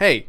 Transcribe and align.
Hey, 0.00 0.28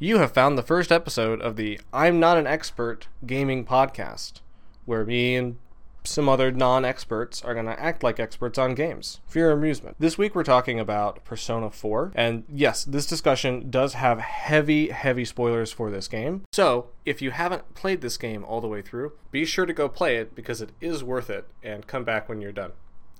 you 0.00 0.18
have 0.18 0.32
found 0.32 0.58
the 0.58 0.62
first 0.64 0.90
episode 0.90 1.40
of 1.40 1.54
the 1.54 1.80
I'm 1.92 2.18
Not 2.18 2.36
an 2.36 2.48
Expert 2.48 3.06
Gaming 3.24 3.64
Podcast, 3.64 4.40
where 4.86 5.04
me 5.04 5.36
and 5.36 5.56
some 6.02 6.28
other 6.28 6.50
non 6.50 6.84
experts 6.84 7.40
are 7.44 7.54
going 7.54 7.66
to 7.66 7.80
act 7.80 8.02
like 8.02 8.18
experts 8.18 8.58
on 8.58 8.74
games 8.74 9.20
for 9.28 9.38
your 9.38 9.52
amusement. 9.52 9.94
This 10.00 10.18
week 10.18 10.34
we're 10.34 10.42
talking 10.42 10.80
about 10.80 11.24
Persona 11.24 11.70
4, 11.70 12.10
and 12.16 12.42
yes, 12.52 12.82
this 12.82 13.06
discussion 13.06 13.70
does 13.70 13.94
have 13.94 14.18
heavy, 14.18 14.88
heavy 14.88 15.24
spoilers 15.24 15.70
for 15.70 15.92
this 15.92 16.08
game. 16.08 16.42
So, 16.52 16.88
if 17.06 17.22
you 17.22 17.30
haven't 17.30 17.76
played 17.76 18.00
this 18.00 18.16
game 18.16 18.44
all 18.44 18.60
the 18.60 18.66
way 18.66 18.82
through, 18.82 19.12
be 19.30 19.44
sure 19.44 19.64
to 19.64 19.72
go 19.72 19.88
play 19.88 20.16
it 20.16 20.34
because 20.34 20.60
it 20.60 20.70
is 20.80 21.04
worth 21.04 21.30
it, 21.30 21.46
and 21.62 21.86
come 21.86 22.02
back 22.02 22.28
when 22.28 22.40
you're 22.40 22.50
done. 22.50 22.72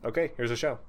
Okay, 0.04 0.32
here's 0.36 0.50
the 0.50 0.56
show. 0.56 0.80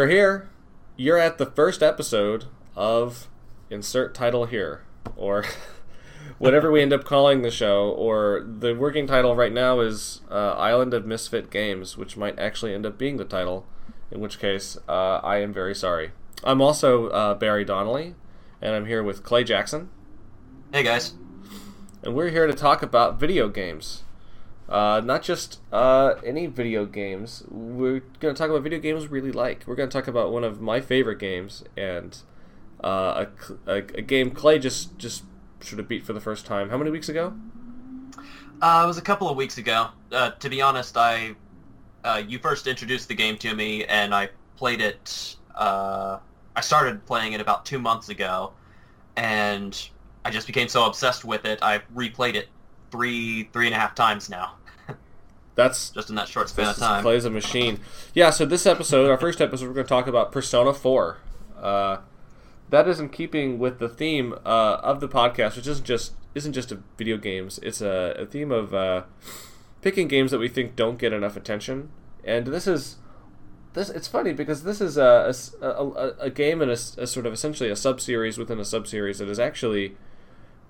You're 0.00 0.08
here. 0.08 0.48
You're 0.96 1.18
at 1.18 1.36
the 1.36 1.44
first 1.44 1.82
episode 1.82 2.46
of 2.74 3.28
insert 3.68 4.14
title 4.14 4.46
here, 4.46 4.86
or 5.14 5.44
whatever 6.38 6.72
we 6.72 6.80
end 6.80 6.94
up 6.94 7.04
calling 7.04 7.42
the 7.42 7.50
show. 7.50 7.90
Or 7.90 8.42
the 8.42 8.74
working 8.74 9.06
title 9.06 9.36
right 9.36 9.52
now 9.52 9.80
is 9.80 10.22
uh, 10.30 10.52
Island 10.52 10.94
of 10.94 11.04
Misfit 11.04 11.50
Games, 11.50 11.98
which 11.98 12.16
might 12.16 12.38
actually 12.38 12.72
end 12.72 12.86
up 12.86 12.96
being 12.96 13.18
the 13.18 13.26
title. 13.26 13.66
In 14.10 14.20
which 14.20 14.38
case, 14.38 14.78
uh, 14.88 15.20
I 15.22 15.42
am 15.42 15.52
very 15.52 15.74
sorry. 15.74 16.12
I'm 16.42 16.62
also 16.62 17.08
uh, 17.08 17.34
Barry 17.34 17.66
Donnelly, 17.66 18.14
and 18.62 18.74
I'm 18.74 18.86
here 18.86 19.02
with 19.02 19.22
Clay 19.22 19.44
Jackson. 19.44 19.90
Hey 20.72 20.82
guys. 20.82 21.12
And 22.02 22.14
we're 22.14 22.30
here 22.30 22.46
to 22.46 22.54
talk 22.54 22.82
about 22.82 23.20
video 23.20 23.50
games. 23.50 24.04
Uh, 24.70 25.02
not 25.04 25.20
just 25.20 25.60
uh, 25.72 26.14
any 26.24 26.46
video 26.46 26.86
games. 26.86 27.42
We're 27.48 28.00
going 28.20 28.32
to 28.32 28.38
talk 28.38 28.50
about 28.50 28.62
video 28.62 28.78
games 28.78 29.02
we 29.02 29.20
really 29.20 29.32
like. 29.32 29.64
We're 29.66 29.74
going 29.74 29.88
to 29.88 29.92
talk 29.92 30.06
about 30.06 30.30
one 30.30 30.44
of 30.44 30.60
my 30.60 30.80
favorite 30.80 31.18
games 31.18 31.64
and 31.76 32.16
uh, 32.84 33.26
a, 33.66 33.70
a, 33.70 33.76
a, 33.76 34.02
game 34.02 34.30
Clay 34.30 34.60
just 34.60 34.96
just 34.96 35.24
sort 35.60 35.80
of 35.80 35.88
beat 35.88 36.06
for 36.06 36.12
the 36.12 36.20
first 36.20 36.46
time. 36.46 36.70
How 36.70 36.78
many 36.78 36.90
weeks 36.92 37.08
ago? 37.08 37.34
Uh, 38.62 38.82
it 38.84 38.86
was 38.86 38.96
a 38.96 39.02
couple 39.02 39.28
of 39.28 39.36
weeks 39.36 39.58
ago. 39.58 39.88
Uh, 40.12 40.30
to 40.30 40.48
be 40.48 40.62
honest, 40.62 40.96
I 40.96 41.34
uh, 42.04 42.22
you 42.26 42.38
first 42.38 42.68
introduced 42.68 43.08
the 43.08 43.14
game 43.14 43.36
to 43.38 43.54
me, 43.56 43.84
and 43.86 44.14
I 44.14 44.28
played 44.56 44.80
it. 44.80 45.36
I 45.56 46.20
started 46.60 47.04
playing 47.06 47.32
it 47.32 47.40
about 47.40 47.66
two 47.66 47.78
months 47.80 48.08
ago, 48.08 48.52
and 49.16 49.90
I 50.24 50.30
just 50.30 50.46
became 50.46 50.68
so 50.68 50.86
obsessed 50.86 51.24
with 51.24 51.44
it. 51.44 51.60
I've 51.60 51.82
replayed 51.92 52.34
it 52.34 52.48
three 52.90 53.44
three 53.52 53.66
and 53.66 53.74
a 53.74 53.78
half 53.78 53.94
times 53.94 54.30
now. 54.30 54.54
That's 55.60 55.90
just 55.90 56.08
in 56.08 56.16
that 56.16 56.28
short 56.28 56.48
span 56.48 56.68
of 56.68 56.76
time. 56.76 57.02
Plays 57.02 57.24
a 57.24 57.30
machine. 57.30 57.80
Yeah. 58.14 58.30
So 58.30 58.46
this 58.46 58.64
episode, 58.64 59.10
our 59.10 59.18
first 59.18 59.40
episode, 59.40 59.66
we're 59.66 59.74
going 59.74 59.86
to 59.86 59.88
talk 59.88 60.06
about 60.06 60.32
Persona 60.32 60.72
Four. 60.72 61.18
Uh, 61.60 61.98
that 62.70 62.88
is 62.88 62.98
in 62.98 63.10
keeping 63.10 63.58
with 63.58 63.78
the 63.78 63.88
theme 63.88 64.32
uh, 64.44 64.80
of 64.82 65.00
the 65.00 65.08
podcast, 65.08 65.56
which 65.56 65.66
isn't 65.66 65.84
just 65.84 66.12
isn't 66.34 66.52
just 66.52 66.72
a 66.72 66.78
video 66.96 67.18
games. 67.18 67.58
It's 67.62 67.82
a, 67.82 68.14
a 68.18 68.26
theme 68.26 68.50
of 68.50 68.72
uh, 68.72 69.02
picking 69.82 70.08
games 70.08 70.30
that 70.30 70.38
we 70.38 70.48
think 70.48 70.76
don't 70.76 70.98
get 70.98 71.12
enough 71.12 71.36
attention. 71.36 71.90
And 72.24 72.46
this 72.46 72.66
is 72.66 72.96
this. 73.74 73.90
It's 73.90 74.08
funny 74.08 74.32
because 74.32 74.64
this 74.64 74.80
is 74.80 74.96
a 74.96 75.34
a, 75.60 75.66
a, 75.66 76.14
a 76.20 76.30
game 76.30 76.62
and 76.62 76.70
a, 76.70 76.74
a 76.74 77.06
sort 77.06 77.26
of 77.26 77.32
essentially 77.32 77.68
a 77.68 77.76
sub 77.76 78.00
series 78.00 78.38
within 78.38 78.58
a 78.58 78.64
sub 78.64 78.86
series 78.86 79.18
that 79.18 79.28
is 79.28 79.38
actually 79.38 79.96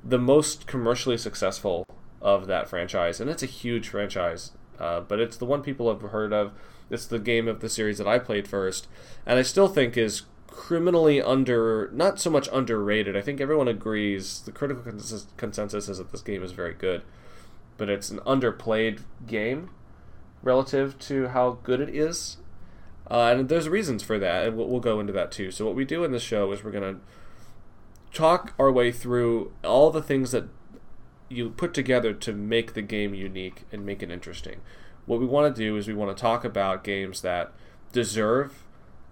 the 0.02 0.18
most 0.18 0.66
commercially 0.66 1.18
successful 1.18 1.84
of 2.20 2.46
that 2.46 2.68
franchise, 2.68 3.20
and 3.20 3.30
it's 3.30 3.42
a 3.42 3.46
huge 3.46 3.88
franchise. 3.88 4.52
Uh, 4.80 5.00
but 5.00 5.20
it's 5.20 5.36
the 5.36 5.44
one 5.44 5.62
people 5.62 5.88
have 5.88 6.10
heard 6.10 6.32
of. 6.32 6.52
It's 6.88 7.06
the 7.06 7.18
game 7.18 7.46
of 7.46 7.60
the 7.60 7.68
series 7.68 7.98
that 7.98 8.08
I 8.08 8.18
played 8.18 8.48
first, 8.48 8.88
and 9.26 9.38
I 9.38 9.42
still 9.42 9.68
think 9.68 9.96
is 9.96 10.22
criminally 10.46 11.22
under 11.22 11.90
not 11.92 12.18
so 12.18 12.30
much 12.30 12.48
underrated. 12.52 13.16
I 13.16 13.20
think 13.20 13.40
everyone 13.40 13.68
agrees. 13.68 14.40
The 14.40 14.52
critical 14.52 14.82
consensus, 14.82 15.26
consensus 15.36 15.88
is 15.88 15.98
that 15.98 16.10
this 16.10 16.22
game 16.22 16.42
is 16.42 16.52
very 16.52 16.74
good, 16.74 17.02
but 17.76 17.88
it's 17.88 18.10
an 18.10 18.18
underplayed 18.20 19.02
game 19.26 19.70
relative 20.42 20.98
to 21.00 21.28
how 21.28 21.58
good 21.62 21.80
it 21.80 21.94
is. 21.94 22.38
Uh, 23.08 23.34
and 23.36 23.48
there's 23.48 23.68
reasons 23.68 24.02
for 24.02 24.18
that, 24.18 24.46
and 24.46 24.56
we'll, 24.56 24.68
we'll 24.68 24.80
go 24.80 25.00
into 25.00 25.12
that 25.12 25.32
too. 25.32 25.50
So 25.50 25.66
what 25.66 25.74
we 25.74 25.84
do 25.84 26.04
in 26.04 26.12
the 26.12 26.20
show 26.20 26.50
is 26.52 26.64
we're 26.64 26.70
gonna 26.70 27.00
talk 28.12 28.54
our 28.58 28.70
way 28.70 28.90
through 28.90 29.52
all 29.64 29.90
the 29.90 30.02
things 30.02 30.32
that 30.32 30.48
you 31.30 31.48
put 31.48 31.72
together 31.72 32.12
to 32.12 32.32
make 32.32 32.74
the 32.74 32.82
game 32.82 33.14
unique 33.14 33.62
and 33.72 33.86
make 33.86 34.02
it 34.02 34.10
interesting. 34.10 34.60
What 35.06 35.20
we 35.20 35.26
want 35.26 35.54
to 35.54 35.62
do 35.62 35.76
is 35.76 35.86
we 35.86 35.94
want 35.94 36.14
to 36.14 36.20
talk 36.20 36.44
about 36.44 36.84
games 36.84 37.22
that 37.22 37.52
deserve 37.92 38.64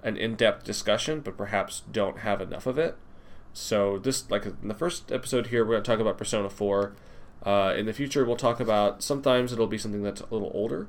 an 0.02 0.16
in-depth 0.16 0.64
discussion, 0.64 1.20
but 1.20 1.36
perhaps 1.36 1.82
don't 1.90 2.18
have 2.18 2.40
enough 2.40 2.66
of 2.66 2.78
it. 2.78 2.96
So 3.52 3.98
this, 3.98 4.28
like 4.30 4.44
in 4.44 4.68
the 4.68 4.74
first 4.74 5.10
episode 5.10 5.46
here, 5.46 5.64
we're 5.64 5.74
going 5.74 5.84
to 5.84 5.90
talk 5.90 6.00
about 6.00 6.18
Persona 6.18 6.50
4. 6.50 6.92
Uh, 7.44 7.74
in 7.76 7.86
the 7.86 7.92
future, 7.92 8.24
we'll 8.24 8.36
talk 8.36 8.60
about 8.60 9.02
sometimes 9.02 9.52
it'll 9.52 9.66
be 9.68 9.78
something 9.78 10.02
that's 10.02 10.20
a 10.20 10.26
little 10.30 10.50
older, 10.52 10.88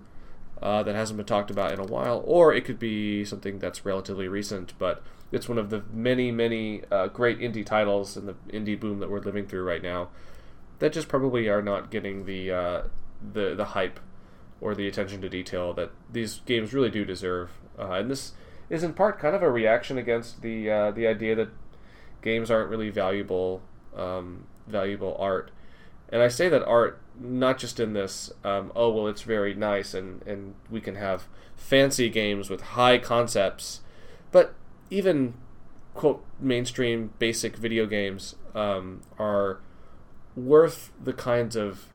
uh, 0.62 0.84
that 0.84 0.96
hasn't 0.96 1.18
been 1.18 1.26
talked 1.26 1.52
about 1.52 1.72
in 1.72 1.80
a 1.80 1.86
while, 1.86 2.24
or 2.26 2.54
it 2.54 2.66
could 2.66 2.80
be 2.80 3.24
something 3.24 3.60
that's 3.60 3.86
relatively 3.86 4.28
recent, 4.28 4.74
but 4.78 5.02
it's 5.32 5.48
one 5.48 5.60
of 5.60 5.70
the 5.70 5.84
many, 5.94 6.32
many 6.32 6.82
uh, 6.92 7.08
great 7.08 7.40
indie 7.40 7.66
titles 7.66 8.18
in 8.18 8.26
the 8.26 8.34
indie 8.52 8.80
boom 8.80 9.00
that 9.00 9.10
we're 9.10 9.20
living 9.20 9.46
through 9.46 9.64
right 9.64 9.84
now 9.84 10.10
that 10.80 10.94
just 10.94 11.08
probably 11.08 11.48
are 11.48 11.62
not 11.62 11.92
getting 11.92 12.26
the 12.26 12.52
uh, 12.52 12.82
the 13.34 13.54
the 13.56 13.66
hype 13.66 14.00
or 14.62 14.76
the 14.76 14.88
attention 14.88 15.22
to 15.22 15.30
detail 15.30 15.74
that 15.74 15.92
these 16.12 16.42
games 16.46 16.74
really 16.74 16.90
do 16.90 17.06
deserve. 17.06 17.52
Uh, 17.78 17.92
and 17.92 18.12
this 18.12 18.34
is 18.70 18.84
in 18.84 18.94
part 18.94 19.20
kind 19.20 19.36
of 19.36 19.42
a 19.42 19.50
reaction 19.50 19.98
against 19.98 20.42
the 20.42 20.70
uh, 20.70 20.92
the 20.92 21.08
idea 21.08 21.36
that 21.36 21.50
games 22.22 22.50
aren't 22.52 22.70
really 22.70 22.90
valuable 22.90 23.62
um, 23.96 24.46
valuable 24.68 25.16
art. 25.20 25.52
And 26.12 26.22
I 26.22 26.28
say 26.28 26.50
that 26.50 26.66
art 26.66 27.02
not 27.20 27.58
just 27.58 27.80
in 27.80 27.94
this 27.94 28.32
um, 28.44 28.72
oh 28.76 28.90
well 28.90 29.08
it's 29.08 29.22
very 29.22 29.54
nice 29.54 29.94
and 29.94 30.22
and 30.24 30.56
we 30.70 30.82
can 30.82 30.96
have 30.96 31.28
fancy 31.56 32.10
games 32.10 32.50
with 32.50 32.62
high 32.62 32.98
concepts, 32.98 33.82
but 34.32 34.56
even 34.90 35.34
quote 35.94 36.24
mainstream 36.40 37.12
basic 37.20 37.58
video 37.58 37.86
games 37.86 38.36
um, 38.56 39.02
are 39.18 39.60
worth 40.46 40.92
the 41.02 41.14
kinds 41.14 41.56
of 41.56 41.94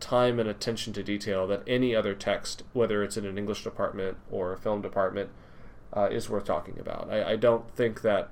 time 0.00 0.38
and 0.38 0.48
attention 0.48 0.92
to 0.92 1.02
detail 1.02 1.46
that 1.46 1.62
any 1.66 1.94
other 1.94 2.14
text, 2.14 2.62
whether 2.72 3.02
it's 3.02 3.16
in 3.16 3.26
an 3.26 3.38
English 3.38 3.64
department 3.64 4.16
or 4.30 4.52
a 4.52 4.56
film 4.56 4.80
department, 4.80 5.30
uh, 5.92 6.08
is 6.10 6.28
worth 6.28 6.44
talking 6.44 6.78
about. 6.78 7.08
I, 7.10 7.32
I 7.32 7.36
don't 7.36 7.70
think 7.74 8.02
that 8.02 8.30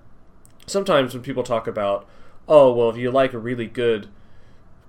sometimes 0.67 1.15
when 1.15 1.23
people 1.23 1.43
talk 1.43 1.67
about, 1.67 2.09
oh, 2.49 2.73
well, 2.73 2.91
if 2.91 2.97
you 2.97 3.11
like 3.11 3.33
really 3.33 3.67
good 3.67 4.09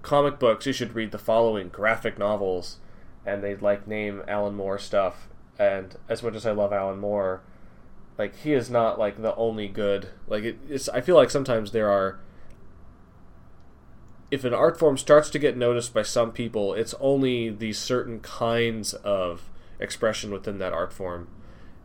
comic 0.02 0.40
books, 0.40 0.66
you 0.66 0.74
should 0.74 0.94
read 0.94 1.12
the 1.12 1.18
following 1.18 1.70
graphic 1.70 2.20
novels, 2.20 2.78
and 3.26 3.44
they'd 3.44 3.62
like 3.62 3.88
name 3.88 4.24
Alan 4.28 4.56
Moore 4.56 4.78
stuff. 4.78 5.28
And 5.60 5.96
as 6.08 6.22
much 6.22 6.36
as 6.36 6.46
I 6.46 6.52
love 6.52 6.72
Alan 6.72 7.00
Moore, 7.00 7.42
like 8.18 8.36
he 8.36 8.54
is 8.54 8.70
not 8.70 9.00
like 9.00 9.22
the 9.22 9.36
only 9.36 9.68
good. 9.68 10.10
Like 10.28 10.44
it, 10.44 10.60
it's, 10.70 10.88
I 10.90 11.02
feel 11.02 11.16
like 11.16 11.30
sometimes 11.30 11.72
there 11.72 11.90
are 11.90 12.20
if 14.30 14.44
an 14.44 14.54
art 14.54 14.78
form 14.78 14.98
starts 14.98 15.30
to 15.30 15.40
get 15.40 15.56
noticed 15.56 15.94
by 15.94 16.04
some 16.04 16.32
people, 16.32 16.74
it's 16.74 16.94
only 17.00 17.50
these 17.50 17.78
certain 17.78 18.20
kinds 18.20 18.94
of 18.94 19.50
expression 19.80 20.32
within 20.32 20.58
that 20.60 20.74
art 20.74 20.92
form. 20.92 21.28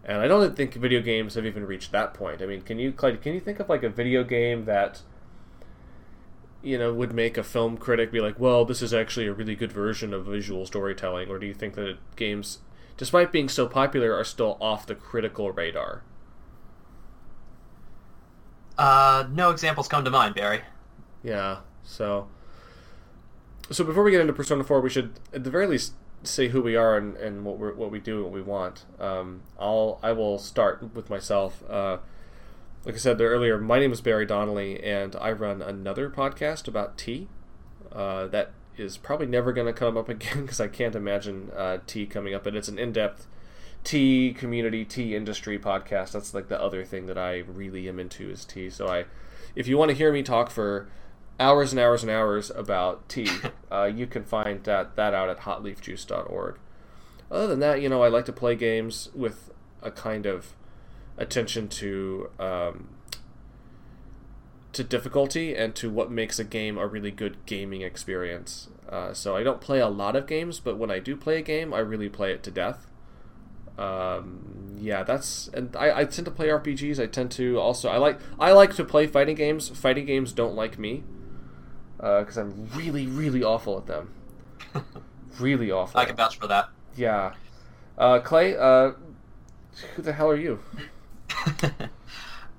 And 0.04 0.18
I 0.20 0.26
don't 0.26 0.56
think 0.56 0.74
video 0.74 1.00
games 1.00 1.34
have 1.34 1.46
even 1.46 1.66
reached 1.66 1.92
that 1.92 2.14
point. 2.14 2.42
I 2.42 2.46
mean, 2.46 2.62
can 2.62 2.78
you 2.78 2.92
Clay, 2.92 3.16
can 3.16 3.34
you 3.34 3.40
think 3.40 3.60
of 3.60 3.68
like 3.68 3.84
a 3.84 3.88
video 3.88 4.24
game 4.24 4.64
that 4.64 5.02
you 6.62 6.78
know 6.78 6.92
would 6.92 7.12
make 7.12 7.38
a 7.38 7.44
film 7.44 7.76
critic 7.76 8.10
be 8.10 8.20
like, 8.20 8.38
"Well, 8.40 8.64
this 8.64 8.82
is 8.82 8.92
actually 8.92 9.28
a 9.28 9.32
really 9.32 9.54
good 9.54 9.70
version 9.72 10.12
of 10.12 10.26
visual 10.26 10.66
storytelling," 10.66 11.28
or 11.30 11.38
do 11.38 11.46
you 11.46 11.54
think 11.54 11.74
that 11.74 11.98
games, 12.16 12.58
despite 12.96 13.30
being 13.30 13.48
so 13.48 13.68
popular, 13.68 14.12
are 14.12 14.24
still 14.24 14.56
off 14.60 14.86
the 14.86 14.96
critical 14.96 15.52
radar? 15.52 16.02
Uh, 18.76 19.26
no 19.30 19.50
examples 19.50 19.86
come 19.86 20.04
to 20.04 20.10
mind, 20.10 20.34
Barry. 20.34 20.62
Yeah. 21.22 21.58
So, 21.84 22.28
so 23.70 23.84
before 23.84 24.02
we 24.02 24.10
get 24.10 24.20
into 24.20 24.32
Persona 24.32 24.64
Four, 24.64 24.80
we 24.80 24.90
should 24.90 25.18
at 25.32 25.44
the 25.44 25.50
very 25.50 25.66
least 25.66 25.94
say 26.24 26.48
who 26.48 26.62
we 26.62 26.76
are 26.76 26.96
and, 26.96 27.16
and 27.16 27.44
what 27.44 27.58
we 27.58 27.72
what 27.72 27.90
we 27.90 27.98
do 27.98 28.16
and 28.16 28.24
what 28.24 28.32
we 28.32 28.42
want. 28.42 28.84
Um, 29.00 29.42
I'll 29.58 29.98
I 30.02 30.12
will 30.12 30.38
start 30.38 30.94
with 30.94 31.10
myself. 31.10 31.62
Uh, 31.68 31.98
like 32.84 32.94
I 32.96 32.98
said 32.98 33.20
earlier, 33.20 33.58
my 33.58 33.78
name 33.78 33.92
is 33.92 34.00
Barry 34.00 34.26
Donnelly, 34.26 34.82
and 34.82 35.14
I 35.16 35.32
run 35.32 35.62
another 35.62 36.10
podcast 36.10 36.66
about 36.66 36.98
tea. 36.98 37.28
Uh, 37.92 38.26
that 38.28 38.52
is 38.76 38.96
probably 38.96 39.26
never 39.26 39.52
going 39.52 39.66
to 39.66 39.72
come 39.72 39.96
up 39.96 40.08
again 40.08 40.42
because 40.42 40.60
I 40.60 40.68
can't 40.68 40.94
imagine 40.94 41.50
uh, 41.56 41.78
tea 41.86 42.06
coming 42.06 42.34
up. 42.34 42.46
And 42.46 42.56
it's 42.56 42.68
an 42.68 42.78
in-depth 42.78 43.26
tea 43.84 44.34
community, 44.36 44.84
tea 44.84 45.14
industry 45.14 45.58
podcast. 45.58 46.12
That's 46.12 46.34
like 46.34 46.48
the 46.48 46.60
other 46.60 46.84
thing 46.84 47.06
that 47.06 47.18
I 47.18 47.38
really 47.38 47.88
am 47.88 47.98
into 47.98 48.30
is 48.30 48.44
tea. 48.44 48.70
So 48.70 48.88
I, 48.88 49.04
if 49.54 49.68
you 49.68 49.76
want 49.76 49.90
to 49.90 49.96
hear 49.96 50.12
me 50.12 50.22
talk 50.22 50.50
for 50.50 50.88
hours 51.42 51.72
and 51.72 51.80
hours 51.80 52.02
and 52.02 52.10
hours 52.10 52.50
about 52.50 53.08
tea, 53.08 53.28
uh, 53.70 53.84
you 53.84 54.06
can 54.06 54.24
find 54.24 54.62
that 54.64 54.96
that 54.96 55.12
out 55.12 55.28
at 55.28 55.40
hotleafjuice.org. 55.40 56.58
Other 57.30 57.46
than 57.46 57.60
that, 57.60 57.82
you 57.82 57.88
know, 57.88 58.02
I 58.02 58.08
like 58.08 58.26
to 58.26 58.32
play 58.32 58.54
games 58.54 59.08
with 59.14 59.50
a 59.82 59.90
kind 59.90 60.26
of 60.26 60.54
attention 61.18 61.68
to 61.68 62.30
um, 62.38 62.88
to 64.72 64.84
difficulty 64.84 65.54
and 65.54 65.74
to 65.74 65.90
what 65.90 66.10
makes 66.10 66.38
a 66.38 66.44
game 66.44 66.78
a 66.78 66.86
really 66.86 67.10
good 67.10 67.36
gaming 67.44 67.82
experience. 67.82 68.68
Uh, 68.88 69.12
so 69.12 69.34
I 69.36 69.42
don't 69.42 69.60
play 69.60 69.80
a 69.80 69.88
lot 69.88 70.14
of 70.14 70.26
games, 70.26 70.60
but 70.60 70.76
when 70.78 70.90
I 70.90 70.98
do 70.98 71.16
play 71.16 71.38
a 71.38 71.42
game, 71.42 71.74
I 71.74 71.78
really 71.78 72.08
play 72.08 72.32
it 72.32 72.42
to 72.44 72.50
death. 72.50 72.86
Um, 73.78 74.76
yeah, 74.78 75.02
that's 75.02 75.48
and 75.48 75.74
I, 75.74 76.00
I 76.00 76.04
tend 76.04 76.26
to 76.26 76.30
play 76.30 76.48
RPGs. 76.48 77.02
I 77.02 77.06
tend 77.06 77.30
to 77.32 77.58
also 77.58 77.88
I 77.88 77.96
like 77.96 78.20
I 78.38 78.52
like 78.52 78.74
to 78.76 78.84
play 78.84 79.06
fighting 79.06 79.34
games. 79.34 79.70
Fighting 79.70 80.06
games 80.06 80.32
don't 80.32 80.54
like 80.54 80.78
me 80.78 81.02
because 82.02 82.36
uh, 82.36 82.42
I'm 82.42 82.68
really 82.74 83.06
really 83.06 83.44
awful 83.44 83.78
at 83.78 83.86
them. 83.86 84.12
really 85.38 85.70
awful. 85.70 86.00
I 86.00 86.04
can 86.04 86.16
vouch 86.16 86.36
for 86.36 86.48
that. 86.48 86.68
Yeah, 86.96 87.34
uh, 87.96 88.18
Clay. 88.18 88.56
Uh, 88.56 88.92
who 89.94 90.02
the 90.02 90.12
hell 90.12 90.28
are 90.28 90.36
you? 90.36 90.60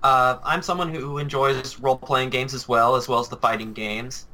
uh, 0.03 0.37
I'm 0.43 0.61
someone 0.61 0.93
who 0.93 1.19
enjoys 1.19 1.79
role-playing 1.79 2.29
games 2.29 2.53
as 2.53 2.67
well, 2.67 2.95
as 2.95 3.07
well 3.07 3.19
as 3.19 3.29
the 3.29 3.37
fighting 3.37 3.73
games. 3.73 4.25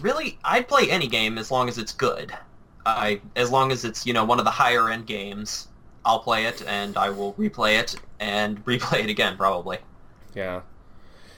Really, 0.00 0.38
I'd 0.44 0.68
play 0.68 0.88
any 0.90 1.08
game 1.08 1.38
as 1.38 1.50
long 1.50 1.68
as 1.68 1.78
it's 1.78 1.92
good. 1.92 2.32
I, 2.84 3.20
as 3.36 3.50
long 3.50 3.72
as 3.72 3.84
it's 3.84 4.06
you 4.06 4.12
know 4.12 4.24
one 4.24 4.38
of 4.38 4.44
the 4.44 4.50
higher 4.50 4.90
end 4.90 5.06
games, 5.06 5.68
I'll 6.04 6.20
play 6.20 6.46
it 6.46 6.62
and 6.66 6.96
I 6.96 7.10
will 7.10 7.32
replay 7.34 7.78
it 7.80 7.96
and 8.20 8.64
replay 8.66 9.04
it 9.04 9.10
again 9.10 9.36
probably. 9.36 9.78
Yeah, 10.34 10.60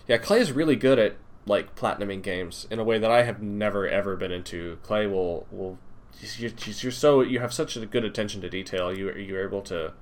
yeah. 0.08 0.18
Clay 0.18 0.40
is 0.40 0.52
really 0.52 0.76
good 0.76 0.98
at 0.98 1.16
like 1.46 1.74
platinuming 1.76 2.22
games 2.22 2.66
in 2.70 2.78
a 2.78 2.84
way 2.84 2.98
that 2.98 3.10
I 3.10 3.22
have 3.24 3.42
never 3.42 3.86
ever 3.88 4.16
been 4.16 4.32
into. 4.32 4.78
Clay 4.82 5.06
will 5.06 5.46
will 5.50 5.78
you're, 6.38 6.52
you're 6.64 6.92
so 6.92 7.20
you 7.20 7.40
have 7.40 7.52
such 7.52 7.76
a 7.76 7.86
good 7.86 8.04
attention 8.04 8.40
to 8.42 8.50
detail. 8.50 8.96
You 8.96 9.12
you're 9.14 9.46
able 9.46 9.62
to 9.62 9.92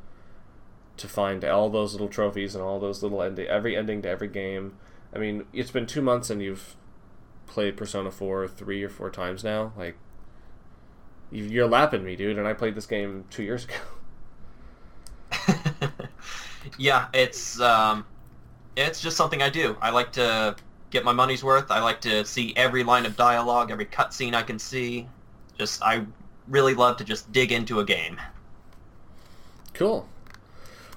to 0.96 1.08
find 1.08 1.44
all 1.44 1.70
those 1.70 1.92
little 1.92 2.08
trophies 2.08 2.54
and 2.54 2.62
all 2.62 2.78
those 2.78 3.02
little 3.02 3.22
ending 3.22 3.46
every 3.46 3.76
ending 3.76 4.02
to 4.02 4.08
every 4.08 4.28
game. 4.28 4.76
I 5.14 5.18
mean, 5.18 5.44
it's 5.52 5.70
been 5.70 5.86
two 5.86 6.02
months 6.02 6.30
and 6.30 6.42
you've 6.42 6.76
played 7.46 7.76
Persona 7.76 8.10
Four 8.10 8.46
three 8.48 8.82
or 8.82 8.88
four 8.88 9.10
times 9.10 9.42
now. 9.42 9.72
Like 9.76 9.96
you're 11.30 11.68
lapping 11.68 12.04
me, 12.04 12.14
dude. 12.14 12.38
And 12.38 12.46
I 12.46 12.52
played 12.52 12.74
this 12.74 12.86
game 12.86 13.24
two 13.30 13.42
years 13.42 13.64
ago. 13.64 13.74
yeah, 16.78 17.08
it's 17.12 17.60
um, 17.60 18.04
it's 18.76 19.00
just 19.00 19.16
something 19.16 19.42
I 19.42 19.50
do. 19.50 19.76
I 19.80 19.90
like 19.90 20.12
to 20.12 20.56
get 20.92 21.04
my 21.04 21.12
money's 21.12 21.42
worth. 21.42 21.70
I 21.70 21.80
like 21.80 22.00
to 22.02 22.24
see 22.24 22.52
every 22.54 22.84
line 22.84 23.06
of 23.06 23.16
dialogue, 23.16 23.70
every 23.70 23.86
cutscene 23.86 24.34
I 24.34 24.42
can 24.42 24.58
see. 24.58 25.08
Just 25.58 25.82
I 25.82 26.04
really 26.46 26.74
love 26.74 26.98
to 26.98 27.04
just 27.04 27.32
dig 27.32 27.50
into 27.50 27.80
a 27.80 27.84
game. 27.84 28.20
Cool. 29.74 30.06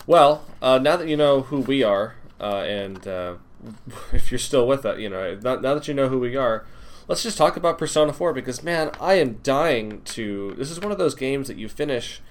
Well, 0.05 0.43
uh, 0.61 0.77
now 0.77 0.97
that 0.97 1.07
you 1.07 1.17
know 1.17 1.41
who 1.41 1.61
we 1.61 1.81
are, 1.81 2.15
uh, 2.39 2.57
and 2.57 3.07
uh, 3.07 3.35
if 4.13 4.31
you're 4.31 4.37
still 4.37 4.67
with 4.67 4.85
us, 4.85 4.99
you 4.99 5.09
know, 5.09 5.39
now, 5.41 5.55
now 5.55 5.73
that 5.73 5.87
you 5.87 5.93
know 5.93 6.09
who 6.09 6.19
we 6.19 6.35
are, 6.35 6.65
let's 7.07 7.23
just 7.23 7.37
talk 7.37 7.57
about 7.57 7.77
Persona 7.77 8.13
4 8.13 8.33
because, 8.33 8.61
man, 8.61 8.91
I 8.99 9.15
am 9.15 9.39
dying 9.41 10.01
to. 10.05 10.53
This 10.57 10.69
is 10.69 10.79
one 10.79 10.91
of 10.91 10.97
those 10.97 11.15
games 11.15 11.47
that 11.47 11.57
you 11.57 11.69
finish 11.69 12.21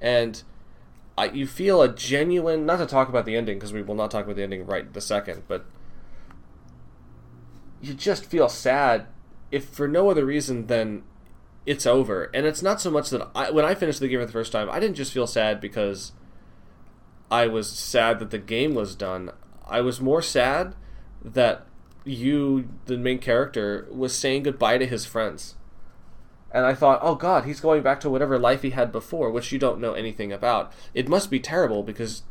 and 0.00 0.42
I, 1.16 1.26
you 1.26 1.46
feel 1.46 1.82
a 1.82 1.88
genuine. 1.88 2.64
Not 2.64 2.78
to 2.78 2.86
talk 2.86 3.08
about 3.08 3.26
the 3.26 3.36
ending 3.36 3.58
because 3.58 3.72
we 3.72 3.82
will 3.82 3.94
not 3.94 4.10
talk 4.10 4.24
about 4.24 4.36
the 4.36 4.42
ending 4.42 4.64
right 4.66 4.90
the 4.90 5.00
second, 5.00 5.42
but 5.46 5.66
you 7.80 7.94
just 7.94 8.24
feel 8.24 8.48
sad 8.48 9.06
if 9.50 9.64
for 9.64 9.88
no 9.88 10.10
other 10.10 10.24
reason 10.24 10.66
than 10.66 11.02
it's 11.66 11.86
over. 11.86 12.30
And 12.34 12.46
it's 12.46 12.62
not 12.62 12.80
so 12.80 12.90
much 12.90 13.10
that 13.10 13.28
I, 13.34 13.50
when 13.50 13.64
I 13.64 13.74
finished 13.74 14.00
the 14.00 14.08
game 14.08 14.20
for 14.20 14.26
the 14.26 14.32
first 14.32 14.52
time, 14.52 14.70
I 14.70 14.80
didn't 14.80 14.96
just 14.96 15.12
feel 15.12 15.26
sad 15.26 15.60
because 15.60 16.12
I 17.30 17.46
was 17.46 17.68
sad 17.70 18.18
that 18.18 18.30
the 18.30 18.38
game 18.38 18.74
was 18.74 18.94
done. 18.94 19.30
I 19.66 19.80
was 19.80 20.00
more 20.00 20.22
sad 20.22 20.74
that 21.24 21.66
you, 22.04 22.68
the 22.86 22.98
main 22.98 23.18
character, 23.18 23.86
was 23.90 24.16
saying 24.16 24.44
goodbye 24.44 24.78
to 24.78 24.86
his 24.86 25.04
friends. 25.04 25.56
And 26.52 26.66
I 26.66 26.74
thought, 26.74 26.98
oh 27.02 27.14
god, 27.14 27.44
he's 27.44 27.60
going 27.60 27.82
back 27.82 28.00
to 28.00 28.10
whatever 28.10 28.38
life 28.38 28.62
he 28.62 28.70
had 28.70 28.90
before, 28.90 29.30
which 29.30 29.52
you 29.52 29.58
don't 29.58 29.80
know 29.80 29.92
anything 29.92 30.32
about. 30.32 30.72
It 30.94 31.08
must 31.08 31.30
be 31.30 31.38
terrible 31.38 31.84
because 31.84 32.22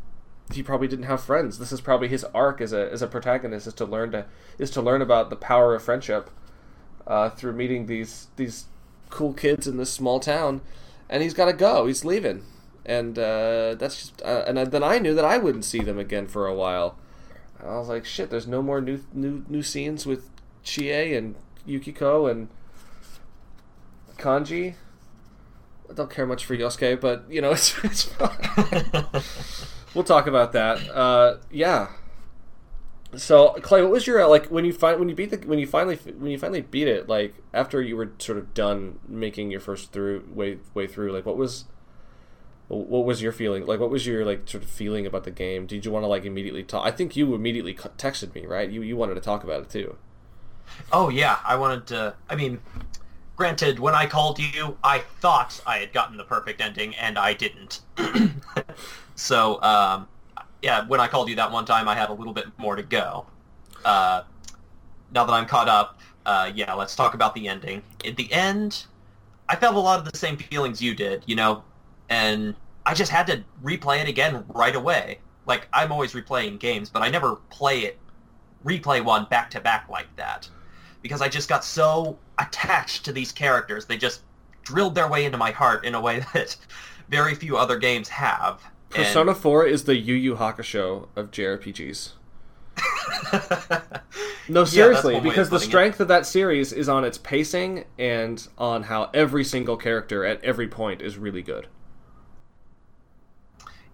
he 0.54 0.64
probably 0.64 0.88
didn't 0.88 1.06
have 1.06 1.22
friends. 1.22 1.60
This 1.60 1.72
is 1.72 1.82
probably 1.82 2.08
his 2.08 2.24
arc 2.34 2.62
as 2.62 2.74
a 2.74 2.92
as 2.92 3.02
a 3.02 3.08
protagonist 3.08 3.68
is 3.68 3.74
to 3.76 3.86
learn 3.86 4.12
to 4.12 4.26
is 4.58 4.72
to 4.72 4.82
learn 4.82 5.02
about 5.02 5.30
the 5.30 5.36
power 5.36 5.76
of 5.76 5.84
friendship 5.84 6.30
uh, 7.06 7.30
through 7.30 7.54
meeting 7.54 7.86
these 7.86 8.28
these 8.36 8.66
cool 9.10 9.34
kids 9.34 9.68
in 9.68 9.78
this 9.78 9.92
small 9.92 10.20
town, 10.20 10.62
and 11.10 11.24
he's 11.24 11.34
got 11.34 11.46
to 11.46 11.54
go. 11.54 11.86
He's 11.86 12.04
leaving, 12.04 12.44
and 12.86 13.18
uh, 13.18 13.76
that's 13.76 13.98
just. 13.98 14.22
Uh, 14.24 14.44
and 14.48 14.58
then 14.58 14.84
I 14.84 15.00
knew 15.00 15.14
that 15.14 15.26
I 15.26 15.38
wouldn't 15.38 15.66
see 15.66 15.82
them 15.82 16.00
again 16.00 16.28
for 16.28 16.48
a 16.48 16.56
while. 16.56 16.98
I 17.62 17.78
was 17.78 17.90
like, 17.90 18.06
shit. 18.06 18.30
There's 18.30 18.48
no 18.48 18.62
more 18.62 18.82
new 18.82 19.02
new 19.14 19.46
new 19.48 19.64
scenes 19.64 20.06
with 20.06 20.30
Chie 20.64 21.16
and 21.16 21.36
Yukiko 21.66 22.26
and 22.26 22.48
Kanji. 24.18 24.76
I 25.90 25.94
don't 25.94 26.10
care 26.10 26.26
much 26.26 26.46
for 26.46 26.56
Yosuke, 26.56 27.02
but 27.02 27.26
you 27.30 27.42
know 27.42 27.52
it's 27.52 27.76
it's 27.84 28.04
fine. 28.04 29.06
we'll 29.94 30.04
talk 30.04 30.28
about 30.28 30.54
that. 30.54 30.78
Uh, 30.90 31.38
yeah. 31.52 31.90
So 33.16 33.54
Clay, 33.62 33.82
what 33.82 33.92
was 33.92 34.06
your 34.06 34.26
like 34.28 34.48
when 34.48 34.66
you 34.66 34.74
find 34.74 35.00
when 35.00 35.10
you 35.10 35.16
beat 35.16 35.32
the 35.32 35.38
when 35.48 35.58
you 35.58 35.66
finally 35.66 35.96
when 35.96 36.30
you 36.30 36.38
finally 36.38 36.62
beat 36.62 36.88
it 36.88 37.10
like 37.10 37.34
after 37.54 37.82
you 37.82 37.98
were 37.98 38.12
sort 38.20 38.38
of 38.38 38.54
done 38.54 39.00
making 39.08 39.50
your 39.50 39.60
first 39.60 39.92
through 39.92 40.30
way 40.32 40.60
way 40.76 40.86
through 40.86 41.12
like 41.12 41.26
what 41.26 41.36
was 41.36 41.66
what 42.68 43.06
was 43.06 43.20
your 43.20 43.32
feeling 43.32 43.66
like 43.66 43.80
what 43.80 43.90
was 43.90 44.06
your 44.06 44.24
like 44.24 44.48
sort 44.48 44.64
of 44.64 44.70
feeling 44.70 45.08
about 45.08 45.24
the 45.24 45.32
game? 45.32 45.66
Did 45.66 45.86
you 45.86 45.92
want 45.92 46.04
to 46.04 46.08
like 46.08 46.24
immediately 46.24 46.64
talk 46.64 46.86
i 46.86 46.92
think 46.92 47.16
you 47.16 47.34
immediately 47.34 47.74
texted 47.74 48.36
me 48.36 48.46
right? 48.46 48.70
You 48.70 48.84
you 48.84 48.96
wanted 48.96 49.16
to 49.16 49.22
talk 49.22 49.44
about 49.44 49.62
it 49.62 49.70
too. 49.70 49.98
Oh 50.92 51.10
yeah. 51.10 51.40
I 51.44 51.56
wanted 51.56 51.88
to 51.88 52.14
i 52.30 52.36
mean 52.36 52.60
granted 53.36 53.80
when 53.80 53.96
i 53.96 54.06
called 54.06 54.38
you 54.38 54.78
i 54.84 55.00
thought 55.00 55.62
i 55.66 55.78
had 55.78 55.94
gotten 55.94 56.18
the 56.18 56.26
perfect 56.26 56.60
ending 56.60 56.94
and 56.96 57.18
i 57.18 57.34
didn't 57.34 57.80
so 59.20 59.62
um, 59.62 60.08
yeah 60.62 60.86
when 60.88 61.00
i 61.00 61.08
called 61.08 61.30
you 61.30 61.36
that 61.36 61.52
one 61.52 61.66
time 61.66 61.88
i 61.88 61.96
had 61.96 62.10
a 62.10 62.14
little 62.14 62.34
bit 62.34 62.46
more 62.58 62.76
to 62.76 62.84
go 62.84 63.26
uh, 63.86 64.24
now 65.14 65.26
that 65.26 65.34
i'm 65.34 65.46
caught 65.46 65.70
up 65.70 66.00
uh, 66.26 66.52
yeah 66.54 66.74
let's 66.74 66.96
talk 66.96 67.14
about 67.14 67.34
the 67.34 67.48
ending 67.48 67.82
at 68.06 68.16
the 68.16 68.32
end 68.32 68.86
i 69.48 69.56
felt 69.56 69.76
a 69.76 69.80
lot 69.80 70.00
of 70.00 70.12
the 70.12 70.18
same 70.18 70.38
feelings 70.38 70.82
you 70.82 70.94
did 70.94 71.24
you 71.26 71.36
know 71.36 71.64
and 72.10 72.56
I 72.86 72.94
just 72.94 73.12
had 73.12 73.28
to 73.28 73.44
replay 73.64 74.02
it 74.02 74.10
again 74.10 74.44
right 74.50 74.76
away. 74.76 75.20
Like 75.46 75.68
I'm 75.74 75.92
always 75.92 76.14
replaying 76.14 76.60
games, 76.60 76.90
but 76.90 77.02
I 77.02 77.10
never 77.10 77.36
play 77.50 77.82
it, 77.82 78.00
replay 78.66 79.04
one 79.04 79.26
back 79.26 79.50
to 79.52 79.60
back 79.60 79.88
like 79.90 80.08
that, 80.16 80.50
because 81.02 81.22
I 81.22 81.30
just 81.30 81.48
got 81.48 81.64
so 81.64 82.18
attached 82.40 83.06
to 83.06 83.12
these 83.12 83.32
characters. 83.32 83.86
They 83.86 83.98
just 83.98 84.22
drilled 84.64 84.96
their 84.96 85.08
way 85.08 85.26
into 85.26 85.38
my 85.38 85.52
heart 85.52 85.86
in 85.86 85.96
a 85.96 86.02
way 86.02 86.20
that 86.34 86.56
very 87.10 87.36
few 87.36 87.58
other 87.58 87.78
games 87.78 88.10
have. 88.10 88.62
Persona 88.90 89.32
and... 89.32 89.40
4 89.40 89.66
is 89.66 89.84
the 89.84 89.96
Yu 89.96 90.16
Yu 90.16 90.36
Hakusho 90.36 91.08
of 91.16 91.32
JRPGs. 91.32 92.12
no, 94.50 94.64
seriously, 94.66 95.16
yeah, 95.16 95.20
because 95.20 95.50
the 95.50 95.60
strength 95.60 96.00
it. 96.00 96.04
of 96.04 96.08
that 96.08 96.26
series 96.26 96.72
is 96.72 96.88
on 96.88 97.04
its 97.04 97.18
pacing 97.18 97.86
and 97.98 98.48
on 98.58 98.84
how 98.84 99.10
every 99.14 99.44
single 99.44 99.78
character 99.78 100.26
at 100.26 100.44
every 100.44 100.68
point 100.68 101.02
is 101.02 101.18
really 101.18 101.42
good. 101.42 101.68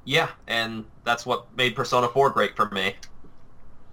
Yeah, 0.04 0.30
and 0.48 0.86
that's 1.04 1.26
what 1.26 1.48
made 1.58 1.76
Persona 1.76 2.08
4 2.08 2.30
great 2.30 2.56
for 2.56 2.70
me. 2.70 2.96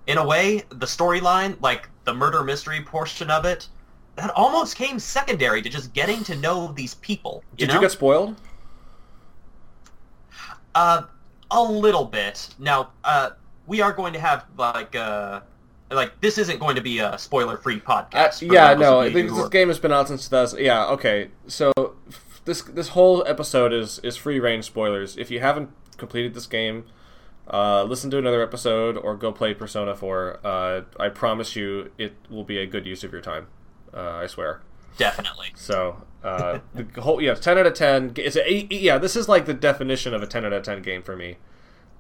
In 0.06 0.18
a 0.18 0.26
way, 0.26 0.62
the 0.68 0.87
storyline, 0.87 1.61
like 1.62 1.88
the 2.04 2.12
murder 2.12 2.42
mystery 2.44 2.82
portion 2.82 3.30
of 3.30 3.44
it, 3.44 3.68
that 4.16 4.30
almost 4.30 4.76
came 4.76 4.99
secondary 4.99 5.62
to 5.62 5.71
just 5.71 5.94
getting 5.94 6.23
to 6.25 6.37
know 6.37 6.73
these 6.73 6.94
people. 6.94 7.42
You 7.52 7.59
Did 7.59 7.68
know? 7.68 7.75
you 7.76 7.80
get 7.80 7.92
spoiled? 7.92 8.37
Uh, 10.75 11.02
a 11.50 11.62
little 11.62 12.05
bit. 12.05 12.49
Now, 12.59 12.91
uh, 13.05 13.31
we 13.67 13.81
are 13.81 13.93
going 13.93 14.12
to 14.14 14.21
have 14.21 14.45
like 14.57 14.95
uh, 14.97 15.41
like 15.91 16.21
this 16.21 16.38
isn't 16.38 16.59
going 16.59 16.76
to 16.76 16.81
be 16.83 16.99
a 16.99 17.19
spoiler-free 17.19 17.83
Uh, 17.87 18.05
podcast. 18.05 18.38
for 18.38 18.52
yeah, 18.52 18.75
no. 18.75 19.00
I 19.00 19.12
think 19.12 19.29
this 19.31 19.38
are- 19.38 19.49
game 19.49 19.69
has 19.69 19.79
been 19.79 19.93
out 19.93 20.09
since 20.09 20.25
2000. 20.25 20.61
Yeah, 20.61 20.87
okay. 20.87 21.29
So 21.47 21.73
f- 22.09 22.41
this 22.45 22.62
this 22.62 22.88
whole 22.88 23.23
episode 23.26 23.73
is 23.73 23.99
is 24.00 24.17
free 24.17 24.41
range 24.41 24.64
spoilers. 24.64 25.17
If 25.17 25.31
you 25.31 25.41
haven't 25.41 25.71
completed 25.99 26.33
this 26.35 26.47
game, 26.47 26.85
uh, 27.49 27.85
listen 27.85 28.11
to 28.11 28.19
another 28.19 28.43
episode 28.43 28.97
or 28.97 29.14
go 29.17 29.31
play 29.33 29.52
Persona 29.55 29.95
4. 29.95 30.41
Uh, 30.43 30.81
I 30.99 31.09
promise 31.11 31.55
you, 31.55 31.91
it 31.99 32.14
will 32.31 32.45
be 32.45 32.57
a 32.59 32.67
good 32.67 32.87
use 32.87 33.05
of 33.05 33.12
your 33.12 33.21
time. 33.21 33.49
Uh, 33.93 34.00
I 34.25 34.26
swear. 34.26 34.62
Definitely. 34.97 35.53
So 35.55 36.03
uh, 36.23 36.61
the 36.75 37.01
whole 37.01 37.21
yeah, 37.21 37.35
ten 37.35 37.59
out 37.59 37.67
of 37.67 37.75
ten. 37.75 38.13
It's 38.17 38.37
a 38.37 38.67
yeah. 38.71 38.99
This 38.99 39.17
is 39.17 39.29
like 39.29 39.47
the 39.47 39.55
definition 39.55 40.15
of 40.15 40.23
a 40.23 40.27
ten 40.27 40.45
out 40.45 40.53
of 40.53 40.63
ten 40.63 40.83
game 40.83 41.03
for 41.03 41.17
me. 41.17 41.37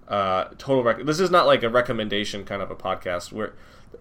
Uh, 0.08 0.44
total 0.58 0.82
rec- 0.82 1.04
This 1.06 1.20
is 1.20 1.30
not 1.30 1.46
like 1.46 1.62
a 1.62 1.68
recommendation 1.68 2.44
kind 2.44 2.62
of 2.62 2.70
a 2.70 2.76
podcast. 2.76 3.32
Where 3.32 3.54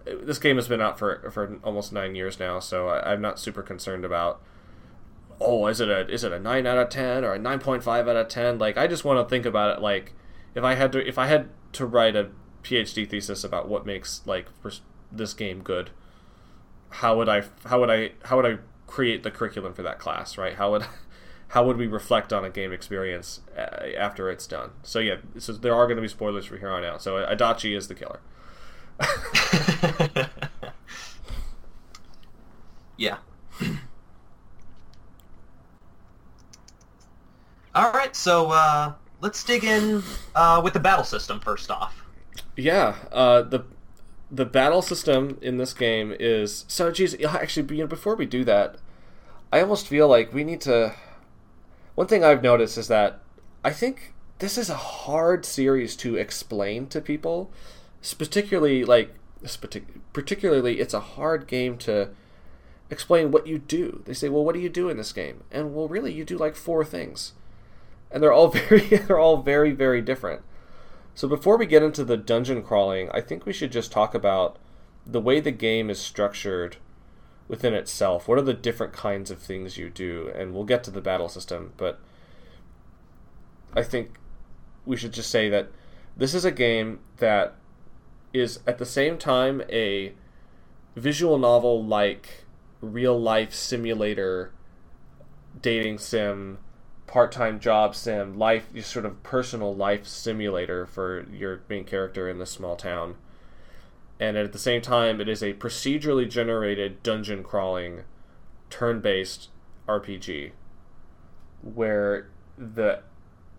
this 0.04 0.38
game 0.38 0.56
has 0.56 0.68
been 0.68 0.80
out 0.80 0.98
for 0.98 1.30
for 1.30 1.58
almost 1.64 1.92
nine 1.92 2.14
years 2.14 2.38
now, 2.38 2.58
so 2.60 2.88
I, 2.88 3.12
I'm 3.12 3.20
not 3.20 3.38
super 3.38 3.62
concerned 3.62 4.04
about. 4.04 4.40
Oh, 5.40 5.66
is 5.66 5.80
it 5.80 5.88
a 5.88 6.08
is 6.08 6.22
it 6.22 6.32
a 6.32 6.38
nine 6.38 6.66
out 6.66 6.78
of 6.78 6.88
ten 6.88 7.24
or 7.24 7.34
a 7.34 7.38
nine 7.38 7.58
point 7.58 7.82
five 7.82 8.06
out 8.08 8.16
of 8.16 8.28
ten? 8.28 8.58
Like 8.58 8.76
I 8.76 8.86
just 8.86 9.04
want 9.04 9.24
to 9.24 9.28
think 9.28 9.44
about 9.46 9.76
it. 9.76 9.82
Like 9.82 10.12
if 10.54 10.62
I 10.62 10.74
had 10.74 10.92
to 10.92 11.06
if 11.06 11.18
I 11.18 11.26
had 11.26 11.48
to 11.72 11.86
write 11.86 12.14
a 12.14 12.30
PhD 12.62 13.08
thesis 13.08 13.42
about 13.42 13.68
what 13.68 13.86
makes 13.86 14.22
like 14.26 14.46
this 15.10 15.34
game 15.34 15.62
good, 15.62 15.90
how 16.90 17.16
would 17.16 17.28
I 17.28 17.42
how 17.64 17.80
would 17.80 17.90
I 17.90 18.12
how 18.24 18.36
would 18.36 18.46
I 18.46 18.58
create 18.92 19.22
the 19.22 19.30
curriculum 19.30 19.72
for 19.72 19.82
that 19.82 19.98
class, 19.98 20.36
right? 20.36 20.54
How 20.56 20.72
would 20.72 20.84
how 21.48 21.64
would 21.66 21.78
we 21.78 21.86
reflect 21.86 22.32
on 22.32 22.44
a 22.44 22.50
game 22.50 22.72
experience 22.72 23.40
uh, 23.56 23.86
after 23.96 24.30
it's 24.30 24.46
done? 24.46 24.72
So 24.82 24.98
yeah, 24.98 25.16
so 25.38 25.54
there 25.54 25.74
are 25.74 25.86
going 25.86 25.96
to 25.96 26.02
be 26.02 26.08
spoilers 26.08 26.44
from 26.44 26.58
here 26.58 26.70
on 26.70 26.84
out. 26.84 27.00
So 27.02 27.14
Adachi 27.16 27.74
is 27.76 27.88
the 27.88 27.94
killer. 27.94 28.20
yeah. 32.98 33.16
All 37.74 37.90
right, 37.92 38.14
so 38.14 38.50
uh, 38.50 38.92
let's 39.22 39.42
dig 39.42 39.64
in 39.64 40.02
uh, 40.34 40.60
with 40.62 40.74
the 40.74 40.80
battle 40.80 41.06
system 41.06 41.40
first 41.40 41.70
off. 41.70 42.04
Yeah, 42.54 42.94
uh, 43.10 43.40
the 43.40 43.64
the 44.32 44.46
battle 44.46 44.80
system 44.80 45.38
in 45.42 45.58
this 45.58 45.74
game 45.74 46.16
is 46.18 46.64
so. 46.66 46.90
Geez, 46.90 47.14
actually, 47.22 47.76
you 47.76 47.82
know, 47.82 47.86
before 47.86 48.16
we 48.16 48.24
do 48.24 48.44
that, 48.44 48.76
I 49.52 49.60
almost 49.60 49.86
feel 49.86 50.08
like 50.08 50.32
we 50.32 50.42
need 50.42 50.62
to. 50.62 50.94
One 51.94 52.06
thing 52.06 52.24
I've 52.24 52.42
noticed 52.42 52.78
is 52.78 52.88
that 52.88 53.20
I 53.62 53.70
think 53.70 54.14
this 54.38 54.56
is 54.56 54.70
a 54.70 54.74
hard 54.74 55.44
series 55.44 55.94
to 55.96 56.16
explain 56.16 56.86
to 56.88 57.00
people, 57.02 57.50
particularly 58.16 58.84
like 58.84 59.14
particularly 60.14 60.80
it's 60.80 60.94
a 60.94 61.00
hard 61.00 61.46
game 61.46 61.76
to 61.78 62.08
explain 62.90 63.30
what 63.30 63.46
you 63.46 63.58
do. 63.58 64.02
They 64.06 64.14
say, 64.14 64.30
"Well, 64.30 64.44
what 64.44 64.54
do 64.54 64.60
you 64.60 64.70
do 64.70 64.88
in 64.88 64.96
this 64.96 65.12
game?" 65.12 65.44
And 65.50 65.74
well, 65.74 65.88
really, 65.88 66.12
you 66.12 66.24
do 66.24 66.38
like 66.38 66.56
four 66.56 66.86
things, 66.86 67.34
and 68.10 68.22
they're 68.22 68.32
all 68.32 68.48
very 68.68 68.80
they're 68.80 69.18
all 69.18 69.42
very 69.42 69.72
very 69.72 70.00
different. 70.00 70.40
So 71.14 71.28
before 71.28 71.56
we 71.56 71.66
get 71.66 71.82
into 71.82 72.04
the 72.04 72.16
dungeon 72.16 72.62
crawling, 72.62 73.10
I 73.12 73.20
think 73.20 73.44
we 73.44 73.52
should 73.52 73.72
just 73.72 73.92
talk 73.92 74.14
about 74.14 74.58
the 75.06 75.20
way 75.20 75.40
the 75.40 75.50
game 75.50 75.90
is 75.90 76.00
structured 76.00 76.76
within 77.48 77.74
itself. 77.74 78.28
What 78.28 78.38
are 78.38 78.42
the 78.42 78.54
different 78.54 78.92
kinds 78.92 79.30
of 79.30 79.38
things 79.38 79.76
you 79.76 79.90
do? 79.90 80.32
And 80.34 80.54
we'll 80.54 80.64
get 80.64 80.82
to 80.84 80.90
the 80.90 81.00
battle 81.00 81.28
system, 81.28 81.72
but 81.76 82.00
I 83.74 83.82
think 83.82 84.18
we 84.86 84.96
should 84.96 85.12
just 85.12 85.30
say 85.30 85.48
that 85.48 85.68
this 86.16 86.34
is 86.34 86.44
a 86.44 86.50
game 86.50 87.00
that 87.18 87.54
is 88.32 88.60
at 88.66 88.78
the 88.78 88.86
same 88.86 89.18
time 89.18 89.62
a 89.68 90.12
visual 90.96 91.38
novel 91.38 91.84
like 91.84 92.44
real 92.80 93.18
life 93.18 93.54
simulator 93.54 94.52
dating 95.60 95.98
sim 95.98 96.58
part-time 97.12 97.60
job 97.60 97.94
sim 97.94 98.38
life 98.38 98.68
sort 98.82 99.04
of 99.04 99.22
personal 99.22 99.74
life 99.74 100.06
simulator 100.06 100.86
for 100.86 101.26
your 101.30 101.60
main 101.68 101.84
character 101.84 102.26
in 102.26 102.38
this 102.38 102.50
small 102.50 102.74
town. 102.74 103.16
And 104.18 104.38
at 104.38 104.54
the 104.54 104.58
same 104.58 104.80
time 104.80 105.20
it 105.20 105.28
is 105.28 105.42
a 105.42 105.52
procedurally 105.52 106.26
generated 106.26 107.02
dungeon 107.02 107.42
crawling 107.42 108.04
turn-based 108.70 109.50
rpg 109.86 110.52
where 111.60 112.30
the 112.56 113.00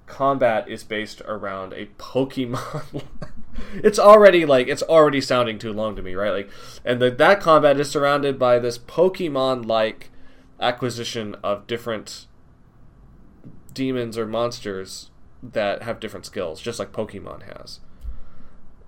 combat 0.07 0.67
is 0.67 0.83
based 0.83 1.22
around 1.22 1.74
a 1.74 1.86
pokemon. 2.00 3.03
It's 3.75 4.00
already 4.00 4.48
like 4.48 4.67
it's 4.67 4.81
already 4.81 5.22
sounding 5.22 5.60
too 5.60 5.72
long 5.72 5.95
to 5.95 6.01
me 6.01 6.15
right? 6.15 6.31
Like 6.31 6.50
and 6.83 7.00
the, 7.00 7.12
that 7.12 7.39
combat 7.39 7.79
is 7.79 7.88
surrounded 7.88 8.39
by 8.39 8.57
this 8.57 8.79
pokemon 8.79 9.67
like 9.67 10.10
acquisition 10.60 11.36
of 11.43 11.67
different 11.67 12.25
demons 13.74 14.18
or 14.18 14.25
monsters 14.25 15.10
that 15.42 15.84
have 15.84 16.00
different 16.00 16.25
skills, 16.25 16.62
just 16.62 16.80
like 16.80 16.92
Pokemon 16.92 17.44
has. 17.58 17.80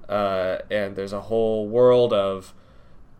Uh, 0.08 0.60
and 0.70 0.96
there's 0.96 1.14
a 1.14 1.22
whole 1.22 1.68
world 1.68 2.14
of 2.14 2.54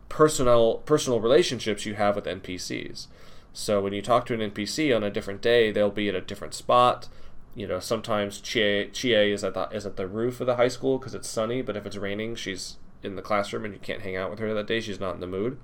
personal 0.08 0.76
personal 0.86 1.20
relationships 1.20 1.84
you 1.84 1.94
have 1.94 2.16
with 2.16 2.24
NPCs. 2.24 3.08
So 3.52 3.80
when 3.80 3.92
you 3.92 4.02
talk 4.02 4.26
to 4.26 4.34
an 4.34 4.50
NPC 4.50 4.94
on 4.94 5.02
a 5.02 5.10
different 5.10 5.40
day, 5.40 5.70
they'll 5.72 5.90
be 5.90 6.08
at 6.08 6.14
a 6.14 6.20
different 6.20 6.54
spot. 6.54 7.08
You 7.54 7.66
know, 7.66 7.80
sometimes 7.80 8.40
Chie, 8.40 8.90
Chie 8.92 9.32
is 9.32 9.42
at 9.42 9.54
the 9.54 9.68
is 9.70 9.86
at 9.86 9.96
the 9.96 10.06
roof 10.06 10.40
of 10.40 10.46
the 10.46 10.56
high 10.56 10.68
school 10.68 10.98
because 10.98 11.14
it's 11.14 11.28
sunny, 11.28 11.62
but 11.62 11.76
if 11.76 11.86
it's 11.86 11.96
raining, 11.96 12.36
she's 12.36 12.76
in 13.02 13.16
the 13.16 13.22
classroom 13.22 13.64
and 13.64 13.74
you 13.74 13.80
can't 13.80 14.02
hang 14.02 14.16
out 14.16 14.30
with 14.30 14.38
her 14.38 14.54
that 14.54 14.66
day. 14.66 14.80
She's 14.80 15.00
not 15.00 15.14
in 15.14 15.20
the 15.20 15.26
mood, 15.26 15.58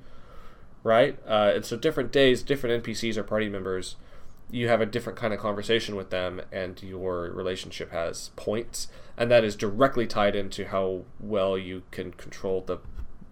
right? 0.83 1.19
Uh, 1.27 1.53
and 1.55 1.65
so 1.65 1.77
different 1.77 2.11
days, 2.11 2.43
different 2.43 2.83
NPCs 2.83 3.17
or 3.17 3.23
party 3.23 3.49
members 3.49 3.97
you 4.53 4.69
have 4.69 4.83
a 4.83 4.87
different 4.87 5.19
kind 5.19 5.33
of 5.33 5.41
conversation 5.41 5.97
with 5.97 6.11
them 6.11 6.41
and 6.53 6.81
your 6.83 7.31
relationship 7.33 7.91
has 7.91 8.29
points 8.37 8.87
and 9.17 9.31
that 9.31 9.43
is 9.43 9.57
directly 9.57 10.07
tied 10.07 10.37
into 10.37 10.67
how 10.67 11.03
well 11.19 11.57
you 11.57 11.83
can 11.91 12.13
control 12.13 12.61
the 12.61 12.77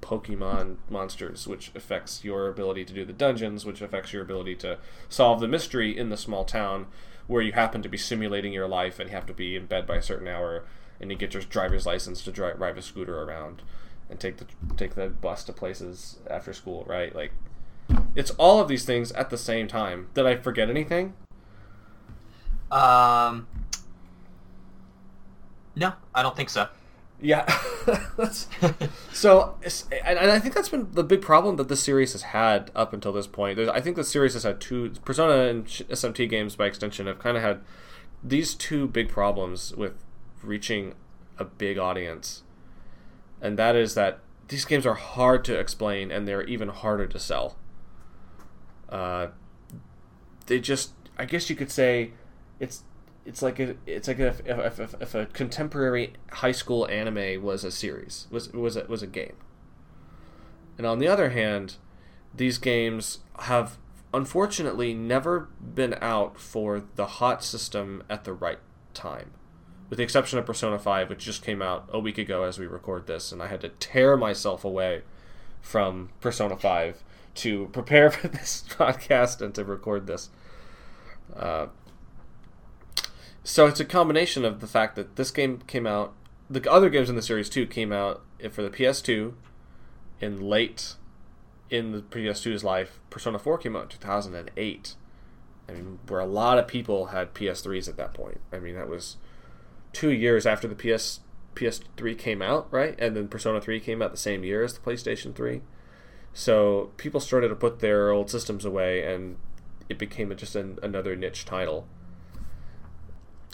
pokemon 0.00 0.76
monsters 0.88 1.46
which 1.46 1.70
affects 1.74 2.24
your 2.24 2.48
ability 2.48 2.86
to 2.86 2.94
do 2.94 3.04
the 3.04 3.12
dungeons 3.12 3.66
which 3.66 3.82
affects 3.82 4.14
your 4.14 4.22
ability 4.22 4.56
to 4.56 4.78
solve 5.10 5.40
the 5.40 5.46
mystery 5.46 5.96
in 5.96 6.08
the 6.08 6.16
small 6.16 6.44
town 6.44 6.86
where 7.26 7.42
you 7.42 7.52
happen 7.52 7.82
to 7.82 7.88
be 7.88 7.98
simulating 7.98 8.52
your 8.52 8.66
life 8.66 8.98
and 8.98 9.10
you 9.10 9.14
have 9.14 9.26
to 9.26 9.34
be 9.34 9.54
in 9.54 9.66
bed 9.66 9.86
by 9.86 9.96
a 9.96 10.02
certain 10.02 10.26
hour 10.26 10.64
and 11.00 11.10
you 11.10 11.16
get 11.16 11.34
your 11.34 11.42
driver's 11.42 11.86
license 11.86 12.22
to 12.22 12.32
drive, 12.32 12.56
drive 12.56 12.78
a 12.78 12.82
scooter 12.82 13.22
around 13.22 13.62
and 14.08 14.18
take 14.18 14.38
the 14.38 14.46
take 14.76 14.94
the 14.94 15.08
bus 15.08 15.44
to 15.44 15.52
places 15.52 16.16
after 16.28 16.54
school 16.54 16.84
right? 16.88 17.14
Like 17.14 17.32
it's 18.14 18.30
all 18.32 18.60
of 18.60 18.68
these 18.68 18.84
things 18.84 19.12
at 19.12 19.30
the 19.30 19.38
same 19.38 19.68
time. 19.68 20.08
Did 20.14 20.26
I 20.26 20.36
forget 20.36 20.68
anything? 20.70 21.14
Um, 22.70 23.46
no, 25.74 25.92
I 26.14 26.22
don't 26.22 26.36
think 26.36 26.50
so. 26.50 26.68
Yeah. 27.20 27.46
so, 29.12 29.56
and, 30.04 30.18
and 30.18 30.30
I 30.30 30.38
think 30.38 30.54
that's 30.54 30.68
been 30.68 30.88
the 30.92 31.04
big 31.04 31.20
problem 31.20 31.56
that 31.56 31.68
this 31.68 31.82
series 31.82 32.12
has 32.12 32.22
had 32.22 32.70
up 32.74 32.92
until 32.92 33.12
this 33.12 33.26
point. 33.26 33.56
There's, 33.56 33.68
I 33.68 33.80
think 33.80 33.96
the 33.96 34.04
series 34.04 34.34
has 34.34 34.44
had 34.44 34.60
two 34.60 34.90
Persona 35.04 35.48
and 35.48 35.66
SMT 35.66 36.28
games 36.30 36.56
by 36.56 36.66
extension 36.66 37.06
have 37.06 37.18
kind 37.18 37.36
of 37.36 37.42
had 37.42 37.60
these 38.22 38.54
two 38.54 38.86
big 38.88 39.08
problems 39.08 39.74
with 39.76 39.94
reaching 40.42 40.94
a 41.38 41.44
big 41.44 41.78
audience, 41.78 42.42
and 43.40 43.58
that 43.58 43.76
is 43.76 43.94
that 43.94 44.20
these 44.48 44.64
games 44.64 44.86
are 44.86 44.94
hard 44.94 45.44
to 45.44 45.58
explain 45.58 46.10
and 46.10 46.26
they're 46.26 46.44
even 46.44 46.68
harder 46.68 47.06
to 47.06 47.18
sell. 47.18 47.56
Uh, 48.90 49.28
they 50.46 50.58
just, 50.58 50.92
I 51.16 51.24
guess 51.24 51.48
you 51.48 51.56
could 51.56 51.70
say, 51.70 52.12
it's 52.58 52.82
it's 53.24 53.42
like 53.42 53.60
a, 53.60 53.76
it's 53.86 54.08
like 54.08 54.18
if, 54.18 54.40
if, 54.46 54.80
if, 54.80 54.94
if, 55.00 55.14
a 55.14 55.26
contemporary 55.26 56.14
high 56.32 56.52
school 56.52 56.88
anime 56.88 57.42
was 57.42 57.64
a 57.64 57.70
series 57.70 58.26
was 58.30 58.52
was 58.52 58.76
a, 58.76 58.84
was 58.84 59.02
a 59.02 59.06
game. 59.06 59.36
And 60.78 60.86
on 60.86 60.98
the 60.98 61.08
other 61.08 61.30
hand, 61.30 61.76
these 62.34 62.58
games 62.58 63.18
have 63.40 63.76
unfortunately 64.12 64.94
never 64.94 65.48
been 65.60 65.94
out 66.00 66.40
for 66.40 66.82
the 66.96 67.06
hot 67.06 67.44
system 67.44 68.02
at 68.08 68.24
the 68.24 68.32
right 68.32 68.58
time. 68.94 69.32
With 69.88 69.98
the 69.98 70.02
exception 70.04 70.38
of 70.38 70.46
Persona 70.46 70.78
5, 70.78 71.10
which 71.10 71.24
just 71.24 71.44
came 71.44 71.60
out 71.60 71.88
a 71.92 71.98
week 71.98 72.16
ago 72.16 72.44
as 72.44 72.58
we 72.58 72.66
record 72.66 73.06
this, 73.06 73.32
and 73.32 73.42
I 73.42 73.48
had 73.48 73.60
to 73.60 73.68
tear 73.68 74.16
myself 74.16 74.64
away 74.64 75.02
from 75.60 76.10
Persona 76.20 76.56
5 76.56 77.02
to 77.40 77.66
prepare 77.72 78.10
for 78.10 78.28
this 78.36 78.64
podcast 78.68 79.40
and 79.40 79.54
to 79.54 79.64
record 79.64 80.06
this. 80.06 80.30
Uh, 81.36 81.66
So 83.42 83.66
it's 83.66 83.80
a 83.80 83.84
combination 83.84 84.44
of 84.44 84.60
the 84.60 84.66
fact 84.66 84.96
that 84.96 85.16
this 85.16 85.30
game 85.30 85.58
came 85.66 85.86
out, 85.86 86.12
the 86.48 86.70
other 86.70 86.90
games 86.90 87.08
in 87.08 87.16
the 87.16 87.22
series 87.22 87.48
too 87.48 87.66
came 87.66 87.92
out 87.92 88.22
for 88.50 88.62
the 88.62 88.70
PS2 88.70 89.32
in 90.20 90.40
late 90.40 90.94
in 91.70 91.92
the 91.92 92.00
PS2's 92.02 92.62
life. 92.62 93.00
Persona 93.08 93.38
4 93.38 93.58
came 93.58 93.74
out 93.76 93.84
in 93.84 93.88
2008. 93.88 94.94
I 95.68 95.72
mean, 95.72 95.98
where 96.06 96.20
a 96.20 96.26
lot 96.26 96.58
of 96.58 96.66
people 96.68 97.06
had 97.06 97.32
PS3s 97.34 97.88
at 97.88 97.96
that 97.96 98.12
point. 98.12 98.40
I 98.52 98.58
mean, 98.58 98.74
that 98.74 98.88
was 98.88 99.16
two 99.92 100.10
years 100.10 100.44
after 100.46 100.68
the 100.68 100.74
PS 100.74 101.20
PS3 101.54 102.18
came 102.18 102.42
out, 102.42 102.68
right? 102.70 102.94
And 102.98 103.16
then 103.16 103.28
Persona 103.28 103.60
3 103.60 103.80
came 103.80 104.02
out 104.02 104.10
the 104.10 104.16
same 104.16 104.44
year 104.44 104.62
as 104.62 104.74
the 104.74 104.80
PlayStation 104.80 105.34
3. 105.34 105.62
So 106.32 106.90
people 106.96 107.20
started 107.20 107.48
to 107.48 107.54
put 107.54 107.80
their 107.80 108.10
old 108.10 108.30
systems 108.30 108.64
away, 108.64 109.02
and 109.02 109.36
it 109.88 109.98
became 109.98 110.34
just 110.36 110.54
an, 110.56 110.78
another 110.82 111.16
niche 111.16 111.44
title. 111.44 111.86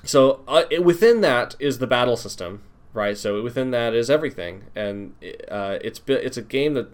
So 0.04 0.44
uh, 0.46 0.64
it, 0.70 0.84
within 0.84 1.20
that 1.22 1.56
is 1.58 1.78
the 1.78 1.86
battle 1.86 2.16
system, 2.16 2.62
right? 2.92 3.16
So 3.16 3.42
within 3.42 3.70
that 3.72 3.94
is 3.94 4.10
everything, 4.10 4.64
and 4.74 5.14
uh, 5.50 5.78
it's 5.82 6.00
it's 6.06 6.36
a 6.36 6.42
game 6.42 6.74
that 6.74 6.88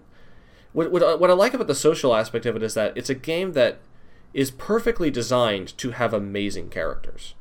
what, 0.71 0.91
what 0.91 1.19
what 1.19 1.29
I 1.29 1.33
like 1.33 1.53
about 1.53 1.67
the 1.67 1.75
social 1.75 2.15
aspect 2.15 2.45
of 2.45 2.55
it 2.55 2.63
is 2.63 2.73
that 2.73 2.97
it's 2.97 3.09
a 3.09 3.15
game 3.15 3.53
that 3.53 3.79
is 4.33 4.49
perfectly 4.49 5.11
designed 5.11 5.77
to 5.77 5.91
have 5.91 6.13
amazing 6.13 6.69
characters 6.69 7.35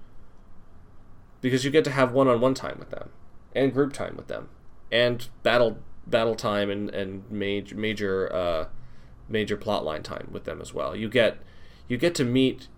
because 1.40 1.64
you 1.64 1.70
get 1.70 1.84
to 1.84 1.90
have 1.90 2.12
one-on-one 2.12 2.54
time 2.54 2.76
with 2.78 2.90
them 2.90 3.08
and 3.54 3.72
group 3.72 3.92
time 3.92 4.14
with 4.14 4.28
them 4.28 4.48
and 4.90 5.28
battle 5.42 5.78
battle 6.06 6.34
time 6.34 6.70
and 6.70 6.90
and 6.90 7.30
major 7.30 7.74
major 7.74 8.32
uh, 8.32 8.66
major 9.28 9.56
plotline 9.56 10.02
time 10.02 10.28
with 10.30 10.44
them 10.44 10.60
as 10.60 10.74
well. 10.74 10.94
You 10.94 11.08
get 11.08 11.38
you 11.88 11.96
get 11.96 12.14
to 12.16 12.24
meet 12.24 12.68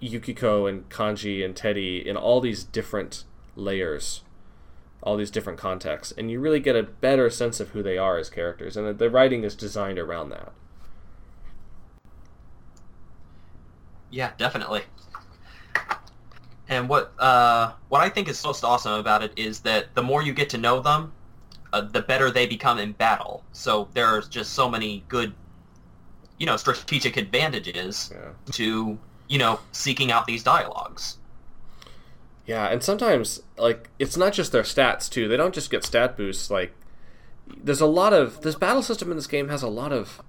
Yukiko 0.00 0.66
and 0.66 0.88
Kanji 0.88 1.44
and 1.44 1.54
Teddy 1.54 2.06
in 2.06 2.16
all 2.16 2.40
these 2.40 2.64
different 2.64 3.24
layers, 3.54 4.22
all 5.02 5.16
these 5.16 5.30
different 5.30 5.58
contexts, 5.58 6.12
and 6.16 6.30
you 6.30 6.40
really 6.40 6.60
get 6.60 6.76
a 6.76 6.82
better 6.82 7.30
sense 7.30 7.60
of 7.60 7.70
who 7.70 7.82
they 7.82 7.98
are 7.98 8.18
as 8.18 8.28
characters. 8.28 8.76
And 8.76 8.98
the 8.98 9.10
writing 9.10 9.44
is 9.44 9.54
designed 9.54 9.98
around 9.98 10.30
that. 10.30 10.52
Yeah, 14.10 14.32
definitely. 14.36 14.82
And 16.68 16.88
what 16.88 17.12
uh, 17.18 17.72
what 17.88 18.02
I 18.02 18.08
think 18.08 18.28
is 18.28 18.42
most 18.44 18.64
awesome 18.64 18.92
about 18.92 19.22
it 19.22 19.32
is 19.36 19.60
that 19.60 19.94
the 19.94 20.02
more 20.02 20.22
you 20.22 20.32
get 20.32 20.50
to 20.50 20.58
know 20.58 20.80
them, 20.80 21.12
uh, 21.72 21.80
the 21.80 22.02
better 22.02 22.30
they 22.30 22.46
become 22.46 22.78
in 22.78 22.92
battle. 22.92 23.42
So 23.52 23.88
there's 23.94 24.28
just 24.28 24.52
so 24.52 24.68
many 24.68 25.04
good, 25.08 25.32
you 26.38 26.46
know, 26.46 26.56
strategic 26.56 27.16
advantages 27.16 28.12
Yeah. 28.14 28.30
to 28.52 28.98
you 29.28 29.38
know 29.38 29.60
seeking 29.72 30.10
out 30.12 30.26
these 30.26 30.42
dialogues. 30.42 31.16
Yeah, 32.46 32.66
and 32.66 32.82
sometimes 32.82 33.42
like 33.56 33.88
it's 33.98 34.16
not 34.16 34.32
just 34.32 34.52
their 34.52 34.62
stats 34.64 35.08
too. 35.08 35.28
They 35.28 35.36
don't 35.36 35.54
just 35.54 35.70
get 35.70 35.84
stat 35.84 36.16
boosts. 36.16 36.50
Like 36.50 36.72
there's 37.62 37.80
a 37.80 37.86
lot 37.86 38.12
of 38.12 38.42
this 38.42 38.54
battle 38.56 38.82
system 38.82 39.10
in 39.10 39.16
this 39.16 39.26
game 39.26 39.48
has 39.48 39.62
a 39.62 39.68
lot 39.68 39.92
of 39.92 40.20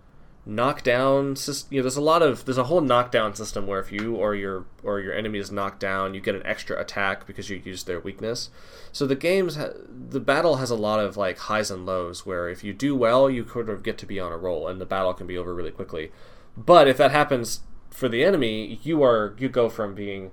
knockdown. 0.46 1.36
sys- 1.36 1.66
You 1.70 1.80
know, 1.80 1.84
there's 1.84 1.96
a 1.98 2.02
lot 2.02 2.22
of 2.22 2.46
there's 2.46 2.58
a 2.58 2.66
whole 2.66 2.82
knockdown 2.82 3.34
system 3.36 3.66
where 3.68 3.80
if 3.80 3.92
you 3.92 4.16
or 4.16 4.36
your 4.36 4.66
or 4.84 5.00
your 5.00 5.14
enemy 5.14 5.40
is 5.40 5.52
knocked 5.52 5.80
down, 5.80 6.14
you 6.14 6.22
get 6.22 6.36
an 6.36 6.46
extra 6.46 6.80
attack 6.80 7.26
because 7.26 7.50
you 7.50 7.62
used 7.64 7.88
their 7.88 8.00
weakness. 8.00 8.50
So 8.92 9.06
the 9.06 9.16
games 9.16 9.56
ha- 9.56 9.74
the 9.88 10.20
battle 10.20 10.58
has 10.58 10.70
a 10.70 10.76
lot 10.76 11.00
of 11.00 11.16
like 11.18 11.38
highs 11.40 11.72
and 11.72 11.86
lows 11.86 12.26
where 12.26 12.50
if 12.50 12.64
you 12.64 12.74
do 12.74 12.96
well, 12.96 13.30
you 13.30 13.48
sort 13.48 13.70
of 13.70 13.84
get 13.84 13.98
to 14.00 14.06
be 14.06 14.20
on 14.20 14.32
a 14.32 14.38
roll, 14.38 14.68
and 14.68 14.80
the 14.82 14.86
battle 14.86 15.14
can 15.14 15.28
be 15.28 15.38
over 15.38 15.54
really 15.54 15.72
quickly. 15.72 16.12
But 16.58 16.88
if 16.88 16.98
that 16.98 17.12
happens 17.12 17.62
for 17.90 18.10
the 18.10 18.24
enemy, 18.24 18.80
you 18.84 19.04
are 19.04 19.36
you 19.40 19.50
go 19.50 19.70
from 19.70 19.96
being 19.96 20.32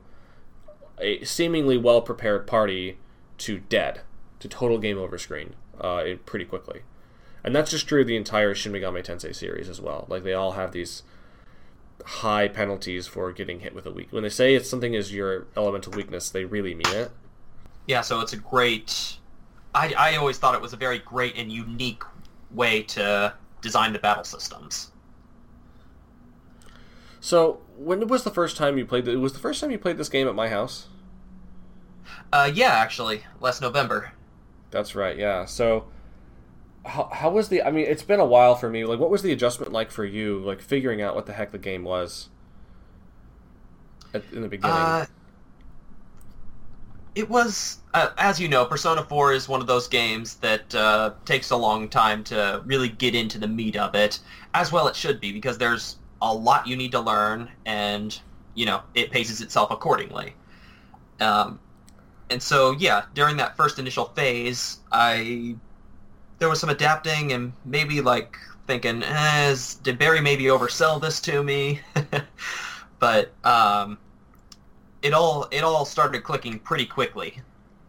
a 1.00 1.25
seemingly 1.25 1.79
well 1.79 2.02
prepared 2.02 2.47
party 2.47 2.99
to 3.38 3.59
dead, 3.61 4.02
to 4.40 4.49
total 4.49 4.79
game 4.79 4.99
over 4.99 5.17
screen, 5.17 5.55
uh, 5.81 6.02
pretty 6.26 6.45
quickly. 6.45 6.83
And 7.42 7.54
that's 7.54 7.70
just 7.70 7.88
true 7.88 8.02
of 8.02 8.06
the 8.06 8.16
entire 8.16 8.54
Shin 8.54 8.73
Megami 8.73 9.04
Tensei 9.04 9.35
series 9.35 9.68
as 9.68 9.80
well. 9.80 10.06
Like 10.09 10.25
they 10.25 10.35
all 10.35 10.52
have 10.52 10.73
these 10.73 11.02
high 12.04 12.49
penalties 12.49 13.07
for 13.07 13.33
getting 13.33 13.61
hit 13.61 13.74
with 13.74 13.87
a 13.87 13.90
weak. 13.90 14.09
When 14.11 14.22
they 14.22 14.29
say 14.29 14.55
it's 14.55 14.68
something 14.68 14.94
is 14.94 15.14
your 15.14 15.46
elemental 15.57 15.92
weakness, 15.92 16.31
they 16.31 16.44
really 16.44 16.74
mean 16.74 16.94
it. 16.94 17.11
Yeah, 17.87 18.03
so 18.03 18.20
it's 18.20 18.33
a 18.33 18.37
great. 18.37 19.16
I 19.74 19.94
I 19.96 20.16
always 20.16 20.38
thought 20.38 20.55
it 20.55 20.61
was 20.61 20.72
a 20.72 20.76
very 20.76 20.98
great 20.98 21.37
and 21.37 21.50
unique 21.50 22.03
way 22.50 22.83
to 22.83 23.35
design 23.62 23.92
the 23.92 23.98
battle 23.98 24.24
systems. 24.24 24.90
So 27.20 27.61
when 27.76 28.07
was 28.09 28.24
the 28.24 28.31
first 28.31 28.57
time 28.57 28.79
you 28.79 28.87
played? 28.87 29.05
The, 29.05 29.16
was 29.16 29.33
the 29.33 29.38
first 29.38 29.61
time 29.61 29.70
you 29.70 29.79
played 29.79 29.98
this 29.98 30.09
game 30.09 30.29
at 30.29 30.35
my 30.35 30.48
house? 30.48 30.88
Uh, 32.33 32.50
yeah, 32.53 32.72
actually, 32.72 33.24
last 33.40 33.61
November. 33.61 34.12
That's 34.70 34.94
right. 34.94 35.16
Yeah. 35.16 35.44
So 35.44 35.87
how, 36.85 37.11
how 37.12 37.31
was 37.31 37.49
the? 37.49 37.62
I 37.62 37.71
mean, 37.71 37.87
it's 37.87 38.03
been 38.03 38.21
a 38.21 38.25
while 38.25 38.55
for 38.55 38.71
me. 38.71 38.85
Like, 38.85 38.99
what 38.99 39.11
was 39.11 39.23
the 39.23 39.33
adjustment 39.33 39.73
like 39.73 39.90
for 39.90 40.05
you? 40.05 40.38
Like 40.40 40.61
figuring 40.61 41.03
out 41.03 41.14
what 41.14 41.27
the 41.27 41.33
heck 41.33 41.53
the 41.53 41.59
game 41.59 41.85
was 41.85 42.29
at, 44.14 44.23
in 44.33 44.43
the 44.43 44.49
beginning. 44.49 44.77
Uh, 44.77 45.07
it 47.14 47.29
was, 47.29 47.79
uh, 47.93 48.11
as 48.19 48.40
you 48.40 48.49
know, 48.49 48.64
Persona 48.64 49.03
4 49.03 49.33
is 49.33 49.49
one 49.49 49.61
of 49.61 49.66
those 49.66 49.88
games 49.88 50.37
that 50.37 50.75
uh, 50.75 51.12
takes 51.25 51.51
a 51.51 51.57
long 51.57 51.88
time 51.88 52.23
to 52.25 52.62
really 52.64 52.88
get 52.88 53.14
into 53.14 53.38
the 53.38 53.49
meat 53.49 53.77
of 53.77 53.95
it. 53.95 54.21
As 54.55 54.71
well 54.71 54.87
it 54.87 54.95
should 54.95 55.21
be, 55.21 55.33
because 55.33 55.59
there's 55.59 55.97
a 56.23 56.33
lot 56.33 56.66
you 56.66 56.77
need 56.77 56.93
to 56.93 57.01
learn, 57.01 57.51
and, 57.66 58.19
you 58.55 58.64
know, 58.64 58.83
it 58.95 59.11
paces 59.11 59.40
itself 59.40 59.71
accordingly. 59.71 60.35
Um, 61.21 61.59
and 62.31 62.40
so, 62.40 62.73
yeah, 62.79 63.05
during 63.14 63.37
that 63.38 63.57
first 63.57 63.79
initial 63.79 64.07
phase, 64.07 64.79
I... 64.93 65.57
There 66.40 66.48
was 66.48 66.59
some 66.61 66.70
adapting 66.70 67.33
and 67.33 67.53
maybe, 67.64 68.00
like, 68.00 68.37
thinking, 68.66 69.03
eh, 69.05 69.50
is, 69.50 69.76
did 69.76 69.98
Barry 69.98 70.20
maybe 70.20 70.44
oversell 70.44 71.00
this 71.00 71.20
to 71.22 71.42
me? 71.44 71.81
but, 72.98 73.33
um 73.44 73.98
it 75.03 75.12
all 75.14 75.48
it 75.50 75.64
all 75.64 75.85
started 75.85 76.22
clicking 76.24 76.59
pretty 76.59 76.87
quickly 76.87 77.40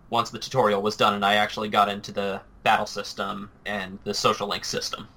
once 0.09 0.29
the 0.29 0.39
tutorial 0.39 0.81
was 0.81 0.95
done 0.95 1.13
and 1.13 1.25
I 1.25 1.35
actually 1.35 1.69
got 1.69 1.89
into 1.89 2.11
the 2.11 2.41
battle 2.63 2.85
system 2.85 3.51
and 3.65 3.99
the 4.03 4.13
social 4.13 4.47
link 4.47 4.65
system. 4.65 5.09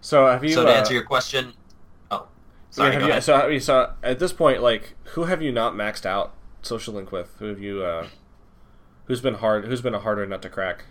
so 0.00 0.26
have 0.26 0.44
you? 0.44 0.54
so 0.54 0.64
to 0.64 0.70
uh, 0.70 0.74
answer 0.74 0.94
your 0.94 1.04
question, 1.04 1.52
oh, 2.10 2.28
sorry, 2.70 2.92
yeah, 2.92 3.00
have 3.00 3.08
go 3.08 3.14
you, 3.14 3.20
so, 3.20 3.36
have 3.36 3.52
you- 3.52 3.60
so 3.60 3.92
at 4.02 4.18
this 4.18 4.32
point, 4.32 4.62
like, 4.62 4.94
who 5.14 5.24
have 5.24 5.42
you 5.42 5.52
not 5.52 5.74
maxed 5.74 6.06
out 6.06 6.34
social 6.62 6.94
link 6.94 7.12
with? 7.12 7.34
Who 7.38 7.46
have 7.46 7.60
you? 7.60 7.82
Uh, 7.84 8.08
who's 9.06 9.20
been 9.20 9.34
hard? 9.34 9.66
Who's 9.66 9.80
been 9.82 9.94
a 9.94 10.00
harder 10.00 10.26
nut 10.26 10.42
to 10.42 10.48
crack? 10.48 10.84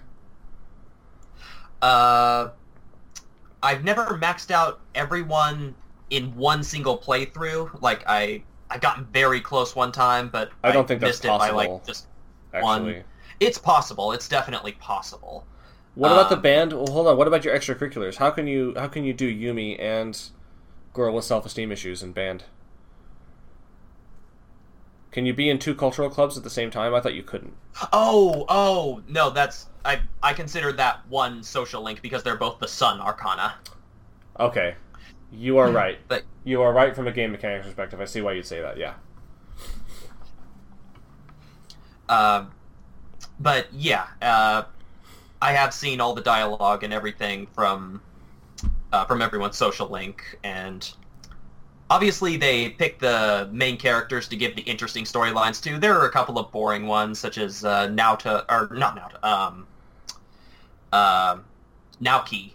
Uh, 1.82 2.50
I've 3.64 3.84
never 3.84 4.18
maxed 4.18 4.52
out 4.52 4.80
everyone 4.96 5.76
in 6.10 6.36
one 6.36 6.64
single 6.64 6.98
playthrough. 6.98 7.82
Like 7.82 8.04
I, 8.08 8.44
I 8.70 8.78
gotten 8.78 9.06
very 9.06 9.42
close 9.42 9.76
one 9.76 9.92
time, 9.92 10.30
but 10.30 10.52
I 10.64 10.72
don't 10.72 10.88
think 10.88 11.02
that's 11.02 11.10
missed 11.10 11.26
it 11.26 11.30
by 11.30 11.50
possible. 11.50 11.58
like 11.58 11.86
just. 11.86 12.08
Actually, 12.54 12.94
One. 12.94 13.04
It's 13.40 13.58
possible. 13.58 14.12
It's 14.12 14.28
definitely 14.28 14.74
possible. 14.74 15.46
what 15.96 16.12
about 16.12 16.30
the 16.30 16.36
um, 16.36 16.42
band? 16.42 16.74
Well, 16.74 16.88
hold 16.88 17.08
on. 17.08 17.18
What 17.18 17.28
about 17.28 17.46
your 17.46 17.56
extracurriculars? 17.56 18.18
How 18.18 18.30
can 18.30 18.46
you? 18.46 18.74
How 18.76 18.88
can 18.88 19.06
you 19.06 19.14
do 19.14 19.34
Yumi 19.34 19.80
and 19.80 20.22
girl 20.94 21.14
with 21.14 21.24
self 21.24 21.46
esteem 21.46 21.72
issues 21.72 22.04
in 22.04 22.12
band? 22.12 22.44
Can 25.12 25.26
you 25.26 25.34
be 25.34 25.50
in 25.50 25.60
two 25.60 25.76
cultural 25.76 26.10
clubs 26.10 26.38
at 26.38 26.44
the 26.44 26.50
same 26.50 26.72
time? 26.72 26.94
I 26.94 27.02
thought 27.02 27.14
you 27.14 27.24
couldn't. 27.24 27.54
Oh, 27.92 28.46
oh, 28.48 29.02
no, 29.08 29.30
that's 29.30 29.68
I 29.84 30.02
I 30.24 30.34
consider 30.34 30.72
that 30.74 31.08
one 31.10 31.44
social 31.44 31.82
link 31.84 32.02
because 32.02 32.24
they're 32.24 32.38
both 32.38 32.60
the 32.60 32.68
Sun 32.68 33.02
Arcana. 33.02 33.56
Okay, 34.40 34.76
you 35.32 35.58
are 35.58 35.70
right. 35.72 36.00
But 36.08 36.24
You 36.44 36.62
are 36.62 36.72
right 36.74 36.96
from 36.96 37.08
a 37.08 37.12
game 37.12 37.32
mechanics 37.32 37.66
perspective. 37.66 38.00
I 38.00 38.06
see 38.06 38.22
why 38.22 38.34
you'd 38.34 38.46
say 38.46 38.62
that. 38.62 38.78
Yeah. 38.78 38.94
um, 42.10 42.52
but 43.40 43.68
yeah, 43.74 44.08
uh, 44.22 44.64
I 45.42 45.54
have 45.54 45.74
seen 45.74 46.00
all 46.00 46.14
the 46.14 46.22
dialogue 46.22 46.84
and 46.84 46.94
everything 46.94 47.48
from 47.54 48.02
uh, 48.94 49.06
from 49.06 49.22
everyone's 49.22 49.58
social 49.58 49.88
link, 49.90 50.40
and 50.44 50.94
obviously 51.92 52.38
they 52.38 52.70
pick 52.70 53.00
the 53.00 53.50
main 53.52 53.78
characters 53.78 54.28
to 54.30 54.36
give 54.38 54.56
the 54.56 54.62
interesting 54.64 55.04
storylines 55.04 55.62
to. 55.64 55.78
There 55.78 55.94
are 56.00 56.06
a 56.08 56.12
couple 56.12 56.40
of 56.40 56.52
boring 56.52 56.88
ones, 56.88 57.20
such 57.20 57.38
as 57.38 57.66
uh, 57.66 57.88
Nauta 57.90 58.46
or 58.50 58.74
not 58.76 58.96
Nauta, 58.98 59.24
um, 59.24 59.68
um 60.94 61.46
Naoki, 62.02 62.54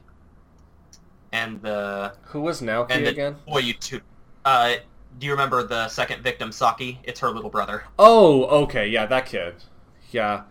and 1.33 1.61
the 1.63 2.15
Who 2.23 2.41
was 2.41 2.61
Naoki 2.61 2.91
and 2.91 3.07
the 3.07 3.11
again? 3.11 3.37
boy 3.47 3.59
you 3.59 3.75
two. 3.75 4.01
Uh, 4.45 4.77
do 5.19 5.27
you 5.27 5.33
remember 5.33 5.63
the 5.63 5.89
second 5.89 6.23
victim, 6.23 6.53
Saki? 6.53 7.01
It's 7.05 7.21
her 7.21 7.31
little 7.31 7.51
brother. 7.51 7.85
Oh, 7.99 8.45
okay, 8.65 8.89
yeah, 8.89 9.07
that 9.07 9.27
kid. 9.27 9.55
Yeah. 10.11 10.45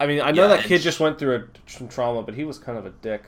I 0.00 0.06
mean, 0.06 0.20
I 0.20 0.32
know 0.32 0.48
Yeah, 0.48 0.48
that 0.48 0.64
kid 0.64 0.80
sh- 0.80 0.84
just 0.84 1.00
went 1.00 1.18
through 1.18 1.36
a, 1.36 1.70
some 1.70 1.88
trauma, 1.88 2.22
but 2.22 2.34
he 2.34 2.44
was 2.44 2.58
kind 2.58 2.76
of 2.78 2.86
a 2.86 2.90
dick. 2.90 3.24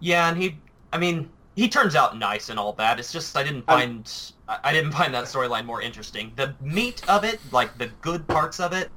Yeah, 0.00 0.28
and 0.28 0.36
he, 0.40 0.58
I 0.92 0.98
mean, 0.98 1.30
he 1.56 1.68
turns 1.68 1.96
out 1.96 2.16
nice 2.18 2.50
and 2.50 2.58
all 2.58 2.74
that. 2.74 3.00
It's 3.00 3.10
just 3.10 3.36
I 3.36 3.42
didn't 3.42 3.62
find 3.62 4.08
I, 4.46 4.58
I 4.64 4.72
didn't 4.72 4.92
find 4.92 5.12
that 5.14 5.24
storyline 5.24 5.64
more 5.64 5.80
interesting. 5.80 6.30
The 6.36 6.54
meat 6.60 7.02
of 7.08 7.24
it, 7.24 7.40
like 7.50 7.76
the 7.78 7.88
good 8.02 8.28
parts 8.28 8.60
of 8.60 8.72
it, 8.72 8.90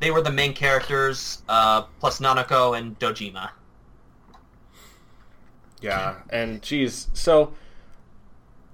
they 0.00 0.10
were 0.10 0.20
the 0.20 0.32
main 0.32 0.52
characters, 0.52 1.42
uh, 1.48 1.82
plus 2.00 2.20
Nanako 2.20 2.76
and 2.76 2.98
Dojima. 2.98 3.50
Yeah, 5.80 6.16
and 6.30 6.60
geez, 6.62 7.08
so 7.12 7.54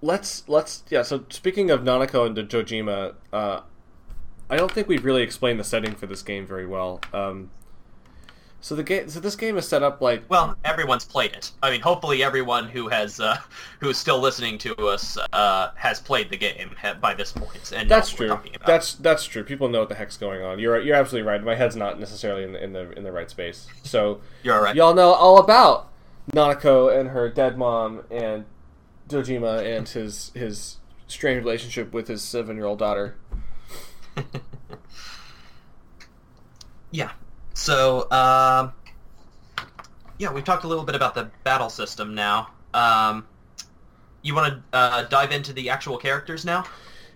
let's 0.00 0.48
let's 0.48 0.82
yeah. 0.88 1.02
So 1.02 1.24
speaking 1.28 1.70
of 1.70 1.82
Nanako 1.82 2.26
and 2.26 2.36
Dojima, 2.36 3.14
uh, 3.32 3.60
I 4.48 4.56
don't 4.56 4.72
think 4.72 4.88
we've 4.88 5.04
really 5.04 5.22
explained 5.22 5.60
the 5.60 5.64
setting 5.64 5.94
for 5.94 6.06
this 6.06 6.22
game 6.22 6.46
very 6.46 6.66
well. 6.66 7.00
Um, 7.12 7.50
so 8.62 8.74
the 8.74 8.82
game, 8.82 9.08
so 9.08 9.20
this 9.20 9.36
game 9.36 9.56
is 9.56 9.66
set 9.66 9.82
up 9.82 10.02
like 10.02 10.22
well, 10.28 10.54
everyone's 10.64 11.04
played 11.04 11.32
it. 11.32 11.50
I 11.62 11.70
mean, 11.70 11.80
hopefully 11.80 12.22
everyone 12.22 12.68
who 12.68 12.88
has 12.88 13.18
uh, 13.18 13.38
who 13.80 13.88
is 13.88 13.98
still 13.98 14.20
listening 14.20 14.58
to 14.58 14.76
us 14.86 15.16
uh, 15.32 15.70
has 15.76 15.98
played 15.98 16.28
the 16.30 16.36
game 16.36 16.76
by 17.00 17.14
this 17.14 17.32
point. 17.32 17.72
And 17.74 17.90
that's 17.90 18.10
true. 18.10 18.38
That's 18.66 18.94
that's 18.94 19.24
true. 19.24 19.44
People 19.44 19.68
know 19.68 19.80
what 19.80 19.88
the 19.88 19.94
heck's 19.94 20.18
going 20.18 20.42
on. 20.42 20.58
You're 20.58 20.80
you're 20.80 20.96
absolutely 20.96 21.28
right. 21.28 21.42
My 21.42 21.54
head's 21.54 21.76
not 21.76 21.98
necessarily 21.98 22.44
in 22.44 22.52
the 22.52 22.62
in 22.62 22.72
the, 22.74 22.90
in 22.92 23.04
the 23.04 23.12
right 23.12 23.30
space. 23.30 23.66
So 23.82 24.20
you're 24.42 24.60
right. 24.60 24.76
Y'all 24.76 24.94
know 24.94 25.12
all 25.12 25.38
about 25.38 25.90
Nanako 26.32 26.94
and 26.94 27.10
her 27.10 27.30
dead 27.30 27.56
mom 27.56 28.02
and 28.10 28.44
Dojima 29.08 29.64
and 29.78 29.88
his 29.88 30.32
his 30.34 30.76
strained 31.06 31.42
relationship 31.44 31.94
with 31.94 32.08
his 32.08 32.22
seven 32.22 32.56
year 32.56 32.66
old 32.66 32.78
daughter. 32.78 33.16
yeah. 36.90 37.12
So, 37.60 38.10
um, 38.10 38.72
yeah, 40.16 40.32
we've 40.32 40.44
talked 40.44 40.64
a 40.64 40.66
little 40.66 40.84
bit 40.84 40.94
about 40.94 41.14
the 41.14 41.30
battle 41.44 41.68
system 41.68 42.14
now. 42.14 42.48
Um, 42.72 43.26
you 44.22 44.34
want 44.34 44.54
to 44.54 44.62
uh, 44.72 45.02
dive 45.02 45.30
into 45.30 45.52
the 45.52 45.68
actual 45.68 45.98
characters 45.98 46.42
now? 46.42 46.64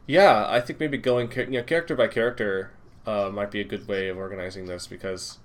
Yeah, 0.06 0.44
I 0.46 0.60
think 0.60 0.78
maybe 0.78 0.98
going 0.98 1.32
you 1.34 1.46
know, 1.46 1.62
character 1.62 1.96
by 1.96 2.08
character 2.08 2.72
uh, 3.06 3.30
might 3.32 3.50
be 3.50 3.62
a 3.62 3.64
good 3.64 3.88
way 3.88 4.08
of 4.08 4.18
organizing 4.18 4.66
this 4.66 4.86
because 4.86 5.38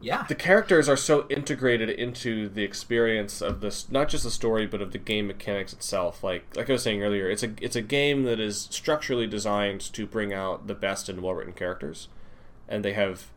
yeah 0.00 0.24
the 0.28 0.34
characters 0.34 0.88
are 0.88 0.96
so 0.96 1.26
integrated 1.28 1.90
into 1.90 2.48
the 2.48 2.62
experience 2.62 3.42
of 3.42 3.60
this 3.60 3.90
not 3.90 4.08
just 4.08 4.22
the 4.22 4.30
story 4.30 4.64
but 4.64 4.80
of 4.80 4.92
the 4.92 4.98
game 4.98 5.26
mechanics 5.26 5.72
itself 5.72 6.22
like 6.22 6.44
like 6.54 6.70
i 6.70 6.72
was 6.72 6.84
saying 6.84 7.02
earlier 7.02 7.28
it's 7.28 7.42
a 7.42 7.52
it's 7.60 7.74
a 7.74 7.82
game 7.82 8.22
that 8.22 8.38
is 8.38 8.68
structurally 8.70 9.26
designed 9.26 9.80
to 9.80 10.06
bring 10.06 10.32
out 10.32 10.68
the 10.68 10.74
best 10.74 11.08
and 11.08 11.20
well 11.20 11.34
written 11.34 11.52
characters 11.52 12.06
and 12.68 12.84
they 12.84 12.92
have 12.92 13.28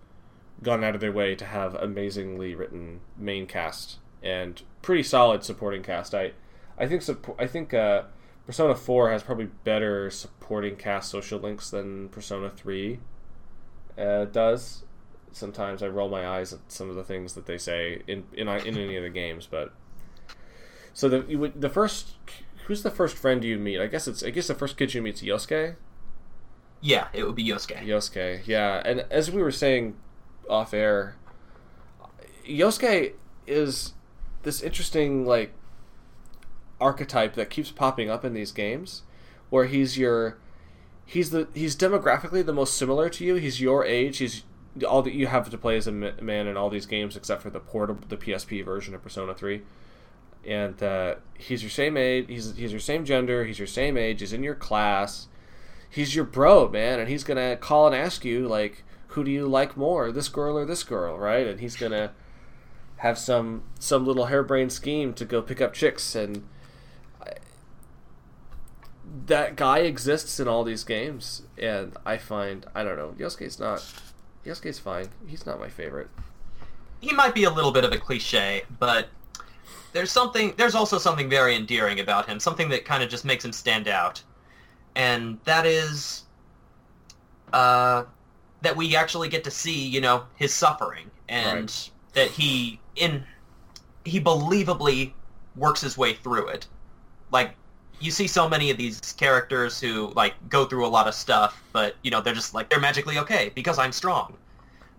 gone 0.63 0.83
out 0.83 0.95
of 0.95 1.01
their 1.01 1.11
way 1.11 1.35
to 1.35 1.45
have 1.45 1.75
amazingly 1.75 2.53
written 2.53 2.99
main 3.17 3.47
cast 3.47 3.97
and 4.21 4.61
pretty 4.81 5.03
solid 5.03 5.43
supporting 5.43 5.81
cast 5.81 6.13
i 6.13 6.31
i 6.77 6.87
think 6.87 7.03
i 7.39 7.47
think 7.47 7.73
uh 7.73 8.03
persona 8.45 8.75
4 8.75 9.11
has 9.11 9.23
probably 9.23 9.49
better 9.63 10.09
supporting 10.09 10.75
cast 10.75 11.09
social 11.09 11.39
links 11.39 11.69
than 11.69 12.09
persona 12.09 12.49
3 12.49 12.99
uh, 13.97 14.25
does 14.25 14.83
sometimes 15.31 15.81
I 15.81 15.87
roll 15.87 16.09
my 16.09 16.27
eyes 16.27 16.53
at 16.53 16.59
some 16.67 16.89
of 16.89 16.95
the 16.95 17.03
things 17.03 17.33
that 17.33 17.45
they 17.45 17.57
say 17.57 18.01
in 18.07 18.23
in, 18.33 18.47
in 18.47 18.77
any 18.77 18.95
of 18.95 19.03
the 19.03 19.09
games. 19.09 19.47
But 19.49 19.73
so 20.93 21.09
the 21.09 21.51
the 21.55 21.69
first 21.69 22.15
who's 22.65 22.83
the 22.83 22.91
first 22.91 23.17
friend 23.17 23.43
you 23.43 23.57
meet? 23.57 23.79
I 23.79 23.87
guess 23.87 24.07
it's 24.07 24.23
I 24.23 24.29
guess 24.29 24.47
the 24.47 24.55
first 24.55 24.77
kid 24.77 24.93
you 24.93 25.01
meet 25.01 25.15
is 25.15 25.21
Yosuke. 25.21 25.75
Yeah, 26.81 27.07
it 27.13 27.25
would 27.25 27.35
be 27.35 27.45
Yosuke. 27.45 27.85
Yosuke, 27.85 28.41
yeah, 28.45 28.81
and 28.83 29.05
as 29.11 29.29
we 29.29 29.41
were 29.41 29.51
saying 29.51 29.95
off 30.49 30.73
air, 30.73 31.15
Yosuke 32.45 33.13
is 33.45 33.93
this 34.43 34.61
interesting 34.61 35.25
like 35.25 35.53
archetype 36.79 37.35
that 37.35 37.51
keeps 37.51 37.71
popping 37.71 38.09
up 38.09 38.25
in 38.25 38.33
these 38.33 38.51
games, 38.51 39.03
where 39.51 39.65
he's 39.65 39.97
your 39.97 40.37
he's 41.05 41.29
the 41.29 41.47
he's 41.53 41.75
demographically 41.75 42.43
the 42.43 42.53
most 42.53 42.75
similar 42.75 43.09
to 43.09 43.23
you. 43.23 43.35
He's 43.35 43.61
your 43.61 43.85
age. 43.85 44.17
He's 44.17 44.43
all 44.87 45.01
that 45.03 45.13
you 45.13 45.27
have 45.27 45.49
to 45.49 45.57
play 45.57 45.77
as 45.77 45.85
a 45.85 45.91
man 45.91 46.47
in 46.47 46.55
all 46.57 46.69
these 46.69 46.85
games 46.85 47.17
except 47.17 47.41
for 47.41 47.49
the 47.49 47.59
portable 47.59 48.03
the 48.07 48.17
PSP 48.17 48.63
version 48.63 48.95
of 48.95 49.03
Persona 49.03 49.33
3 49.33 49.61
and 50.45 50.81
uh, 50.81 51.15
he's 51.37 51.61
your 51.61 51.69
same 51.69 51.97
age 51.97 52.25
he's 52.29 52.55
he's 52.55 52.71
your 52.71 52.79
same 52.79 53.03
gender 53.05 53.43
he's 53.43 53.59
your 53.59 53.67
same 53.67 53.97
age 53.97 54.21
he's 54.21 54.33
in 54.33 54.43
your 54.43 54.55
class 54.55 55.27
he's 55.91 56.15
your 56.15 56.25
bro 56.25 56.67
man 56.67 56.99
and 56.99 57.07
he's 57.07 57.23
gonna 57.23 57.55
call 57.55 57.85
and 57.85 57.95
ask 57.95 58.25
you 58.25 58.47
like 58.47 58.83
who 59.09 59.23
do 59.23 59.29
you 59.29 59.47
like 59.47 59.77
more 59.77 60.11
this 60.11 60.29
girl 60.29 60.57
or 60.57 60.65
this 60.65 60.83
girl 60.83 61.17
right 61.17 61.45
and 61.45 61.59
he's 61.59 61.75
gonna 61.75 62.11
have 62.97 63.17
some 63.17 63.61
some 63.79 64.05
little 64.05 64.25
harebrained 64.25 64.71
scheme 64.71 65.13
to 65.13 65.25
go 65.25 65.41
pick 65.41 65.61
up 65.61 65.73
chicks 65.73 66.15
and 66.15 66.47
I, 67.21 67.33
that 69.27 69.55
guy 69.55 69.79
exists 69.79 70.39
in 70.39 70.47
all 70.47 70.63
these 70.63 70.83
games 70.83 71.43
and 71.57 71.95
i 72.05 72.17
find 72.17 72.65
i 72.73 72.83
don't 72.83 72.97
know 72.97 73.13
yosuke's 73.19 73.59
not 73.59 73.83
Yosuke's 74.45 74.79
fine. 74.79 75.09
He's 75.27 75.45
not 75.45 75.59
my 75.59 75.69
favorite. 75.69 76.09
He 76.99 77.13
might 77.13 77.35
be 77.35 77.43
a 77.43 77.51
little 77.51 77.71
bit 77.71 77.83
of 77.83 77.91
a 77.91 77.97
cliche, 77.97 78.63
but 78.79 79.07
there's 79.93 80.11
something. 80.11 80.53
There's 80.57 80.75
also 80.75 80.97
something 80.97 81.29
very 81.29 81.55
endearing 81.55 81.99
about 81.99 82.27
him. 82.27 82.39
Something 82.39 82.69
that 82.69 82.85
kind 82.85 83.03
of 83.03 83.09
just 83.09 83.25
makes 83.25 83.45
him 83.45 83.51
stand 83.51 83.87
out, 83.87 84.21
and 84.95 85.39
that 85.45 85.65
is 85.65 86.23
uh, 87.53 88.03
that 88.61 88.75
we 88.75 88.95
actually 88.95 89.29
get 89.29 89.43
to 89.43 89.51
see, 89.51 89.87
you 89.87 90.01
know, 90.01 90.23
his 90.35 90.53
suffering, 90.53 91.09
and 91.29 91.61
right. 91.61 91.89
that 92.13 92.27
he 92.29 92.79
in 92.95 93.23
he 94.05 94.19
believably 94.19 95.13
works 95.55 95.81
his 95.81 95.97
way 95.97 96.13
through 96.13 96.47
it. 96.47 96.67
Like 97.31 97.55
you 97.99 98.11
see 98.11 98.27
so 98.27 98.49
many 98.49 98.71
of 98.71 98.77
these 98.77 98.99
characters 99.13 99.79
who 99.79 100.11
like 100.15 100.33
go 100.49 100.65
through 100.65 100.85
a 100.85 100.89
lot 100.89 101.07
of 101.07 101.13
stuff, 101.13 101.61
but 101.71 101.95
you 102.03 102.11
know 102.11 102.21
they're 102.21 102.33
just 102.33 102.53
like 102.53 102.69
they're 102.69 102.79
magically 102.79 103.17
okay 103.19 103.51
because 103.55 103.77
I'm 103.77 103.91
strong. 103.91 104.35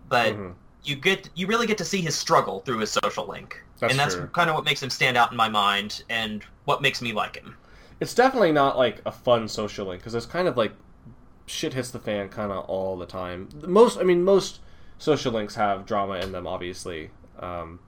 But 0.09 0.33
mm-hmm. 0.33 0.51
you 0.83 0.95
get 0.95 1.29
you 1.35 1.47
really 1.47 1.67
get 1.67 1.77
to 1.79 1.85
see 1.85 2.01
his 2.01 2.15
struggle 2.15 2.61
through 2.61 2.79
his 2.79 2.91
social 2.91 3.27
link, 3.27 3.61
that's 3.79 3.91
and 3.91 3.99
that's 3.99 4.15
true. 4.15 4.27
kind 4.27 4.49
of 4.49 4.55
what 4.55 4.65
makes 4.65 4.81
him 4.81 4.89
stand 4.89 5.17
out 5.17 5.31
in 5.31 5.37
my 5.37 5.49
mind 5.49 6.03
and 6.09 6.43
what 6.65 6.81
makes 6.81 7.01
me 7.01 7.13
like 7.13 7.35
him. 7.35 7.55
It's 8.03 8.13
definitely 8.13 8.51
not 8.51 8.77
like 8.77 9.01
a 9.05 9.11
fun 9.11 9.47
social 9.47 9.87
link 9.87 10.01
because 10.01 10.13
it's 10.13 10.25
kind 10.25 10.47
of 10.47 10.57
like 10.57 10.73
shit 11.45 11.73
hits 11.73 11.89
the 11.91 11.99
fan 11.99 12.29
kind 12.29 12.51
of 12.51 12.65
all 12.65 12.97
the 12.97 13.05
time. 13.05 13.49
Most, 13.65 13.97
I 13.97 14.03
mean, 14.03 14.23
most 14.23 14.59
social 14.97 15.31
links 15.31 15.55
have 15.55 15.85
drama 15.85 16.15
in 16.15 16.31
them, 16.31 16.45
obviously. 16.45 17.11
Um, 17.39 17.79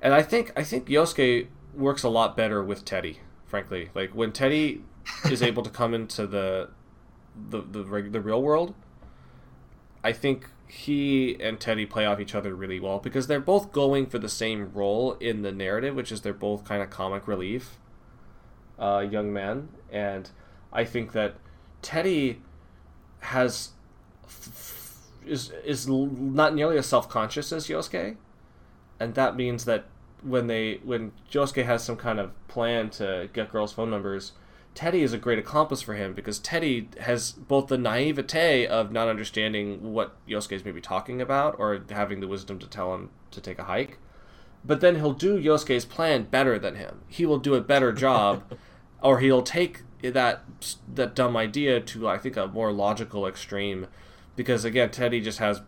and 0.00 0.14
I 0.14 0.22
think 0.22 0.52
I 0.56 0.62
think 0.62 0.88
Yosuke 0.88 1.48
works 1.74 2.02
a 2.02 2.08
lot 2.08 2.36
better 2.36 2.62
with 2.62 2.84
Teddy 2.84 3.20
frankly. 3.46 3.90
Like 3.94 4.14
when 4.14 4.32
Teddy 4.32 4.82
is 5.30 5.42
able 5.42 5.62
to 5.62 5.70
come 5.70 5.94
into 5.94 6.26
the 6.26 6.68
the 7.50 7.62
the, 7.62 7.82
the 7.82 8.20
real 8.20 8.42
world, 8.42 8.74
I 10.04 10.12
think 10.12 10.50
he 10.68 11.40
and 11.40 11.60
Teddy 11.60 11.86
play 11.86 12.04
off 12.04 12.20
each 12.20 12.34
other 12.34 12.54
really 12.54 12.80
well 12.80 12.98
because 12.98 13.28
they're 13.28 13.40
both 13.40 13.72
going 13.72 14.06
for 14.06 14.18
the 14.18 14.28
same 14.28 14.72
role 14.72 15.14
in 15.14 15.42
the 15.42 15.52
narrative, 15.52 15.94
which 15.94 16.10
is 16.10 16.22
they're 16.22 16.34
both 16.34 16.64
kind 16.64 16.82
of 16.82 16.90
comic 16.90 17.28
relief 17.28 17.78
uh, 18.78 19.06
young 19.08 19.32
man, 19.32 19.68
and 19.90 20.30
I 20.72 20.84
think 20.84 21.12
that 21.12 21.36
Teddy 21.82 22.42
has 23.20 23.70
is 25.26 25.50
is 25.64 25.88
not 25.88 26.54
nearly 26.54 26.78
as 26.78 26.86
self 26.86 27.08
conscious 27.08 27.52
as 27.52 27.68
Yosuke, 27.68 28.16
and 29.00 29.14
that 29.14 29.36
means 29.36 29.64
that 29.64 29.86
when 30.22 30.46
they 30.46 30.80
when 30.84 31.12
Yosuke 31.30 31.64
has 31.64 31.84
some 31.84 31.96
kind 31.96 32.18
of 32.18 32.30
plan 32.48 32.90
to 32.90 33.28
get 33.32 33.52
girls' 33.52 33.72
phone 33.72 33.90
numbers, 33.90 34.32
Teddy 34.74 35.02
is 35.02 35.12
a 35.12 35.18
great 35.18 35.38
accomplice 35.38 35.82
for 35.82 35.94
him 35.94 36.12
because 36.12 36.38
Teddy 36.38 36.88
has 37.00 37.32
both 37.32 37.68
the 37.68 37.78
naivete 37.78 38.66
of 38.66 38.92
not 38.92 39.08
understanding 39.08 39.92
what 39.92 40.16
Yosuke 40.28 40.52
is 40.52 40.64
maybe 40.64 40.80
talking 40.80 41.20
about 41.20 41.56
or 41.58 41.82
having 41.90 42.20
the 42.20 42.28
wisdom 42.28 42.58
to 42.58 42.66
tell 42.66 42.94
him 42.94 43.10
to 43.30 43.40
take 43.40 43.58
a 43.58 43.64
hike, 43.64 43.98
but 44.66 44.80
then 44.80 44.96
he'll 44.96 45.12
do 45.12 45.38
Yosuke's 45.38 45.84
plan 45.84 46.24
better 46.24 46.58
than 46.58 46.76
him. 46.76 47.02
He 47.08 47.24
will 47.26 47.38
do 47.38 47.54
a 47.54 47.60
better 47.60 47.92
job, 47.92 48.42
or 49.02 49.20
he'll 49.20 49.42
take 49.42 49.82
that 50.02 50.42
that 50.92 51.14
dumb 51.14 51.36
idea 51.36 51.80
to 51.80 52.08
I 52.08 52.18
think 52.18 52.36
a 52.36 52.46
more 52.46 52.72
logical 52.72 53.26
extreme, 53.26 53.86
because 54.34 54.64
again 54.64 54.90
Teddy 54.90 55.20
just 55.20 55.38
has 55.38 55.62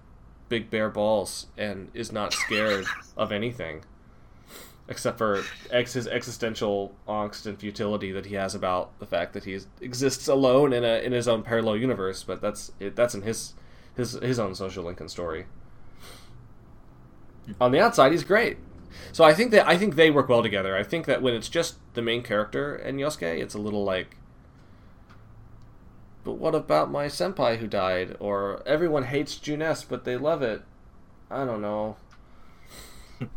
big 0.48 0.70
bare 0.70 0.88
balls 0.88 1.46
and 1.56 1.90
is 1.92 2.10
not 2.10 2.32
scared 2.32 2.86
of 3.16 3.30
anything 3.32 3.84
except 4.88 5.18
for 5.18 5.42
ex- 5.70 5.92
his 5.92 6.08
existential 6.08 6.94
angst 7.06 7.46
and 7.46 7.58
futility 7.58 8.10
that 8.10 8.26
he 8.26 8.34
has 8.34 8.54
about 8.54 8.98
the 8.98 9.06
fact 9.06 9.34
that 9.34 9.44
he 9.44 9.58
exists 9.80 10.26
alone 10.26 10.72
in 10.72 10.82
a 10.82 10.98
in 11.00 11.12
his 11.12 11.28
own 11.28 11.42
parallel 11.42 11.76
universe. 11.76 12.24
But 12.24 12.40
that's 12.40 12.72
it, 12.80 12.96
that's 12.96 13.14
in 13.14 13.22
his 13.22 13.54
his 13.94 14.12
his 14.12 14.38
own 14.38 14.54
social 14.54 14.84
Lincoln 14.84 15.08
story. 15.08 15.46
On 17.60 17.70
the 17.70 17.80
outside, 17.80 18.12
he's 18.12 18.24
great. 18.24 18.58
So 19.12 19.24
I 19.24 19.34
think 19.34 19.50
that 19.52 19.66
I 19.66 19.76
think 19.78 19.96
they 19.96 20.10
work 20.10 20.28
well 20.28 20.42
together. 20.42 20.76
I 20.76 20.82
think 20.82 21.06
that 21.06 21.22
when 21.22 21.34
it's 21.34 21.48
just 21.48 21.76
the 21.94 22.02
main 22.02 22.22
character 22.22 22.74
and 22.74 22.98
Yosuke, 22.98 23.22
it's 23.40 23.54
a 23.54 23.58
little 23.58 23.84
like. 23.84 24.16
But 26.24 26.32
what 26.34 26.54
about 26.54 26.90
my 26.90 27.06
senpai 27.06 27.58
who 27.58 27.66
died? 27.66 28.16
Or 28.20 28.62
everyone 28.66 29.04
hates 29.04 29.36
Junes, 29.36 29.84
but 29.84 30.04
they 30.04 30.16
love 30.16 30.42
it. 30.42 30.62
I 31.30 31.44
don't 31.44 31.62
know. 31.62 31.96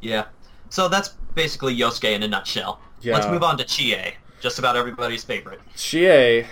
Yeah. 0.00 0.26
so 0.70 0.88
that's 0.88 1.08
basically 1.34 1.76
Yosuke 1.76 2.14
in 2.14 2.22
a 2.22 2.28
nutshell. 2.28 2.80
Yeah. 3.00 3.14
Let's 3.14 3.26
move 3.26 3.42
on 3.42 3.58
to 3.58 3.64
Chie, 3.64 4.14
just 4.40 4.58
about 4.58 4.76
everybody's 4.76 5.24
favorite. 5.24 5.60
Chie. 5.76 6.46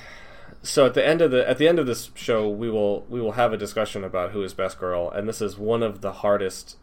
So 0.62 0.84
at 0.86 0.94
the 0.94 1.06
end 1.06 1.20
of 1.20 1.30
the 1.30 1.48
at 1.48 1.58
the 1.58 1.68
end 1.68 1.78
of 1.78 1.86
this 1.86 2.10
show, 2.14 2.48
we 2.48 2.68
will 2.68 3.04
we 3.08 3.20
will 3.20 3.32
have 3.32 3.52
a 3.52 3.56
discussion 3.56 4.02
about 4.02 4.32
who 4.32 4.42
is 4.42 4.52
best 4.52 4.80
girl, 4.80 5.08
and 5.10 5.28
this 5.28 5.40
is 5.40 5.56
one 5.56 5.82
of 5.82 6.00
the 6.00 6.12
hardest 6.12 6.76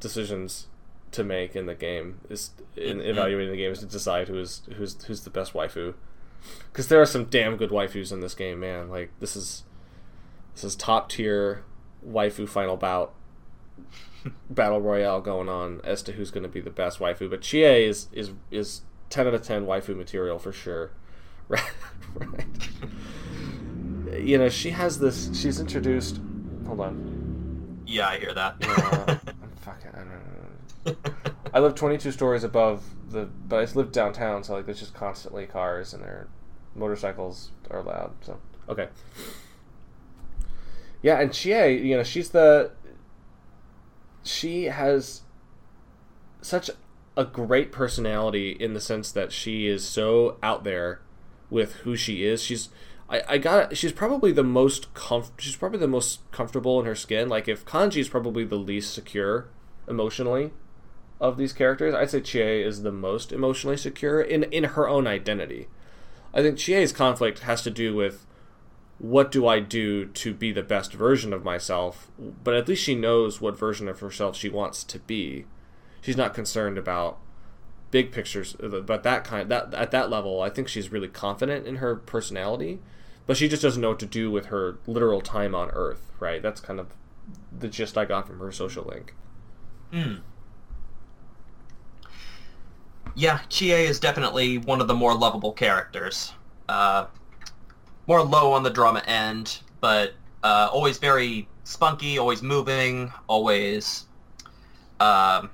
decisions 0.00 0.66
to 1.12 1.24
make 1.24 1.56
in 1.56 1.66
the 1.66 1.74
game 1.74 2.20
is 2.28 2.50
in 2.76 2.98
Mhm. 2.98 3.06
evaluating 3.06 3.50
the 3.50 3.56
game 3.56 3.72
is 3.72 3.78
to 3.80 3.86
decide 3.86 4.28
who 4.28 4.38
is 4.38 4.62
who's 4.76 5.02
who's 5.04 5.22
the 5.24 5.30
best 5.30 5.52
waifu. 5.54 5.94
Because 6.70 6.88
there 6.88 7.00
are 7.00 7.06
some 7.06 7.24
damn 7.24 7.56
good 7.56 7.70
waifus 7.70 8.12
in 8.12 8.20
this 8.20 8.34
game, 8.34 8.60
man. 8.60 8.88
Like 8.88 9.10
this 9.20 9.34
is 9.36 9.64
this 10.54 10.64
is 10.64 10.76
top 10.76 11.08
tier 11.08 11.64
waifu 12.06 12.48
final 12.48 12.76
bout 12.76 13.14
battle 14.50 14.80
royale 14.80 15.20
going 15.20 15.48
on 15.48 15.80
as 15.82 16.02
to 16.02 16.12
who's 16.12 16.30
going 16.30 16.42
to 16.42 16.48
be 16.48 16.60
the 16.60 16.70
best 16.70 16.98
waifu. 16.98 17.28
But 17.30 17.40
Chie 17.42 17.62
is 17.86 18.08
is 18.12 18.30
is 18.50 18.82
ten 19.10 19.26
out 19.26 19.34
of 19.34 19.42
ten 19.42 19.64
waifu 19.66 19.96
material 19.96 20.38
for 20.38 20.52
sure. 20.52 20.90
Right, 21.48 21.62
right. 22.14 22.44
You 24.20 24.36
know, 24.38 24.48
she 24.50 24.70
has 24.70 24.98
this. 24.98 25.30
She's 25.38 25.60
introduced. 25.60 26.20
Hold 26.66 26.80
on. 26.80 27.82
Yeah, 27.86 28.08
I 28.08 28.18
hear 28.18 28.34
that. 28.34 28.56
Uh, 28.60 29.16
I'm 29.68 29.74
fucking. 29.74 29.90
I, 29.94 29.98
don't 29.98 31.04
know. 31.12 31.12
I 31.54 31.60
live 31.60 31.74
22 31.74 32.12
stories 32.12 32.44
above 32.44 32.82
the, 33.10 33.24
but 33.24 33.68
I 33.68 33.72
live 33.72 33.92
downtown, 33.92 34.44
so 34.44 34.54
like 34.54 34.66
there's 34.66 34.80
just 34.80 34.94
constantly 34.94 35.46
cars 35.46 35.92
and 35.92 36.02
their 36.02 36.28
motorcycles 36.74 37.50
are 37.70 37.82
loud. 37.82 38.14
So 38.22 38.38
okay. 38.68 38.88
Yeah, 41.02 41.20
and 41.20 41.32
Chie, 41.32 41.78
you 41.78 41.96
know, 41.96 42.02
she's 42.02 42.30
the. 42.30 42.72
She 44.24 44.64
has 44.64 45.22
such 46.42 46.70
a 47.16 47.24
great 47.24 47.72
personality 47.72 48.50
in 48.50 48.74
the 48.74 48.80
sense 48.80 49.10
that 49.12 49.32
she 49.32 49.66
is 49.66 49.84
so 49.84 50.36
out 50.42 50.64
there 50.64 51.00
with 51.50 51.74
who 51.76 51.96
she 51.96 52.24
is. 52.24 52.42
She's 52.42 52.68
I, 53.08 53.22
I 53.28 53.38
got 53.38 53.76
she's 53.76 53.92
probably 53.92 54.32
the 54.32 54.44
most 54.44 54.92
comf- 54.94 55.30
she's 55.38 55.56
probably 55.56 55.78
the 55.78 55.88
most 55.88 56.30
comfortable 56.30 56.78
in 56.78 56.86
her 56.86 56.94
skin. 56.94 57.28
Like 57.28 57.48
if 57.48 57.64
Kanji 57.64 57.98
is 57.98 58.08
probably 58.08 58.44
the 58.44 58.56
least 58.56 58.92
secure 58.92 59.48
emotionally 59.88 60.52
of 61.20 61.36
these 61.36 61.52
characters, 61.52 61.94
I'd 61.94 62.10
say 62.10 62.20
Chie 62.20 62.62
is 62.62 62.82
the 62.82 62.92
most 62.92 63.32
emotionally 63.32 63.76
secure 63.76 64.20
in 64.20 64.44
in 64.44 64.64
her 64.64 64.88
own 64.88 65.06
identity. 65.06 65.68
I 66.32 66.42
think 66.42 66.58
Chie's 66.58 66.92
conflict 66.92 67.40
has 67.40 67.62
to 67.62 67.70
do 67.70 67.94
with 67.94 68.26
what 68.98 69.30
do 69.30 69.46
I 69.46 69.60
do 69.60 70.06
to 70.06 70.34
be 70.34 70.52
the 70.52 70.62
best 70.62 70.92
version 70.92 71.32
of 71.32 71.44
myself, 71.44 72.10
but 72.18 72.54
at 72.54 72.68
least 72.68 72.82
she 72.82 72.94
knows 72.94 73.40
what 73.40 73.58
version 73.58 73.88
of 73.88 74.00
herself 74.00 74.36
she 74.36 74.48
wants 74.48 74.82
to 74.84 74.98
be. 74.98 75.46
She's 76.00 76.16
not 76.16 76.34
concerned 76.34 76.78
about 76.78 77.18
big 77.90 78.12
pictures, 78.12 78.56
uh, 78.62 78.80
but 78.80 79.02
that 79.02 79.24
kind 79.24 79.48
that 79.48 79.72
at 79.74 79.90
that 79.92 80.10
level, 80.10 80.42
I 80.42 80.50
think 80.50 80.68
she's 80.68 80.92
really 80.92 81.08
confident 81.08 81.66
in 81.66 81.76
her 81.76 81.96
personality, 81.96 82.80
but 83.26 83.36
she 83.36 83.48
just 83.48 83.62
doesn't 83.62 83.80
know 83.80 83.90
what 83.90 84.00
to 84.00 84.06
do 84.06 84.30
with 84.30 84.46
her 84.46 84.78
literal 84.86 85.20
time 85.20 85.54
on 85.54 85.70
Earth. 85.70 86.12
Right? 86.20 86.42
That's 86.42 86.60
kind 86.60 86.80
of 86.80 86.88
the 87.56 87.68
gist 87.68 87.96
I 87.96 88.04
got 88.04 88.26
from 88.26 88.40
her 88.40 88.52
social 88.52 88.84
link. 88.84 89.14
Hmm. 89.92 90.14
Yeah, 93.14 93.40
Chie 93.48 93.72
is 93.72 93.98
definitely 93.98 94.58
one 94.58 94.80
of 94.80 94.86
the 94.86 94.94
more 94.94 95.14
lovable 95.14 95.52
characters. 95.52 96.32
Uh, 96.68 97.06
more 98.06 98.22
low 98.22 98.52
on 98.52 98.62
the 98.62 98.70
drama 98.70 99.00
end, 99.06 99.60
but 99.80 100.14
uh, 100.44 100.68
always 100.72 100.98
very 100.98 101.48
spunky, 101.64 102.18
always 102.18 102.42
moving, 102.42 103.12
always 103.26 104.06
um, 105.00 105.50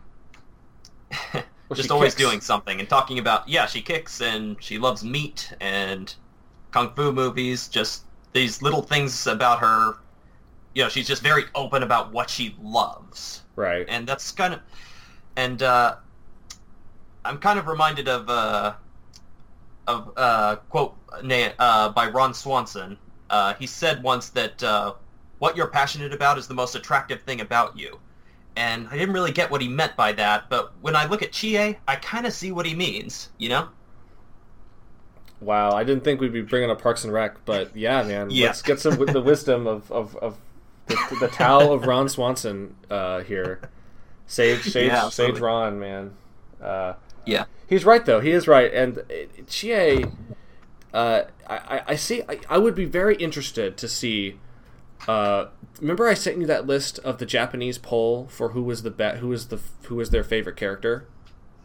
just 1.75 1.91
always 1.91 2.15
kicks. 2.15 2.29
doing 2.29 2.41
something 2.41 2.81
and 2.81 2.89
talking 2.89 3.19
about 3.19 3.49
yeah 3.49 3.67
she 3.67 3.81
kicks 3.81 4.21
and 4.21 4.57
she 4.61 4.79
loves 4.79 5.05
meat 5.05 5.53
and 5.61 6.15
kung 6.71 6.93
fu 6.95 7.13
movies 7.13 7.69
just 7.69 8.05
these 8.33 8.63
little 8.63 8.83
things 8.83 9.27
about 9.27 9.59
her 9.59 9.97
you 10.75 10.83
know 10.83 10.89
she's 10.89 11.07
just 11.07 11.23
very 11.23 11.45
open 11.55 11.83
about 11.83 12.13
what 12.13 12.29
she 12.29 12.57
loves 12.63 13.43
Right. 13.57 13.87
and 13.89 14.07
that's 14.07 14.31
kind 14.33 14.55
of 14.55 14.61
and 15.37 15.63
uh, 15.63 15.97
I'm 17.25 17.39
kind 17.39 17.59
of 17.59 17.67
reminded 17.67 18.09
of 18.09 18.29
uh, 18.29 18.75
of 19.87 20.13
uh, 20.17 20.57
quote 20.69 20.95
uh, 21.59 21.89
by 21.91 22.09
Ron 22.09 22.35
Swanson. 22.35 22.97
Uh, 23.31 23.55
he 23.55 23.67
said 23.67 24.03
once 24.03 24.29
that 24.31 24.63
uh, 24.63 24.95
what 25.39 25.57
you're 25.57 25.67
passionate 25.69 26.13
about 26.13 26.39
is 26.39 26.47
the 26.47 26.55
most 26.55 26.75
attractive 26.75 27.23
thing 27.23 27.41
about 27.41 27.77
you, 27.77 27.99
and 28.57 28.87
I 28.89 28.97
didn't 28.97 29.15
really 29.15 29.33
get 29.33 29.51
what 29.51 29.61
he 29.61 29.69
meant 29.69 29.97
by 29.97 30.13
that. 30.13 30.49
But 30.49 30.73
when 30.83 30.95
I 30.95 31.07
look 31.07 31.23
at 31.23 31.33
Chie, 31.33 31.77
I 31.89 31.97
kind 31.97 32.27
of 32.27 32.33
see 32.33 32.53
what 32.53 32.67
he 32.67 32.75
means. 32.75 33.31
You 33.39 33.49
know? 33.49 33.69
Wow, 35.41 35.73
I 35.73 35.85
didn't 35.85 36.05
think 36.05 36.21
we'd 36.21 36.33
be 36.33 36.43
bringing 36.43 36.71
up 36.71 36.81
Parks 36.81 37.05
and 37.05 37.13
Rec, 37.13 37.45
but 37.45 37.77
yeah, 37.77 38.03
man, 38.03 38.31
Yeah. 38.31 38.47
let's 38.47 38.63
get 38.63 38.81
some 38.81 38.97
the 39.05 39.21
wisdom 39.21 39.67
of 39.67 39.91
of, 39.91 40.17
of 40.17 40.37
the, 40.87 41.17
the 41.21 41.29
Tao 41.29 41.73
of 41.73 41.87
Ron 41.87 42.09
Swanson 42.09 42.77
uh, 42.91 43.21
here. 43.21 43.61
Sage, 44.27 44.63
Sage, 44.65 44.87
Yeah, 44.93 45.09
Sage. 45.09 45.39
Ron, 45.39 45.79
man. 45.79 46.13
Uh, 46.63 46.95
Yeah. 47.27 47.45
he's 47.69 47.85
right 47.85 48.05
though. 48.05 48.21
He 48.21 48.31
is 48.31 48.47
right, 48.49 48.73
and 48.73 49.03
Chie, 49.49 50.05
uh, 50.93 51.23
I, 51.47 51.57
I- 51.57 51.83
I 51.89 51.95
see. 51.97 52.23
I, 52.29 52.39
I 52.49 52.59
would 52.59 52.75
be 52.75 52.85
very 52.85 53.17
interested 53.17 53.77
to 53.79 53.89
see. 53.89 54.39
Uh, 55.09 55.47
remember, 55.81 56.09
I 56.09 56.15
sent 56.15 56.39
you 56.39 56.47
that 56.47 56.67
list 56.67 56.99
of 57.01 57.19
the 57.19 57.27
Japanese 57.27 57.77
poll 57.77 58.27
for 58.29 58.51
who 58.51 58.63
was 58.63 58.83
the 58.83 58.91
bet, 58.91 59.19
who 59.19 59.29
was 59.29 59.49
the 59.49 59.61
who 59.85 59.97
was 59.97 60.09
their 60.11 60.25
favorite 60.25 60.57
character, 60.57 61.07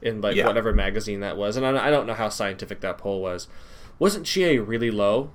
in 0.02 0.20
like 0.20 0.36
Yeah. 0.36 0.48
whatever 0.48 0.74
magazine 0.74 1.22
that 1.22 1.38
was, 1.38 1.56
and 1.56 1.66
I, 1.66 1.88
I 1.88 1.90
don't 1.90 2.06
know 2.08 2.14
how 2.16 2.28
scientific 2.30 2.82
that 2.82 2.98
poll 2.98 3.22
was. 3.22 3.48
Wasn't 4.00 4.26
Chie 4.26 4.58
really 4.60 4.92
low? 4.92 5.32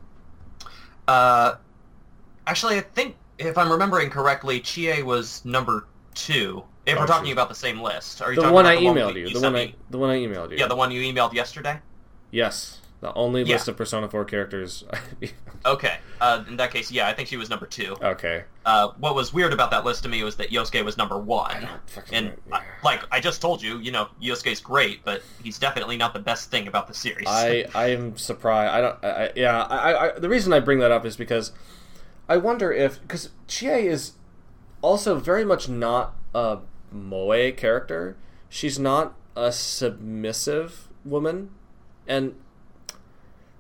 Uh, 1.09 1.55
actually, 2.47 2.77
I 2.77 2.81
think 2.83 3.17
if 3.39 3.57
I'm 3.59 3.71
remembering 3.71 4.11
correctly, 4.11 4.61
Chie 4.61 5.03
was 5.03 5.45
number 5.45 5.87
two. 6.15 6.63
If 6.87 6.97
Oh, 6.97 7.01
we're 7.01 7.07
talking 7.07 7.27
shoot. 7.29 7.33
about 7.33 7.49
the 7.49 7.55
same 7.55 7.81
list, 7.81 8.21
are 8.23 8.31
you 8.31 8.37
The 8.37 8.43
talking 8.43 8.55
one 8.55 8.67
about 8.67 8.77
I 8.77 8.81
the 8.81 8.87
emailed 8.87 9.15
we- 9.15 9.21
you. 9.23 9.31
The 9.31 9.41
one 9.41 9.57
I 9.57 9.75
the 9.91 9.99
one 9.99 10.11
I 10.11 10.17
emailed 10.19 10.51
you. 10.51 10.59
Yeah, 10.59 10.67
the 10.69 10.77
one 10.77 10.91
you 10.91 11.01
emailed 11.03 11.33
yesterday. 11.33 11.79
yes, 12.31 12.81
the 13.01 13.13
only 13.15 13.43
Yeah. 13.43 13.55
list 13.55 13.69
of 13.69 13.77
Persona 13.77 14.09
Four 14.09 14.25
characters. 14.25 14.85
Okay. 15.67 15.97
Uh, 16.21 16.45
in 16.47 16.59
that 16.59 16.71
case, 16.73 16.93
yeah, 16.93 17.09
I 17.09 17.15
think 17.15 17.27
she 17.27 17.39
was 17.39 17.49
number 17.49 17.65
two. 17.65 17.97
okay. 18.03 18.45
Uh, 18.67 18.89
what 18.99 19.15
was 19.15 19.33
weird 19.33 19.51
about 19.55 19.71
that 19.71 19.83
list 19.83 20.03
to 20.03 20.11
me 20.11 20.23
was 20.23 20.37
that 20.37 20.51
Yosuke 20.51 20.85
was 20.85 20.99
number 20.99 21.19
one. 21.19 21.67
And 22.13 22.27
yeah. 22.49 22.57
I, 22.57 22.63
like 22.83 23.01
I 23.11 23.19
just 23.19 23.41
told 23.41 23.63
you, 23.63 23.79
you 23.79 23.91
know, 23.91 24.09
Yosuke's 24.23 24.61
great, 24.61 25.03
but 25.07 25.23
he's 25.43 25.59
definitely 25.59 25.97
not 25.97 26.13
the 26.13 26.21
best 26.21 26.51
thing 26.51 26.69
about 26.69 26.87
the 26.87 26.93
series. 26.93 27.27
I 27.27 27.65
I 27.75 27.87
am 27.93 28.15
surprised. 28.19 28.73
I 28.75 28.81
don't. 28.83 29.05
I, 29.05 29.33
yeah. 29.37 29.63
I, 29.63 30.09
I 30.11 30.19
the 30.19 30.29
reason 30.29 30.53
I 30.53 30.61
bring 30.61 30.81
that 30.81 30.91
up 30.91 31.07
is 31.07 31.17
because 31.17 31.53
I 32.29 32.37
wonder 32.37 32.73
if 32.73 33.01
because 33.03 33.31
Chie 33.47 33.87
is 33.87 34.13
also 34.81 35.19
very 35.19 35.45
much 35.45 35.69
not 35.69 36.17
a 36.35 36.59
moe 36.91 37.53
character. 37.53 38.17
She's 38.49 38.79
not 38.79 39.15
a 39.37 39.53
submissive 39.53 40.89
woman, 41.05 41.51
and 42.07 42.35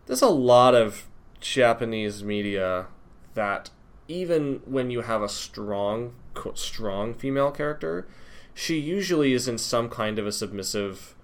there's 0.07 0.22
a 0.22 0.29
lot 0.29 0.74
of 0.74 1.07
Japanese 1.40 2.22
media 2.22 2.87
that 3.35 3.70
even 4.09 4.61
when 4.64 4.90
you 4.90 5.03
have 5.03 5.22
a 5.22 5.29
strong 5.29 6.14
strong 6.55 7.14
female 7.14 7.50
character, 7.50 8.07
she 8.55 8.79
usually 8.79 9.33
is 9.33 9.46
in 9.48 9.59
some 9.59 9.88
kind 9.88 10.18
of 10.18 10.27
a 10.27 10.33
submissive 10.33 11.14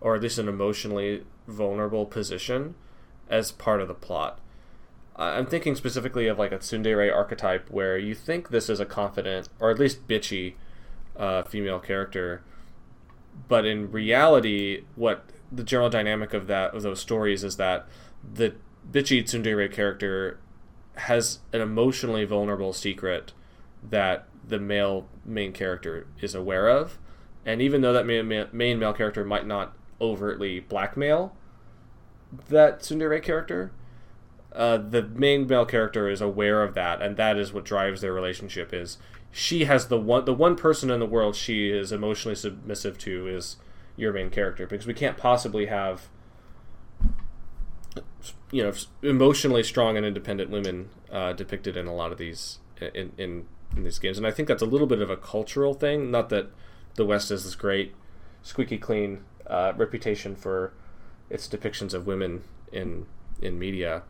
or 0.00 0.14
at 0.14 0.22
least 0.22 0.38
an 0.38 0.48
emotionally 0.48 1.24
vulnerable 1.48 2.06
position 2.06 2.74
as 3.28 3.50
part 3.50 3.80
of 3.80 3.88
the 3.88 3.94
plot. 3.94 4.38
I'm 5.16 5.46
thinking 5.46 5.76
specifically 5.76 6.26
of 6.26 6.38
like 6.38 6.52
a 6.52 6.58
tsundere 6.58 7.14
archetype 7.14 7.70
where 7.70 7.96
you 7.96 8.14
think 8.14 8.48
this 8.48 8.68
is 8.68 8.80
a 8.80 8.86
confident 8.86 9.48
or 9.60 9.70
at 9.70 9.78
least 9.78 10.08
bitchy 10.08 10.54
uh, 11.16 11.44
female 11.44 11.78
character, 11.78 12.42
but 13.48 13.64
in 13.64 13.92
reality, 13.92 14.84
what 14.96 15.24
the 15.52 15.62
general 15.62 15.90
dynamic 15.90 16.34
of 16.34 16.48
that 16.48 16.74
of 16.74 16.82
those 16.82 17.00
stories 17.00 17.44
is 17.44 17.56
that 17.56 17.86
the 18.32 18.54
bitchy 18.90 19.22
tsundere 19.22 19.72
character 19.72 20.40
has 20.96 21.40
an 21.52 21.60
emotionally 21.60 22.24
vulnerable 22.24 22.72
secret 22.72 23.32
that 23.88 24.26
the 24.46 24.58
male 24.58 25.06
main 25.24 25.52
character 25.52 26.06
is 26.20 26.34
aware 26.34 26.68
of, 26.68 26.98
and 27.46 27.62
even 27.62 27.82
though 27.82 27.92
that 27.92 28.06
main, 28.06 28.48
main 28.52 28.78
male 28.78 28.92
character 28.92 29.24
might 29.24 29.46
not 29.46 29.76
overtly 30.00 30.58
blackmail 30.58 31.34
that 32.48 32.80
tsundere 32.80 33.22
character, 33.22 33.70
uh, 34.54 34.76
the 34.76 35.02
main 35.02 35.46
male 35.46 35.66
character 35.66 36.08
is 36.08 36.20
aware 36.20 36.62
of 36.62 36.74
that, 36.74 37.02
and 37.02 37.16
that 37.16 37.36
is 37.36 37.52
what 37.52 37.64
drives 37.64 38.00
their 38.00 38.12
relationship. 38.12 38.72
Is 38.72 38.98
she 39.32 39.64
has 39.64 39.88
the 39.88 39.98
one 39.98 40.24
the 40.24 40.34
one 40.34 40.56
person 40.56 40.90
in 40.90 41.00
the 41.00 41.06
world 41.06 41.34
she 41.34 41.70
is 41.70 41.90
emotionally 41.90 42.36
submissive 42.36 42.96
to 42.98 43.26
is 43.26 43.56
your 43.96 44.12
main 44.12 44.30
character 44.30 44.66
because 44.66 44.86
we 44.86 44.94
can't 44.94 45.16
possibly 45.16 45.66
have 45.66 46.08
you 48.50 48.62
know 48.62 48.72
emotionally 49.02 49.62
strong 49.62 49.96
and 49.96 50.06
independent 50.06 50.50
women 50.50 50.88
uh, 51.10 51.32
depicted 51.32 51.76
in 51.76 51.86
a 51.86 51.94
lot 51.94 52.12
of 52.12 52.18
these 52.18 52.58
in, 52.80 53.12
in 53.18 53.46
in 53.76 53.82
these 53.82 53.98
games, 53.98 54.18
and 54.18 54.26
I 54.26 54.30
think 54.30 54.46
that's 54.46 54.62
a 54.62 54.66
little 54.66 54.86
bit 54.86 55.00
of 55.00 55.10
a 55.10 55.16
cultural 55.16 55.74
thing. 55.74 56.10
Not 56.10 56.28
that 56.28 56.50
the 56.94 57.04
West 57.04 57.30
has 57.30 57.44
this 57.44 57.56
great 57.56 57.94
squeaky 58.42 58.78
clean 58.78 59.24
uh, 59.46 59.72
reputation 59.76 60.36
for 60.36 60.72
its 61.28 61.48
depictions 61.48 61.92
of 61.92 62.06
women 62.06 62.44
in 62.72 63.06
in 63.42 63.58
media. 63.58 64.02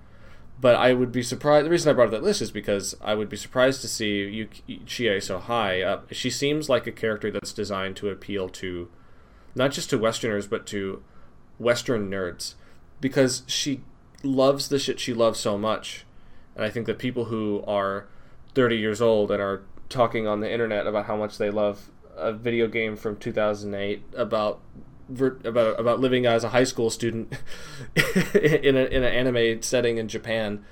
But 0.61 0.77
I 0.77 0.95
would 0.95 1.13
be 1.13 1.23
surprised. 1.23 1.67
The 1.67 1.71
reason 1.71 1.91
I 1.91 1.93
brought 1.93 2.07
up 2.07 2.13
that 2.13 2.23
list 2.23 2.41
is 2.41 2.51
because 2.51 2.97
I 3.03 3.15
would 3.15 3.29
be 3.29 3.37
surprised 3.37 3.81
to 3.83 3.89
see 3.89 4.25
Yuki 4.25 4.81
Chie 4.87 5.21
so 5.21 5.39
high 5.39 5.83
up. 5.83 6.13
She 6.13 6.31
seems 6.31 6.69
like 6.69 6.87
a 6.87 6.93
character 6.93 7.31
that's 7.31 7.53
designed 7.53 7.97
to 7.97 8.09
appeal 8.09 8.49
to 8.51 8.89
not 9.55 9.73
just 9.73 9.91
to 9.91 9.99
Westerners, 9.99 10.47
but 10.47 10.67
to 10.67 11.03
Western 11.59 12.11
nerds, 12.11 12.55
because 13.01 13.43
she 13.47 13.83
loves 14.23 14.69
the 14.69 14.79
shit 14.79 14.99
she 14.99 15.15
loves 15.15 15.39
so 15.39 15.59
much. 15.59 16.05
And 16.57 16.65
I 16.65 16.71
think 16.71 16.87
that 16.87 16.99
people 16.99 17.27
who 17.27 17.63
are 17.67 18.07
30 18.55 18.77
years 18.77 19.01
old 19.01 19.31
and 19.31 19.43
are 19.43 19.63
talking 19.89 20.27
on 20.27 20.41
the 20.41 20.51
internet 20.51 20.87
about 20.87 21.07
how 21.07 21.17
much 21.17 21.39
they 21.39 21.51
love 21.51 21.91
a 22.17 22.33
video 22.33 22.67
game 22.69 22.97
from 22.97 23.17
2008 23.17 24.03
about 24.17 24.61
about 25.09 25.79
about 25.79 26.01
living 26.01 26.27
as 26.27 26.45
a 26.45 26.51
high 26.51 26.65
school 26.65 26.91
student 26.91 27.33
in 27.97 28.77
a, 28.77 28.85
in 28.85 29.03
an 29.03 29.05
anime 29.05 29.63
setting 29.63 29.99
in 29.99 30.09
Japan 30.09 30.65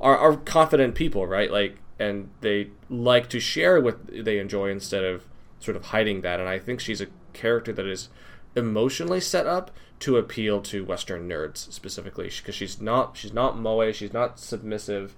are, 0.00 0.16
are 0.16 0.36
confident 0.36 0.94
people, 0.94 1.26
right? 1.26 1.50
Like, 1.50 1.78
and 1.98 2.30
they 2.40 2.70
like 2.88 3.28
to 3.30 3.40
share 3.40 3.80
what 3.80 3.98
they 4.06 4.38
enjoy 4.38 4.70
instead 4.70 5.04
of 5.04 5.24
sort 5.60 5.76
of 5.76 5.86
hiding 5.86 6.20
that. 6.20 6.40
And 6.40 6.48
I 6.48 6.58
think 6.58 6.80
she's 6.80 7.00
a 7.00 7.06
character 7.32 7.72
that 7.72 7.86
is 7.86 8.08
emotionally 8.54 9.20
set 9.20 9.46
up 9.46 9.70
to 10.00 10.16
appeal 10.16 10.60
to 10.60 10.84
Western 10.84 11.28
nerds 11.28 11.72
specifically 11.72 12.30
because 12.36 12.54
she's 12.54 12.80
not 12.80 13.16
she's 13.16 13.32
not 13.32 13.58
moe, 13.58 13.90
she's 13.92 14.12
not 14.12 14.38
submissive, 14.38 15.16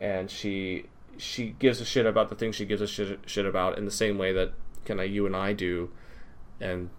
and 0.00 0.30
she 0.30 0.86
she 1.16 1.54
gives 1.58 1.80
a 1.80 1.84
shit 1.84 2.06
about 2.06 2.28
the 2.28 2.34
things 2.34 2.56
she 2.56 2.64
gives 2.64 2.82
a 2.82 2.86
shit, 2.86 3.20
shit 3.26 3.46
about 3.46 3.78
in 3.78 3.84
the 3.84 3.90
same 3.90 4.18
way 4.18 4.32
that 4.32 4.52
kind 4.84 5.00
of 5.00 5.08
you 5.08 5.26
and 5.26 5.36
I 5.36 5.52
do, 5.52 5.90
and 6.60 6.90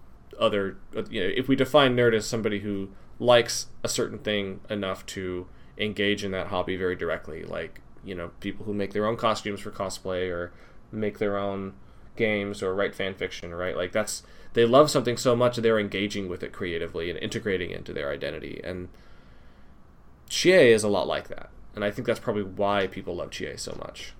other 0.42 0.78
uh, 0.98 1.04
you 1.10 1.22
know 1.22 1.32
if 1.36 1.48
we 1.48 1.56
define 1.56 1.96
nerd 1.96 2.14
as 2.14 2.26
somebody 2.26 2.60
who 2.60 2.90
likes 3.20 3.68
a 3.84 3.88
certain 3.88 4.18
thing 4.18 4.60
enough 4.70 5.06
to 5.06 5.48
engage 5.78 6.24
in 6.24 6.32
that 6.32 6.48
hobby 6.48 6.76
very 6.76 6.96
directly 6.96 7.44
like 7.44 7.80
you 8.04 8.16
know 8.16 8.32
people 8.40 8.66
who 8.66 8.74
make 8.74 8.94
their 8.94 9.06
own 9.06 9.16
costumes 9.16 9.60
for 9.60 9.72
cosplay 9.72 10.30
or 10.30 10.52
make 10.92 11.20
their 11.20 11.38
own 11.38 11.74
games 12.16 12.62
or 12.62 12.76
write 12.76 12.96
fan 12.96 13.14
fiction 13.14 13.54
right? 13.54 13.76
Like 13.76 13.92
that's 13.92 14.24
they 14.54 14.66
love 14.66 14.92
something 14.92 15.18
so 15.18 15.36
much 15.36 15.58
they're 15.58 15.80
engaging 15.80 16.28
with 16.28 16.44
it 16.44 16.52
creatively 16.52 17.10
and 17.10 17.18
integrating 17.20 17.72
it 17.72 17.78
into 17.78 17.94
their 17.94 18.12
identity. 18.12 18.60
And 18.64 18.90
chie 20.28 20.72
is 20.72 20.84
a 20.84 20.90
lot 20.90 21.08
like 21.08 21.30
that. 21.30 21.50
And 21.74 21.86
i 21.86 21.92
think 21.92 22.06
that's 22.06 22.20
probably 22.20 22.44
why 22.44 22.88
people 22.88 23.16
love 23.16 23.32
chie 23.32 23.56
so 23.58 23.78
much. 23.80 24.14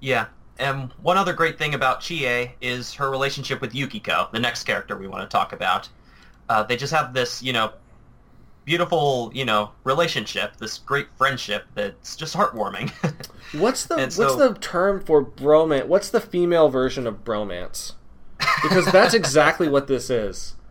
Yeah 0.00 0.26
and 0.60 0.92
one 1.02 1.16
other 1.16 1.32
great 1.32 1.58
thing 1.58 1.74
about 1.74 2.00
Chie 2.00 2.52
is 2.60 2.94
her 2.94 3.10
relationship 3.10 3.60
with 3.60 3.74
Yukiko, 3.74 4.28
the 4.30 4.38
next 4.38 4.64
character 4.64 4.96
we 4.96 5.08
want 5.08 5.28
to 5.28 5.34
talk 5.34 5.52
about. 5.52 5.88
Uh, 6.48 6.62
they 6.62 6.76
just 6.76 6.92
have 6.92 7.14
this, 7.14 7.42
you 7.42 7.52
know, 7.52 7.72
beautiful, 8.64 9.30
you 9.34 9.44
know, 9.44 9.70
relationship, 9.84 10.56
this 10.58 10.78
great 10.78 11.06
friendship 11.16 11.64
that's 11.74 12.14
just 12.14 12.36
heartwarming. 12.36 12.90
what's 13.60 13.86
the 13.86 13.96
what's 13.96 14.36
the 14.36 14.56
term 14.60 15.00
for 15.00 15.24
bromance? 15.24 15.86
What's 15.86 16.10
the 16.10 16.20
female 16.20 16.68
version 16.68 17.06
of 17.06 17.24
bromance? 17.24 17.94
Because 18.62 18.90
that's 18.92 19.14
exactly 19.14 19.68
what 19.68 19.86
this 19.86 20.10
is. 20.10 20.54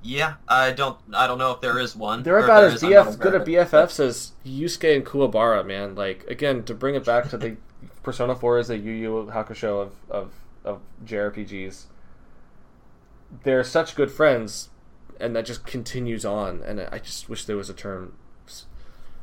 Yeah, 0.00 0.34
I 0.46 0.70
don't 0.70 0.96
I 1.12 1.26
don't 1.26 1.38
know 1.38 1.50
if 1.50 1.60
there 1.60 1.80
is 1.80 1.96
one. 1.96 2.22
They're 2.22 2.38
about 2.38 2.62
as 2.62 2.80
BF 2.80 3.18
good 3.18 3.34
at 3.34 3.44
BFFs 3.44 3.98
as 3.98 4.30
Yusuke 4.46 4.94
and 4.94 5.04
Kuwabara, 5.04 5.66
man. 5.66 5.96
Like 5.96 6.24
again, 6.28 6.62
to 6.64 6.74
bring 6.74 6.94
it 6.94 7.04
back 7.04 7.28
to 7.30 7.36
the 7.36 7.56
Persona 8.08 8.34
4 8.34 8.58
is 8.58 8.70
a 8.70 8.78
Yu 8.78 8.90
Yu 8.90 9.30
Hakusho 9.30 9.82
of, 9.82 9.92
of, 10.08 10.32
of 10.64 10.80
JRPGs. 11.04 11.84
They're 13.42 13.62
such 13.62 13.94
good 13.94 14.10
friends, 14.10 14.70
and 15.20 15.36
that 15.36 15.44
just 15.44 15.66
continues 15.66 16.24
on. 16.24 16.62
And 16.62 16.80
I 16.80 17.00
just 17.00 17.28
wish 17.28 17.44
there 17.44 17.58
was 17.58 17.68
a 17.68 17.74
term, 17.74 18.14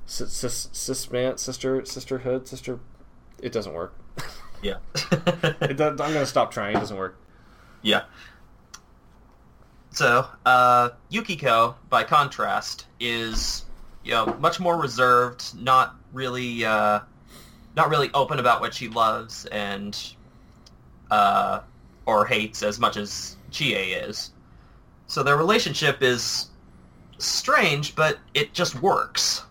sis, 0.06 0.32
sis, 0.32 0.70
sis 0.72 1.12
man, 1.12 1.40
sister, 1.40 1.84
sisterhood, 1.84 2.48
sister. 2.48 2.80
It 3.42 3.52
doesn't 3.52 3.74
work. 3.74 3.96
Yeah, 4.62 4.78
it 5.02 5.82
I'm 5.82 5.96
gonna 5.98 6.28
stop 6.28 6.52
trying. 6.52 6.76
It 6.76 6.80
doesn't 6.80 6.96
work. 6.96 7.18
Yeah. 7.82 8.04
So, 9.90 10.28
uh, 10.46 10.90
Yukiko, 11.10 11.76
by 11.90 12.04
contrast, 12.04 12.86
is 13.00 13.66
you 14.04 14.12
know 14.12 14.38
much 14.40 14.60
more 14.60 14.80
reserved, 14.80 15.60
not 15.60 15.96
really 16.14 16.64
uh, 16.64 17.00
not 17.76 17.90
really 17.90 18.10
open 18.14 18.40
about 18.40 18.62
what 18.62 18.74
she 18.74 18.88
loves 18.88 19.46
and 19.48 20.16
uh, 21.12 21.62
or 22.06 22.26
hates 22.26 22.64
as 22.64 22.80
much 22.80 22.98
as 22.98 23.36
Chie 23.52 23.74
is. 23.74 24.32
So 25.08 25.24
their 25.24 25.38
relationship 25.38 26.02
is 26.02 26.48
strange, 27.18 27.96
but 27.96 28.20
it 28.34 28.54
just 28.54 28.82
works. 28.82 29.44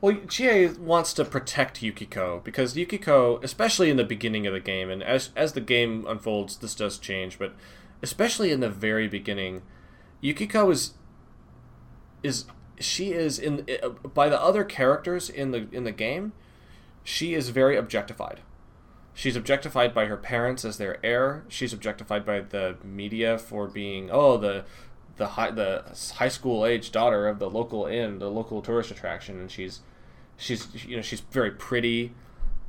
Well, 0.00 0.16
Chie 0.28 0.68
wants 0.68 1.12
to 1.14 1.24
protect 1.24 1.82
Yukiko 1.82 2.40
because 2.44 2.76
Yukiko, 2.76 3.38
especially 3.42 3.88
in 3.88 3.96
the 3.96 4.04
beginning 4.04 4.46
of 4.46 4.52
the 4.52 4.60
game, 4.60 4.90
and 4.90 5.02
as 5.02 5.30
as 5.36 5.52
the 5.52 5.60
game 5.60 6.04
unfolds, 6.08 6.56
this 6.56 6.74
does 6.74 6.98
change, 6.98 7.38
but 7.38 7.54
especially 8.02 8.50
in 8.50 8.60
the 8.60 8.68
very 8.68 9.06
beginning, 9.06 9.62
Yukiko 10.20 10.70
is 10.70 10.94
is 12.24 12.46
she 12.80 13.12
is 13.12 13.38
in 13.38 13.64
by 14.12 14.28
the 14.28 14.40
other 14.40 14.64
characters 14.64 15.30
in 15.30 15.52
the 15.52 15.68
in 15.70 15.84
the 15.84 15.92
game 15.92 16.32
she 17.04 17.34
is 17.34 17.50
very 17.50 17.76
objectified. 17.76 18.40
She's 19.14 19.36
objectified 19.36 19.92
by 19.92 20.06
her 20.06 20.16
parents 20.16 20.64
as 20.64 20.78
their 20.78 21.04
heir. 21.04 21.44
She's 21.48 21.72
objectified 21.72 22.24
by 22.24 22.40
the 22.40 22.76
media 22.82 23.38
for 23.38 23.66
being 23.66 24.10
oh 24.10 24.38
the 24.38 24.64
the 25.16 25.28
high 25.28 25.50
the 25.50 25.84
high 26.16 26.28
school 26.28 26.64
age 26.64 26.90
daughter 26.92 27.28
of 27.28 27.38
the 27.38 27.50
local 27.50 27.86
inn, 27.86 28.18
the 28.18 28.30
local 28.30 28.62
tourist 28.62 28.90
attraction, 28.90 29.38
and 29.38 29.50
she's 29.50 29.80
she's 30.36 30.84
you 30.86 30.96
know 30.96 31.02
she's 31.02 31.20
very 31.20 31.50
pretty, 31.50 32.14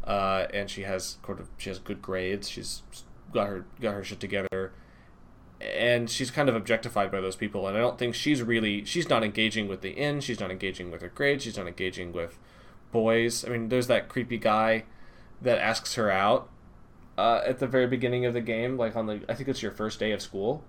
uh, 0.03 0.47
and 0.53 0.69
she 0.69 0.81
has 0.81 1.17
sort 1.25 1.39
of 1.39 1.49
she 1.57 1.69
has 1.69 1.79
good 1.79 2.01
grades. 2.01 2.49
She's 2.49 2.83
got 3.31 3.47
her 3.47 3.65
got 3.81 3.93
her 3.93 4.03
shit 4.03 4.19
together, 4.19 4.73
and 5.61 6.09
she's 6.09 6.29
kind 6.29 6.49
of 6.49 6.55
objectified 6.55 7.09
by 7.09 7.21
those 7.21 7.37
people. 7.37 7.67
And 7.67 7.77
I 7.77 7.79
don't 7.79 7.97
think 7.97 8.15
she's 8.15 8.41
really 8.41 8.83
she's 8.83 9.07
not 9.07 9.23
engaging 9.23 9.69
with 9.69 9.81
the 9.81 9.91
inn. 9.91 10.19
She's 10.19 10.41
not 10.41 10.51
engaging 10.51 10.91
with 10.91 11.01
her 11.01 11.09
grades. 11.09 11.45
She's 11.45 11.57
not 11.57 11.67
engaging 11.67 12.11
with 12.11 12.37
boys. 12.93 13.43
I 13.43 13.49
mean, 13.49 13.67
there's 13.67 13.87
that 13.87 14.07
creepy 14.07 14.37
guy 14.37 14.85
that 15.41 15.59
asks 15.59 15.95
her 15.95 16.09
out 16.09 16.49
uh, 17.17 17.41
at 17.45 17.59
the 17.59 17.67
very 17.67 17.87
beginning 17.87 18.25
of 18.25 18.33
the 18.33 18.41
game, 18.41 18.77
like 18.77 18.95
on 18.95 19.07
the 19.07 19.21
I 19.27 19.33
think 19.33 19.49
it's 19.49 19.61
your 19.61 19.71
first 19.71 19.99
day 19.99 20.13
of 20.13 20.21
school 20.21 20.63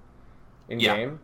in 0.69 0.81
yeah. 0.81 0.97
game, 0.97 1.21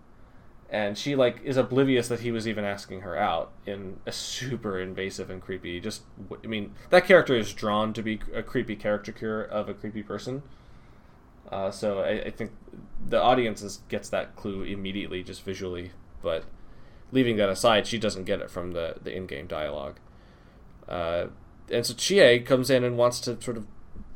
and 0.71 0.97
she 0.97 1.17
like 1.17 1.41
is 1.43 1.57
oblivious 1.57 2.07
that 2.09 2.21
he 2.21 2.31
was 2.31 2.47
even 2.47 2.65
asking 2.65 3.01
her 3.01 3.17
out 3.17 3.51
in 3.67 3.99
a 4.07 4.13
super 4.13 4.79
invasive 4.79 5.31
and 5.31 5.43
creepy. 5.43 5.81
Just 5.81 6.03
I 6.45 6.47
mean, 6.47 6.75
that 6.91 7.07
character 7.07 7.35
is 7.35 7.53
drawn 7.53 7.93
to 7.95 8.03
be 8.03 8.21
a 8.33 8.43
creepy 8.43 8.77
caricature 8.77 9.43
of 9.43 9.69
a 9.69 9.75
creepy 9.75 10.03
person. 10.03 10.43
Uh, 11.51 11.71
so 11.71 12.01
I, 12.01 12.27
I 12.27 12.31
think 12.31 12.53
the 13.05 13.21
audience 13.21 13.61
is, 13.61 13.81
gets 13.89 14.09
that 14.11 14.37
clue 14.37 14.63
immediately, 14.63 15.25
just 15.25 15.45
visually. 15.45 15.91
But 16.23 16.45
leaving 17.11 17.37
that 17.39 17.49
aside, 17.49 17.89
she 17.89 17.99
doesn't 17.99 18.25
get 18.25 18.41
it 18.41 18.51
from 18.51 18.73
the 18.73 18.97
the 19.03 19.13
in-game 19.13 19.49
dialogue. 19.49 19.99
Uh, 20.90 21.29
and 21.70 21.87
so 21.87 21.94
Chie 21.94 22.40
comes 22.40 22.68
in 22.68 22.85
and 22.85 22.98
wants 22.98 23.20
to 23.20 23.40
sort 23.40 23.57
of 23.57 23.66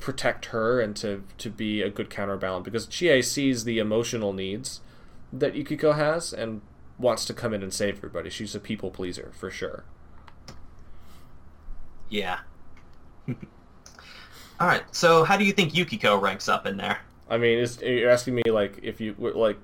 protect 0.01 0.47
her 0.47 0.81
and 0.81 0.95
to, 0.97 1.23
to 1.39 1.49
be 1.49 1.81
a 1.81 1.89
good 1.89 2.11
counterbalance 2.11 2.65
because 2.65 2.87
Chie 2.87 3.23
sees 3.23 3.65
the 3.65 3.79
emotional 3.79 4.33
needs 4.33 4.81
that 5.33 5.55
Yukiko 5.55 5.93
has 5.93 6.33
and 6.33 6.61
wants 6.99 7.25
to 7.27 7.35
come 7.35 7.55
in 7.55 7.63
and 7.63 7.73
save 7.73 7.97
everybody. 7.97 8.31
She's 8.31 8.55
a 8.55 8.61
people 8.61 8.91
pleaser 8.91 9.33
for 9.35 9.51
sure. 9.51 9.85
Yeah. 12.09 12.41
All 13.29 14.67
right. 14.69 14.83
So, 14.93 15.25
how 15.25 15.37
do 15.37 15.45
you 15.45 15.53
think 15.53 15.75
Yukiko 15.75 16.19
ranks 16.19 16.49
up 16.49 16.67
in 16.67 16.77
there? 16.77 17.01
I 17.29 17.39
mean, 17.39 17.59
is, 17.59 17.81
you're 17.81 18.11
asking 18.11 18.35
me 18.35 18.43
like 18.47 18.79
if 18.83 19.01
you 19.01 19.15
like 19.19 19.59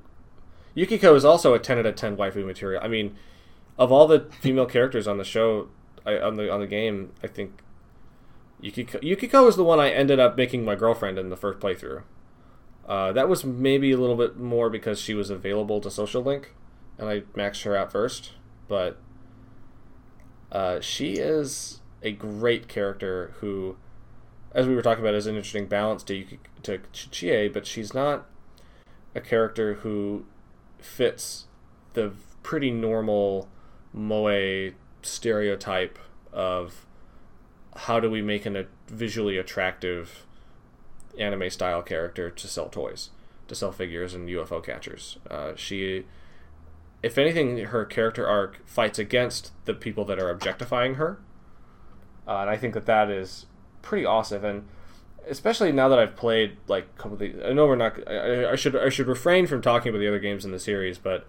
Yukiko 0.74 1.14
is 1.14 1.24
also 1.24 1.54
a 1.54 1.58
ten 1.58 1.78
out 1.78 1.86
of 1.86 1.94
ten 1.94 2.16
waifu 2.16 2.44
material. 2.44 2.82
I 2.82 2.88
mean, 2.88 3.16
of 3.78 3.92
all 3.92 4.06
the 4.06 4.26
female 4.40 4.66
characters 4.66 5.06
on 5.06 5.18
the 5.18 5.24
show, 5.24 5.68
I, 6.06 6.18
on 6.18 6.36
the 6.36 6.50
on 6.50 6.60
the 6.60 6.66
game, 6.66 7.12
I 7.22 7.26
think 7.26 7.62
Yukiko, 8.60 8.98
Yukiko 9.02 9.46
is 9.46 9.56
the 9.56 9.64
one 9.64 9.80
I 9.80 9.90
ended 9.90 10.20
up 10.20 10.36
making 10.36 10.64
my 10.64 10.74
girlfriend 10.74 11.18
in 11.18 11.30
the 11.30 11.36
first 11.36 11.60
playthrough. 11.60 12.02
Uh, 12.86 13.12
that 13.12 13.28
was 13.28 13.44
maybe 13.44 13.92
a 13.92 13.96
little 13.96 14.16
bit 14.16 14.36
more 14.36 14.68
because 14.68 15.00
she 15.00 15.14
was 15.14 15.30
available 15.30 15.80
to 15.80 15.90
social 15.90 16.22
link, 16.22 16.54
and 16.98 17.08
I 17.08 17.20
maxed 17.36 17.62
her 17.62 17.76
out 17.76 17.92
first. 17.92 18.32
But 18.68 18.98
uh, 20.50 20.80
she 20.80 21.14
is 21.14 21.80
a 22.02 22.12
great 22.12 22.68
character 22.68 23.34
who, 23.40 23.76
as 24.52 24.66
we 24.66 24.74
were 24.74 24.82
talking 24.82 25.04
about, 25.04 25.14
is 25.14 25.26
an 25.26 25.36
interesting 25.36 25.66
balance 25.66 26.02
to 26.04 26.24
to 26.62 26.80
Chie, 26.92 27.48
but 27.48 27.66
she's 27.66 27.94
not 27.94 28.26
a 29.14 29.20
character 29.20 29.74
who 29.74 30.26
fits 30.78 31.46
the 31.94 32.12
pretty 32.42 32.70
normal 32.70 33.48
moe 33.92 34.70
stereotype 35.02 35.98
of 36.32 36.86
how 37.76 38.00
do 38.00 38.10
we 38.10 38.22
make 38.22 38.46
an, 38.46 38.56
a 38.56 38.66
visually 38.88 39.38
attractive 39.38 40.26
anime 41.18 41.50
style 41.50 41.82
character 41.82 42.30
to 42.30 42.48
sell 42.48 42.68
toys. 42.68 43.10
to 43.48 43.54
sell 43.54 43.72
figures 43.72 44.14
and 44.14 44.28
UFO 44.28 44.62
catchers. 44.64 45.18
Uh, 45.28 45.52
she, 45.56 46.04
if 47.02 47.18
anything, 47.18 47.58
her 47.58 47.84
character 47.84 48.26
arc 48.26 48.66
fights 48.66 48.98
against 48.98 49.52
the 49.64 49.74
people 49.74 50.04
that 50.04 50.20
are 50.20 50.30
objectifying 50.30 50.94
her, 50.94 51.18
uh, 52.28 52.38
and 52.42 52.50
I 52.50 52.56
think 52.56 52.74
that 52.74 52.86
that 52.86 53.10
is 53.10 53.46
pretty 53.82 54.06
awesome. 54.06 54.44
And 54.44 54.68
especially 55.28 55.72
now 55.72 55.88
that 55.88 55.98
I've 55.98 56.14
played 56.16 56.58
like 56.68 56.86
a 56.96 57.02
couple 57.02 57.14
of 57.14 57.44
I 57.44 57.52
know 57.52 57.66
we're 57.66 57.76
not. 57.76 57.98
I, 58.08 58.52
I 58.52 58.56
should 58.56 58.76
I 58.76 58.88
should 58.88 59.08
refrain 59.08 59.46
from 59.46 59.62
talking 59.62 59.90
about 59.90 59.98
the 59.98 60.08
other 60.08 60.20
games 60.20 60.44
in 60.44 60.52
the 60.52 60.60
series, 60.60 60.98
but 60.98 61.26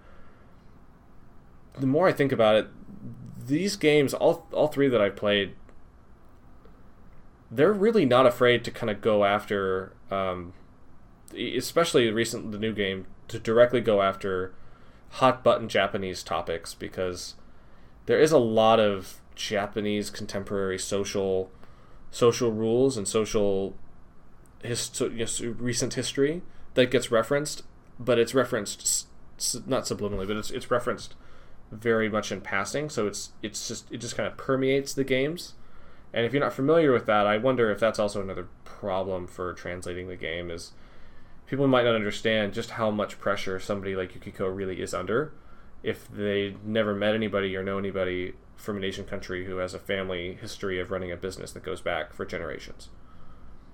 the 1.78 1.86
more 1.86 2.06
I 2.06 2.12
think 2.12 2.32
about 2.32 2.54
it, 2.56 2.68
these 3.46 3.76
games, 3.76 4.14
all 4.14 4.46
all 4.52 4.68
three 4.68 4.88
that 4.88 5.00
I've 5.00 5.16
played, 5.16 5.54
they're 7.50 7.72
really 7.72 8.04
not 8.04 8.26
afraid 8.26 8.64
to 8.64 8.70
kind 8.70 8.90
of 8.90 9.00
go 9.00 9.24
after, 9.24 9.92
um, 10.10 10.52
especially 11.36 12.10
recent 12.10 12.52
the 12.52 12.58
new 12.58 12.72
game, 12.72 13.06
to 13.28 13.38
directly 13.38 13.80
go 13.80 14.02
after 14.02 14.54
hot 15.16 15.44
button 15.44 15.68
Japanese 15.68 16.22
topics 16.22 16.74
because 16.74 17.34
there 18.06 18.18
is 18.18 18.32
a 18.32 18.38
lot 18.38 18.80
of 18.80 19.20
Japanese 19.34 20.10
contemporary 20.10 20.78
social 20.78 21.50
social 22.10 22.50
rules 22.50 22.96
and 22.96 23.08
social 23.08 23.74
his, 24.62 24.90
you 25.00 25.10
know, 25.10 25.54
recent 25.58 25.94
history 25.94 26.42
that 26.74 26.90
gets 26.90 27.10
referenced, 27.10 27.62
but 27.98 28.18
it's 28.18 28.34
referenced 28.34 29.06
not 29.66 29.84
subliminally, 29.84 30.26
but 30.26 30.36
it's 30.36 30.50
it's 30.50 30.70
referenced 30.70 31.14
very 31.72 32.08
much 32.08 32.30
in 32.30 32.40
passing. 32.40 32.90
So 32.90 33.06
it's 33.06 33.32
it's 33.42 33.66
just 33.66 33.90
it 33.90 33.98
just 33.98 34.16
kind 34.16 34.26
of 34.26 34.36
permeates 34.36 34.92
the 34.92 35.04
games. 35.04 35.54
And 36.12 36.26
if 36.26 36.32
you're 36.32 36.42
not 36.42 36.52
familiar 36.52 36.92
with 36.92 37.06
that, 37.06 37.26
I 37.26 37.38
wonder 37.38 37.70
if 37.70 37.80
that's 37.80 37.98
also 37.98 38.20
another 38.20 38.46
problem 38.64 39.26
for 39.26 39.54
translating 39.54 40.08
the 40.08 40.16
game 40.16 40.50
is 40.50 40.72
people 41.46 41.66
might 41.66 41.84
not 41.84 41.94
understand 41.94 42.52
just 42.52 42.72
how 42.72 42.90
much 42.90 43.18
pressure 43.18 43.58
somebody 43.58 43.96
like 43.96 44.14
Yukiko 44.14 44.46
really 44.46 44.82
is 44.82 44.92
under 44.92 45.32
if 45.82 46.08
they 46.12 46.54
never 46.64 46.94
met 46.94 47.14
anybody 47.14 47.56
or 47.56 47.64
know 47.64 47.78
anybody 47.78 48.34
from 48.56 48.76
an 48.76 48.84
Asian 48.84 49.04
country 49.04 49.46
who 49.46 49.56
has 49.56 49.74
a 49.74 49.78
family 49.78 50.38
history 50.40 50.78
of 50.78 50.90
running 50.90 51.10
a 51.10 51.16
business 51.16 51.52
that 51.52 51.64
goes 51.64 51.80
back 51.80 52.12
for 52.12 52.24
generations. 52.24 52.90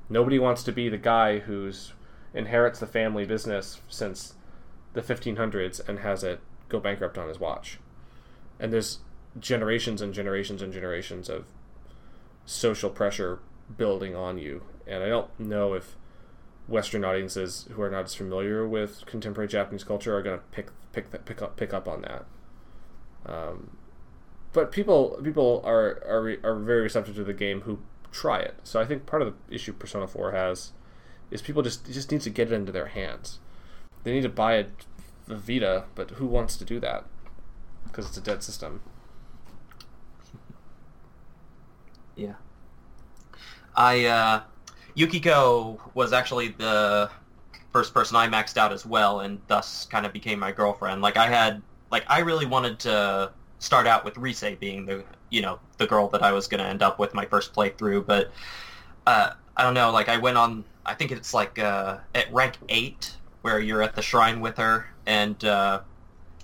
Nobody 0.09 0.39
wants 0.39 0.63
to 0.63 0.73
be 0.73 0.89
the 0.89 0.97
guy 0.97 1.41
who's 1.41 1.93
inherits 2.33 2.81
the 2.81 2.87
family 2.87 3.27
business 3.27 3.81
since 3.89 4.35
the 4.95 5.03
1500s 5.03 5.87
and 5.87 5.99
has 5.99 6.25
it 6.25 6.41
go 6.69 6.81
bankrupt 6.81 7.19
on 7.19 7.29
his 7.29 7.39
watch. 7.39 7.79
And 8.59 8.73
there's 8.73 8.99
generations 9.39 10.03
and 10.03 10.13
generations 10.13 10.63
and 10.63 10.73
generations 10.73 11.29
of 11.29 11.47
social 12.45 12.91
pressure 12.91 13.41
building 13.77 14.15
on 14.15 14.39
you. 14.39 14.63
And 14.87 15.03
I 15.03 15.09
don't 15.09 15.39
know 15.39 15.75
if 15.75 15.97
Western 16.67 17.05
audiences 17.05 17.69
who 17.73 17.83
are 17.83 17.91
not 17.91 18.05
as 18.05 18.15
familiar 18.15 18.67
with 18.67 19.05
contemporary 19.07 19.49
Japanese 19.49 19.85
culture 19.85 20.17
are 20.17 20.23
going 20.23 20.39
to 20.39 20.45
pick 20.51 20.71
pick 20.93 21.11
pick 21.25 21.43
up 21.43 21.57
pick 21.57 21.73
up 21.73 21.89
on 21.89 22.03
that. 22.03 22.27
Um, 23.27 23.77
but 24.53 24.73
people 24.73 25.21
people 25.23 25.63
are, 25.65 26.03
are 26.07 26.37
are 26.43 26.59
very 26.59 26.83
receptive 26.83 27.15
to 27.17 27.25
the 27.25 27.35
game 27.35 27.63
who 27.63 27.81
try 28.13 28.41
it. 28.41 28.57
So 28.65 28.81
I 28.81 28.85
think 28.85 29.07
part 29.07 29.23
of 29.23 29.35
the 29.49 29.55
issue 29.55 29.73
Persona 29.73 30.07
4 30.07 30.33
has 30.33 30.73
is 31.31 31.43
people 31.43 31.63
just 31.63 31.91
just 31.91 32.11
need 32.11 32.23
to 32.23 32.31
get 32.31 32.51
it 32.51 32.55
into 32.55 32.73
their 32.73 32.87
hands. 32.87 33.39
They 34.05 34.13
need 34.13 34.23
to 34.23 34.29
buy 34.29 34.55
a, 34.55 34.67
a 35.29 35.37
Vita, 35.37 35.85
but 35.95 36.13
who 36.13 36.27
wants 36.27 36.57
to 36.57 36.65
do 36.65 36.81
that? 36.81 37.05
Because 37.89 38.07
it's 38.07 38.17
a 38.17 38.21
dead 38.21 38.43
system. 38.43 38.81
Yeah. 42.17 42.35
I 43.77 44.07
uh, 44.07 44.43
Yukiko 44.95 45.81
was 45.95 46.13
actually 46.13 46.49
the 46.49 47.11
first 47.73 47.95
person 47.95 48.17
I 48.17 48.27
maxed 48.29 48.57
out 48.57 48.73
as 48.73 48.85
well, 48.85 49.21
and 49.21 49.41
thus 49.47 49.87
kind 49.87 50.05
of 50.05 50.13
became 50.13 50.39
my 50.39 50.51
girlfriend. 50.53 51.01
Like 51.01 51.17
I 51.17 51.29
had, 51.29 51.63
like 51.91 52.05
I 52.09 52.21
really 52.21 52.47
wanted 52.47 52.81
to 52.81 53.31
start 53.61 53.87
out 53.87 54.05
with 54.05 54.17
Rise 54.17 54.45
being 54.59 54.87
the 54.87 55.05
you 55.31 55.43
know 55.43 55.61
the 55.77 55.87
girl 55.87 56.09
that 56.09 56.23
I 56.23 56.33
was 56.33 56.49
going 56.49 56.63
to 56.63 56.67
end 56.67 56.83
up 56.83 56.99
with 56.99 57.15
my 57.15 57.25
first 57.27 57.55
playthrough, 57.55 58.07
but 58.07 58.33
uh, 59.07 59.31
I 59.57 59.63
don't 59.63 59.75
know. 59.75 59.91
Like 59.91 60.09
I 60.09 60.17
went 60.17 60.37
on, 60.37 60.65
I 60.85 60.95
think 60.95 61.13
it's 61.13 61.33
like 61.33 61.59
uh, 61.59 61.99
at 62.15 62.33
rank 62.33 62.57
eight 62.69 63.15
where 63.43 63.61
you're 63.61 63.83
at 63.83 63.95
the 63.95 64.03
shrine 64.03 64.41
with 64.41 64.57
her, 64.57 64.89
and 65.07 65.43
uh, 65.45 65.81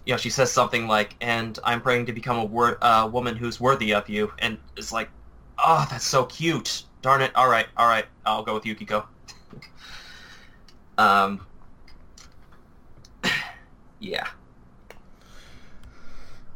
you 0.06 0.12
know 0.12 0.18
she 0.18 0.30
says 0.30 0.50
something 0.52 0.86
like, 0.86 1.14
"And 1.20 1.58
I'm 1.64 1.80
praying 1.80 2.06
to 2.06 2.12
become 2.12 2.38
a 2.38 2.44
wor- 2.44 2.78
uh, 2.82 3.06
woman 3.06 3.36
who's 3.36 3.60
worthy 3.60 3.94
of 3.94 4.08
you," 4.08 4.32
and 4.38 4.58
it's 4.76 4.92
like, 4.92 5.08
oh, 5.58 5.86
that's 5.90 6.06
so 6.06 6.24
cute. 6.24 6.84
Darn 7.02 7.22
it! 7.22 7.32
All 7.34 7.48
right, 7.48 7.66
all 7.76 7.86
right, 7.86 8.06
I'll 8.24 8.42
go 8.42 8.54
with 8.54 8.64
Yukiko. 8.64 9.06
um, 10.98 11.46
yeah. 13.98 14.26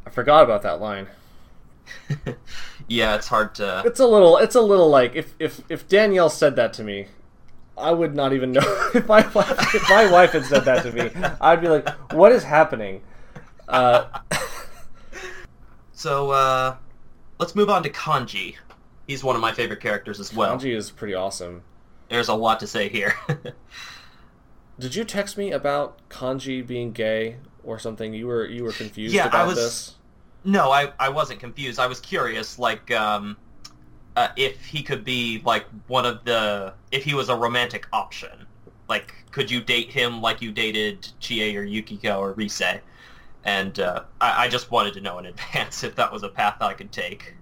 I 0.07 0.11
forgot 0.11 0.45
about 0.45 0.63
that 0.63 0.81
line. 0.81 1.07
yeah, 2.89 3.15
it's 3.15 3.29
hard 3.29 3.55
to. 3.57 3.83
It's 3.85 4.01
a 4.01 4.07
little. 4.07 4.39
It's 4.39 4.55
a 4.55 4.63
little 4.63 4.89
like 4.89 5.15
if 5.15 5.35
if 5.39 5.61
if 5.69 5.87
Danielle 5.89 6.31
said 6.31 6.57
that 6.57 6.73
to 6.75 6.83
me, 6.83 7.09
I 7.77 7.93
would 7.93 8.15
not 8.15 8.33
even 8.33 8.53
know 8.53 8.63
if 8.95 9.07
my 9.07 9.27
wife, 9.29 9.75
if 9.75 9.89
my 9.91 10.11
wife 10.11 10.33
had 10.33 10.45
said 10.47 10.65
that 10.65 10.83
to 10.85 10.93
me. 10.93 11.11
I'd 11.41 11.61
be 11.61 11.69
like, 11.69 11.89
"What 12.13 12.33
is 12.33 12.43
happening?" 12.43 13.03
Uh, 13.69 14.07
so 15.93 16.31
uh, 16.31 16.77
let's 17.39 17.55
move 17.55 17.71
on 17.71 17.83
to 17.83 17.91
Kanji. 17.91 18.57
He's 19.07 19.23
one 19.23 19.37
of 19.37 19.43
my 19.43 19.53
favorite 19.53 19.81
characters 19.81 20.21
as 20.21 20.35
well. 20.35 20.57
Kanji 20.57 20.75
is 20.75 20.91
pretty 20.91 21.15
awesome. 21.15 21.63
There's 22.09 22.29
a 22.29 22.35
lot 22.35 22.61
to 22.61 22.67
say 22.67 22.89
here. 22.89 23.15
Did 24.79 24.95
you 24.95 25.05
text 25.05 25.37
me 25.37 25.53
about 25.53 25.99
Kanji 26.09 26.67
being 26.67 26.93
gay 26.93 27.37
or 27.65 27.79
something? 27.79 28.15
You 28.15 28.27
were 28.27 28.47
you 28.47 28.65
were 28.65 28.73
confused 28.73 29.15
yeah, 29.15 29.27
about 29.27 29.45
I 29.45 29.47
was, 29.47 29.57
this. 29.57 29.95
No, 30.45 30.71
I, 30.71 30.93
I 30.99 31.09
wasn't 31.09 31.41
confused. 31.41 31.79
I 31.79 31.87
was 31.87 32.01
curious, 32.01 32.59
like, 32.59 32.91
um, 32.93 33.37
uh, 34.17 34.29
if 34.37 34.65
he 34.65 34.83
could 34.83 35.05
be, 35.05 35.43
like, 35.45 35.67
one 35.89 36.07
of 36.07 36.25
the... 36.25 36.73
If 36.93 37.05
he 37.05 37.13
was 37.13 37.29
a 37.29 37.37
romantic 37.37 37.87
option. 37.93 38.47
Like, 38.89 39.13
could 39.31 39.51
you 39.51 39.61
date 39.61 39.91
him 39.91 40.23
like 40.23 40.41
you 40.41 40.53
dated 40.53 41.09
Chie 41.21 41.57
or 41.57 41.65
Yukiko 41.65 42.21
or 42.21 42.33
Rise? 42.33 42.63
And 43.45 43.79
uh, 43.79 44.05
I, 44.21 44.45
I 44.45 44.49
just 44.49 44.71
wanted 44.71 44.95
to 44.95 45.01
know 45.01 45.19
in 45.19 45.27
advance 45.35 45.85
if 45.85 45.95
that 45.97 46.13
was 46.13 46.23
a 46.23 46.29
path 46.29 46.57
I 46.61 46.75
could 46.75 46.93
take. 46.93 47.35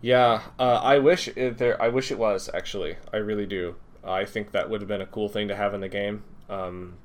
Yeah, 0.00 0.42
uh, 0.58 0.80
I 0.82 0.98
wish 0.98 1.28
it 1.28 1.58
there. 1.58 1.80
I 1.82 1.88
wish 1.88 2.10
it 2.12 2.18
was 2.18 2.48
actually. 2.54 2.96
I 3.12 3.16
really 3.16 3.46
do. 3.46 3.76
I 4.04 4.24
think 4.24 4.52
that 4.52 4.70
would 4.70 4.80
have 4.80 4.88
been 4.88 5.00
a 5.00 5.06
cool 5.06 5.28
thing 5.28 5.48
to 5.48 5.56
have 5.56 5.74
in 5.74 5.80
the 5.80 5.88
game. 5.88 6.22
Um, 6.48 6.98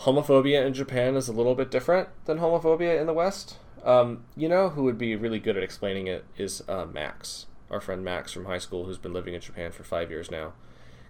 homophobia 0.00 0.64
in 0.64 0.72
Japan 0.72 1.16
is 1.16 1.28
a 1.28 1.32
little 1.32 1.54
bit 1.54 1.70
different 1.70 2.08
than 2.24 2.38
homophobia 2.38 3.00
in 3.00 3.06
the 3.06 3.12
West. 3.12 3.56
Um, 3.84 4.24
you 4.36 4.48
know 4.48 4.70
who 4.70 4.84
would 4.84 4.98
be 4.98 5.16
really 5.16 5.40
good 5.40 5.56
at 5.56 5.62
explaining 5.62 6.06
it 6.06 6.24
is 6.36 6.62
uh, 6.68 6.86
Max, 6.86 7.46
our 7.70 7.80
friend 7.80 8.04
Max 8.04 8.32
from 8.32 8.44
high 8.44 8.58
school, 8.58 8.84
who's 8.84 8.98
been 8.98 9.12
living 9.12 9.34
in 9.34 9.40
Japan 9.40 9.72
for 9.72 9.82
five 9.82 10.10
years 10.10 10.30
now. 10.30 10.52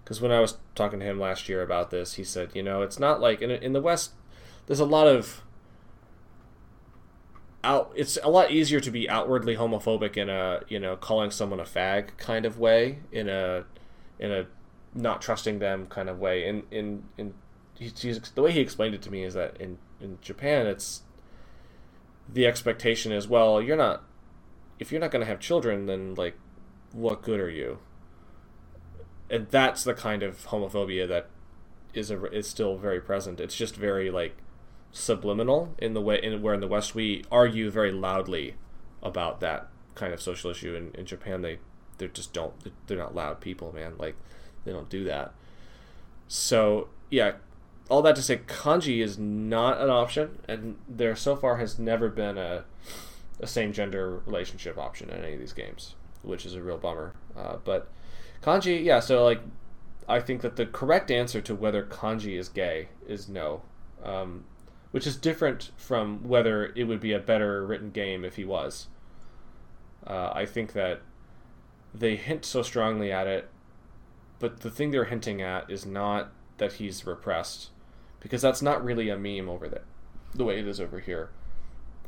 Because 0.03 0.21
when 0.21 0.33
I 0.33 0.41
was 0.41 0.59
talking 0.75 1.01
to 1.01 1.05
him 1.07 1.21
last 1.21 1.49
year 1.49 1.63
about 1.63 1.91
this, 1.91 2.15
he 2.15 2.25
said, 2.25 2.51
you 2.55 2.63
know, 2.63 2.83
it's 2.83 2.99
not 2.99 3.21
like 3.21 3.43
in 3.43 3.51
in 3.51 3.75
the 3.75 3.83
West. 3.83 4.13
There's 4.67 4.81
a 4.81 4.85
lot 4.85 5.07
of 5.07 5.43
out. 7.65 7.93
It's 7.95 8.19
a 8.23 8.31
lot 8.31 8.51
easier 8.51 8.81
to 8.81 8.91
be 8.91 9.09
outwardly 9.09 9.57
homophobic 9.57 10.17
in 10.17 10.29
a 10.29 10.63
you 10.69 10.79
know 10.79 10.97
calling 10.97 11.31
someone 11.31 11.61
a 11.61 11.65
fag 11.65 12.17
kind 12.17 12.45
of 12.45 12.59
way, 12.59 13.01
in 13.11 13.29
a 13.29 13.65
in 14.19 14.33
a 14.33 14.47
not 14.95 15.23
trusting 15.23 15.59
them 15.59 15.87
kind 15.87 16.09
of 16.09 16.19
way. 16.19 16.47
In 16.47 16.65
in 16.71 17.05
in 17.19 17.35
the 17.79 18.43
way 18.43 18.53
he 18.53 18.61
explained 18.61 18.95
it 18.95 19.03
to 19.03 19.11
me 19.11 19.25
is 19.25 19.35
that 19.35 19.57
in 19.61 19.79
in 20.01 20.19
Japan 20.21 20.67
it's 20.67 21.03
the 22.29 22.47
expectation 22.47 23.13
is 23.13 23.29
well 23.29 23.61
you're 23.61 23.77
not 23.77 24.05
if 24.79 24.93
you're 24.93 25.01
not 25.01 25.11
going 25.11 25.21
to 25.21 25.27
have 25.27 25.41
children 25.41 25.87
then 25.87 26.15
like 26.15 26.37
what 26.93 27.23
good 27.23 27.41
are 27.41 27.51
you 27.51 27.79
and 29.29 29.49
that's 29.49 29.85
the 29.85 29.95
kind 29.95 30.23
of 30.23 30.47
homophobia 30.47 31.09
that 31.09 31.29
is 31.95 32.11
a, 32.11 32.25
is 32.27 32.49
still 32.49 32.77
very 32.77 33.01
present 33.01 33.41
it's 33.41 33.57
just 33.57 33.77
very 33.77 34.11
like 34.11 34.37
subliminal 34.93 35.75
in 35.79 35.95
the 35.95 36.01
way 36.01 36.21
in 36.23 36.43
where 36.43 36.55
in 36.55 36.61
the 36.61 36.69
west 36.69 36.95
we 36.95 37.25
argue 37.31 37.71
very 37.71 37.91
loudly 37.91 38.55
about 39.03 39.41
that 39.41 39.69
kind 39.95 40.13
of 40.13 40.21
social 40.21 40.51
issue 40.51 40.75
in, 40.75 40.95
in 40.95 41.07
japan 41.07 41.41
they 41.41 41.59
they 41.99 42.07
just 42.09 42.33
don't 42.33 42.53
they're 42.87 42.99
not 42.99 43.15
loud 43.15 43.41
people 43.41 43.73
man 43.73 43.95
like 43.99 44.15
they 44.65 44.73
don't 44.73 44.91
do 44.91 45.03
that 45.05 45.33
so 46.29 46.89
yeah 47.11 47.33
all 47.93 48.01
that 48.01 48.17
to 48.17 48.23
say, 48.23 48.39
kanji 48.39 49.03
is 49.03 49.19
not 49.19 49.79
an 49.79 49.91
option, 49.91 50.39
and 50.49 50.77
there 50.89 51.15
so 51.15 51.37
far 51.37 51.59
has 51.59 51.79
never 51.79 52.09
been 52.09 52.39
a, 52.39 52.65
a 53.41 53.47
same 53.47 53.73
gender 53.73 54.23
relationship 54.25 54.79
option 54.79 55.11
in 55.11 55.23
any 55.23 55.35
of 55.35 55.41
these 55.41 55.53
games, 55.53 55.95
which 56.23 56.47
is 56.47 56.55
a 56.55 56.63
real 56.63 56.79
bummer. 56.79 57.13
Uh, 57.37 57.57
but 57.65 57.89
kanji, 58.43 58.83
yeah. 58.83 58.99
So 58.99 59.25
like, 59.25 59.43
I 60.09 60.21
think 60.21 60.41
that 60.41 60.57
the 60.57 60.65
correct 60.65 61.11
answer 61.11 61.43
to 61.43 61.55
whether 61.55 61.83
kanji 61.85 62.39
is 62.39 62.49
gay 62.49 62.89
is 63.07 63.29
no, 63.29 63.61
um, 64.03 64.45
which 64.93 65.07
is 65.07 65.17
different 65.17 65.73
from 65.77 66.27
whether 66.27 66.73
it 66.77 66.85
would 66.85 67.01
be 67.01 67.13
a 67.13 67.19
better 67.19 67.67
written 67.67 67.91
game 67.91 68.25
if 68.25 68.37
he 68.37 68.45
was. 68.45 68.87
Uh, 70.07 70.31
I 70.33 70.47
think 70.47 70.73
that 70.73 71.03
they 71.93 72.17
hint 72.17 72.45
so 72.45 72.63
strongly 72.63 73.13
at 73.13 73.27
it, 73.27 73.51
but 74.39 74.61
the 74.61 74.71
thing 74.71 74.91
they're 74.91 75.05
hinting 75.05 75.43
at 75.43 75.71
is 75.71 75.85
not 75.85 76.33
that 76.59 76.75
he's 76.75 77.07
repressed 77.07 77.71
because 78.21 78.41
that's 78.41 78.63
not 78.63 78.85
really 78.85 79.09
a 79.09 79.19
meme 79.19 79.49
over 79.49 79.69
there 79.69 79.85
the 80.35 80.45
way 80.45 80.59
it 80.59 80.67
is 80.67 80.81
over 80.81 81.01
here 81.01 81.31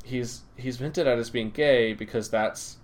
he's 0.04 0.42
he's 0.56 0.78
hinted 0.78 1.06
at 1.06 1.18
as 1.18 1.30
being 1.30 1.50
gay 1.50 1.92
because 1.92 2.30
that's 2.30 2.76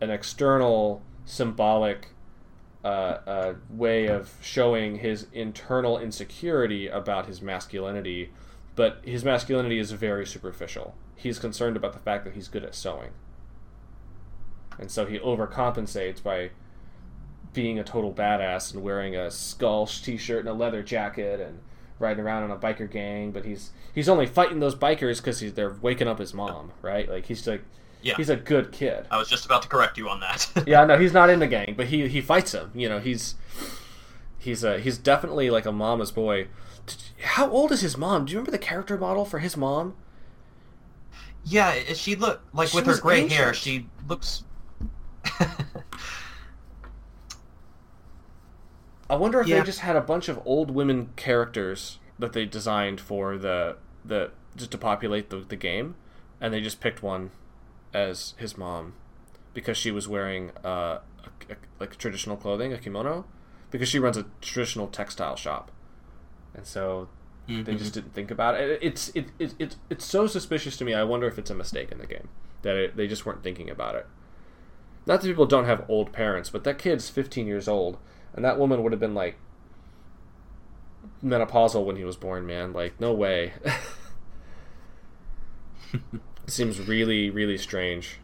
an 0.00 0.10
external 0.10 1.02
symbolic 1.24 2.08
uh, 2.84 3.18
uh, 3.26 3.54
way 3.70 4.06
of 4.06 4.34
showing 4.42 4.96
his 4.98 5.26
internal 5.32 5.98
insecurity 5.98 6.88
about 6.88 7.26
his 7.26 7.40
masculinity 7.40 8.30
but 8.76 9.00
his 9.04 9.24
masculinity 9.24 9.78
is 9.78 9.92
very 9.92 10.26
superficial. 10.26 10.94
He's 11.16 11.38
concerned 11.38 11.76
about 11.76 11.92
the 11.92 11.98
fact 11.98 12.24
that 12.24 12.34
he's 12.34 12.48
good 12.48 12.64
at 12.64 12.74
sewing. 12.74 13.10
And 14.78 14.90
so 14.90 15.06
he 15.06 15.18
overcompensates 15.18 16.22
by 16.22 16.50
being 17.52 17.78
a 17.78 17.84
total 17.84 18.12
badass 18.12 18.74
and 18.74 18.82
wearing 18.82 19.14
a 19.14 19.30
skull 19.30 19.86
t-shirt 19.86 20.40
and 20.40 20.48
a 20.48 20.52
leather 20.52 20.82
jacket 20.82 21.40
and 21.40 21.60
riding 22.00 22.24
around 22.24 22.42
in 22.44 22.50
a 22.50 22.56
biker 22.56 22.90
gang. 22.90 23.30
But 23.30 23.44
he's 23.44 23.70
he's 23.94 24.08
only 24.08 24.26
fighting 24.26 24.58
those 24.58 24.74
bikers 24.74 25.18
because 25.18 25.40
they're 25.54 25.76
waking 25.80 26.08
up 26.08 26.18
his 26.18 26.34
mom 26.34 26.72
right? 26.82 27.08
Like 27.08 27.26
he's 27.26 27.46
like 27.46 27.62
Yeah. 28.02 28.14
he's 28.16 28.28
a 28.30 28.36
good 28.36 28.72
kid. 28.72 29.06
I 29.10 29.18
was 29.18 29.28
just 29.28 29.46
about 29.46 29.62
to 29.62 29.68
correct 29.68 29.96
you 29.96 30.08
on 30.08 30.18
that. 30.20 30.50
yeah 30.66 30.84
no 30.84 30.98
he's 30.98 31.12
not 31.12 31.30
in 31.30 31.38
the 31.38 31.46
gang 31.46 31.74
but 31.76 31.86
he 31.86 32.08
he 32.08 32.20
fights 32.20 32.52
him 32.52 32.72
you 32.74 32.88
know? 32.88 32.98
He's 32.98 33.36
he's 34.38 34.64
a 34.64 34.80
he's 34.80 34.98
definitely 34.98 35.48
like 35.50 35.66
a 35.66 35.72
mama's 35.72 36.10
boy 36.10 36.48
how 37.22 37.48
old 37.50 37.72
is 37.72 37.80
his 37.80 37.96
mom 37.96 38.24
do 38.24 38.32
you 38.32 38.38
remember 38.38 38.50
the 38.50 38.58
character 38.58 38.96
model 38.98 39.24
for 39.24 39.38
his 39.38 39.56
mom 39.56 39.94
yeah, 41.46 41.74
she 41.92 42.16
look 42.16 42.40
like 42.54 42.68
She 42.70 42.76
with 42.78 42.86
her 42.86 42.96
gray 42.96 43.28
hair, 43.28 43.52
she 43.52 43.86
looks. 44.08 44.44
I 49.10 49.16
wonder 49.16 49.40
if 49.40 49.46
Yeah. 49.46 49.58
they 49.58 49.64
just 49.66 49.80
had 49.80 49.96
a 49.96 50.00
bunch 50.00 50.28
of 50.28 50.40
old 50.46 50.70
women 50.70 51.10
characters 51.16 51.98
that 52.18 52.32
they 52.32 52.46
designed 52.46 53.00
for 53.00 53.36
the 53.36 53.76
the 54.04 54.30
just 54.56 54.70
to 54.70 54.78
populate 54.78 55.30
the, 55.30 55.38
the 55.38 55.56
game, 55.56 55.96
and 56.40 56.54
they 56.54 56.60
just 56.60 56.80
picked 56.80 57.02
one 57.02 57.30
as 57.92 58.34
his 58.38 58.56
mom 58.56 58.94
because 59.52 59.76
she 59.76 59.90
was 59.90 60.08
wearing 60.08 60.50
uh, 60.64 61.00
a, 61.48 61.52
a- 61.52 61.56
like 61.80 61.96
traditional 61.96 62.36
clothing, 62.36 62.72
a 62.72 62.78
kimono, 62.78 63.24
because 63.70 63.88
she 63.88 63.98
runs 63.98 64.16
a 64.16 64.26
traditional 64.40 64.86
textile 64.86 65.36
shop, 65.36 65.70
and 66.54 66.66
so 66.66 67.08
they 67.46 67.54
mm-hmm. 67.54 67.76
just 67.76 67.92
didn't 67.92 68.14
think 68.14 68.30
about 68.30 68.58
it. 68.58 68.78
It's 68.82 69.08
it, 69.10 69.26
it, 69.38 69.54
it 69.58 69.76
it's 69.90 70.04
so 70.04 70.26
suspicious 70.26 70.76
to 70.78 70.84
me. 70.84 70.94
I 70.94 71.04
wonder 71.04 71.26
if 71.26 71.38
it's 71.38 71.50
a 71.50 71.54
mistake 71.54 71.92
in 71.92 71.98
the 71.98 72.06
game 72.06 72.28
that 72.62 72.76
it, 72.76 72.96
they 72.96 73.06
just 73.06 73.26
weren't 73.26 73.42
thinking 73.42 73.68
about 73.68 73.94
it. 73.94 74.06
Not 75.06 75.20
that 75.20 75.28
people 75.28 75.44
don't 75.44 75.66
have 75.66 75.84
old 75.88 76.12
parents, 76.12 76.48
but 76.48 76.64
that 76.64 76.78
kid's 76.78 77.10
15 77.10 77.46
years 77.46 77.68
old, 77.68 77.98
and 78.32 78.44
that 78.44 78.58
woman 78.58 78.82
would 78.82 78.92
have 78.92 79.00
been 79.00 79.14
like 79.14 79.36
menopausal 81.22 81.84
when 81.84 81.96
he 81.96 82.04
was 82.04 82.16
born. 82.16 82.46
Man, 82.46 82.72
like 82.72 82.98
no 82.98 83.12
way. 83.12 83.52
Seems 86.46 86.80
really 86.80 87.30
really 87.30 87.58
strange. 87.58 88.18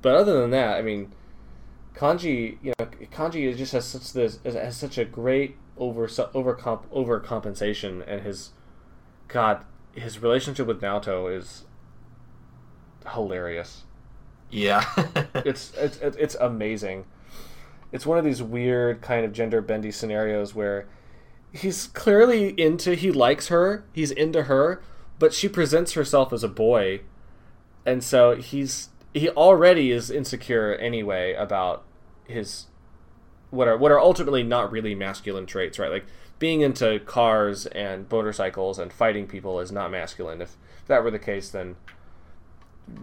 But 0.00 0.14
other 0.14 0.40
than 0.40 0.50
that, 0.50 0.78
I 0.78 0.82
mean, 0.82 1.12
Kanji, 1.94 2.56
you 2.62 2.72
know, 2.78 2.86
Kanji 3.12 3.54
just 3.56 3.72
has 3.72 3.84
such 3.84 4.14
this 4.14 4.38
has 4.44 4.76
such 4.76 4.96
a 4.96 5.04
great 5.04 5.56
over 5.78 6.08
over 6.34 6.54
overcompensation, 6.56 8.04
and 8.06 8.22
his 8.22 8.50
God, 9.28 9.64
his 9.92 10.20
relationship 10.20 10.66
with 10.66 10.80
Naoto 10.80 11.34
is 11.34 11.64
hilarious. 13.12 13.84
Yeah. 14.50 14.84
It's 15.34 15.72
it's 15.76 15.98
it's 15.98 16.16
it's 16.16 16.34
amazing. 16.36 17.04
It's 17.92 18.04
one 18.04 18.18
of 18.18 18.24
these 18.24 18.42
weird 18.42 19.00
kind 19.00 19.24
of 19.24 19.32
gender 19.32 19.60
bendy 19.60 19.90
scenarios 19.90 20.54
where 20.54 20.86
he's 21.52 21.86
clearly 21.88 22.48
into 22.60 22.94
he 22.94 23.10
likes 23.10 23.48
her, 23.48 23.84
he's 23.92 24.10
into 24.10 24.44
her, 24.44 24.82
but 25.18 25.32
she 25.32 25.48
presents 25.48 25.92
herself 25.92 26.32
as 26.32 26.42
a 26.42 26.48
boy, 26.48 27.00
and 27.86 28.02
so 28.02 28.36
he's 28.36 28.88
he 29.14 29.28
already 29.30 29.90
is 29.90 30.10
insecure 30.10 30.74
anyway 30.74 31.34
about 31.34 31.84
his 32.24 32.66
what 33.50 33.68
are 33.68 33.76
what 33.76 33.90
are 33.90 34.00
ultimately 34.00 34.42
not 34.42 34.70
really 34.70 34.94
masculine 34.94 35.46
traits, 35.46 35.78
right? 35.78 35.90
Like 35.90 36.06
being 36.38 36.60
into 36.60 37.00
cars 37.00 37.66
and 37.66 38.10
motorcycles 38.10 38.78
and 38.78 38.92
fighting 38.92 39.26
people 39.26 39.60
is 39.60 39.72
not 39.72 39.90
masculine. 39.90 40.40
If 40.40 40.56
that 40.86 41.02
were 41.02 41.10
the 41.10 41.18
case, 41.18 41.48
then 41.50 41.76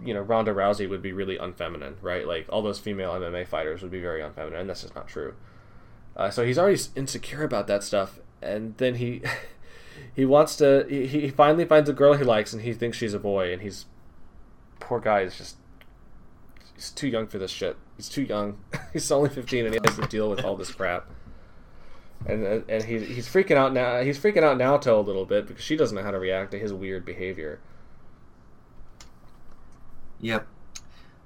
you 0.04 0.14
know 0.14 0.20
Ronda 0.20 0.52
Rousey 0.52 0.88
would 0.88 1.02
be 1.02 1.12
really 1.12 1.38
unfeminine, 1.38 1.94
right? 2.00 2.26
Like 2.26 2.46
all 2.48 2.62
those 2.62 2.78
female 2.78 3.12
MMA 3.12 3.46
fighters 3.46 3.82
would 3.82 3.90
be 3.90 4.00
very 4.00 4.20
unfeminine, 4.20 4.60
and 4.60 4.68
that's 4.68 4.82
just 4.82 4.94
not 4.94 5.08
true. 5.08 5.34
Uh, 6.16 6.30
so 6.30 6.44
he's 6.44 6.58
already 6.58 6.80
insecure 6.94 7.44
about 7.44 7.66
that 7.66 7.82
stuff, 7.82 8.20
and 8.40 8.76
then 8.78 8.96
he 8.96 9.22
he 10.14 10.24
wants 10.24 10.56
to. 10.56 10.86
He, 10.88 11.06
he 11.06 11.30
finally 11.30 11.64
finds 11.64 11.88
a 11.88 11.92
girl 11.92 12.14
he 12.14 12.24
likes, 12.24 12.52
and 12.52 12.62
he 12.62 12.72
thinks 12.72 12.96
she's 12.96 13.14
a 13.14 13.18
boy, 13.18 13.52
and 13.52 13.62
he's 13.62 13.86
poor 14.80 15.00
guy 15.00 15.22
is 15.22 15.36
just 15.36 15.56
he's 16.74 16.90
too 16.90 17.08
young 17.08 17.26
for 17.26 17.38
this 17.38 17.50
shit. 17.50 17.76
He's 17.96 18.08
too 18.08 18.22
young. 18.22 18.58
he's 18.92 19.10
only 19.10 19.30
fifteen, 19.30 19.64
and 19.66 19.74
he 19.74 19.80
has 19.84 19.96
to 19.96 20.06
deal 20.06 20.28
with 20.30 20.44
all 20.44 20.56
this 20.56 20.70
crap. 20.72 21.06
And 22.26 22.64
and 22.68 22.82
he, 22.82 22.98
he's 23.00 23.28
freaking 23.28 23.56
out 23.56 23.72
now. 23.72 24.00
He's 24.02 24.18
freaking 24.18 24.42
out 24.42 24.58
Naoto 24.58 24.98
a 24.98 25.00
little 25.00 25.24
bit 25.26 25.46
because 25.46 25.62
she 25.62 25.76
doesn't 25.76 25.96
know 25.96 26.02
how 26.02 26.10
to 26.10 26.18
react 26.18 26.50
to 26.52 26.58
his 26.58 26.72
weird 26.72 27.04
behavior. 27.04 27.60
Yep, 30.20 30.46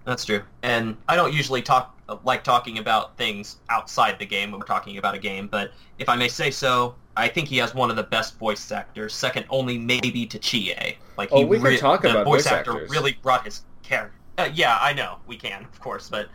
that's 0.05 0.25
true. 0.25 0.43
And 0.63 0.97
I 1.09 1.17
don't 1.17 1.33
usually 1.33 1.63
talk 1.63 1.97
like 2.25 2.43
talking 2.43 2.79
about 2.79 3.17
things 3.17 3.57
outside 3.69 4.19
the 4.19 4.27
game 4.27 4.51
when 4.51 4.59
we're 4.61 4.67
talking 4.67 4.99
about 4.99 5.15
a 5.15 5.19
game, 5.19 5.47
but 5.47 5.73
if 5.99 6.09
I 6.09 6.17
may 6.17 6.27
say 6.29 6.51
so, 6.51 6.97
I 7.17 7.29
think 7.29 7.47
he 7.49 7.57
has 7.59 7.73
one 7.73 7.89
of 7.91 7.97
the 7.97 8.03
best 8.03 8.37
voice 8.39 8.73
actors, 8.73 9.15
second 9.15 9.47
only 9.49 9.79
maybe 9.79 10.27
to 10.27 10.39
Chie. 10.39 10.97
Like 11.17 11.29
Oh, 11.31 11.39
he 11.39 11.45
we 11.45 11.57
can 11.59 11.67
re- 11.67 11.79
talk 11.79 12.03
the 12.03 12.11
about 12.11 12.25
voice 12.25 12.45
voice 12.45 12.53
actor 12.53 12.73
actors. 12.73 12.91
really 12.91 13.13
brought 13.23 13.45
his 13.45 13.63
character. 13.85 14.17
Uh, 14.39 14.49
yeah, 14.53 14.79
I 14.81 14.93
know 14.93 15.19
we 15.27 15.37
can, 15.37 15.65
of 15.65 15.81
course, 15.81 16.09
but 16.09 16.29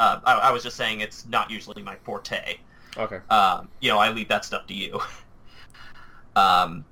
uh, 0.00 0.20
I, 0.24 0.34
I 0.34 0.50
was 0.52 0.62
just 0.62 0.76
saying 0.76 1.00
it's 1.00 1.26
not 1.26 1.50
usually 1.50 1.82
my 1.82 1.96
forte. 1.96 2.58
Okay. 2.96 3.20
Um, 3.30 3.68
you 3.80 3.90
know, 3.90 3.98
I 3.98 4.10
leave 4.10 4.28
that 4.28 4.44
stuff 4.44 4.66
to 4.66 4.74
you. 4.74 4.94
um, 6.36 6.84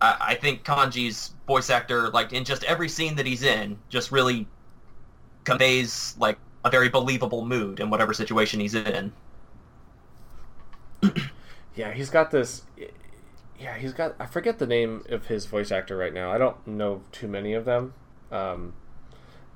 I, 0.00 0.16
I 0.20 0.34
think 0.34 0.64
Kanji's 0.64 1.34
voice 1.46 1.70
actor, 1.70 2.10
like 2.10 2.32
in 2.32 2.44
just 2.44 2.64
every 2.64 2.88
scene 2.88 3.16
that 3.16 3.26
he's 3.26 3.42
in, 3.42 3.78
just 3.88 4.12
really 4.12 4.46
conveys 5.44 6.14
like 6.18 6.38
a 6.64 6.70
very 6.70 6.88
believable 6.88 7.44
mood 7.44 7.80
in 7.80 7.90
whatever 7.90 8.12
situation 8.12 8.60
he's 8.60 8.74
in. 8.74 9.12
Yeah, 11.76 11.92
he's 11.92 12.10
got 12.10 12.30
this. 12.30 12.62
Yeah, 13.58 13.76
he's 13.76 13.92
got. 13.92 14.14
I 14.18 14.26
forget 14.26 14.58
the 14.58 14.66
name 14.66 15.04
of 15.08 15.26
his 15.26 15.46
voice 15.46 15.72
actor 15.72 15.96
right 15.96 16.12
now. 16.12 16.30
I 16.30 16.38
don't 16.38 16.66
know 16.66 17.02
too 17.12 17.28
many 17.28 17.52
of 17.52 17.64
them. 17.64 17.94
Um, 18.30 18.74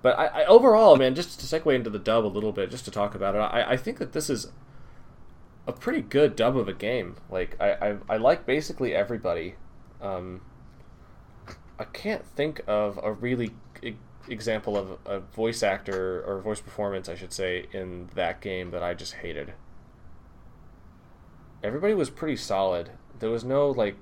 but 0.09 0.19
I, 0.19 0.43
I 0.43 0.45
overall, 0.47 0.97
man, 0.97 1.15
just 1.15 1.39
to 1.41 1.47
segue 1.47 1.75
into 1.75 1.91
the 1.91 1.99
dub 1.99 2.25
a 2.25 2.29
little 2.29 2.53
bit, 2.53 2.71
just 2.71 2.85
to 2.87 2.91
talk 2.91 3.15
about 3.15 3.35
it, 3.35 3.39
I, 3.39 3.73
I 3.73 3.77
think 3.77 3.99
that 3.99 4.13
this 4.13 4.31
is 4.31 4.51
a 5.67 5.73
pretty 5.73 6.01
good 6.01 6.35
dub 6.35 6.57
of 6.57 6.69
a 6.69 6.73
game. 6.73 7.17
Like 7.31 7.57
I, 7.61 7.73
I, 7.73 7.97
I 8.09 8.17
like 8.17 8.47
basically 8.47 8.95
everybody. 8.95 9.57
Um, 10.01 10.41
I 11.79 11.85
can't 11.85 12.25
think 12.25 12.63
of 12.67 12.99
a 13.03 13.13
really 13.13 13.51
e- 13.83 13.97
example 14.29 14.77
of 14.77 14.99
a 15.05 15.21
voice 15.21 15.63
actor 15.63 16.25
or 16.27 16.41
voice 16.41 16.61
performance, 16.61 17.09
I 17.09 17.15
should 17.15 17.33
say, 17.33 17.67
in 17.73 18.09
that 18.15 18.41
game 18.41 18.71
that 18.71 18.83
I 18.83 18.95
just 18.95 19.15
hated 19.15 19.53
everybody 21.63 21.95
was 21.95 22.11
pretty 22.11 22.37
solid. 22.37 22.91
There 23.19 23.31
was 23.31 23.45
no 23.45 23.69
like 23.71 23.97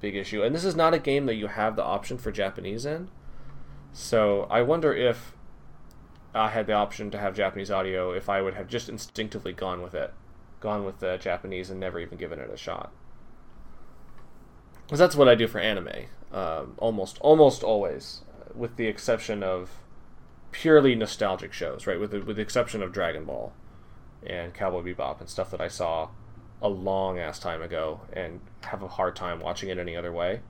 big 0.00 0.16
issue, 0.16 0.42
and 0.42 0.54
this 0.54 0.64
is 0.64 0.76
not 0.76 0.94
a 0.94 0.98
game 0.98 1.26
that 1.26 1.34
you 1.34 1.48
have 1.48 1.76
the 1.76 1.84
option 1.84 2.18
for 2.18 2.30
Japanese 2.30 2.84
in. 2.84 3.08
So 3.92 4.46
I 4.50 4.62
wonder 4.62 4.92
if 4.94 5.34
I 6.34 6.50
had 6.50 6.66
the 6.66 6.72
option 6.74 7.10
to 7.10 7.18
have 7.18 7.34
Japanese 7.34 7.70
audio, 7.70 8.12
if 8.12 8.28
I 8.28 8.40
would 8.40 8.54
have 8.54 8.68
just 8.68 8.88
instinctively 8.88 9.52
gone 9.52 9.82
with 9.82 9.94
it, 9.94 10.12
gone 10.60 10.84
with 10.84 11.00
the 11.00 11.16
Japanese, 11.16 11.70
and 11.70 11.80
never 11.80 11.98
even 11.98 12.18
given 12.18 12.38
it 12.38 12.50
a 12.52 12.56
shot. 12.56 12.92
Because 14.86 14.98
that's 14.98 15.16
what 15.16 15.28
I 15.28 15.34
do 15.34 15.48
for 15.48 15.58
anime, 15.58 16.06
um, 16.32 16.74
almost 16.78 17.18
almost 17.20 17.62
always, 17.62 18.22
with 18.54 18.76
the 18.76 18.86
exception 18.86 19.42
of 19.42 19.70
purely 20.52 20.94
nostalgic 20.94 21.52
shows, 21.52 21.86
right? 21.86 21.98
With 21.98 22.10
the, 22.10 22.20
with 22.20 22.36
the 22.36 22.42
exception 22.42 22.82
of 22.82 22.92
Dragon 22.92 23.24
Ball 23.24 23.52
and 24.26 24.52
Cowboy 24.52 24.82
Bebop 24.82 25.20
and 25.20 25.28
stuff 25.28 25.50
that 25.50 25.60
I 25.60 25.68
saw 25.68 26.10
a 26.62 26.68
long 26.68 27.18
ass 27.18 27.38
time 27.38 27.62
ago 27.62 28.00
and 28.12 28.40
have 28.62 28.82
a 28.82 28.88
hard 28.88 29.16
time 29.16 29.40
watching 29.40 29.68
it 29.68 29.78
any 29.78 29.96
other 29.96 30.12
way. 30.12 30.40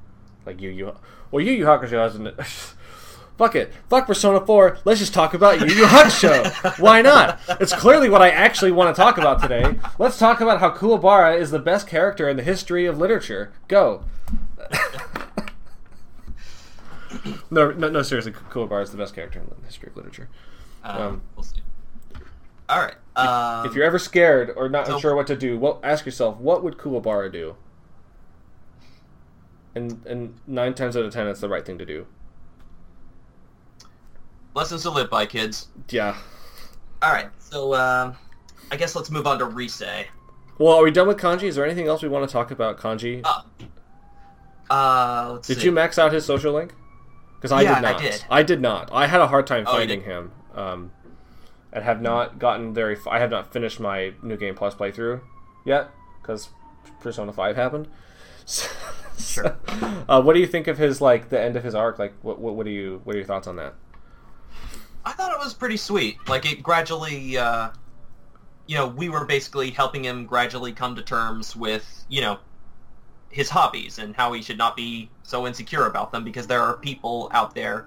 Like 0.44 0.60
Yu 0.60 0.70
Yu, 0.70 0.94
well, 1.30 1.44
Yu 1.44 1.52
Yu 1.52 1.64
Hakusho 1.64 2.02
hasn't. 2.02 2.34
Fuck 3.38 3.54
it, 3.56 3.72
fuck 3.88 4.06
Persona 4.06 4.44
Four. 4.44 4.78
Let's 4.84 5.00
just 5.00 5.14
talk 5.14 5.32
about 5.32 5.60
Yu 5.60 5.66
Yu 5.74 5.84
Hakusho. 5.86 6.78
Why 6.78 7.00
not? 7.00 7.40
It's 7.60 7.72
clearly 7.74 8.10
what 8.10 8.20
I 8.20 8.28
actually 8.30 8.70
want 8.72 8.94
to 8.94 9.00
talk 9.00 9.16
about 9.16 9.40
today. 9.40 9.78
Let's 9.98 10.18
talk 10.18 10.40
about 10.42 10.60
how 10.60 10.70
Kuwabara 10.70 11.38
is 11.38 11.50
the 11.50 11.58
best 11.58 11.86
character 11.88 12.28
in 12.28 12.36
the 12.36 12.42
history 12.42 12.84
of 12.86 12.98
literature. 12.98 13.52
Go. 13.66 14.04
no, 17.50 17.70
no, 17.72 17.88
no, 17.88 18.02
seriously, 18.02 18.32
Kuwabara 18.32 18.82
is 18.82 18.90
the 18.90 18.96
best 18.98 19.14
character 19.14 19.40
in 19.40 19.46
the 19.60 19.66
history 19.66 19.88
of 19.88 19.96
literature. 19.96 20.28
Um, 20.84 21.00
Um, 21.02 21.22
we'll 21.36 21.44
see. 21.44 21.60
All 22.68 22.78
right. 22.80 22.94
Um, 23.16 23.66
if 23.66 23.74
you're 23.74 23.84
ever 23.84 23.98
scared 23.98 24.52
or 24.56 24.68
not 24.68 24.86
so- 24.86 24.98
sure 24.98 25.14
what 25.16 25.26
to 25.28 25.36
do, 25.36 25.58
well, 25.58 25.80
ask 25.82 26.04
yourself, 26.06 26.36
what 26.38 26.62
would 26.62 26.76
Kuwabara 26.78 27.32
do? 27.32 27.56
and 29.72 30.04
and 30.04 30.34
nine 30.48 30.74
times 30.74 30.96
out 30.96 31.04
of 31.04 31.12
ten, 31.12 31.28
it's 31.28 31.38
the 31.40 31.48
right 31.48 31.64
thing 31.64 31.78
to 31.78 31.86
do. 31.86 32.04
Lessons 34.60 34.82
to 34.82 34.90
live 34.90 35.08
by, 35.08 35.24
kids. 35.24 35.68
Yeah. 35.88 36.14
All 37.00 37.10
right, 37.10 37.30
so 37.38 37.72
uh, 37.72 38.14
I 38.70 38.76
guess 38.76 38.94
let's 38.94 39.10
move 39.10 39.26
on 39.26 39.38
to 39.38 39.46
Rise. 39.46 39.82
Well, 40.58 40.74
are 40.76 40.82
we 40.84 40.90
done 40.90 41.08
with 41.08 41.16
kanji? 41.16 41.44
Is 41.44 41.56
there 41.56 41.64
anything 41.64 41.86
else 41.88 42.02
we 42.02 42.10
want 42.10 42.28
to 42.28 42.32
talk 42.32 42.50
about 42.50 42.76
kanji? 42.76 43.22
Uh, 43.24 43.40
uh, 44.70 45.30
let's 45.32 45.48
did 45.48 45.60
see. 45.60 45.64
you 45.64 45.72
max 45.72 45.98
out 45.98 46.12
his 46.12 46.26
social 46.26 46.52
link? 46.52 46.74
Because 47.36 47.52
I 47.52 47.62
Yeah, 47.62 47.76
did 47.76 47.84
I 47.86 47.92
not. 47.92 48.00
did. 48.02 48.24
I 48.28 48.42
did 48.42 48.60
not. 48.60 48.90
I 48.92 49.06
had 49.06 49.22
a 49.22 49.28
hard 49.28 49.46
time 49.46 49.64
Oh, 49.66 49.72
finding 49.72 50.02
him. 50.02 50.30
Um, 50.54 50.92
and 51.72 51.82
have 51.82 52.02
not 52.02 52.38
gotten 52.38 52.74
very. 52.74 52.96
F- 52.96 53.06
I 53.08 53.18
have 53.18 53.30
not 53.30 53.50
finished 53.54 53.80
my 53.80 54.12
new 54.22 54.36
game 54.36 54.54
plus 54.54 54.74
playthrough 54.74 55.22
yet 55.64 55.88
because 56.20 56.50
Persona 57.00 57.32
Five 57.32 57.56
happened. 57.56 57.88
So, 58.46 58.68
Sure. 59.18 59.56
uh, 60.08 60.20
what 60.22 60.32
do 60.34 60.40
you 60.40 60.46
think 60.46 60.66
of 60.66 60.76
his 60.76 61.00
like 61.00 61.28
the 61.30 61.40
end 61.40 61.56
of 61.56 61.62
his 61.64 61.74
arc? 61.74 61.98
Like, 61.98 62.12
what 62.22 62.38
what, 62.40 62.56
what 62.56 62.66
are 62.66 62.70
you 62.70 63.00
what 63.04 63.14
are 63.14 63.18
your 63.18 63.26
thoughts 63.26 63.46
on 63.46 63.56
that? 63.56 63.74
I 65.04 65.12
thought 65.12 65.32
it 65.32 65.38
was 65.38 65.54
pretty 65.54 65.76
sweet. 65.76 66.16
Like 66.28 66.50
it 66.50 66.62
gradually, 66.62 67.38
uh, 67.38 67.70
you 68.66 68.76
know, 68.76 68.86
we 68.86 69.08
were 69.08 69.24
basically 69.24 69.70
helping 69.70 70.04
him 70.04 70.26
gradually 70.26 70.72
come 70.72 70.94
to 70.96 71.02
terms 71.02 71.56
with, 71.56 72.04
you 72.08 72.20
know, 72.20 72.38
his 73.30 73.48
hobbies 73.48 73.98
and 73.98 74.14
how 74.14 74.32
he 74.32 74.42
should 74.42 74.58
not 74.58 74.76
be 74.76 75.08
so 75.22 75.46
insecure 75.46 75.86
about 75.86 76.12
them 76.12 76.24
because 76.24 76.46
there 76.46 76.60
are 76.60 76.76
people 76.76 77.30
out 77.32 77.54
there 77.54 77.86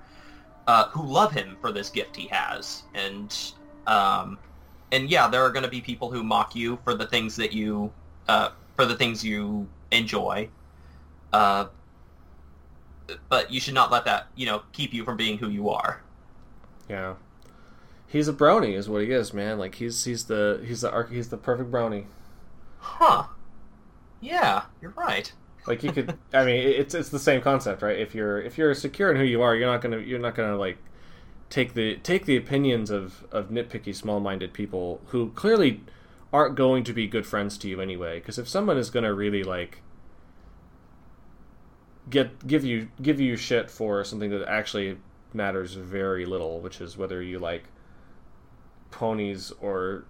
uh, 0.67 0.87
who 0.89 1.05
love 1.05 1.31
him 1.31 1.57
for 1.61 1.71
this 1.71 1.89
gift 1.89 2.15
he 2.15 2.27
has, 2.27 2.83
and 2.93 3.53
um, 3.85 4.37
and 4.93 5.09
yeah, 5.09 5.27
there 5.27 5.43
are 5.43 5.49
going 5.49 5.63
to 5.63 5.69
be 5.69 5.81
people 5.81 6.09
who 6.09 6.23
mock 6.23 6.55
you 6.55 6.79
for 6.85 6.93
the 6.93 7.05
things 7.05 7.35
that 7.35 7.51
you 7.51 7.91
uh, 8.29 8.49
for 8.75 8.85
the 8.85 8.95
things 8.95 9.23
you 9.23 9.67
enjoy. 9.91 10.47
Uh, 11.33 11.65
but 13.27 13.51
you 13.51 13.59
should 13.59 13.73
not 13.73 13.91
let 13.91 14.05
that, 14.05 14.27
you 14.35 14.45
know, 14.45 14.61
keep 14.71 14.93
you 14.93 15.03
from 15.03 15.17
being 15.17 15.37
who 15.37 15.49
you 15.49 15.69
are. 15.69 16.01
Yeah, 16.89 17.15
he's 18.07 18.27
a 18.27 18.33
brony, 18.33 18.75
is 18.75 18.89
what 18.89 19.01
he 19.01 19.11
is, 19.11 19.33
man. 19.33 19.57
Like 19.57 19.75
he's 19.75 20.03
he's 20.03 20.25
the 20.25 20.63
he's 20.65 20.81
the 20.81 20.91
arc 20.91 21.11
he's 21.11 21.29
the 21.29 21.37
perfect 21.37 21.71
brony. 21.71 22.05
Huh. 22.79 23.25
Yeah, 24.21 24.63
you're 24.81 24.91
right. 24.91 25.31
Like 25.65 25.83
you 25.83 25.91
could, 25.91 26.17
I 26.33 26.43
mean, 26.43 26.67
it's 26.67 26.93
it's 26.93 27.09
the 27.09 27.19
same 27.19 27.41
concept, 27.41 27.81
right? 27.81 27.97
If 27.97 28.13
you're 28.13 28.41
if 28.41 28.57
you're 28.57 28.73
secure 28.73 29.11
in 29.11 29.17
who 29.17 29.23
you 29.23 29.41
are, 29.41 29.55
you're 29.55 29.71
not 29.71 29.81
gonna 29.81 29.99
you're 29.99 30.19
not 30.19 30.35
gonna 30.35 30.57
like 30.57 30.77
take 31.49 31.73
the 31.73 31.95
take 31.97 32.25
the 32.25 32.35
opinions 32.35 32.89
of 32.89 33.25
of 33.31 33.49
nitpicky, 33.49 33.95
small-minded 33.95 34.53
people 34.53 35.01
who 35.07 35.29
clearly 35.31 35.81
aren't 36.33 36.55
going 36.55 36.83
to 36.83 36.93
be 36.93 37.07
good 37.07 37.25
friends 37.25 37.57
to 37.59 37.69
you 37.69 37.79
anyway. 37.79 38.19
Because 38.19 38.37
if 38.37 38.47
someone 38.49 38.77
is 38.77 38.89
gonna 38.89 39.13
really 39.13 39.43
like 39.43 39.81
get 42.09 42.45
give 42.45 42.65
you 42.65 42.89
give 43.01 43.19
you 43.21 43.37
shit 43.37 43.71
for 43.71 44.03
something 44.03 44.29
that 44.31 44.45
actually 44.49 44.97
matters 45.33 45.73
very 45.73 46.25
little, 46.25 46.59
which 46.59 46.81
is 46.81 46.97
whether 46.97 47.21
you 47.21 47.39
like 47.39 47.65
ponies 48.91 49.51
or 49.59 50.05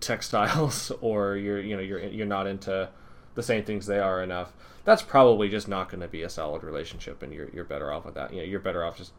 textiles 0.00 0.90
or 1.00 1.36
you're 1.36 1.60
you 1.60 1.76
know 1.76 1.82
you're 1.82 2.00
you're 2.00 2.26
not 2.26 2.46
into 2.46 2.88
the 3.34 3.42
same 3.42 3.64
things 3.64 3.86
they 3.86 3.98
are 3.98 4.22
enough. 4.22 4.52
That's 4.84 5.02
probably 5.02 5.48
just 5.48 5.68
not 5.68 5.90
going 5.90 6.00
to 6.00 6.08
be 6.08 6.22
a 6.22 6.28
solid 6.28 6.62
relationship 6.62 7.22
and 7.22 7.32
you're 7.32 7.48
you're 7.50 7.64
better 7.64 7.92
off 7.92 8.04
with 8.04 8.14
that. 8.14 8.32
You 8.32 8.38
know 8.38 8.44
you're 8.44 8.60
better 8.60 8.84
off 8.84 8.96
just 8.96 9.12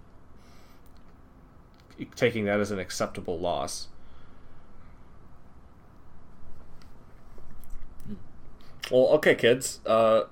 taking 2.16 2.46
that 2.46 2.60
as 2.60 2.72
an 2.72 2.80
acceptable 2.80 3.40
loss. 3.40 3.88
Well 8.90 9.08
okay 9.10 9.36
kids 9.36 9.80
uh 9.86 10.24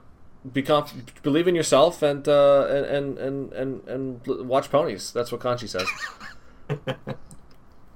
be 0.54 0.62
conf- 0.62 1.22
believe 1.24 1.48
in 1.48 1.56
yourself 1.56 2.02
and 2.02 2.28
uh 2.28 2.68
and 2.70 2.86
and 2.86 3.18
and 3.18 3.54
and, 3.54 3.88
and 3.88 4.48
watch 4.48 4.70
ponies 4.70 5.12
that's 5.12 5.32
what 5.32 5.42
Kanji 5.42 5.68
says 5.68 5.88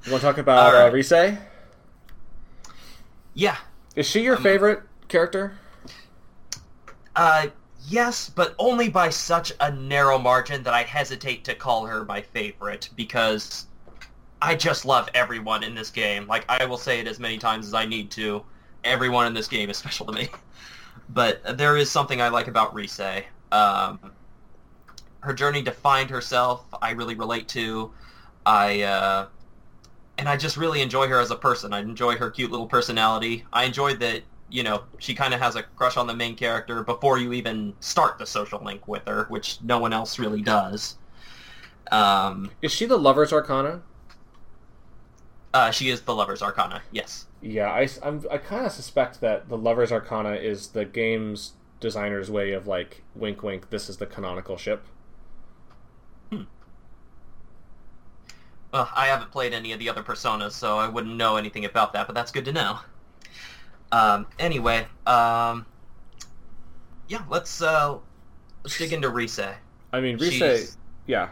you 0.03 0.11
want 0.11 0.21
to 0.21 0.27
talk 0.27 0.37
about 0.37 0.73
All 0.73 0.73
right. 0.73 0.89
uh, 0.89 0.91
Rise? 0.91 1.37
Yeah. 3.33 3.57
Is 3.95 4.07
she 4.07 4.23
your 4.23 4.37
favorite 4.37 4.81
character? 5.07 5.53
Uh, 7.15 7.47
yes, 7.87 8.29
but 8.29 8.55
only 8.57 8.89
by 8.89 9.09
such 9.09 9.53
a 9.59 9.71
narrow 9.71 10.17
margin 10.17 10.63
that 10.63 10.73
I 10.73 10.83
hesitate 10.83 11.43
to 11.45 11.55
call 11.55 11.85
her 11.85 12.05
my 12.05 12.21
favorite 12.21 12.89
because 12.95 13.67
I 14.41 14.55
just 14.55 14.85
love 14.85 15.09
everyone 15.13 15.63
in 15.63 15.75
this 15.75 15.89
game. 15.89 16.25
Like, 16.27 16.45
I 16.49 16.65
will 16.65 16.77
say 16.77 16.99
it 16.99 17.07
as 17.07 17.19
many 17.19 17.37
times 17.37 17.67
as 17.67 17.73
I 17.73 17.85
need 17.85 18.11
to. 18.11 18.43
Everyone 18.83 19.27
in 19.27 19.33
this 19.33 19.47
game 19.47 19.69
is 19.69 19.77
special 19.77 20.05
to 20.07 20.13
me. 20.13 20.29
But 21.13 21.57
there 21.57 21.77
is 21.77 21.89
something 21.89 22.21
I 22.21 22.29
like 22.29 22.47
about 22.47 22.73
Rise. 22.73 23.23
Um, 23.51 23.99
her 25.21 25.33
journey 25.33 25.61
to 25.63 25.71
find 25.71 26.09
herself, 26.09 26.65
I 26.81 26.91
really 26.91 27.15
relate 27.15 27.47
to. 27.49 27.91
I, 28.45 28.81
uh, 28.81 29.27
and 30.17 30.29
I 30.29 30.37
just 30.37 30.57
really 30.57 30.81
enjoy 30.81 31.07
her 31.07 31.19
as 31.19 31.31
a 31.31 31.35
person. 31.35 31.73
I 31.73 31.79
enjoy 31.79 32.15
her 32.15 32.29
cute 32.31 32.51
little 32.51 32.67
personality. 32.67 33.45
I 33.51 33.65
enjoy 33.65 33.95
that, 33.95 34.23
you 34.49 34.63
know, 34.63 34.83
she 34.99 35.13
kind 35.13 35.33
of 35.33 35.41
has 35.41 35.55
a 35.55 35.63
crush 35.63 35.97
on 35.97 36.07
the 36.07 36.15
main 36.15 36.35
character 36.35 36.83
before 36.83 37.17
you 37.17 37.33
even 37.33 37.73
start 37.81 38.17
the 38.17 38.25
social 38.25 38.63
link 38.63 38.87
with 38.87 39.05
her, 39.07 39.25
which 39.29 39.59
no 39.61 39.79
one 39.79 39.93
else 39.93 40.17
really 40.17 40.41
does. 40.41 40.97
Um, 41.91 42.51
Is 42.61 42.71
she 42.71 42.85
the 42.85 42.97
Lover's 42.97 43.33
Arcana? 43.33 43.81
uh, 45.53 45.71
she 45.71 45.89
is 45.89 46.01
the 46.01 46.15
Lover's 46.15 46.41
Arcana, 46.41 46.81
yes. 46.91 47.27
Yeah, 47.41 47.71
I, 47.71 47.87
am 48.03 48.23
I 48.29 48.37
kind 48.37 48.65
of 48.65 48.71
suspect 48.71 49.19
that 49.21 49.49
the 49.49 49.57
Lover's 49.57 49.91
Arcana 49.91 50.33
is 50.33 50.67
the 50.69 50.85
game's 50.85 51.53
designer's 51.79 52.29
way 52.29 52.51
of 52.51 52.67
like, 52.67 53.01
wink, 53.15 53.41
wink. 53.41 53.69
This 53.71 53.89
is 53.89 53.97
the 53.97 54.05
canonical 54.05 54.57
ship. 54.57 54.85
Hmm. 56.29 56.43
Well, 58.71 58.89
I 58.95 59.07
haven't 59.07 59.31
played 59.31 59.53
any 59.53 59.71
of 59.73 59.79
the 59.79 59.89
other 59.89 60.03
Personas, 60.03 60.51
so 60.51 60.77
I 60.77 60.87
wouldn't 60.87 61.15
know 61.15 61.35
anything 61.37 61.65
about 61.65 61.93
that, 61.93 62.05
but 62.07 62.13
that's 62.13 62.31
good 62.31 62.45
to 62.45 62.53
know. 62.53 62.79
Um, 63.91 64.27
anyway, 64.39 64.85
um, 65.05 65.65
yeah, 67.09 67.23
let's, 67.29 67.61
uh, 67.61 67.97
let's 68.63 68.77
dig 68.77 68.93
into 68.93 69.09
Rise. 69.09 69.39
I 69.91 69.99
mean, 69.99 70.17
Rise. 70.17 70.31
She's- 70.31 70.77
Yeah, 71.07 71.29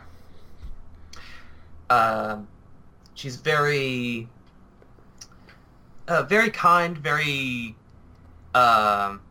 Um, 1.89 2.47
she's 3.13 3.35
very, 3.37 4.27
uh, 6.09 6.23
very 6.23 6.49
kind, 6.49 6.97
very, 6.97 7.75
um, 8.55 9.21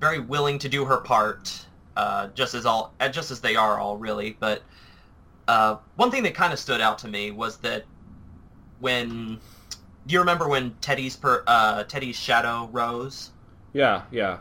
very 0.00 0.18
willing 0.18 0.58
to 0.58 0.68
do 0.68 0.84
her 0.84 0.98
part, 0.98 1.66
uh, 1.96 2.28
just 2.34 2.54
as 2.54 2.66
all, 2.66 2.92
uh, 3.00 3.08
just 3.08 3.30
as 3.30 3.40
they 3.40 3.56
are 3.56 3.78
all 3.78 3.96
really. 3.96 4.36
But 4.40 4.62
uh, 5.48 5.76
one 5.96 6.10
thing 6.10 6.22
that 6.24 6.34
kind 6.34 6.52
of 6.52 6.58
stood 6.58 6.80
out 6.80 6.98
to 6.98 7.08
me 7.08 7.30
was 7.30 7.56
that 7.58 7.84
when, 8.80 9.38
do 10.06 10.12
you 10.12 10.18
remember 10.18 10.48
when 10.48 10.74
Teddy's 10.80 11.16
per, 11.16 11.42
uh, 11.46 11.84
Teddy's 11.84 12.16
shadow 12.16 12.68
rose? 12.72 13.30
yeah, 13.72 14.02
yeah. 14.10 14.38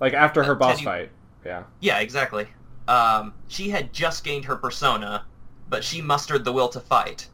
Like 0.00 0.12
after 0.14 0.42
her 0.44 0.52
Uh, 0.52 0.56
boss 0.56 0.74
Teddy- 0.76 0.84
fight. 0.84 1.10
Yeah. 1.44 1.62
Yeah, 1.80 1.98
exactly. 2.00 2.46
Um, 2.88 3.32
she 3.48 3.68
had 3.70 3.92
just 3.92 4.24
gained 4.24 4.44
her 4.46 4.56
persona, 4.56 5.24
but 5.68 5.84
she 5.84 6.00
mustered 6.02 6.44
the 6.44 6.52
will 6.52 6.68
to 6.70 6.80
fight. 6.80 7.28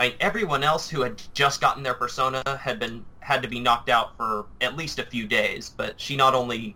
I 0.00 0.08
mean, 0.08 0.16
everyone 0.18 0.64
else 0.64 0.88
who 0.88 1.02
had 1.02 1.20
just 1.34 1.60
gotten 1.60 1.82
their 1.82 1.92
persona 1.92 2.42
had 2.58 2.78
been 2.78 3.04
had 3.20 3.42
to 3.42 3.48
be 3.48 3.60
knocked 3.60 3.90
out 3.90 4.16
for 4.16 4.46
at 4.62 4.74
least 4.74 4.98
a 4.98 5.04
few 5.04 5.26
days. 5.26 5.68
But 5.76 6.00
she 6.00 6.16
not 6.16 6.34
only, 6.34 6.74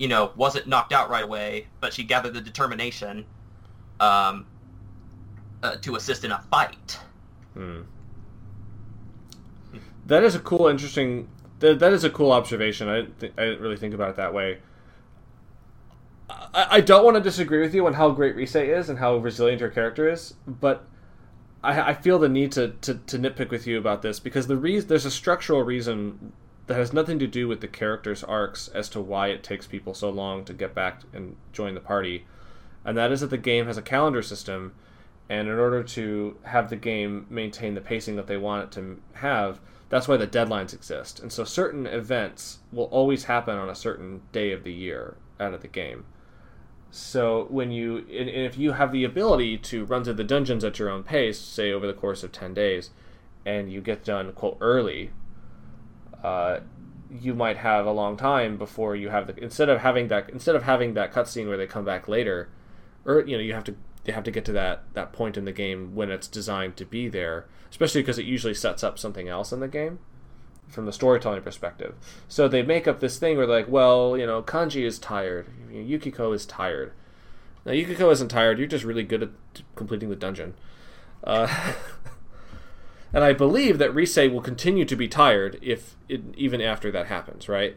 you 0.00 0.08
know, 0.08 0.32
wasn't 0.34 0.66
knocked 0.66 0.92
out 0.92 1.08
right 1.08 1.22
away, 1.22 1.68
but 1.80 1.94
she 1.94 2.02
gathered 2.02 2.34
the 2.34 2.40
determination 2.40 3.24
um, 4.00 4.46
uh, 5.62 5.76
to 5.76 5.94
assist 5.94 6.24
in 6.24 6.32
a 6.32 6.40
fight. 6.50 6.98
Hmm. 7.54 7.82
That 10.06 10.24
is 10.24 10.34
a 10.34 10.40
cool, 10.40 10.66
interesting. 10.66 11.28
That, 11.60 11.78
that 11.78 11.92
is 11.92 12.02
a 12.02 12.10
cool 12.10 12.32
observation. 12.32 12.88
I 12.88 12.96
didn't, 12.96 13.20
th- 13.20 13.32
I 13.38 13.44
didn't 13.44 13.60
really 13.60 13.76
think 13.76 13.94
about 13.94 14.10
it 14.10 14.16
that 14.16 14.34
way. 14.34 14.58
I, 16.28 16.66
I 16.70 16.80
don't 16.80 17.04
want 17.04 17.16
to 17.16 17.22
disagree 17.22 17.60
with 17.60 17.76
you 17.76 17.86
on 17.86 17.94
how 17.94 18.10
great 18.10 18.34
Rise 18.34 18.56
is 18.56 18.88
and 18.88 18.98
how 18.98 19.18
resilient 19.18 19.60
her 19.60 19.70
character 19.70 20.08
is, 20.08 20.34
but 20.48 20.89
I, 21.62 21.90
I 21.90 21.94
feel 21.94 22.18
the 22.18 22.28
need 22.28 22.52
to, 22.52 22.68
to, 22.82 22.94
to 22.94 23.18
nitpick 23.18 23.50
with 23.50 23.66
you 23.66 23.78
about 23.78 24.02
this 24.02 24.20
because 24.20 24.46
the 24.46 24.56
reason 24.56 24.88
there's 24.88 25.04
a 25.04 25.10
structural 25.10 25.62
reason 25.62 26.32
that 26.66 26.76
has 26.76 26.92
nothing 26.92 27.18
to 27.18 27.26
do 27.26 27.48
with 27.48 27.60
the 27.60 27.68
character's 27.68 28.22
arcs 28.22 28.68
as 28.68 28.88
to 28.90 29.00
why 29.00 29.28
it 29.28 29.42
takes 29.42 29.66
people 29.66 29.92
so 29.92 30.08
long 30.08 30.44
to 30.44 30.52
get 30.52 30.74
back 30.74 31.00
and 31.12 31.36
join 31.52 31.74
the 31.74 31.80
party, 31.80 32.26
and 32.84 32.96
that 32.96 33.10
is 33.10 33.20
that 33.20 33.30
the 33.30 33.38
game 33.38 33.66
has 33.66 33.76
a 33.76 33.82
calendar 33.82 34.22
system, 34.22 34.72
and 35.28 35.48
in 35.48 35.58
order 35.58 35.82
to 35.82 36.36
have 36.44 36.70
the 36.70 36.76
game 36.76 37.26
maintain 37.28 37.74
the 37.74 37.80
pacing 37.80 38.16
that 38.16 38.26
they 38.26 38.36
want 38.36 38.64
it 38.64 38.72
to 38.72 39.00
have, 39.14 39.60
that's 39.88 40.06
why 40.06 40.16
the 40.16 40.26
deadlines 40.26 40.72
exist. 40.72 41.18
And 41.20 41.32
so 41.32 41.44
certain 41.44 41.86
events 41.86 42.60
will 42.72 42.84
always 42.84 43.24
happen 43.24 43.56
on 43.56 43.68
a 43.68 43.74
certain 43.74 44.22
day 44.30 44.52
of 44.52 44.62
the 44.62 44.72
year 44.72 45.16
out 45.40 45.54
of 45.54 45.62
the 45.62 45.68
game. 45.68 46.04
So 46.90 47.46
when 47.50 47.70
you 47.70 47.98
and, 47.98 48.28
and 48.28 48.46
if 48.46 48.58
you 48.58 48.72
have 48.72 48.92
the 48.92 49.04
ability 49.04 49.58
to 49.58 49.84
run 49.84 50.04
through 50.04 50.14
the 50.14 50.24
dungeons 50.24 50.64
at 50.64 50.78
your 50.78 50.88
own 50.88 51.02
pace, 51.02 51.38
say 51.38 51.70
over 51.72 51.86
the 51.86 51.92
course 51.92 52.22
of 52.22 52.32
ten 52.32 52.52
days, 52.52 52.90
and 53.46 53.72
you 53.72 53.80
get 53.80 54.04
done 54.04 54.32
quote 54.32 54.58
early, 54.60 55.10
uh, 56.24 56.60
you 57.10 57.34
might 57.34 57.58
have 57.58 57.86
a 57.86 57.92
long 57.92 58.16
time 58.16 58.56
before 58.56 58.96
you 58.96 59.08
have 59.08 59.28
the 59.28 59.42
instead 59.42 59.68
of 59.68 59.80
having 59.80 60.08
that 60.08 60.30
instead 60.30 60.56
of 60.56 60.64
having 60.64 60.94
that 60.94 61.12
cutscene 61.12 61.46
where 61.46 61.56
they 61.56 61.66
come 61.66 61.84
back 61.84 62.08
later, 62.08 62.48
or 63.04 63.20
you 63.20 63.36
know 63.36 63.42
you 63.42 63.54
have 63.54 63.64
to 63.64 63.76
you 64.04 64.12
have 64.12 64.24
to 64.24 64.30
get 64.32 64.44
to 64.46 64.52
that 64.52 64.82
that 64.94 65.12
point 65.12 65.36
in 65.36 65.44
the 65.44 65.52
game 65.52 65.94
when 65.94 66.10
it's 66.10 66.26
designed 66.26 66.76
to 66.76 66.84
be 66.84 67.08
there, 67.08 67.46
especially 67.70 68.02
because 68.02 68.18
it 68.18 68.24
usually 68.24 68.54
sets 68.54 68.82
up 68.82 68.98
something 68.98 69.28
else 69.28 69.52
in 69.52 69.60
the 69.60 69.68
game 69.68 70.00
from 70.70 70.86
the 70.86 70.92
storytelling 70.92 71.42
perspective. 71.42 71.94
So 72.28 72.48
they 72.48 72.62
make 72.62 72.86
up 72.86 73.00
this 73.00 73.18
thing 73.18 73.36
where 73.36 73.46
like, 73.46 73.68
well, 73.68 74.16
you 74.16 74.26
know, 74.26 74.42
Kanji 74.42 74.84
is 74.84 74.98
tired, 74.98 75.46
Yukiko 75.70 76.32
is 76.32 76.46
tired. 76.46 76.92
Now 77.64 77.72
Yukiko 77.72 78.10
isn't 78.10 78.28
tired. 78.28 78.58
You're 78.58 78.68
just 78.68 78.84
really 78.84 79.02
good 79.02 79.22
at 79.22 79.30
completing 79.74 80.08
the 80.08 80.16
dungeon. 80.16 80.54
Uh, 81.22 81.74
and 83.12 83.22
I 83.24 83.32
believe 83.32 83.78
that 83.78 83.94
Rise 83.94 84.16
will 84.16 84.40
continue 84.40 84.84
to 84.84 84.96
be 84.96 85.08
tired 85.08 85.58
if 85.60 85.96
it, 86.08 86.22
even 86.36 86.60
after 86.60 86.90
that 86.90 87.06
happens, 87.06 87.48
right? 87.48 87.76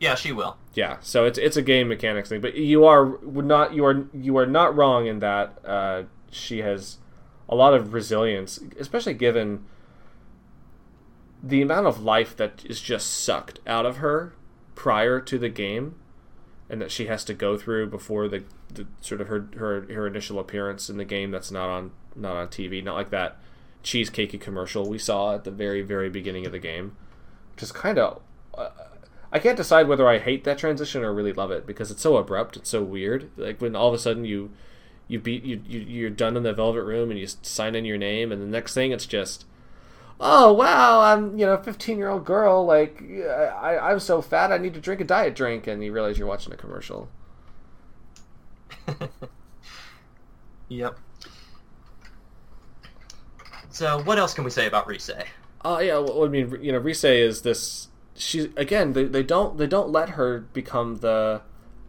Yeah, 0.00 0.14
she 0.14 0.30
will. 0.30 0.56
Yeah, 0.74 0.98
so 1.00 1.24
it's 1.24 1.38
it's 1.38 1.56
a 1.56 1.62
game 1.62 1.88
mechanics 1.88 2.28
thing, 2.28 2.40
but 2.40 2.54
you 2.54 2.84
are 2.84 3.18
not 3.24 3.74
you 3.74 3.84
are 3.84 4.06
you 4.14 4.36
are 4.38 4.46
not 4.46 4.76
wrong 4.76 5.06
in 5.06 5.18
that 5.18 5.58
uh, 5.64 6.04
she 6.30 6.58
has 6.58 6.98
a 7.48 7.56
lot 7.56 7.74
of 7.74 7.92
resilience, 7.92 8.60
especially 8.78 9.14
given 9.14 9.64
the 11.42 11.62
amount 11.62 11.86
of 11.86 12.02
life 12.02 12.36
that 12.36 12.64
is 12.64 12.80
just 12.80 13.12
sucked 13.12 13.60
out 13.66 13.86
of 13.86 13.98
her 13.98 14.34
prior 14.74 15.20
to 15.20 15.38
the 15.38 15.48
game, 15.48 15.96
and 16.68 16.80
that 16.80 16.90
she 16.90 17.06
has 17.06 17.24
to 17.24 17.34
go 17.34 17.56
through 17.56 17.88
before 17.88 18.28
the, 18.28 18.44
the 18.72 18.86
sort 19.00 19.20
of 19.20 19.28
her, 19.28 19.48
her 19.56 19.86
her 19.92 20.06
initial 20.06 20.38
appearance 20.38 20.90
in 20.90 20.96
the 20.96 21.04
game. 21.04 21.30
That's 21.30 21.50
not 21.50 21.68
on 21.68 21.92
not 22.16 22.36
on 22.36 22.48
TV, 22.48 22.82
not 22.82 22.94
like 22.94 23.10
that 23.10 23.38
cheesecakey 23.84 24.40
commercial 24.40 24.88
we 24.88 24.98
saw 24.98 25.34
at 25.34 25.44
the 25.44 25.50
very 25.50 25.82
very 25.82 26.10
beginning 26.10 26.46
of 26.46 26.52
the 26.52 26.58
game, 26.58 26.96
just 27.56 27.74
kind 27.74 27.98
of. 27.98 28.20
Uh, 28.56 28.70
I 29.30 29.38
can't 29.38 29.58
decide 29.58 29.88
whether 29.88 30.08
I 30.08 30.18
hate 30.18 30.44
that 30.44 30.56
transition 30.56 31.04
or 31.04 31.12
really 31.12 31.34
love 31.34 31.50
it 31.50 31.66
because 31.66 31.90
it's 31.90 32.00
so 32.00 32.16
abrupt. 32.16 32.56
It's 32.56 32.70
so 32.70 32.82
weird. 32.82 33.30
Like 33.36 33.60
when 33.60 33.76
all 33.76 33.88
of 33.88 33.94
a 33.94 33.98
sudden 33.98 34.24
you 34.24 34.50
you 35.06 35.18
beat 35.18 35.44
you, 35.44 35.60
you 35.66 35.80
you're 35.80 36.10
done 36.10 36.36
in 36.36 36.42
the 36.42 36.52
velvet 36.52 36.82
room 36.82 37.10
and 37.10 37.18
you 37.18 37.26
sign 37.42 37.74
in 37.74 37.84
your 37.84 37.98
name 37.98 38.30
and 38.30 38.40
the 38.40 38.46
next 38.46 38.74
thing 38.74 38.92
it's 38.92 39.06
just 39.06 39.44
oh 40.20 40.52
wow 40.52 41.00
i'm 41.00 41.38
you 41.38 41.46
know 41.46 41.56
15 41.56 41.98
year 41.98 42.08
old 42.08 42.24
girl 42.24 42.64
like 42.64 43.02
I, 43.02 43.78
i'm 43.78 44.00
so 44.00 44.20
fat 44.20 44.52
i 44.52 44.58
need 44.58 44.74
to 44.74 44.80
drink 44.80 45.00
a 45.00 45.04
diet 45.04 45.34
drink 45.34 45.66
and 45.66 45.82
you 45.82 45.92
realize 45.92 46.18
you're 46.18 46.26
watching 46.26 46.52
a 46.52 46.56
commercial 46.56 47.08
yep 50.68 50.98
so 53.78 54.02
what 54.02 54.18
else 54.18 54.34
can 54.34 54.42
we 54.42 54.50
say 54.50 54.66
about 54.66 54.88
Rise? 54.88 55.08
Oh 55.64 55.76
uh, 55.76 55.78
yeah, 55.78 55.98
well, 55.98 56.24
I 56.24 56.28
mean, 56.28 56.58
you 56.60 56.72
know, 56.72 56.78
Rise 56.78 57.04
is 57.04 57.42
this. 57.42 57.86
She 58.16 58.52
again, 58.56 58.92
they, 58.92 59.04
they 59.04 59.22
don't 59.22 59.56
they 59.56 59.68
don't 59.68 59.90
let 59.90 60.10
her 60.10 60.40
become 60.52 60.96
the. 60.96 61.42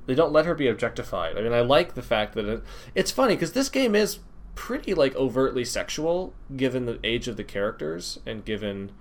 They 0.05 0.13
don't 0.13 0.31
let 0.31 0.45
her 0.45 0.53
be 0.53 0.67
objectified. 0.67 1.35
I 1.35 1.41
mean, 1.41 1.51
I 1.51 1.61
like 1.61 1.95
the 1.95 2.03
fact 2.03 2.35
that 2.35 2.45
it, 2.45 2.63
it's 2.93 3.09
funny 3.09 3.33
because 3.33 3.53
this 3.53 3.69
game 3.69 3.95
is 3.95 4.19
pretty 4.59 4.93
like 4.93 5.15
overtly 5.15 5.63
sexual, 5.63 6.33
given 6.57 6.85
the 6.85 6.99
age 7.01 7.29
of 7.29 7.37
the 7.37 7.43
characters 7.45 8.19
and 8.25 8.43
given, 8.43 8.91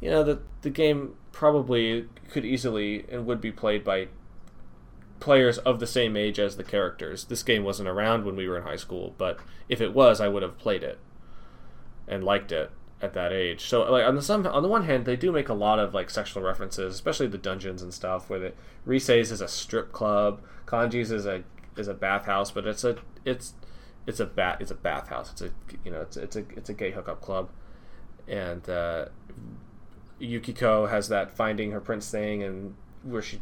you 0.00 0.08
know, 0.08 0.22
that 0.22 0.40
the 0.62 0.70
game 0.70 1.16
probably 1.32 2.06
could 2.30 2.44
easily 2.44 3.04
and 3.10 3.26
would 3.26 3.40
be 3.40 3.50
played 3.50 3.82
by 3.82 4.06
players 5.18 5.58
of 5.58 5.80
the 5.80 5.88
same 5.88 6.16
age 6.16 6.38
as 6.38 6.56
the 6.56 6.62
characters. 6.62 7.24
This 7.24 7.42
game 7.42 7.64
wasn't 7.64 7.88
around 7.88 8.24
when 8.24 8.36
we 8.36 8.48
were 8.48 8.56
in 8.58 8.62
high 8.62 8.76
school, 8.76 9.12
but 9.18 9.40
if 9.68 9.80
it 9.80 9.92
was, 9.92 10.20
I 10.20 10.28
would 10.28 10.44
have 10.44 10.56
played 10.56 10.84
it 10.84 11.00
and 12.06 12.22
liked 12.22 12.52
it 12.52 12.70
at 13.02 13.12
that 13.14 13.32
age. 13.32 13.64
So 13.64 13.82
like 13.90 14.06
on 14.06 14.14
the 14.14 14.22
some 14.22 14.46
on 14.46 14.62
the 14.62 14.68
one 14.68 14.84
hand, 14.84 15.04
they 15.04 15.16
do 15.16 15.32
make 15.32 15.48
a 15.48 15.54
lot 15.54 15.80
of 15.80 15.94
like 15.94 16.10
sexual 16.10 16.44
references, 16.44 16.94
especially 16.94 17.26
the 17.26 17.38
dungeons 17.38 17.82
and 17.82 17.92
stuff. 17.92 18.30
Where 18.30 18.38
the 18.38 18.52
Rise's 18.86 19.32
is 19.32 19.40
a 19.40 19.48
strip 19.48 19.90
club, 19.90 20.40
Kanji's 20.64 21.10
is 21.10 21.26
a 21.26 21.42
is 21.76 21.88
a 21.88 21.94
bathhouse, 21.94 22.52
but 22.52 22.68
it's 22.68 22.84
a 22.84 22.98
it's 23.24 23.54
it's 24.06 24.20
a 24.20 24.26
bat 24.26 24.58
it's 24.60 24.70
a 24.70 24.74
bathhouse. 24.74 25.30
It's 25.32 25.42
a 25.42 25.50
you 25.84 25.90
know 25.90 26.00
it's 26.02 26.16
it's 26.16 26.36
a 26.36 26.44
it's 26.56 26.68
a 26.68 26.74
gay 26.74 26.90
hookup 26.90 27.20
club, 27.20 27.50
and 28.28 28.68
uh, 28.68 29.06
Yukiko 30.18 30.86
has 30.86 31.08
that 31.08 31.30
finding 31.30 31.70
her 31.72 31.80
prince 31.80 32.10
thing, 32.10 32.42
and 32.42 32.74
where 33.02 33.22
she 33.22 33.40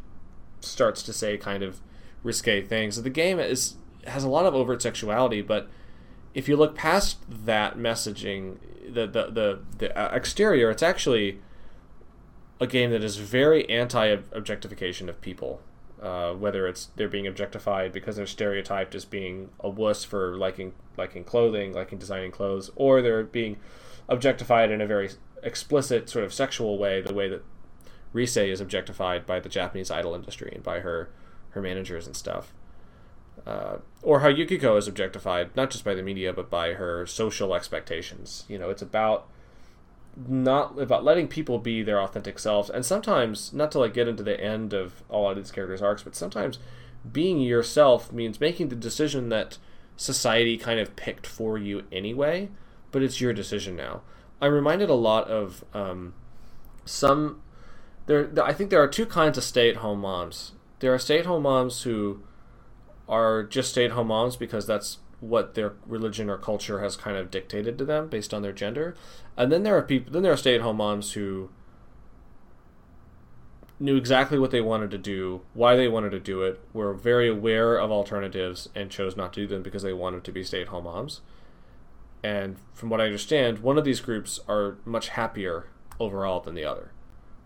starts 0.61 1.02
to 1.04 1.12
say 1.12 1.36
kind 1.36 1.62
of 1.62 1.80
risque 2.22 2.62
things. 2.62 2.96
So 2.96 3.02
the 3.02 3.11
game 3.11 3.38
is 3.38 3.76
has 4.06 4.24
a 4.24 4.28
lot 4.28 4.46
of 4.46 4.54
overt 4.54 4.82
sexuality, 4.82 5.42
but 5.42 5.68
if 6.34 6.48
you 6.48 6.56
look 6.56 6.74
past 6.74 7.18
that 7.28 7.76
messaging, 7.76 8.59
the 8.84 9.06
the 9.06 9.30
the, 9.30 9.61
the 9.78 9.98
uh, 9.98 10.14
exterior, 10.14 10.70
it's 10.70 10.82
actually 10.82 11.40
a 12.61 12.66
game 12.66 12.90
that 12.90 13.04
is 13.04 13.16
very 13.18 13.68
anti-objectification 13.68 15.09
of 15.09 15.20
people. 15.20 15.61
Uh, 16.01 16.32
whether 16.32 16.68
it's 16.68 16.90
they're 16.94 17.09
being 17.09 17.26
objectified 17.26 17.92
because 17.92 18.14
they're 18.14 18.26
stereotyped 18.26 18.94
as 18.94 19.05
being 19.05 19.49
a 19.59 19.68
wuss 19.68 20.05
for 20.05 20.36
liking 20.36 20.72
liking 20.96 21.24
clothing, 21.24 21.72
liking 21.72 21.99
designing 21.99 22.30
clothes, 22.30 22.70
or 22.76 23.03
they're 23.03 23.24
being 23.24 23.57
objectified 24.09 24.70
in 24.70 24.80
a 24.80 24.86
very 24.86 25.11
explicit 25.42 26.09
sort 26.09 26.24
of 26.24 26.32
sexual 26.32 26.78
way, 26.78 27.01
the 27.01 27.12
way 27.12 27.28
that 27.28 27.42
Rise 28.12 28.36
is 28.36 28.61
objectified 28.61 29.26
by 29.26 29.40
the 29.40 29.49
Japanese 29.49 29.90
idol 29.90 30.14
industry 30.14 30.53
and 30.55 30.62
by 30.62 30.80
her 30.80 31.11
her 31.51 31.61
managers 31.61 32.07
and 32.07 32.14
stuff 32.14 32.53
uh, 33.46 33.78
or 34.03 34.20
how 34.20 34.28
Yukiko 34.28 34.76
is 34.76 34.88
objectified, 34.88 35.55
not 35.57 35.70
just 35.70 35.84
by 35.84 35.94
the 35.94 36.03
media, 36.03 36.32
but 36.32 36.51
by 36.51 36.74
her 36.74 37.07
social 37.07 37.55
expectations. 37.55 38.44
You 38.49 38.59
know, 38.59 38.70
it's 38.70 38.82
about 38.82 39.28
not 40.16 40.78
about 40.78 41.04
letting 41.04 41.28
people 41.28 41.59
be 41.59 41.82
their 41.82 42.00
authentic 42.00 42.38
selves, 42.38 42.70
and 42.70 42.84
sometimes 42.84 43.52
not 43.52 43.70
to 43.72 43.78
like 43.78 43.94
get 43.94 44.09
into 44.09 44.22
the 44.22 44.40
end 44.40 44.72
of 44.72 45.02
all 45.09 45.30
of 45.30 45.36
these 45.36 45.50
characters' 45.50 45.82
arcs, 45.82 46.02
but 46.02 46.16
sometimes 46.16 46.59
being 47.12 47.40
yourself 47.40 48.12
means 48.12 48.40
making 48.40 48.68
the 48.68 48.76
decision 48.76 49.28
that 49.28 49.59
society 49.96 50.56
kind 50.56 50.80
of 50.80 50.96
picked 50.96 51.26
for 51.26 51.59
you 51.59 51.84
anyway, 51.92 52.48
but 52.90 53.02
it's 53.02 53.20
your 53.20 53.32
decision 53.32 53.76
now. 53.76 54.02
I'm 54.40 54.52
reminded 54.52 54.90
a 54.90 54.94
lot 54.94 55.28
of 55.28 55.64
um, 55.74 56.14
some. 56.84 57.42
There, 58.06 58.30
I 58.42 58.52
think 58.52 58.70
there 58.70 58.82
are 58.82 58.88
two 58.88 59.06
kinds 59.06 59.36
of 59.36 59.44
stay-at-home 59.44 60.00
moms. 60.00 60.52
There 60.80 60.94
are 60.94 60.98
stay-at-home 60.98 61.42
moms 61.42 61.82
who 61.82 62.22
are 63.09 63.42
just 63.42 63.70
stay 63.70 63.84
at 63.84 63.92
home 63.92 64.09
moms 64.09 64.36
because 64.36 64.66
that's 64.66 64.98
what 65.20 65.54
their 65.54 65.74
religion 65.86 66.30
or 66.30 66.38
culture 66.38 66.80
has 66.80 66.96
kind 66.96 67.16
of 67.16 67.30
dictated 67.30 67.76
to 67.78 67.84
them 67.84 68.08
based 68.08 68.32
on 68.32 68.42
their 68.42 68.52
gender. 68.52 68.96
And 69.36 69.50
then 69.50 69.62
there 69.62 69.76
are 69.76 69.82
people 69.82 70.12
then 70.12 70.22
there 70.22 70.32
are 70.32 70.36
stay 70.36 70.54
at 70.54 70.60
home 70.60 70.76
moms 70.76 71.12
who 71.12 71.50
knew 73.80 73.96
exactly 73.96 74.38
what 74.38 74.50
they 74.50 74.60
wanted 74.60 74.90
to 74.90 74.98
do, 74.98 75.42
why 75.54 75.76
they 75.76 75.88
wanted 75.88 76.10
to 76.10 76.20
do 76.20 76.42
it, 76.42 76.60
were 76.72 76.92
very 76.92 77.28
aware 77.28 77.76
of 77.76 77.92
alternatives 77.92 78.68
and 78.74 78.90
chose 78.90 79.16
not 79.16 79.32
to 79.32 79.40
do 79.40 79.46
them 79.46 79.62
because 79.62 79.82
they 79.82 79.92
wanted 79.92 80.24
to 80.24 80.32
be 80.32 80.42
stay 80.42 80.62
at 80.62 80.68
home 80.68 80.84
moms. 80.84 81.20
And 82.22 82.56
from 82.74 82.90
what 82.90 83.00
I 83.00 83.04
understand, 83.04 83.60
one 83.60 83.78
of 83.78 83.84
these 83.84 84.00
groups 84.00 84.40
are 84.48 84.78
much 84.84 85.10
happier 85.10 85.68
overall 86.00 86.40
than 86.40 86.54
the 86.54 86.64
other. 86.64 86.90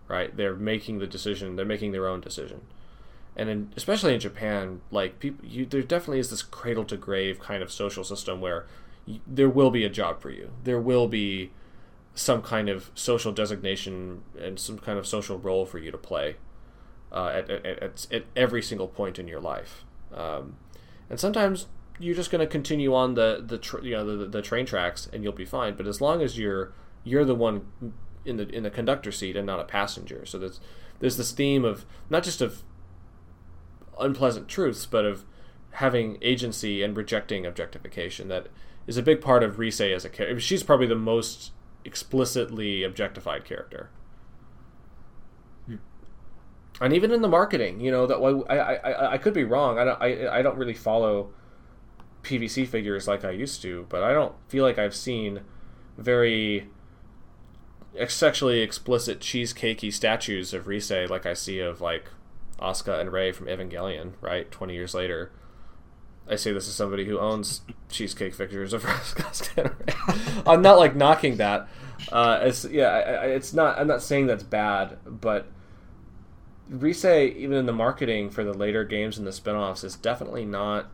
Right? 0.07 0.35
They're 0.35 0.55
making 0.55 0.99
the 0.99 1.07
decision, 1.07 1.55
they're 1.55 1.65
making 1.65 1.91
their 1.91 2.07
own 2.07 2.21
decision 2.21 2.61
and 3.35 3.49
in, 3.49 3.73
especially 3.75 4.13
in 4.13 4.19
Japan, 4.19 4.81
like 4.91 5.19
people, 5.19 5.45
you, 5.45 5.65
there 5.65 5.81
definitely 5.81 6.19
is 6.19 6.29
this 6.29 6.43
cradle 6.43 6.85
to 6.85 6.97
grave 6.97 7.39
kind 7.39 7.63
of 7.63 7.71
social 7.71 8.03
system 8.03 8.41
where 8.41 8.65
you, 9.05 9.19
there 9.25 9.49
will 9.49 9.71
be 9.71 9.83
a 9.83 9.89
job 9.89 10.21
for 10.21 10.29
you. 10.29 10.51
There 10.63 10.79
will 10.79 11.07
be 11.07 11.51
some 12.15 12.41
kind 12.41 12.69
of 12.69 12.91
social 12.93 13.31
designation 13.31 14.21
and 14.39 14.59
some 14.59 14.77
kind 14.77 14.99
of 14.99 15.07
social 15.07 15.39
role 15.39 15.65
for 15.65 15.79
you 15.79 15.89
to 15.89 15.97
play 15.97 16.35
uh, 17.11 17.27
at, 17.33 17.49
at, 17.49 17.65
at, 17.65 18.07
at, 18.11 18.25
every 18.35 18.61
single 18.61 18.87
point 18.87 19.17
in 19.17 19.27
your 19.27 19.39
life. 19.39 19.83
Um, 20.13 20.57
and 21.09 21.19
sometimes 21.19 21.65
you're 21.99 22.15
just 22.15 22.31
going 22.31 22.39
to 22.39 22.47
continue 22.47 22.93
on 22.93 23.13
the 23.13 23.43
the 23.45 23.57
tr- 23.57 23.81
you 23.81 23.91
know 23.91 24.17
the, 24.17 24.25
the 24.25 24.41
train 24.41 24.65
tracks 24.65 25.09
and 25.11 25.23
you'll 25.23 25.33
be 25.33 25.45
fine. 25.45 25.75
But 25.75 25.87
as 25.87 26.01
long 26.01 26.21
as 26.21 26.37
you're 26.37 26.71
you're 27.03 27.25
the 27.25 27.35
one 27.35 27.65
in 28.25 28.37
the 28.37 28.47
in 28.49 28.63
the 28.63 28.69
conductor 28.69 29.11
seat 29.11 29.35
and 29.35 29.45
not 29.45 29.59
a 29.59 29.63
passenger, 29.63 30.25
so 30.25 30.37
there's 30.37 30.59
there's 30.99 31.17
this 31.17 31.31
theme 31.31 31.65
of 31.65 31.85
not 32.09 32.23
just 32.23 32.41
of 32.41 32.63
unpleasant 33.99 34.47
truths, 34.47 34.85
but 34.85 35.05
of 35.05 35.25
having 35.71 36.17
agency 36.21 36.83
and 36.83 36.95
rejecting 36.95 37.45
objectification. 37.45 38.27
That 38.27 38.47
is 38.87 38.97
a 38.97 39.03
big 39.03 39.21
part 39.21 39.43
of 39.43 39.59
Rise 39.59 39.81
as 39.81 40.05
a 40.05 40.09
character. 40.09 40.39
She's 40.39 40.63
probably 40.63 40.87
the 40.87 40.95
most 40.95 41.51
explicitly 41.85 42.83
objectified 42.83 43.45
character. 43.45 43.89
Hmm. 45.65 45.75
And 46.79 46.93
even 46.93 47.11
in 47.11 47.21
the 47.21 47.27
marketing, 47.27 47.79
you 47.79 47.91
know 47.91 48.05
that 48.07 48.17
I, 48.17 48.55
I, 48.55 48.73
I, 48.73 49.11
I 49.13 49.17
could 49.17 49.33
be 49.33 49.43
wrong. 49.43 49.79
I 49.79 49.83
don't 49.83 50.01
I, 50.01 50.39
I 50.39 50.41
don't 50.41 50.57
really 50.57 50.73
follow 50.73 51.31
PVC 52.23 52.67
figures 52.67 53.07
like 53.07 53.25
I 53.25 53.31
used 53.31 53.61
to, 53.63 53.85
but 53.89 54.03
I 54.03 54.13
don't 54.13 54.35
feel 54.47 54.63
like 54.63 54.77
I've 54.77 54.95
seen 54.95 55.41
very 55.97 56.69
sexually 58.07 58.61
explicit 58.61 59.19
cheesecakey 59.19 59.93
statues 59.93 60.53
of 60.53 60.67
Rise 60.67 60.91
like 61.09 61.25
I 61.25 61.33
see 61.33 61.59
of 61.59 61.81
like 61.81 62.09
Asuka 62.63 62.99
and 62.99 63.11
Rei 63.11 63.31
from 63.31 63.47
Evangelion, 63.47 64.13
right? 64.21 64.49
20 64.49 64.73
years 64.73 64.93
later. 64.93 65.31
I 66.27 66.37
say 66.37 66.53
this 66.53 66.69
as 66.69 66.75
somebody 66.75 67.05
who 67.05 67.19
owns 67.19 67.61
cheesecake 67.89 68.33
figures 68.33 68.71
of 68.71 68.83
Asuka 68.83 69.65
and 69.65 69.69
Rei. 69.69 70.43
I'm 70.47 70.61
not 70.61 70.79
like 70.79 70.95
knocking 70.95 71.37
that. 71.37 71.67
Uh, 72.11 72.39
it's 72.41 72.65
yeah, 72.65 72.87
I, 72.87 72.99
I, 72.99 73.25
it's 73.27 73.53
not. 73.53 73.77
I'm 73.77 73.87
not 73.87 74.01
saying 74.01 74.27
that's 74.27 74.43
bad, 74.43 74.97
but 75.05 75.47
Rise, 76.69 77.05
even 77.05 77.57
in 77.57 77.65
the 77.65 77.73
marketing 77.73 78.29
for 78.29 78.43
the 78.43 78.53
later 78.53 78.83
games 78.83 79.17
and 79.17 79.27
the 79.27 79.31
spin-offs, 79.31 79.83
is 79.83 79.95
definitely 79.95 80.45
not 80.45 80.89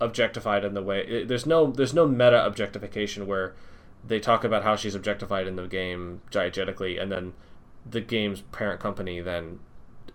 objectified 0.00 0.64
in 0.64 0.74
the 0.74 0.82
way. 0.82 1.24
There's 1.24 1.46
no 1.46 1.70
there's 1.70 1.94
no 1.94 2.06
meta 2.06 2.44
objectification 2.44 3.26
where 3.26 3.54
they 4.04 4.20
talk 4.20 4.44
about 4.44 4.62
how 4.62 4.76
she's 4.76 4.94
objectified 4.94 5.46
in 5.46 5.56
the 5.56 5.66
game 5.66 6.22
diegetically, 6.30 7.00
and 7.00 7.10
then 7.10 7.32
the 7.88 8.00
game's 8.00 8.40
parent 8.40 8.80
company 8.80 9.20
then 9.20 9.60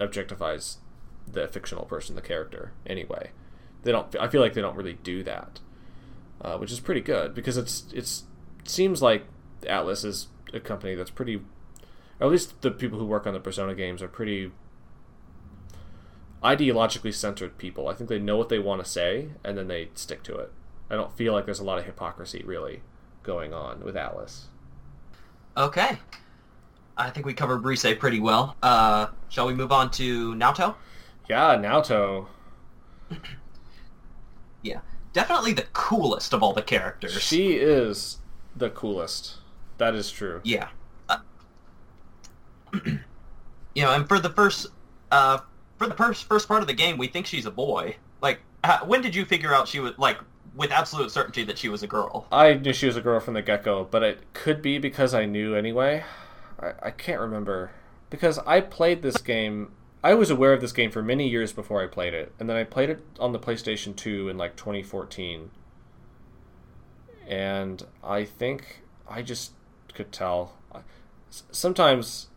objectifies 0.01 0.77
the 1.31 1.47
fictional 1.47 1.85
person, 1.85 2.15
the 2.15 2.21
character, 2.21 2.73
anyway. 2.85 3.31
They 3.83 3.91
don't. 3.91 4.13
I 4.19 4.27
feel 4.27 4.41
like 4.41 4.53
they 4.53 4.61
don't 4.61 4.75
really 4.75 4.97
do 5.01 5.23
that, 5.23 5.59
uh, 6.41 6.57
which 6.57 6.71
is 6.71 6.79
pretty 6.79 7.01
good 7.01 7.33
because 7.33 7.57
it's 7.57 7.85
it's 7.93 8.23
seems 8.65 9.01
like 9.01 9.25
Atlus 9.63 10.05
is 10.05 10.27
a 10.53 10.59
company 10.59 10.95
that's 10.95 11.09
pretty, 11.09 11.37
or 12.19 12.27
at 12.27 12.31
least 12.31 12.61
the 12.61 12.71
people 12.71 12.99
who 12.99 13.05
work 13.05 13.25
on 13.25 13.33
the 13.33 13.39
Persona 13.39 13.73
games 13.73 14.01
are 14.01 14.07
pretty 14.07 14.51
ideologically 16.43 17.13
centered 17.13 17.57
people. 17.57 17.87
I 17.87 17.93
think 17.93 18.09
they 18.09 18.19
know 18.19 18.37
what 18.37 18.49
they 18.49 18.59
want 18.59 18.83
to 18.83 18.89
say 18.89 19.29
and 19.43 19.57
then 19.57 19.67
they 19.67 19.89
stick 19.93 20.23
to 20.23 20.35
it. 20.35 20.51
I 20.89 20.95
don't 20.95 21.15
feel 21.15 21.33
like 21.33 21.45
there's 21.45 21.59
a 21.59 21.63
lot 21.63 21.79
of 21.79 21.85
hypocrisy 21.85 22.43
really 22.45 22.81
going 23.23 23.53
on 23.53 23.83
with 23.83 23.95
Atlus. 23.95 24.45
Okay. 25.55 25.99
I 27.01 27.09
think 27.09 27.25
we 27.25 27.33
covered 27.33 27.63
Rise 27.65 27.85
pretty 27.97 28.19
well. 28.19 28.55
Uh, 28.61 29.07
shall 29.29 29.47
we 29.47 29.53
move 29.53 29.71
on 29.71 29.89
to 29.91 30.35
Naoto? 30.35 30.75
Yeah, 31.27 31.55
Naoto. 31.55 32.27
yeah, 34.61 34.81
definitely 35.11 35.53
the 35.53 35.65
coolest 35.73 36.33
of 36.33 36.43
all 36.43 36.53
the 36.53 36.61
characters. 36.61 37.19
She 37.19 37.53
is 37.53 38.17
the 38.55 38.69
coolest. 38.69 39.37
That 39.79 39.95
is 39.95 40.11
true. 40.11 40.41
Yeah. 40.43 40.67
Uh, 41.09 41.17
you 42.85 43.81
know, 43.81 43.93
and 43.93 44.07
for 44.07 44.19
the 44.19 44.29
first, 44.29 44.67
uh, 45.11 45.39
for 45.77 45.87
the 45.87 45.95
first 45.95 46.25
first 46.25 46.47
part 46.47 46.61
of 46.61 46.67
the 46.67 46.73
game, 46.73 46.97
we 46.99 47.07
think 47.07 47.25
she's 47.25 47.47
a 47.47 47.51
boy. 47.51 47.95
Like, 48.21 48.41
how, 48.63 48.85
when 48.85 49.01
did 49.01 49.15
you 49.15 49.25
figure 49.25 49.53
out 49.55 49.67
she 49.67 49.79
was 49.79 49.93
like 49.97 50.19
with 50.55 50.71
absolute 50.71 51.09
certainty 51.09 51.43
that 51.45 51.57
she 51.57 51.67
was 51.67 51.81
a 51.81 51.87
girl? 51.87 52.27
I 52.31 52.53
knew 52.53 52.73
she 52.73 52.85
was 52.85 52.95
a 52.95 53.01
girl 53.01 53.19
from 53.19 53.33
the 53.33 53.41
get 53.41 53.63
go, 53.63 53.87
but 53.89 54.03
it 54.03 54.21
could 54.33 54.61
be 54.61 54.77
because 54.77 55.15
I 55.15 55.25
knew 55.25 55.55
anyway. 55.55 56.03
I, 56.61 56.73
I 56.87 56.91
can't 56.91 57.19
remember 57.19 57.71
because 58.09 58.39
I 58.39 58.61
played 58.61 59.01
this 59.01 59.17
game. 59.17 59.71
I 60.03 60.13
was 60.13 60.29
aware 60.29 60.53
of 60.53 60.61
this 60.61 60.71
game 60.71 60.91
for 60.91 61.01
many 61.01 61.27
years 61.27 61.53
before 61.53 61.83
I 61.83 61.87
played 61.87 62.13
it, 62.13 62.33
and 62.39 62.49
then 62.49 62.57
I 62.57 62.63
played 62.63 62.89
it 62.89 63.03
on 63.19 63.33
the 63.33 63.39
PlayStation 63.39 63.95
2 63.95 64.29
in 64.29 64.37
like 64.37 64.55
2014. 64.55 65.51
And 67.27 67.85
I 68.03 68.25
think 68.25 68.81
I 69.07 69.21
just 69.21 69.51
could 69.93 70.11
tell. 70.11 70.57
Sometimes 71.29 72.27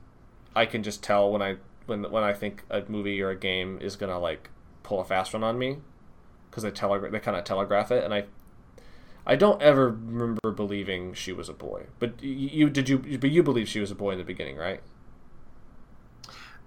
I 0.55 0.67
can 0.67 0.83
just 0.83 1.03
tell 1.03 1.31
when 1.31 1.43
I 1.43 1.57
when 1.87 2.11
when 2.11 2.23
I 2.23 2.33
think 2.33 2.65
a 2.71 2.83
movie 2.89 3.21
or 3.21 3.31
a 3.31 3.37
game 3.37 3.79
is 3.81 3.97
gonna 3.97 4.19
like 4.19 4.51
pull 4.83 5.01
a 5.01 5.05
fast 5.05 5.33
one 5.33 5.43
on 5.43 5.59
me 5.59 5.79
because 6.51 6.63
they 6.63 6.71
telegraph 6.71 7.13
they 7.13 7.19
kind 7.19 7.37
of 7.37 7.45
telegraph 7.45 7.91
it, 7.91 8.05
and 8.05 8.15
I 8.15 8.25
I 9.27 9.37
don't 9.37 9.61
ever 9.63 9.89
remember 9.89 10.51
believing 10.51 11.15
she 11.15 11.33
was 11.33 11.49
a 11.49 11.55
boy. 11.55 11.87
But 11.99 12.23
you 12.23 12.69
did 12.69 12.89
you 12.89 12.99
but 12.99 13.31
you 13.31 13.43
believe 13.43 13.69
she 13.69 13.81
was 13.81 13.91
a 13.91 13.95
boy 13.95 14.13
in 14.13 14.19
the 14.19 14.25
beginning, 14.25 14.57
right? 14.57 14.81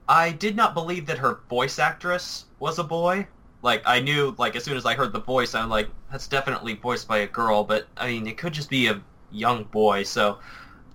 I 0.09 0.31
did 0.31 0.55
not 0.55 0.73
believe 0.73 1.05
that 1.07 1.17
her 1.19 1.39
voice 1.49 1.79
actress 1.79 2.45
was 2.59 2.79
a 2.79 2.83
boy. 2.83 3.27
Like 3.61 3.83
I 3.85 3.99
knew 3.99 4.33
like 4.37 4.55
as 4.55 4.63
soon 4.63 4.77
as 4.77 4.85
I 4.85 4.95
heard 4.95 5.13
the 5.13 5.19
voice, 5.19 5.53
I'm 5.53 5.69
like 5.69 5.89
that's 6.11 6.27
definitely 6.27 6.73
voiced 6.73 7.07
by 7.07 7.19
a 7.19 7.27
girl, 7.27 7.63
but 7.63 7.87
I 7.95 8.07
mean 8.07 8.27
it 8.27 8.37
could 8.37 8.53
just 8.53 8.69
be 8.69 8.87
a 8.87 9.01
young 9.31 9.65
boy. 9.65 10.03
So 10.03 10.39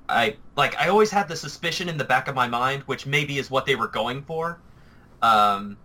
I 0.08 0.36
like 0.56 0.76
I 0.80 0.88
always 0.88 1.10
had 1.10 1.28
the 1.28 1.36
suspicion 1.36 1.88
in 1.88 1.96
the 1.96 2.04
back 2.04 2.26
of 2.26 2.34
my 2.34 2.48
mind, 2.48 2.82
which 2.84 3.06
maybe 3.06 3.38
is 3.38 3.50
what 3.50 3.66
they 3.66 3.76
were 3.76 3.88
going 3.88 4.22
for. 4.22 4.58
Um, 5.20 5.76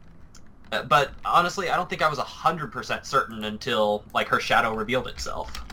but 0.70 1.12
honestly, 1.26 1.70
I 1.70 1.76
don't 1.76 1.90
think 1.90 2.02
I 2.02 2.10
was 2.10 2.20
hundred 2.20 2.72
percent 2.72 3.06
certain 3.06 3.44
until 3.44 4.04
like 4.14 4.28
her 4.30 4.40
shadow 4.40 4.74
revealed 4.74 5.08
itself. 5.08 5.66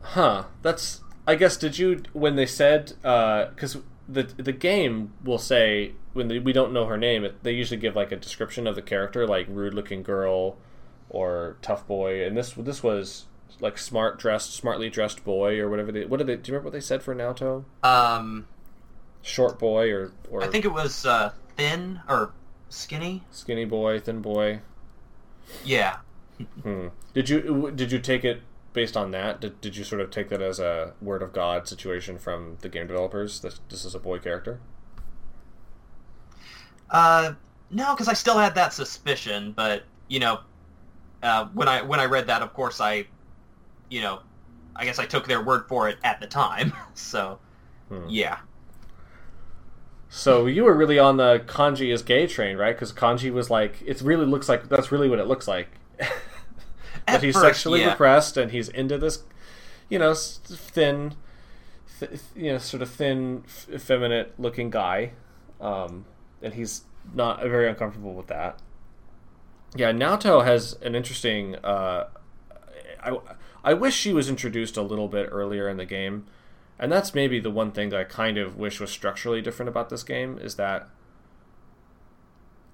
Huh. 0.00 0.44
That's. 0.62 1.00
I 1.26 1.34
guess. 1.34 1.56
Did 1.56 1.78
you 1.78 2.02
when 2.12 2.36
they 2.36 2.46
said 2.46 2.94
because 3.02 3.76
uh, 3.76 3.80
the 4.08 4.22
the 4.22 4.52
game 4.52 5.12
will 5.22 5.38
say 5.38 5.92
when 6.14 6.28
they, 6.28 6.38
we 6.38 6.52
don't 6.52 6.72
know 6.72 6.86
her 6.86 6.96
name, 6.96 7.24
it, 7.24 7.42
they 7.42 7.52
usually 7.52 7.78
give 7.78 7.94
like 7.94 8.12
a 8.12 8.16
description 8.16 8.66
of 8.66 8.74
the 8.74 8.82
character, 8.82 9.26
like 9.26 9.46
rude 9.48 9.74
looking 9.74 10.02
girl 10.02 10.56
or 11.10 11.56
tough 11.62 11.86
boy, 11.86 12.24
and 12.24 12.36
this 12.36 12.52
this 12.52 12.82
was 12.82 13.26
like 13.60 13.78
smart 13.78 14.18
dressed, 14.18 14.54
smartly 14.54 14.90
dressed 14.90 15.24
boy 15.24 15.58
or 15.58 15.68
whatever 15.68 15.92
they. 15.92 16.04
What 16.04 16.18
did 16.18 16.26
they? 16.26 16.36
Do 16.36 16.50
you 16.50 16.54
remember 16.54 16.66
what 16.66 16.72
they 16.72 16.80
said 16.80 17.02
for 17.02 17.14
Naoto? 17.14 17.64
Um, 17.82 18.46
short 19.22 19.58
boy 19.58 19.90
or 19.92 20.12
or. 20.30 20.42
I 20.42 20.48
think 20.48 20.64
it 20.64 20.72
was 20.72 21.06
uh, 21.06 21.32
thin 21.56 22.00
or 22.08 22.32
skinny. 22.68 23.24
Skinny 23.30 23.64
boy, 23.64 24.00
thin 24.00 24.20
boy. 24.20 24.60
Yeah. 25.64 25.98
Hmm. 26.62 26.88
Did 27.14 27.28
you 27.28 27.72
did 27.74 27.90
you 27.90 27.98
take 27.98 28.24
it 28.24 28.42
based 28.72 28.96
on 28.96 29.10
that? 29.10 29.40
Did, 29.40 29.60
did 29.60 29.76
you 29.76 29.84
sort 29.84 30.00
of 30.00 30.10
take 30.10 30.28
that 30.28 30.40
as 30.40 30.60
a 30.60 30.92
word 31.00 31.22
of 31.22 31.32
God 31.32 31.66
situation 31.66 32.18
from 32.18 32.58
the 32.60 32.68
game 32.68 32.86
developers? 32.86 33.40
that 33.40 33.58
this 33.68 33.84
is 33.84 33.94
a 33.94 33.98
boy 33.98 34.18
character. 34.18 34.60
Uh, 36.90 37.32
no, 37.70 37.94
because 37.94 38.08
I 38.08 38.12
still 38.12 38.38
had 38.38 38.54
that 38.54 38.72
suspicion, 38.72 39.52
but 39.52 39.84
you 40.08 40.20
know, 40.20 40.40
uh, 41.22 41.46
when 41.54 41.68
I 41.68 41.82
when 41.82 42.00
I 42.00 42.04
read 42.04 42.26
that, 42.28 42.42
of 42.42 42.52
course, 42.54 42.80
I 42.80 43.06
you 43.90 44.00
know, 44.00 44.20
I 44.76 44.84
guess 44.84 44.98
I 44.98 45.06
took 45.06 45.26
their 45.26 45.42
word 45.42 45.66
for 45.68 45.88
it 45.88 45.98
at 46.04 46.20
the 46.20 46.26
time. 46.26 46.72
so, 46.94 47.38
hmm. 47.88 48.06
yeah. 48.08 48.38
So 50.10 50.46
you 50.46 50.64
were 50.64 50.74
really 50.74 50.98
on 50.98 51.18
the 51.18 51.42
Kanji 51.46 51.92
is 51.92 52.02
gay 52.02 52.26
train, 52.26 52.56
right? 52.56 52.74
Because 52.74 52.92
Kanji 52.92 53.32
was 53.32 53.50
like, 53.50 53.82
it 53.84 54.00
really 54.00 54.24
looks 54.24 54.48
like 54.48 54.68
that's 54.68 54.90
really 54.90 55.08
what 55.08 55.18
it 55.18 55.26
looks 55.26 55.46
like. 55.46 55.68
that 57.06 57.22
he's 57.22 57.34
first, 57.34 57.44
sexually 57.44 57.80
yeah. 57.80 57.90
repressed 57.90 58.36
and 58.36 58.50
he's 58.50 58.68
into 58.68 58.96
this, 58.98 59.22
you 59.88 59.98
know, 59.98 60.14
thin, 60.14 61.14
th- 61.98 62.20
you 62.34 62.52
know, 62.52 62.58
sort 62.58 62.82
of 62.82 62.90
thin, 62.90 63.44
f- 63.46 63.68
effeminate 63.74 64.38
looking 64.38 64.70
guy, 64.70 65.12
um, 65.60 66.06
and 66.42 66.54
he's 66.54 66.82
not 67.14 67.42
very 67.42 67.68
uncomfortable 67.68 68.14
with 68.14 68.28
that. 68.28 68.58
Yeah, 69.76 69.92
Naoto 69.92 70.44
has 70.44 70.74
an 70.82 70.94
interesting. 70.94 71.56
Uh, 71.56 72.08
I 73.02 73.18
I 73.62 73.74
wish 73.74 73.94
she 73.94 74.12
was 74.12 74.30
introduced 74.30 74.76
a 74.76 74.82
little 74.82 75.08
bit 75.08 75.28
earlier 75.30 75.68
in 75.68 75.76
the 75.76 75.84
game. 75.84 76.26
And 76.78 76.92
that's 76.92 77.14
maybe 77.14 77.40
the 77.40 77.50
one 77.50 77.72
thing 77.72 77.88
that 77.88 78.00
I 78.00 78.04
kind 78.04 78.38
of 78.38 78.56
wish 78.56 78.80
was 78.80 78.90
structurally 78.90 79.42
different 79.42 79.68
about 79.68 79.88
this 79.88 80.02
game 80.02 80.38
is 80.38 80.54
that 80.54 80.88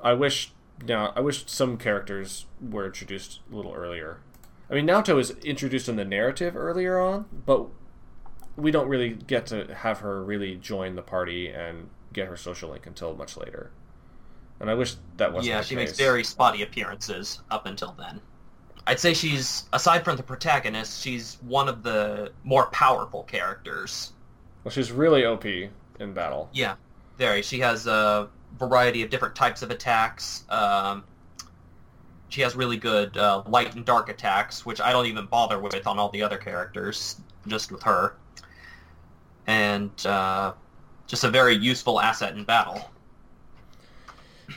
I 0.01 0.13
wish 0.13 0.53
now 0.87 1.13
I 1.17 1.21
wish 1.21 1.45
some 1.47 1.79
characters 1.79 2.47
were 2.61 2.87
introduced 2.87 3.41
a 3.51 3.57
little 3.57 3.73
earlier. 3.73 4.19
I 4.71 4.75
mean, 4.75 4.87
Naoto 4.87 5.19
is 5.19 5.31
introduced 5.43 5.89
in 5.89 5.97
the 5.97 6.05
narrative 6.05 6.57
earlier 6.57 6.99
on, 6.99 7.27
but 7.47 7.69
we 8.57 8.71
don't 8.71 8.89
really 8.89 9.11
get 9.11 9.47
to 9.47 9.75
have 9.75 9.99
her 10.01 10.23
really 10.23 10.57
join 10.57 10.95
the 10.95 11.03
party 11.03 11.49
and 11.49 11.89
get 12.13 12.29
her 12.29 12.37
social 12.37 12.71
link 12.71 12.87
until 12.87 13.15
much 13.15 13.37
later. 13.37 13.71
And 14.61 14.71
I 14.71 14.75
wish 14.75 14.95
that 15.17 15.33
wasn't. 15.33 15.55
Yeah, 15.55 15.63
she 15.63 15.75
case. 15.75 15.89
makes 15.89 15.99
very 15.99 16.25
spotty 16.25 16.63
appearances 16.63 17.41
up 17.51 17.67
until 17.67 17.95
then. 17.99 18.21
I'd 18.87 19.01
say 19.01 19.15
she's 19.15 19.65
aside 19.73 20.05
from 20.05 20.17
the 20.17 20.23
protagonist, 20.23 21.03
she's 21.03 21.39
one 21.43 21.69
of 21.69 21.83
the 21.83 22.33
more 22.45 22.67
powerful 22.67 23.23
characters. 23.23 24.13
Well, 24.63 24.73
she's 24.73 24.93
really 24.93 25.25
OP 25.25 25.45
in 25.47 26.13
battle. 26.13 26.51
Yeah, 26.53 26.77
very. 27.17 27.43
She 27.43 27.61
has 27.61 27.87
a 27.87 28.29
variety 28.59 29.03
of 29.03 29.11
different 29.11 29.35
types 29.35 29.63
of 29.63 29.71
attacks. 29.71 30.45
Um, 30.51 31.05
she 32.29 32.43
has 32.43 32.55
really 32.55 32.77
good 32.77 33.17
uh, 33.17 33.43
light 33.47 33.75
and 33.75 33.85
dark 33.85 34.09
attacks, 34.09 34.67
which 34.67 34.81
I 34.81 34.93
don't 34.93 35.07
even 35.07 35.27
bother 35.27 35.59
with 35.59 35.87
on 35.87 35.99
all 35.99 36.11
the 36.11 36.23
other 36.23 36.39
characters, 36.39 37.21
just 37.47 37.73
with 37.73 37.83
her. 37.85 38.17
And 39.47 39.91
uh, 40.07 40.53
just 41.07 41.25
a 41.25 41.31
very 41.31 41.55
useful 41.55 42.01
asset 42.01 42.35
in 42.37 42.45
battle. 42.45 42.91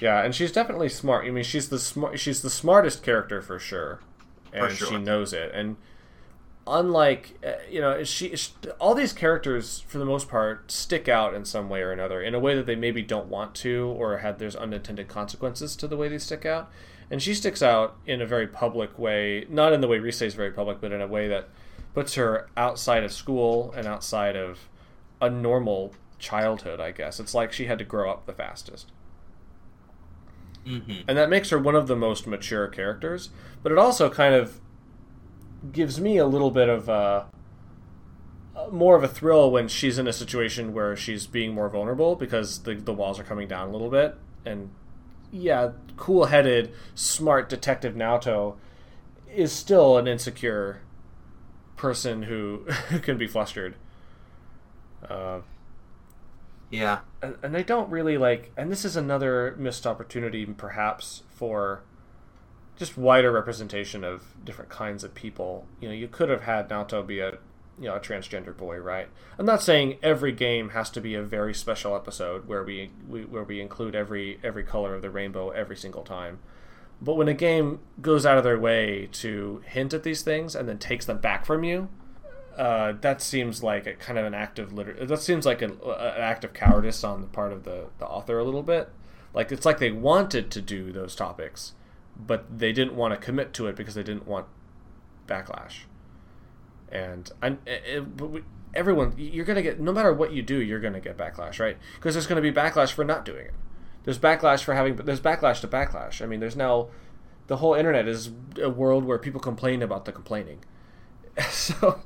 Yeah, 0.01 0.23
and 0.23 0.35
she's 0.35 0.51
definitely 0.51 0.89
smart. 0.89 1.25
I 1.25 1.29
mean, 1.29 1.43
she's 1.45 1.69
the 1.69 1.79
smart. 1.79 2.19
She's 2.19 2.41
the 2.41 2.49
smartest 2.49 3.03
character 3.03 3.41
for 3.41 3.57
sure 3.57 4.01
and 4.53 4.71
sure. 4.71 4.87
she 4.87 4.97
knows 4.97 5.33
it. 5.33 5.51
And 5.53 5.77
unlike 6.65 7.37
uh, 7.45 7.53
you 7.69 7.79
know, 7.79 8.03
she, 8.03 8.35
she, 8.35 8.51
all 8.79 8.93
these 8.93 9.13
characters 9.13 9.79
for 9.87 9.97
the 9.97 10.05
most 10.05 10.29
part 10.29 10.71
stick 10.71 11.07
out 11.07 11.33
in 11.33 11.45
some 11.45 11.69
way 11.69 11.81
or 11.81 11.91
another 11.91 12.21
in 12.21 12.35
a 12.35 12.39
way 12.39 12.55
that 12.55 12.65
they 12.65 12.75
maybe 12.75 13.01
don't 13.01 13.27
want 13.27 13.55
to 13.55 13.85
or 13.97 14.17
had 14.17 14.39
there's 14.39 14.55
unintended 14.55 15.07
consequences 15.07 15.75
to 15.75 15.87
the 15.87 15.97
way 15.97 16.07
they 16.07 16.17
stick 16.17 16.45
out. 16.45 16.69
And 17.09 17.21
she 17.21 17.33
sticks 17.33 17.63
out 17.63 17.95
in 18.05 18.21
a 18.21 18.25
very 18.25 18.47
public 18.47 18.99
way, 18.99 19.45
not 19.49 19.71
in 19.71 19.79
the 19.79 19.87
way 19.87 19.97
Rise 19.99 20.21
is 20.21 20.33
very 20.33 20.51
public, 20.51 20.81
but 20.81 20.91
in 20.91 21.01
a 21.01 21.07
way 21.07 21.29
that 21.29 21.47
puts 21.93 22.15
her 22.15 22.49
outside 22.57 23.03
of 23.03 23.13
school 23.13 23.73
and 23.75 23.87
outside 23.87 24.35
of 24.35 24.67
a 25.21 25.29
normal 25.29 25.93
childhood, 26.19 26.81
I 26.81 26.91
guess. 26.91 27.19
It's 27.19 27.33
like 27.33 27.53
she 27.53 27.65
had 27.65 27.79
to 27.79 27.85
grow 27.85 28.11
up 28.11 28.25
the 28.25 28.33
fastest. 28.33 28.91
Mm-hmm. 30.65 31.01
And 31.07 31.17
that 31.17 31.29
makes 31.29 31.49
her 31.49 31.57
one 31.57 31.75
of 31.75 31.87
the 31.87 31.95
most 31.95 32.27
mature 32.27 32.67
characters, 32.67 33.29
but 33.67 33.73
it 33.73 33.77
also 33.79 34.09
kind 34.09 34.33
of 34.33 34.61
gives 35.73 35.99
me 35.99 36.15
a 36.15 36.25
little 36.25 36.51
bit 36.51 36.69
of 36.69 36.87
a, 36.87 37.25
more 38.71 38.95
of 38.95 39.03
a 39.03 39.09
thrill 39.09 39.51
when 39.51 39.67
she's 39.67 39.99
in 39.99 40.07
a 40.07 40.13
situation 40.13 40.71
where 40.71 40.95
she's 40.95 41.27
being 41.27 41.53
more 41.53 41.67
vulnerable 41.67 42.15
because 42.15 42.59
the 42.59 42.75
the 42.75 42.93
walls 42.93 43.19
are 43.19 43.25
coming 43.25 43.45
down 43.45 43.67
a 43.67 43.71
little 43.73 43.89
bit 43.89 44.15
and 44.45 44.69
yeah, 45.33 45.71
cool-headed, 45.97 46.71
smart 46.95 47.49
detective 47.49 47.93
Naoto 47.93 48.55
is 49.35 49.51
still 49.51 49.97
an 49.97 50.07
insecure 50.07 50.79
person 51.75 52.23
who, 52.23 52.59
who 52.87 52.99
can 52.99 53.17
be 53.17 53.27
flustered. 53.27 53.75
Uh, 55.09 55.41
yeah, 56.69 56.99
and, 57.21 57.35
and 57.43 57.53
they 57.53 57.63
don't 57.63 57.89
really 57.89 58.17
like. 58.17 58.49
And 58.55 58.71
this 58.71 58.85
is 58.85 58.95
another 58.95 59.57
missed 59.59 59.85
opportunity, 59.85 60.45
perhaps, 60.45 61.23
for 61.27 61.81
just 62.77 62.97
wider 62.97 63.31
representation 63.31 64.03
of 64.03 64.23
different 64.45 64.69
kinds 64.69 65.03
of 65.03 65.13
people. 65.13 65.65
You 65.81 65.89
know, 65.89 65.93
you 65.93 66.07
could 66.07 66.29
have 66.29 66.43
had 66.43 66.69
Naoto 66.69 67.05
be 67.05 67.19
a 67.19 67.37
you 67.79 67.85
know 67.87 67.95
a 67.95 67.99
transgender 67.99 68.55
boy, 68.55 68.77
right? 68.77 69.07
I'm 69.37 69.45
not 69.45 69.61
saying 69.61 69.97
every 70.01 70.31
game 70.31 70.69
has 70.69 70.89
to 70.91 71.01
be 71.01 71.13
a 71.15 71.21
very 71.21 71.53
special 71.53 71.95
episode 71.95 72.47
where 72.47 72.63
we, 72.63 72.91
we 73.07 73.25
where 73.25 73.43
we 73.43 73.61
include 73.61 73.95
every 73.95 74.39
every 74.43 74.63
color 74.63 74.95
of 74.95 75.01
the 75.01 75.09
rainbow 75.09 75.49
every 75.49 75.75
single 75.75 76.03
time. 76.03 76.39
But 77.01 77.15
when 77.15 77.27
a 77.27 77.33
game 77.33 77.79
goes 78.01 78.25
out 78.25 78.37
of 78.37 78.43
their 78.43 78.59
way 78.59 79.07
to 79.13 79.61
hint 79.65 79.93
at 79.93 80.03
these 80.03 80.23
things 80.23 80.55
and 80.55 80.67
then 80.67 80.79
takes 80.79 81.05
them 81.05 81.19
back 81.19 81.45
from 81.45 81.63
you, 81.63 81.89
uh, 82.57 82.93
that 83.01 83.21
seems 83.21 83.61
like 83.61 83.85
a 83.85 83.93
kind 83.93 84.17
of 84.17 84.25
an 84.25 84.33
act 84.33 84.57
of 84.57 84.73
liter- 84.73 85.05
that 85.05 85.21
seems 85.21 85.45
like 85.45 85.61
an, 85.61 85.77
an 85.83 86.21
act 86.21 86.43
of 86.43 86.53
cowardice 86.53 87.03
on 87.03 87.21
the 87.21 87.27
part 87.27 87.51
of 87.53 87.63
the, 87.63 87.85
the 87.99 88.05
author 88.07 88.39
a 88.39 88.43
little 88.43 88.63
bit. 88.63 88.89
Like 89.33 89.51
it's 89.51 89.65
like 89.65 89.77
they 89.77 89.91
wanted 89.91 90.49
to 90.51 90.61
do 90.61 90.91
those 90.91 91.15
topics, 91.15 91.73
but 92.25 92.59
they 92.59 92.71
didn't 92.71 92.95
want 92.95 93.13
to 93.13 93.19
commit 93.19 93.53
to 93.53 93.67
it 93.67 93.75
because 93.75 93.95
they 93.95 94.03
didn't 94.03 94.27
want 94.27 94.47
backlash. 95.27 95.81
And 96.89 97.29
and 97.41 97.59
it, 97.65 97.83
eh, 97.85 97.97
eh, 97.97 97.99
but 97.99 98.27
we, 98.27 98.43
everyone, 98.73 99.13
you're 99.17 99.45
gonna 99.45 99.61
get 99.61 99.79
no 99.79 99.91
matter 99.91 100.13
what 100.13 100.31
you 100.31 100.41
do, 100.41 100.61
you're 100.61 100.79
gonna 100.79 100.99
get 100.99 101.17
backlash, 101.17 101.59
right? 101.59 101.77
Because 101.95 102.15
there's 102.15 102.27
gonna 102.27 102.41
be 102.41 102.51
backlash 102.51 102.91
for 102.91 103.03
not 103.03 103.25
doing 103.25 103.47
it. 103.47 103.53
There's 104.03 104.19
backlash 104.19 104.63
for 104.63 104.73
having. 104.73 104.95
but 104.95 105.05
There's 105.05 105.19
backlash 105.19 105.59
to 105.61 105.67
backlash. 105.67 106.21
I 106.21 106.27
mean, 106.27 106.39
there's 106.39 106.55
now 106.55 106.87
the 107.47 107.57
whole 107.57 107.73
internet 107.73 108.07
is 108.07 108.31
a 108.61 108.69
world 108.69 109.03
where 109.03 109.17
people 109.17 109.41
complain 109.41 109.81
about 109.81 110.05
the 110.05 110.11
complaining. 110.11 110.63
so 111.49 112.01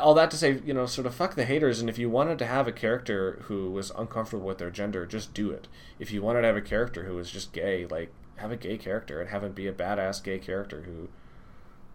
all 0.00 0.14
that 0.14 0.30
to 0.30 0.36
say, 0.36 0.60
you 0.64 0.74
know, 0.74 0.86
sort 0.86 1.06
of 1.06 1.14
fuck 1.14 1.34
the 1.34 1.44
haters. 1.44 1.80
And 1.80 1.88
if 1.88 1.98
you 1.98 2.10
wanted 2.10 2.38
to 2.38 2.46
have 2.46 2.68
a 2.68 2.72
character 2.72 3.42
who 3.44 3.70
was 3.70 3.90
uncomfortable 3.96 4.46
with 4.46 4.58
their 4.58 4.70
gender, 4.70 5.06
just 5.06 5.34
do 5.34 5.50
it. 5.50 5.68
If 5.98 6.12
you 6.12 6.22
wanted 6.22 6.42
to 6.42 6.46
have 6.48 6.56
a 6.56 6.62
character 6.62 7.04
who 7.04 7.14
was 7.14 7.30
just 7.30 7.52
gay, 7.52 7.86
like 7.86 8.12
have 8.36 8.52
a 8.52 8.56
gay 8.56 8.78
character 8.78 9.20
and 9.20 9.30
have 9.30 9.44
him 9.44 9.52
be 9.52 9.66
a 9.66 9.72
badass 9.72 10.22
gay 10.22 10.38
character 10.38 10.82
who 10.82 11.08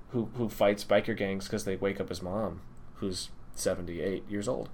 who 0.10 0.30
who 0.36 0.50
fights 0.50 0.84
biker 0.84 1.16
gangs 1.16 1.46
because 1.46 1.66
they 1.66 1.76
wake 1.76 2.00
up 2.00 2.10
his 2.10 2.22
mom, 2.22 2.62
who's 2.96 3.30
seventy 3.54 4.02
eight 4.02 4.24
years 4.30 4.48
old. 4.48 4.70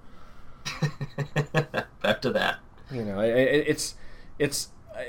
Back 2.02 2.22
to 2.22 2.30
that. 2.32 2.58
You 2.90 3.04
know, 3.04 3.20
it, 3.20 3.64
it's 3.66 3.96
it's 4.38 4.68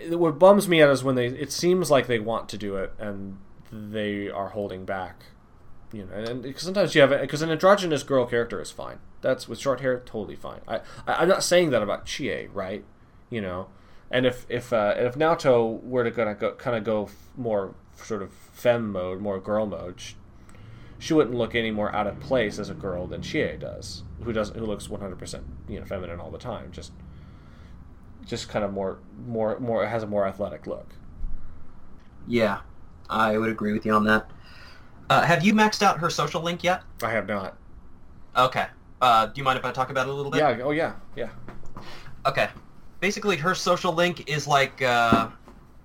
what 0.09 0.39
bums 0.39 0.67
me 0.67 0.81
out 0.81 0.89
is 0.89 1.03
when 1.03 1.15
they. 1.15 1.27
It 1.27 1.51
seems 1.51 1.91
like 1.91 2.07
they 2.07 2.19
want 2.19 2.49
to 2.49 2.57
do 2.57 2.75
it 2.77 2.93
and 2.99 3.37
they 3.71 4.29
are 4.29 4.49
holding 4.49 4.85
back 4.85 5.25
you 5.95 6.05
know, 6.05 6.13
and, 6.13 6.45
and 6.45 6.59
sometimes 6.59 6.93
you 6.93 7.01
have 7.01 7.09
because 7.21 7.41
an 7.41 7.49
androgynous 7.49 8.03
girl 8.03 8.25
character 8.25 8.61
is 8.61 8.69
fine. 8.69 8.99
That's 9.21 9.47
with 9.47 9.59
short 9.59 9.79
hair, 9.79 10.01
totally 10.05 10.35
fine. 10.35 10.59
I, 10.67 10.81
I 11.07 11.23
am 11.23 11.29
not 11.29 11.41
saying 11.41 11.69
that 11.69 11.81
about 11.81 12.05
Chie, 12.05 12.49
right? 12.53 12.83
You 13.29 13.39
know, 13.39 13.67
and 14.11 14.25
if 14.25 14.45
if 14.49 14.73
uh, 14.73 14.93
if 14.97 15.15
Naoto 15.15 15.81
were 15.83 16.03
to 16.03 16.11
gonna 16.11 16.35
go 16.35 16.51
kind 16.55 16.75
of 16.75 16.83
go 16.83 17.09
more 17.37 17.75
sort 17.95 18.21
of 18.21 18.33
femme 18.33 18.91
mode, 18.91 19.21
more 19.21 19.39
girl 19.39 19.65
mode, 19.65 20.01
she, 20.01 20.15
she, 20.99 21.13
wouldn't 21.13 21.35
look 21.35 21.55
any 21.55 21.71
more 21.71 21.95
out 21.95 22.07
of 22.07 22.19
place 22.19 22.59
as 22.59 22.69
a 22.69 22.73
girl 22.73 23.07
than 23.07 23.21
Chie 23.21 23.55
does, 23.57 24.03
who 24.21 24.33
does 24.33 24.49
who 24.49 24.65
looks 24.65 24.89
100 24.89 25.17
percent 25.17 25.45
you 25.69 25.79
know 25.79 25.85
feminine 25.85 26.19
all 26.19 26.29
the 26.29 26.37
time, 26.37 26.73
just 26.73 26.91
just 28.25 28.49
kind 28.49 28.65
of 28.65 28.73
more 28.73 28.99
more 29.25 29.57
more 29.59 29.87
has 29.87 30.03
a 30.03 30.07
more 30.07 30.27
athletic 30.27 30.67
look. 30.67 30.95
Yeah, 32.27 32.61
I 33.09 33.37
would 33.37 33.49
agree 33.49 33.71
with 33.71 33.85
you 33.85 33.93
on 33.93 34.03
that. 34.05 34.29
Uh, 35.09 35.21
have 35.21 35.45
you 35.45 35.53
maxed 35.53 35.81
out 35.81 35.99
her 35.99 36.09
social 36.09 36.41
link 36.41 36.63
yet? 36.63 36.83
I 37.03 37.11
have 37.11 37.27
not. 37.27 37.57
Okay. 38.35 38.65
Uh, 39.01 39.27
do 39.27 39.33
you 39.35 39.43
mind 39.43 39.59
if 39.59 39.65
I 39.65 39.71
talk 39.71 39.89
about 39.89 40.07
it 40.07 40.09
a 40.09 40.13
little 40.13 40.31
bit? 40.31 40.39
Yeah. 40.39 40.59
Oh 40.63 40.71
yeah. 40.71 40.93
Yeah. 41.15 41.29
Okay. 42.25 42.49
Basically, 42.99 43.37
her 43.37 43.53
social 43.53 43.93
link 43.93 44.29
is 44.29 44.47
like 44.47 44.81
uh, 44.81 45.29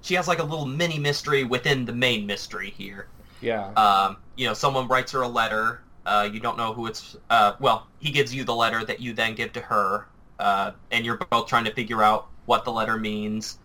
she 0.01 0.15
has 0.15 0.27
like 0.29 0.39
a 0.39 0.45
little 0.45 0.67
mini 0.67 0.99
mystery 0.99 1.45
within 1.45 1.85
the 1.85 1.93
main 1.93 2.27
mystery 2.27 2.71
here. 2.71 3.09
Yeah. 3.41 3.73
Um, 3.73 4.17
you 4.37 4.47
know, 4.47 4.55
someone 4.55 4.89
writes 4.89 5.13
her 5.13 5.23
a 5.23 5.29
letter. 5.29 5.83
Uh, 6.07 6.29
you 6.33 6.41
don't 6.41 6.57
know 6.57 6.73
who 6.73 6.87
it's. 6.87 7.17
Uh, 7.29 7.55
well, 7.61 7.89
he 7.99 8.11
gives 8.11 8.35
you 8.35 8.45
the 8.45 8.55
letter 8.55 8.85
that 8.85 9.01
you 9.01 9.13
then 9.13 9.35
give 9.35 9.53
to 9.53 9.61
her, 9.61 10.07
uh, 10.39 10.73
and 10.91 11.05
you're 11.05 11.19
both 11.31 11.47
trying 11.47 11.65
to 11.65 11.73
figure 11.73 12.03
out 12.03 12.29
what 12.47 12.65
the 12.65 12.73
letter 12.73 12.97
means, 12.97 13.59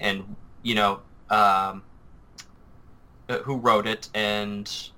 and 0.00 0.36
you 0.62 0.74
know 0.74 1.00
um, 1.28 1.82
uh, 3.28 3.38
who 3.44 3.56
wrote 3.56 3.86
it, 3.86 4.08
and 4.14 4.90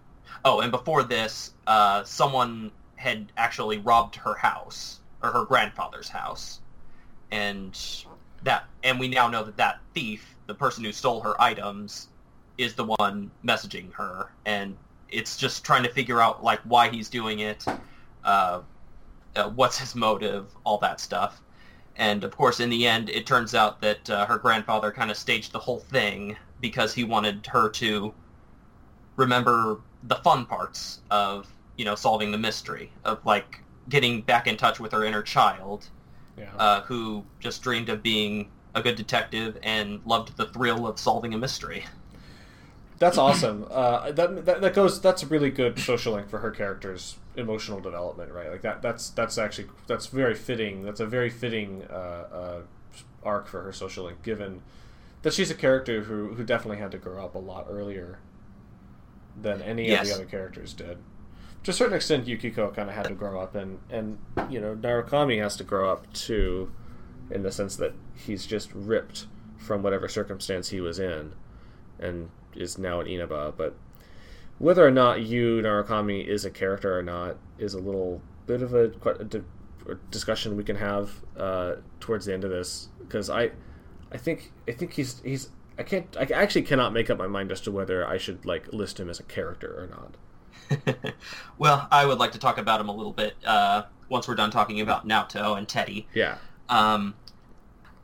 Oh, 0.44 0.60
and 0.60 0.70
before 0.70 1.02
this, 1.02 1.54
uh, 1.66 2.04
someone 2.04 2.70
had 2.96 3.32
actually 3.36 3.78
robbed 3.78 4.16
her 4.16 4.34
house 4.34 5.00
or 5.22 5.30
her 5.30 5.44
grandfather's 5.44 6.08
house, 6.08 6.60
and 7.30 7.78
that 8.42 8.64
and 8.82 9.00
we 9.00 9.08
now 9.08 9.28
know 9.28 9.42
that 9.42 9.56
that 9.56 9.80
thief, 9.94 10.36
the 10.46 10.54
person 10.54 10.84
who 10.84 10.92
stole 10.92 11.20
her 11.22 11.40
items, 11.40 12.08
is 12.58 12.74
the 12.74 12.84
one 12.84 13.30
messaging 13.44 13.92
her, 13.94 14.30
and 14.44 14.76
it's 15.08 15.36
just 15.36 15.64
trying 15.64 15.82
to 15.82 15.88
figure 15.88 16.20
out 16.20 16.44
like 16.44 16.60
why 16.64 16.88
he's 16.90 17.08
doing 17.08 17.38
it, 17.40 17.64
uh, 18.24 18.60
uh, 19.36 19.48
what's 19.50 19.78
his 19.78 19.94
motive, 19.94 20.54
all 20.64 20.78
that 20.78 21.00
stuff. 21.00 21.40
And 21.96 22.24
of 22.24 22.36
course, 22.36 22.60
in 22.60 22.70
the 22.70 22.86
end, 22.86 23.08
it 23.08 23.26
turns 23.26 23.54
out 23.54 23.80
that 23.80 24.10
uh, 24.10 24.26
her 24.26 24.38
grandfather 24.38 24.90
kind 24.90 25.10
of 25.10 25.16
staged 25.16 25.52
the 25.52 25.58
whole 25.58 25.78
thing 25.78 26.36
because 26.60 26.92
he 26.92 27.04
wanted 27.04 27.46
her 27.46 27.68
to 27.70 28.12
remember 29.16 29.80
the 30.06 30.16
fun 30.16 30.46
parts 30.46 31.00
of 31.10 31.48
you 31.76 31.84
know 31.84 31.94
solving 31.94 32.30
the 32.30 32.38
mystery 32.38 32.92
of 33.04 33.24
like 33.24 33.60
getting 33.88 34.22
back 34.22 34.46
in 34.46 34.56
touch 34.56 34.80
with 34.80 34.92
her 34.92 35.04
inner 35.04 35.22
child, 35.22 35.88
yeah. 36.38 36.50
uh, 36.56 36.80
who 36.82 37.24
just 37.40 37.62
dreamed 37.62 37.88
of 37.88 38.02
being 38.02 38.50
a 38.74 38.82
good 38.82 38.96
detective 38.96 39.58
and 39.62 40.00
loved 40.04 40.36
the 40.36 40.46
thrill 40.46 40.86
of 40.86 40.98
solving 40.98 41.34
a 41.34 41.38
mystery. 41.38 41.84
That's 42.98 43.18
awesome. 43.26 43.66
Uh, 43.70 44.12
that, 44.12 44.44
that 44.44 44.60
that 44.60 44.74
goes. 44.74 45.00
That's 45.00 45.22
a 45.22 45.26
really 45.26 45.50
good 45.50 45.78
social 45.78 46.14
link 46.14 46.28
for 46.28 46.38
her 46.38 46.50
character's 46.50 47.16
emotional 47.36 47.80
development, 47.80 48.32
right? 48.32 48.50
Like 48.50 48.62
that. 48.62 48.82
That's 48.82 49.10
that's 49.10 49.38
actually 49.38 49.68
that's 49.86 50.06
very 50.06 50.34
fitting. 50.34 50.82
That's 50.82 51.00
a 51.00 51.06
very 51.06 51.30
fitting 51.30 51.84
uh, 51.90 51.92
uh, 51.92 52.60
arc 53.22 53.46
for 53.48 53.62
her 53.62 53.72
social 53.72 54.04
link, 54.04 54.22
given 54.22 54.62
that 55.22 55.32
she's 55.32 55.50
a 55.50 55.54
character 55.54 56.02
who 56.02 56.34
who 56.34 56.44
definitely 56.44 56.78
had 56.78 56.90
to 56.92 56.98
grow 56.98 57.24
up 57.24 57.34
a 57.34 57.38
lot 57.38 57.66
earlier 57.68 58.18
than 59.40 59.62
any 59.62 59.88
yes. 59.88 60.02
of 60.02 60.08
the 60.08 60.14
other 60.14 60.30
characters 60.30 60.72
did. 60.72 60.98
To 61.64 61.70
a 61.70 61.74
certain 61.74 61.96
extent, 61.96 62.26
Yukiko 62.26 62.70
kind 62.70 62.88
of 62.88 62.94
had 62.94 63.06
to 63.06 63.14
grow 63.14 63.40
up, 63.40 63.54
and 63.54 63.78
and 63.90 64.18
you 64.50 64.60
know 64.60 64.74
Narukami 64.74 65.42
has 65.42 65.56
to 65.56 65.64
grow 65.64 65.90
up 65.90 66.12
too, 66.12 66.70
in 67.30 67.42
the 67.42 67.50
sense 67.50 67.76
that 67.76 67.94
he's 68.14 68.46
just 68.46 68.70
ripped 68.74 69.26
from 69.56 69.82
whatever 69.82 70.08
circumstance 70.08 70.68
he 70.68 70.80
was 70.80 70.98
in, 70.98 71.32
and 71.98 72.30
is 72.54 72.78
now 72.78 73.00
an 73.00 73.06
Inaba. 73.06 73.54
But 73.56 73.74
whether 74.58 74.86
or 74.86 74.90
not 74.90 75.22
you 75.22 75.60
Narukami 75.62 76.26
is 76.26 76.44
a 76.44 76.50
character 76.50 76.96
or 76.96 77.02
not 77.02 77.36
is 77.58 77.74
a 77.74 77.80
little 77.80 78.20
bit 78.46 78.62
of 78.62 78.74
a, 78.74 78.92
a 79.88 79.94
discussion 80.10 80.56
we 80.56 80.64
can 80.64 80.76
have 80.76 81.10
uh, 81.36 81.76
towards 82.00 82.26
the 82.26 82.34
end 82.34 82.44
of 82.44 82.50
this 82.50 82.88
because 83.00 83.30
I, 83.30 83.50
I 84.12 84.18
think 84.18 84.52
I 84.68 84.72
think 84.72 84.92
he's 84.92 85.20
he's 85.24 85.48
I 85.78 85.82
can't. 85.82 86.16
I 86.16 86.22
actually 86.32 86.62
cannot 86.62 86.92
make 86.92 87.10
up 87.10 87.18
my 87.18 87.26
mind 87.26 87.50
as 87.50 87.60
to 87.62 87.72
whether 87.72 88.06
I 88.06 88.16
should 88.16 88.44
like 88.44 88.72
list 88.72 89.00
him 89.00 89.10
as 89.10 89.18
a 89.18 89.24
character 89.24 89.68
or 89.68 89.86
not. 89.88 91.14
well, 91.58 91.88
I 91.90 92.06
would 92.06 92.18
like 92.18 92.32
to 92.32 92.38
talk 92.38 92.58
about 92.58 92.80
him 92.80 92.88
a 92.88 92.94
little 92.94 93.12
bit 93.12 93.34
uh, 93.44 93.82
once 94.08 94.28
we're 94.28 94.34
done 94.34 94.50
talking 94.50 94.80
about 94.80 95.06
Naoto 95.06 95.58
and 95.58 95.68
Teddy. 95.68 96.06
Yeah. 96.14 96.38
Um, 96.68 97.14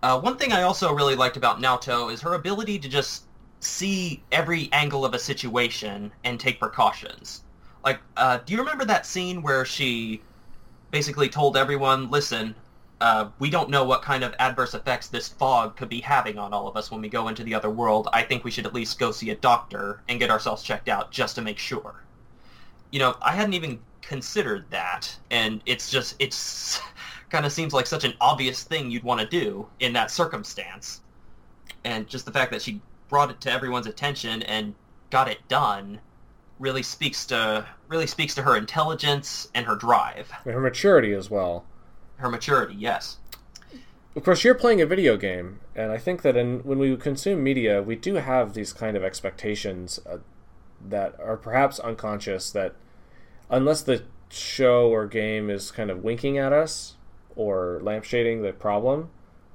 uh, 0.02 0.20
one 0.20 0.36
thing 0.36 0.52
I 0.52 0.62
also 0.62 0.92
really 0.92 1.14
liked 1.14 1.36
about 1.36 1.60
Naoto 1.60 2.12
is 2.12 2.20
her 2.22 2.34
ability 2.34 2.78
to 2.78 2.88
just 2.88 3.24
see 3.60 4.22
every 4.32 4.68
angle 4.72 5.04
of 5.04 5.14
a 5.14 5.18
situation 5.18 6.10
and 6.24 6.40
take 6.40 6.58
precautions. 6.58 7.44
Like, 7.84 8.00
uh, 8.16 8.38
do 8.44 8.52
you 8.52 8.58
remember 8.58 8.84
that 8.86 9.06
scene 9.06 9.42
where 9.42 9.64
she 9.64 10.22
basically 10.90 11.28
told 11.28 11.56
everyone, 11.56 12.10
"Listen, 12.10 12.54
uh, 13.00 13.30
we 13.38 13.48
don't 13.48 13.70
know 13.70 13.84
what 13.84 14.02
kind 14.02 14.22
of 14.22 14.34
adverse 14.38 14.74
effects 14.74 15.08
this 15.08 15.28
fog 15.28 15.76
could 15.76 15.88
be 15.88 16.00
having 16.00 16.38
on 16.38 16.52
all 16.52 16.68
of 16.68 16.76
us 16.76 16.90
when 16.90 17.00
we 17.00 17.08
go 17.08 17.28
into 17.28 17.42
the 17.42 17.54
other 17.54 17.70
world. 17.70 18.08
I 18.12 18.22
think 18.22 18.44
we 18.44 18.50
should 18.50 18.66
at 18.66 18.74
least 18.74 18.98
go 18.98 19.10
see 19.10 19.30
a 19.30 19.36
doctor 19.36 20.02
and 20.08 20.18
get 20.18 20.30
ourselves 20.30 20.62
checked 20.62 20.88
out 20.88 21.10
just 21.10 21.34
to 21.36 21.42
make 21.42 21.58
sure. 21.58 22.04
You 22.90 22.98
know, 22.98 23.16
I 23.22 23.32
hadn't 23.32 23.54
even 23.54 23.80
considered 24.02 24.66
that, 24.70 25.16
and 25.30 25.62
it's 25.64 25.90
just, 25.90 26.16
it's 26.18 26.80
kind 27.30 27.46
of 27.46 27.52
seems 27.52 27.72
like 27.72 27.86
such 27.86 28.04
an 28.04 28.12
obvious 28.20 28.64
thing 28.64 28.90
you'd 28.90 29.04
want 29.04 29.20
to 29.20 29.26
do 29.26 29.66
in 29.78 29.94
that 29.94 30.10
circumstance. 30.10 31.00
And 31.84 32.06
just 32.06 32.26
the 32.26 32.32
fact 32.32 32.52
that 32.52 32.60
she 32.60 32.82
brought 33.08 33.30
it 33.30 33.40
to 33.42 33.50
everyone's 33.50 33.86
attention 33.86 34.42
and 34.42 34.74
got 35.08 35.28
it 35.28 35.38
done 35.48 36.00
really 36.58 36.82
speaks 36.82 37.24
to 37.26 37.66
really 37.88 38.06
speaks 38.06 38.34
to 38.34 38.42
her 38.42 38.56
intelligence 38.56 39.48
and 39.54 39.64
her 39.64 39.74
drive, 39.74 40.30
And 40.44 40.52
her 40.52 40.60
maturity 40.60 41.14
as 41.14 41.30
well. 41.30 41.64
Her 42.20 42.28
maturity. 42.28 42.74
Yes. 42.78 43.18
Of 44.16 44.24
course, 44.24 44.42
you're 44.42 44.54
playing 44.54 44.80
a 44.80 44.86
video 44.86 45.16
game, 45.16 45.60
and 45.74 45.92
I 45.92 45.98
think 45.98 46.22
that 46.22 46.36
in, 46.36 46.60
when 46.60 46.78
we 46.78 46.96
consume 46.96 47.44
media, 47.44 47.80
we 47.82 47.94
do 47.94 48.14
have 48.14 48.54
these 48.54 48.72
kind 48.72 48.96
of 48.96 49.04
expectations 49.04 50.00
uh, 50.08 50.18
that 50.88 51.14
are 51.20 51.36
perhaps 51.36 51.78
unconscious. 51.78 52.50
That 52.50 52.74
unless 53.48 53.82
the 53.82 54.02
show 54.28 54.88
or 54.90 55.06
game 55.06 55.48
is 55.48 55.70
kind 55.70 55.90
of 55.90 56.02
winking 56.02 56.38
at 56.38 56.52
us 56.52 56.96
or 57.36 57.80
lampshading 57.82 58.42
the 58.42 58.52
problem, 58.52 59.10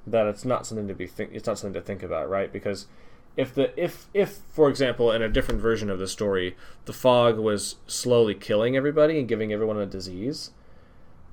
that 0.07 0.25
it's 0.25 0.45
not 0.45 0.65
something 0.65 0.87
to 0.87 0.95
be 0.95 1.05
think. 1.05 1.31
It's 1.33 1.47
not 1.47 1.59
something 1.59 1.79
to 1.79 1.85
think 1.85 2.01
about, 2.01 2.29
right? 2.29 2.51
Because 2.51 2.87
if 3.35 3.53
the 3.53 3.77
if 3.81 4.07
if 4.13 4.39
for 4.49 4.69
example, 4.69 5.11
in 5.11 5.21
a 5.21 5.27
different 5.27 5.59
version 5.59 5.89
of 5.89 5.99
the 5.99 6.07
story, 6.07 6.55
the 6.85 6.93
fog 6.93 7.37
was 7.37 7.75
slowly 7.87 8.35
killing 8.35 8.77
everybody 8.77 9.19
and 9.19 9.27
giving 9.27 9.51
everyone 9.51 9.77
a 9.77 9.85
disease 9.85 10.51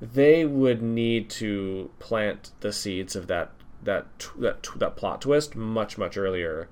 they 0.03 0.45
would 0.45 0.83
need 0.83 1.31
to 1.31 1.89
plant 2.01 2.51
the 2.59 2.73
seeds 2.73 3.15
of 3.15 3.29
that 3.29 3.53
that 3.85 4.07
that 4.37 4.67
that 4.77 4.97
plot 4.97 5.21
twist 5.23 5.55
much 5.55 5.97
much 5.97 6.17
earlier. 6.17 6.69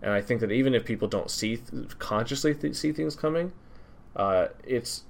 And 0.00 0.12
I 0.12 0.22
think 0.22 0.40
that 0.40 0.50
even 0.50 0.74
if 0.74 0.86
people 0.86 1.06
don't 1.06 1.30
see 1.30 1.60
consciously 1.98 2.54
th- 2.54 2.74
see 2.74 2.90
things 2.90 3.14
coming, 3.14 3.52
uh, 4.16 4.46
it's 4.64 5.04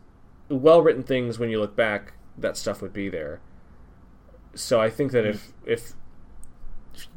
well 0.49 0.83
written 0.83 1.05
things. 1.05 1.39
When 1.39 1.49
you 1.49 1.61
look 1.61 1.77
back, 1.77 2.15
that 2.37 2.57
stuff 2.57 2.83
would 2.83 2.93
be 2.93 3.09
there. 3.09 3.41
So 4.55 4.81
I 4.81 4.91
think 4.91 5.13
that 5.13 5.25
if 5.25 5.53
if 5.65 5.93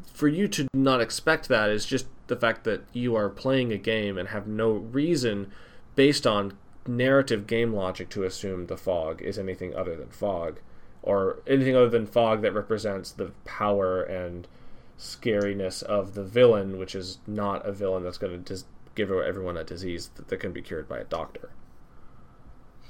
for 0.06 0.28
you 0.28 0.48
to 0.50 0.68
not 0.76 1.02
expect 1.02 1.48
that 1.48 1.72
is 1.72 1.84
just 1.84 2.06
the 2.28 2.36
fact 2.36 2.64
that 2.66 2.84
you 2.94 3.16
are 3.16 3.28
playing 3.28 3.74
a 3.74 3.78
game 3.78 4.20
and 4.20 4.30
have 4.30 4.46
no 4.46 4.70
reason 4.72 5.52
based 5.96 6.28
on 6.28 6.56
narrative 6.88 7.48
game 7.48 7.74
logic 7.74 8.10
to 8.10 8.24
assume 8.24 8.68
the 8.68 8.78
fog 8.78 9.22
is 9.22 9.40
anything 9.40 9.76
other 9.76 9.96
than 9.96 10.10
fog 10.10 10.60
or 11.02 11.42
anything 11.48 11.76
other 11.76 11.90
than 11.90 12.06
fog 12.06 12.42
that 12.42 12.54
represents 12.54 13.12
the 13.12 13.32
power 13.46 14.02
and 14.02 14.48
scariness 14.98 15.82
of 15.84 16.14
the 16.14 16.24
villain 16.24 16.78
which 16.78 16.96
is 16.96 17.20
not 17.28 17.66
a 17.66 17.72
villain 17.72 18.04
that's 18.04 18.18
going 18.18 18.32
to 18.32 18.54
dis- 18.54 18.66
give 18.96 19.12
everyone 19.12 19.58
a 19.58 19.64
disease 19.64 20.10
that, 20.16 20.28
that 20.28 20.38
can 20.38 20.52
be 20.52 20.62
cured 20.62 20.88
by 20.88 21.00
a 21.00 21.06
doctor. 21.06 21.52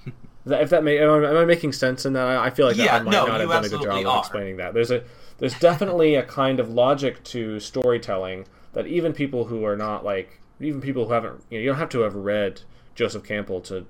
That, 0.45 0.61
if 0.61 0.71
that 0.71 0.83
may 0.83 0.99
am 0.99 1.09
I, 1.09 1.29
am 1.29 1.37
I 1.37 1.45
making 1.45 1.71
sense 1.71 2.05
in 2.05 2.11
that? 2.11 2.27
I, 2.27 2.47
I 2.47 2.49
feel 2.49 2.67
like 2.67 2.75
Yeah, 2.75 2.97
I 2.97 2.99
might 2.99 3.11
no, 3.11 3.25
not 3.27 3.39
have 3.39 3.47
done 3.47 3.63
a 3.63 3.69
good 3.69 3.81
job 3.81 3.91
absolutely 3.91 4.05
of 4.11 4.19
explaining 4.19 4.57
that. 4.57 4.73
There's 4.73 4.91
a 4.91 5.05
there's 5.37 5.57
definitely 5.57 6.15
a 6.15 6.23
kind 6.23 6.59
of 6.59 6.69
logic 6.69 7.23
to 7.23 7.61
storytelling 7.61 8.45
that 8.73 8.85
even 8.85 9.13
people 9.13 9.45
who 9.45 9.63
are 9.63 9.77
not 9.77 10.03
like 10.03 10.41
even 10.59 10.81
people 10.81 11.05
who 11.05 11.13
haven't 11.13 11.45
you 11.49 11.57
know 11.57 11.63
you 11.63 11.69
don't 11.69 11.79
have 11.79 11.87
to 11.91 12.01
have 12.01 12.15
read 12.15 12.59
Joseph 12.95 13.23
Campbell 13.23 13.61
to 13.61 13.85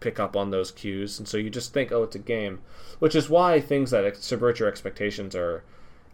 pick 0.00 0.20
up 0.20 0.36
on 0.36 0.50
those 0.50 0.70
cues 0.70 1.18
and 1.18 1.26
so 1.26 1.36
you 1.36 1.48
just 1.48 1.72
think 1.72 1.90
oh 1.90 2.02
it's 2.02 2.16
a 2.16 2.18
game 2.18 2.60
which 2.98 3.14
is 3.14 3.30
why 3.30 3.58
things 3.58 3.90
that 3.90 4.16
subvert 4.16 4.58
your 4.58 4.68
expectations 4.68 5.34
are 5.34 5.64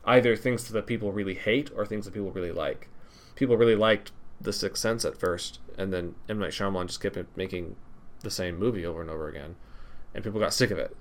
either 0.05 0.37
things 0.37 0.69
that 0.69 0.87
people 0.87 1.11
really 1.11 1.35
hate 1.35 1.71
or 1.75 1.85
things 1.85 2.05
that 2.05 2.15
people 2.15 2.31
really 2.31 2.53
like 2.53 2.89
people 3.35 3.57
really 3.57 3.75
liked 3.75 4.13
The 4.41 4.53
Sixth 4.53 4.81
Sense 4.81 5.05
at 5.05 5.19
first 5.19 5.59
and 5.77 5.93
then 5.93 6.15
M 6.29 6.39
Night 6.39 6.53
Shyamalan 6.53 6.87
just 6.87 7.01
kept 7.01 7.19
making 7.37 7.75
the 8.21 8.31
same 8.31 8.59
movie 8.59 8.87
over 8.87 9.01
and 9.01 9.11
over 9.11 9.29
again 9.29 9.57
and 10.15 10.23
people 10.23 10.39
got 10.39 10.55
sick 10.55 10.71
of 10.71 10.79
it 10.79 10.97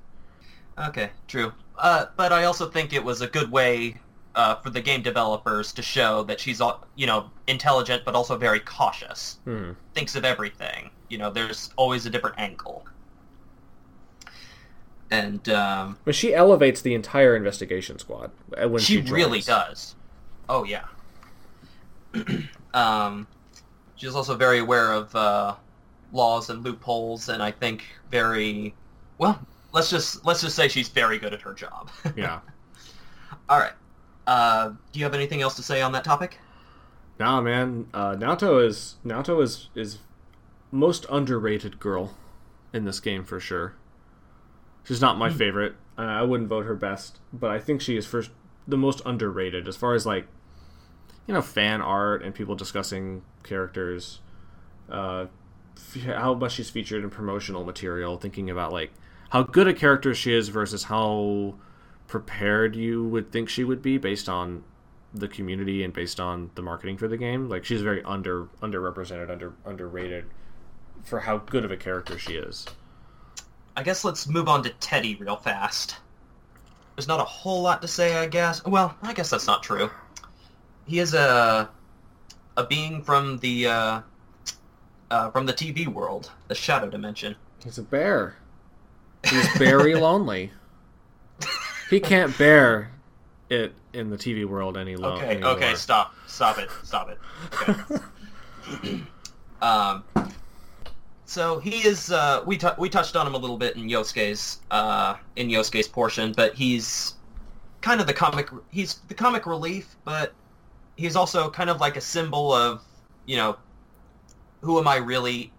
Okay, 0.87 1.09
true. 1.27 1.51
Uh, 1.77 2.05
but 2.15 2.31
I 2.31 2.45
also 2.45 2.69
think 2.69 2.93
it 2.93 3.03
was 3.03 3.21
a 3.21 3.27
good 3.27 3.51
way 3.51 3.95
uh, 4.35 4.55
for 4.55 4.69
the 4.69 4.81
game 4.81 5.01
developers 5.01 5.73
to 5.73 5.81
show 5.81 6.23
that 6.23 6.39
she's, 6.39 6.61
you 6.95 7.07
know, 7.07 7.29
intelligent 7.47 8.05
but 8.05 8.15
also 8.15 8.37
very 8.37 8.59
cautious. 8.59 9.39
Hmm. 9.43 9.71
Thinks 9.93 10.15
of 10.15 10.23
everything. 10.23 10.89
You 11.09 11.17
know, 11.17 11.31
there's 11.31 11.71
always 11.75 12.05
a 12.05 12.09
different 12.09 12.37
angle. 12.39 12.85
And 15.11 15.47
um, 15.49 15.97
But 16.05 16.15
she 16.15 16.33
elevates 16.33 16.81
the 16.81 16.93
entire 16.93 17.35
investigation 17.35 17.97
squad 17.97 18.31
uh, 18.61 18.69
when 18.69 18.81
she 18.81 19.03
she, 19.03 19.11
really 19.11 19.41
does. 19.41 19.95
Oh 20.47 20.63
yeah. 20.63 20.85
um, 22.73 23.27
she's 23.95 24.13
also 24.13 24.35
very 24.35 24.59
aware 24.59 24.91
of 24.91 25.15
uh, 25.15 25.55
laws 26.11 26.49
and 26.49 26.63
loopholes, 26.63 27.29
and 27.29 27.41
I 27.41 27.51
think 27.51 27.85
very 28.11 28.75
well. 29.17 29.39
Let's 29.71 29.89
just 29.89 30.25
let's 30.25 30.41
just 30.41 30.55
say 30.55 30.67
she's 30.67 30.89
very 30.89 31.17
good 31.17 31.33
at 31.33 31.41
her 31.41 31.53
job. 31.53 31.89
Yeah. 32.15 32.39
All 33.47 33.59
right. 33.59 33.73
Uh, 34.27 34.69
do 34.91 34.99
you 34.99 35.05
have 35.05 35.15
anything 35.15 35.41
else 35.41 35.55
to 35.55 35.63
say 35.63 35.81
on 35.81 35.91
that 35.93 36.03
topic? 36.03 36.37
Nah, 37.19 37.41
man. 37.41 37.87
Uh, 37.93 38.15
Naoto 38.15 38.63
is 38.63 38.95
Naoto 39.03 39.41
is 39.41 39.69
is 39.73 39.97
most 40.71 41.05
underrated 41.09 41.79
girl 41.79 42.15
in 42.73 42.85
this 42.85 42.99
game 42.99 43.23
for 43.23 43.39
sure. 43.39 43.75
She's 44.83 45.01
not 45.01 45.17
my 45.17 45.29
favorite. 45.29 45.75
Uh, 45.97 46.01
I 46.01 46.21
wouldn't 46.23 46.49
vote 46.49 46.65
her 46.65 46.75
best, 46.75 47.19
but 47.33 47.51
I 47.51 47.59
think 47.59 47.81
she 47.81 47.97
is 47.97 48.05
first 48.05 48.31
the 48.67 48.77
most 48.77 49.01
underrated 49.05 49.67
as 49.67 49.75
far 49.75 49.93
as 49.93 50.05
like 50.05 50.27
you 51.27 51.33
know 51.33 51.41
fan 51.41 51.81
art 51.81 52.23
and 52.23 52.33
people 52.33 52.55
discussing 52.55 53.21
characters. 53.43 54.19
Uh, 54.89 55.25
f- 55.77 56.03
how 56.03 56.33
much 56.33 56.53
she's 56.53 56.69
featured 56.69 57.03
in 57.03 57.09
promotional 57.09 57.63
material, 57.63 58.17
thinking 58.17 58.49
about 58.49 58.71
like 58.71 58.91
how 59.29 59.43
good 59.43 59.67
a 59.67 59.73
character 59.73 60.13
she 60.15 60.33
is 60.33 60.49
versus 60.49 60.85
how 60.85 61.55
prepared 62.07 62.75
you 62.75 63.03
would 63.03 63.31
think 63.31 63.49
she 63.49 63.63
would 63.63 63.81
be 63.81 63.97
based 63.97 64.27
on 64.27 64.63
the 65.13 65.27
community 65.27 65.83
and 65.83 65.93
based 65.93 66.19
on 66.19 66.49
the 66.55 66.61
marketing 66.61 66.97
for 66.97 67.07
the 67.07 67.17
game. 67.17 67.49
Like 67.49 67.65
she's 67.65 67.81
very 67.81 68.03
under 68.03 68.45
underrepresented, 68.61 69.29
under 69.29 69.53
underrated 69.65 70.25
for 71.03 71.19
how 71.19 71.37
good 71.37 71.65
of 71.65 71.71
a 71.71 71.77
character 71.77 72.17
she 72.17 72.33
is. 72.33 72.65
I 73.75 73.83
guess 73.83 74.03
let's 74.03 74.27
move 74.27 74.47
on 74.47 74.63
to 74.63 74.69
Teddy 74.69 75.15
real 75.15 75.35
fast. 75.37 75.97
There's 76.95 77.07
not 77.07 77.19
a 77.19 77.25
whole 77.25 77.61
lot 77.61 77.81
to 77.81 77.87
say, 77.87 78.17
I 78.17 78.27
guess. 78.27 78.63
Well, 78.65 78.95
I 79.01 79.13
guess 79.13 79.29
that's 79.29 79.47
not 79.47 79.63
true. 79.63 79.89
He 80.85 80.99
is 80.99 81.13
a 81.13 81.69
a 82.57 82.65
being 82.65 83.01
from 83.01 83.37
the 83.37 83.67
uh, 83.67 84.01
uh, 85.11 85.31
from 85.31 85.45
the 85.45 85.53
TV 85.53 85.87
world, 85.87 86.31
the 86.49 86.55
Shadow 86.55 86.89
Dimension. 86.89 87.35
He's 87.63 87.77
a 87.77 87.83
bear. 87.83 88.35
He's 89.23 89.47
very 89.57 89.95
lonely. 89.99 90.51
He 91.89 91.99
can't 91.99 92.37
bear 92.37 92.91
it 93.49 93.73
in 93.93 94.09
the 94.09 94.17
TV 94.17 94.45
world 94.45 94.77
any 94.77 94.95
lo- 94.95 95.13
Okay, 95.13 95.31
anymore. 95.31 95.51
okay, 95.51 95.73
stop, 95.75 96.13
stop 96.27 96.57
it, 96.59 96.69
stop 96.83 97.09
it. 97.09 97.17
Okay. 98.73 99.01
um, 99.61 100.03
so 101.29 101.59
he 101.59 101.87
is. 101.87 102.11
Uh, 102.11 102.41
we 102.45 102.57
tou 102.57 102.71
we 102.79 102.89
touched 102.89 103.15
on 103.15 103.27
him 103.27 103.35
a 103.35 103.37
little 103.37 103.57
bit 103.57 103.75
in 103.75 103.87
Yosuke's 103.87 104.59
uh, 104.71 105.15
in 105.35 105.47
Yosuke's 105.47 105.87
portion, 105.87 106.33
but 106.35 106.55
he's 106.55 107.13
kind 107.81 108.01
of 108.01 108.07
the 108.07 108.13
comic. 108.13 108.49
He's 108.71 108.95
the 109.07 109.13
comic 109.13 109.45
relief, 109.45 109.95
but 110.03 110.33
he's 110.95 111.15
also 111.15 111.49
kind 111.49 111.69
of 111.69 111.79
like 111.79 111.97
a 111.97 112.01
symbol 112.01 112.51
of 112.51 112.81
you 113.27 113.37
know 113.37 113.57
who 114.61 114.79
am 114.79 114.87
I 114.87 114.97
really, 114.97 115.51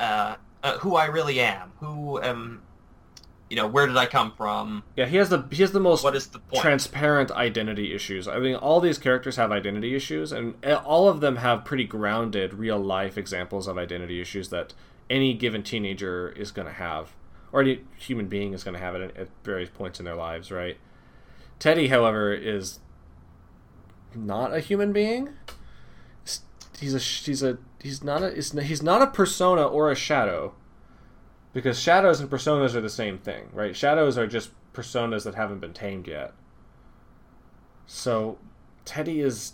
uh, 0.00 0.34
uh, 0.64 0.78
who 0.78 0.96
I 0.96 1.06
really 1.06 1.38
am, 1.40 1.72
who 1.78 2.20
am, 2.20 2.60
you 3.50 3.56
know, 3.56 3.66
where 3.66 3.86
did 3.86 3.96
I 3.96 4.06
come 4.06 4.32
from? 4.32 4.82
Yeah, 4.96 5.06
he 5.06 5.16
has 5.16 5.30
the 5.30 5.44
he 5.50 5.62
has 5.62 5.72
the 5.72 5.80
most 5.80 6.04
What 6.04 6.14
is 6.14 6.26
the 6.26 6.38
point? 6.38 6.62
transparent 6.62 7.30
identity 7.30 7.94
issues. 7.94 8.28
I 8.28 8.38
mean, 8.38 8.56
all 8.56 8.80
these 8.80 8.98
characters 8.98 9.36
have 9.36 9.50
identity 9.50 9.94
issues, 9.94 10.32
and 10.32 10.54
eh, 10.62 10.74
all 10.74 11.08
of 11.08 11.20
them 11.20 11.36
have 11.36 11.64
pretty 11.64 11.84
grounded, 11.84 12.54
real 12.54 12.78
life 12.78 13.16
examples 13.16 13.66
of 13.66 13.78
identity 13.78 14.20
issues 14.20 14.50
that 14.50 14.74
any 15.08 15.32
given 15.34 15.62
teenager 15.62 16.28
is 16.30 16.50
going 16.50 16.66
to 16.68 16.74
have, 16.74 17.12
or 17.50 17.62
any 17.62 17.80
human 17.96 18.26
being 18.28 18.52
is 18.52 18.62
going 18.64 18.74
to 18.74 18.80
have 18.80 18.94
it 18.94 19.16
at 19.16 19.28
various 19.44 19.70
points 19.70 19.98
in 19.98 20.04
their 20.04 20.16
lives, 20.16 20.50
right? 20.50 20.76
Teddy, 21.58 21.88
however, 21.88 22.32
is 22.32 22.80
not 24.14 24.52
a 24.52 24.60
human 24.60 24.92
being. 24.92 25.30
He's 26.78 26.94
a 26.94 26.98
he's 26.98 27.42
a 27.42 27.58
he's 27.82 28.04
not 28.04 28.22
a 28.22 28.30
he's 28.30 28.52
he's 28.52 28.82
not 28.82 29.02
a 29.02 29.06
persona 29.08 29.66
or 29.66 29.90
a 29.90 29.96
shadow 29.96 30.54
because 31.52 31.78
shadows 31.78 32.20
and 32.20 32.30
personas 32.30 32.74
are 32.74 32.80
the 32.80 32.90
same 32.90 33.18
thing, 33.18 33.48
right? 33.52 33.74
Shadows 33.74 34.18
are 34.18 34.26
just 34.26 34.50
personas 34.72 35.24
that 35.24 35.34
haven't 35.34 35.60
been 35.60 35.72
tamed 35.72 36.06
yet. 36.06 36.32
So 37.86 38.38
Teddy 38.84 39.20
is 39.20 39.52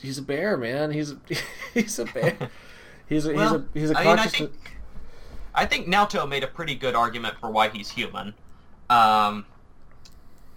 he's 0.00 0.18
a 0.18 0.22
bear, 0.22 0.56
man. 0.56 0.90
He's 0.90 1.14
he's 1.74 1.98
a 1.98 2.04
bear. 2.04 2.50
He's 3.08 3.26
a 3.26 3.34
Well, 3.34 3.66
he's 3.74 3.90
a 3.90 3.90
he's 3.90 3.90
a 3.90 3.98
I 3.98 4.04
mean, 4.04 4.12
I 4.12 4.16
conscious 4.16 4.32
think 4.32 4.52
I 5.54 5.66
think 5.66 5.86
Naoto 5.88 6.28
made 6.28 6.44
a 6.44 6.46
pretty 6.46 6.74
good 6.74 6.94
argument 6.94 7.36
for 7.40 7.50
why 7.50 7.68
he's 7.68 7.90
human. 7.90 8.34
Um, 8.88 9.46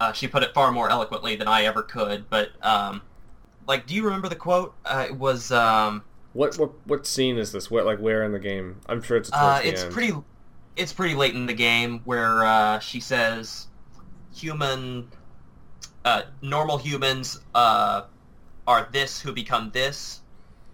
uh, 0.00 0.12
she 0.12 0.28
put 0.28 0.42
it 0.42 0.54
far 0.54 0.72
more 0.72 0.88
eloquently 0.90 1.36
than 1.36 1.48
I 1.48 1.64
ever 1.64 1.82
could. 1.82 2.28
But 2.28 2.50
um, 2.62 3.02
like, 3.66 3.86
do 3.86 3.94
you 3.94 4.04
remember 4.04 4.28
the 4.28 4.36
quote? 4.36 4.74
Uh, 4.84 5.06
it 5.08 5.16
was 5.16 5.50
um, 5.50 6.04
what 6.32 6.56
what 6.58 6.72
what 6.86 7.06
scene 7.06 7.38
is 7.38 7.52
this? 7.52 7.70
What 7.70 7.84
like 7.86 7.98
where 7.98 8.22
in 8.22 8.32
the 8.32 8.38
game? 8.38 8.80
I'm 8.86 9.02
sure 9.02 9.16
it's 9.16 9.32
uh, 9.32 9.60
it's 9.64 9.82
end. 9.82 9.92
pretty 9.92 10.14
it's 10.76 10.92
pretty 10.92 11.14
late 11.14 11.34
in 11.34 11.46
the 11.46 11.54
game 11.54 12.00
where 12.04 12.44
uh, 12.44 12.78
she 12.78 13.00
says 13.00 13.66
human 14.34 15.08
uh, 16.04 16.22
normal 16.42 16.78
humans 16.78 17.40
uh, 17.54 18.02
are 18.66 18.88
this 18.92 19.20
who 19.20 19.32
become 19.32 19.70
this, 19.72 20.20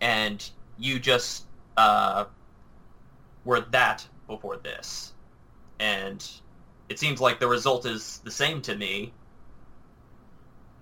and 0.01 0.51
you 0.79 0.99
just 0.99 1.47
uh, 1.77 2.25
were 3.45 3.61
that 3.61 4.07
before 4.27 4.57
this, 4.57 5.13
and 5.79 6.29
it 6.89 6.99
seems 6.99 7.21
like 7.21 7.39
the 7.39 7.47
result 7.47 7.87
is 7.87 8.21
the 8.25 8.31
same 8.31 8.61
to 8.63 8.77
me. 8.77 9.13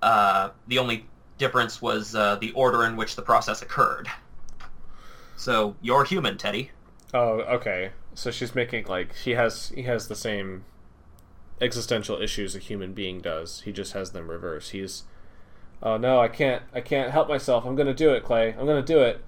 Uh, 0.00 0.50
the 0.68 0.78
only 0.78 1.04
difference 1.38 1.82
was 1.82 2.14
uh, 2.14 2.36
the 2.36 2.52
order 2.52 2.84
in 2.84 2.96
which 2.96 3.16
the 3.16 3.22
process 3.22 3.62
occurred. 3.62 4.08
So 5.36 5.76
you're 5.82 6.04
human, 6.04 6.38
Teddy. 6.38 6.70
Oh, 7.14 7.40
okay. 7.40 7.90
So 8.18 8.32
she's 8.32 8.52
making 8.52 8.86
like 8.86 9.14
he 9.14 9.30
has 9.34 9.68
he 9.76 9.84
has 9.84 10.08
the 10.08 10.16
same 10.16 10.64
existential 11.60 12.20
issues 12.20 12.56
a 12.56 12.58
human 12.58 12.92
being 12.92 13.20
does. 13.20 13.60
He 13.60 13.70
just 13.70 13.92
has 13.92 14.10
them 14.10 14.28
reversed. 14.28 14.72
He's 14.72 15.04
oh 15.84 15.98
no, 15.98 16.18
I 16.18 16.26
can't 16.26 16.64
I 16.74 16.80
can't 16.80 17.12
help 17.12 17.28
myself. 17.28 17.64
I'm 17.64 17.76
gonna 17.76 17.94
do 17.94 18.10
it, 18.10 18.24
Clay. 18.24 18.56
I'm 18.58 18.66
gonna 18.66 18.82
do 18.82 19.02
it. 19.02 19.24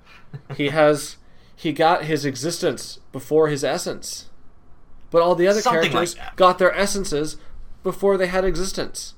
he 0.56 0.70
has 0.70 1.16
he 1.54 1.72
got 1.72 2.06
his 2.06 2.24
existence 2.24 2.98
before 3.12 3.46
his 3.46 3.62
essence. 3.62 4.30
But 5.12 5.22
all 5.22 5.36
the 5.36 5.46
other 5.46 5.60
Something 5.60 5.92
characters 5.92 6.18
like 6.18 6.34
got 6.34 6.58
their 6.58 6.74
essences 6.74 7.36
before 7.84 8.16
they 8.16 8.26
had 8.26 8.44
existence. 8.44 9.14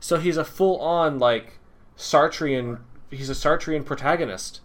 So 0.00 0.16
he's 0.16 0.38
a 0.38 0.46
full 0.46 0.80
on 0.80 1.18
like 1.18 1.58
Sartrean 1.98 2.78
he's 3.10 3.28
a 3.28 3.34
Sartrean 3.34 3.84
protagonist. 3.84 4.62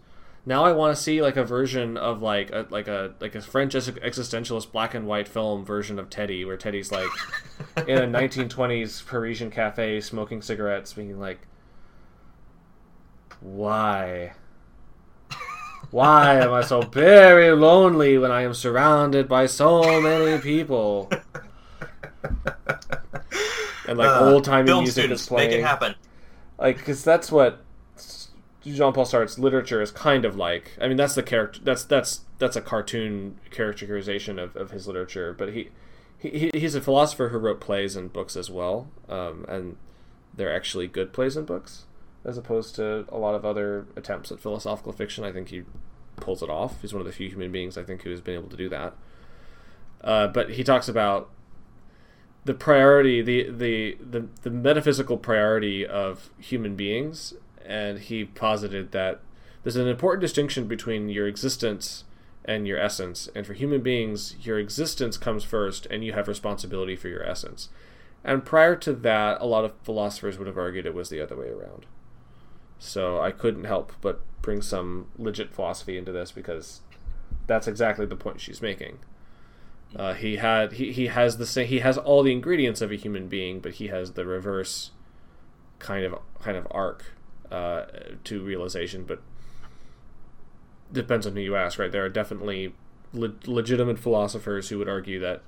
Now 0.47 0.63
I 0.63 0.73
want 0.73 0.95
to 0.95 1.01
see 1.01 1.21
like 1.21 1.37
a 1.37 1.43
version 1.43 1.97
of 1.97 2.21
like 2.21 2.51
a 2.51 2.67
like 2.69 2.87
a 2.87 3.15
like 3.19 3.33
a 3.35 3.41
French 3.41 3.73
existentialist 3.73 4.71
black 4.71 4.93
and 4.93 5.07
white 5.07 5.27
film 5.27 5.65
version 5.65 5.97
of 5.97 6.09
Teddy, 6.09 6.45
where 6.45 6.57
Teddy's 6.57 6.91
like 6.91 7.09
in 7.87 7.97
a 7.97 8.07
1920s 8.07 9.05
Parisian 9.05 9.49
cafe 9.49 9.99
smoking 10.01 10.41
cigarettes, 10.43 10.93
being 10.93 11.19
like, 11.19 11.47
"Why, 13.39 14.33
why 15.91 16.39
am 16.41 16.53
I 16.53 16.61
so 16.61 16.81
very 16.81 17.51
lonely 17.51 18.17
when 18.17 18.31
I 18.31 18.41
am 18.43 18.53
surrounded 18.53 19.27
by 19.27 19.45
so 19.47 20.01
many 20.01 20.39
people?" 20.41 21.09
And 23.85 23.97
like 23.97 24.15
Uh, 24.15 24.19
old 24.19 24.43
timey 24.45 24.73
music 24.73 25.05
students, 25.05 25.23
is 25.23 25.27
playing 25.27 25.51
make 25.51 25.59
it 25.59 25.61
happen. 25.61 25.95
like 26.59 26.77
because 26.77 27.03
that's 27.03 27.31
what 27.31 27.64
Jean-Paul 28.65 29.05
Sartre's 29.05 29.37
literature 29.37 29.81
is 29.81 29.91
kind 29.91 30.25
of 30.25 30.35
like. 30.35 30.71
I 30.81 30.87
mean, 30.87 30.97
that's 30.97 31.15
the 31.15 31.23
character. 31.23 31.59
That's 31.63 31.83
that's 31.83 32.21
that's 32.39 32.55
a 32.55 32.61
cartoon 32.61 33.39
characterization 33.51 34.39
of, 34.39 34.55
of 34.55 34.71
his 34.71 34.87
literature. 34.87 35.33
But 35.33 35.53
he, 35.53 35.69
he 36.17 36.51
he's 36.53 36.75
a 36.75 36.81
philosopher 36.81 37.29
who 37.29 37.37
wrote 37.37 37.59
plays 37.59 37.95
and 37.95 38.11
books 38.11 38.35
as 38.35 38.49
well, 38.49 38.89
um, 39.07 39.45
and 39.47 39.77
they're 40.33 40.53
actually 40.53 40.87
good 40.87 41.13
plays 41.13 41.37
and 41.37 41.45
books 41.45 41.85
as 42.25 42.37
opposed 42.37 42.75
to 42.75 43.05
a 43.09 43.17
lot 43.17 43.35
of 43.35 43.45
other 43.45 43.85
attempts 43.95 44.31
at 44.31 44.39
philosophical 44.39 44.91
fiction. 44.91 45.23
I 45.23 45.31
think 45.31 45.49
he 45.49 45.63
pulls 46.15 46.41
it 46.41 46.49
off. 46.49 46.81
He's 46.81 46.91
one 46.91 47.01
of 47.01 47.05
the 47.05 47.13
few 47.13 47.29
human 47.29 47.51
beings 47.51 47.77
I 47.77 47.83
think 47.83 48.01
who 48.01 48.09
has 48.09 48.21
been 48.21 48.33
able 48.33 48.49
to 48.49 48.57
do 48.57 48.67
that. 48.69 48.95
Uh, 50.03 50.27
but 50.27 50.51
he 50.51 50.63
talks 50.63 50.89
about 50.89 51.29
the 52.43 52.53
priority, 52.53 53.21
the, 53.21 53.49
the 53.49 53.97
the 53.99 54.27
the 54.41 54.49
metaphysical 54.49 55.17
priority 55.17 55.85
of 55.85 56.29
human 56.39 56.75
beings, 56.75 57.33
and 57.67 57.99
he 57.99 58.25
posited 58.25 58.91
that 58.91 59.21
there's 59.63 59.75
an 59.75 59.87
important 59.87 60.21
distinction 60.21 60.67
between 60.67 61.09
your 61.09 61.27
existence 61.27 62.03
and 62.45 62.67
your 62.67 62.79
essence. 62.79 63.27
And 63.35 63.45
for 63.45 63.53
human 63.53 63.81
beings, 63.81 64.35
your 64.41 64.59
existence 64.59 65.17
comes 65.17 65.43
first, 65.43 65.87
and 65.87 66.03
you 66.03 66.13
have 66.13 66.27
responsibility 66.27 66.95
for 66.95 67.07
your 67.07 67.23
essence. 67.23 67.69
And 68.23 68.45
prior 68.45 68.75
to 68.77 68.93
that, 68.93 69.41
a 69.41 69.45
lot 69.45 69.65
of 69.65 69.73
philosophers 69.83 70.37
would 70.37 70.47
have 70.47 70.57
argued 70.57 70.85
it 70.85 70.93
was 70.93 71.09
the 71.09 71.21
other 71.21 71.35
way 71.35 71.47
around. 71.47 71.85
So 72.77 73.19
I 73.19 73.31
couldn't 73.31 73.63
help 73.65 73.93
but 74.01 74.21
bring 74.41 74.61
some 74.61 75.07
legit 75.17 75.53
philosophy 75.53 75.97
into 75.97 76.11
this 76.11 76.31
because 76.31 76.81
that's 77.47 77.67
exactly 77.67 78.05
the 78.05 78.15
point 78.15 78.41
she's 78.41 78.61
making. 78.61 78.99
Uh, 79.95 80.13
he 80.13 80.35
had 80.35 80.73
he, 80.73 80.91
he 80.91 81.07
has 81.07 81.37
the 81.37 81.45
same 81.45 81.67
he 81.67 81.79
has 81.79 81.97
all 81.97 82.21
the 82.21 82.31
ingredients 82.31 82.81
of 82.81 82.91
a 82.91 82.95
human 82.95 83.27
being, 83.27 83.59
but 83.59 83.73
he 83.73 83.87
has 83.87 84.11
the 84.11 84.25
reverse 84.25 84.91
kind 85.79 86.05
of 86.05 86.19
kind 86.39 86.57
of 86.57 86.67
arc 86.71 87.14
uh, 87.51 87.85
to 88.23 88.43
realization. 88.43 89.03
But 89.03 89.21
depends 90.91 91.25
on 91.25 91.33
who 91.33 91.41
you 91.41 91.55
ask, 91.55 91.79
right? 91.79 91.91
There 91.91 92.05
are 92.05 92.09
definitely 92.09 92.73
le- 93.13 93.33
legitimate 93.45 93.99
philosophers 93.99 94.69
who 94.69 94.77
would 94.77 94.89
argue 94.89 95.19
that 95.19 95.41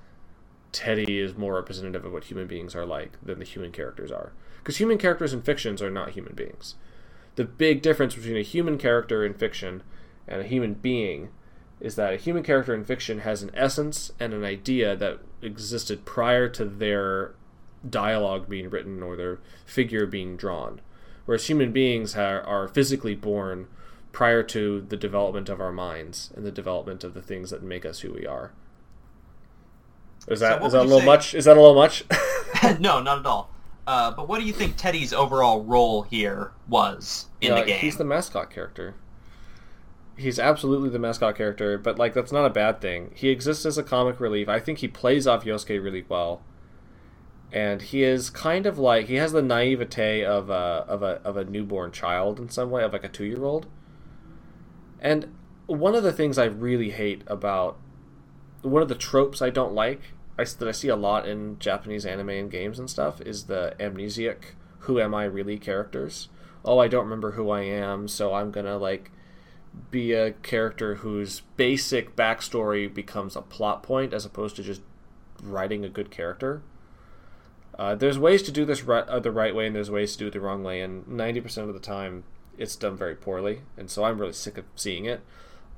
Teddy 0.71 1.19
is 1.19 1.35
more 1.35 1.55
representative 1.55 2.05
of 2.05 2.13
what 2.13 2.25
human 2.25 2.47
beings 2.47 2.75
are 2.75 2.85
like 2.85 3.13
than 3.23 3.39
the 3.39 3.45
human 3.45 3.71
characters 3.71 4.11
are, 4.11 4.33
because 4.57 4.77
human 4.77 4.97
characters 4.97 5.33
in 5.33 5.41
fictions 5.41 5.81
are 5.81 5.89
not 5.91 6.11
human 6.11 6.33
beings. 6.33 6.75
The 7.35 7.45
big 7.45 7.81
difference 7.81 8.15
between 8.15 8.37
a 8.37 8.41
human 8.41 8.77
character 8.77 9.25
in 9.25 9.33
fiction 9.33 9.83
and 10.27 10.41
a 10.41 10.47
human 10.47 10.73
being 10.73 11.29
is 11.79 11.95
that 11.95 12.13
a 12.13 12.17
human 12.17 12.43
character 12.43 12.73
in 12.73 12.83
fiction 12.83 13.19
has 13.19 13.43
an 13.43 13.51
essence 13.53 14.11
and 14.19 14.33
an 14.33 14.43
idea 14.43 14.95
that 14.95 15.19
existed 15.41 16.05
prior 16.05 16.49
to 16.49 16.65
their 16.65 17.33
dialogue 17.87 18.49
being 18.49 18.69
written 18.69 19.03
or 19.03 19.15
their 19.15 19.39
figure 19.65 20.05
being 20.07 20.35
drawn. 20.35 20.81
Whereas 21.27 21.47
human 21.47 21.73
beings 21.73 22.13
ha- 22.13 22.41
are 22.45 22.69
physically 22.69 23.13
born 23.13 23.67
prior 24.13 24.41
to 24.43 24.81
the 24.81 24.95
development 24.95 25.49
of 25.49 25.59
our 25.59 25.73
minds 25.73 26.31
and 26.35 26.45
the 26.45 26.51
development 26.51 27.03
of 27.03 27.13
the 27.13 27.21
things 27.21 27.49
that 27.51 27.61
make 27.61 27.85
us 27.85 27.99
who 27.99 28.13
we 28.13 28.25
are. 28.25 28.53
Is 30.29 30.39
that 30.39 30.61
what 30.61 30.67
is 30.67 30.73
that 30.73 30.81
a 30.81 30.83
little 30.83 31.01
say- 31.01 31.05
much? 31.05 31.35
Is 31.35 31.45
that 31.45 31.57
a 31.57 31.61
little 31.61 31.75
much? 31.75 32.05
no, 32.79 33.01
not 33.01 33.19
at 33.19 33.25
all. 33.25 33.51
Uh, 33.85 34.11
but 34.11 34.27
what 34.29 34.39
do 34.39 34.45
you 34.45 34.53
think 34.53 34.77
Teddy's 34.77 35.11
overall 35.13 35.63
role 35.63 36.03
here 36.03 36.51
was 36.69 37.27
in 37.41 37.49
Yeah, 37.53 37.59
the 37.59 37.65
game? 37.67 37.79
He's 37.79 37.97
the 37.97 38.05
mascot 38.05 38.49
character. 38.49 38.95
He's 40.17 40.39
absolutely 40.39 40.89
the 40.89 40.99
mascot 40.99 41.35
character, 41.35 41.77
but 41.77 41.99
like 41.99 42.13
that's 42.13 42.31
not 42.31 42.45
a 42.45 42.49
bad 42.49 42.79
thing. 42.81 43.11
He 43.15 43.29
exists 43.29 43.65
as 43.65 43.77
a 43.77 43.83
comic 43.83 44.19
relief. 44.21 44.47
I 44.49 44.59
think 44.59 44.79
he 44.79 44.87
plays 44.87 45.27
off 45.27 45.43
Yosuke 45.43 45.83
really 45.83 46.05
well. 46.07 46.41
And 47.51 47.81
he 47.81 48.03
is 48.03 48.29
kind 48.29 48.65
of 48.65 48.77
like 48.77 49.07
he 49.07 49.15
has 49.15 49.31
the 49.31 49.41
naivete 49.41 50.23
of 50.23 50.49
a 50.49 50.85
of 50.87 51.01
a 51.01 51.21
of 51.23 51.37
a 51.37 51.45
newborn 51.45 51.91
child 51.91 52.39
in 52.39 52.49
some 52.49 52.69
way, 52.69 52.83
of 52.83 52.93
like 52.93 53.05
a 53.05 53.09
two 53.09 53.25
year 53.25 53.43
old. 53.43 53.67
And 54.99 55.33
one 55.65 55.95
of 55.95 56.03
the 56.03 56.13
things 56.13 56.37
I 56.37 56.45
really 56.45 56.91
hate 56.91 57.23
about 57.27 57.77
one 58.61 58.81
of 58.81 58.89
the 58.89 58.95
tropes 58.95 59.41
I 59.41 59.49
don't 59.49 59.73
like 59.73 60.01
I, 60.37 60.43
that 60.43 60.67
I 60.67 60.71
see 60.71 60.87
a 60.87 60.95
lot 60.95 61.27
in 61.27 61.57
Japanese 61.59 62.05
anime 62.05 62.29
and 62.29 62.51
games 62.51 62.79
and 62.79 62.89
stuff 62.89 63.21
is 63.21 63.45
the 63.45 63.75
amnesiac 63.79 64.53
"Who 64.79 64.99
am 64.99 65.15
I 65.15 65.23
really?" 65.25 65.57
characters. 65.57 66.29
Oh, 66.63 66.79
I 66.79 66.87
don't 66.87 67.05
remember 67.05 67.31
who 67.31 67.49
I 67.49 67.61
am, 67.61 68.07
so 68.07 68.33
I'm 68.33 68.51
gonna 68.51 68.77
like 68.77 69.11
be 69.91 70.13
a 70.13 70.31
character 70.31 70.95
whose 70.95 71.41
basic 71.55 72.15
backstory 72.15 72.91
becomes 72.93 73.35
a 73.35 73.41
plot 73.41 73.83
point 73.83 74.13
as 74.13 74.25
opposed 74.25 74.55
to 74.57 74.63
just 74.63 74.81
writing 75.41 75.85
a 75.85 75.89
good 75.89 76.11
character. 76.11 76.61
Uh, 77.77 77.93
there's 77.93 78.17
ways 78.17 78.41
to 78.41 78.51
do 78.51 78.65
this 78.65 78.83
right, 78.83 79.07
uh, 79.07 79.19
the 79.19 79.31
right 79.31 79.53
way, 79.53 79.67
and 79.67 79.75
there's 79.75 79.91
ways 79.91 80.13
to 80.13 80.19
do 80.19 80.27
it 80.27 80.33
the 80.33 80.39
wrong 80.39 80.63
way, 80.63 80.81
and 80.81 81.05
90% 81.05 81.67
of 81.67 81.73
the 81.73 81.79
time, 81.79 82.23
it's 82.57 82.75
done 82.75 82.97
very 82.97 83.15
poorly, 83.15 83.61
and 83.77 83.89
so 83.89 84.03
I'm 84.03 84.19
really 84.19 84.33
sick 84.33 84.57
of 84.57 84.65
seeing 84.75 85.05
it. 85.05 85.21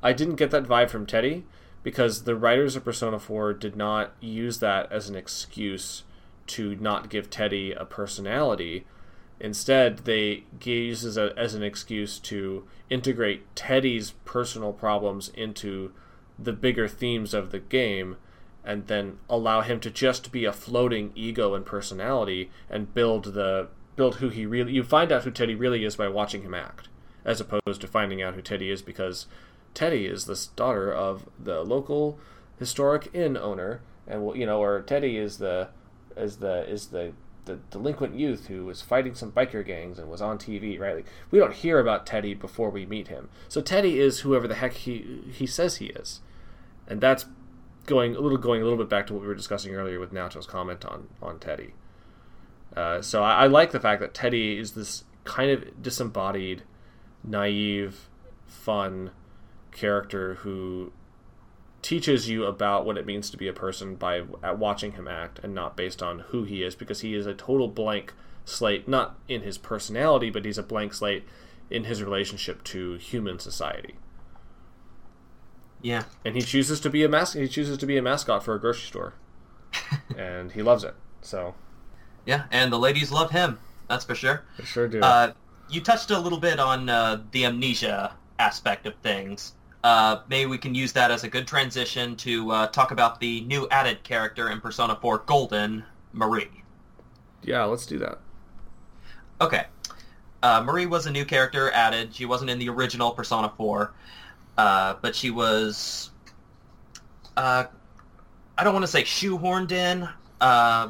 I 0.01 0.13
didn't 0.13 0.35
get 0.35 0.51
that 0.51 0.63
vibe 0.63 0.89
from 0.89 1.05
Teddy 1.05 1.43
because 1.83 2.23
the 2.23 2.37
writers 2.37 2.75
of 2.77 2.85
Persona 2.85 3.19
4 3.19 3.53
did 3.53 3.75
not 3.75 4.13
use 4.21 4.59
that 4.59 4.89
as 4.91 5.09
an 5.09 5.15
excuse 5.15 6.03
to 6.47 6.75
not 6.75 7.09
give 7.09 7.29
Teddy 7.29 7.73
a 7.73 7.85
personality. 7.85 8.85
Instead, 9.39 9.99
they 9.99 10.43
use 10.63 11.03
as, 11.03 11.17
a, 11.17 11.33
as 11.37 11.53
an 11.53 11.63
excuse 11.63 12.17
to 12.19 12.65
integrate 12.89 13.55
Teddy's 13.55 14.11
personal 14.23 14.71
problems 14.71 15.29
into 15.29 15.91
the 16.37 16.53
bigger 16.53 16.87
themes 16.87 17.33
of 17.33 17.51
the 17.51 17.59
game 17.59 18.15
and 18.63 18.87
then 18.87 19.17
allow 19.29 19.61
him 19.61 19.79
to 19.79 19.89
just 19.89 20.31
be 20.31 20.45
a 20.45 20.53
floating 20.53 21.11
ego 21.15 21.53
and 21.53 21.65
personality 21.65 22.51
and 22.69 22.93
build 22.93 23.33
the 23.33 23.67
build 23.95 24.15
who 24.15 24.29
he 24.29 24.45
really 24.45 24.73
you 24.73 24.83
find 24.83 25.11
out 25.11 25.23
who 25.23 25.31
Teddy 25.31 25.55
really 25.55 25.83
is 25.83 25.95
by 25.95 26.07
watching 26.07 26.41
him 26.41 26.53
act 26.53 26.87
as 27.25 27.41
opposed 27.41 27.81
to 27.81 27.87
finding 27.87 28.21
out 28.21 28.35
who 28.35 28.41
Teddy 28.41 28.69
is 28.69 28.81
because 28.81 29.25
Teddy 29.73 30.05
is 30.05 30.25
this 30.25 30.47
daughter 30.47 30.93
of 30.93 31.27
the 31.37 31.63
local 31.63 32.19
historic 32.57 33.09
inn 33.13 33.37
owner 33.37 33.81
and 34.07 34.35
you 34.37 34.45
know 34.45 34.61
or 34.61 34.81
Teddy 34.81 35.17
is 35.17 35.37
the 35.37 35.69
is 36.15 36.37
the 36.37 36.69
is 36.69 36.87
the 36.87 37.13
the 37.45 37.59
delinquent 37.71 38.15
youth 38.15 38.47
who 38.47 38.65
was 38.65 38.81
fighting 38.81 39.15
some 39.15 39.31
biker 39.31 39.65
gangs 39.65 39.97
and 39.97 40.07
was 40.09 40.21
on 40.21 40.37
TV, 40.37 40.79
right? 40.79 40.97
Like, 40.97 41.07
we 41.31 41.39
don't 41.39 41.53
hear 41.53 41.79
about 41.79 42.05
Teddy 42.05 42.35
before 42.35 42.69
we 42.69 42.85
meet 42.85 43.07
him. 43.07 43.27
So 43.47 43.59
Teddy 43.59 43.99
is 43.99 44.19
whoever 44.19 44.47
the 44.47 44.55
heck 44.55 44.73
he 44.73 45.21
he 45.31 45.47
says 45.47 45.77
he 45.77 45.87
is, 45.87 46.21
and 46.87 47.01
that's 47.01 47.25
going 47.89 48.15
a 48.15 48.19
little 48.19 48.37
going 48.37 48.61
a 48.61 48.63
little 48.63 48.77
bit 48.77 48.87
back 48.87 49.07
to 49.07 49.13
what 49.13 49.21
we 49.21 49.27
were 49.27 49.35
discussing 49.35 49.75
earlier 49.75 49.99
with 49.99 50.13
Naoto's 50.13 50.45
comment 50.45 50.85
on 50.85 51.07
on 51.21 51.39
Teddy. 51.39 51.73
Uh, 52.77 53.01
so 53.01 53.23
I, 53.23 53.43
I 53.43 53.47
like 53.47 53.71
the 53.71 53.79
fact 53.79 53.99
that 53.99 54.13
Teddy 54.13 54.57
is 54.57 54.73
this 54.73 55.03
kind 55.23 55.51
of 55.51 55.81
disembodied, 55.81 56.63
naive, 57.23 58.07
fun 58.45 59.11
character 59.71 60.35
who 60.35 60.93
teaches 61.81 62.29
you 62.29 62.45
about 62.45 62.85
what 62.85 62.97
it 62.97 63.05
means 63.05 63.29
to 63.29 63.37
be 63.37 63.47
a 63.47 63.53
person 63.53 63.95
by 63.95 64.23
at 64.43 64.59
watching 64.59 64.93
him 64.93 65.07
act 65.07 65.39
and 65.39 65.55
not 65.55 65.77
based 65.77 66.03
on 66.03 66.19
who 66.19 66.43
he 66.43 66.61
is 66.61 66.75
because 66.75 67.01
he 67.01 67.15
is 67.15 67.25
a 67.25 67.33
total 67.33 67.67
blank 67.67 68.13
slate 68.43 68.87
not 68.87 69.17
in 69.29 69.41
his 69.41 69.57
personality 69.57 70.29
but 70.29 70.43
he's 70.43 70.57
a 70.57 70.63
blank 70.63 70.93
slate 70.93 71.23
in 71.69 71.85
his 71.85 72.03
relationship 72.03 72.63
to 72.65 72.95
human 72.95 73.39
society 73.39 73.95
Yeah. 75.81 76.03
and 76.25 76.35
he 76.35 76.41
chooses 76.41 76.79
to 76.81 76.89
be 76.89 77.03
a 77.03 77.09
mas- 77.09 77.33
he 77.33 77.47
chooses 77.47 77.77
to 77.77 77.85
be 77.85 77.97
a 77.97 78.01
mascot 78.01 78.43
for 78.43 78.53
a 78.55 78.59
grocery 78.59 78.87
store, 78.87 79.13
and 80.17 80.51
he 80.51 80.61
loves 80.61 80.83
it. 80.83 80.95
So 81.21 81.55
Yeah, 82.25 82.43
and 82.51 82.71
the 82.71 82.79
ladies 82.79 83.11
love 83.11 83.31
him. 83.31 83.59
That's 83.87 84.05
for 84.05 84.15
sure. 84.15 84.43
I 84.59 84.63
sure 84.63 84.87
do. 84.87 84.99
Uh, 85.01 85.31
you 85.69 85.81
touched 85.81 86.11
a 86.11 86.19
little 86.19 86.39
bit 86.39 86.59
on 86.59 86.89
uh, 86.89 87.21
the 87.31 87.45
amnesia 87.45 88.15
aspect 88.39 88.85
of 88.87 88.95
things. 88.95 89.53
Uh, 89.83 90.19
maybe 90.27 90.49
we 90.49 90.57
can 90.57 90.75
use 90.75 90.91
that 90.93 91.09
as 91.11 91.23
a 91.23 91.29
good 91.29 91.47
transition 91.47 92.15
to 92.17 92.51
uh, 92.51 92.67
talk 92.67 92.91
about 92.91 93.19
the 93.19 93.41
new 93.41 93.67
added 93.71 94.03
character 94.03 94.49
in 94.49 94.59
Persona 94.59 94.97
4 95.01 95.19
Golden, 95.19 95.85
Marie. 96.11 96.49
yeah, 97.43 97.63
let's 97.63 97.85
do 97.85 97.97
that. 97.99 98.19
Okay. 99.41 99.65
Uh, 100.43 100.61
Marie 100.65 100.85
was 100.85 101.05
a 101.05 101.11
new 101.11 101.23
character 101.25 101.71
added. 101.71 102.13
She 102.13 102.25
wasn't 102.25 102.49
in 102.49 102.59
the 102.59 102.67
original 102.69 103.11
Persona 103.11 103.51
4, 103.57 103.93
uh, 104.59 104.95
but 105.01 105.15
she 105.15 105.29
was... 105.29 106.11
Uh, 107.37 107.65
I 108.57 108.63
don't 108.63 108.73
want 108.73 108.83
to 108.83 108.91
say 108.91 109.03
shoehorned 109.03 109.71
in. 109.71 110.07
Uh, 110.41 110.89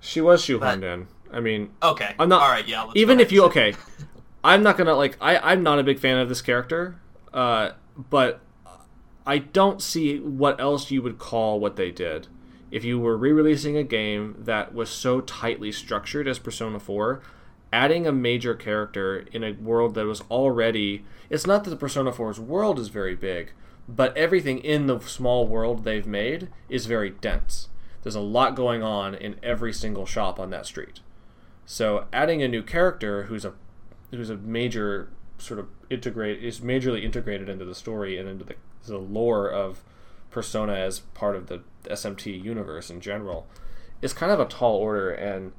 She 0.00 0.20
was 0.20 0.42
shoehorned 0.42 0.60
But- 0.80 0.84
in. 0.84 1.06
I 1.32 1.40
mean, 1.40 1.70
okay. 1.82 2.14
I'm 2.18 2.28
not- 2.28 2.40
All 2.42 2.48
right, 2.50 2.66
yeah. 2.66 2.82
let's 2.84 2.96
even 2.96 3.20
if 3.20 3.30
you 3.32 3.44
okay, 3.44 3.74
I'm 4.44 4.62
not 4.62 4.78
gonna 4.78 4.94
like. 4.94 5.16
I 5.20 5.36
I'm 5.36 5.62
not 5.62 5.78
a 5.78 5.82
big 5.82 5.98
fan 5.98 6.16
of 6.16 6.30
this 6.30 6.40
character, 6.40 6.96
uh, 7.34 7.72
but 8.08 8.40
I 9.26 9.36
don't 9.36 9.82
see 9.82 10.20
what 10.20 10.58
else 10.58 10.90
you 10.90 11.02
would 11.02 11.18
call 11.18 11.60
what 11.60 11.76
they 11.76 11.90
did. 11.90 12.28
If 12.70 12.82
you 12.82 12.98
were 12.98 13.14
re-releasing 13.16 13.76
a 13.76 13.82
game 13.82 14.36
that 14.38 14.74
was 14.74 14.88
so 14.88 15.20
tightly 15.20 15.70
structured 15.70 16.26
as 16.26 16.38
Persona 16.38 16.80
4, 16.80 17.20
adding 17.72 18.06
a 18.06 18.12
major 18.12 18.54
character 18.54 19.26
in 19.32 19.44
a 19.44 19.52
world 19.52 19.94
that 19.94 20.06
was 20.06 20.22
already 20.30 21.04
it's 21.30 21.46
not 21.46 21.64
that 21.64 21.70
the 21.70 21.76
Persona 21.76 22.10
4's 22.10 22.40
world 22.40 22.78
is 22.78 22.88
very 22.88 23.14
big, 23.14 23.52
but 23.88 24.16
everything 24.16 24.58
in 24.58 24.86
the 24.86 24.98
small 25.00 25.46
world 25.46 25.84
they've 25.84 26.06
made 26.06 26.48
is 26.68 26.86
very 26.86 27.10
dense. 27.10 27.68
There's 28.02 28.14
a 28.14 28.20
lot 28.20 28.54
going 28.54 28.82
on 28.82 29.14
in 29.14 29.36
every 29.42 29.72
single 29.72 30.06
shop 30.06 30.40
on 30.40 30.50
that 30.50 30.66
street. 30.66 31.00
So 31.66 32.06
adding 32.12 32.42
a 32.42 32.48
new 32.48 32.62
character 32.62 33.24
who's 33.24 33.44
a 33.44 33.52
who's 34.10 34.30
a 34.30 34.36
major 34.36 35.10
sort 35.36 35.60
of 35.60 35.68
integrate 35.90 36.42
is 36.42 36.60
majorly 36.60 37.04
integrated 37.04 37.48
into 37.48 37.64
the 37.64 37.74
story 37.74 38.18
and 38.18 38.28
into 38.28 38.44
the, 38.44 38.54
the 38.86 38.98
lore 38.98 39.50
of 39.50 39.82
Persona 40.30 40.72
as 40.72 41.00
part 41.00 41.36
of 41.36 41.48
the 41.48 41.62
SMT 41.84 42.42
universe 42.42 42.90
in 42.90 43.00
general 43.00 43.46
is 44.00 44.12
kind 44.12 44.32
of 44.32 44.40
a 44.40 44.46
tall 44.46 44.76
order 44.76 45.10
and 45.10 45.52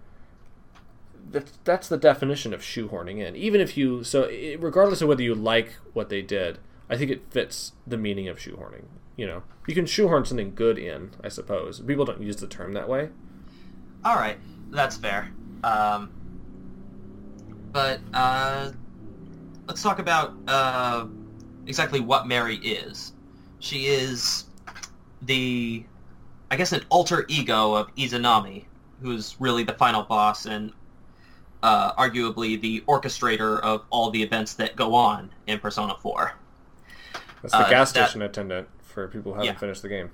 that's, 1.32 1.60
that's 1.64 1.88
the 1.88 1.98
definition 1.98 2.54
of 2.54 2.62
shoehorning 2.62 3.20
in. 3.20 3.36
Even 3.36 3.62
if 3.62 3.78
you 3.78 4.04
so 4.04 4.24
it, 4.24 4.62
regardless 4.62 5.02
of 5.02 5.08
whether 5.08 5.24
you 5.24 5.36
like 5.36 5.74
what 5.94 6.10
they 6.10 6.22
did, 6.22 6.60
I 6.90 6.98
think 6.98 7.12
it 7.12 7.24
fits 7.30 7.74
the 7.86 7.98
meaning 7.98 8.28
of 8.28 8.38
shoehorning. 8.38 8.86
You 9.16 9.28
know, 9.28 9.44
you 9.68 9.76
can 9.76 9.86
shoehorn 9.86 10.26
something 10.26 10.56
good 10.56 10.78
in, 10.78 11.12
I 11.24 11.30
suppose. 11.30 11.82
People 11.82 12.06
don't 12.06 12.22
use 12.22 12.38
the 12.38 12.48
term 12.48 12.74
that 12.74 12.88
way. 12.88 13.10
All 14.06 14.16
right, 14.16 14.38
that's 14.72 14.96
fair. 14.96 15.30
Um, 15.64 16.12
but 17.72 18.00
uh, 18.14 18.72
let's 19.68 19.84
talk 19.84 20.00
about 20.00 20.34
uh, 20.48 21.06
exactly 21.68 22.00
what 22.00 22.28
Marie 22.28 22.56
is. 22.58 23.14
She 23.60 23.88
is 23.88 24.46
the, 25.22 25.84
I 26.50 26.56
guess, 26.56 26.72
an 26.72 26.86
alter 26.90 27.26
ego 27.28 27.74
of 27.74 27.94
Izanami, 27.96 28.64
who's 29.02 29.36
really 29.40 29.64
the 29.64 29.74
final 29.74 30.04
boss 30.04 30.46
and 30.46 30.72
uh, 31.64 31.94
arguably 31.94 32.60
the 32.60 32.82
orchestrator 32.82 33.60
of 33.62 33.84
all 33.90 34.10
the 34.12 34.22
events 34.24 34.54
that 34.56 34.76
go 34.76 34.94
on 34.96 35.30
in 35.48 35.60
Persona 35.60 35.96
4. 36.02 36.34
That's 37.42 37.54
the 37.54 37.60
Uh, 37.60 37.70
gas 37.70 37.92
that- 37.94 38.10
station 38.10 38.22
attendant 38.22 38.68
for 38.82 39.08
people 39.08 39.34
who 39.34 39.40
haven't 39.40 39.54
Yeah. 39.54 39.60
finished 39.60 39.82
the 39.82 39.90
game. 39.90 40.12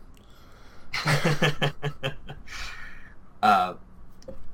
uh, 3.43 3.73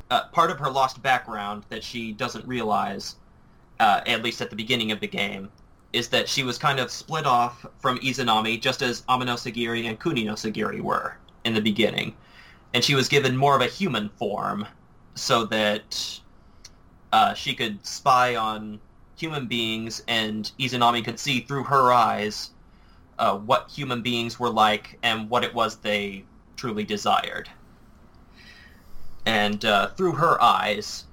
uh, 0.09 0.23
part 0.31 0.51
of 0.51 0.59
her 0.59 0.69
lost 0.69 1.01
background 1.01 1.63
that 1.69 1.84
she 1.84 2.11
doesn't 2.11 2.45
realize, 2.47 3.15
uh, 3.80 4.01
at 4.05 4.22
least 4.23 4.41
at 4.41 4.49
the 4.49 4.55
beginning 4.55 4.91
of 4.91 4.99
the 4.99 5.07
game, 5.07 5.49
is 5.93 6.07
that 6.09 6.27
she 6.27 6.43
was 6.43 6.57
kind 6.57 6.80
of 6.80 6.89
split 6.89 7.26
off 7.26 7.65
from 7.80 7.97
Izanami 7.99 8.59
just 8.61 8.81
as 8.81 9.01
Ameno 9.03 9.35
Sagiri 9.35 9.85
and 9.88 9.99
Kunino 9.99 10.34
Sagiri 10.34 10.81
were 10.81 11.18
in 11.43 11.53
the 11.53 11.61
beginning. 11.61 12.15
And 12.73 12.84
she 12.84 12.95
was 12.95 13.09
given 13.09 13.35
more 13.35 13.55
of 13.55 13.61
a 13.61 13.65
human 13.65 14.09
form 14.09 14.65
so 15.15 15.43
that 15.45 16.19
uh, 17.11 17.33
she 17.33 17.53
could 17.53 17.85
spy 17.85 18.35
on 18.35 18.79
human 19.15 19.47
beings 19.47 20.03
and 20.07 20.51
Izanami 20.59 21.03
could 21.03 21.19
see 21.19 21.41
through 21.41 21.65
her 21.65 21.91
eyes 21.91 22.51
uh, 23.19 23.38
what 23.38 23.69
human 23.69 24.01
beings 24.01 24.39
were 24.39 24.49
like 24.49 24.97
and 25.03 25.29
what 25.29 25.43
it 25.43 25.53
was 25.53 25.77
they 25.77 26.23
truly 26.55 26.83
desired. 26.83 27.49
And 29.25 29.63
uh, 29.63 29.89
through 29.89 30.13
her 30.13 30.41
eyes, 30.41 31.05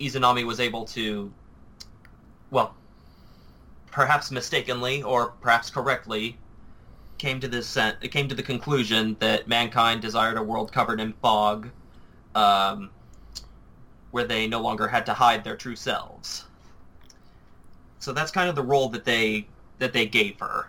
Izanami 0.00 0.46
was 0.46 0.60
able 0.60 0.84
to, 0.86 1.32
well, 2.50 2.74
perhaps 3.90 4.30
mistakenly 4.30 5.02
or 5.02 5.32
perhaps 5.40 5.70
correctly, 5.70 6.38
came 7.18 7.40
to 7.40 7.62
sen- 7.62 7.96
came 8.10 8.28
to 8.28 8.34
the 8.34 8.42
conclusion 8.42 9.16
that 9.18 9.48
mankind 9.48 10.00
desired 10.00 10.36
a 10.36 10.42
world 10.42 10.72
covered 10.72 11.00
in 11.00 11.12
fog, 11.14 11.68
um, 12.36 12.90
where 14.10 14.24
they 14.24 14.46
no 14.46 14.60
longer 14.60 14.88
had 14.88 15.06
to 15.06 15.14
hide 15.14 15.44
their 15.44 15.56
true 15.56 15.76
selves. 15.76 16.44
So 17.98 18.12
that's 18.12 18.30
kind 18.30 18.48
of 18.48 18.54
the 18.54 18.62
role 18.62 18.88
that 18.90 19.04
they 19.04 19.48
that 19.78 19.92
they 19.92 20.06
gave 20.06 20.38
her. 20.40 20.68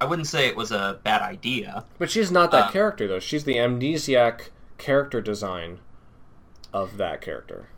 I 0.00 0.04
wouldn't 0.04 0.26
say 0.26 0.46
it 0.46 0.56
was 0.56 0.72
a 0.72 0.98
bad 1.04 1.22
idea. 1.22 1.84
But 1.98 2.10
she's 2.10 2.30
not 2.32 2.50
that 2.50 2.66
Uh, 2.66 2.70
character 2.70 3.06
though. 3.06 3.20
She's 3.20 3.44
the 3.44 3.54
amnesiac 3.56 4.48
character 4.78 5.20
design 5.20 5.78
of 6.72 6.96
that 6.96 7.20
character. 7.20 7.68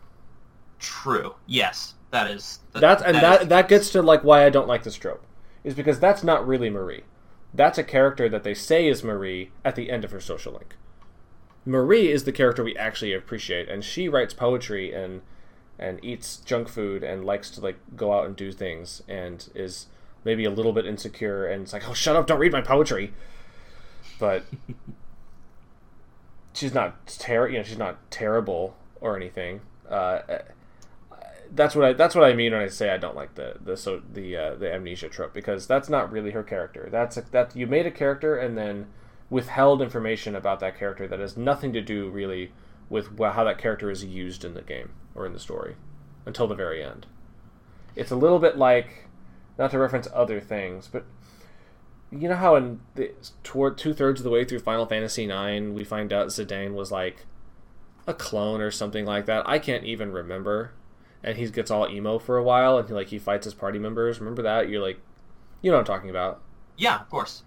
True. 0.79 1.35
Yes, 1.45 1.93
that 2.11 2.29
is. 2.29 2.59
That's 2.73 3.03
and 3.03 3.15
that 3.17 3.41
the 3.41 3.45
that 3.47 3.69
gets 3.69 3.89
to 3.91 4.01
like 4.01 4.23
why 4.23 4.45
I 4.45 4.49
don't 4.49 4.67
like 4.67 4.83
this 4.83 4.95
trope. 4.95 5.23
Is 5.63 5.73
because 5.75 5.99
that's 5.99 6.23
not 6.23 6.45
really 6.47 6.69
Marie. 6.69 7.03
That's 7.53 7.77
a 7.77 7.83
character 7.83 8.27
that 8.29 8.43
they 8.43 8.53
say 8.53 8.87
is 8.87 9.03
Marie 9.03 9.51
at 9.63 9.75
the 9.75 9.89
end 9.89 10.03
of 10.03 10.11
her 10.11 10.19
social 10.19 10.53
link. 10.53 10.75
Marie 11.65 12.11
is 12.11 12.23
the 12.23 12.31
character 12.31 12.63
we 12.63 12.75
actually 12.77 13.13
appreciate, 13.13 13.67
and 13.67 13.83
she 13.83 14.07
writes 14.07 14.33
poetry 14.33 14.93
and 14.93 15.21
and 15.77 16.03
eats 16.03 16.37
junk 16.37 16.69
food 16.69 17.03
and 17.03 17.25
likes 17.25 17.49
to 17.49 17.59
like 17.59 17.77
go 17.95 18.13
out 18.13 18.25
and 18.25 18.35
do 18.35 18.51
things 18.51 19.03
and 19.09 19.49
is 19.53 19.87
maybe 20.23 20.45
a 20.45 20.49
little 20.49 20.71
bit 20.71 20.85
insecure 20.85 21.45
and 21.45 21.63
it's 21.63 21.73
like, 21.73 21.87
oh, 21.89 21.93
shut 21.93 22.15
up, 22.15 22.27
don't 22.27 22.39
read 22.39 22.51
my 22.51 22.61
poetry. 22.61 23.13
But 24.17 24.45
she's 26.53 26.73
not 26.73 27.07
ter- 27.07 27.49
you 27.49 27.57
know, 27.57 27.63
she's 27.63 27.77
not 27.77 28.09
terrible 28.09 28.75
or 29.01 29.17
anything. 29.17 29.61
Uh, 29.89 30.19
that's 31.53 31.75
what 31.75 31.85
I 31.85 31.93
that's 31.93 32.15
what 32.15 32.23
I 32.23 32.33
mean 32.33 32.53
when 32.53 32.61
I 32.61 32.67
say 32.67 32.89
I 32.89 32.97
don't 32.97 33.15
like 33.15 33.35
the 33.35 33.57
the 33.63 33.77
so 33.77 34.01
the 34.11 34.35
uh, 34.35 34.55
the 34.55 34.73
amnesia 34.73 35.09
trope 35.09 35.33
because 35.33 35.67
that's 35.67 35.89
not 35.89 36.11
really 36.11 36.31
her 36.31 36.43
character. 36.43 36.89
That's 36.91 37.17
a, 37.17 37.21
that 37.31 37.55
you 37.55 37.67
made 37.67 37.85
a 37.85 37.91
character 37.91 38.37
and 38.37 38.57
then 38.57 38.87
withheld 39.35 39.81
information 39.81 40.33
about 40.33 40.61
that 40.61 40.79
character 40.79 41.09
that 41.09 41.19
has 41.19 41.35
nothing 41.35 41.73
to 41.73 41.81
do 41.81 42.09
really 42.09 42.53
with 42.89 43.19
how 43.19 43.43
that 43.43 43.57
character 43.57 43.91
is 43.91 44.05
used 44.05 44.45
in 44.45 44.53
the 44.53 44.61
game 44.61 44.91
or 45.13 45.25
in 45.25 45.33
the 45.33 45.39
story 45.39 45.75
until 46.25 46.47
the 46.47 46.55
very 46.55 46.81
end. 46.81 47.05
It's 47.97 48.11
a 48.11 48.15
little 48.15 48.39
bit 48.39 48.57
like 48.57 49.09
not 49.57 49.71
to 49.71 49.77
reference 49.77 50.07
other 50.13 50.39
things, 50.39 50.87
but 50.89 51.03
you 52.09 52.29
know 52.29 52.37
how 52.37 52.55
in 52.55 52.79
the, 52.95 53.11
toward 53.43 53.77
two 53.77 53.93
thirds 53.93 54.21
of 54.21 54.23
the 54.23 54.29
way 54.29 54.45
through 54.45 54.59
Final 54.59 54.85
Fantasy 54.85 55.25
IX 55.25 55.71
we 55.71 55.83
find 55.83 56.13
out 56.13 56.27
Zidane 56.27 56.73
was 56.73 56.89
like 56.89 57.25
a 58.07 58.13
clone 58.13 58.61
or 58.61 58.71
something 58.71 59.05
like 59.05 59.25
that. 59.25 59.43
I 59.45 59.59
can't 59.59 59.83
even 59.83 60.13
remember. 60.13 60.71
And 61.21 61.37
he 61.37 61.49
gets 61.49 61.69
all 61.69 61.89
emo 61.89 62.19
for 62.19 62.37
a 62.37 62.43
while, 62.43 62.77
and 62.77 62.87
he 62.87 62.93
like 62.93 63.07
he 63.07 63.19
fights 63.19 63.43
his 63.43 63.53
party 63.53 63.79
members. 63.79 64.21
Remember 64.21 64.43
that? 64.43 64.69
You're 64.69 64.81
like, 64.81 64.99
you 65.61 65.71
know 65.71 65.77
what 65.77 65.89
I'm 65.89 65.93
talking 65.93 66.09
about. 66.09 66.41
Yeah, 66.77 67.01
of 67.01 67.09
course. 67.09 67.43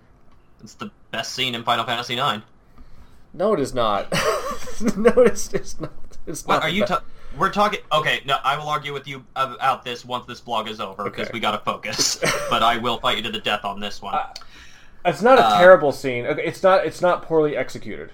It's 0.63 0.75
the 0.75 0.91
best 1.11 1.33
scene 1.35 1.55
in 1.55 1.63
Final 1.65 1.85
Fantasy 1.85 2.15
IX. 2.15 2.43
No, 3.35 3.53
it 3.55 3.61
is 3.61 3.75
not. 3.75 4.11
no, 4.97 5.13
it's, 5.23 5.53
it's 5.55 5.81
not. 5.81 5.93
It's 6.27 6.45
What 6.47 6.57
not. 6.57 6.63
are 6.65 6.69
you? 6.69 6.85
Ta- 6.85 7.03
we're 7.37 7.53
talking. 7.53 7.81
Okay, 7.93 8.21
no, 8.25 8.39
I 8.43 8.57
will 8.59 8.69
argue 8.69 8.93
with 8.93 9.07
you 9.07 9.25
about 9.37 9.85
this 9.85 10.05
once 10.05 10.27
this 10.27 10.41
blog 10.41 10.69
is 10.69 10.81
over 10.81 11.05
because 11.05 11.27
Okay. 11.29 11.31
we 11.35 11.41
gotta 11.41 11.59
focus. 11.59 12.17
but 12.51 12.63
I 12.63 12.79
will 12.79 12.99
fight 12.99 13.19
you 13.19 13.23
to 13.25 13.31
the 13.31 13.39
death 13.41 13.65
on 13.65 13.81
this 13.81 14.01
one. 14.03 14.15
Uh, 14.15 14.33
It's 15.05 15.23
not 15.23 15.39
a 15.39 15.45
Uh, 15.45 15.59
terrible 15.61 15.93
scene. 15.93 16.27
Okay, 16.27 16.43
it's 16.45 16.63
not. 16.63 16.85
It's 16.87 17.01
not 17.01 17.23
poorly 17.23 17.57
executed 17.57 18.13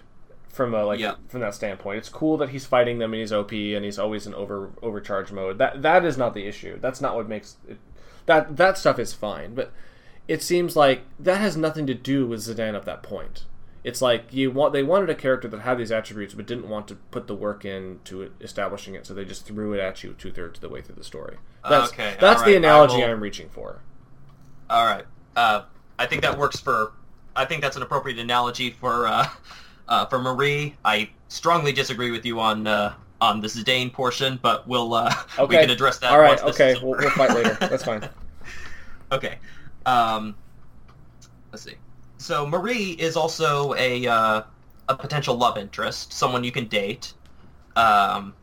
from 0.49 0.75
a 0.75 0.85
like 0.85 1.01
Yeah. 1.01 1.15
from 1.29 1.41
that 1.41 1.55
standpoint. 1.55 1.99
It's 1.99 2.09
cool 2.09 2.37
that 2.39 2.51
he's 2.51 2.67
fighting 2.67 2.99
them 2.99 3.13
and 3.15 3.21
he's 3.21 3.33
OP 3.33 3.53
and 3.75 3.85
he's 3.85 3.99
always 3.99 4.27
in 4.27 4.35
over 4.35 4.71
overcharge 4.83 5.33
mode. 5.33 5.59
That 5.59 5.81
that 5.83 6.05
is 6.05 6.19
not 6.19 6.35
the 6.35 6.47
issue. 6.47 6.79
That's 6.81 7.01
not 7.01 7.15
what 7.17 7.29
makes 7.29 7.57
it. 7.69 7.79
That 8.27 8.57
that 8.57 8.77
stuff 8.79 8.99
is 8.99 9.13
fine, 9.15 9.55
but 9.55 9.73
it 10.29 10.43
seems 10.43 10.77
like 10.77 11.03
that 11.19 11.39
has 11.39 11.57
nothing 11.57 11.87
to 11.87 11.95
do 11.95 12.27
with 12.27 12.41
Zidane 12.41 12.75
at 12.75 12.85
that 12.85 13.03
point. 13.03 13.45
It's 13.83 14.01
like 14.01 14.33
you 14.33 14.51
want 14.51 14.73
they 14.73 14.83
wanted 14.83 15.11
a 15.11 15.15
character 15.15 15.47
that 15.49 15.61
had 15.61 15.79
these 15.79 15.93
attributes 15.93 16.33
but 16.33 16.47
didn't 16.47 16.69
want 16.69 16.89
to 16.89 16.95
put 16.95 17.27
the 17.27 17.35
work 17.35 17.67
into 17.67 18.23
it, 18.23 18.33
establishing 18.41 18.95
it, 18.95 19.07
so 19.07 19.13
they 19.13 19.27
just 19.27 19.47
threw 19.47 19.75
it 19.75 19.81
at 19.81 20.03
you 20.03 20.15
two 20.15 20.33
thirds 20.33 20.57
of 20.57 20.63
the 20.63 20.71
way 20.71 20.81
through 20.81 20.95
the 20.95 21.05
story. 21.05 21.37
That's 21.69 21.93
Okay, 21.93 22.17
that's 22.19 22.41
all 22.41 22.47
the 22.47 22.57
analogy 22.57 22.97
will- 22.97 23.05
I'm 23.05 23.21
reaching 23.21 23.51
for. 23.51 23.81
All 24.71 24.87
right. 24.87 25.05
Uh, 25.37 25.63
I 25.99 26.07
think 26.07 26.23
that 26.23 26.39
works 26.39 26.59
for 26.59 26.93
I 27.37 27.45
think 27.45 27.63
that's 27.63 27.77
an 27.77 27.83
appropriate 27.83 28.19
analogy 28.19 28.71
for 28.71 29.07
uh, 29.07 29.29
uh, 29.89 30.07
for 30.07 30.19
Marie. 30.19 30.77
I 30.85 31.11
strongly 31.29 31.73
disagree 31.73 32.11
with 32.11 32.25
you 32.25 32.41
on 32.41 32.67
uh, 32.67 32.95
on 33.21 33.41
the 33.41 33.49
Zidane 33.49 33.93
portion, 33.93 34.39
but 34.43 34.67
we'll 34.67 34.95
uh, 34.95 35.15
we 35.41 35.57
can 35.57 35.71
address 35.71 35.99
that. 35.99 36.13
All 36.13 36.21
right, 36.21 36.43
once 36.43 36.43
this 36.43 36.55
okay, 36.55 36.71
is 36.73 36.83
we'll, 36.83 36.95
over. 36.95 37.03
we'll 37.03 37.11
fight 37.11 37.35
later. 37.35 37.55
That's 37.61 37.85
fine. 37.85 38.09
okay. 39.13 39.39
Um, 39.87 40.35
let's 41.53 41.65
see. 41.65 41.75
So 42.19 42.47
Marie 42.47 42.93
is 42.93 43.17
also 43.17 43.75
a 43.75 44.07
uh, 44.07 44.43
a 44.89 44.95
potential 44.97 45.37
love 45.37 45.59
interest, 45.59 46.13
someone 46.13 46.45
you 46.45 46.53
can 46.53 46.67
date. 46.69 47.13
Um, 47.77 48.35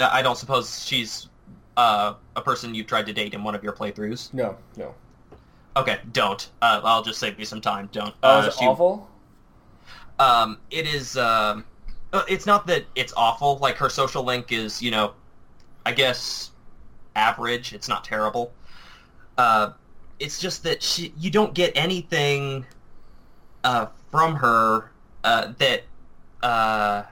I 0.00 0.22
don't 0.22 0.36
suppose 0.38 0.84
she's 0.84 1.28
uh, 1.76 2.14
a 2.36 2.40
person 2.42 2.74
you've 2.74 2.86
tried 2.86 3.06
to 3.06 3.12
date 3.12 3.34
in 3.34 3.42
one 3.42 3.54
of 3.54 3.62
your 3.64 3.72
playthroughs. 3.72 4.32
No, 4.32 4.56
no. 4.76 4.94
Okay, 5.76 5.98
don't. 6.12 6.48
Uh, 6.62 6.80
I'll 6.84 7.02
just 7.02 7.18
save 7.18 7.38
you 7.38 7.44
some 7.44 7.60
time. 7.60 7.88
Don't. 7.92 8.14
Oh, 8.22 8.36
Uh, 8.36 8.40
is 8.40 8.46
it 8.48 8.54
she- 8.58 8.64
awful? 8.66 9.08
Um, 10.18 10.58
it 10.70 10.86
is. 10.86 11.16
Um, 11.18 11.64
uh, 12.12 12.22
it's 12.28 12.46
not 12.46 12.66
that 12.68 12.84
it's 12.94 13.12
awful. 13.16 13.58
Like 13.58 13.76
her 13.76 13.90
social 13.90 14.22
link 14.22 14.52
is, 14.52 14.80
you 14.80 14.90
know, 14.90 15.12
I 15.84 15.92
guess 15.92 16.50
average. 17.14 17.74
It's 17.74 17.88
not 17.88 18.04
terrible. 18.04 18.52
Uh, 19.36 19.72
it's 20.18 20.40
just 20.40 20.62
that 20.64 20.82
she, 20.82 21.12
you 21.18 21.30
don't 21.30 21.54
get 21.54 21.72
anything 21.74 22.64
uh, 23.64 23.86
from 24.10 24.36
her 24.36 24.90
uh, 25.24 25.52
that, 25.58 25.82
uh, 26.42 27.02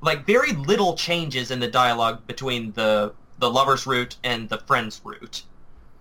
like, 0.00 0.26
very 0.26 0.52
little 0.52 0.96
changes 0.96 1.50
in 1.50 1.60
the 1.60 1.68
dialogue 1.68 2.26
between 2.26 2.72
the 2.72 3.12
the 3.38 3.50
lovers 3.50 3.86
route 3.86 4.16
and 4.22 4.48
the 4.48 4.58
friends 4.58 5.00
route. 5.04 5.42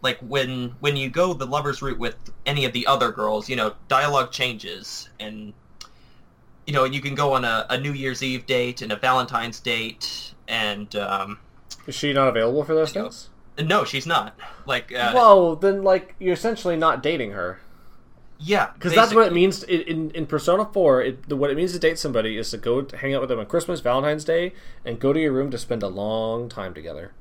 Like 0.02 0.20
when 0.20 0.76
when 0.82 0.96
you 0.96 1.10
go 1.10 1.34
the 1.34 1.48
lovers 1.48 1.82
route 1.82 1.98
with 1.98 2.16
any 2.46 2.66
of 2.66 2.74
the 2.74 2.86
other 2.86 3.12
girls, 3.12 3.50
you 3.50 3.56
know, 3.56 3.74
dialogue 3.88 4.32
changes 4.32 5.10
and 5.20 5.54
you 6.66 6.74
know, 6.74 6.86
you 6.86 7.02
can 7.02 7.16
go 7.16 7.34
on 7.34 7.44
a, 7.44 7.66
a 7.70 7.78
New 7.78 7.92
Year's 7.92 8.24
Eve 8.24 8.46
date 8.46 8.82
and 8.82 8.92
a 8.92 8.96
Valentine's 8.96 9.60
date, 9.60 10.34
and 10.48 10.96
um, 10.96 11.40
Is 11.88 11.96
she 11.96 12.14
not 12.14 12.30
available 12.30 12.64
for 12.64 12.74
those 12.74 12.94
things? 12.94 13.30
No, 13.60 13.84
she's 13.84 14.06
not. 14.08 14.38
Like, 14.66 14.94
uh, 14.94 15.12
Whoa, 15.14 15.56
then 15.56 15.84
like 15.84 16.16
you're 16.20 16.34
essentially 16.34 16.76
not 16.76 17.04
dating 17.04 17.32
her. 17.32 17.60
yeah, 18.40 18.72
Because 18.74 18.94
that's 18.96 19.14
what 19.14 19.28
it 19.28 19.34
means 19.34 19.64
in, 19.64 19.82
in, 19.82 20.12
in 20.12 20.26
Persona 20.26 20.66
4. 20.66 21.02
It, 21.02 21.30
the, 21.30 21.36
what 21.36 21.50
it 21.50 21.58
means 21.58 21.74
to 21.74 21.80
date 21.80 22.00
somebody 22.00 22.38
is 22.38 22.52
to 22.52 22.58
go 22.58 22.82
to 22.82 22.98
hang 22.98 23.14
out 23.14 23.22
with 23.22 23.30
them 23.30 23.40
on 23.40 23.46
Christmas, 23.46 23.80
Valentine's 23.80 24.26
Day, 24.26 24.54
and 24.86 25.00
go 25.00 25.14
to 25.14 25.20
your 25.20 25.32
room 25.32 25.52
to 25.52 25.58
spend 25.58 25.84
a 25.84 25.88
long 25.88 26.50
time 26.50 26.74
together. 26.74 27.12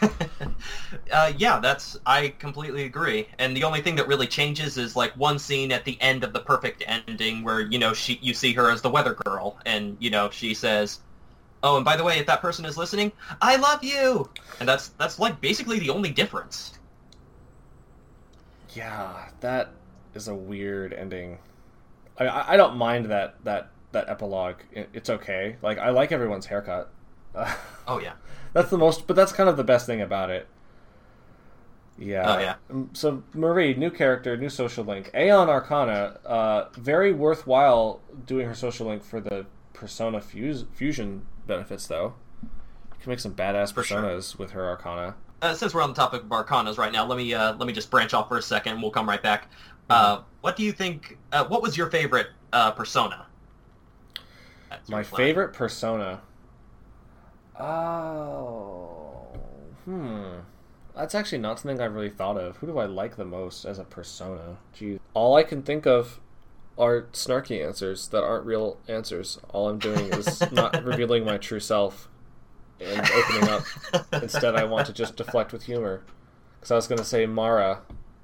uh, 1.12 1.32
yeah, 1.36 1.58
that's 1.58 1.96
I 2.06 2.34
completely 2.38 2.84
agree. 2.84 3.28
And 3.38 3.56
the 3.56 3.64
only 3.64 3.80
thing 3.80 3.96
that 3.96 4.06
really 4.06 4.26
changes 4.26 4.78
is 4.78 4.94
like 4.94 5.12
one 5.16 5.38
scene 5.38 5.72
at 5.72 5.84
the 5.84 6.00
end 6.00 6.22
of 6.24 6.32
the 6.32 6.40
perfect 6.40 6.84
ending 6.86 7.42
where 7.42 7.60
you 7.60 7.78
know 7.78 7.92
she 7.92 8.18
you 8.22 8.34
see 8.34 8.52
her 8.52 8.70
as 8.70 8.82
the 8.82 8.90
weather 8.90 9.14
girl, 9.14 9.58
and 9.66 9.96
you 10.00 10.10
know 10.10 10.30
she 10.30 10.54
says, 10.54 11.00
"Oh, 11.62 11.76
and 11.76 11.84
by 11.84 11.96
the 11.96 12.04
way, 12.04 12.18
if 12.18 12.26
that 12.26 12.40
person 12.40 12.64
is 12.64 12.76
listening, 12.76 13.12
I 13.40 13.56
love 13.56 13.82
you," 13.84 14.30
and 14.60 14.68
that's 14.68 14.88
that's 14.90 15.18
like 15.18 15.40
basically 15.40 15.78
the 15.78 15.90
only 15.90 16.10
difference. 16.10 16.78
Yeah, 18.74 19.28
that 19.40 19.70
is 20.14 20.28
a 20.28 20.34
weird 20.34 20.92
ending. 20.92 21.38
I, 22.18 22.26
I 22.26 22.52
I 22.54 22.56
don't 22.56 22.76
mind 22.76 23.06
that 23.06 23.42
that 23.44 23.70
that 23.92 24.08
epilogue. 24.08 24.56
It, 24.72 24.88
it's 24.92 25.10
okay. 25.10 25.56
Like 25.62 25.78
I 25.78 25.90
like 25.90 26.12
everyone's 26.12 26.46
haircut. 26.46 26.90
Oh 27.84 27.98
yeah, 27.98 28.12
that's 28.52 28.70
the 28.70 28.78
most, 28.78 29.08
but 29.08 29.16
that's 29.16 29.32
kind 29.32 29.48
of 29.48 29.56
the 29.56 29.64
best 29.64 29.86
thing 29.86 30.00
about 30.00 30.30
it. 30.30 30.46
Yeah. 31.98 32.34
Oh, 32.34 32.38
yeah. 32.38 32.84
So 32.92 33.22
Marie, 33.34 33.74
new 33.74 33.90
character, 33.90 34.36
new 34.36 34.48
social 34.48 34.84
link. 34.84 35.10
Aeon 35.14 35.48
Arcana, 35.48 36.18
uh, 36.24 36.68
very 36.74 37.12
worthwhile 37.12 38.00
doing 38.26 38.46
her 38.46 38.54
social 38.54 38.86
link 38.86 39.02
for 39.02 39.20
the 39.20 39.46
Persona 39.72 40.20
fuse, 40.20 40.64
fusion 40.72 41.26
benefits, 41.46 41.86
though. 41.86 42.14
You 42.42 42.48
can 43.00 43.10
make 43.10 43.20
some 43.20 43.34
badass 43.34 43.72
For 43.72 43.82
sure. 43.82 44.00
personas 44.02 44.38
with 44.38 44.52
her 44.52 44.64
Arcana. 44.68 45.14
uh, 45.42 45.54
since 45.54 45.74
we're 45.74 45.82
on 45.82 45.90
the 45.90 45.94
topic 45.96 46.22
of 46.22 46.28
Arcanas 46.28 46.78
right 46.78 46.92
now, 46.92 47.04
let 47.04 47.16
me 47.18 47.34
uh, 47.34 47.54
let 47.56 47.66
me 47.66 47.72
just 47.72 47.90
branch 47.90 48.14
off 48.14 48.28
for 48.28 48.38
a 48.38 48.42
second. 48.42 48.74
and 48.74 48.82
We'll 48.82 48.92
come 48.92 49.08
right 49.08 49.22
back. 49.22 49.48
Uh, 49.90 50.22
what 50.40 50.56
do 50.56 50.62
you 50.62 50.72
think? 50.72 51.18
Uh, 51.32 51.44
what 51.46 51.60
was 51.62 51.76
your 51.76 51.90
favorite 51.90 52.28
uh, 52.52 52.70
persona? 52.70 53.26
That's 54.70 54.88
My 54.88 55.02
plan. 55.02 55.18
favorite 55.26 55.52
persona. 55.52 56.20
Oh, 57.58 59.26
hmm. 59.84 60.24
That's 60.96 61.14
actually 61.14 61.38
not 61.38 61.58
something 61.58 61.80
I've 61.80 61.94
really 61.94 62.10
thought 62.10 62.36
of. 62.38 62.56
Who 62.58 62.66
do 62.66 62.78
I 62.78 62.86
like 62.86 63.16
the 63.16 63.24
most 63.24 63.64
as 63.64 63.78
a 63.78 63.84
persona? 63.84 64.56
Geez. 64.72 64.98
All 65.14 65.36
I 65.36 65.42
can 65.42 65.62
think 65.62 65.86
of 65.86 66.20
are 66.82 67.02
snarky 67.12 67.64
answers 67.64 68.08
that 68.08 68.24
aren't 68.24 68.44
real 68.44 68.76
answers. 68.88 69.38
All 69.50 69.68
I'm 69.68 69.78
doing 69.78 70.12
is 70.12 70.42
not 70.50 70.82
revealing 70.84 71.24
my 71.24 71.38
true 71.38 71.60
self 71.60 72.08
and 72.80 73.08
opening 73.14 73.48
up. 73.48 73.62
Instead, 74.20 74.56
I 74.56 74.64
want 74.64 74.88
to 74.88 74.92
just 74.92 75.14
deflect 75.14 75.52
with 75.52 75.64
humor. 75.64 76.02
Because 76.58 76.72
I 76.72 76.74
was 76.74 76.88
going 76.88 76.98
to 76.98 77.04
say 77.04 77.24
Mara, 77.24 77.82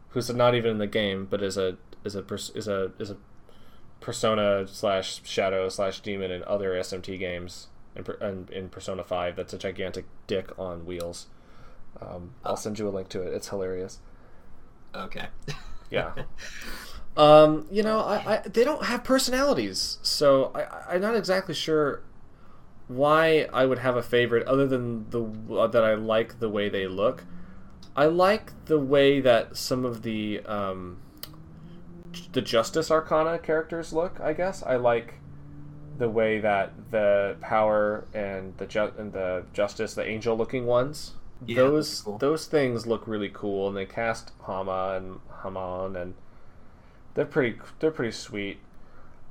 who's 0.08 0.28
not 0.28 0.56
even 0.56 0.72
in 0.72 0.78
the 0.78 0.88
game, 0.88 1.28
but 1.30 1.40
is 1.40 1.56
a 1.56 1.76
is 2.04 2.16
a 2.16 2.24
is 2.54 2.66
a 2.66 2.90
is 2.98 3.10
a 3.10 3.16
persona 4.00 4.66
slash 4.66 5.20
shadow 5.24 5.68
slash 5.68 6.00
demon 6.00 6.32
in 6.32 6.42
other 6.44 6.72
SMT 6.72 7.16
games 7.16 7.68
and, 7.94 8.50
in 8.50 8.68
Persona 8.70 9.04
Five. 9.04 9.36
That's 9.36 9.52
a 9.52 9.58
gigantic 9.58 10.06
dick 10.26 10.50
on 10.58 10.84
wheels. 10.84 11.28
Um, 12.00 12.34
I'll 12.44 12.56
send 12.56 12.80
you 12.80 12.88
a 12.88 12.90
link 12.90 13.08
to 13.10 13.22
it. 13.22 13.32
It's 13.32 13.48
hilarious. 13.48 14.00
Okay. 14.94 15.28
Yeah. 15.90 16.12
um, 17.18 17.66
you 17.70 17.82
know, 17.82 18.00
I, 18.00 18.34
I 18.36 18.48
they 18.48 18.64
don't 18.64 18.84
have 18.84 19.04
personalities, 19.04 19.98
so 20.02 20.52
I, 20.54 20.94
I'm 20.94 21.00
not 21.02 21.16
exactly 21.16 21.54
sure 21.54 22.02
why 22.86 23.48
I 23.52 23.66
would 23.66 23.78
have 23.80 23.96
a 23.96 24.02
favorite 24.02 24.46
other 24.46 24.66
than 24.66 25.10
the 25.10 25.24
uh, 25.54 25.66
that 25.66 25.84
I 25.84 25.94
like 25.94 26.38
the 26.40 26.48
way 26.48 26.68
they 26.68 26.86
look. 26.86 27.24
I 27.96 28.06
like 28.06 28.52
the 28.66 28.78
way 28.78 29.20
that 29.20 29.56
some 29.56 29.84
of 29.84 30.02
the 30.02 30.40
um, 30.46 30.98
the 32.32 32.40
Justice 32.40 32.90
Arcana 32.90 33.38
characters 33.38 33.92
look. 33.92 34.20
I 34.20 34.32
guess 34.32 34.62
I 34.62 34.76
like 34.76 35.14
the 35.98 36.08
way 36.08 36.38
that 36.38 36.72
the 36.92 37.36
power 37.40 38.06
and 38.14 38.56
the 38.58 38.66
ju- 38.66 38.92
and 38.96 39.12
the 39.12 39.44
justice, 39.52 39.94
the 39.94 40.06
angel-looking 40.08 40.64
ones, 40.64 41.14
Yeah, 41.44 41.56
those 41.56 42.02
cool. 42.02 42.18
those 42.18 42.46
things 42.46 42.86
look 42.86 43.06
really 43.08 43.30
cool, 43.32 43.66
and 43.68 43.76
they 43.76 43.86
cast 43.86 44.30
Hama 44.42 44.94
and 44.96 45.18
Hamaon, 45.42 46.00
and 46.00 46.14
they're 47.18 47.26
pretty 47.26 47.58
they're 47.80 47.90
pretty 47.90 48.12
sweet. 48.12 48.60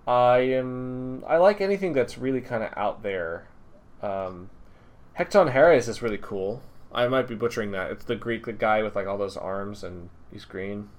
I 0.06 0.40
am 0.40 1.24
I 1.26 1.38
like 1.38 1.62
anything 1.62 1.94
that's 1.94 2.18
really 2.18 2.42
kind 2.42 2.62
of 2.62 2.74
out 2.76 3.02
there. 3.02 3.48
Um, 4.02 4.50
Hecton 5.18 5.54
Harris 5.54 5.88
is 5.88 6.02
really 6.02 6.18
cool. 6.18 6.62
I 6.92 7.08
might 7.08 7.30
be 7.30 7.36
butchering 7.36 7.72
that. 7.72 7.90
It's 7.92 8.04
the 8.04 8.18
Greek 8.18 8.46
the 8.46 8.52
guy 8.52 8.84
with 8.84 8.98
like 8.98 9.08
all 9.08 9.18
those 9.18 9.38
arms 9.38 9.86
and 9.86 10.10
he's 10.34 10.44
green. 10.44 10.90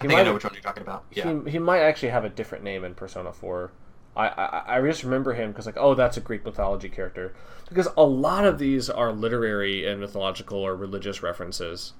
I 0.00 0.08
think 0.08 0.14
I 0.14 0.24
know 0.24 0.34
which 0.34 0.42
one 0.42 0.54
you're 0.54 0.62
talking 0.62 0.82
about. 0.82 1.04
Yeah. 1.12 1.42
he, 1.44 1.52
he 1.52 1.58
might 1.60 1.82
actually 1.82 2.08
have 2.08 2.24
a 2.24 2.30
different 2.30 2.64
name 2.64 2.82
in 2.82 2.96
Persona 2.96 3.32
4. 3.32 3.70
I, 4.16 4.26
I, 4.26 4.78
I 4.78 4.80
just 4.80 5.04
remember 5.04 5.34
him 5.34 5.52
because 5.52 5.66
like 5.66 5.78
oh 5.78 5.94
that's 5.94 6.16
a 6.16 6.20
Greek 6.20 6.44
mythology 6.44 6.88
character 6.88 7.32
because 7.68 7.86
a 7.96 8.02
lot 8.02 8.44
of 8.44 8.58
these 8.58 8.90
are 8.90 9.12
literary 9.12 9.86
and 9.86 10.00
mythological 10.00 10.58
or 10.58 10.74
religious 10.74 11.22
references 11.22 11.92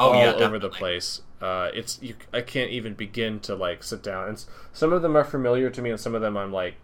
oh 0.00 0.12
all 0.12 0.14
yeah, 0.14 0.32
over 0.32 0.58
the 0.58 0.68
place. 0.68 1.22
Uh, 1.40 1.70
it's 1.72 1.98
you, 2.02 2.14
I 2.32 2.40
can't 2.42 2.70
even 2.70 2.94
begin 2.94 3.40
to 3.40 3.54
like 3.54 3.82
sit 3.82 4.02
down. 4.02 4.28
And 4.28 4.44
some 4.72 4.92
of 4.92 5.02
them 5.02 5.16
are 5.16 5.24
familiar 5.24 5.70
to 5.70 5.80
me, 5.82 5.90
and 5.90 5.98
some 6.00 6.14
of 6.14 6.20
them 6.20 6.36
I'm 6.36 6.52
like, 6.52 6.74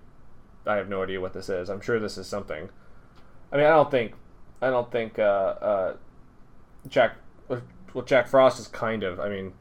I 0.67 0.77
have 0.77 0.89
no 0.89 1.03
idea 1.03 1.21
what 1.21 1.33
this 1.33 1.49
is. 1.49 1.69
I'm 1.69 1.81
sure 1.81 1.99
this 1.99 2.17
is 2.19 2.27
something. 2.27 2.69
I 3.53 3.57
mean, 3.57 3.67
I 3.67 3.71
don't 3.71 3.91
think, 3.91 4.15
I 4.61 4.71
don't 4.71 4.91
think 4.91 5.19
uh, 5.19 5.23
uh, 5.23 5.97
Jack. 6.89 7.17
Well, 7.49 8.05
Jack 8.05 8.29
Frost 8.29 8.61
is 8.61 8.69
kind 8.69 9.03
of. 9.03 9.19
I 9.21 9.29
mean, 9.29 9.53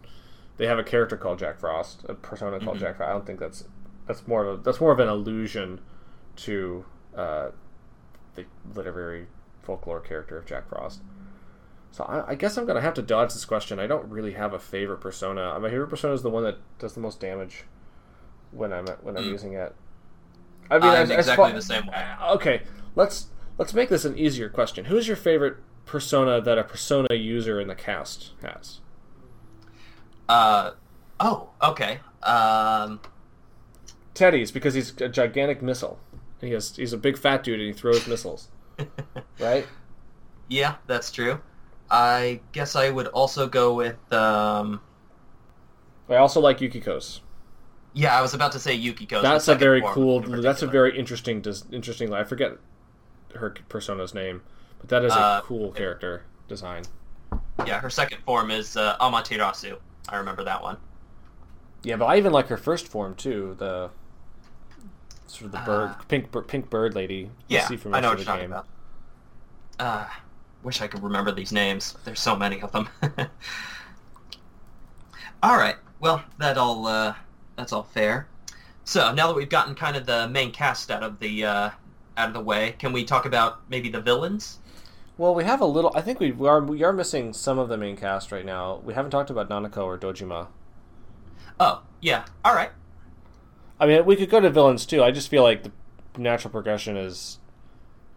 they 0.57 0.67
have 0.67 0.79
a 0.79 0.83
character 0.83 1.15
called 1.17 1.39
Jack 1.39 1.59
Frost, 1.59 2.05
a 2.09 2.13
persona 2.13 2.59
called 2.59 2.77
Mhm. 2.77 2.81
Jack 2.81 2.97
Frost. 2.97 3.09
I 3.09 3.13
don't 3.13 3.25
think 3.25 3.39
that's 3.39 3.65
that's 4.07 4.27
more 4.27 4.45
of 4.45 4.59
a 4.59 4.63
that's 4.63 4.79
more 4.79 4.91
of 4.91 4.99
an 4.99 5.07
allusion 5.07 5.81
to 6.37 6.85
uh, 7.15 7.49
the 8.35 8.45
literary 8.73 9.27
folklore 9.63 9.99
character 10.01 10.37
of 10.37 10.45
Jack 10.45 10.67
Frost. 10.69 11.01
So 11.95 12.03
I, 12.03 12.31
I 12.31 12.35
guess 12.35 12.57
I'm 12.57 12.65
gonna 12.65 12.81
have 12.81 12.93
to 12.95 13.01
dodge 13.01 13.31
this 13.31 13.45
question. 13.45 13.79
I 13.79 13.87
don't 13.87 14.09
really 14.09 14.33
have 14.33 14.51
a 14.51 14.59
favorite 14.59 14.97
persona. 14.99 15.57
My 15.61 15.69
favorite 15.69 15.87
persona 15.87 16.13
is 16.13 16.23
the 16.23 16.29
one 16.29 16.43
that 16.43 16.57
does 16.77 16.91
the 16.93 16.99
most 16.99 17.21
damage 17.21 17.63
when 18.51 18.73
I'm 18.73 18.85
when 19.01 19.15
I'm 19.15 19.23
Mm. 19.23 19.29
using 19.31 19.53
it. 19.53 19.73
I 20.69 20.77
mean, 20.77 20.89
I'm 20.89 21.09
exactly 21.09 21.35
far- 21.35 21.51
the 21.53 21.61
same 21.61 21.87
way. 21.87 22.05
Okay, 22.31 22.63
let's 22.97 23.27
let's 23.57 23.73
make 23.73 23.87
this 23.87 24.03
an 24.03 24.17
easier 24.17 24.49
question. 24.49 24.83
Who's 24.85 25.07
your 25.07 25.15
favorite 25.15 25.55
persona 25.85 26.41
that 26.41 26.57
a 26.57 26.65
persona 26.65 27.13
user 27.15 27.61
in 27.61 27.69
the 27.69 27.75
cast 27.75 28.31
has? 28.41 28.81
Uh, 30.27 30.71
oh, 31.21 31.51
okay. 31.63 31.99
Um, 32.23 32.99
Teddy's 34.13 34.51
because 34.51 34.73
he's 34.73 34.99
a 34.99 35.07
gigantic 35.07 35.61
missile. 35.61 35.97
He 36.41 36.51
has 36.51 36.75
he's 36.75 36.91
a 36.91 36.97
big 36.97 37.17
fat 37.17 37.41
dude 37.45 37.61
and 37.61 37.67
he 37.67 37.73
throws 37.73 38.05
missiles, 38.05 38.49
right? 39.39 39.65
yeah, 40.49 40.75
that's 40.87 41.09
true. 41.09 41.39
I 41.89 42.41
guess 42.51 42.75
I 42.75 42.89
would 42.89 43.07
also 43.07 43.47
go 43.47 43.73
with 43.73 44.11
um, 44.11 44.81
I 46.09 46.15
also 46.15 46.39
like 46.39 46.59
Yukiko's. 46.59 47.21
Yeah, 47.93 48.17
I 48.17 48.21
was 48.21 48.33
about 48.33 48.51
to 48.51 48.59
say 48.59 48.73
Yukiko. 48.73 49.21
That's 49.21 49.47
a 49.47 49.55
very 49.55 49.81
cool. 49.81 50.19
That's 50.21 50.61
a 50.61 50.67
very 50.67 50.97
interesting. 50.97 51.43
Interesting. 51.71 52.13
I 52.13 52.23
forget 52.23 52.57
her 53.35 53.55
persona's 53.69 54.13
name, 54.13 54.41
but 54.79 54.89
that 54.89 55.03
is 55.05 55.13
a 55.13 55.19
uh, 55.19 55.41
cool 55.41 55.71
character 55.71 56.23
design. 56.47 56.83
Yeah, 57.65 57.79
her 57.79 57.89
second 57.89 58.21
form 58.25 58.51
is 58.51 58.75
uh, 58.75 58.97
Amaterasu. 58.97 59.77
I 60.09 60.17
remember 60.17 60.43
that 60.43 60.61
one. 60.61 60.77
Yeah, 61.83 61.95
but 61.95 62.05
I 62.05 62.17
even 62.17 62.31
like 62.33 62.47
her 62.47 62.57
first 62.57 62.87
form 62.87 63.15
too. 63.15 63.55
The 63.57 63.89
sort 65.27 65.45
of 65.45 65.51
the 65.53 65.59
bird, 65.59 65.89
uh, 65.91 65.93
pink, 66.07 66.47
pink 66.47 66.69
bird 66.69 66.95
lady. 66.95 67.31
Yeah, 67.47 67.67
I 67.91 67.99
know 68.01 68.09
what 68.09 68.17
you're 68.17 68.25
talking 68.25 68.45
about. 68.45 68.67
Uh, 69.79 70.05
wish 70.65 70.81
I 70.81 70.87
could 70.87 71.03
remember 71.03 71.31
these 71.31 71.51
names. 71.51 71.95
There's 72.03 72.19
so 72.19 72.35
many 72.35 72.59
of 72.61 72.71
them. 72.71 72.89
all 75.43 75.57
right. 75.57 75.75
Well, 75.99 76.23
that 76.39 76.57
all 76.57 76.87
uh, 76.87 77.13
that's 77.55 77.71
all 77.71 77.83
fair. 77.83 78.27
So 78.83 79.13
now 79.13 79.27
that 79.27 79.35
we've 79.35 79.49
gotten 79.49 79.75
kind 79.75 79.95
of 79.95 80.05
the 80.05 80.27
main 80.27 80.51
cast 80.51 80.91
out 80.91 81.03
of 81.03 81.19
the 81.19 81.45
uh, 81.45 81.69
out 82.17 82.27
of 82.27 82.33
the 82.33 82.41
way, 82.41 82.75
can 82.79 82.91
we 82.91 83.05
talk 83.05 83.25
about 83.25 83.61
maybe 83.69 83.89
the 83.89 84.01
villains? 84.01 84.59
Well, 85.17 85.33
we 85.33 85.43
have 85.45 85.61
a 85.61 85.65
little. 85.65 85.91
I 85.95 86.01
think 86.01 86.19
we, 86.19 86.31
we 86.31 86.47
are 86.47 86.61
we 86.61 86.83
are 86.83 86.91
missing 86.91 87.31
some 87.31 87.59
of 87.59 87.69
the 87.69 87.77
main 87.77 87.95
cast 87.95 88.31
right 88.31 88.45
now. 88.45 88.81
We 88.83 88.95
haven't 88.95 89.11
talked 89.11 89.29
about 89.29 89.49
Nanako 89.49 89.85
or 89.85 89.97
Dojima. 89.97 90.47
Oh 91.59 91.83
yeah, 92.01 92.25
all 92.43 92.55
right. 92.55 92.71
I 93.79 93.85
mean, 93.85 94.03
we 94.05 94.15
could 94.15 94.29
go 94.29 94.39
to 94.39 94.49
villains 94.49 94.85
too. 94.85 95.03
I 95.03 95.11
just 95.11 95.29
feel 95.29 95.43
like 95.43 95.63
the 95.63 95.71
natural 96.17 96.51
progression 96.51 96.97
is 96.97 97.39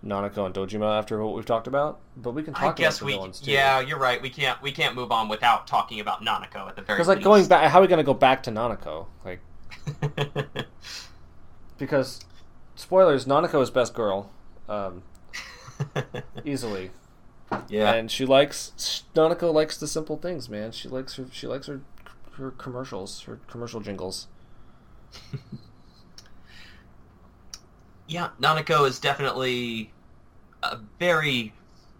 Nanako 0.05 0.47
and 0.47 0.55
Dojima 0.55 0.99
after 0.99 1.23
what 1.25 1.35
we've 1.35 1.45
talked 1.45 1.67
about. 1.67 2.01
But 2.17 2.33
we 2.33 2.43
can 2.43 2.55
talk 2.55 2.75
I 2.75 2.83
guess 2.83 3.01
about 3.01 3.41
we. 3.47 3.53
Yeah, 3.53 3.81
you're 3.81 3.99
right. 3.99 4.23
We 4.23 4.31
can't 4.31 4.61
we 4.63 4.71
can't 4.71 4.95
move 4.95 5.11
on 5.11 5.29
without 5.29 5.67
talking 5.67 6.01
about 6.01 6.23
Nanako 6.23 6.69
at 6.69 6.77
the 6.77 6.83
very. 6.83 6.99
Least. 6.99 7.09
Because 7.09 7.09
like 7.09 7.23
going 7.23 7.47
back, 7.47 7.71
how 7.71 7.79
are 7.79 7.83
we 7.83 7.89
going 7.89 7.99
to 7.99 8.05
go 8.05 8.15
back 8.15 8.43
to 8.45 8.51
Nanako? 8.51 9.07
Like, 9.25 9.41
because 11.79 12.21
spoilers, 12.77 13.27
Nanako 13.27 13.61
is 13.61 13.71
best 13.71 13.95
girl. 13.95 14.31
Um, 14.69 15.03
easily. 16.45 16.91
Yeah. 17.69 17.95
And 17.95 18.11
she 18.11 18.25
likes 18.25 19.05
Nanako 19.15 19.53
likes 19.53 19.79
the 19.79 19.89
simple 19.89 20.17
things, 20.17 20.49
man. 20.49 20.73
She 20.73 20.89
likes 20.89 21.17
her 21.17 21.27
she 21.33 21.47
likes 21.47 21.67
her 21.67 21.81
her 22.35 22.53
commercials, 22.53 23.23
her 23.23 23.41
commercial 23.49 23.81
jingles. 23.81 24.29
yeah, 28.09 28.31
Nanako 28.41 28.89
is 28.89 28.99
definitely 28.99 29.93
a 30.63 30.79
very 30.99 31.53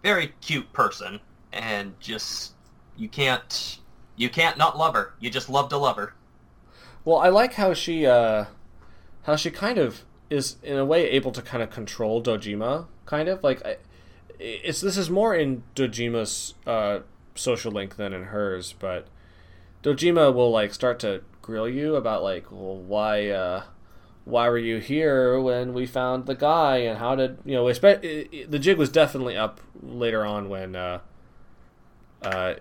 very 0.03 0.33
cute 0.41 0.71
person 0.73 1.19
and 1.53 1.97
just 1.99 2.53
you 2.97 3.07
can't 3.07 3.79
you 4.17 4.29
can't 4.29 4.57
not 4.57 4.77
love 4.77 4.93
her. 4.95 5.13
You 5.19 5.29
just 5.29 5.49
love 5.49 5.69
to 5.69 5.77
love 5.77 5.95
her. 5.95 6.13
Well, 7.05 7.17
I 7.17 7.29
like 7.29 7.53
how 7.53 7.73
she 7.73 8.05
uh 8.05 8.45
how 9.23 9.35
she 9.35 9.51
kind 9.51 9.77
of 9.77 10.03
is 10.29 10.57
in 10.63 10.77
a 10.77 10.85
way 10.85 11.09
able 11.09 11.31
to 11.31 11.41
kind 11.41 11.63
of 11.63 11.69
control 11.69 12.21
Dojima 12.21 12.85
kind 13.05 13.27
of 13.27 13.43
like 13.43 13.63
it's 14.39 14.81
this 14.81 14.97
is 14.97 15.09
more 15.09 15.35
in 15.35 15.63
Dojima's 15.75 16.53
uh, 16.65 16.99
social 17.35 17.71
link 17.71 17.97
than 17.97 18.13
in 18.13 18.25
hers, 18.25 18.73
but 18.79 19.07
Dojima 19.83 20.33
will 20.33 20.51
like 20.51 20.73
start 20.73 20.99
to 20.99 21.21
grill 21.41 21.67
you 21.67 21.95
about 21.95 22.23
like, 22.23 22.51
well, 22.51 22.77
why, 22.77 23.29
uh, 23.29 23.63
why 24.29 24.49
were 24.49 24.57
you 24.57 24.77
here 24.77 25.39
when 25.39 25.73
we 25.73 25.85
found 25.85 26.25
the 26.25 26.35
guy, 26.35 26.77
and 26.77 26.99
how 26.99 27.15
did 27.15 27.39
you 27.45 27.55
know? 27.55 27.67
It, 27.67 28.51
the 28.51 28.59
jig 28.59 28.77
was 28.77 28.89
definitely 28.89 29.35
up 29.35 29.61
later 29.81 30.25
on 30.25 30.49
when 30.49 30.75
uh, 30.75 30.99
uh, 32.21 32.55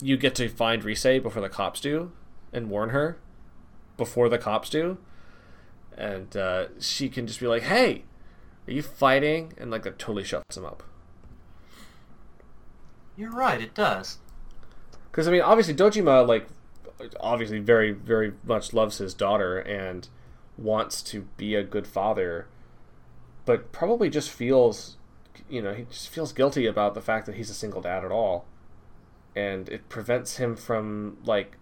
you 0.00 0.16
get 0.16 0.34
to 0.36 0.48
find 0.48 0.84
Rise 0.84 1.02
before 1.02 1.42
the 1.42 1.48
cops 1.48 1.80
do, 1.80 2.12
and 2.52 2.70
warn 2.70 2.90
her 2.90 3.18
before 3.96 4.28
the 4.28 4.38
cops 4.38 4.70
do, 4.70 4.98
and 5.96 6.36
uh, 6.36 6.66
she 6.78 7.08
can 7.08 7.26
just 7.26 7.40
be 7.40 7.46
like, 7.46 7.62
"Hey, 7.62 8.04
are 8.66 8.72
you 8.72 8.82
fighting? 8.82 9.52
And 9.58 9.70
like 9.70 9.82
that 9.82 9.98
totally 9.98 10.24
shuts 10.24 10.56
him 10.56 10.64
up. 10.64 10.82
You're 13.16 13.32
right, 13.32 13.60
it 13.60 13.74
does. 13.74 14.18
Because 15.10 15.26
I 15.26 15.32
mean, 15.32 15.42
obviously 15.42 15.74
Dojima 15.74 16.26
like 16.26 16.46
obviously 17.18 17.58
very 17.58 17.90
very 17.92 18.32
much 18.44 18.72
loves 18.72 18.98
his 18.98 19.14
daughter 19.14 19.58
and 19.58 20.08
wants 20.60 21.02
to 21.02 21.22
be 21.36 21.54
a 21.54 21.62
good 21.62 21.86
father, 21.86 22.46
but 23.44 23.72
probably 23.72 24.10
just 24.10 24.30
feels 24.30 24.96
you 25.48 25.62
know 25.62 25.74
he 25.74 25.84
just 25.84 26.08
feels 26.08 26.32
guilty 26.32 26.66
about 26.66 26.94
the 26.94 27.00
fact 27.00 27.26
that 27.26 27.34
he's 27.34 27.50
a 27.50 27.54
single 27.54 27.80
dad 27.80 28.04
at 28.04 28.12
all, 28.12 28.46
and 29.34 29.68
it 29.68 29.88
prevents 29.88 30.36
him 30.36 30.56
from 30.56 31.18
like 31.24 31.56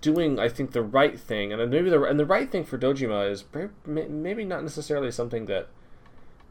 doing 0.00 0.38
I 0.38 0.48
think 0.48 0.72
the 0.72 0.82
right 0.82 1.18
thing, 1.18 1.52
and 1.52 1.70
maybe 1.70 1.88
the 1.90 2.02
and 2.02 2.18
the 2.18 2.26
right 2.26 2.50
thing 2.50 2.64
for 2.64 2.76
Dojima 2.76 3.30
is 3.30 3.44
maybe 3.86 4.44
not 4.44 4.62
necessarily 4.62 5.10
something 5.10 5.46
that 5.46 5.68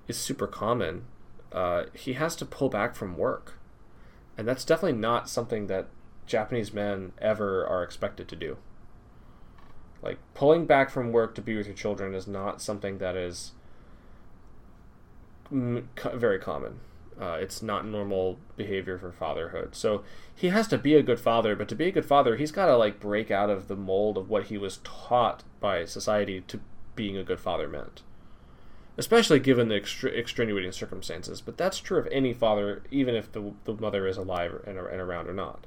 is 0.07 0.17
super 0.17 0.47
common, 0.47 1.05
uh, 1.51 1.83
he 1.93 2.13
has 2.13 2.35
to 2.37 2.45
pull 2.45 2.69
back 2.69 2.95
from 2.95 3.17
work. 3.17 3.59
And 4.37 4.47
that's 4.47 4.65
definitely 4.65 4.99
not 4.99 5.29
something 5.29 5.67
that 5.67 5.87
Japanese 6.25 6.73
men 6.73 7.13
ever 7.19 7.65
are 7.65 7.83
expected 7.83 8.27
to 8.29 8.35
do. 8.35 8.57
Like, 10.03 10.19
pulling 10.33 10.65
back 10.65 10.89
from 10.89 11.11
work 11.11 11.33
to 11.35 11.41
be 11.41 11.55
with 11.55 11.65
your 11.65 11.75
children 11.75 12.13
is 12.13 12.27
not 12.27 12.61
something 12.61 12.97
that 12.97 13.15
is 13.15 13.53
very 15.49 16.39
common. 16.39 16.79
Uh, 17.19 17.37
it's 17.39 17.61
not 17.61 17.85
normal 17.85 18.37
behavior 18.57 18.97
for 18.97 19.11
fatherhood. 19.11 19.75
So 19.75 20.03
he 20.35 20.49
has 20.49 20.67
to 20.69 20.77
be 20.77 20.95
a 20.95 21.03
good 21.03 21.19
father, 21.19 21.55
but 21.55 21.67
to 21.69 21.75
be 21.75 21.85
a 21.85 21.91
good 21.91 22.05
father, 22.05 22.35
he's 22.35 22.51
got 22.51 22.65
to 22.65 22.75
like 22.75 22.99
break 22.99 23.31
out 23.31 23.49
of 23.49 23.67
the 23.67 23.75
mold 23.75 24.17
of 24.17 24.29
what 24.29 24.45
he 24.45 24.57
was 24.57 24.79
taught 24.83 25.43
by 25.59 25.85
society 25.85 26.41
to 26.41 26.59
being 26.95 27.17
a 27.17 27.23
good 27.23 27.39
father 27.39 27.67
meant 27.67 28.01
especially 28.97 29.39
given 29.39 29.69
the 29.69 29.75
extra- 29.75 30.11
extenuating 30.11 30.71
circumstances. 30.71 31.41
But 31.41 31.57
that's 31.57 31.79
true 31.79 31.97
of 31.97 32.07
any 32.11 32.33
father, 32.33 32.83
even 32.91 33.15
if 33.15 33.31
the, 33.31 33.53
the 33.65 33.73
mother 33.73 34.07
is 34.07 34.17
alive 34.17 34.61
and, 34.65 34.77
and 34.77 35.01
around 35.01 35.27
or 35.27 35.33
not. 35.33 35.65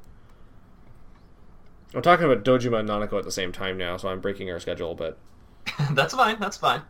I'm 1.95 2.03
talking 2.03 2.27
about 2.27 2.45
Dojima 2.45 2.81
and 2.81 2.89
Nanako 2.89 3.19
at 3.19 3.25
the 3.25 3.33
same 3.33 3.53
time 3.53 3.79
now, 3.79 3.97
so 3.97 4.09
I'm 4.09 4.21
breaking 4.21 4.51
our 4.51 4.61
schedule, 4.61 4.95
but 4.95 5.19
that's 5.93 6.15
fine. 6.15 6.39
That's 6.41 6.57
fine. 6.57 6.83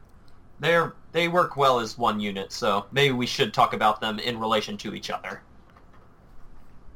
They're 0.58 0.94
they 1.12 1.28
work 1.28 1.56
well 1.56 1.80
as 1.80 1.98
one 1.98 2.18
unit, 2.20 2.52
so 2.52 2.86
maybe 2.92 3.12
we 3.12 3.26
should 3.26 3.52
talk 3.52 3.72
about 3.72 4.00
them 4.00 4.18
in 4.18 4.40
relation 4.40 4.76
to 4.78 4.94
each 4.94 5.10
other. 5.10 5.42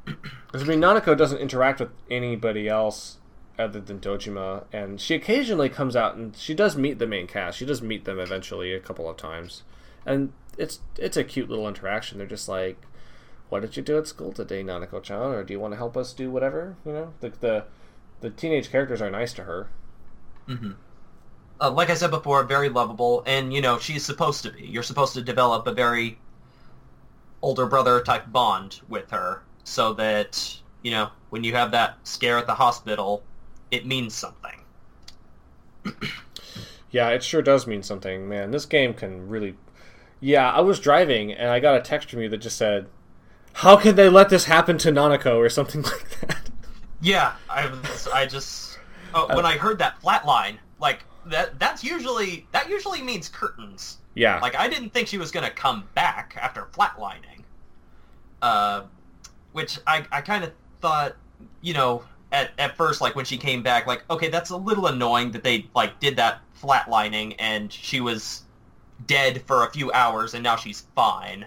Because 0.53 0.67
I 0.67 0.73
mean, 0.73 0.81
Nanako 0.81 1.17
doesn't 1.17 1.39
interact 1.39 1.79
with 1.79 1.91
anybody 2.11 2.69
else 2.69 3.19
other 3.57 3.81
than 3.81 4.01
Dojima, 4.01 4.65
and 4.73 5.01
she 5.01 5.15
occasionally 5.15 5.69
comes 5.69 5.95
out 5.95 6.17
and 6.17 6.37
she 6.37 6.55
does 6.55 6.77
meet 6.77 6.99
the 6.99 7.07
main 7.07 7.29
cast. 7.29 7.59
She 7.59 7.65
does 7.65 7.81
meet 7.81 8.05
them 8.05 8.19
eventually 8.19 8.73
a 8.73 8.81
couple 8.81 9.09
of 9.09 9.17
times, 9.17 9.63
and 10.05 10.33
it's 10.59 10.81
it's 10.97 11.17
a 11.17 11.23
cute 11.23 11.49
little 11.49 11.69
interaction. 11.69 12.19
They're 12.19 12.27
just 12.27 12.49
like, 12.49 12.79
"What 13.49 13.61
did 13.61 13.77
you 13.77 13.83
do 13.85 13.99
at 13.99 14.09
school 14.09 14.33
today, 14.33 14.65
Nanako-chan?" 14.65 15.35
Or 15.35 15.45
"Do 15.45 15.53
you 15.53 15.61
want 15.61 15.73
to 15.73 15.79
help 15.79 15.97
us 15.97 16.13
do 16.13 16.31
whatever?" 16.31 16.75
You 16.85 16.93
know, 16.93 17.13
the 17.21 17.29
the, 17.29 17.65
the 18.21 18.31
teenage 18.31 18.71
characters 18.71 19.01
are 19.03 19.11
nice 19.11 19.33
to 19.35 19.45
her. 19.45 19.69
Mm-hmm. 20.49 20.73
Uh, 21.61 21.71
like 21.71 21.91
I 21.91 21.95
said 21.95 22.11
before, 22.11 22.43
very 22.45 22.69
lovable, 22.69 23.23
and 23.27 23.53
you 23.53 23.61
know 23.61 23.79
she's 23.79 24.05
supposed 24.05 24.43
to 24.45 24.51
be. 24.51 24.67
You're 24.67 24.83
supposed 24.83 25.15
to 25.15 25.23
develop 25.23 25.67
a 25.67 25.73
very 25.73 26.19
older 27.43 27.67
brother 27.67 28.03
type 28.03 28.31
bond 28.33 28.81
with 28.89 29.11
her, 29.11 29.43
so 29.65 29.93
that 29.95 30.59
you 30.83 30.91
know 30.91 31.11
when 31.29 31.45
you 31.45 31.53
have 31.55 31.71
that 31.73 31.99
scare 32.05 32.39
at 32.39 32.47
the 32.47 32.55
hospital, 32.55 33.23
it 33.71 33.87
means 33.87 34.15
something. 34.15 34.61
yeah, 36.91 37.09
it 37.11 37.23
sure 37.23 37.43
does 37.43 37.67
mean 37.67 37.83
something, 37.83 38.29
man. 38.29 38.51
This 38.51 38.67
game 38.67 38.95
can 38.95 39.29
really. 39.29 39.57
Yeah, 40.23 40.51
I 40.51 40.61
was 40.61 40.81
driving 40.81 41.33
and 41.33 41.49
I 41.49 41.61
got 41.61 41.77
a 41.77 41.81
text 41.81 42.11
from 42.11 42.21
you 42.21 42.29
that 42.29 42.39
just 42.39 42.57
said, 42.59 42.87
"How 43.55 43.77
can 43.77 43.97
they 43.97 44.09
let 44.09 44.29
this 44.31 44.47
happen 44.47 44.79
to 44.79 44.91
Nanako?" 44.91 45.37
or 45.37 45.49
something 45.49 45.83
like 45.83 46.21
that. 46.21 46.50
Yeah, 47.01 47.35
I 47.49 47.67
was, 47.67 48.09
I 48.09 48.27
just 48.27 48.79
oh, 49.15 49.35
when 49.35 49.47
I 49.47 49.57
heard 49.57 49.79
that 49.79 50.01
flat 50.01 50.27
line, 50.27 50.59
like 50.81 51.05
that 51.27 51.59
that's 51.59 51.83
usually 51.83 52.47
that 52.53 52.69
usually 52.69 53.03
means 53.03 53.29
curtains. 53.29 53.99
Yeah. 54.15 54.39
Like 54.41 54.55
I 54.57 54.69
didn't 54.69 54.91
think 54.91 55.09
she 55.09 55.19
was 55.19 55.31
gonna 55.31 55.51
come 55.51 55.89
back 55.95 56.37
after 56.41 56.69
flatlining. 56.73 57.45
Uh, 58.43 58.83
which 59.53 59.79
I 59.87 60.05
I 60.13 60.21
kind 60.21 60.45
of 60.45 60.53
thought, 60.81 61.17
you 61.61 61.75
know, 61.75 62.03
at, 62.33 62.51
at 62.59 62.77
first, 62.77 63.01
like 63.01 63.17
when 63.17 63.25
she 63.25 63.37
came 63.37 63.63
back, 63.63 63.87
like 63.87 64.05
okay, 64.11 64.29
that's 64.29 64.51
a 64.51 64.57
little 64.57 64.87
annoying 64.87 65.31
that 65.33 65.43
they 65.43 65.67
like 65.75 65.99
did 66.01 66.17
that 66.17 66.41
flatlining 66.61 67.35
and 67.39 67.73
she 67.73 68.01
was 68.01 68.43
dead 69.07 69.43
for 69.47 69.65
a 69.65 69.71
few 69.71 69.91
hours 69.93 70.35
and 70.35 70.43
now 70.43 70.57
she's 70.57 70.87
fine. 70.95 71.47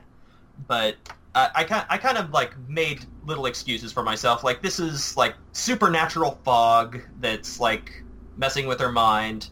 But 0.67 0.95
uh, 1.35 1.49
I 1.55 1.63
kind 1.63 1.85
I 1.89 1.97
kind 1.97 2.17
of 2.17 2.31
like 2.31 2.57
made 2.67 3.05
little 3.25 3.45
excuses 3.45 3.91
for 3.91 4.03
myself. 4.03 4.43
Like 4.43 4.61
this 4.61 4.79
is 4.79 5.15
like 5.17 5.35
supernatural 5.51 6.39
fog 6.43 7.01
that's 7.19 7.59
like 7.59 8.03
messing 8.37 8.67
with 8.67 8.79
her 8.79 8.91
mind, 8.91 9.49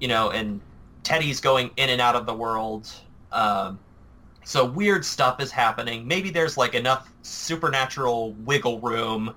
you 0.00 0.08
know, 0.08 0.30
and 0.30 0.60
Teddy's 1.02 1.40
going 1.40 1.70
in 1.76 1.90
and 1.90 2.00
out 2.00 2.16
of 2.16 2.26
the 2.26 2.34
world. 2.34 2.92
Um, 3.32 3.78
so 4.44 4.64
weird 4.64 5.04
stuff 5.04 5.40
is 5.40 5.50
happening. 5.50 6.06
Maybe 6.06 6.30
there's 6.30 6.56
like 6.56 6.74
enough 6.74 7.12
supernatural 7.22 8.32
wiggle 8.32 8.80
room 8.80 9.34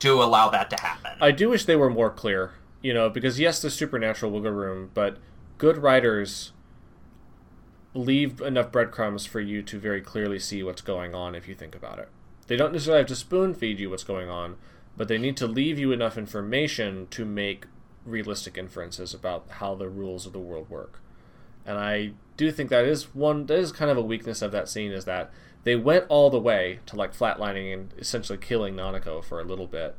to 0.00 0.22
allow 0.22 0.48
that 0.50 0.70
to 0.70 0.76
happen. 0.80 1.12
I 1.20 1.30
do 1.32 1.50
wish 1.50 1.64
they 1.64 1.76
were 1.76 1.90
more 1.90 2.10
clear. 2.10 2.52
You 2.80 2.94
know, 2.94 3.10
because 3.10 3.40
yes, 3.40 3.60
the 3.60 3.70
supernatural 3.70 4.30
wiggle 4.30 4.52
room, 4.52 4.90
but 4.94 5.18
good 5.58 5.78
writers 5.78 6.52
leave 7.92 8.40
enough 8.40 8.70
breadcrumbs 8.70 9.26
for 9.26 9.40
you 9.40 9.62
to 9.62 9.78
very 9.78 10.00
clearly 10.00 10.38
see 10.38 10.62
what's 10.62 10.82
going 10.82 11.14
on 11.14 11.34
if 11.34 11.48
you 11.48 11.54
think 11.54 11.74
about 11.74 11.98
it. 11.98 12.08
They 12.48 12.56
don't 12.56 12.72
necessarily 12.72 13.02
have 13.02 13.08
to 13.08 13.14
spoon 13.14 13.54
feed 13.54 13.78
you 13.78 13.90
what's 13.90 14.04
going 14.04 14.28
on, 14.28 14.56
but 14.96 15.06
they 15.06 15.18
need 15.18 15.36
to 15.36 15.46
leave 15.46 15.78
you 15.78 15.92
enough 15.92 16.18
information 16.18 17.06
to 17.10 17.24
make 17.24 17.66
realistic 18.04 18.58
inferences 18.58 19.14
about 19.14 19.46
how 19.48 19.74
the 19.74 19.88
rules 19.88 20.26
of 20.26 20.32
the 20.32 20.38
world 20.38 20.68
work. 20.68 21.00
And 21.64 21.78
I 21.78 22.12
do 22.36 22.50
think 22.50 22.70
that 22.70 22.86
is 22.86 23.14
one 23.14 23.46
that 23.46 23.58
is 23.58 23.70
kind 23.70 23.90
of 23.90 23.98
a 23.98 24.02
weakness 24.02 24.42
of 24.42 24.50
that 24.52 24.68
scene 24.68 24.92
is 24.92 25.04
that 25.04 25.30
they 25.64 25.76
went 25.76 26.06
all 26.08 26.30
the 26.30 26.40
way 26.40 26.80
to 26.86 26.96
like 26.96 27.14
flatlining 27.14 27.72
and 27.72 27.92
essentially 27.98 28.38
killing 28.38 28.74
Nanako 28.74 29.22
for 29.22 29.40
a 29.40 29.44
little 29.44 29.66
bit, 29.66 29.94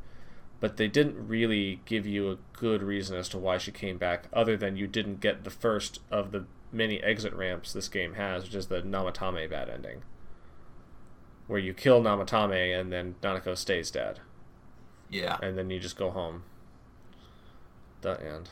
but 0.60 0.78
they 0.78 0.88
didn't 0.88 1.28
really 1.28 1.82
give 1.86 2.08
you 2.08 2.32
a 2.32 2.38
good 2.54 2.82
reason 2.82 3.16
as 3.16 3.30
to 3.30 3.38
why 3.38 3.60
she 3.60 3.72
came 3.72 4.00
back, 4.00 4.26
other 4.34 4.58
than 4.58 4.78
you 4.78 4.88
didn't 4.88 5.22
get 5.22 5.44
the 5.44 5.52
first 5.52 6.00
of 6.10 6.32
the 6.32 6.46
many 6.72 7.02
exit 7.04 7.34
ramps 7.34 7.74
this 7.74 7.88
game 7.88 8.16
has, 8.16 8.44
which 8.44 8.56
is 8.56 8.68
the 8.68 8.82
Namatame 8.82 9.48
bad 9.50 9.70
ending, 9.70 10.02
where 11.50 11.60
you 11.60 11.74
kill 11.74 12.00
Namatame 12.00 12.80
and 12.80 12.94
then 12.94 13.16
Nanako 13.24 13.58
stays 13.58 13.90
dead. 13.90 14.20
Yeah. 15.10 15.36
And 15.42 15.58
then 15.58 15.72
you 15.72 15.80
just 15.80 15.98
go 15.98 16.12
home. 16.12 16.44
The 18.02 18.24
end. 18.24 18.50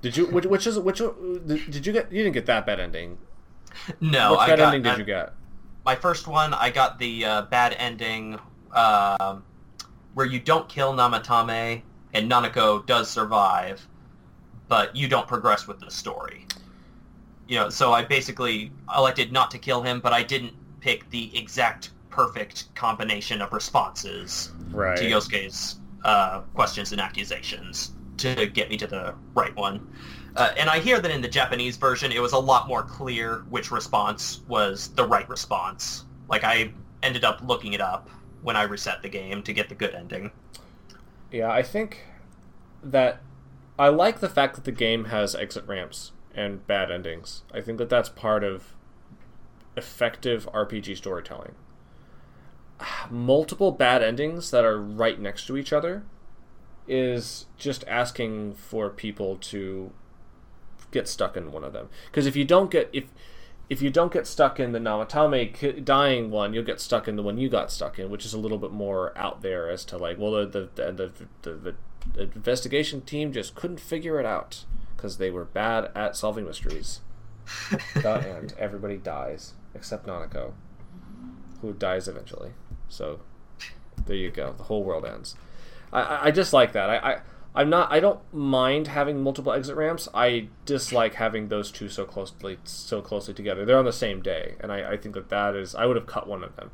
Did 0.00 0.16
you 0.16 0.26
which 0.26 0.46
which 0.46 0.66
is 0.66 0.78
which 0.78 0.98
did 0.98 1.84
you 1.84 1.92
get 1.92 2.12
you 2.12 2.22
didn't 2.22 2.34
get 2.34 2.46
that 2.46 2.64
bad 2.66 2.78
ending? 2.78 3.18
No, 4.00 4.32
What 4.34 4.40
I 4.40 4.46
bad 4.46 4.58
got 4.60 4.66
ending 4.74 4.82
did 4.82 4.94
uh, 4.94 4.96
you 4.98 5.04
get? 5.04 5.32
my 5.84 5.96
first 5.96 6.28
one. 6.28 6.54
I 6.54 6.70
got 6.70 6.98
the 7.00 7.24
uh, 7.24 7.42
bad 7.42 7.74
ending 7.78 8.38
um 8.72 9.42
where 10.14 10.26
you 10.26 10.38
don't 10.38 10.68
kill 10.68 10.94
Namatame 10.94 11.82
and 12.12 12.30
Nanako 12.30 12.86
does 12.86 13.10
survive, 13.10 13.86
but 14.68 14.94
you 14.94 15.08
don't 15.08 15.26
progress 15.26 15.66
with 15.66 15.80
the 15.80 15.90
story. 15.90 16.46
You 17.48 17.58
know, 17.58 17.68
so 17.70 17.92
I 17.92 18.04
basically 18.04 18.70
elected 18.96 19.32
not 19.32 19.50
to 19.50 19.58
kill 19.58 19.82
him, 19.82 19.98
but 19.98 20.12
I 20.12 20.22
didn't 20.22 20.54
pick 20.80 21.10
the 21.10 21.36
exact 21.36 21.90
perfect 22.14 22.72
combination 22.76 23.42
of 23.42 23.52
responses 23.52 24.52
Right. 24.70 24.96
to 24.96 25.04
Yosuke's 25.04 25.80
uh, 26.04 26.40
questions 26.54 26.92
and 26.92 27.00
accusations 27.00 27.92
to 28.18 28.46
get 28.46 28.68
me 28.70 28.76
to 28.76 28.86
the 28.86 29.14
right 29.34 29.54
one. 29.56 29.92
Uh, 30.36 30.52
and 30.56 30.68
I 30.70 30.78
hear 30.78 31.00
that 31.00 31.10
in 31.10 31.20
the 31.20 31.28
Japanese 31.28 31.76
version, 31.76 32.12
it 32.12 32.20
was 32.20 32.32
a 32.32 32.38
lot 32.38 32.68
more 32.68 32.82
clear 32.82 33.44
which 33.50 33.70
response 33.70 34.42
was 34.46 34.88
the 34.94 35.04
right 35.04 35.28
response. 35.28 36.04
Like 36.28 36.44
I 36.44 36.72
ended 37.02 37.24
up 37.24 37.40
looking 37.42 37.72
it 37.72 37.80
up 37.80 38.08
when 38.42 38.56
I 38.56 38.62
reset 38.62 39.02
the 39.02 39.08
game 39.08 39.42
to 39.42 39.52
get 39.52 39.68
the 39.68 39.74
good 39.74 39.94
ending. 39.94 40.30
Yeah, 41.32 41.50
I 41.50 41.62
think 41.62 42.04
that 42.82 43.22
I 43.78 43.88
like 43.88 44.20
the 44.20 44.28
fact 44.28 44.54
that 44.54 44.64
the 44.64 44.72
game 44.72 45.06
has 45.06 45.34
exit 45.34 45.66
ramps 45.66 46.12
and 46.34 46.64
bad 46.66 46.90
endings. 46.92 47.42
I 47.52 47.60
think 47.60 47.78
that 47.78 47.88
that's 47.88 48.08
part 48.08 48.44
of 48.44 48.74
effective 49.76 50.48
RPG 50.52 50.96
storytelling. 50.96 51.54
Multiple 53.10 53.70
bad 53.70 54.02
endings 54.02 54.50
that 54.50 54.64
are 54.64 54.80
right 54.80 55.20
next 55.20 55.46
to 55.46 55.56
each 55.56 55.72
other 55.72 56.04
is 56.86 57.46
just 57.56 57.84
asking 57.86 58.54
for 58.54 58.90
people 58.90 59.36
to 59.36 59.92
get 60.90 61.08
stuck 61.08 61.36
in 61.36 61.52
one 61.52 61.64
of 61.64 61.72
them. 61.72 61.88
Because 62.06 62.26
if 62.26 62.36
you 62.36 62.44
don't 62.44 62.70
get 62.70 62.88
if 62.92 63.04
if 63.70 63.80
you 63.80 63.90
don't 63.90 64.12
get 64.12 64.26
stuck 64.26 64.60
in 64.60 64.72
the 64.72 64.78
Namatame 64.78 65.84
dying 65.84 66.30
one, 66.30 66.52
you'll 66.52 66.64
get 66.64 66.80
stuck 66.80 67.08
in 67.08 67.16
the 67.16 67.22
one 67.22 67.38
you 67.38 67.48
got 67.48 67.70
stuck 67.70 67.98
in, 67.98 68.10
which 68.10 68.26
is 68.26 68.34
a 68.34 68.38
little 68.38 68.58
bit 68.58 68.70
more 68.70 69.16
out 69.16 69.42
there 69.42 69.70
as 69.70 69.84
to 69.86 69.96
like, 69.96 70.18
well, 70.18 70.32
the 70.32 70.46
the 70.46 70.92
the, 70.92 71.12
the, 71.42 71.54
the, 71.54 71.74
the 72.12 72.22
investigation 72.22 73.00
team 73.00 73.32
just 73.32 73.54
couldn't 73.54 73.80
figure 73.80 74.20
it 74.20 74.26
out 74.26 74.64
because 74.96 75.16
they 75.18 75.30
were 75.30 75.44
bad 75.44 75.90
at 75.94 76.16
solving 76.16 76.44
mysteries. 76.44 77.00
the 77.94 78.26
end. 78.26 78.54
Everybody 78.58 78.96
dies 78.96 79.54
except 79.74 80.06
Nanako, 80.06 80.52
who 81.60 81.72
dies 81.72 82.08
eventually. 82.08 82.52
So 82.94 83.20
there 84.06 84.16
you 84.16 84.30
go. 84.30 84.52
The 84.52 84.64
whole 84.64 84.84
world 84.84 85.04
ends. 85.04 85.36
I, 85.92 86.28
I, 86.28 86.30
just 86.30 86.52
like 86.52 86.72
that. 86.72 86.90
I, 86.90 86.96
I 86.96 87.20
I'm 87.54 87.70
not. 87.70 87.92
I 87.92 88.00
don't 88.00 88.20
mind 88.32 88.88
having 88.88 89.22
multiple 89.22 89.52
exit 89.52 89.76
ramps. 89.76 90.08
I 90.12 90.48
dislike 90.64 91.14
having 91.14 91.48
those 91.48 91.70
two 91.70 91.88
so 91.88 92.04
closely 92.04 92.58
so 92.64 93.00
closely 93.00 93.34
together. 93.34 93.64
They're 93.64 93.78
on 93.78 93.84
the 93.84 93.92
same 93.92 94.22
day, 94.22 94.54
and 94.60 94.72
I, 94.72 94.92
I 94.92 94.96
think 94.96 95.14
that 95.14 95.28
that 95.28 95.54
is. 95.54 95.74
I 95.74 95.86
would 95.86 95.96
have 95.96 96.06
cut 96.06 96.26
one 96.26 96.42
of 96.42 96.56
them, 96.56 96.70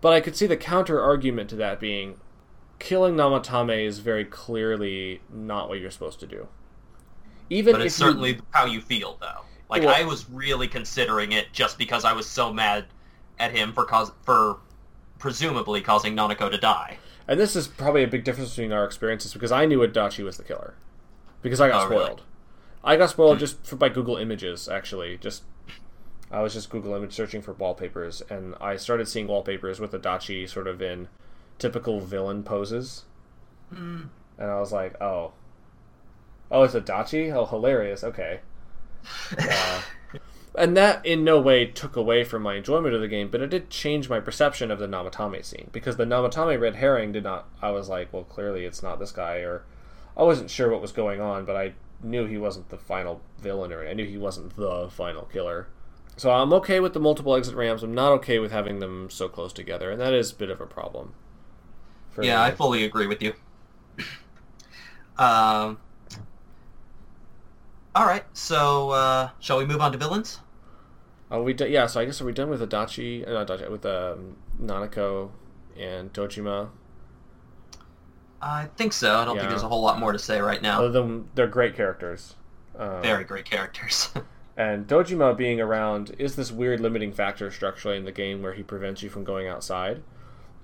but 0.00 0.12
I 0.12 0.20
could 0.20 0.36
see 0.36 0.46
the 0.46 0.56
counter 0.56 1.00
argument 1.00 1.50
to 1.50 1.56
that 1.56 1.80
being, 1.80 2.20
killing 2.78 3.14
Namatame 3.14 3.84
is 3.84 3.98
very 3.98 4.24
clearly 4.24 5.20
not 5.32 5.68
what 5.68 5.80
you're 5.80 5.90
supposed 5.90 6.20
to 6.20 6.26
do. 6.26 6.46
Even 7.48 7.72
But 7.72 7.80
if 7.80 7.86
it's 7.88 7.98
you- 7.98 8.06
certainly 8.06 8.40
how 8.50 8.66
you 8.66 8.80
feel, 8.80 9.18
though. 9.20 9.42
Like 9.68 9.82
Well- 9.82 9.94
I 9.94 10.04
was 10.04 10.28
really 10.30 10.68
considering 10.68 11.32
it 11.32 11.52
just 11.52 11.78
because 11.78 12.04
I 12.04 12.12
was 12.12 12.26
so 12.26 12.52
mad 12.52 12.86
at 13.38 13.52
him 13.52 13.72
for 13.72 13.84
cause 13.84 14.12
for 14.22 14.58
presumably 15.20 15.80
causing 15.80 16.16
Nanako 16.16 16.50
to 16.50 16.58
die. 16.58 16.98
And 17.28 17.38
this 17.38 17.54
is 17.54 17.68
probably 17.68 18.02
a 18.02 18.08
big 18.08 18.24
difference 18.24 18.50
between 18.50 18.72
our 18.72 18.84
experiences 18.84 19.32
because 19.32 19.52
I 19.52 19.64
knew 19.66 19.78
Adachi 19.78 20.24
was 20.24 20.36
the 20.36 20.42
killer 20.42 20.74
because 21.42 21.60
I 21.60 21.68
got 21.68 21.86
Oh, 21.86 21.88
really? 21.88 22.04
spoiled. 22.06 22.22
I 22.82 22.96
got 22.96 23.10
spoiled 23.10 23.38
just 23.38 23.64
for, 23.64 23.76
by 23.76 23.88
Google 23.90 24.16
Images. 24.16 24.68
Actually, 24.68 25.16
just 25.18 25.44
I 26.32 26.42
was 26.42 26.54
just 26.54 26.70
Google 26.70 26.94
image 26.94 27.12
searching 27.12 27.42
for 27.42 27.52
wallpapers, 27.52 28.22
and 28.30 28.54
I 28.60 28.76
started 28.76 29.06
seeing 29.08 29.26
wallpapers 29.26 29.78
with 29.80 29.92
Adachi 29.92 30.48
sort 30.48 30.66
of 30.68 30.80
in 30.80 31.08
typical 31.58 32.00
villain 32.00 32.42
poses, 32.44 33.04
and 33.70 34.10
I 34.38 34.58
was 34.60 34.72
like, 34.72 35.00
oh, 35.02 35.32
oh, 36.50 36.62
it's 36.62 36.74
Adachi. 36.74 37.32
Oh, 37.34 37.46
hilarious. 37.46 38.02
Okay. 38.04 38.40
Uh, 39.38 39.82
and 40.56 40.76
that 40.76 41.04
in 41.04 41.24
no 41.24 41.40
way 41.40 41.66
took 41.66 41.96
away 41.96 42.24
from 42.24 42.42
my 42.42 42.56
enjoyment 42.56 42.94
of 42.94 43.00
the 43.00 43.08
game, 43.08 43.28
but 43.28 43.40
it 43.40 43.50
did 43.50 43.70
change 43.70 44.08
my 44.08 44.20
perception 44.20 44.70
of 44.70 44.78
the 44.78 44.86
Namatame 44.86 45.44
scene 45.44 45.68
because 45.72 45.96
the 45.96 46.04
Namatame 46.04 46.60
red 46.60 46.76
herring 46.76 47.12
did 47.12 47.24
not. 47.24 47.48
I 47.62 47.70
was 47.70 47.88
like, 47.88 48.12
well, 48.12 48.24
clearly 48.24 48.64
it's 48.64 48.82
not 48.82 48.98
this 48.98 49.12
guy, 49.12 49.38
or 49.38 49.64
I 50.16 50.22
wasn't 50.22 50.50
sure 50.50 50.70
what 50.70 50.82
was 50.82 50.92
going 50.92 51.20
on, 51.20 51.44
but 51.44 51.56
I 51.56 51.74
knew 52.02 52.26
he 52.26 52.38
wasn't 52.38 52.68
the 52.68 52.78
final 52.78 53.20
villain, 53.38 53.72
or 53.72 53.86
I 53.86 53.92
knew 53.92 54.06
he 54.06 54.18
wasn't 54.18 54.56
the 54.56 54.88
final 54.90 55.22
killer. 55.26 55.68
So 56.16 56.30
I'm 56.30 56.52
okay 56.54 56.80
with 56.80 56.94
the 56.94 57.00
multiple 57.00 57.34
exit 57.36 57.54
ramps. 57.54 57.82
I'm 57.82 57.94
not 57.94 58.12
okay 58.12 58.38
with 58.38 58.52
having 58.52 58.80
them 58.80 59.08
so 59.08 59.28
close 59.28 59.52
together, 59.52 59.90
and 59.90 60.00
that 60.00 60.12
is 60.12 60.32
a 60.32 60.34
bit 60.34 60.50
of 60.50 60.60
a 60.60 60.66
problem. 60.66 61.14
Yeah, 62.20 62.36
me. 62.36 62.42
I 62.42 62.50
fully 62.50 62.84
agree 62.84 63.06
with 63.06 63.22
you. 63.22 63.34
Um. 65.18 65.78
All 67.94 68.04
right, 68.06 68.24
so 68.32 68.90
uh, 68.90 69.30
shall 69.38 69.58
we 69.58 69.64
move 69.64 69.80
on 69.80 69.92
to 69.92 69.98
villains? 69.98 70.40
Are 71.30 71.42
we 71.42 71.52
done? 71.54 71.70
Yeah, 71.70 71.86
so 71.86 72.00
I 72.00 72.04
guess 72.04 72.20
are 72.20 72.24
we 72.24 72.32
done 72.32 72.50
with 72.50 72.60
Adachi? 72.60 73.26
Uh, 73.26 73.32
not 73.32 73.46
Adachi, 73.48 73.70
with 73.70 73.86
um, 73.86 74.36
Nanako 74.60 75.30
and 75.78 76.12
Dojima? 76.12 76.70
I 78.42 78.66
think 78.76 78.92
so. 78.92 79.16
I 79.16 79.24
don't 79.24 79.36
Yeah. 79.36 79.42
think 79.42 79.50
there's 79.50 79.62
a 79.62 79.68
whole 79.68 79.82
lot 79.82 79.98
more 79.98 80.12
to 80.12 80.18
say 80.18 80.40
right 80.40 80.60
now. 80.62 80.78
Other 80.80 80.90
than 80.90 81.28
they're 81.34 81.46
great 81.46 81.74
characters. 81.74 82.34
Um, 82.78 83.02
Very 83.02 83.24
great 83.24 83.44
characters. 83.44 84.10
And 84.56 84.86
Dojima 84.86 85.36
being 85.38 85.58
around 85.58 86.14
is 86.18 86.36
this 86.36 86.52
weird 86.52 86.80
limiting 86.80 87.12
factor 87.12 87.50
structurally 87.50 87.96
in 87.96 88.04
the 88.04 88.12
game 88.12 88.42
where 88.42 88.52
he 88.52 88.62
prevents 88.62 89.02
you 89.02 89.08
from 89.08 89.24
going 89.24 89.48
outside. 89.48 90.02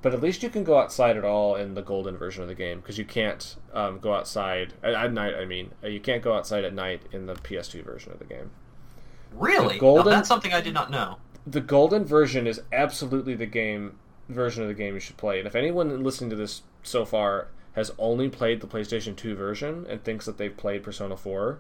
But 0.02 0.12
at 0.14 0.20
least 0.20 0.42
you 0.42 0.50
can 0.50 0.62
go 0.62 0.78
outside 0.78 1.16
at 1.16 1.24
all 1.24 1.56
in 1.56 1.74
the 1.74 1.82
golden 1.82 2.16
version 2.16 2.42
of 2.42 2.48
the 2.48 2.54
game 2.54 2.80
because 2.80 2.98
you 2.98 3.04
can't 3.04 3.56
um, 3.72 3.98
go 3.98 4.12
outside 4.14 4.74
at, 4.82 4.94
at 4.94 5.12
night. 5.12 5.34
I 5.34 5.44
mean, 5.46 5.72
uh, 5.82 5.88
you 5.88 6.00
can't 6.00 6.22
go 6.22 6.34
outside 6.34 6.64
at 6.64 6.74
night 6.74 7.02
in 7.12 7.26
the 7.26 7.34
PS2 7.34 7.82
version 7.84 8.12
of 8.12 8.18
the 8.18 8.24
game. 8.24 8.50
really? 9.32 9.78
golden- 9.78 10.04
Now, 10.06 10.16
that's 10.18 10.28
something 10.28 10.52
I 10.52 10.60
did 10.60 10.74
not 10.74 10.90
know. 10.90 11.16
the 11.46 11.60
golden 11.60 12.04
version 12.04 12.46
is 12.46 12.60
absolutely 12.72 13.34
the 13.34 13.46
game 13.46 13.98
version 14.28 14.62
of 14.62 14.68
the 14.68 14.74
game 14.74 14.94
you 14.94 15.00
should 15.00 15.16
play. 15.16 15.38
And 15.38 15.46
if 15.46 15.54
anyone 15.54 16.02
listening 16.02 16.30
to 16.30 16.36
this 16.36 16.62
so 16.82 17.04
far 17.04 17.48
has 17.74 17.92
only 17.98 18.28
played 18.28 18.60
the 18.60 18.66
PlayStation 18.66 19.14
2 19.16 19.34
version 19.34 19.86
and 19.88 20.02
thinks 20.02 20.24
that 20.26 20.38
they've 20.38 20.56
played 20.56 20.82
Persona 20.82 21.16
4, 21.16 21.58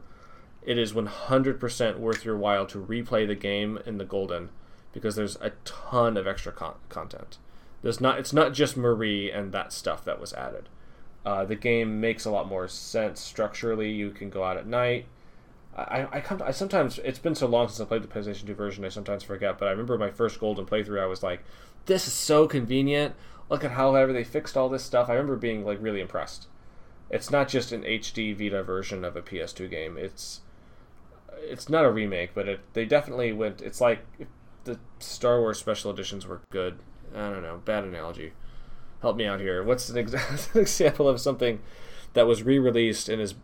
it 0.62 0.78
is 0.78 0.92
100% 0.92 1.98
worth 1.98 2.24
your 2.24 2.36
while 2.36 2.66
to 2.66 2.78
replay 2.84 3.26
the 3.26 3.34
game 3.34 3.78
in 3.86 3.98
the 3.98 4.04
golden 4.04 4.50
because 4.92 5.14
there's 5.14 5.36
a 5.36 5.50
ton 5.64 6.16
of 6.16 6.26
extra 6.26 6.50
con- 6.52 6.74
content. 6.88 7.38
There's 7.82 8.00
not 8.00 8.18
it's 8.18 8.32
not 8.32 8.52
just 8.52 8.76
Marie 8.76 9.30
and 9.30 9.52
that 9.52 9.72
stuff 9.72 10.04
that 10.04 10.20
was 10.20 10.32
added. 10.32 10.68
Uh, 11.24 11.44
the 11.44 11.56
game 11.56 12.00
makes 12.00 12.24
a 12.24 12.30
lot 12.30 12.48
more 12.48 12.68
sense 12.68 13.20
structurally. 13.20 13.90
You 13.90 14.10
can 14.10 14.30
go 14.30 14.44
out 14.44 14.56
at 14.56 14.66
night. 14.66 15.06
I, 15.76 16.06
I 16.10 16.20
come 16.20 16.38
to, 16.38 16.46
I 16.46 16.52
sometimes 16.52 16.98
it's 17.04 17.18
been 17.18 17.34
so 17.34 17.46
long 17.46 17.68
since 17.68 17.80
I 17.80 17.84
played 17.84 18.02
the 18.02 18.08
PlayStation 18.08 18.46
2 18.46 18.54
version 18.54 18.84
I 18.84 18.88
sometimes 18.88 19.22
forget 19.22 19.58
but 19.58 19.68
I 19.68 19.72
remember 19.72 19.98
my 19.98 20.10
first 20.10 20.40
golden 20.40 20.64
playthrough 20.64 21.02
I 21.02 21.06
was 21.06 21.22
like 21.22 21.44
this 21.84 22.06
is 22.06 22.14
so 22.14 22.48
convenient 22.48 23.14
look 23.50 23.62
at 23.62 23.72
however 23.72 24.10
they 24.12 24.24
fixed 24.24 24.56
all 24.56 24.70
this 24.70 24.82
stuff 24.82 25.10
I 25.10 25.12
remember 25.12 25.36
being 25.36 25.66
like 25.66 25.76
really 25.82 26.00
impressed 26.00 26.46
it's 27.10 27.30
not 27.30 27.48
just 27.48 27.72
an 27.72 27.82
HD 27.82 28.34
Vita 28.34 28.62
version 28.62 29.04
of 29.04 29.16
a 29.16 29.22
PS2 29.22 29.68
game 29.68 29.98
it's 29.98 30.40
it's 31.40 31.68
not 31.68 31.84
a 31.84 31.90
remake 31.90 32.30
but 32.34 32.48
it 32.48 32.60
they 32.72 32.86
definitely 32.86 33.34
went 33.34 33.60
it's 33.60 33.80
like 33.80 34.00
the 34.64 34.78
Star 34.98 35.40
Wars 35.40 35.58
special 35.58 35.90
editions 35.90 36.26
were 36.26 36.40
good 36.50 36.78
I 37.16 37.30
don't 37.30 37.42
know 37.42 37.60
bad 37.64 37.84
analogy 37.84 38.32
help 39.02 39.16
me 39.16 39.26
out 39.26 39.40
here 39.40 39.62
what's 39.62 39.88
an, 39.88 39.98
ex- 39.98 40.14
an 40.54 40.60
example 40.60 41.08
of 41.08 41.20
something 41.20 41.60
that 42.12 42.26
was 42.26 42.42
re-released 42.42 43.08
and 43.08 43.20
is 43.20 43.34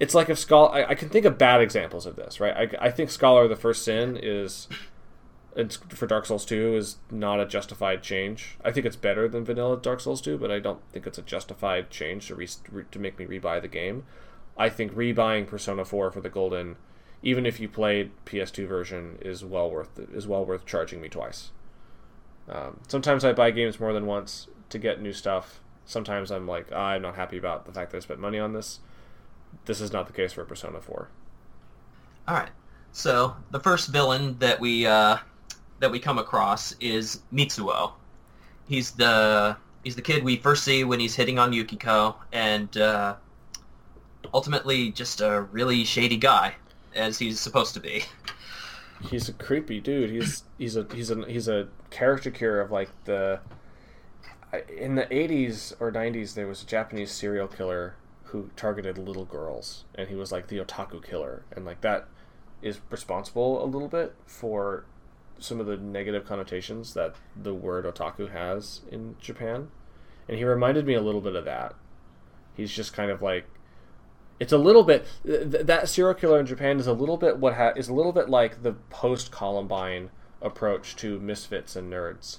it's 0.00 0.14
like 0.14 0.28
if 0.28 0.38
Scholar, 0.38 0.72
I, 0.72 0.90
I, 0.90 0.94
can 0.94 1.08
think 1.08 1.24
of 1.24 1.38
bad 1.38 1.60
examples 1.60 2.06
of 2.06 2.16
this, 2.16 2.40
right? 2.40 2.72
I, 2.80 2.86
I 2.86 2.90
think 2.90 3.10
Scholar 3.10 3.44
of 3.44 3.50
the 3.50 3.56
First 3.56 3.84
Sin 3.84 4.18
is, 4.20 4.68
it's, 5.56 5.76
for 5.76 6.06
Dark 6.06 6.26
Souls 6.26 6.44
2 6.44 6.76
is 6.76 6.98
not 7.10 7.40
a 7.40 7.46
justified 7.46 8.02
change. 8.02 8.56
I 8.64 8.70
think 8.70 8.86
it's 8.86 8.96
better 8.96 9.28
than 9.28 9.44
vanilla 9.44 9.76
Dark 9.76 10.00
Souls 10.00 10.20
2, 10.20 10.38
but 10.38 10.50
I 10.50 10.60
don't 10.60 10.80
think 10.92 11.06
it's 11.06 11.18
a 11.18 11.22
justified 11.22 11.90
change 11.90 12.28
to 12.28 12.36
re, 12.36 12.48
to 12.90 12.98
make 12.98 13.18
me 13.18 13.26
rebuy 13.26 13.60
the 13.60 13.68
game. 13.68 14.04
I 14.56 14.68
think 14.68 14.92
rebuying 14.92 15.46
Persona 15.46 15.84
4 15.84 16.10
for 16.12 16.20
the 16.20 16.28
golden, 16.28 16.76
even 17.22 17.46
if 17.46 17.58
you 17.58 17.68
played 17.68 18.12
PS2 18.24 18.68
version, 18.68 19.18
is 19.20 19.44
well 19.44 19.70
worth 19.70 19.98
is 20.12 20.26
well 20.26 20.44
worth 20.44 20.66
charging 20.66 21.00
me 21.00 21.08
twice. 21.08 21.50
Um, 22.48 22.80
sometimes 22.88 23.24
I 23.24 23.32
buy 23.32 23.50
games 23.50 23.78
more 23.78 23.92
than 23.92 24.06
once 24.06 24.48
to 24.70 24.78
get 24.78 25.00
new 25.00 25.12
stuff. 25.12 25.60
Sometimes 25.84 26.30
I'm 26.30 26.46
like, 26.46 26.68
oh, 26.72 26.76
I'm 26.76 27.02
not 27.02 27.16
happy 27.16 27.38
about 27.38 27.66
the 27.66 27.72
fact 27.72 27.90
that 27.90 27.98
I 27.98 28.00
spent 28.00 28.20
money 28.20 28.38
on 28.38 28.52
this 28.52 28.80
this 29.64 29.80
is 29.80 29.92
not 29.92 30.06
the 30.06 30.12
case 30.12 30.32
for 30.32 30.44
Persona 30.44 30.80
4. 30.80 31.08
All 32.26 32.34
right. 32.34 32.50
So 32.92 33.36
the 33.50 33.60
first 33.60 33.88
villain 33.88 34.36
that 34.38 34.60
we 34.60 34.86
uh, 34.86 35.18
that 35.78 35.90
we 35.90 35.98
come 35.98 36.18
across 36.18 36.72
is 36.80 37.20
Mitsuo. 37.32 37.92
He's 38.66 38.92
the 38.92 39.56
he's 39.84 39.94
the 39.94 40.02
kid 40.02 40.24
we 40.24 40.36
first 40.36 40.64
see 40.64 40.84
when 40.84 41.00
he's 41.00 41.14
hitting 41.14 41.38
on 41.38 41.52
Yukiko, 41.52 42.16
and 42.32 42.74
uh, 42.76 43.16
ultimately 44.32 44.90
just 44.90 45.20
a 45.20 45.42
really 45.52 45.84
shady 45.84 46.16
guy, 46.16 46.54
as 46.94 47.18
he's 47.18 47.38
supposed 47.40 47.74
to 47.74 47.80
be. 47.80 48.02
He's 49.00 49.28
a 49.28 49.32
creepy 49.32 49.80
dude. 49.80 50.10
He's 50.10 50.44
he's 50.58 50.76
a 50.76 50.86
he's 50.92 51.10
a 51.10 51.24
he's 51.26 51.48
a 51.48 51.68
caricature 51.90 52.60
of 52.60 52.70
like 52.70 52.90
the 53.04 53.40
in 54.76 54.94
the 54.94 55.04
80s 55.04 55.74
or 55.78 55.92
90s 55.92 56.34
there 56.34 56.46
was 56.46 56.62
a 56.62 56.66
Japanese 56.66 57.10
serial 57.10 57.48
killer 57.48 57.96
who 58.24 58.50
targeted 58.56 58.98
little 58.98 59.24
girls, 59.24 59.84
and 59.94 60.08
he 60.08 60.14
was 60.14 60.32
like 60.32 60.48
the 60.48 60.58
otaku 60.58 61.02
killer, 61.02 61.44
and 61.54 61.64
like 61.64 61.80
that 61.80 62.08
is 62.60 62.80
responsible 62.90 63.62
a 63.62 63.66
little 63.66 63.88
bit 63.88 64.14
for 64.26 64.84
some 65.38 65.60
of 65.60 65.66
the 65.66 65.76
negative 65.76 66.26
connotations 66.26 66.94
that 66.94 67.14
the 67.36 67.54
word 67.54 67.84
otaku 67.84 68.30
has 68.30 68.82
in 68.90 69.16
Japan. 69.20 69.68
And 70.28 70.36
he 70.36 70.44
reminded 70.44 70.84
me 70.84 70.94
a 70.94 71.00
little 71.00 71.20
bit 71.20 71.36
of 71.36 71.44
that. 71.44 71.74
He's 72.54 72.72
just 72.72 72.92
kind 72.92 73.10
of 73.10 73.22
like 73.22 73.46
it's 74.40 74.52
a 74.52 74.58
little 74.58 74.84
bit 74.84 75.06
th- 75.24 75.66
that 75.66 75.88
serial 75.88 76.14
killer 76.14 76.40
in 76.40 76.46
Japan 76.46 76.78
is 76.78 76.86
a 76.86 76.92
little 76.92 77.16
bit 77.16 77.38
what 77.38 77.54
ha- 77.54 77.72
is 77.76 77.88
a 77.88 77.94
little 77.94 78.12
bit 78.12 78.28
like 78.28 78.62
the 78.62 78.72
post 78.90 79.30
Columbine 79.30 80.10
approach 80.40 80.94
to 80.96 81.18
misfits 81.18 81.74
and 81.76 81.92
nerds. 81.92 82.38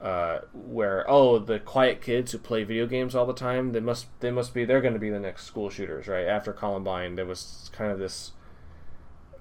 Uh, 0.00 0.40
where 0.54 1.04
oh 1.10 1.38
the 1.38 1.58
quiet 1.58 2.00
kids 2.00 2.32
who 2.32 2.38
play 2.38 2.64
video 2.64 2.86
games 2.86 3.14
all 3.14 3.26
the 3.26 3.34
time 3.34 3.72
they 3.72 3.80
must 3.80 4.06
they 4.20 4.30
must 4.30 4.54
be 4.54 4.64
they're 4.64 4.80
going 4.80 4.94
to 4.94 4.98
be 4.98 5.10
the 5.10 5.20
next 5.20 5.44
school 5.44 5.68
shooters 5.68 6.08
right? 6.08 6.26
After 6.26 6.54
Columbine 6.54 7.16
there 7.16 7.26
was 7.26 7.70
kind 7.74 7.92
of 7.92 7.98
this 7.98 8.32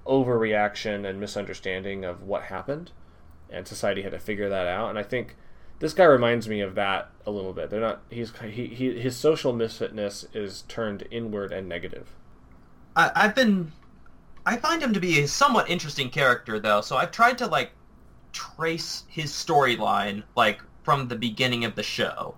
overreaction 0.05 1.07
and 1.07 1.17
misunderstanding 1.17 2.03
of 2.03 2.23
what 2.23 2.43
happened 2.43 2.91
and 3.49 3.65
society 3.65 4.01
had 4.01 4.11
to 4.11 4.19
figure 4.19 4.49
that 4.49 4.67
out 4.67 4.89
and 4.89 4.99
I 4.99 5.03
think 5.03 5.37
this 5.79 5.93
guy 5.93 6.03
reminds 6.03 6.47
me 6.47 6.61
of 6.61 6.75
that 6.75 7.09
a 7.25 7.31
little 7.31 7.53
bit 7.53 7.69
they're 7.69 7.79
not 7.79 8.01
he's 8.09 8.31
he, 8.43 8.67
he 8.67 8.99
his 8.99 9.15
social 9.15 9.53
misfitness 9.53 10.25
is 10.35 10.63
turned 10.63 11.07
inward 11.11 11.51
and 11.51 11.67
negative 11.67 12.13
I, 12.95 13.11
I've 13.15 13.35
been 13.35 13.71
I 14.45 14.57
find 14.57 14.81
him 14.81 14.93
to 14.93 14.99
be 14.99 15.21
a 15.21 15.27
somewhat 15.27 15.69
interesting 15.69 16.09
character 16.09 16.59
though 16.59 16.81
so 16.81 16.97
I've 16.97 17.11
tried 17.11 17.37
to 17.39 17.47
like 17.47 17.71
trace 18.31 19.03
his 19.07 19.31
storyline 19.31 20.23
like 20.35 20.61
from 20.83 21.07
the 21.07 21.15
beginning 21.15 21.65
of 21.65 21.75
the 21.75 21.83
show. 21.83 22.35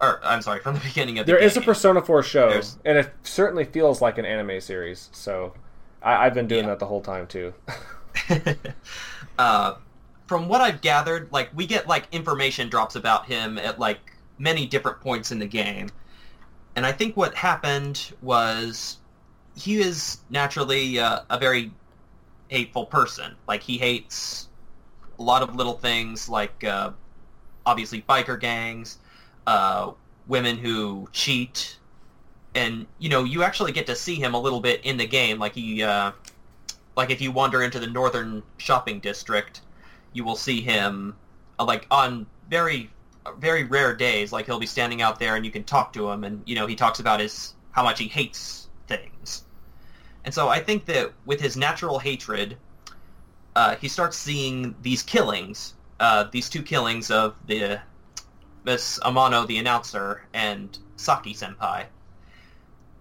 Or 0.00 0.20
I'm 0.24 0.42
sorry, 0.42 0.60
from 0.60 0.74
the 0.74 0.80
beginning 0.84 1.18
of 1.18 1.26
the 1.26 1.32
There 1.32 1.40
game. 1.40 1.46
is 1.46 1.56
a 1.56 1.60
Persona 1.60 2.02
4 2.02 2.22
show, 2.22 2.50
There's... 2.50 2.78
and 2.84 2.98
it 2.98 3.12
certainly 3.22 3.64
feels 3.64 4.00
like 4.00 4.18
an 4.18 4.24
anime 4.24 4.60
series. 4.60 5.08
So 5.12 5.54
I, 6.02 6.24
have 6.24 6.34
been 6.34 6.48
doing 6.48 6.64
yeah. 6.64 6.70
that 6.70 6.78
the 6.78 6.86
whole 6.86 7.02
time 7.02 7.26
too. 7.26 7.54
uh, 9.38 9.74
from 10.32 10.48
what 10.48 10.62
I've 10.62 10.80
gathered, 10.80 11.30
like 11.30 11.50
we 11.54 11.66
get 11.66 11.86
like 11.86 12.08
information 12.10 12.70
drops 12.70 12.96
about 12.96 13.26
him 13.26 13.58
at 13.58 13.78
like 13.78 13.98
many 14.38 14.64
different 14.64 14.98
points 14.98 15.30
in 15.30 15.38
the 15.38 15.46
game, 15.46 15.90
and 16.74 16.86
I 16.86 16.92
think 16.92 17.18
what 17.18 17.34
happened 17.34 18.14
was 18.22 18.96
he 19.54 19.78
is 19.82 20.20
naturally 20.30 20.98
uh, 20.98 21.20
a 21.28 21.38
very 21.38 21.70
hateful 22.48 22.86
person. 22.86 23.36
Like 23.46 23.62
he 23.62 23.76
hates 23.76 24.48
a 25.18 25.22
lot 25.22 25.42
of 25.42 25.54
little 25.54 25.74
things 25.74 26.30
like 26.30 26.64
uh, 26.64 26.92
obviously 27.66 28.00
biker 28.00 28.40
gangs, 28.40 29.00
uh, 29.46 29.90
women 30.28 30.56
who 30.56 31.10
cheat, 31.12 31.76
and 32.54 32.86
you 32.98 33.10
know 33.10 33.24
you 33.24 33.42
actually 33.42 33.72
get 33.72 33.84
to 33.84 33.94
see 33.94 34.14
him 34.14 34.32
a 34.32 34.40
little 34.40 34.60
bit 34.60 34.80
in 34.82 34.96
the 34.96 35.06
game. 35.06 35.38
Like 35.38 35.52
he, 35.52 35.82
uh, 35.82 36.12
like 36.96 37.10
if 37.10 37.20
you 37.20 37.32
wander 37.32 37.62
into 37.62 37.78
the 37.78 37.86
northern 37.86 38.42
shopping 38.56 38.98
district, 38.98 39.60
you 40.12 40.24
will 40.24 40.36
see 40.36 40.60
him 40.60 41.16
uh, 41.58 41.64
like 41.64 41.86
on 41.90 42.26
very 42.48 42.90
very 43.38 43.64
rare 43.64 43.94
days. 43.94 44.32
Like 44.32 44.46
he'll 44.46 44.58
be 44.58 44.66
standing 44.66 45.02
out 45.02 45.18
there 45.18 45.36
and 45.36 45.44
you 45.44 45.52
can 45.52 45.64
talk 45.64 45.92
to 45.94 46.10
him, 46.10 46.24
and 46.24 46.42
you 46.46 46.54
know 46.54 46.66
he 46.66 46.74
talks 46.74 47.00
about 47.00 47.20
his 47.20 47.54
how 47.70 47.82
much 47.82 47.98
he 47.98 48.08
hates 48.08 48.68
things. 48.86 49.44
And 50.24 50.32
so 50.32 50.48
I 50.48 50.60
think 50.60 50.84
that 50.86 51.12
with 51.24 51.40
his 51.40 51.56
natural 51.56 51.98
hatred 51.98 52.56
uh, 53.54 53.76
he 53.76 53.88
starts 53.88 54.16
seeing 54.16 54.74
these 54.82 55.02
killings, 55.02 55.74
uh, 56.00 56.24
these 56.30 56.48
two 56.48 56.62
killings 56.62 57.10
of 57.10 57.34
the 57.46 57.80
Miss 58.64 58.98
Yamano, 59.00 59.46
the 59.46 59.58
announcer, 59.58 60.24
and 60.32 60.78
Saki 60.96 61.34
Senpai, 61.34 61.86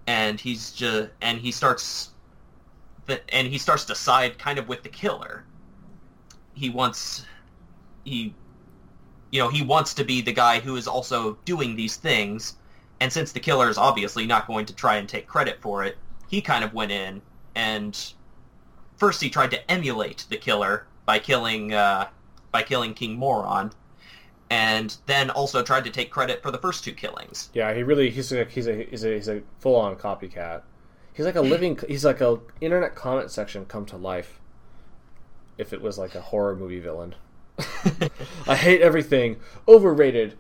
and 0.07 0.39
he's 0.39 0.71
just 0.71 1.09
and 1.21 1.39
he 1.39 1.51
starts, 1.51 2.09
and 3.29 3.47
he 3.47 3.57
starts 3.57 3.85
to 3.85 3.95
side 3.95 4.37
kind 4.37 4.59
of 4.59 4.67
with 4.67 4.83
the 4.83 4.89
killer. 4.89 5.45
He 6.53 6.69
wants, 6.69 7.25
he, 8.03 8.33
you 9.31 9.41
know, 9.41 9.49
he 9.49 9.61
wants 9.61 9.93
to 9.95 10.03
be 10.03 10.21
the 10.21 10.33
guy 10.33 10.59
who 10.59 10.75
is 10.75 10.87
also 10.87 11.37
doing 11.45 11.75
these 11.75 11.95
things, 11.95 12.55
and 12.99 13.11
since 13.11 13.31
the 13.31 13.39
killer 13.39 13.69
is 13.69 13.77
obviously 13.77 14.25
not 14.25 14.47
going 14.47 14.65
to 14.65 14.75
try 14.75 14.97
and 14.97 15.07
take 15.07 15.27
credit 15.27 15.61
for 15.61 15.83
it, 15.83 15.97
he 16.27 16.41
kind 16.41 16.63
of 16.63 16.73
went 16.73 16.91
in 16.91 17.21
and 17.55 18.13
first 18.97 19.21
he 19.21 19.29
tried 19.29 19.51
to 19.51 19.71
emulate 19.71 20.25
the 20.29 20.37
killer 20.37 20.85
by 21.05 21.19
killing 21.19 21.73
uh, 21.73 22.07
by 22.51 22.61
killing 22.61 22.93
King 22.93 23.15
Moron, 23.15 23.71
and 24.49 24.95
then 25.05 25.29
also 25.29 25.63
tried 25.63 25.83
to 25.85 25.89
take 25.89 26.11
credit 26.11 26.41
for 26.43 26.51
the 26.51 26.57
first 26.57 26.83
two 26.83 26.93
killings. 26.93 27.49
Yeah, 27.53 27.73
he 27.73 27.83
really 27.83 28.09
he's 28.09 28.31
a 28.31 28.45
he's 28.45 28.67
a 28.67 28.83
he's 28.83 29.03
a, 29.03 29.13
he's 29.15 29.27
a 29.27 29.41
full 29.59 29.75
on 29.75 29.95
copycat. 29.95 30.63
He's 31.13 31.25
like 31.25 31.35
a 31.35 31.41
living 31.41 31.77
he's 31.87 32.05
like 32.05 32.21
a 32.21 32.39
internet 32.61 32.95
comment 32.95 33.31
section 33.31 33.65
come 33.65 33.85
to 33.87 33.97
life. 33.97 34.39
If 35.61 35.73
it 35.73 35.81
was 35.81 35.97
like 35.97 36.15
a 36.15 36.21
horror 36.21 36.55
movie 36.55 36.79
villain. 36.79 37.15
I 38.47 38.55
hate 38.55 38.81
everything. 38.81 39.37
Overrated. 39.67 40.37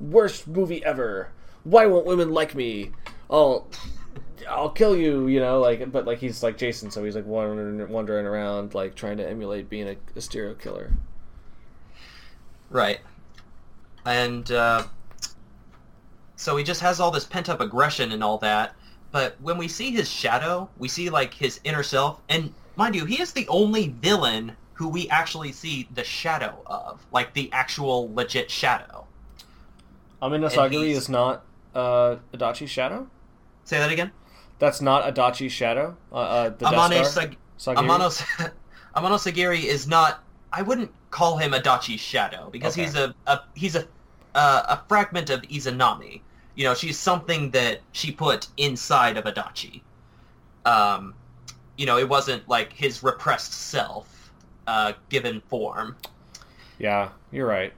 Worst 0.00 0.48
movie 0.48 0.84
ever. 0.84 1.28
Why 1.64 1.86
won't 1.86 2.06
women 2.06 2.32
like 2.32 2.54
me? 2.54 2.92
I'll 3.30 3.68
I'll 4.48 4.70
kill 4.70 4.96
you, 4.96 5.26
you 5.26 5.40
know, 5.40 5.60
like, 5.60 5.92
but 5.92 6.06
like 6.06 6.18
he's 6.18 6.42
like 6.42 6.56
Jason, 6.56 6.90
so 6.90 7.04
he's 7.04 7.14
like 7.14 7.26
wandering, 7.26 7.88
wandering 7.88 8.26
around, 8.26 8.74
like 8.74 8.94
trying 8.94 9.16
to 9.18 9.28
emulate 9.28 9.68
being 9.68 9.88
a, 9.88 9.96
a 10.16 10.20
serial 10.20 10.54
killer. 10.54 10.92
Right, 12.70 13.00
and 14.04 14.50
uh, 14.50 14.84
so 16.36 16.56
he 16.56 16.64
just 16.64 16.80
has 16.80 17.00
all 17.00 17.10
this 17.10 17.24
pent 17.24 17.48
up 17.48 17.60
aggression 17.60 18.12
and 18.12 18.24
all 18.24 18.38
that. 18.38 18.74
But 19.12 19.40
when 19.40 19.58
we 19.58 19.68
see 19.68 19.92
his 19.92 20.10
shadow, 20.10 20.68
we 20.78 20.88
see 20.88 21.08
like 21.10 21.34
his 21.34 21.60
inner 21.64 21.82
self, 21.82 22.20
and 22.28 22.52
mind 22.76 22.94
you, 22.94 23.04
he 23.04 23.20
is 23.20 23.32
the 23.32 23.46
only 23.48 23.88
villain 23.88 24.56
who 24.74 24.88
we 24.88 25.08
actually 25.08 25.52
see 25.52 25.88
the 25.94 26.04
shadow 26.04 26.62
of, 26.66 27.04
like 27.12 27.32
the 27.32 27.50
actual 27.52 28.12
legit 28.12 28.50
shadow. 28.50 29.06
Ameno 30.20 30.50
Sagiri 30.50 30.90
is 30.90 31.08
not 31.08 31.44
uh, 31.74 32.16
Adachi's 32.32 32.70
shadow. 32.70 33.08
Say 33.64 33.78
that 33.78 33.92
again. 33.92 34.10
That's 34.58 34.80
not 34.80 35.14
Adachi's 35.14 35.52
shadow. 35.52 35.96
Uh, 36.12 36.16
uh, 36.16 36.48
the 36.50 36.66
Amane 36.66 37.04
Sag- 37.04 37.36
Amano, 37.58 38.10
Ameno 38.96 39.18
Sagiri 39.18 39.64
is 39.64 39.86
not. 39.86 40.22
I 40.52 40.62
wouldn't 40.62 40.90
call 41.10 41.36
him 41.36 41.52
Adachi's 41.52 42.00
shadow 42.00 42.48
because 42.50 42.74
okay. 42.74 42.84
he's 42.84 42.94
a, 42.94 43.14
a 43.26 43.40
he's 43.54 43.76
a 43.76 43.86
uh, 44.34 44.62
a 44.68 44.88
fragment 44.88 45.30
of 45.30 45.42
Izanami. 45.42 46.20
You 46.54 46.64
know, 46.64 46.74
she's 46.74 46.98
something 46.98 47.50
that 47.50 47.80
she 47.92 48.12
put 48.12 48.48
inside 48.56 49.16
of 49.16 49.24
Adachi. 49.24 49.82
Um, 50.64 51.14
you 51.76 51.86
know, 51.86 51.98
it 51.98 52.08
wasn't 52.08 52.48
like 52.48 52.72
his 52.72 53.02
repressed 53.02 53.52
self 53.52 54.32
uh, 54.66 54.92
given 55.08 55.40
form. 55.42 55.96
Yeah, 56.78 57.10
you're 57.30 57.46
right. 57.46 57.72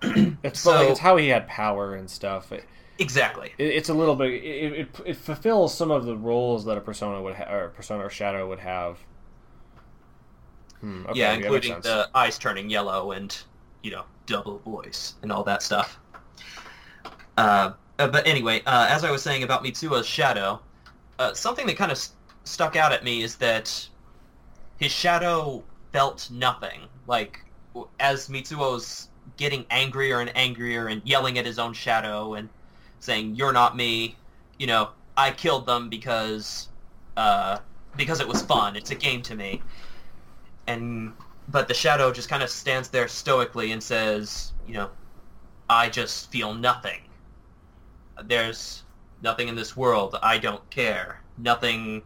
it's 0.02 0.60
so, 0.60 0.72
like 0.72 0.90
it's 0.90 1.00
how 1.00 1.16
he 1.16 1.28
had 1.28 1.46
power 1.48 1.94
and 1.94 2.10
stuff. 2.10 2.52
It, 2.52 2.64
Exactly. 2.98 3.52
It, 3.58 3.68
it's 3.68 3.88
a 3.88 3.94
little 3.94 4.14
bit. 4.14 4.30
It, 4.32 4.72
it, 4.72 4.88
it, 5.06 5.16
fulfills 5.16 5.74
some 5.74 5.90
of 5.90 6.04
the 6.04 6.16
roles 6.16 6.64
that 6.66 6.76
a 6.76 6.80
persona 6.80 7.20
would 7.22 7.34
ha- 7.34 7.50
or 7.52 7.68
persona 7.70 8.04
or 8.04 8.10
shadow 8.10 8.48
would 8.48 8.60
have. 8.60 8.98
Hmm, 10.80 11.06
okay, 11.06 11.18
yeah, 11.18 11.32
including 11.32 11.80
the 11.80 12.10
eyes 12.14 12.38
turning 12.38 12.68
yellow 12.68 13.12
and 13.12 13.36
you 13.82 13.90
know 13.90 14.04
double 14.26 14.58
voice 14.58 15.14
and 15.22 15.32
all 15.32 15.42
that 15.44 15.62
stuff. 15.62 15.98
Uh, 17.36 17.72
Uh, 17.98 18.08
but 18.08 18.26
anyway, 18.26 18.60
uh, 18.66 18.86
as 18.90 19.04
I 19.04 19.10
was 19.10 19.22
saying 19.22 19.42
about 19.42 19.62
Mitsuo's 19.62 20.06
shadow, 20.06 20.60
uh, 21.18 21.34
something 21.34 21.66
that 21.66 21.76
kind 21.76 21.92
of 21.92 22.04
stuck 22.44 22.76
out 22.76 22.92
at 22.92 23.04
me 23.04 23.22
is 23.22 23.36
that 23.36 23.88
his 24.78 24.92
shadow 24.92 25.62
felt 25.92 26.30
nothing. 26.30 26.82
Like 27.06 27.44
as 28.00 28.28
Mitsuo's 28.28 29.08
getting 29.36 29.64
angrier 29.70 30.20
and 30.20 30.36
angrier 30.36 30.88
and 30.88 31.02
yelling 31.04 31.38
at 31.38 31.46
his 31.46 31.58
own 31.58 31.72
shadow 31.72 32.34
and 32.34 32.48
saying, 33.00 33.34
"You're 33.34 33.52
not 33.52 33.76
me," 33.76 34.16
you 34.58 34.66
know, 34.66 34.90
I 35.16 35.30
killed 35.30 35.66
them 35.66 35.88
because 35.88 36.68
uh, 37.16 37.58
because 37.96 38.20
it 38.20 38.28
was 38.28 38.42
fun. 38.42 38.76
It's 38.76 38.90
a 38.90 38.94
game 38.94 39.22
to 39.22 39.34
me. 39.34 39.62
And 40.66 41.12
but 41.48 41.68
the 41.68 41.74
shadow 41.74 42.12
just 42.12 42.28
kind 42.28 42.42
of 42.42 42.50
stands 42.50 42.88
there 42.88 43.08
stoically 43.08 43.72
and 43.72 43.82
says, 43.82 44.52
you 44.66 44.74
know, 44.74 44.90
I 45.68 45.88
just 45.88 46.30
feel 46.30 46.54
nothing. 46.54 47.00
There's 48.24 48.84
nothing 49.22 49.48
in 49.48 49.54
this 49.54 49.76
world. 49.76 50.16
I 50.22 50.38
don't 50.38 50.68
care. 50.70 51.20
Nothing. 51.38 52.02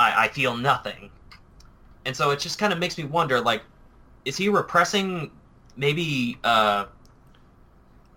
I, 0.00 0.24
I 0.24 0.28
feel 0.28 0.56
nothing. 0.56 1.10
And 2.04 2.16
so 2.16 2.30
it 2.30 2.40
just 2.40 2.58
kind 2.58 2.72
of 2.72 2.78
makes 2.78 2.96
me 2.96 3.04
wonder, 3.04 3.40
like, 3.40 3.62
is 4.24 4.36
he 4.36 4.48
repressing 4.48 5.30
maybe 5.76 6.38
uh, 6.44 6.86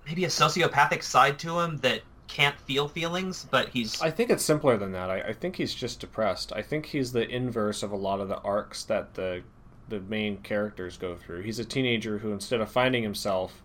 maybe 0.06 0.26
a 0.26 0.30
sociopathic 0.30 1.03
side 1.03 1.40
to 1.40 1.60
him 1.60 1.78
that 1.78 2.02
can't 2.28 2.58
feel 2.62 2.88
feelings, 2.88 3.45
but 3.52 3.70
he's 3.70 4.02
I 4.02 4.10
think 4.10 4.30
it's 4.30 4.44
simpler 4.44 4.78
than 4.78 4.91
that. 4.94 5.10
I, 5.10 5.22
I 5.22 5.34
think 5.34 5.58
he's 5.58 5.74
just 5.74 5.99
depressed. 5.99 6.53
I 6.53 6.62
think 6.62 6.86
he's 6.86 7.12
the 7.12 7.28
inverse 7.28 7.84
of 7.84 7.91
a 7.91 7.98
lot 7.98 8.22
of 8.22 8.30
the 8.30 8.38
arcs 8.38 8.84
that 8.86 9.14
the 9.14 9.44
the 9.90 9.99
main 10.02 10.38
characters 10.38 10.98
go 10.98 11.16
through. 11.16 11.41
He's 11.41 11.60
a 11.60 11.66
teenager 11.66 12.20
who, 12.20 12.32
instead 12.32 12.62
of 12.62 12.72
finding 12.72 13.03
himself, 13.03 13.62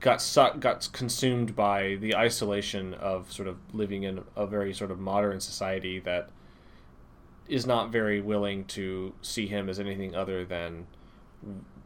got 0.00 0.20
sucked, 0.20 0.58
got 0.58 0.88
consumed 0.92 1.54
by 1.54 1.96
the 2.00 2.16
isolation 2.16 2.94
of 2.94 3.30
sort 3.30 3.46
of 3.46 3.56
living 3.72 4.02
in 4.02 4.24
a 4.34 4.46
very 4.46 4.74
sort 4.74 4.90
of 4.90 4.98
modern 4.98 5.38
society 5.38 6.00
that 6.00 6.30
is 7.50 7.66
not 7.66 7.90
very 7.90 8.20
willing 8.20 8.64
to 8.66 9.12
see 9.22 9.46
him 9.46 9.68
as 9.68 9.80
anything 9.80 10.14
other 10.14 10.44
than 10.44 10.86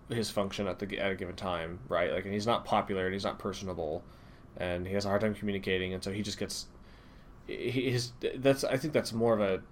his 0.09 0.31
function 0.31 0.67
at 0.67 0.79
the 0.79 0.99
at 0.99 1.11
a 1.13 1.15
given 1.15 1.35
time, 1.37 1.81
right? 1.89 2.13
Like, 2.13 2.25
and 2.25 2.35
he's 2.35 2.47
not 2.47 2.65
popular 2.65 3.07
and 3.07 3.15
he's 3.15 3.25
not 3.25 3.39
personable, 3.39 4.05
and 4.57 4.87
he 4.87 4.95
has 4.95 5.05
a 5.05 5.09
hard 5.09 5.23
time 5.23 5.35
communicating, 5.35 5.95
and 5.95 6.03
so 6.05 6.13
he 6.13 6.23
just 6.23 6.39
gets. 6.39 6.67
he- 7.47 7.91
His 7.91 8.13
that's 8.37 8.65
I 8.65 8.77
think 8.77 8.93
that's 8.93 9.13
more 9.13 9.35
of 9.35 9.41
a, 9.41 9.63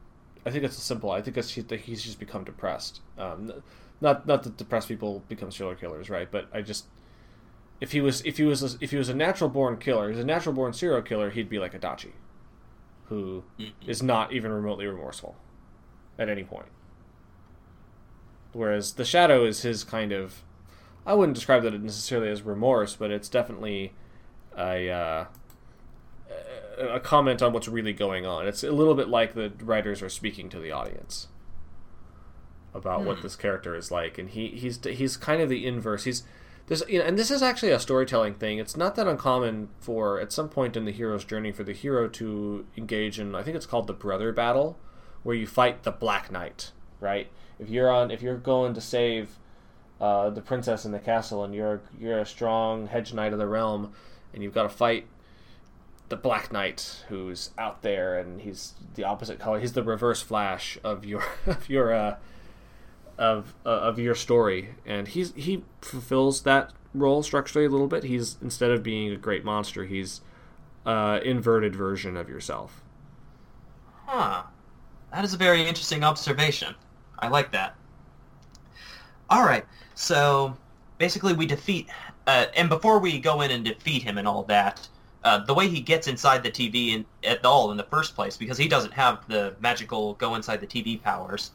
I 0.46 0.50
think 0.50 0.62
that's 0.62 0.78
a 0.78 0.80
simple. 0.80 1.10
I 1.10 1.20
think 1.22 1.36
that's 1.36 1.54
that 1.54 1.80
he's 1.80 2.02
just 2.02 2.18
become 2.18 2.44
depressed. 2.44 3.00
Um, 3.18 3.52
not 4.00 4.26
not 4.26 4.42
that 4.44 4.56
depressed 4.56 4.88
people 4.88 5.22
become 5.28 5.50
serial 5.50 5.76
killers, 5.76 6.08
right? 6.10 6.30
But 6.30 6.48
I 6.52 6.62
just 6.62 6.86
if 7.80 7.92
he 7.92 8.00
was 8.00 8.22
if 8.24 8.38
he 8.38 8.44
was 8.44 8.62
a, 8.74 8.78
if 8.80 8.90
he 8.90 8.96
was 8.96 9.08
a 9.08 9.14
natural 9.14 9.50
born 9.50 9.76
killer, 9.76 10.10
he's 10.10 10.18
a 10.18 10.24
natural 10.24 10.54
born 10.54 10.72
serial 10.72 11.02
killer, 11.02 11.30
he'd 11.30 11.48
be 11.48 11.58
like 11.58 11.78
Adachi, 11.78 12.12
who 13.06 13.44
is 13.86 14.02
not 14.02 14.32
even 14.32 14.50
remotely 14.52 14.86
remorseful 14.86 15.36
at 16.18 16.28
any 16.28 16.44
point. 16.44 16.68
Whereas 18.52 18.94
the 18.94 19.04
shadow 19.04 19.44
is 19.44 19.62
his 19.62 19.84
kind 19.84 20.12
of, 20.12 20.42
I 21.06 21.14
wouldn't 21.14 21.34
describe 21.34 21.62
that 21.62 21.80
necessarily 21.80 22.28
as 22.28 22.42
remorse, 22.42 22.96
but 22.96 23.10
it's 23.10 23.28
definitely 23.28 23.92
a 24.56 24.90
uh, 24.90 25.24
a 26.78 27.00
comment 27.00 27.42
on 27.42 27.52
what's 27.52 27.68
really 27.68 27.92
going 27.92 28.26
on. 28.26 28.46
It's 28.46 28.62
a 28.62 28.72
little 28.72 28.94
bit 28.94 29.08
like 29.08 29.34
the 29.34 29.52
writers 29.62 30.02
are 30.02 30.08
speaking 30.08 30.48
to 30.50 30.58
the 30.58 30.72
audience 30.72 31.28
about 32.74 33.04
what 33.04 33.22
this 33.22 33.36
character 33.36 33.74
is 33.74 33.90
like, 33.90 34.18
and 34.18 34.30
he 34.30 34.48
he's 34.48 34.82
he's 34.84 35.16
kind 35.16 35.42
of 35.42 35.48
the 35.48 35.66
inverse. 35.66 36.04
He's 36.04 36.22
this 36.66 36.82
you 36.88 36.98
know, 36.98 37.04
and 37.04 37.18
this 37.18 37.30
is 37.30 37.42
actually 37.42 37.72
a 37.72 37.78
storytelling 37.78 38.34
thing. 38.34 38.58
It's 38.58 38.76
not 38.76 38.94
that 38.96 39.06
uncommon 39.06 39.68
for 39.78 40.20
at 40.20 40.32
some 40.32 40.48
point 40.48 40.76
in 40.76 40.84
the 40.84 40.92
hero's 40.92 41.24
journey 41.24 41.52
for 41.52 41.64
the 41.64 41.72
hero 41.72 42.08
to 42.08 42.66
engage 42.76 43.18
in. 43.18 43.34
I 43.34 43.42
think 43.42 43.56
it's 43.56 43.66
called 43.66 43.86
the 43.86 43.92
brother 43.92 44.32
battle, 44.32 44.78
where 45.22 45.36
you 45.36 45.46
fight 45.46 45.82
the 45.82 45.90
Black 45.90 46.30
Knight. 46.30 46.72
Right? 47.00 47.30
If 47.58 47.68
you're 47.68 47.90
on, 47.90 48.10
if 48.10 48.22
you're 48.22 48.36
going 48.36 48.74
to 48.74 48.80
save 48.80 49.38
uh, 50.00 50.30
the 50.30 50.40
princess 50.40 50.84
in 50.84 50.92
the 50.92 50.98
castle, 50.98 51.44
and 51.44 51.54
you're 51.54 51.80
you're 51.98 52.18
a 52.18 52.26
strong 52.26 52.88
hedge 52.88 53.12
knight 53.14 53.32
of 53.32 53.38
the 53.38 53.46
realm, 53.46 53.92
and 54.34 54.42
you've 54.42 54.54
got 54.54 54.64
to 54.64 54.68
fight 54.68 55.06
the 56.08 56.16
Black 56.16 56.52
Knight 56.52 57.04
who's 57.08 57.50
out 57.56 57.82
there, 57.82 58.18
and 58.18 58.42
he's 58.42 58.74
the 58.96 59.04
opposite 59.04 59.38
color. 59.38 59.60
He's 59.60 59.72
the 59.72 59.82
reverse 59.82 60.20
Flash 60.20 60.78
of 60.84 61.04
your 61.04 61.24
of 61.46 61.68
your 61.68 61.92
uh, 61.92 62.16
of 63.16 63.54
uh, 63.64 63.68
of 63.68 63.98
your 63.98 64.14
story, 64.14 64.74
and 64.84 65.08
he's 65.08 65.32
he 65.34 65.64
fulfills 65.80 66.42
that 66.42 66.72
role 66.92 67.22
structurally 67.22 67.66
a 67.66 67.70
little 67.70 67.86
bit. 67.86 68.04
He's 68.04 68.36
instead 68.42 68.70
of 68.70 68.82
being 68.82 69.12
a 69.12 69.16
great 69.16 69.44
monster, 69.44 69.84
he's 69.84 70.20
uh, 70.84 71.20
inverted 71.24 71.74
version 71.74 72.16
of 72.16 72.28
yourself. 72.28 72.82
Huh. 74.06 74.42
That 75.12 75.24
is 75.24 75.34
a 75.34 75.36
very 75.36 75.60
interesting 75.60 76.02
observation. 76.04 76.74
I 77.18 77.28
like 77.28 77.52
that. 77.52 77.76
All 79.28 79.44
right. 79.44 79.64
So 79.94 80.56
basically, 80.96 81.34
we 81.34 81.44
defeat, 81.46 81.88
uh, 82.26 82.46
and 82.56 82.68
before 82.70 82.98
we 82.98 83.18
go 83.18 83.42
in 83.42 83.50
and 83.50 83.62
defeat 83.64 84.02
him 84.02 84.16
and 84.16 84.26
all 84.26 84.42
that, 84.44 84.88
uh, 85.22 85.38
the 85.44 85.52
way 85.52 85.68
he 85.68 85.80
gets 85.80 86.08
inside 86.08 86.42
the 86.42 86.50
TV 86.50 86.94
in, 86.94 87.04
at 87.24 87.44
all 87.44 87.70
in 87.70 87.76
the 87.76 87.84
first 87.84 88.14
place, 88.14 88.38
because 88.38 88.56
he 88.56 88.66
doesn't 88.66 88.92
have 88.92 89.26
the 89.28 89.54
magical 89.60 90.14
go 90.14 90.34
inside 90.34 90.60
the 90.60 90.66
TV 90.66 91.00
powers, 91.00 91.52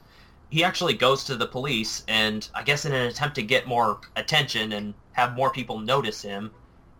he 0.49 0.63
actually 0.63 0.93
goes 0.93 1.23
to 1.25 1.35
the 1.35 1.47
police, 1.47 2.03
and 2.07 2.47
I 2.53 2.63
guess 2.63 2.85
in 2.85 2.93
an 2.93 3.07
attempt 3.07 3.35
to 3.35 3.41
get 3.41 3.67
more 3.67 3.99
attention 4.15 4.71
and 4.71 4.93
have 5.13 5.35
more 5.35 5.49
people 5.49 5.79
notice 5.79 6.21
him, 6.21 6.51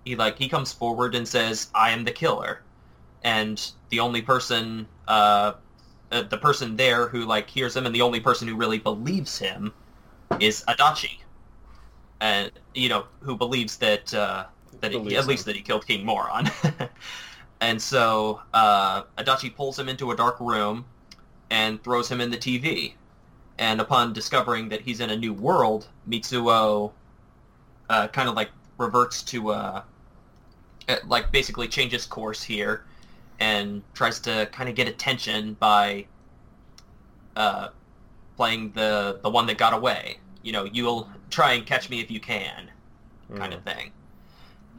he 0.04 0.16
like 0.16 0.38
he 0.38 0.50
comes 0.50 0.74
forward 0.74 1.16
and 1.16 1.28
says, 1.28 1.70
"I 1.76 1.92
am 1.92 2.04
the 2.04 2.12
killer," 2.12 2.64
and 3.24 3.72
the 3.90 4.00
only 4.00 4.22
person. 4.22 4.88
Uh, 5.08 5.54
uh, 6.12 6.24
the 6.24 6.38
person 6.38 6.76
there 6.76 7.08
who 7.08 7.26
like 7.26 7.50
hears 7.50 7.76
him 7.76 7.86
and 7.86 7.94
the 7.94 8.02
only 8.02 8.20
person 8.20 8.48
who 8.48 8.56
really 8.56 8.80
believes 8.80 9.38
him 9.38 9.74
is 10.40 10.64
Adachi. 10.68 11.20
And 12.20 12.52
you 12.74 12.90
know, 12.90 13.06
who 13.22 13.36
believes 13.36 13.78
that 13.78 14.14
uh, 14.14 14.46
that 14.82 14.92
he, 14.92 14.98
Believes 14.98 15.18
at 15.20 15.28
least 15.28 15.46
that 15.46 15.56
he 15.56 15.62
killed 15.62 15.86
King 15.86 16.06
Moron. 16.06 16.50
and 17.62 17.82
so 17.82 18.42
uh, 18.54 19.04
Adachi 19.18 19.54
pulls 19.54 19.78
him 19.78 19.90
into 19.90 20.12
a 20.12 20.16
dark 20.16 20.40
room 20.40 20.86
and 21.50 21.82
throws 21.84 22.10
him 22.10 22.22
in 22.22 22.30
the 22.30 22.38
TV. 22.38 22.94
And 23.60 23.82
upon 23.82 24.14
discovering 24.14 24.70
that 24.70 24.82
he's 24.82 25.00
in 25.00 25.10
a 25.10 25.16
new 25.16 25.34
world, 25.34 25.88
Mitsuo 26.08 26.92
uh, 27.90 28.08
kind 28.10 28.30
of 28.30 28.36
like 28.36 28.52
reverts 28.78 29.24
to 29.24 29.50
uh, 29.50 29.82
uh, 30.88 30.96
like 31.08 31.32
basically 31.32 31.68
changes 31.68 32.06
course 32.06 32.44
here 32.44 32.86
and 33.40 33.84
tries 33.94 34.20
to 34.22 34.48
kind 34.52 34.70
of 34.70 34.76
get 34.76 34.88
attention 34.88 35.56
by 35.60 36.06
uh, 37.36 37.70
playing 38.36 38.72
the 38.72 39.20
the 39.22 39.30
one 39.30 39.46
that 39.48 39.58
got 39.58 39.74
away. 39.74 40.18
You 40.44 40.52
know, 40.52 40.66
you'll 40.66 41.10
try 41.30 41.54
and 41.54 41.66
catch 41.66 41.90
me 41.90 42.00
if 42.00 42.10
you 42.10 42.20
can, 42.20 42.72
kind 43.36 43.54
of 43.54 43.64
thing, 43.64 43.92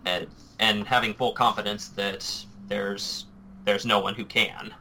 and 0.04 0.26
and 0.58 0.86
having 0.86 1.14
full 1.14 1.32
confidence 1.32 1.88
that 1.90 2.26
there's 2.68 3.26
there's 3.64 3.84
no 3.84 4.00
one 4.00 4.14
who 4.14 4.24
can. 4.24 4.74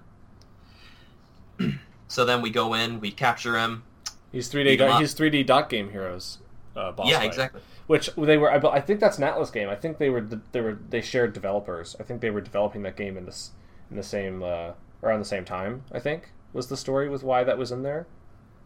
so 2.07 2.25
then 2.25 2.41
we 2.41 2.49
go 2.49 2.73
in, 2.73 2.99
we 2.99 3.11
capture 3.11 3.57
him. 3.57 3.83
He's 4.31 4.49
3D. 4.49 4.63
Beat 4.65 4.81
'em 4.81 4.91
up. 4.91 5.01
He's 5.01 5.13
3D 5.13 5.45
dot 5.45 5.69
game 5.69 5.91
heroes. 5.91 6.39
Uh, 6.75 6.91
boss 6.91 7.09
yeah, 7.09 7.17
fight. 7.17 7.27
exactly. 7.27 7.61
Which 7.87 8.09
they 8.15 8.37
were. 8.37 8.51
I 8.51 8.57
I 8.75 8.81
think 8.81 8.99
that's 8.99 9.17
an 9.17 9.23
Atlus 9.23 9.51
game. 9.51 9.69
I 9.69 9.75
think 9.75 9.97
they 9.97 10.09
were. 10.09 10.21
They 10.21 10.61
were. 10.61 10.77
They 10.89 11.01
shared 11.01 11.33
developers. 11.33 11.95
I 11.99 12.03
think 12.03 12.21
they 12.21 12.29
were 12.29 12.41
developing 12.41 12.83
that 12.83 12.97
game 12.97 13.17
in 13.17 13.25
this 13.25 13.51
in 13.89 13.97
the 13.97 14.03
same 14.03 14.43
uh, 14.43 14.71
around 15.03 15.19
the 15.19 15.25
same 15.25 15.45
time. 15.45 15.83
I 15.91 15.99
think 15.99 16.31
was 16.53 16.67
the 16.67 16.77
story 16.77 17.09
with 17.09 17.23
why 17.23 17.43
that 17.43 17.57
was 17.57 17.71
in 17.71 17.83
there. 17.83 18.07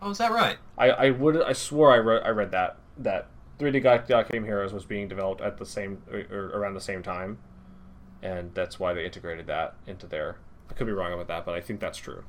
Oh, 0.02 0.10
is 0.10 0.18
that 0.18 0.32
right? 0.32 0.58
I, 0.78 0.90
I 0.90 1.10
would 1.12 1.42
I 1.42 1.54
swore 1.54 1.92
I 1.92 1.98
read 1.98 2.24
I 2.24 2.30
read 2.30 2.52
that 2.52 2.78
that 2.98 3.28
3D 3.60 3.84
Dot 3.84 4.08
Dot 4.08 4.32
Game 4.32 4.44
Heroes 4.44 4.74
was 4.74 4.86
being 4.86 5.08
developed 5.08 5.42
at 5.42 5.58
the 5.58 5.66
same 5.66 6.02
or, 6.12 6.26
or 6.32 6.48
around 6.60 6.74
the 6.74 6.82
same 6.82 7.04
time, 7.04 7.38
and 8.24 8.54
that's 8.56 8.80
why 8.80 8.94
they 8.94 9.06
integrated 9.06 9.48
that 9.48 9.76
into 9.86 10.08
there. 10.08 10.38
I 10.70 10.74
could 10.74 10.88
be 10.88 10.94
wrong 10.94 11.14
about 11.14 11.28
that, 11.28 11.46
but 11.46 11.54
I 11.54 11.62
think 11.62 11.80
that's 11.80 11.98
true. 11.98 12.24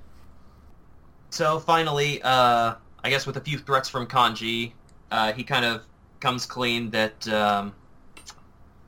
So 1.31 1.59
finally, 1.59 2.21
uh, 2.23 2.75
I 3.03 3.11
guess 3.11 3.27
with 3.27 3.37
a 3.37 3.41
few 3.41 3.57
threats 3.57 3.89
from 3.89 4.07
Kanji, 4.07 4.73
uh, 5.11 5.33
he 5.33 5.45
kind 5.45 5.65
of 5.65 5.83
comes 6.21 6.45
clean 6.45 6.91
that 6.91 7.27
um, 7.29 7.75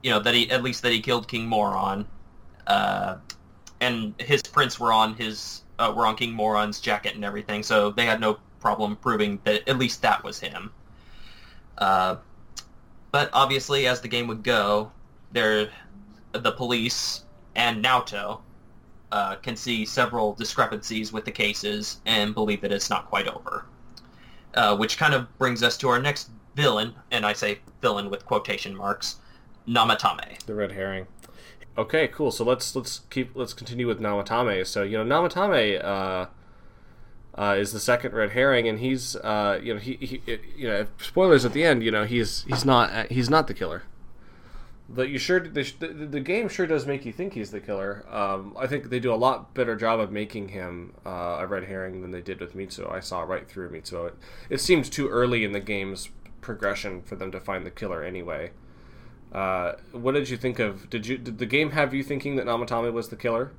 you 0.02 0.10
know 0.10 0.20
that 0.20 0.34
he 0.34 0.50
at 0.50 0.62
least 0.62 0.82
that 0.82 0.92
he 0.92 1.00
killed 1.00 1.26
King 1.26 1.46
Moron, 1.46 2.06
uh, 2.66 3.16
and 3.84 4.14
his 4.18 4.42
prints 4.42 4.80
were 4.80 4.92
on 4.92 5.14
his 5.14 5.62
uh, 5.78 5.92
were 5.94 6.06
on 6.06 6.16
King 6.16 6.32
Moron's 6.32 6.80
jacket 6.80 7.14
and 7.14 7.24
everything, 7.24 7.62
so 7.62 7.90
they 7.90 8.06
had 8.06 8.20
no 8.20 8.38
problem 8.60 8.96
proving 8.96 9.38
that 9.44 9.68
at 9.68 9.78
least 9.78 10.02
that 10.02 10.24
was 10.24 10.40
him. 10.40 10.70
Uh, 11.78 12.16
but 13.12 13.28
obviously, 13.32 13.86
as 13.86 14.00
the 14.00 14.08
game 14.08 14.26
would 14.26 14.42
go, 14.42 14.90
there 15.32 15.68
the 16.32 16.52
police 16.52 17.24
and 17.54 17.84
Naoto 17.84 18.40
uh, 19.12 19.36
can 19.36 19.56
see 19.56 19.84
several 19.84 20.34
discrepancies 20.34 21.12
with 21.12 21.24
the 21.24 21.30
cases 21.30 22.00
and 22.06 22.34
believe 22.34 22.60
that 22.62 22.72
it's 22.72 22.90
not 22.90 23.06
quite 23.06 23.28
over. 23.28 23.66
Uh, 24.54 24.76
which 24.76 24.98
kind 24.98 25.14
of 25.14 25.26
brings 25.38 25.62
us 25.62 25.76
to 25.76 25.88
our 25.88 26.00
next 26.00 26.30
villain, 26.54 26.94
and 27.10 27.26
I 27.26 27.32
say 27.32 27.58
villain 27.82 28.08
with 28.08 28.24
quotation 28.24 28.74
marks, 28.74 29.16
Namatame. 29.68 30.38
The 30.46 30.54
red 30.54 30.70
herring. 30.70 31.06
Okay, 31.76 32.08
cool. 32.08 32.30
So 32.30 32.44
let's 32.44 32.76
let's 32.76 33.00
keep 33.10 33.34
let's 33.34 33.52
continue 33.52 33.86
with 33.86 34.00
Namatame. 34.00 34.66
So 34.66 34.82
you 34.82 35.02
know 35.02 35.04
Namatame 35.04 35.84
uh, 35.84 36.26
uh, 37.36 37.56
is 37.58 37.72
the 37.72 37.80
second 37.80 38.14
red 38.14 38.30
herring, 38.30 38.68
and 38.68 38.78
he's 38.78 39.16
uh, 39.16 39.58
you 39.62 39.74
know 39.74 39.80
he, 39.80 39.94
he 39.96 40.22
you 40.56 40.68
know 40.68 40.86
spoilers 40.98 41.44
at 41.44 41.52
the 41.52 41.64
end. 41.64 41.82
You 41.82 41.90
know 41.90 42.04
he's 42.04 42.44
he's 42.44 42.64
not 42.64 43.10
he's 43.10 43.28
not 43.28 43.48
the 43.48 43.54
killer. 43.54 43.82
But 44.86 45.08
you 45.08 45.18
sure 45.18 45.40
the, 45.40 45.62
the, 45.80 45.86
the 45.86 46.20
game 46.20 46.48
sure 46.48 46.66
does 46.66 46.86
make 46.86 47.06
you 47.06 47.12
think 47.12 47.32
he's 47.32 47.50
the 47.50 47.60
killer. 47.60 48.04
Um, 48.08 48.54
I 48.58 48.66
think 48.66 48.90
they 48.90 49.00
do 49.00 49.14
a 49.14 49.16
lot 49.16 49.54
better 49.54 49.76
job 49.76 49.98
of 49.98 50.12
making 50.12 50.48
him 50.50 50.92
uh, 51.06 51.38
a 51.40 51.46
red 51.46 51.64
herring 51.64 52.02
than 52.02 52.10
they 52.10 52.20
did 52.20 52.38
with 52.38 52.54
Mitsuo. 52.54 52.92
I 52.92 53.00
saw 53.00 53.22
right 53.22 53.48
through 53.48 53.70
Mitsuo. 53.70 54.08
It, 54.08 54.14
it 54.50 54.60
seems 54.60 54.90
too 54.90 55.08
early 55.08 55.42
in 55.42 55.52
the 55.52 55.60
game's 55.60 56.10
progression 56.42 57.00
for 57.00 57.16
them 57.16 57.32
to 57.32 57.40
find 57.40 57.64
the 57.64 57.70
killer 57.70 58.02
anyway. 58.02 58.50
Uh, 59.34 59.72
what 59.92 60.12
did 60.12 60.28
you 60.28 60.36
think 60.36 60.58
of? 60.60 60.88
Did 60.90 61.06
you 61.06 61.18
did 61.18 61.38
the 61.38 61.46
game 61.46 61.72
have 61.72 61.92
you 61.92 62.04
thinking 62.04 62.36
that 62.36 62.46
Namatame 62.46 62.92
was 62.92 63.08
the 63.08 63.16
killer? 63.16 63.50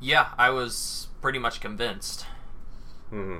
Yeah, 0.00 0.28
I 0.38 0.50
was 0.50 1.08
pretty 1.20 1.38
much 1.38 1.60
convinced. 1.60 2.26
hmm 3.10 3.38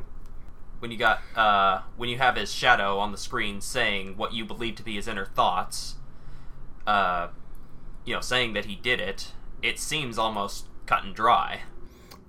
When 0.81 0.91
you 0.91 0.97
got 0.99 1.21
uh, 1.37 1.83
when 1.97 2.09
you 2.09 2.19
have 2.19 2.37
his 2.37 2.53
shadow 2.53 2.99
on 2.99 3.13
the 3.13 3.19
screen 3.19 3.61
saying 3.61 4.17
what 4.17 4.33
you 4.33 4.45
believe 4.45 4.75
to 4.77 4.83
be 4.83 4.95
his 4.97 5.07
inner 5.07 5.27
thoughts, 5.27 5.95
uh, 6.87 7.29
you 8.05 8.15
know, 8.15 8.21
saying 8.21 8.53
that 8.55 8.65
he 8.65 8.75
did 8.75 9.01
it, 9.01 9.33
it 9.63 9.79
seems 9.79 10.19
almost 10.19 10.67
cut 10.87 11.05
and 11.05 11.15
dry. 11.15 11.61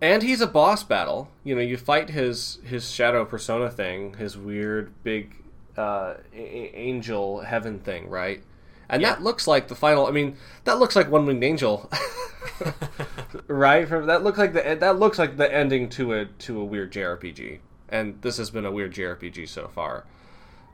And 0.01 0.21
he's 0.23 0.41
a 0.41 0.47
boss 0.47 0.83
battle. 0.83 1.31
You 1.43 1.55
know, 1.55 1.61
you 1.61 1.77
fight 1.77 2.09
his 2.11 2.59
his 2.63 2.91
shadow 2.91 3.25
persona 3.25 3.71
thing, 3.71 4.15
his 4.15 4.37
weird 4.37 4.91
big 5.03 5.35
uh, 5.77 6.15
a- 6.33 6.75
angel 6.77 7.41
heaven 7.41 7.79
thing, 7.79 8.07
right? 8.09 8.43
And 8.89 9.01
Yeah. 9.01 9.11
that 9.13 9.23
looks 9.23 9.47
like 9.47 9.67
the 9.67 9.75
final. 9.75 10.07
I 10.07 10.11
mean, 10.11 10.37
that 10.65 10.79
looks 10.79 10.95
like 10.95 11.09
One 11.09 11.25
Winged 11.25 11.43
Angel, 11.43 11.89
right? 13.47 13.87
From 13.87 14.05
that 14.07 14.23
looks 14.23 14.37
like 14.37 14.53
the 14.53 14.77
that 14.79 14.99
looks 14.99 15.19
like 15.19 15.37
the 15.37 15.51
ending 15.53 15.89
to 15.89 16.13
a 16.13 16.25
to 16.25 16.59
a 16.59 16.65
weird 16.65 16.91
JRPG. 16.91 17.59
And 17.89 18.21
this 18.21 18.37
has 18.37 18.49
been 18.49 18.65
a 18.65 18.71
weird 18.71 18.93
JRPG 18.93 19.47
so 19.47 19.67
far. 19.67 20.05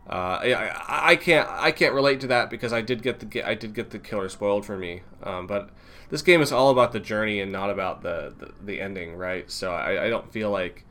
Uh, 0.09 0.39
I, 0.41 1.11
I, 1.11 1.15
can't 1.15 1.47
I 1.49 1.71
can't 1.71 1.93
relate 1.93 2.21
to 2.21 2.27
that 2.27 2.49
because 2.49 2.73
I 2.73 2.81
did 2.81 3.03
get 3.03 3.19
the 3.19 3.47
I 3.47 3.53
did 3.53 3.73
get 3.73 3.91
the 3.91 3.99
killer 3.99 4.29
spoiled 4.29 4.65
for 4.65 4.77
me. 4.77 5.01
Um, 5.23 5.45
but 5.47 5.69
this 6.09 6.21
game 6.21 6.41
is 6.41 6.51
all 6.51 6.69
about 6.71 6.91
the 6.91 6.99
journey 6.99 7.39
and 7.39 7.51
not 7.51 7.69
about 7.69 8.01
the 8.01 8.33
the, 8.37 8.51
the 8.63 8.81
ending, 8.81 9.15
right? 9.15 9.49
So 9.51 9.71
I, 9.71 10.05
I 10.05 10.09
don't 10.09 10.31
feel 10.31 10.49
like 10.49 10.85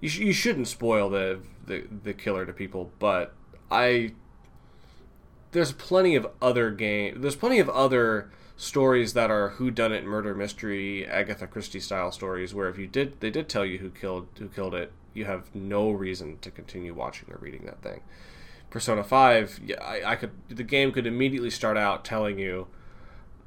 you, 0.00 0.08
sh- 0.08 0.18
you 0.18 0.32
shouldn't 0.32 0.68
spoil 0.68 1.08
the, 1.08 1.40
the 1.66 1.84
the 2.02 2.12
killer 2.12 2.44
to 2.44 2.52
people. 2.52 2.92
But 2.98 3.32
I 3.70 4.12
there's 5.54 5.72
plenty 5.72 6.14
of 6.14 6.26
other 6.42 6.70
game 6.70 7.20
there's 7.20 7.36
plenty 7.36 7.58
of 7.58 7.68
other 7.70 8.30
stories 8.56 9.14
that 9.14 9.30
are 9.30 9.50
who 9.50 9.70
done 9.70 9.92
it 9.92 10.04
murder 10.04 10.34
mystery 10.34 11.06
Agatha 11.06 11.46
Christie 11.46 11.80
style 11.80 12.12
stories 12.12 12.54
where 12.54 12.68
if 12.68 12.78
you 12.78 12.86
did 12.86 13.20
they 13.20 13.30
did 13.30 13.48
tell 13.48 13.64
you 13.64 13.78
who 13.78 13.90
killed 13.90 14.28
who 14.38 14.48
killed 14.48 14.74
it 14.74 14.92
you 15.14 15.24
have 15.24 15.54
no 15.54 15.90
reason 15.90 16.38
to 16.40 16.50
continue 16.50 16.92
watching 16.92 17.32
or 17.32 17.38
reading 17.40 17.64
that 17.64 17.80
thing. 17.82 18.02
Persona 18.68 19.04
5, 19.04 19.60
yeah, 19.64 19.82
I, 19.82 20.12
I 20.12 20.16
could 20.16 20.32
the 20.48 20.64
game 20.64 20.92
could 20.92 21.06
immediately 21.06 21.50
start 21.50 21.76
out 21.76 22.04
telling 22.04 22.38
you 22.38 22.66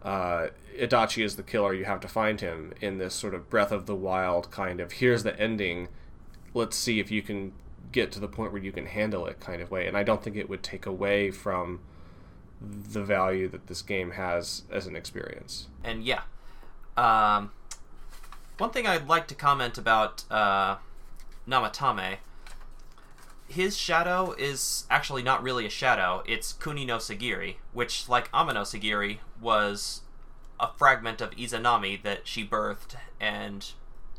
uh, 0.02 0.48
Adachi 0.80 1.24
is 1.24 1.36
the 1.36 1.44
killer. 1.44 1.74
You 1.74 1.86
have 1.86 2.00
to 2.00 2.08
find 2.08 2.40
him 2.40 2.74
in 2.80 2.98
this 2.98 3.14
sort 3.14 3.34
of 3.36 3.50
Breath 3.50 3.72
of 3.72 3.86
the 3.86 3.96
Wild 3.96 4.50
kind 4.50 4.80
of 4.80 4.94
here's 4.94 5.24
the 5.24 5.38
ending. 5.40 5.90
Let's 6.54 6.78
see 6.78 7.00
if 7.00 7.12
you 7.12 7.22
can 7.22 7.52
get 7.92 8.12
to 8.14 8.20
the 8.20 8.28
point 8.28 8.54
where 8.54 8.62
you 8.62 8.72
can 8.72 8.86
handle 8.86 9.26
it 9.28 9.40
kind 9.40 9.62
of 9.62 9.70
way. 9.70 9.88
And 9.88 9.98
I 9.98 10.04
don't 10.04 10.24
think 10.24 10.38
it 10.38 10.50
would 10.50 10.64
take 10.64 10.86
away 10.86 11.30
from 11.32 11.82
the 12.62 13.04
value 13.04 13.48
that 13.50 13.68
this 13.68 13.82
game 13.82 14.12
has 14.12 14.64
as 14.72 14.88
an 14.88 14.96
experience. 14.96 15.68
And 15.84 16.04
yeah, 16.04 16.22
um, 16.96 17.52
one 18.58 18.72
thing 18.72 18.88
I'd 18.88 19.08
like 19.08 19.28
to 19.28 19.36
comment 19.36 19.78
about 19.78 20.24
uh, 20.32 20.78
Namatame, 21.48 22.18
his 23.48 23.78
shadow 23.78 24.34
is 24.38 24.86
actually 24.90 25.24
not 25.24 25.44
really 25.44 25.66
a 25.66 25.70
shadow. 25.70 26.24
It's 26.28 26.54
Kuni 26.54 26.86
no 26.86 26.98
Sagiri, 26.98 27.56
which, 27.74 28.10
like 28.10 28.32
Amano 28.32 28.64
Sagiri, 28.64 29.20
was 29.40 30.02
a 30.60 30.70
fragment 30.76 31.22
of 31.22 31.32
Izanami 31.32 32.02
that 32.02 32.28
she 32.28 32.46
birthed 32.46 32.96
and 33.20 33.72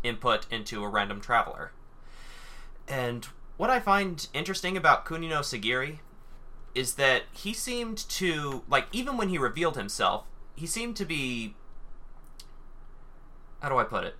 input 0.03 0.47
into 0.51 0.85
a 0.85 0.89
random 0.89 1.21
traveler. 1.21 1.73
And 2.87 3.27
what 3.57 3.71
I 3.71 3.81
find 3.81 4.27
interesting 4.33 4.77
about 4.77 5.05
Kuni 5.05 5.29
no 5.29 5.41
Sagiri 5.41 5.99
is 6.79 6.95
that 6.95 7.25
he 7.33 7.53
seemed 7.53 7.99
to 8.09 8.63
like 8.69 8.87
even 8.93 9.17
when 9.17 9.29
he 9.29 9.37
revealed 9.37 9.77
himself, 9.77 10.25
he 10.55 10.65
seemed 10.65 10.95
to 10.97 11.05
be 11.05 11.55
how 13.61 13.69
do 13.69 13.79
I 13.79 13.85
put 13.85 14.05
it? 14.05 14.15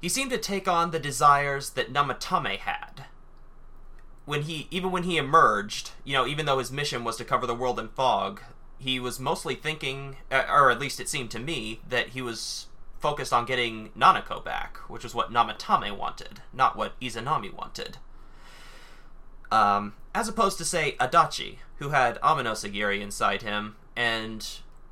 He 0.00 0.08
seemed 0.08 0.30
to 0.30 0.38
take 0.38 0.68
on 0.68 0.92
the 0.92 1.00
desires 1.00 1.70
that 1.70 1.92
Namatame 1.92 2.58
had. 2.58 3.06
When 4.24 4.42
he 4.42 4.68
even 4.70 4.92
when 4.92 5.02
he 5.02 5.16
emerged, 5.16 5.90
you 6.04 6.12
know, 6.12 6.26
even 6.28 6.46
though 6.46 6.60
his 6.60 6.70
mission 6.70 7.02
was 7.02 7.16
to 7.16 7.24
cover 7.24 7.46
the 7.46 7.56
world 7.56 7.80
in 7.80 7.88
fog, 7.88 8.40
he 8.78 9.00
was 9.00 9.18
mostly 9.18 9.56
thinking 9.56 10.16
uh, 10.30 10.44
or 10.48 10.70
at 10.70 10.78
least 10.78 11.00
it 11.00 11.08
seemed 11.08 11.32
to 11.32 11.40
me 11.40 11.80
that 11.88 12.10
he 12.10 12.22
was 12.22 12.66
focused 13.00 13.32
on 13.32 13.46
getting 13.46 13.90
Nanako 13.98 14.44
back, 14.44 14.76
which 14.88 15.02
was 15.02 15.14
what 15.14 15.32
Namatame 15.32 15.96
wanted, 15.96 16.40
not 16.52 16.76
what 16.76 16.98
Izanami 17.00 17.52
wanted 17.52 17.98
um, 19.50 19.94
as 20.18 20.26
opposed 20.26 20.58
to 20.58 20.64
say 20.64 20.96
Adachi, 20.98 21.58
who 21.76 21.90
had 21.90 22.20
Ameno 22.22 22.50
Sagiri 22.50 23.00
inside 23.00 23.42
him, 23.42 23.76
and 23.94 24.44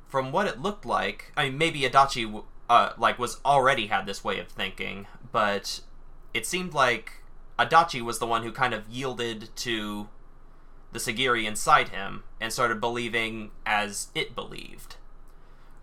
from 0.07 0.31
what 0.31 0.47
it 0.47 0.61
looked 0.61 0.85
like, 0.85 1.33
I 1.35 1.49
mean, 1.49 1.57
maybe 1.57 1.81
Adachi 1.81 2.43
uh, 2.69 2.93
like 2.97 3.19
was 3.19 3.41
already 3.43 3.87
had 3.87 4.05
this 4.05 4.23
way 4.23 4.39
of 4.39 4.47
thinking, 4.47 5.05
but 5.33 5.81
it 6.33 6.45
seemed 6.45 6.73
like 6.73 7.23
Adachi 7.59 8.01
was 8.01 8.19
the 8.19 8.25
one 8.25 8.43
who 8.43 8.53
kind 8.53 8.73
of 8.73 8.87
yielded 8.87 9.49
to 9.57 10.07
the 10.93 10.99
Sagiri 10.99 11.43
inside 11.43 11.89
him 11.89 12.23
and 12.39 12.53
started 12.53 12.79
believing 12.79 13.51
as 13.65 14.07
it 14.15 14.33
believed. 14.33 14.95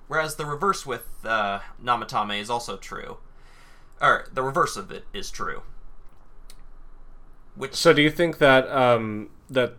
Whereas 0.08 0.36
the 0.36 0.46
reverse 0.46 0.86
with 0.86 1.04
uh, 1.22 1.58
Namatame 1.82 2.40
is 2.40 2.48
also 2.48 2.78
true, 2.78 3.18
or 4.00 4.26
the 4.32 4.42
reverse 4.42 4.78
of 4.78 4.90
it 4.90 5.04
is 5.12 5.30
true. 5.30 5.64
Which 7.56 7.74
So 7.74 7.92
do 7.92 8.02
you 8.02 8.10
think 8.10 8.38
that 8.38 8.66
um, 8.68 9.30
that 9.50 9.74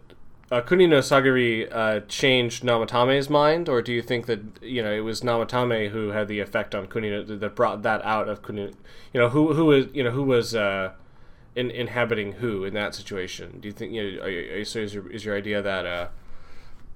uh, 0.52 0.62
Sagiri 0.62 1.68
uh, 1.74 2.02
changed 2.08 2.64
Namatame's 2.64 3.30
mind, 3.30 3.68
or 3.68 3.82
do 3.82 3.92
you 3.92 4.02
think 4.02 4.26
that 4.28 4.40
you 4.62 4.84
know 4.84 4.92
it 4.94 5.00
was 5.02 5.22
Namatame 5.22 5.90
who 5.90 6.10
had 6.10 6.28
the 6.28 6.40
effect 6.40 6.76
on 6.76 6.88
Kuni 6.88 7.24
that 7.24 7.56
brought 7.56 7.82
that 7.84 8.04
out 8.06 8.30
of 8.30 8.44
Kuni? 8.44 8.72
You 9.14 9.20
know 9.22 9.30
who 9.30 9.54
who 9.54 9.66
was 9.66 9.88
you 9.94 10.04
know 10.04 10.12
who 10.12 10.24
was 10.24 10.54
uh, 10.56 10.92
in, 11.56 11.72
inhabiting 11.72 12.34
who 12.34 12.64
in 12.64 12.74
that 12.76 12.94
situation? 12.96 13.60
Do 13.60 13.68
you 13.68 13.72
think 13.74 13.92
you 13.94 14.04
know? 14.18 14.24
Are, 14.24 14.30
you- 14.30 14.52
are, 14.54 14.58
you- 14.60 14.66
so 14.66 14.80
is 14.80 14.94
your 14.94 15.10
is 15.12 15.26
your 15.26 15.36
idea 15.36 15.62
that 15.62 15.86
uh, 15.86 16.08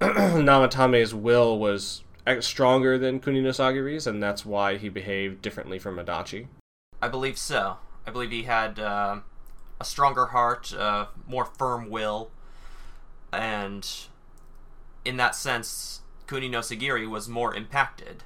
Namatame's 0.00 1.14
will 1.14 1.58
was 1.58 2.04
stronger 2.40 2.98
than 2.98 3.20
Kuni 3.20 3.40
no 3.40 3.50
Sagiri's, 3.50 4.06
and 4.06 4.22
that's 4.22 4.46
why 4.46 4.76
he 4.76 4.88
behaved 4.88 5.42
differently 5.42 5.78
from 5.78 5.96
Adachi? 5.96 6.46
I 7.02 7.08
believe 7.08 7.36
so. 7.38 7.78
I 8.06 8.10
believe 8.10 8.30
he 8.30 8.44
had 8.44 8.78
uh, 8.78 9.20
a 9.80 9.84
stronger 9.84 10.26
heart, 10.26 10.72
uh, 10.74 11.06
more 11.26 11.44
firm 11.44 11.90
will, 11.90 12.30
and 13.32 13.88
in 15.04 15.16
that 15.16 15.34
sense, 15.34 16.00
Kuni 16.26 16.48
no 16.48 16.60
Sagiri 16.60 17.08
was 17.08 17.28
more 17.28 17.54
impacted. 17.54 18.24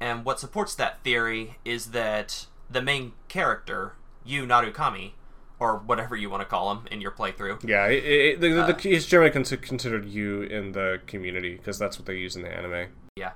And 0.00 0.24
what 0.24 0.38
supports 0.40 0.74
that 0.74 1.02
theory 1.02 1.56
is 1.64 1.86
that 1.92 2.46
the 2.70 2.82
main 2.82 3.12
character, 3.28 3.94
Yu 4.24 4.44
Narukami, 4.46 5.12
or 5.58 5.78
whatever 5.78 6.14
you 6.14 6.28
want 6.28 6.42
to 6.42 6.44
call 6.44 6.70
him 6.70 6.80
in 6.90 7.00
your 7.00 7.10
playthrough, 7.10 7.66
Yeah, 7.66 7.86
it, 7.86 8.04
it, 8.04 8.40
the, 8.40 8.48
the, 8.50 8.62
Uh, 8.62 8.66
the, 8.72 8.74
he's 8.82 9.06
generally 9.06 9.30
con- 9.30 9.44
considered 9.44 10.04
you 10.06 10.42
in 10.42 10.72
the 10.72 11.00
community 11.06 11.56
because 11.56 11.78
that's 11.78 11.98
what 11.98 12.04
they 12.06 12.16
use 12.16 12.36
in 12.36 12.42
the 12.42 12.50
anime. 12.54 12.88
yeah, 13.16 13.32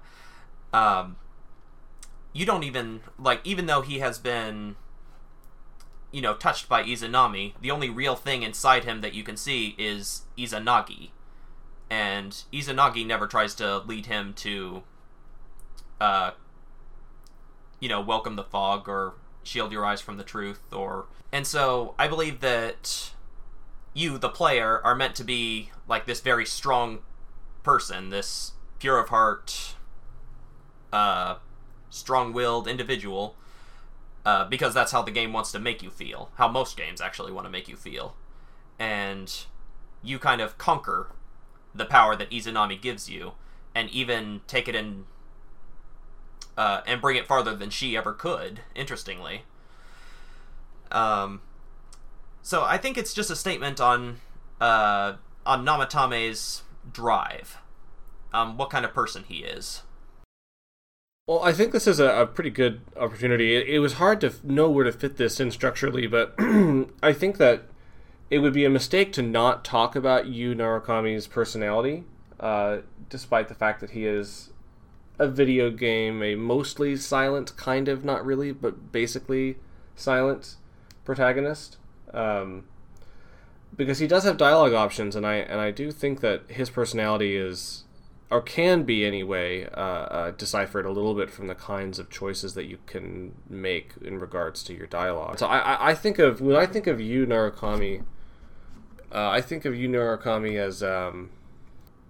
um, 0.75 1.17
you 2.35 2.45
don't 2.45 2.63
even 2.65 3.01
like, 3.19 3.41
even 3.45 3.65
though 3.67 3.81
he 3.81 4.01
has 4.01 4.19
been, 4.19 4.77
you 6.13 6.21
know, 6.21 6.35
touched 6.35 6.69
by 6.69 6.83
Izanami, 6.83 7.55
the 7.61 7.71
only 7.71 7.89
real 7.89 8.17
thing 8.17 8.43
inside 8.43 8.85
him 8.85 9.01
that 9.01 9.15
you 9.15 9.23
can 9.23 9.37
see 9.37 9.75
is 9.79 10.23
Izanagi, 10.37 11.11
and 11.89 12.43
Izanagi 12.53 13.07
never 13.07 13.27
tries 13.27 13.55
to 13.57 13.79
lead 13.79 14.07
him 14.07 14.35
to, 14.35 14.83
uh, 16.01 16.33
you 17.79 17.89
know, 17.89 18.01
welcome 18.01 18.37
the 18.37 18.45
fog 18.45 18.89
or 18.89 19.15
shield 19.43 19.73
your 19.73 19.85
eyes 19.85 20.01
from 20.01 20.17
the 20.17 20.25
truth, 20.25 20.73
or 20.73 21.07
and 21.33 21.47
so 21.47 21.95
I 21.99 22.09
believe 22.09 22.41
that 22.41 23.13
you, 23.95 24.19
the 24.19 24.29
player, 24.29 24.81
are 24.85 24.95
meant 24.95 25.15
to 25.17 25.25
be 25.25 25.71
like 25.89 26.07
this 26.07 26.21
very 26.21 26.47
strong 26.47 27.01
person, 27.63 28.11
this 28.11 28.53
pure 28.79 28.99
of 28.99 29.09
heart, 29.11 29.75
uh, 30.93 31.37
strong-willed 31.91 32.67
individual, 32.67 33.37
uh, 34.25 34.45
because 34.45 34.75
that's 34.75 34.93
how 34.93 35.03
the 35.03 35.11
game 35.11 35.33
wants 35.33 35.53
to 35.53 35.59
make 35.59 35.83
you 35.83 35.91
feel. 35.91 36.31
How 36.37 36.49
most 36.49 36.77
games 36.77 37.01
actually 37.01 37.33
want 37.33 37.47
to 37.47 37.51
make 37.51 37.69
you 37.69 37.77
feel, 37.77 38.15
and 38.79 39.45
you 40.03 40.19
kind 40.19 40.41
of 40.41 40.59
conquer 40.59 41.09
the 41.75 41.85
power 41.85 42.17
that 42.17 42.31
Izanami 42.31 42.81
gives 42.81 43.09
you, 43.09 43.33
and 43.75 43.89
even 43.91 44.41
take 44.47 44.69
it 44.69 44.75
in 44.75 45.05
uh, 46.57 46.83
and 46.87 47.01
bring 47.01 47.17
it 47.17 47.27
farther 47.27 47.55
than 47.55 47.71
she 47.71 47.97
ever 47.97 48.13
could. 48.13 48.61
Interestingly, 48.75 49.43
um, 50.91 51.41
so 52.43 52.63
I 52.63 52.77
think 52.77 52.99
it's 52.99 53.15
just 53.15 53.31
a 53.31 53.37
statement 53.37 53.81
on 53.81 54.21
uh, 54.61 55.15
on 55.47 55.65
Namatame's 55.65 56.63
drive, 56.93 57.59
um, 58.33 58.57
what 58.57 58.71
kind 58.71 58.85
of 58.85 58.93
person 58.93 59.25
he 59.27 59.39
is. 59.39 59.83
Well, 61.31 61.45
I 61.45 61.53
think 61.53 61.71
this 61.71 61.87
is 61.87 62.01
a, 62.01 62.23
a 62.23 62.27
pretty 62.27 62.51
good 62.51 62.81
opportunity. 62.97 63.55
It, 63.55 63.69
it, 63.69 63.79
was 63.79 63.93
hard 63.93 64.21
to 64.23 64.33
know 64.43 64.69
where 64.69 64.83
to 64.83 64.91
fit 64.91 65.17
this 65.17 65.39
in 65.39 65.53
structurally, 65.53 66.09
but 66.09 66.35
I 67.05 67.13
think 67.13 67.37
that 67.37 67.69
it 68.31 68.41
would 68.41 68.53
be 68.53 68.65
a 68.65 68.69
mistake 68.69 69.13
to 69.13 69.23
not 69.23 69.65
talk 69.65 69.95
about 69.95 70.27
Yu 70.27 70.57
Narukami's 70.57 71.29
personality, 71.29 72.03
uh, 72.41 72.79
despite 73.09 73.47
the 73.47 73.55
fact 73.55 73.81
that 73.81 73.91
he 73.91 74.07
is 74.07 74.51
a 75.21 75.29
video 75.29 75.71
game, 75.71 76.21
a 76.21 76.35
mostly 76.35 76.97
silent, 76.97 77.57
kind 77.57 77.87
of, 77.87 78.05
not 78.05 78.27
really, 78.27 78.51
but 78.51 78.91
basically 78.91 79.57
silent 79.95 80.57
protagonist. 81.05 81.77
Um, 82.13 82.65
because 83.77 84.01
he 84.01 84.09
does 84.09 84.25
have 84.25 84.37
dialogue 84.37 84.73
options, 84.73 85.15
and 85.15 85.25
I 85.25 85.35
and 85.35 85.61
I 85.61 85.71
do 85.71 85.93
think 85.93 86.23
that 86.23 86.43
his 86.49 86.71
personality 86.71 87.37
is, 87.37 87.85
or 88.31 88.41
can 88.41 88.85
be 88.85 89.05
anyway, 89.05 89.65
uh, 89.67 89.81
uh, 89.81 90.31
deciphered 90.31 90.87
a 90.87 90.91
little 90.91 91.15
bit 91.15 91.31
from 91.31 91.49
the 91.49 91.55
kinds 91.55 91.99
of 91.99 92.11
choices 92.11 92.55
that 92.55 92.67
you 92.67 92.79
can 92.87 93.35
make 93.49 93.95
in 94.03 94.19
regards 94.21 94.63
to 94.65 94.75
your 94.75 94.87
dialogue. 94.87 95.39
So 95.39 95.47
I 95.47 95.91
I 95.91 95.95
think 95.95 96.19
of 96.19 96.41
when 96.41 96.57
I 96.57 96.67
think 96.67 96.87
of 96.87 97.01
Yu 97.01 97.27
Narukami, 97.27 98.05
uh, 99.13 99.29
I 99.31 99.41
think 99.41 99.65
of 99.65 99.75
Yu 99.75 99.89
Narukami 99.89 100.57
as 100.57 100.83
um, 100.83 101.31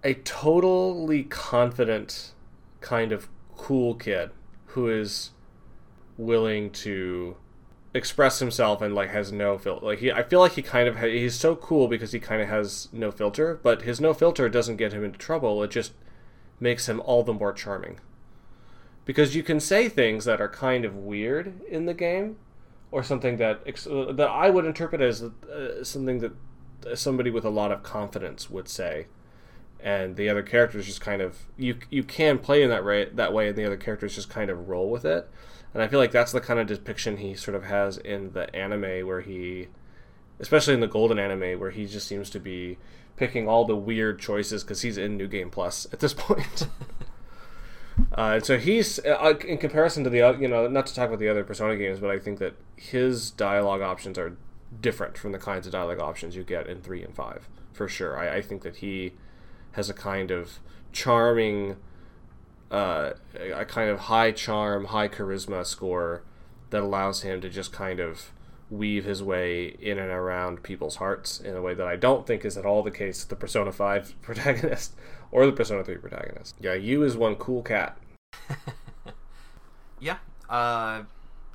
a 0.05 0.15
totally 0.15 1.23
confident 1.25 2.33
kind 2.81 3.13
of 3.13 3.29
cool 3.57 3.95
kid 3.95 4.31
who 4.67 4.89
is 4.89 5.31
willing 6.17 6.71
to 6.71 7.37
express 7.93 8.39
himself 8.39 8.81
and 8.83 8.95
like 8.95 9.11
has 9.11 9.33
no 9.33 9.59
filter. 9.59 9.85
Like 9.87 9.99
he, 9.99 10.13
I 10.13 10.23
feel 10.23 10.41
like 10.41 10.53
he 10.53 10.63
kind 10.63 10.87
of 10.87 10.97
ha- 10.97 11.07
he's 11.07 11.35
so 11.35 11.57
cool 11.57 11.89
because 11.89 12.13
he 12.13 12.21
kind 12.21 12.41
of 12.43 12.49
has 12.49 12.89
no 12.93 13.11
filter, 13.11 13.59
but 13.63 13.83
his 13.83 14.01
no 14.01 14.15
filter 14.15 14.49
doesn't 14.49 14.77
get 14.77 14.93
him 14.93 15.03
into 15.05 15.19
trouble. 15.19 15.63
It 15.63 15.71
just 15.71 15.93
makes 16.61 16.89
him 16.89 17.01
all 17.01 17.23
the 17.23 17.32
more 17.32 17.53
charming. 17.53 18.01
Because 19.05 19.35
you 19.35 19.43
can 19.43 19.59
say 19.59 19.89
things 19.89 20.24
that 20.27 20.41
are 20.41 20.49
kind 20.49 20.85
of 20.85 20.95
weird 20.95 21.61
in 21.69 21.87
the 21.87 21.95
game, 21.95 22.37
or 22.93 23.03
something 23.03 23.37
that 23.39 23.65
that 23.65 24.28
I 24.31 24.51
would 24.51 24.65
interpret 24.65 25.01
as 25.01 25.23
uh, 25.23 25.82
something 25.82 26.19
that 26.20 26.32
somebody 26.99 27.31
with 27.31 27.45
a 27.45 27.51
lot 27.51 27.73
of 27.73 27.82
confidence 27.82 28.51
would 28.51 28.69
say, 28.69 29.07
and 29.81 30.16
the 30.16 30.28
other 30.28 30.43
characters 30.43 30.87
just 30.87 31.01
kind 31.01 31.23
of 31.23 31.47
you 31.57 31.78
you 31.89 32.05
can 32.05 32.39
play 32.39 32.62
in 32.62 32.70
that 32.70 32.85
way 32.85 33.07
that 33.07 33.32
way, 33.32 33.49
and 33.49 33.57
the 33.57 33.66
other 33.66 33.77
characters 33.77 34.15
just 34.15 34.31
kind 34.31 34.51
of 34.51 34.69
roll 34.69 34.91
with 34.91 35.05
it 35.05 35.28
and 35.73 35.82
I 35.82 35.89
feel 35.89 35.99
like 35.99 36.11
that's 36.11 36.32
the 36.32 36.41
kind 36.41 36.59
of 36.59 36.66
depiction 36.66 37.19
he 37.19 37.35
sort 37.35 37.55
of 37.55 37.65
has 37.65 37.97
in 37.99 38.32
the 38.32 38.55
anime 38.55 39.07
where 39.07 39.20
he, 39.20 39.69
especially 40.41 40.74
in 40.74 40.81
the 40.81 40.89
Golden 40.89 41.19
anime, 41.19 41.61
where 41.61 41.70
he 41.70 41.87
just 41.87 42.09
seems 42.09 42.28
to 42.31 42.41
be 42.41 42.78
picking 43.21 43.47
all 43.47 43.67
the 43.67 43.77
weird 43.77 44.19
choices 44.19 44.65
because 44.65 44.81
he's 44.81 44.97
in 44.97 45.19
New 45.19 45.29
Game 45.29 45.51
Plus 45.51 45.87
at 45.93 46.01
this 46.01 46.15
point. 46.27 46.67
uh, 48.17 48.33
and 48.37 48.45
so 48.45 48.57
he's, 48.57 48.99
uh, 49.01 49.35
in 49.47 49.59
comparison 49.59 50.03
to 50.05 50.11
the, 50.11 50.39
you 50.41 50.49
know, 50.49 50.67
not 50.67 50.87
to 50.87 50.95
talk 50.95 51.09
about 51.09 51.19
the 51.19 51.29
other 51.29 51.45
Persona 51.45 51.77
games, 51.77 52.01
but 52.01 52.09
I 52.09 52.19
think 52.19 52.39
that 52.39 52.55
his 52.77 53.31
dialogue 53.31 53.83
options 53.83 54.17
are 54.17 54.39
different 54.81 55.19
from 55.19 55.33
the 55.33 55.39
kinds 55.39 55.67
of 55.67 55.73
dialogue 55.73 56.01
options 56.01 56.35
you 56.35 56.43
get 56.43 56.67
in 56.67 56.81
three 56.81 57.05
and 57.05 57.15
five 57.15 57.47
for 57.75 57.87
sure. 57.87 58.19
I, 58.19 58.37
I 58.37 58.41
think 58.41 58.63
that 58.63 58.77
he 58.77 59.13
has 59.73 59.91
a 59.91 59.95
kind 59.95 60.31
of 60.31 60.59
charming 60.91 61.77
uh, 62.71 63.11
a 63.39 63.67
kind 63.67 63.91
of 63.91 63.99
high 63.99 64.33
charm, 64.33 64.87
high 64.87 65.09
charisma 65.09 65.67
score 65.67 66.23
that 66.71 66.83
allows 66.83 67.21
him 67.21 67.43
to 67.43 67.51
just 67.51 67.71
kind 67.71 68.01
of 68.01 68.33
weave 68.71 69.05
his 69.05 69.23
way 69.23 69.67
in 69.81 69.99
and 69.99 70.11
around 70.11 70.63
people's 70.63 70.97
hearts 70.97 71.41
in 71.41 71.57
a 71.57 71.63
way 71.63 71.75
that 71.75 71.87
I 71.87 71.97
don't 71.97 72.27
think 72.27 72.45
is 72.45 72.57
at 72.57 72.65
all 72.65 72.83
the 72.83 72.91
case 72.91 73.23
with 73.23 73.29
the 73.29 73.37
Persona 73.37 73.73
5 73.73 74.15
protagonist 74.23 74.95
or 75.33 75.47
the 75.47 75.53
Persona 75.53 75.85
3 75.85 75.97
protagonist. 75.97 76.57
Yeah, 76.61 76.75
Yu 76.75 77.03
is 77.03 77.17
one 77.17 77.35
cool 77.35 77.63
cat. 77.63 77.99
yeah, 80.01 80.19
uh, 80.49 81.03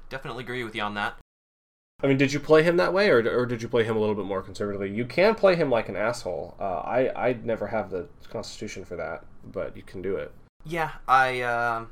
definitely 0.10 0.44
agree 0.44 0.64
with 0.64 0.76
you 0.76 0.82
on 0.82 0.94
that. 0.96 1.16
I 2.04 2.08
mean, 2.08 2.18
did 2.18 2.34
you 2.34 2.42
play 2.42 2.62
him 2.62 2.76
that 2.78 2.94
way, 2.94 3.10
or, 3.10 3.18
or 3.40 3.46
did 3.46 3.62
you 3.62 3.70
play 3.70 3.86
him 3.86 3.96
a 3.96 4.00
little 4.00 4.16
bit 4.16 4.26
more 4.26 4.42
conservatively? 4.42 4.92
You 4.92 5.06
can 5.06 5.34
play 5.34 5.56
him 5.56 5.70
like 5.70 5.88
an 5.88 5.96
asshole. 5.96 6.56
Uh, 6.60 6.80
I 6.80 7.30
I 7.30 7.34
never 7.42 7.68
have 7.68 7.90
the 7.90 8.08
constitution 8.30 8.84
for 8.84 8.98
that, 8.98 9.24
but 9.46 9.78
you 9.78 9.82
can 9.82 10.02
do 10.02 10.18
it. 10.18 10.32
Yeah, 10.66 10.92
I, 11.08 11.42
uh, 11.42 11.86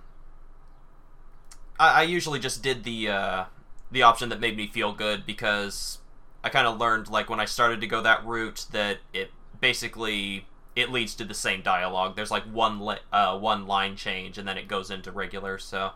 I, 1.79 2.01
I 2.01 2.03
usually 2.03 2.39
just 2.39 2.61
did 2.61 2.83
the 2.83 3.09
uh, 3.09 3.45
the 3.93 4.01
option 4.01 4.29
that 4.29 4.39
made 4.39 4.57
me 4.57 4.67
feel 4.67 4.91
good 4.91 5.25
because 5.25 5.99
I 6.43 6.49
kind 6.49 6.67
of 6.67 6.79
learned 6.79 7.09
like 7.09 7.29
when 7.29 7.39
I 7.39 7.45
started 7.45 7.79
to 7.81 7.87
go 7.87 8.01
that 8.01 8.25
route 8.25 8.65
that 8.71 8.97
it 9.13 9.31
basically 9.61 10.47
it 10.75 10.91
leads 10.91 11.13
to 11.15 11.23
the 11.23 11.35
same 11.35 11.61
dialogue. 11.61 12.15
There's 12.15 12.31
like 12.31 12.43
one 12.43 12.79
li- 12.79 12.97
uh, 13.13 13.37
one 13.37 13.67
line 13.67 13.95
change 13.95 14.37
and 14.39 14.47
then 14.47 14.57
it 14.57 14.67
goes 14.67 14.89
into 14.89 15.11
regular. 15.11 15.59
So 15.59 15.91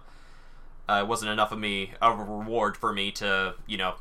uh, 0.87 1.01
it 1.03 1.07
wasn't 1.07 1.31
enough 1.31 1.51
of 1.51 1.57
me 1.57 1.93
of 1.99 2.19
a 2.19 2.23
reward 2.23 2.77
for 2.77 2.93
me 2.93 3.11
to 3.13 3.55
you 3.65 3.77
know 3.77 3.95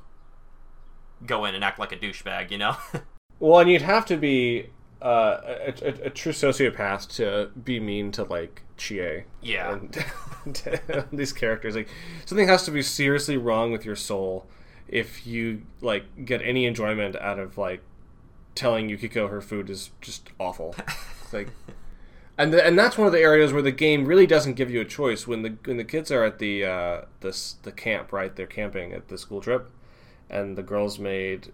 go 1.25 1.47
in 1.47 1.55
and 1.55 1.65
act 1.65 1.79
like 1.79 1.93
a 1.93 1.97
douchebag. 1.97 2.51
You 2.51 2.59
know. 2.59 2.77
well, 3.41 3.61
and 3.61 3.71
you'd 3.71 3.83
have 3.83 4.05
to 4.07 4.19
be 4.19 4.69
uh, 5.07 5.41
a, 5.45 5.75
a, 5.83 6.07
a, 6.07 6.11
true 6.11 6.33
sociopath 6.33 7.07
to 7.15 7.49
be 7.63 7.79
mean 7.79 8.11
to 8.11 8.25
like 8.25 8.63
Chie. 8.77 9.23
Yeah. 9.41 9.75
And 9.75 11.05
these 11.13 11.33
characters, 11.33 11.77
like 11.77 11.89
something 12.25 12.49
has 12.49 12.65
to 12.65 12.73
be 12.73 12.83
seriously 12.83 13.37
wrong 13.37 13.71
with 13.71 13.85
your 13.85 13.95
soul 13.95 14.47
if 14.89 15.25
you 15.25 15.63
like 15.81 16.25
get 16.25 16.43
any 16.43 16.67
enjoyment 16.67 17.15
out 17.17 17.39
of 17.39 17.57
like 17.57 17.83
telling 18.57 18.89
Yukiko 18.89 19.29
her 19.29 19.41
food 19.41 19.71
is 19.71 19.91
just 20.01 20.31
awful. 20.41 20.75
like, 21.33 21.51
and 22.37 22.53
the, 22.53 22.67
and 22.67 22.77
that's 22.77 22.99
one 22.99 23.07
of 23.07 23.13
the 23.13 23.21
areas 23.21 23.53
where 23.53 23.63
the 23.63 23.71
game 23.71 24.07
really 24.07 24.27
doesn't 24.27 24.55
give 24.55 24.73
you 24.73 24.81
a 24.81 24.85
choice 24.85 25.25
when 25.25 25.43
the 25.43 25.57
when 25.67 25.77
the 25.77 25.85
kids 25.85 26.11
are 26.11 26.25
at 26.25 26.41
the 26.41 26.65
uh, 26.65 27.03
this 27.21 27.53
the 27.63 27.71
camp 27.71 28.13
right 28.13 28.35
they're 28.35 28.47
camping 28.49 28.93
at 28.93 29.07
the 29.07 29.19
school 29.19 29.41
trip, 29.41 29.71
and 30.29 30.59
the 30.59 30.65
girls 30.65 30.99
made 30.99 31.53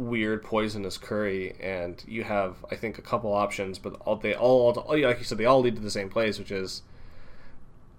weird 0.00 0.42
poisonous 0.42 0.98
curry, 0.98 1.56
and 1.60 2.02
you 2.06 2.24
have 2.24 2.64
I 2.70 2.76
think 2.76 2.98
a 2.98 3.02
couple 3.02 3.32
options, 3.32 3.78
but 3.78 3.94
all 4.00 4.16
they 4.16 4.34
all, 4.34 4.72
all 4.72 5.00
like 5.00 5.18
you 5.18 5.24
said 5.24 5.38
they 5.38 5.44
all 5.44 5.60
lead 5.60 5.76
to 5.76 5.82
the 5.82 5.90
same 5.90 6.08
place, 6.08 6.38
which 6.38 6.50
is 6.50 6.82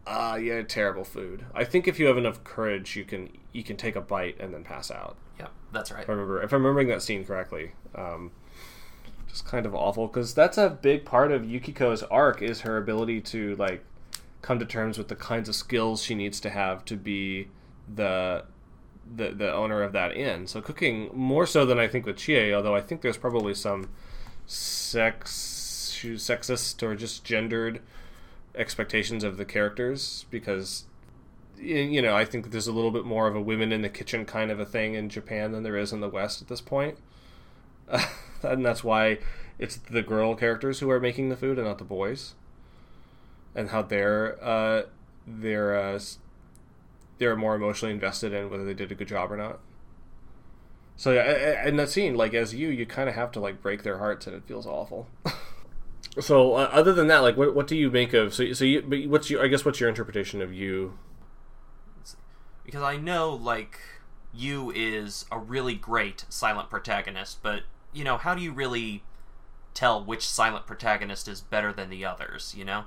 uh 0.08 0.38
yeah 0.42 0.62
terrible 0.64 1.04
food. 1.04 1.46
I 1.54 1.64
think 1.64 1.88
if 1.88 2.00
you 2.00 2.08
have 2.08 2.18
enough 2.18 2.44
courage, 2.44 2.96
you 2.96 3.04
can 3.04 3.30
you 3.52 3.64
can 3.64 3.78
take 3.78 3.96
a 3.96 4.02
bite 4.02 4.40
and 4.40 4.54
then 4.54 4.64
pass 4.64 4.92
out. 4.92 5.16
Yeah, 5.40 5.48
that's 5.72 5.92
right. 5.92 6.04
If 6.04 6.10
I 6.10 6.14
remember 6.14 6.42
if 6.42 6.52
I'm 6.52 6.62
remembering 6.62 6.88
that 6.90 7.02
scene 7.02 7.26
correctly. 7.26 7.74
Um, 7.96 8.32
just 9.28 9.46
kind 9.46 9.66
of 9.66 9.74
awful 9.74 10.08
because 10.08 10.34
that's 10.34 10.58
a 10.58 10.70
big 10.70 11.06
part 11.06 11.32
of 11.32 11.44
Yukiko's 11.44 12.04
arc 12.04 12.42
is 12.42 12.62
her 12.62 12.78
ability 12.78 13.22
to 13.22 13.56
like 13.56 13.84
come 14.42 14.60
to 14.60 14.66
terms 14.66 14.98
with 14.98 15.08
the 15.08 15.16
kinds 15.16 15.48
of 15.48 15.56
skills 15.56 16.04
she 16.04 16.16
needs 16.16 16.40
to 16.42 16.50
have 16.50 16.84
to 16.86 16.98
be 16.98 17.48
the 17.94 18.44
the 19.14 19.32
the 19.32 19.54
owner 19.54 19.84
of 19.84 19.94
that 19.94 20.16
inn. 20.16 20.48
So 20.48 20.62
cooking 20.62 21.10
more 21.14 21.46
so 21.46 21.66
than 21.66 21.80
I 21.80 21.88
think 21.88 22.06
with 22.06 22.18
Chie, 22.18 22.54
although 22.54 22.76
I 22.76 22.82
think 22.82 23.02
there's 23.02 23.18
probably 23.18 23.54
some 23.54 23.90
sex 24.46 25.60
sexist 26.04 26.82
or 26.82 26.96
just 26.96 27.24
gendered 27.24 27.82
expectations 28.56 29.24
of 29.24 29.38
the 29.38 29.46
characters 29.46 30.26
because 30.30 30.86
you 31.58 32.02
know 32.02 32.16
I 32.16 32.26
think 32.26 32.52
there's 32.52 32.68
a 32.68 32.72
little 32.72 32.92
bit 32.92 33.06
more 33.06 33.28
of 33.28 33.36
a 33.36 33.42
women 33.42 33.72
in 33.72 33.82
the 33.82 33.90
kitchen 33.90 34.26
kind 34.26 34.50
of 34.52 34.60
a 34.60 34.66
thing 34.66 34.96
in 34.96 35.10
Japan 35.10 35.52
than 35.52 35.64
there 35.64 35.78
is 35.78 35.94
in 35.94 36.02
the 36.02 36.10
West 36.10 36.42
at 36.42 36.48
this 36.48 36.62
point, 36.62 36.98
and 38.42 38.66
that's 38.66 38.84
why 38.84 39.20
it's 39.60 39.76
the 39.78 40.02
girl 40.02 40.36
characters 40.36 40.80
who 40.80 40.90
are 40.90 41.00
making 41.00 41.30
the 41.30 41.36
food 41.36 41.60
and 41.60 41.68
not 41.68 41.78
the 41.78 41.84
boys, 41.84 42.34
and 43.54 43.70
how 43.70 43.84
they're 43.84 44.44
uh, 44.44 44.84
they're 45.28 45.78
uh, 45.78 46.00
they're 47.22 47.36
more 47.36 47.54
emotionally 47.54 47.94
invested 47.94 48.34
in 48.34 48.50
whether 48.50 48.66
they 48.66 48.74
did 48.74 48.92
a 48.92 48.96
good 48.96 49.08
job 49.08 49.32
or 49.32 49.38
not. 49.38 49.60
So 50.96 51.12
yeah, 51.12 51.68
in 51.68 51.78
that 51.78 51.90
scene, 51.90 52.16
like 52.16 52.34
as 52.34 52.56
you, 52.56 52.70
you 52.70 52.88
kind 52.88 53.08
of 53.08 53.14
have 53.14 53.32
to 53.34 53.40
like 53.40 53.62
break 53.62 53.84
their 53.84 54.00
hearts, 54.00 54.26
and 54.26 54.36
it 54.36 54.44
feels 54.48 54.66
awful. 54.66 55.08
so 56.20 56.56
uh, 56.56 56.70
other 56.72 56.94
than 56.94 57.06
that, 57.08 57.20
like 57.20 57.38
what 57.38 57.54
what 57.54 57.68
do 57.68 57.78
you 57.78 57.92
make 57.92 58.14
of 58.14 58.34
so 58.34 58.52
so 58.54 58.66
you 58.66 58.82
but 58.82 59.06
what's 59.06 59.30
your 59.30 59.44
I 59.44 59.48
guess 59.48 59.64
what's 59.64 59.80
your 59.80 59.88
interpretation 59.88 60.42
of 60.42 60.52
Yu? 60.52 60.98
Because 62.66 62.82
I 62.82 62.98
know 62.98 63.30
like 63.30 63.80
Yu 64.34 64.72
is 64.72 65.26
a 65.32 65.38
really 65.38 65.76
great 65.76 66.26
silent 66.28 66.72
protagonist, 66.72 67.44
but 67.44 67.64
you 67.94 68.04
know 68.04 68.18
how 68.18 68.34
do 68.34 68.42
you 68.42 68.52
really 68.52 69.04
tell 69.76 70.04
which 70.04 70.28
silent 70.28 70.66
protagonist 70.66 71.28
is 71.28 71.42
better 71.42 71.72
than 71.72 71.92
the 71.92 72.04
others? 72.04 72.56
You 72.58 72.66
know, 72.66 72.86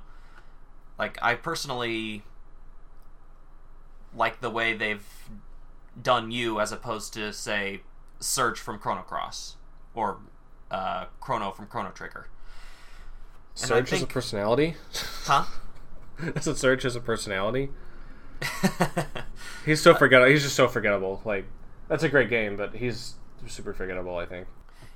like 0.99 1.17
I 1.21 1.35
personally 1.35 2.23
like 4.15 4.41
the 4.41 4.49
way 4.49 4.73
they've 4.73 5.05
done 6.01 6.31
Yu 6.31 6.59
as 6.59 6.71
opposed 6.71 7.13
to 7.13 7.31
say 7.33 7.81
Serge 8.19 8.59
from 8.59 8.79
Chrono 8.79 9.01
Cross 9.01 9.55
or 9.93 10.17
uh, 10.71 11.05
Chrono 11.19 11.51
from 11.51 11.67
Chrono 11.67 11.91
Trigger. 11.91 12.27
And 13.57 13.67
Serge 13.67 13.89
think, 13.89 14.01
is 14.01 14.03
a 14.03 14.07
personality, 14.07 14.75
huh? 15.23 15.45
Doesn't 16.33 16.55
Serge 16.55 16.83
has 16.83 16.95
a 16.95 17.01
personality? 17.01 17.69
He's 19.65 19.81
so 19.81 19.95
forgettable. 19.95 20.29
He's 20.29 20.43
just 20.43 20.55
so 20.55 20.67
forgettable. 20.67 21.21
Like 21.25 21.45
that's 21.87 22.03
a 22.03 22.09
great 22.09 22.29
game, 22.29 22.57
but 22.57 22.75
he's 22.75 23.15
super 23.47 23.73
forgettable. 23.73 24.17
I 24.17 24.25
think. 24.25 24.47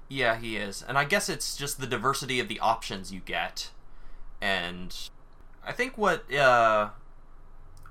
Yeah, 0.08 0.38
he 0.38 0.58
is. 0.58 0.82
And 0.82 0.98
I 0.98 1.06
guess 1.06 1.30
it's 1.30 1.56
just 1.56 1.80
the 1.80 1.88
diversity 1.88 2.40
of 2.40 2.48
the 2.48 2.60
options 2.60 3.14
you 3.14 3.20
get. 3.20 3.70
And 4.42 4.96
I 5.66 5.72
think 5.72 5.98
what 5.98 6.34
uh, 6.34 6.90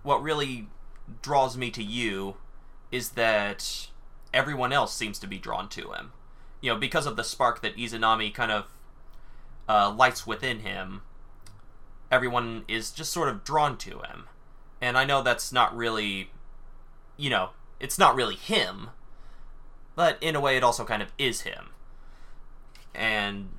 what 0.02 0.22
really 0.22 0.68
draws 1.22 1.56
me 1.56 1.70
to 1.70 1.82
Yu 1.82 2.36
is 2.90 3.10
that 3.10 3.88
everyone 4.32 4.72
else 4.72 4.94
seems 4.94 5.18
to 5.18 5.26
be 5.26 5.38
drawn 5.38 5.68
to 5.70 5.92
him. 5.92 6.12
You 6.60 6.72
know, 6.72 6.78
because 6.78 7.06
of 7.06 7.16
the 7.16 7.24
spark 7.24 7.62
that 7.62 7.76
Izanami 7.76 8.32
kind 8.34 8.50
of 8.50 8.66
uh, 9.68 9.90
lights 9.90 10.26
within 10.26 10.60
him, 10.60 11.02
everyone 12.10 12.64
is 12.68 12.90
just 12.90 13.12
sort 13.12 13.28
of 13.28 13.44
drawn 13.44 13.76
to 13.78 13.98
him. 14.00 14.28
And 14.80 14.96
I 14.96 15.04
know 15.04 15.22
that's 15.22 15.52
not 15.52 15.76
really, 15.76 16.30
you 17.16 17.30
know, 17.30 17.50
it's 17.80 17.98
not 17.98 18.14
really 18.14 18.36
him, 18.36 18.90
but 19.94 20.18
in 20.20 20.34
a 20.36 20.40
way 20.40 20.56
it 20.56 20.64
also 20.64 20.84
kind 20.84 21.02
of 21.02 21.12
is 21.18 21.42
him. 21.42 21.70
And 22.94 23.50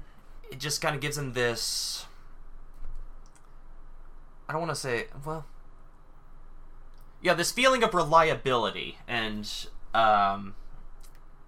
it 0.52 0.60
just 0.60 0.82
kind 0.82 0.96
of 0.96 1.02
gives 1.02 1.18
him 1.18 1.34
this. 1.34 2.06
I 4.48 4.54
don't 4.54 4.62
want 4.62 4.72
to 4.72 4.80
say, 4.80 5.08
well. 5.26 5.46
Yeah, 7.22 7.34
this 7.34 7.52
feeling 7.52 7.84
of 7.84 7.94
reliability 7.94 8.98
and 9.08 9.50
um, 9.94 10.56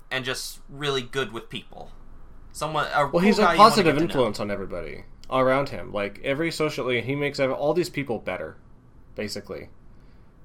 and 0.09 0.25
just 0.25 0.59
really 0.69 1.01
good 1.01 1.31
with 1.31 1.49
people. 1.49 1.91
Someone. 2.51 2.87
A 2.93 3.07
well, 3.07 3.23
he's 3.23 3.39
a 3.39 3.45
positive 3.55 3.97
influence 3.97 4.39
on 4.39 4.51
everybody 4.51 5.05
around 5.29 5.69
him. 5.69 5.91
Like 5.93 6.19
every 6.23 6.51
socially, 6.51 7.01
he 7.01 7.15
makes 7.15 7.39
all 7.39 7.73
these 7.73 7.89
people 7.89 8.19
better, 8.19 8.57
basically. 9.15 9.69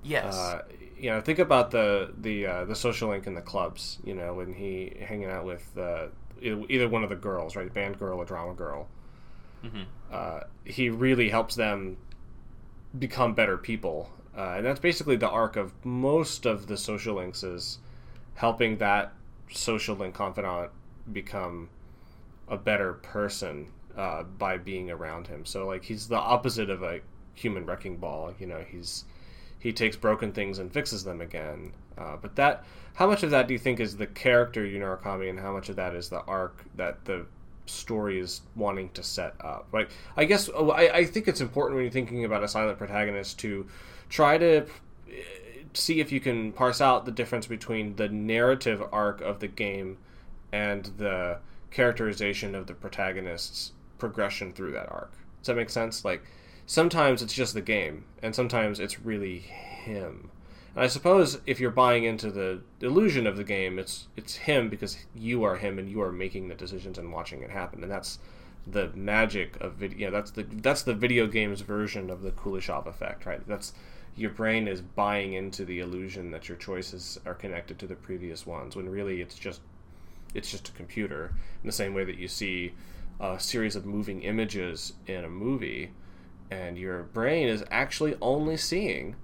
Yes. 0.03 0.35
Uh, 0.35 0.63
you 0.99 1.11
know, 1.11 1.21
think 1.21 1.39
about 1.39 1.73
the 1.73 2.13
the 2.17 2.47
uh, 2.47 2.65
the 2.65 2.77
social 2.77 3.11
link 3.11 3.27
in 3.27 3.35
the 3.35 3.43
clubs. 3.43 3.99
You 4.05 4.15
know, 4.15 4.35
when 4.35 4.55
he 4.55 4.97
hanging 5.01 5.29
out 5.29 5.45
with 5.45 5.77
uh, 5.77 6.07
either 6.41 6.89
one 6.89 7.03
of 7.03 7.11
the 7.11 7.17
girls, 7.17 7.57
right, 7.57 7.73
band 7.73 7.99
girl 7.99 8.19
or 8.19 8.25
drama 8.25 8.55
girl. 8.55 8.89
Mm-hmm. 9.65 9.83
Uh, 10.13 10.41
he 10.65 10.91
really 10.91 11.29
helps 11.29 11.57
them 11.57 11.97
become 12.97 13.35
better 13.35 13.59
people, 13.59 14.11
uh, 14.37 14.55
and 14.57 14.67
that's 14.67 14.81
basically 14.81 15.17
the 15.17 15.29
arc 15.29 15.57
of 15.57 15.73
most 15.85 16.47
of 16.47 16.67
the 16.67 16.77
social 16.77 17.17
links 17.17 17.43
is 17.43 17.79
helping 18.35 18.77
that 18.79 19.13
social 19.51 19.97
link 19.97 20.15
confidant 20.15 20.71
become 21.13 21.69
a 22.49 22.57
better 22.57 22.95
person 22.95 23.69
uh, 23.97 24.23
by 24.23 24.59
being 24.59 24.91
around 24.91 25.27
him. 25.27 25.45
So 25.45 25.67
like 25.67 25.85
he's 25.85 26.09
the 26.09 26.19
opposite 26.19 26.71
of 26.71 26.83
a 26.83 27.01
human 27.35 27.65
wrecking 27.65 27.97
ball. 27.97 28.35
You 28.39 28.47
know, 28.47 28.65
he's 28.69 29.05
he 29.59 29.73
takes 29.73 29.97
broken 29.97 30.33
things 30.33 30.59
and 30.59 30.73
fixes 30.73 31.05
them 31.05 31.21
again. 31.21 31.73
Uh, 31.97 32.17
but 32.21 32.37
that, 32.37 32.65
how 32.95 33.07
much 33.07 33.23
of 33.23 33.31
that 33.31 33.49
do 33.49 33.55
you 33.55 33.59
think 33.59 33.81
is 33.81 33.97
the 33.97 34.07
character 34.07 34.65
Yu 34.65 34.79
Narukami, 34.79 35.31
and 35.31 35.41
how 35.41 35.53
much 35.53 35.69
of 35.69 35.77
that 35.77 35.95
is 35.95 36.09
the 36.09 36.21
arc 36.21 36.65
that 36.77 37.05
the 37.05 37.27
story 37.65 38.21
is 38.21 38.43
wanting 38.55 38.91
to 38.91 39.03
set 39.03 39.35
up? 39.41 39.67
Like, 39.73 39.91
I 40.17 40.25
guess 40.25 40.51
oh, 40.55 40.71
I, 40.71 40.99
I 40.99 41.05
think 41.05 41.27
it's 41.27 41.41
important 41.41 41.77
when 41.77 41.85
you're 41.85 41.93
thinking 41.93 42.25
about 42.25 42.45
a 42.45 42.49
silent 42.49 42.79
protagonist 42.79 43.39
to 43.41 43.67
try 44.09 44.39
to 44.39 44.67
eh, 45.09 45.23
see 45.75 46.01
if 46.01 46.13
you 46.13 46.21
can 46.21 46.53
parse 46.53 46.81
out 46.81 47.05
the 47.05 47.13
difference 47.13 47.47
between 47.47 47.97
the 47.97 48.09
narrative 48.09 48.83
arc 48.93 49.21
of 49.21 49.41
the 49.41 49.49
game 49.49 49.99
and 50.53 50.87
the 50.99 51.39
characterization 51.71 52.55
of 52.55 52.67
the 52.67 52.75
protagonist's 52.75 53.73
progression 53.99 54.53
through 54.53 54.73
that 54.73 54.91
arc. 54.91 55.13
Does 55.41 55.49
that 55.49 55.57
make 55.57 55.71
sense? 55.71 56.05
Like 56.05 56.23
sometimes 56.67 57.23
it's 57.23 57.35
just 57.35 57.55
the 57.55 57.61
game, 57.61 58.05
and 58.23 58.35
sometimes 58.35 58.81
it's 58.81 59.01
really 59.01 59.39
him. 59.39 60.31
And 60.75 60.85
I 60.85 60.89
suppose 60.89 61.41
if 61.47 61.59
you're 61.61 61.71
buying 61.71 62.05
into 62.05 62.31
the 62.31 62.61
illusion 62.81 63.27
of 63.27 63.37
the 63.37 63.45
game, 63.45 63.79
it's 63.79 64.09
it's 64.17 64.37
him 64.37 64.69
because 64.69 64.99
you 65.15 65.43
are 65.45 65.57
him 65.57 65.79
and 65.79 65.89
you 65.89 66.03
are 66.03 66.13
making 66.13 66.49
the 66.49 66.55
decisions 66.55 66.99
and 66.99 67.13
watching 67.13 67.43
it 67.43 67.51
happen, 67.51 67.83
and 67.83 67.91
that's 67.91 68.19
the 68.67 68.89
magic 68.95 69.57
of 69.61 69.75
video. 69.75 70.11
that's 70.11 70.33
the 70.33 70.43
that's 70.43 70.83
the 70.83 70.95
video 70.95 71.27
game's 71.27 71.61
version 71.61 72.11
of 72.11 72.23
the 72.23 72.33
Kuleshov 72.33 72.87
effect, 72.87 73.25
right? 73.25 73.47
That's 73.47 73.73
your 74.17 74.31
brain 74.31 74.67
is 74.67 74.81
buying 74.81 75.35
into 75.35 75.65
the 75.65 75.81
illusion 75.81 76.31
that 76.31 76.49
your 76.49 76.57
choices 76.57 77.21
are 77.27 77.35
connected 77.35 77.79
to 77.79 77.87
the 77.87 77.95
previous 77.95 78.47
ones, 78.47 78.75
when 78.75 78.89
really 78.89 79.21
it's 79.21 79.39
just 79.39 79.61
it's 80.35 80.51
just 80.51 80.69
a 80.69 80.73
computer. 80.73 81.33
In 81.63 81.67
the 81.67 81.73
same 81.73 81.95
way 81.95 82.05
that 82.05 82.19
you 82.19 82.29
see 82.29 82.75
a 83.21 83.39
series 83.39 83.77
of 83.77 83.87
moving 83.87 84.23
images 84.23 84.95
in 85.07 85.25
a 85.25 85.29
movie, 85.29 85.93
and 86.51 86.77
your 86.79 87.05
brain 87.05 87.49
is 87.49 87.65
actually 87.71 88.17
only 88.21 88.57
seeing 88.57 89.17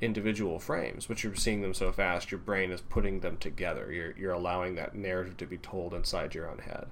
individual 0.00 0.58
frames, 0.58 1.06
but 1.06 1.22
you're 1.22 1.34
seeing 1.34 1.60
them 1.60 1.74
so 1.74 1.92
fast, 1.92 2.30
your 2.30 2.40
brain 2.40 2.70
is 2.70 2.80
putting 2.80 3.20
them 3.20 3.36
together. 3.36 3.92
You're, 3.92 4.16
you're 4.16 4.32
allowing 4.32 4.74
that 4.76 4.94
narrative 4.94 5.36
to 5.38 5.46
be 5.46 5.58
told 5.58 5.92
inside 5.92 6.34
your 6.34 6.48
own 6.48 6.58
head. 6.58 6.86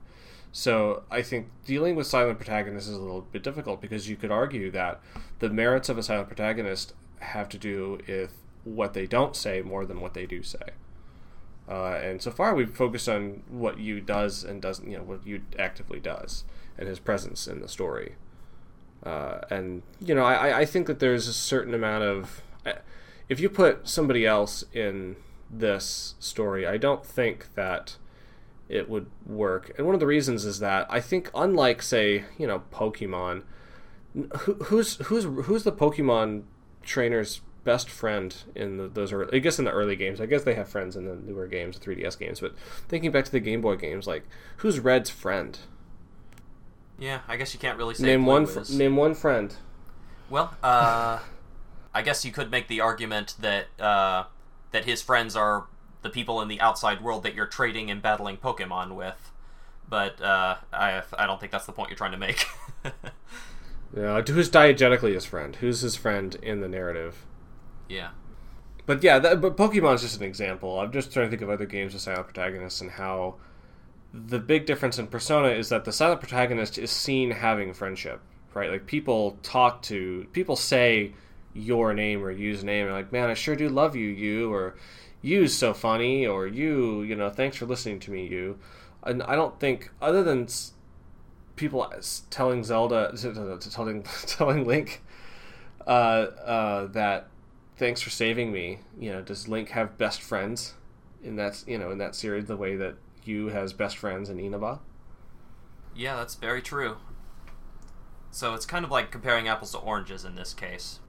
So 0.53 1.05
I 1.11 1.23
think 1.23 1.49
dealing 1.65 1.95
with 1.95 2.07
silent 2.07 2.39
protagonists 2.39 2.89
is 2.89 2.97
a 2.97 3.01
little 3.01 3.23
bit 3.23 3.43
difficult 3.43 3.81
because 3.81 4.09
you 4.09 4.17
could 4.17 4.31
argue 4.31 4.71
that 4.73 5.01
the 5.39 5.51
merits 5.51 5.89
of 5.89 5.99
a 5.99 6.03
silent 6.03 6.29
protagonist 6.29 6.95
have 7.21 7.49
to 7.51 7.59
do 7.59 8.01
with 8.07 8.43
what 8.65 8.95
they 8.95 9.07
don't 9.07 9.35
say 9.35 9.63
more 9.63 9.85
than 9.87 10.01
what 10.01 10.15
they 10.15 10.27
do 10.27 10.43
say. 10.43 10.73
Uh, 11.69 12.01
and 12.03 12.23
so 12.23 12.31
far, 12.31 12.55
we've 12.55 12.75
focused 12.75 13.09
on 13.09 13.43
what 13.49 13.79
Yu 13.79 14.01
does 14.01 14.43
and 14.43 14.63
doesn't, 14.63 14.91
you 14.91 14.97
know, 14.97 15.03
what 15.03 15.27
Yu 15.27 15.43
actively 15.59 16.01
does 16.01 16.45
and 16.79 16.89
his 16.89 16.99
presence 16.99 17.47
in 17.47 17.61
the 17.61 17.69
story. 17.69 18.15
Uh, 19.03 19.41
and 19.51 19.83
you 20.01 20.15
know, 20.15 20.25
I, 20.25 20.61
I 20.61 20.65
think 20.65 20.87
that 20.87 20.99
there's 20.99 21.29
a 21.29 21.33
certain 21.33 21.75
amount 21.75 22.05
of 22.05 22.43
if 23.29 23.41
you 23.41 23.49
put 23.49 23.89
somebody 23.89 24.27
else 24.27 24.65
in 24.73 25.17
this 25.51 26.15
story, 26.19 26.67
I 26.67 26.77
don't 26.77 27.05
think 27.05 27.55
that 27.55 27.97
it 28.69 28.89
would 28.89 29.07
work. 29.27 29.73
And 29.77 29.87
one 29.87 29.95
of 29.95 30.01
the 30.01 30.07
reasons 30.07 30.45
is 30.45 30.61
that 30.61 30.87
I 30.91 31.01
think, 31.01 31.31
unlike 31.35 31.83
say, 31.83 32.25
you 32.39 32.47
know, 32.47 32.63
Pokemon, 32.73 33.43
who, 34.15 34.55
who's 34.55 34.97
who's 35.07 35.25
who's 35.25 35.65
the 35.65 35.73
Pokemon 35.73 36.45
trainer's 36.83 37.41
best 37.65 37.91
friend 37.91 38.35
in 38.55 38.79
the, 38.79 38.89
those 38.89 39.13
early, 39.13 39.37
I 39.37 39.41
guess 39.41 39.59
in 39.59 39.65
the 39.65 39.71
early 39.71 39.97
games. 39.97 40.21
I 40.21 40.27
guess 40.27 40.43
they 40.43 40.55
have 40.55 40.69
friends 40.69 40.97
in 40.97 41.05
the 41.05 41.15
newer 41.15 41.47
games, 41.47 41.79
the 41.79 41.85
3DS 41.85 42.19
games. 42.19 42.41
But 42.41 42.55
thinking 42.89 43.11
back 43.11 43.25
to 43.27 43.33
the 43.33 43.41
Game 43.41 43.61
Boy 43.61 43.77
games, 43.77 44.07
like 44.07 44.25
who's 44.59 44.81
Red's 44.81 45.11
friend? 45.11 45.59
Yeah, 46.99 47.21
I 47.29 47.37
guess 47.37 47.55
you 47.55 47.61
can't 47.61 47.79
really 47.79 47.95
say. 47.95 48.07
Name 48.07 48.27
one. 48.27 48.47
Fr- 48.47 48.73
name 48.73 48.97
one 48.97 49.15
friend. 49.15 49.55
Well, 50.31 50.57
uh, 50.63 51.21
I 51.95 52.03
guess 52.03 52.25
you 52.25 52.33
could 52.33 52.51
make 52.51 52.69
the 52.69 52.81
argument 52.81 53.35
that 53.41 53.67
uh, 53.79 54.25
that 54.73 54.85
his 54.85 55.03
friends 55.03 55.37
are 55.37 55.67
the 56.03 56.11
people 56.11 56.41
in 56.41 56.49
the 56.49 56.61
outside 56.61 57.03
world 57.03 57.23
that 57.25 57.35
you're 57.35 57.47
trading 57.47 57.91
and 57.91 58.03
battling 58.03 58.37
Pokemon 58.37 58.95
with. 58.95 59.31
But 59.89 60.21
uh, 60.21 60.57
I 60.73 61.03
I 61.17 61.27
don't 61.27 61.39
think 61.39 61.53
that's 61.53 61.67
the 61.67 61.73
point 61.73 61.91
you're 61.91 61.97
trying 61.97 62.13
to 62.13 62.19
make. 62.19 62.47
yeah, 63.97 64.21
who's 64.21 64.51
diegetically 64.51 65.15
his 65.15 65.25
friend? 65.25 65.57
Who's 65.57 65.81
his 65.81 65.97
friend 65.97 66.35
in 66.43 66.61
the 66.61 66.69
narrative? 66.69 67.25
Yeah. 67.89 68.11
But 68.87 69.03
yeah, 69.03 69.19
that, 69.19 69.41
but 69.41 69.57
Pokemon's 69.57 70.03
just 70.03 70.17
an 70.17 70.25
example. 70.25 70.81
I'm 70.81 70.93
just 70.93 71.13
trying 71.13 71.27
to 71.27 71.31
think 71.31 71.43
of 71.43 71.51
other 71.51 71.67
games 71.67 71.93
with 71.93 72.03
silent 72.03 72.27
protagonists 72.27 72.81
and 72.81 72.91
how 72.91 73.37
the 74.13 74.39
big 74.39 74.67
difference 74.67 74.99
in 74.99 75.07
Persona 75.07 75.49
is 75.49 75.69
that 75.69 75.85
the 75.85 75.93
silent 75.93 76.21
protagonist 76.21 76.79
is 76.79 76.91
seen 76.91 77.31
having 77.31 77.75
friendship, 77.75 78.21
right? 78.55 78.71
Like 78.71 78.87
people 78.87 79.39
talk 79.43 79.83
to, 79.83 80.27
people 80.33 80.57
say 80.57 81.13
your 81.53 81.93
name 81.93 82.23
or 82.23 82.31
Yu's 82.31 82.65
name, 82.65 82.87
and 82.87 82.95
like, 82.95 83.13
man, 83.13 83.31
I 83.31 83.35
sure 83.35 83.57
do 83.57 83.69
love 83.69 83.95
you, 83.97 84.09
you, 84.09 84.53
or 84.53 84.77
Yu's 85.21 85.55
so 85.55 85.75
funny, 85.75 86.27
or 86.27 86.47
you, 86.47 87.03
you 87.03 87.15
know, 87.15 87.29
thanks 87.31 87.57
for 87.57 87.67
listening 87.67 88.01
to 88.01 88.11
me, 88.11 88.27
you. 88.27 88.59
And 89.03 89.23
I 89.23 89.37
don't 89.37 89.59
think, 89.61 89.91
other 90.01 90.23
than 90.23 90.49
people 91.59 91.93
telling 92.31 92.65
Zelda, 92.65 93.13
telling 93.71 94.05
telling 94.27 94.67
Link 94.67 95.03
uh, 95.87 95.91
uh, 95.91 96.87
that 96.87 97.29
thanks 97.77 98.01
for 98.01 98.11
saving 98.11 98.53
me. 98.53 98.81
You 98.99 99.13
know, 99.13 99.23
does 99.23 99.49
Link 99.49 99.71
have 99.71 99.99
best 99.99 100.23
friends 100.23 100.75
in 101.23 101.37
that 101.37 101.65
you 101.67 101.79
know 101.79 101.91
in 101.91 101.99
that 101.99 102.15
series 102.15 102.47
the 102.47 102.57
way 102.57 102.77
that 102.77 102.95
Yu 103.25 103.49
has 103.49 103.73
best 103.73 103.97
friends 103.97 104.31
in 104.31 104.39
Inaba. 104.39 104.81
Yeah, 105.95 106.17
that's 106.17 106.35
very 106.35 106.63
true. 106.63 106.97
So 108.31 108.55
it's 108.55 108.67
kind 108.67 108.85
of 108.85 108.91
like 108.91 109.11
comparing 109.11 109.49
apples 109.49 109.73
to 109.73 109.79
oranges 109.79 110.25
in 110.25 110.35
this 110.35 110.55
case. 110.55 111.01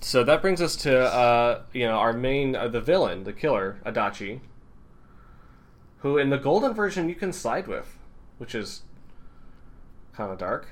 So 0.00 0.22
that 0.24 0.42
brings 0.42 0.60
us 0.60 0.76
to 0.76 1.00
uh, 1.00 1.62
you 1.72 1.86
know 1.86 1.96
our 1.96 2.12
main 2.12 2.54
uh, 2.56 2.68
the 2.68 2.80
villain, 2.80 3.24
the 3.24 3.32
killer 3.32 3.80
Adachi, 3.84 4.40
who 5.98 6.18
in 6.18 6.30
the 6.30 6.38
golden 6.38 6.74
version 6.74 7.08
you 7.08 7.14
can 7.14 7.32
side 7.32 7.66
with, 7.66 7.98
which 8.38 8.54
is 8.54 8.82
kind 10.16 10.32
of 10.32 10.38
dark. 10.38 10.66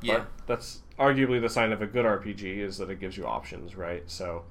Yeah, 0.00 0.24
that's 0.46 0.82
arguably 0.98 1.40
the 1.40 1.48
sign 1.48 1.72
of 1.72 1.82
a 1.82 1.86
good 1.86 2.04
RPG 2.04 2.58
is 2.58 2.78
that 2.78 2.90
it 2.90 3.00
gives 3.00 3.16
you 3.16 3.26
options, 3.26 3.74
right? 3.74 4.02
So 4.06 4.44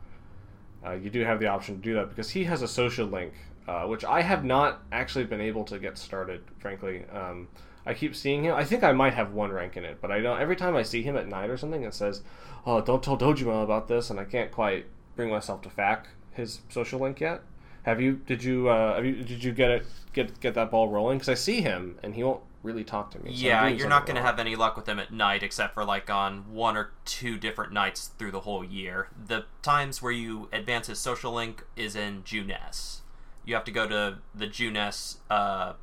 uh, 0.85 0.91
you 0.93 1.09
do 1.09 1.23
have 1.23 1.39
the 1.39 1.47
option 1.47 1.75
to 1.75 1.81
do 1.81 1.93
that 1.95 2.09
because 2.09 2.31
he 2.31 2.43
has 2.45 2.61
a 2.61 2.67
social 2.67 3.07
link 3.07 3.33
uh, 3.67 3.83
which 3.83 4.05
I 4.05 4.21
have 4.21 4.45
not 4.45 4.81
actually 4.91 5.25
been 5.25 5.41
able 5.41 5.65
to 5.65 5.77
get 5.77 5.97
started. 5.97 6.41
Frankly, 6.59 7.03
um, 7.11 7.49
I 7.85 7.93
keep 7.93 8.15
seeing 8.15 8.45
him. 8.45 8.55
I 8.55 8.63
think 8.63 8.83
I 8.83 8.93
might 8.93 9.13
have 9.13 9.33
one 9.33 9.51
rank 9.51 9.75
in 9.75 9.83
it, 9.83 9.97
but 10.01 10.11
I 10.11 10.21
don't. 10.21 10.39
Every 10.39 10.55
time 10.55 10.75
I 10.75 10.83
see 10.83 11.03
him 11.03 11.17
at 11.17 11.27
night 11.27 11.49
or 11.49 11.57
something, 11.57 11.83
it 11.83 11.93
says, 11.93 12.21
"Oh, 12.65 12.81
don't 12.81 13.03
tell 13.03 13.17
Dojima 13.17 13.63
about 13.63 13.87
this," 13.87 14.09
and 14.09 14.19
I 14.19 14.23
can't 14.23 14.51
quite 14.51 14.85
bring 15.15 15.29
myself 15.29 15.61
to 15.63 15.69
fact 15.69 16.07
his 16.31 16.61
social 16.69 16.99
link 16.99 17.19
yet. 17.19 17.41
Have 17.83 17.99
you? 17.99 18.21
Did 18.25 18.43
you? 18.43 18.69
Uh, 18.69 18.95
have 18.95 19.05
you? 19.05 19.15
Did 19.23 19.43
you 19.43 19.51
get 19.51 19.69
it? 19.71 19.85
Get 20.13 20.39
get 20.39 20.53
that 20.53 20.71
ball 20.71 20.87
rolling? 20.87 21.17
Because 21.17 21.29
I 21.29 21.33
see 21.33 21.61
him 21.61 21.99
and 22.01 22.15
he 22.15 22.23
won't 22.23 22.41
really 22.63 22.83
talk 22.83 23.11
to 23.11 23.23
me. 23.23 23.31
so 23.31 23.45
yeah, 23.45 23.67
you're 23.67 23.89
not 23.89 24.05
going 24.05 24.15
to 24.15 24.21
have 24.21 24.39
any 24.39 24.55
luck 24.55 24.75
with 24.75 24.85
them 24.85 24.99
at 24.99 25.11
night, 25.11 25.43
except 25.43 25.73
for 25.73 25.85
like 25.85 26.09
on 26.09 26.53
one 26.53 26.75
or 26.75 26.91
two 27.05 27.37
different 27.37 27.71
nights 27.71 28.11
through 28.17 28.31
the 28.31 28.41
whole 28.41 28.63
year. 28.63 29.09
The 29.27 29.45
times 29.61 30.01
where 30.01 30.11
you 30.11 30.49
advance 30.51 30.87
his 30.87 30.99
social 30.99 31.33
link 31.33 31.63
is 31.75 31.95
in 31.95 32.23
Junes. 32.23 33.01
You 33.45 33.55
have 33.55 33.63
to 33.65 33.71
go 33.71 33.87
to 33.87 34.17
the 34.35 34.47
Junes 34.47 35.17
uh, 35.29 35.73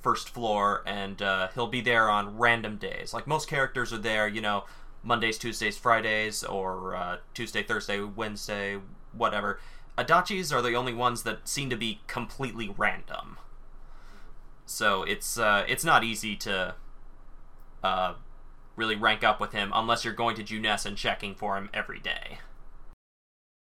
first 0.00 0.28
floor, 0.28 0.82
and 0.86 1.20
uh, 1.20 1.48
he'll 1.54 1.66
be 1.66 1.80
there 1.80 2.08
on 2.08 2.38
random 2.38 2.76
days. 2.76 3.12
Like 3.12 3.26
most 3.26 3.48
characters 3.48 3.92
are 3.92 3.98
there, 3.98 4.28
you 4.28 4.40
know, 4.40 4.64
Mondays, 5.02 5.38
Tuesdays, 5.38 5.76
Fridays, 5.76 6.44
or 6.44 6.94
uh, 6.94 7.16
Tuesday, 7.34 7.62
Thursday, 7.62 8.00
Wednesday, 8.00 8.78
whatever. 9.12 9.58
Adachi's 9.98 10.52
are 10.52 10.62
the 10.62 10.74
only 10.74 10.94
ones 10.94 11.24
that 11.24 11.48
seem 11.48 11.68
to 11.70 11.76
be 11.76 12.00
completely 12.06 12.72
random. 12.76 13.38
So 14.70 15.02
it's 15.02 15.36
uh, 15.36 15.64
it's 15.68 15.84
not 15.84 16.04
easy 16.04 16.36
to 16.36 16.76
uh, 17.82 18.14
really 18.76 18.94
rank 18.94 19.24
up 19.24 19.40
with 19.40 19.52
him 19.52 19.72
unless 19.74 20.04
you're 20.04 20.14
going 20.14 20.36
to 20.36 20.44
Junes 20.44 20.86
and 20.86 20.96
checking 20.96 21.34
for 21.34 21.58
him 21.58 21.70
every 21.74 21.98
day. 21.98 22.38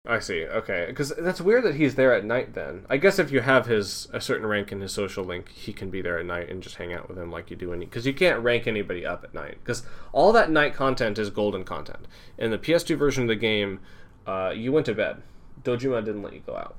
I 0.06 0.20
see. 0.20 0.46
Okay, 0.46 0.86
because 0.90 1.14
that's 1.18 1.40
weird 1.40 1.64
that 1.64 1.76
he's 1.76 1.96
there 1.96 2.14
at 2.14 2.26
night. 2.26 2.54
Then 2.54 2.86
I 2.90 2.98
guess 2.98 3.18
if 3.18 3.32
you 3.32 3.40
have 3.40 3.66
his 3.66 4.10
a 4.12 4.20
certain 4.20 4.46
rank 4.46 4.74
in 4.74 4.82
his 4.82 4.92
social 4.92 5.24
link, 5.24 5.50
he 5.50 5.72
can 5.72 5.90
be 5.90 6.02
there 6.02 6.20
at 6.20 6.26
night 6.26 6.50
and 6.50 6.62
just 6.62 6.76
hang 6.76 6.94
out 6.94 7.08
with 7.08 7.18
him 7.18 7.32
like 7.32 7.50
you 7.50 7.56
do 7.56 7.72
any. 7.72 7.86
Because 7.86 8.06
you 8.06 8.14
can't 8.14 8.44
rank 8.44 8.68
anybody 8.68 9.06
up 9.06 9.24
at 9.24 9.34
night. 9.34 9.58
Because 9.64 9.84
all 10.12 10.34
that 10.34 10.52
night 10.52 10.74
content 10.74 11.18
is 11.18 11.30
golden 11.30 11.64
content. 11.64 12.08
In 12.38 12.52
the 12.52 12.58
PS2 12.58 12.98
version 12.98 13.24
of 13.24 13.30
the 13.30 13.36
game, 13.38 13.80
uh, 14.28 14.52
you 14.54 14.74
went 14.74 14.86
to 14.88 14.94
bed. 14.94 15.22
Dojima 15.64 16.04
didn't 16.04 16.24
let 16.24 16.34
you 16.34 16.42
go 16.46 16.58
out. 16.58 16.76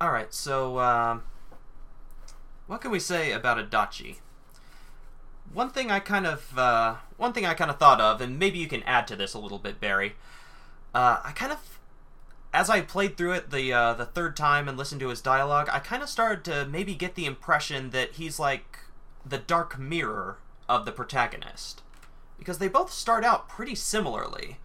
All 0.00 0.10
right, 0.10 0.34
so 0.34 0.80
um, 0.80 1.22
what 2.66 2.80
can 2.80 2.90
we 2.90 2.98
say 2.98 3.32
about 3.32 3.58
Adachi? 3.58 4.16
One 5.52 5.70
thing 5.70 5.90
I 5.90 6.00
kind 6.00 6.26
of 6.26 6.58
uh, 6.58 6.96
one 7.16 7.32
thing 7.32 7.46
I 7.46 7.54
kind 7.54 7.70
of 7.70 7.78
thought 7.78 8.00
of, 8.00 8.20
and 8.20 8.38
maybe 8.38 8.58
you 8.58 8.66
can 8.66 8.82
add 8.84 9.06
to 9.08 9.16
this 9.16 9.34
a 9.34 9.38
little 9.38 9.58
bit, 9.58 9.80
Barry. 9.80 10.14
Uh, 10.94 11.20
I 11.24 11.32
kind 11.32 11.52
of, 11.52 11.78
as 12.52 12.70
I 12.70 12.80
played 12.80 13.16
through 13.16 13.32
it 13.32 13.50
the 13.50 13.72
uh, 13.72 13.94
the 13.94 14.06
third 14.06 14.36
time 14.36 14.68
and 14.68 14.78
listened 14.78 15.00
to 15.02 15.08
his 15.08 15.20
dialogue, 15.20 15.68
I 15.70 15.78
kind 15.78 16.02
of 16.02 16.08
started 16.08 16.44
to 16.44 16.66
maybe 16.66 16.94
get 16.94 17.14
the 17.14 17.26
impression 17.26 17.90
that 17.90 18.12
he's 18.12 18.38
like 18.38 18.78
the 19.24 19.38
dark 19.38 19.78
mirror 19.78 20.38
of 20.68 20.86
the 20.86 20.92
protagonist, 20.92 21.82
because 22.38 22.58
they 22.58 22.68
both 22.68 22.92
start 22.92 23.24
out 23.24 23.48
pretty 23.48 23.74
similarly. 23.74 24.58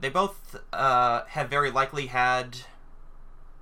They 0.00 0.08
both 0.08 0.56
uh, 0.72 1.24
have 1.28 1.50
very 1.50 1.70
likely 1.70 2.06
had 2.06 2.58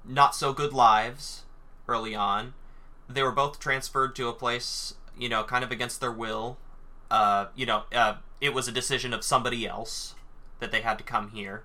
not 0.04 0.34
so 0.34 0.52
good 0.52 0.72
lives 0.72 1.42
early 1.88 2.14
on. 2.14 2.54
They 3.12 3.22
were 3.22 3.32
both 3.32 3.58
transferred 3.58 4.14
to 4.16 4.28
a 4.28 4.32
place, 4.32 4.94
you 5.18 5.28
know, 5.28 5.42
kind 5.44 5.64
of 5.64 5.70
against 5.70 6.00
their 6.00 6.12
will. 6.12 6.58
Uh, 7.10 7.46
you 7.56 7.66
know, 7.66 7.84
uh, 7.92 8.14
it 8.40 8.54
was 8.54 8.68
a 8.68 8.72
decision 8.72 9.12
of 9.12 9.24
somebody 9.24 9.66
else 9.66 10.14
that 10.60 10.70
they 10.70 10.80
had 10.80 10.98
to 10.98 11.04
come 11.04 11.30
here. 11.30 11.62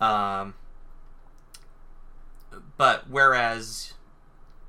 Um, 0.00 0.54
but 2.76 3.08
whereas 3.08 3.94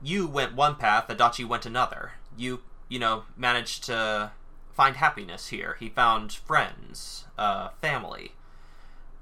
you 0.02 0.28
went 0.28 0.56
one 0.56 0.76
path, 0.76 1.08
Adachi 1.08 1.46
went 1.46 1.66
another. 1.66 2.14
You, 2.38 2.62
you 2.88 3.00
know, 3.00 3.24
managed 3.36 3.84
to 3.86 4.32
find 4.74 4.98
happiness 4.98 5.48
here. 5.48 5.76
He 5.80 5.90
found 5.90 6.32
friends, 6.32 7.26
uh, 7.38 7.70
family. 7.82 8.34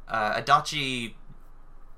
Uh, 0.07 0.41
Adachi 0.41 1.14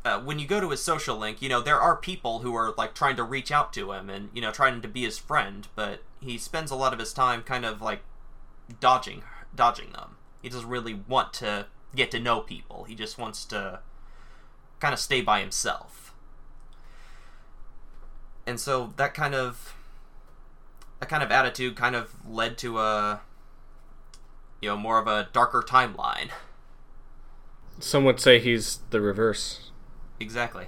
uh, 0.07 0.19
when 0.19 0.39
you 0.39 0.47
go 0.47 0.59
to 0.59 0.69
his 0.69 0.81
social 0.81 1.17
link, 1.17 1.41
you 1.41 1.49
know, 1.49 1.61
there 1.61 1.79
are 1.79 1.95
people 1.95 2.39
who 2.39 2.55
are 2.55 2.73
like 2.77 2.93
trying 2.93 3.15
to 3.17 3.23
reach 3.23 3.51
out 3.51 3.73
to 3.73 3.91
him 3.91 4.09
and, 4.09 4.29
you 4.33 4.41
know, 4.41 4.51
trying 4.51 4.81
to 4.81 4.87
be 4.87 5.03
his 5.03 5.17
friend, 5.17 5.67
but 5.75 6.01
he 6.19 6.37
spends 6.37 6.71
a 6.71 6.75
lot 6.75 6.93
of 6.93 6.99
his 6.99 7.13
time 7.13 7.43
kind 7.43 7.65
of 7.65 7.81
like 7.81 8.01
dodging 8.79 9.23
dodging 9.55 9.91
them. 9.91 10.15
He 10.41 10.49
doesn't 10.49 10.69
really 10.69 10.93
want 10.93 11.33
to 11.33 11.67
get 11.95 12.11
to 12.11 12.19
know 12.19 12.41
people. 12.41 12.85
He 12.85 12.95
just 12.95 13.17
wants 13.17 13.43
to 13.45 13.79
kind 14.79 14.93
of 14.93 14.99
stay 14.99 15.21
by 15.21 15.41
himself. 15.41 16.13
And 18.45 18.59
so 18.59 18.93
that 18.97 19.13
kind 19.13 19.35
of 19.35 19.75
that 20.99 21.09
kind 21.09 21.21
of 21.21 21.31
attitude 21.31 21.75
kind 21.75 21.95
of 21.95 22.13
led 22.27 22.57
to 22.59 22.79
a 22.79 23.21
you 24.61 24.69
know, 24.69 24.77
more 24.77 24.99
of 24.99 25.07
a 25.07 25.29
darker 25.33 25.61
timeline. 25.61 26.29
Some 27.79 28.05
would 28.05 28.19
say 28.19 28.39
he's 28.39 28.79
the 28.89 29.01
reverse. 29.01 29.66
Exactly. 30.19 30.67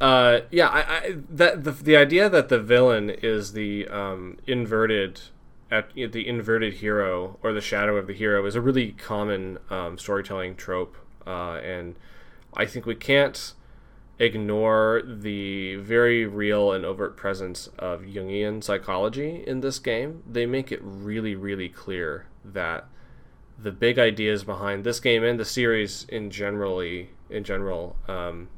Uh, 0.00 0.40
yeah, 0.50 0.68
I, 0.68 0.80
I 0.80 1.16
that 1.28 1.64
the 1.64 1.72
the 1.72 1.96
idea 1.96 2.28
that 2.30 2.48
the 2.48 2.58
villain 2.58 3.10
is 3.10 3.52
the 3.52 3.86
um, 3.88 4.38
inverted 4.46 5.20
at 5.70 5.92
the 5.94 6.26
inverted 6.26 6.74
hero 6.74 7.38
or 7.42 7.52
the 7.52 7.60
shadow 7.60 7.96
of 7.96 8.06
the 8.06 8.14
hero 8.14 8.44
is 8.46 8.54
a 8.54 8.60
really 8.60 8.92
common 8.92 9.58
um, 9.68 9.98
storytelling 9.98 10.56
trope, 10.56 10.96
uh, 11.26 11.56
and 11.56 11.96
I 12.54 12.64
think 12.64 12.86
we 12.86 12.94
can't 12.94 13.52
ignore 14.18 15.02
the 15.04 15.76
very 15.76 16.26
real 16.26 16.72
and 16.72 16.84
overt 16.84 17.16
presence 17.16 17.68
of 17.78 18.02
Jungian 18.02 18.62
psychology 18.62 19.42
in 19.46 19.60
this 19.60 19.78
game. 19.78 20.22
They 20.30 20.44
make 20.46 20.72
it 20.72 20.80
really, 20.82 21.34
really 21.34 21.68
clear 21.68 22.26
that 22.44 22.86
the 23.58 23.72
big 23.72 23.98
ideas 23.98 24.44
behind 24.44 24.84
this 24.84 25.00
game 25.00 25.24
and 25.24 25.38
the 25.38 25.44
series 25.44 26.04
in 26.08 26.30
generally 26.30 27.10
in 27.28 27.44
general 27.44 27.96
um, 28.08 28.48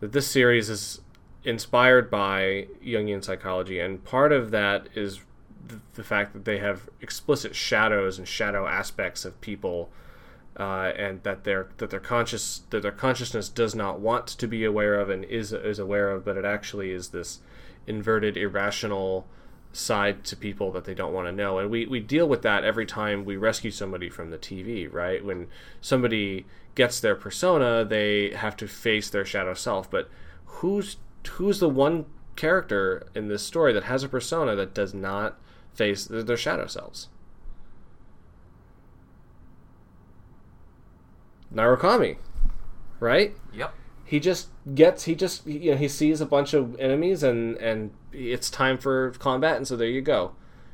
that 0.00 0.12
this 0.12 0.26
series 0.26 0.68
is 0.68 1.00
inspired 1.44 2.10
by 2.10 2.66
Jungian 2.84 3.24
psychology, 3.24 3.78
and 3.80 4.04
part 4.04 4.32
of 4.32 4.50
that 4.50 4.88
is 4.94 5.20
th- 5.68 5.80
the 5.94 6.04
fact 6.04 6.32
that 6.32 6.44
they 6.44 6.58
have 6.58 6.88
explicit 7.00 7.54
shadows 7.54 8.18
and 8.18 8.26
shadow 8.26 8.66
aspects 8.66 9.24
of 9.24 9.40
people, 9.40 9.90
uh, 10.58 10.92
and 10.96 11.22
that 11.22 11.44
their 11.44 11.68
that 11.78 11.90
their 11.90 12.00
conscious 12.00 12.62
that 12.70 12.82
their 12.82 12.92
consciousness 12.92 13.48
does 13.48 13.74
not 13.74 14.00
want 14.00 14.26
to 14.26 14.46
be 14.46 14.64
aware 14.64 14.98
of 14.98 15.08
and 15.08 15.24
is 15.24 15.52
is 15.52 15.78
aware 15.78 16.10
of, 16.10 16.24
but 16.24 16.36
it 16.36 16.44
actually 16.44 16.90
is 16.90 17.08
this 17.08 17.40
inverted, 17.86 18.36
irrational 18.36 19.26
side 19.72 20.24
to 20.24 20.36
people 20.36 20.72
that 20.72 20.84
they 20.84 20.94
don't 20.94 21.12
want 21.12 21.28
to 21.28 21.32
know. 21.32 21.58
And 21.58 21.70
we, 21.70 21.86
we 21.86 22.00
deal 22.00 22.28
with 22.28 22.42
that 22.42 22.64
every 22.64 22.86
time 22.86 23.24
we 23.24 23.36
rescue 23.36 23.70
somebody 23.70 24.08
from 24.08 24.30
the 24.30 24.38
TV, 24.38 24.92
right? 24.92 25.24
When 25.24 25.46
somebody 25.80 26.46
gets 26.74 27.00
their 27.00 27.14
persona, 27.14 27.84
they 27.84 28.30
have 28.30 28.56
to 28.56 28.68
face 28.68 29.10
their 29.10 29.24
shadow 29.24 29.54
self. 29.54 29.90
But 29.90 30.08
who's 30.44 30.96
who's 31.32 31.60
the 31.60 31.68
one 31.68 32.06
character 32.36 33.06
in 33.14 33.28
this 33.28 33.42
story 33.42 33.72
that 33.72 33.84
has 33.84 34.02
a 34.02 34.08
persona 34.08 34.56
that 34.56 34.74
does 34.74 34.94
not 34.94 35.38
face 35.74 36.06
their 36.06 36.36
shadow 36.36 36.66
selves? 36.66 37.08
Narukami, 41.54 42.16
right? 43.00 43.34
Yep. 43.52 43.74
He 44.10 44.18
just 44.18 44.48
gets 44.74 45.04
he 45.04 45.14
just 45.14 45.46
you 45.46 45.70
know 45.70 45.76
he 45.76 45.86
sees 45.86 46.20
a 46.20 46.26
bunch 46.26 46.52
of 46.52 46.76
enemies 46.80 47.22
and 47.22 47.56
and 47.58 47.92
it's 48.12 48.50
time 48.50 48.76
for 48.76 49.12
combat 49.20 49.56
and 49.56 49.68
so 49.68 49.76
there 49.76 49.86
you 49.86 50.00
go. 50.00 50.32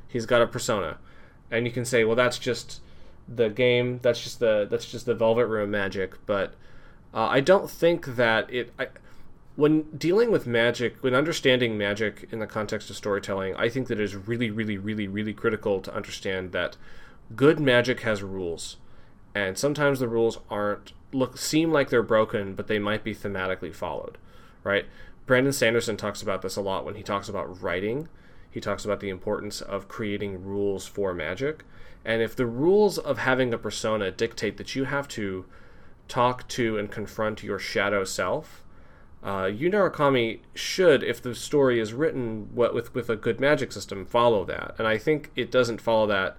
He's 0.09 0.25
got 0.25 0.41
a 0.41 0.47
persona. 0.47 0.97
And 1.51 1.67
you 1.67 1.71
can 1.71 1.85
say 1.85 2.03
well 2.05 2.17
that's 2.17 2.39
just 2.39 2.81
the 3.29 3.51
game 3.51 3.99
that's 4.01 4.23
just 4.23 4.41
the 4.41 4.67
that's 4.71 4.91
just 4.91 5.05
the 5.05 5.15
velvet 5.15 5.47
room 5.49 5.71
magic 5.71 6.15
but 6.27 6.55
uh, 7.13 7.27
i 7.27 7.41
don't 7.41 7.69
think 7.69 8.07
that 8.15 8.49
it 8.53 8.73
I, 8.79 8.87
when 9.57 9.83
dealing 9.99 10.31
with 10.31 10.47
magic 10.47 11.03
when 11.03 11.13
understanding 11.13 11.77
magic 11.77 12.29
in 12.31 12.39
the 12.39 12.47
context 12.47 12.89
of 12.89 12.97
storytelling 12.97 13.57
i 13.57 13.69
think 13.69 13.89
that 13.89 13.99
it 13.99 14.05
is 14.05 14.15
really 14.15 14.49
really 14.51 14.79
really 14.79 15.09
really 15.09 15.35
critical 15.35 15.81
to 15.81 15.93
understand 15.93 16.53
that 16.53 16.77
good 17.35 17.59
magic 17.59 18.01
has 18.03 18.23
rules 18.23 18.77
and 19.35 19.59
sometimes 19.59 19.99
the 19.99 20.09
rules 20.09 20.39
aren't 20.49 20.93
look 21.17 21.37
seem 21.39 21.73
like 21.73 21.91
they're 21.91 22.03
broken, 22.03 22.55
but 22.55 22.67
they 22.67 22.79
might 22.79 23.05
be 23.05 23.15
thematically 23.15 23.75
followed, 23.75 24.19
right? 24.63 24.87
Brandon 25.27 25.53
Sanderson 25.53 25.97
talks 25.97 26.23
about 26.23 26.43
this 26.43 26.57
a 26.57 26.61
lot 26.61 26.85
when 26.85 26.95
he 26.95 27.03
talks 27.03 27.29
about 27.29 27.63
writing. 27.63 28.09
He 28.51 28.61
talks 28.61 28.85
about 28.85 29.01
the 29.01 29.09
importance 29.09 29.61
of 29.61 29.89
creating 29.89 30.45
rules 30.45 30.87
for 30.87 31.13
magic, 31.13 31.65
and 32.05 32.23
if 32.23 32.37
the 32.37 32.47
rules 32.47 32.99
of 32.99 33.19
having 33.19 33.53
a 33.53 33.59
persona 33.59 34.11
dictate 34.11 34.57
that 34.57 34.77
you 34.77 34.85
have 34.85 35.09
to 35.09 35.45
talk 36.09 36.47
to 36.49 36.79
and 36.79 36.91
confront 36.91 37.43
your 37.43 37.59
shadow 37.59 38.05
self, 38.05 38.63
uh, 39.25 39.47
Yu 39.47 39.69
Narukami 39.69 40.39
should, 40.55 41.03
if 41.03 41.21
the 41.21 41.35
story 41.35 41.81
is 41.81 41.93
written 41.93 42.49
what, 42.55 42.73
with 42.73 42.95
with 42.95 43.11
a 43.11 43.17
good 43.17 43.41
magic 43.41 43.73
system, 43.73 44.07
follow 44.07 44.45
that. 44.45 44.77
And 44.79 44.87
I 44.87 44.99
think 44.99 45.33
it 45.35 45.51
doesn't 45.51 45.81
follow 45.81 46.07
that 46.07 46.37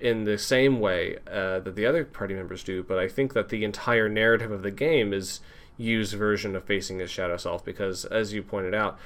in 0.00 0.24
the 0.24 0.38
same 0.38 0.80
way 0.80 1.18
uh, 1.26 1.60
that 1.60 1.76
the 1.76 1.86
other 1.86 2.04
party 2.04 2.34
members 2.34 2.64
do, 2.64 2.82
but 2.82 2.98
I 2.98 3.08
think 3.08 3.34
that 3.34 3.50
the 3.50 3.64
entire 3.64 4.08
narrative 4.08 4.50
of 4.50 4.62
the 4.62 4.70
game 4.70 5.12
is 5.12 5.40
Yu's 5.76 6.14
version 6.14 6.56
of 6.56 6.64
facing 6.64 6.98
his 6.98 7.10
shadow 7.10 7.36
self 7.36 7.64
because, 7.64 8.04
as 8.06 8.32
you 8.32 8.42
pointed 8.42 8.74
out, 8.74 8.98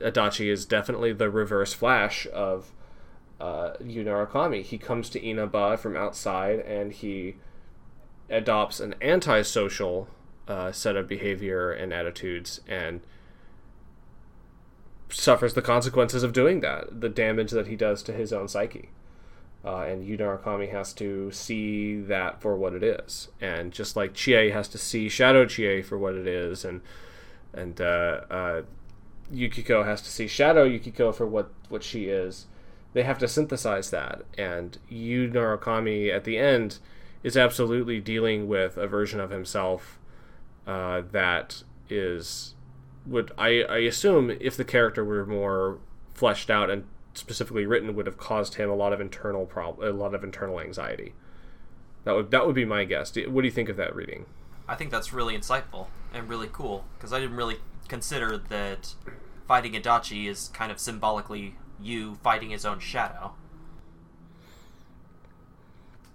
Adachi 0.00 0.50
is 0.50 0.64
definitely 0.64 1.12
the 1.12 1.30
reverse 1.30 1.72
Flash 1.72 2.26
of 2.32 2.72
uh, 3.40 3.74
Yu 3.84 4.04
Narukami. 4.04 4.62
He 4.62 4.78
comes 4.78 5.08
to 5.10 5.24
Inaba 5.24 5.76
from 5.76 5.96
outside 5.96 6.60
and 6.60 6.92
he 6.92 7.36
adopts 8.28 8.80
an 8.80 8.94
antisocial 9.00 10.08
uh, 10.48 10.72
set 10.72 10.96
of 10.96 11.08
behavior 11.08 11.70
and 11.70 11.92
attitudes 11.92 12.60
and 12.68 13.00
suffers 15.08 15.54
the 15.54 15.62
consequences 15.62 16.22
of 16.22 16.32
doing 16.32 16.60
that, 16.60 17.00
the 17.00 17.08
damage 17.08 17.50
that 17.50 17.66
he 17.66 17.76
does 17.76 18.02
to 18.04 18.12
his 18.12 18.32
own 18.32 18.48
psyche. 18.48 18.90
Uh, 19.62 19.82
and 19.82 20.04
Yu 20.04 20.16
Narukami 20.16 20.70
has 20.70 20.94
to 20.94 21.30
see 21.32 22.00
that 22.00 22.40
for 22.40 22.56
what 22.56 22.72
it 22.72 22.82
is, 22.82 23.28
and 23.40 23.72
just 23.72 23.94
like 23.94 24.14
Chie 24.14 24.50
has 24.50 24.68
to 24.68 24.78
see 24.78 25.08
Shadow 25.08 25.44
Chie 25.44 25.82
for 25.82 25.98
what 25.98 26.14
it 26.14 26.26
is, 26.26 26.64
and 26.64 26.80
and 27.52 27.78
uh, 27.78 28.20
uh, 28.30 28.62
Yukiko 29.30 29.84
has 29.84 30.00
to 30.02 30.10
see 30.10 30.26
Shadow 30.26 30.64
Yukiko 30.64 31.12
for 31.12 31.26
what 31.26 31.50
what 31.68 31.82
she 31.82 32.06
is. 32.06 32.46
They 32.94 33.02
have 33.02 33.18
to 33.18 33.28
synthesize 33.28 33.90
that, 33.90 34.22
and 34.38 34.78
Yu 34.88 35.28
Narukami 35.28 36.10
at 36.10 36.24
the 36.24 36.38
end 36.38 36.78
is 37.22 37.36
absolutely 37.36 38.00
dealing 38.00 38.48
with 38.48 38.78
a 38.78 38.86
version 38.86 39.20
of 39.20 39.30
himself 39.30 39.98
uh, 40.66 41.02
that 41.12 41.62
is 41.88 42.54
would 43.06 43.32
I, 43.36 43.62
I 43.62 43.78
assume 43.78 44.30
if 44.40 44.56
the 44.56 44.64
character 44.64 45.04
were 45.04 45.26
more 45.26 45.78
fleshed 46.14 46.50
out 46.50 46.70
and 46.70 46.84
specifically 47.14 47.66
written 47.66 47.94
would 47.94 48.06
have 48.06 48.16
caused 48.16 48.54
him 48.54 48.70
a 48.70 48.74
lot 48.74 48.92
of 48.92 49.00
internal 49.00 49.46
prob- 49.46 49.82
a 49.82 49.90
lot 49.92 50.14
of 50.14 50.22
internal 50.22 50.60
anxiety. 50.60 51.14
That 52.04 52.14
would 52.14 52.30
that 52.30 52.46
would 52.46 52.54
be 52.54 52.64
my 52.64 52.84
guess. 52.84 53.14
What 53.14 53.42
do 53.42 53.46
you 53.46 53.52
think 53.52 53.68
of 53.68 53.76
that 53.76 53.94
reading? 53.94 54.26
I 54.68 54.74
think 54.74 54.90
that's 54.90 55.12
really 55.12 55.36
insightful 55.36 55.88
and 56.14 56.28
really 56.28 56.48
cool 56.52 56.84
because 56.96 57.12
I 57.12 57.20
didn't 57.20 57.36
really 57.36 57.56
consider 57.88 58.38
that 58.38 58.94
fighting 59.46 59.72
Adachi 59.72 60.28
is 60.28 60.48
kind 60.48 60.70
of 60.70 60.78
symbolically 60.78 61.56
you 61.80 62.16
fighting 62.22 62.50
his 62.50 62.64
own 62.64 62.78
shadow. 62.78 63.34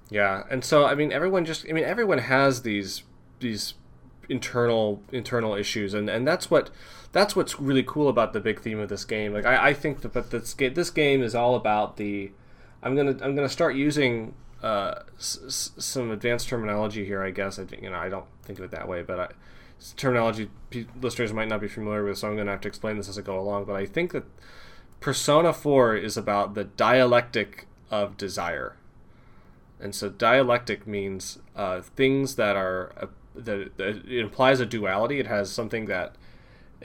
Yeah, 0.09 0.43
and 0.49 0.63
so 0.63 0.85
I 0.85 0.95
mean, 0.95 1.11
everyone 1.11 1.45
just 1.45 1.65
I 1.69 1.73
mean, 1.73 1.83
everyone 1.83 2.19
has 2.19 2.61
these 2.61 3.03
these 3.39 3.73
internal 4.29 5.03
internal 5.11 5.55
issues, 5.55 5.93
and 5.93 6.09
and 6.09 6.27
that's 6.27 6.49
what 6.49 6.69
that's 7.15 7.33
what's 7.33 7.61
really 7.61 7.81
cool 7.81 8.09
about 8.09 8.33
the 8.33 8.41
big 8.41 8.59
theme 8.59 8.77
of 8.77 8.89
this 8.89 9.05
game. 9.05 9.31
Like 9.31 9.45
I, 9.45 9.69
I 9.69 9.73
think 9.73 10.01
that 10.01 10.11
but 10.11 10.31
this 10.31 10.53
game 10.53 10.73
this 10.73 10.89
game 10.89 11.23
is 11.23 11.33
all 11.33 11.55
about 11.55 11.95
the. 11.95 12.31
I'm 12.83 12.93
gonna 12.93 13.15
I'm 13.21 13.35
gonna 13.35 13.47
start 13.47 13.73
using 13.73 14.33
uh, 14.61 14.95
s- 15.17 15.71
some 15.77 16.11
advanced 16.11 16.49
terminology 16.49 17.05
here. 17.05 17.23
I 17.23 17.31
guess 17.31 17.57
I 17.57 17.63
you 17.81 17.89
know 17.89 17.95
I 17.95 18.09
don't 18.09 18.25
think 18.43 18.59
of 18.59 18.65
it 18.65 18.71
that 18.71 18.89
way, 18.89 19.01
but 19.01 19.17
I, 19.17 19.27
terminology 19.95 20.49
listeners 21.01 21.31
might 21.31 21.47
not 21.47 21.61
be 21.61 21.69
familiar 21.69 22.03
with, 22.03 22.17
so 22.17 22.27
I'm 22.27 22.35
gonna 22.35 22.51
have 22.51 22.59
to 22.61 22.67
explain 22.67 22.97
this 22.97 23.07
as 23.07 23.17
I 23.17 23.21
go 23.21 23.39
along. 23.39 23.63
But 23.63 23.77
I 23.77 23.85
think 23.85 24.11
that 24.11 24.25
Persona 24.99 25.53
4 25.53 25.95
is 25.95 26.17
about 26.17 26.53
the 26.53 26.65
dialectic 26.65 27.65
of 27.89 28.17
desire. 28.17 28.75
And 29.79 29.95
so 29.95 30.09
dialectic 30.09 30.85
means 30.85 31.39
uh, 31.55 31.79
things 31.79 32.35
that 32.35 32.57
are 32.57 32.91
uh, 32.99 33.05
that, 33.35 33.77
that 33.77 33.87
it 34.05 34.19
implies 34.19 34.59
a 34.59 34.65
duality. 34.65 35.21
It 35.21 35.27
has 35.27 35.49
something 35.49 35.85
that 35.85 36.15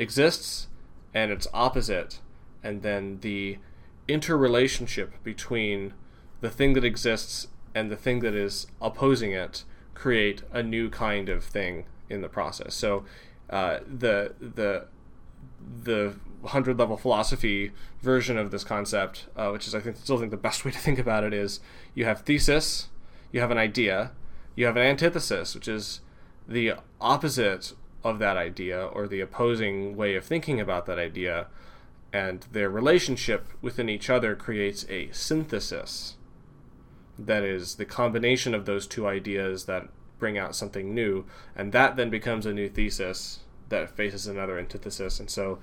exists 0.00 0.66
and 1.14 1.30
its 1.30 1.46
opposite, 1.52 2.20
and 2.62 2.82
then 2.82 3.18
the 3.20 3.58
interrelationship 4.08 5.12
between 5.22 5.92
the 6.40 6.50
thing 6.50 6.72
that 6.72 6.84
exists 6.84 7.48
and 7.74 7.90
the 7.90 7.96
thing 7.96 8.20
that 8.20 8.34
is 8.34 8.66
opposing 8.80 9.32
it 9.32 9.64
create 9.94 10.42
a 10.52 10.62
new 10.62 10.88
kind 10.88 11.28
of 11.28 11.44
thing 11.44 11.84
in 12.08 12.22
the 12.22 12.28
process. 12.28 12.74
So 12.74 13.04
uh, 13.50 13.80
the 13.86 14.34
the 14.40 14.86
the 15.84 16.14
hundred 16.44 16.78
level 16.78 16.96
philosophy 16.96 17.72
version 18.00 18.38
of 18.38 18.50
this 18.50 18.64
concept, 18.64 19.26
uh, 19.36 19.50
which 19.50 19.66
is 19.66 19.74
I 19.74 19.80
think 19.80 19.96
still 19.96 20.18
think 20.18 20.30
the 20.30 20.36
best 20.36 20.64
way 20.64 20.70
to 20.70 20.78
think 20.78 20.98
about 20.98 21.24
it 21.24 21.34
is 21.34 21.60
you 21.94 22.06
have 22.06 22.22
thesis, 22.22 22.88
you 23.30 23.40
have 23.40 23.50
an 23.50 23.58
idea, 23.58 24.12
you 24.56 24.66
have 24.66 24.76
an 24.76 24.82
antithesis, 24.82 25.54
which 25.54 25.68
is 25.68 26.00
the 26.48 26.74
opposite 27.00 27.74
of 28.02 28.18
that 28.18 28.36
idea 28.36 28.86
or 28.86 29.06
the 29.06 29.20
opposing 29.20 29.96
way 29.96 30.14
of 30.14 30.24
thinking 30.24 30.60
about 30.60 30.86
that 30.86 30.98
idea, 30.98 31.46
and 32.12 32.46
their 32.52 32.70
relationship 32.70 33.46
within 33.60 33.88
each 33.88 34.10
other 34.10 34.34
creates 34.34 34.84
a 34.88 35.10
synthesis. 35.12 36.16
That 37.18 37.44
is 37.44 37.76
the 37.76 37.84
combination 37.84 38.54
of 38.54 38.66
those 38.66 38.86
two 38.86 39.06
ideas 39.06 39.66
that 39.66 39.88
bring 40.18 40.38
out 40.38 40.56
something 40.56 40.94
new, 40.94 41.24
and 41.54 41.72
that 41.72 41.96
then 41.96 42.10
becomes 42.10 42.46
a 42.46 42.52
new 42.52 42.68
thesis 42.68 43.40
that 43.68 43.90
faces 43.90 44.26
another 44.26 44.58
antithesis. 44.58 45.20
And 45.20 45.30
so 45.30 45.58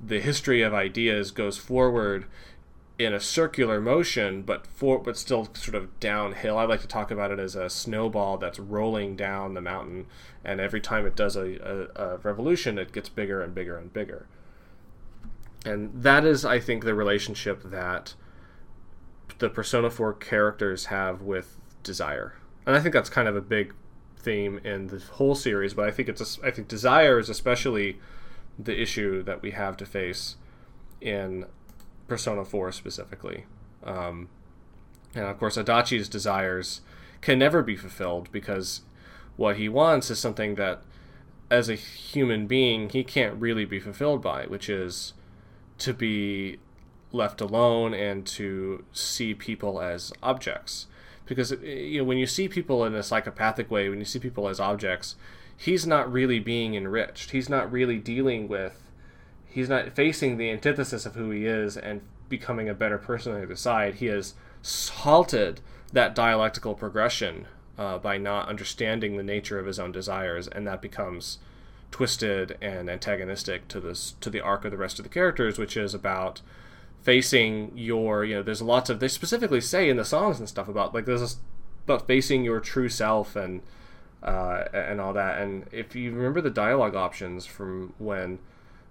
the 0.00 0.20
history 0.20 0.62
of 0.62 0.72
ideas 0.72 1.30
goes 1.30 1.58
forward 1.58 2.24
in 3.00 3.14
a 3.14 3.20
circular 3.20 3.80
motion, 3.80 4.42
but 4.42 4.66
for 4.66 4.98
but 4.98 5.16
still 5.16 5.48
sort 5.54 5.74
of 5.74 5.98
downhill. 6.00 6.58
I 6.58 6.64
like 6.64 6.82
to 6.82 6.86
talk 6.86 7.10
about 7.10 7.30
it 7.30 7.38
as 7.38 7.54
a 7.54 7.70
snowball 7.70 8.36
that's 8.36 8.58
rolling 8.58 9.16
down 9.16 9.54
the 9.54 9.62
mountain, 9.62 10.06
and 10.44 10.60
every 10.60 10.82
time 10.82 11.06
it 11.06 11.16
does 11.16 11.34
a, 11.34 11.88
a, 11.96 12.02
a 12.02 12.16
revolution, 12.18 12.78
it 12.78 12.92
gets 12.92 13.08
bigger 13.08 13.42
and 13.42 13.54
bigger 13.54 13.78
and 13.78 13.90
bigger. 13.90 14.26
And 15.64 16.02
that 16.02 16.26
is, 16.26 16.44
I 16.44 16.60
think, 16.60 16.84
the 16.84 16.94
relationship 16.94 17.62
that 17.64 18.14
the 19.38 19.48
Persona 19.48 19.88
4 19.88 20.12
characters 20.14 20.86
have 20.86 21.22
with 21.22 21.58
desire. 21.82 22.34
And 22.66 22.76
I 22.76 22.80
think 22.80 22.92
that's 22.92 23.08
kind 23.08 23.28
of 23.28 23.36
a 23.36 23.40
big 23.40 23.74
theme 24.18 24.60
in 24.62 24.88
the 24.88 24.98
whole 24.98 25.34
series, 25.34 25.72
but 25.72 25.88
I 25.88 25.90
think 25.90 26.10
it's 26.10 26.38
a, 26.38 26.46
I 26.46 26.50
think 26.50 26.68
desire 26.68 27.18
is 27.18 27.30
especially 27.30 27.98
the 28.58 28.78
issue 28.78 29.22
that 29.22 29.40
we 29.40 29.52
have 29.52 29.78
to 29.78 29.86
face 29.86 30.36
in 31.00 31.46
Persona 32.10 32.44
4 32.44 32.72
specifically. 32.72 33.44
Um, 33.84 34.28
and 35.14 35.26
of 35.26 35.38
course, 35.38 35.56
Adachi's 35.56 36.08
desires 36.08 36.80
can 37.20 37.38
never 37.38 37.62
be 37.62 37.76
fulfilled 37.76 38.28
because 38.32 38.82
what 39.36 39.56
he 39.56 39.68
wants 39.68 40.10
is 40.10 40.18
something 40.18 40.56
that, 40.56 40.82
as 41.52 41.68
a 41.68 41.76
human 41.76 42.48
being, 42.48 42.88
he 42.88 43.04
can't 43.04 43.40
really 43.40 43.64
be 43.64 43.78
fulfilled 43.78 44.20
by, 44.22 44.44
which 44.46 44.68
is 44.68 45.12
to 45.78 45.94
be 45.94 46.58
left 47.12 47.40
alone 47.40 47.94
and 47.94 48.26
to 48.26 48.84
see 48.92 49.32
people 49.32 49.80
as 49.80 50.12
objects. 50.20 50.88
Because 51.26 51.52
you 51.62 51.98
know, 51.98 52.04
when 52.04 52.18
you 52.18 52.26
see 52.26 52.48
people 52.48 52.84
in 52.84 52.92
a 52.92 53.04
psychopathic 53.04 53.70
way, 53.70 53.88
when 53.88 54.00
you 54.00 54.04
see 54.04 54.18
people 54.18 54.48
as 54.48 54.58
objects, 54.58 55.14
he's 55.56 55.86
not 55.86 56.12
really 56.12 56.40
being 56.40 56.74
enriched. 56.74 57.30
He's 57.30 57.48
not 57.48 57.70
really 57.70 57.98
dealing 57.98 58.48
with. 58.48 58.89
He's 59.50 59.68
not 59.68 59.94
facing 59.94 60.36
the 60.36 60.50
antithesis 60.50 61.04
of 61.06 61.14
who 61.14 61.30
he 61.30 61.44
is 61.44 61.76
and 61.76 62.02
becoming 62.28 62.68
a 62.68 62.74
better 62.74 62.98
person 62.98 63.32
on 63.32 63.38
the 63.38 63.44
other 63.44 63.56
side. 63.56 63.96
He 63.96 64.06
has 64.06 64.34
halted 64.64 65.60
that 65.92 66.14
dialectical 66.14 66.74
progression 66.74 67.46
uh, 67.76 67.98
by 67.98 68.16
not 68.16 68.48
understanding 68.48 69.16
the 69.16 69.22
nature 69.22 69.58
of 69.58 69.66
his 69.66 69.78
own 69.78 69.90
desires, 69.90 70.46
and 70.46 70.66
that 70.66 70.80
becomes 70.80 71.38
twisted 71.90 72.56
and 72.60 72.88
antagonistic 72.88 73.66
to 73.66 73.80
this 73.80 74.14
to 74.20 74.30
the 74.30 74.40
arc 74.40 74.64
of 74.64 74.70
the 74.70 74.76
rest 74.76 74.98
of 74.98 75.02
the 75.02 75.08
characters, 75.08 75.58
which 75.58 75.76
is 75.76 75.92
about 75.92 76.40
facing 77.02 77.72
your 77.76 78.24
you 78.24 78.36
know 78.36 78.42
there's 78.42 78.62
lots 78.62 78.90
of 78.90 79.00
they 79.00 79.08
specifically 79.08 79.60
say 79.60 79.88
in 79.88 79.96
the 79.96 80.04
songs 80.04 80.38
and 80.38 80.48
stuff 80.48 80.68
about 80.68 80.94
like 80.94 81.06
there's 81.06 81.38
about 81.84 82.06
facing 82.06 82.44
your 82.44 82.60
true 82.60 82.88
self 82.88 83.34
and 83.34 83.62
uh, 84.22 84.64
and 84.74 85.00
all 85.00 85.14
that 85.14 85.40
and 85.40 85.66
if 85.72 85.96
you 85.96 86.12
remember 86.12 86.42
the 86.42 86.50
dialogue 86.50 86.94
options 86.94 87.46
from 87.46 87.94
when 87.98 88.38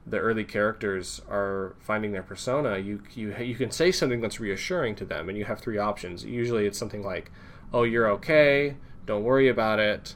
the 0.10 0.18
early 0.18 0.44
characters 0.44 1.22
are 1.30 1.76
finding 1.80 2.12
their 2.12 2.24
persona 2.24 2.78
you 2.78 3.02
you 3.14 3.36
you 3.38 3.56
can 3.56 3.72
say 3.72 3.92
something 3.92 4.22
that's 4.22 4.40
reassuring 4.40 4.96
to 4.96 5.06
them 5.06 5.30
and 5.30 5.38
you 5.38 5.46
have 5.46 5.60
three 5.60 5.78
options 5.78 6.24
usually 6.24 6.66
it's 6.66 6.78
something 6.78 7.04
like 7.04 7.32
oh 7.74 7.84
you're 7.84 8.10
okay 8.10 8.76
don't 9.06 9.24
worry 9.24 9.48
about 9.48 9.80
it 9.80 10.16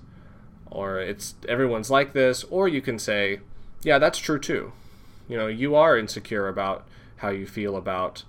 or 0.70 1.00
it's 1.00 1.36
everyone's 1.48 1.90
like 1.90 2.14
this 2.14 2.44
or 2.46 2.68
you 2.68 2.82
can 2.82 2.98
say 2.98 3.40
yeah 3.84 4.00
that's 4.00 4.20
true 4.20 4.40
too 4.40 4.72
you 5.28 5.38
know 5.38 5.48
you 5.48 5.76
are 5.76 5.98
insecure 5.98 6.48
about 6.48 6.86
how 7.18 7.30
you 7.30 7.46
feel 7.46 7.76
about 7.76 8.24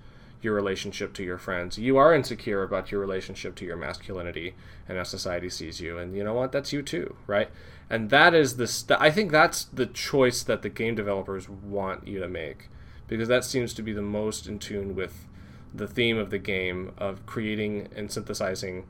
your 0.44 0.54
relationship 0.54 1.14
to 1.14 1.24
your 1.24 1.38
friends. 1.38 1.78
You 1.78 1.96
are 1.96 2.14
insecure 2.14 2.62
about 2.62 2.92
your 2.92 3.00
relationship 3.00 3.54
to 3.56 3.64
your 3.64 3.76
masculinity 3.76 4.54
and 4.86 4.98
how 4.98 5.04
society 5.04 5.48
sees 5.48 5.80
you. 5.80 5.98
And 5.98 6.14
you 6.14 6.22
know 6.22 6.34
what? 6.34 6.52
That's 6.52 6.72
you 6.72 6.82
too, 6.82 7.16
right? 7.26 7.48
And 7.90 8.10
that 8.10 8.34
is 8.34 8.56
the 8.56 8.66
st- 8.66 9.00
I 9.00 9.10
think 9.10 9.30
that's 9.30 9.64
the 9.64 9.86
choice 9.86 10.42
that 10.42 10.62
the 10.62 10.68
game 10.68 10.94
developers 10.94 11.48
want 11.48 12.08
you 12.08 12.18
to 12.20 12.28
make 12.28 12.68
because 13.06 13.28
that 13.28 13.44
seems 13.44 13.74
to 13.74 13.82
be 13.82 13.92
the 13.92 14.02
most 14.02 14.46
in 14.46 14.58
tune 14.58 14.94
with 14.94 15.26
the 15.72 15.86
theme 15.86 16.16
of 16.16 16.30
the 16.30 16.38
game 16.38 16.92
of 16.96 17.26
creating 17.26 17.88
and 17.94 18.10
synthesizing 18.10 18.86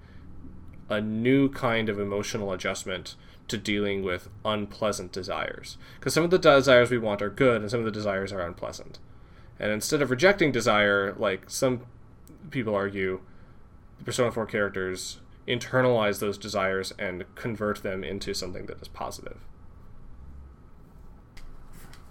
a 0.88 1.00
new 1.00 1.48
kind 1.48 1.88
of 1.88 1.98
emotional 1.98 2.52
adjustment 2.52 3.16
to 3.48 3.56
dealing 3.56 4.02
with 4.02 4.28
unpleasant 4.44 5.12
desires. 5.12 5.76
Because 5.98 6.14
some 6.14 6.24
of 6.24 6.30
the 6.30 6.38
desires 6.38 6.90
we 6.90 6.98
want 6.98 7.22
are 7.22 7.30
good 7.30 7.62
and 7.62 7.70
some 7.70 7.80
of 7.80 7.86
the 7.86 7.90
desires 7.90 8.32
are 8.32 8.40
unpleasant. 8.40 8.98
And 9.58 9.70
instead 9.70 10.02
of 10.02 10.10
rejecting 10.10 10.52
desire, 10.52 11.14
like 11.18 11.48
some 11.48 11.82
people 12.50 12.74
argue, 12.74 13.20
the 13.98 14.04
Persona 14.04 14.30
4 14.30 14.46
characters 14.46 15.20
internalize 15.46 16.20
those 16.20 16.38
desires 16.38 16.92
and 16.98 17.24
convert 17.34 17.82
them 17.82 18.02
into 18.04 18.34
something 18.34 18.66
that 18.66 18.80
is 18.80 18.88
positive. 18.88 19.38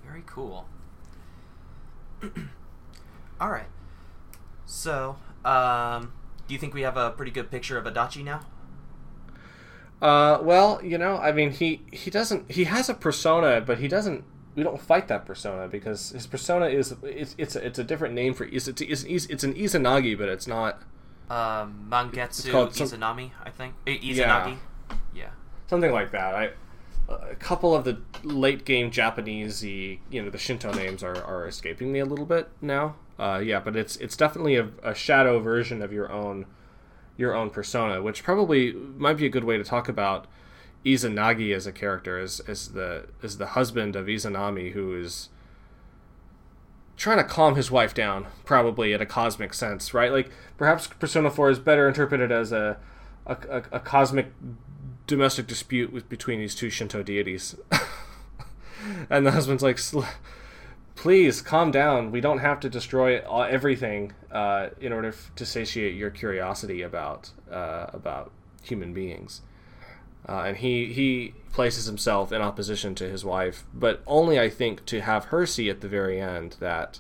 Very 0.06 0.24
cool. 0.26 0.68
All 3.42 3.50
right. 3.50 3.68
So, 4.66 5.18
Um, 5.44 6.14
do 6.48 6.54
you 6.54 6.60
think 6.60 6.74
we 6.74 6.82
have 6.82 6.96
a 6.98 7.12
pretty 7.12 7.32
good 7.32 7.52
picture 7.52 7.78
of 7.78 7.86
Adachi 7.86 8.24
now? 8.24 8.42
Uh, 10.02 10.40
well, 10.42 10.80
you 10.84 10.98
know, 10.98 11.18
I 11.18 11.32
mean, 11.32 11.52
he 11.52 11.82
he 11.92 12.10
doesn't. 12.12 12.52
He 12.52 12.66
has 12.66 12.90
a 12.90 12.94
persona, 12.94 13.62
but 13.62 13.80
he 13.80 13.88
doesn't. 13.88 14.24
We 14.56 14.64
don't 14.64 14.80
fight 14.80 15.08
that 15.08 15.26
persona 15.26 15.68
because 15.68 16.10
his 16.12 16.28
persona 16.28 16.68
is 16.68 16.94
it's 17.04 17.36
it's 17.38 17.56
a, 17.56 17.66
it's 17.66 17.80
a 17.80 17.84
different 17.84 18.14
name 18.14 18.34
for 18.34 18.46
it's 18.46 18.68
it's, 18.68 18.82
it's, 18.82 19.26
it's 19.26 19.44
an 19.44 19.54
Izanagi, 19.56 20.18
but 20.18 20.30
it's 20.30 20.48
not 20.48 20.82
Uh, 21.30 21.66
Magatsu 21.90 22.52
called 22.52 22.76
some- 22.76 22.88
Izanami, 22.88 23.32
I 23.44 23.50
think. 23.50 23.74
Eh, 23.88 23.98
Izanagi. 23.98 24.58
Yeah. 24.58 24.96
Yeah. 25.16 25.30
something 25.68 25.92
like 25.92 26.12
that. 26.12 26.36
I 26.36 26.50
a 27.10 27.36
couple 27.36 27.76
of 27.76 27.84
the 27.84 28.00
late 28.24 28.64
game 28.66 28.90
Japanese, 28.90 29.64
you 29.64 30.00
know, 30.12 30.30
the 30.30 30.38
Shinto 30.38 30.72
names 30.74 31.04
are, 31.04 31.22
are 31.24 31.48
escaping 31.48 31.92
me 31.92 32.00
a 32.00 32.06
little 32.06 32.26
bit 32.26 32.50
now. 32.62 32.96
Uh, 33.20 33.42
yeah, 33.44 33.60
but 33.60 33.76
it's 33.76 33.96
it's 33.98 34.16
definitely 34.18 34.56
a, 34.56 34.70
a 34.84 34.96
shadow 34.96 35.40
version 35.40 35.82
of 35.82 35.92
your 35.94 36.12
own 36.12 36.46
your 37.18 37.36
own 37.36 37.50
persona, 37.50 38.02
which 38.02 38.24
probably 38.24 38.72
might 38.74 39.18
be 39.18 39.26
a 39.26 39.30
good 39.30 39.44
way 39.44 39.58
to 39.58 39.64
talk 39.64 39.88
about 39.90 40.26
Izanagi 40.86 41.54
as 41.56 41.68
a 41.68 41.72
character, 41.72 42.18
as 42.20 42.40
as 42.42 42.70
the 42.70 43.06
as 43.22 43.38
the 43.38 43.48
husband 43.48 43.96
of 43.96 44.08
Izanami, 44.08 44.72
who 44.72 44.96
is 45.00 45.30
trying 46.98 47.18
to 47.18 47.24
calm 47.24 47.56
his 47.56 47.72
wife 47.72 47.94
down, 47.94 48.28
probably 48.46 48.94
in 48.94 49.02
a 49.02 49.06
cosmic 49.06 49.54
sense, 49.54 49.94
right? 49.94 50.12
Like 50.12 50.30
perhaps 50.58 50.88
Persona 50.88 51.30
Four 51.30 51.50
is 51.50 51.60
better 51.60 51.88
interpreted 51.88 52.32
as 52.32 52.52
a 52.52 52.78
a, 53.26 53.38
a, 53.50 53.64
a 53.74 53.80
cosmic 53.80 54.32
domestic 55.08 55.48
dispute 55.48 55.92
with 55.92 56.08
between 56.10 56.40
these 56.40 56.56
two 56.56 56.70
Shinto 56.70 57.04
deities, 57.04 57.56
and 59.10 59.26
the 59.26 59.32
husband's 59.32 59.64
like. 59.64 59.80
Please 60.96 61.42
calm 61.42 61.72
down. 61.72 62.12
We 62.12 62.22
don't 62.22 62.38
have 62.38 62.60
to 62.62 62.70
destroy 62.70 63.20
everything 63.20 64.14
uh, 64.32 64.70
in 64.80 64.94
order 64.94 65.08
f- 65.08 65.32
to 65.36 65.46
satiate 65.46 65.96
your 65.96 66.12
curiosity 66.12 66.84
about 66.84 67.32
uh, 67.52 67.88
about 67.92 68.32
human 68.62 68.94
beings. 68.94 69.42
Uh, 70.28 70.44
and 70.48 70.58
he 70.58 70.94
he 70.94 71.34
places 71.52 71.86
himself 71.86 72.32
in 72.32 72.42
opposition 72.42 72.96
to 72.96 73.10
his 73.10 73.26
wife, 73.26 73.66
but 73.74 74.02
only 74.08 74.40
I 74.40 74.50
think 74.50 74.86
to 74.86 75.02
have 75.02 75.26
her 75.26 75.46
see 75.46 75.70
at 75.70 75.82
the 75.82 75.88
very 75.88 76.20
end 76.20 76.56
that 76.60 77.00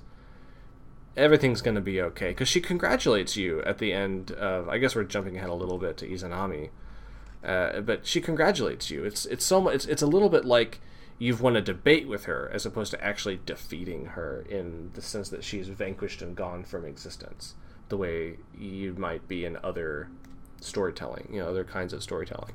everything's 1.15 1.61
going 1.61 1.75
to 1.75 1.81
be 1.81 2.01
okay 2.01 2.29
because 2.29 2.47
she 2.47 2.59
congratulates 2.59 3.37
you 3.37 3.61
at 3.63 3.77
the 3.77 3.93
end 3.93 4.31
of. 4.31 4.67
I 4.67 4.77
guess 4.77 4.95
we're 4.95 5.03
jumping 5.05 5.37
ahead 5.37 5.49
a 5.49 5.53
little 5.53 5.77
bit 5.77 5.97
to 5.97 6.07
Izanami, 6.07 6.69
uh, 7.43 7.79
but 7.81 8.05
she 8.05 8.19
congratulates 8.19 8.89
you. 8.91 9.05
It's 9.05 9.25
it's 9.25 9.45
so. 9.45 9.69
It's 9.69 9.85
it's 9.85 10.01
a 10.01 10.07
little 10.07 10.29
bit 10.29 10.43
like 10.43 10.81
you've 11.17 11.41
won 11.41 11.55
a 11.55 11.61
debate 11.61 12.07
with 12.07 12.25
her 12.25 12.49
as 12.53 12.65
opposed 12.65 12.91
to 12.91 13.03
actually 13.03 13.39
defeating 13.45 14.07
her 14.07 14.45
in 14.49 14.91
the 14.93 15.01
sense 15.01 15.29
that 15.29 15.43
she's 15.43 15.69
vanquished 15.69 16.21
and 16.21 16.35
gone 16.35 16.63
from 16.63 16.85
existence 16.85 17.53
the 17.89 17.97
way 17.97 18.37
you 18.57 18.93
might 18.95 19.27
be 19.27 19.45
in 19.45 19.57
other 19.63 20.09
storytelling 20.59 21.27
you 21.31 21.39
know 21.39 21.47
other 21.47 21.63
kinds 21.63 21.93
of 21.93 22.01
storytelling 22.01 22.53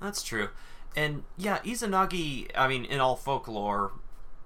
That's 0.00 0.22
true. 0.22 0.50
And 0.96 1.24
yeah, 1.36 1.58
Izanagi, 1.58 2.50
I 2.54 2.68
mean, 2.68 2.84
in 2.84 3.00
all 3.00 3.16
folklore, 3.16 3.92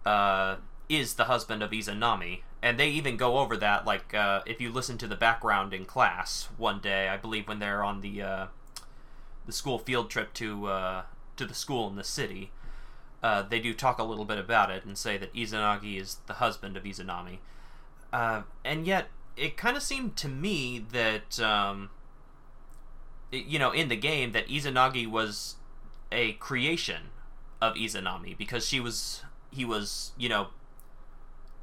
uh, 0.04 0.56
is 0.88 1.14
the 1.14 1.24
husband 1.24 1.62
of 1.62 1.70
Izanami. 1.70 2.40
And 2.62 2.78
they 2.78 2.88
even 2.90 3.16
go 3.16 3.38
over 3.38 3.56
that, 3.56 3.84
like, 3.84 4.14
uh, 4.14 4.42
if 4.46 4.60
you 4.60 4.70
listen 4.70 4.96
to 4.98 5.08
the 5.08 5.16
background 5.16 5.74
in 5.74 5.84
class 5.84 6.48
one 6.56 6.78
day, 6.78 7.08
I 7.08 7.16
believe 7.16 7.48
when 7.48 7.58
they're 7.58 7.82
on 7.82 8.02
the, 8.02 8.22
uh, 8.22 8.46
the 9.46 9.52
school 9.52 9.78
field 9.78 10.10
trip 10.10 10.32
to, 10.34 10.66
uh, 10.66 11.02
to 11.36 11.44
the 11.44 11.54
school 11.54 11.88
in 11.88 11.96
the 11.96 12.04
city, 12.04 12.52
uh, 13.20 13.42
they 13.42 13.58
do 13.58 13.74
talk 13.74 13.98
a 13.98 14.04
little 14.04 14.24
bit 14.24 14.38
about 14.38 14.70
it 14.70 14.84
and 14.84 14.96
say 14.96 15.16
that 15.16 15.34
Izanagi 15.34 16.00
is 16.00 16.18
the 16.26 16.34
husband 16.34 16.76
of 16.76 16.84
Izanami. 16.84 17.38
Uh, 18.12 18.42
and 18.64 18.86
yet, 18.86 19.08
it 19.36 19.56
kind 19.56 19.76
of 19.76 19.82
seemed 19.82 20.16
to 20.18 20.28
me 20.28 20.84
that, 20.92 21.40
um, 21.40 21.90
you 23.32 23.58
know, 23.58 23.70
in 23.70 23.88
the 23.88 23.96
game 23.96 24.32
that 24.32 24.48
Izanagi 24.48 25.10
was 25.10 25.56
a 26.10 26.32
creation 26.34 27.08
of 27.60 27.74
Izanami 27.74 28.36
because 28.36 28.66
she 28.66 28.80
was 28.80 29.22
he 29.50 29.64
was 29.64 30.12
you 30.18 30.28
know 30.28 30.48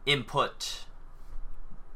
input 0.06 0.86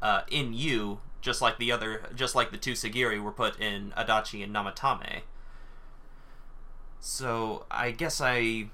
uh, 0.02 0.22
in 0.30 0.52
you 0.52 1.00
just 1.20 1.40
like 1.40 1.58
the 1.58 1.72
other 1.72 2.02
just 2.14 2.34
like 2.34 2.50
the 2.50 2.58
two 2.58 2.72
Sagiri 2.72 3.20
were 3.22 3.32
put 3.32 3.58
in 3.60 3.92
Adachi 3.96 4.42
and 4.44 4.54
Namatame. 4.54 5.22
So 7.00 7.66
I 7.70 7.90
guess 7.90 8.20
I 8.20 8.68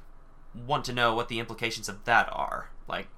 want 0.55 0.85
to 0.85 0.93
know 0.93 1.14
what 1.14 1.28
the 1.28 1.39
implications 1.39 1.89
of 1.89 2.05
that 2.05 2.28
are. 2.32 2.70
Like, 2.89 3.09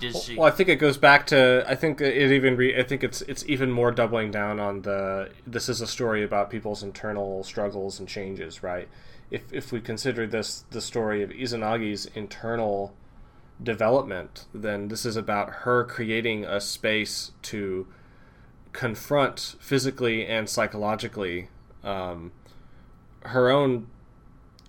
did 0.00 0.16
she? 0.16 0.36
well 0.36 0.46
i 0.46 0.50
think 0.50 0.68
it 0.68 0.76
goes 0.76 0.96
back 0.96 1.26
to 1.26 1.64
i 1.66 1.74
think 1.74 2.00
it 2.00 2.32
even 2.32 2.56
re- 2.56 2.78
i 2.78 2.82
think 2.82 3.04
it's 3.04 3.22
it's 3.22 3.44
even 3.46 3.70
more 3.70 3.90
doubling 3.90 4.30
down 4.30 4.58
on 4.58 4.82
the 4.82 5.30
this 5.46 5.68
is 5.68 5.80
a 5.80 5.86
story 5.86 6.22
about 6.22 6.50
people's 6.50 6.82
internal 6.82 7.42
struggles 7.44 7.98
and 7.98 8.08
changes 8.08 8.62
right 8.62 8.88
if 9.30 9.52
if 9.52 9.72
we 9.72 9.80
consider 9.80 10.26
this 10.26 10.64
the 10.70 10.80
story 10.80 11.22
of 11.22 11.30
izanagi's 11.30 12.06
internal 12.14 12.94
development 13.62 14.46
then 14.52 14.88
this 14.88 15.04
is 15.04 15.16
about 15.16 15.50
her 15.50 15.84
creating 15.84 16.44
a 16.44 16.60
space 16.60 17.32
to 17.42 17.86
confront 18.72 19.54
physically 19.60 20.26
and 20.26 20.48
psychologically 20.48 21.48
um, 21.84 22.32
her 23.24 23.50
own 23.50 23.86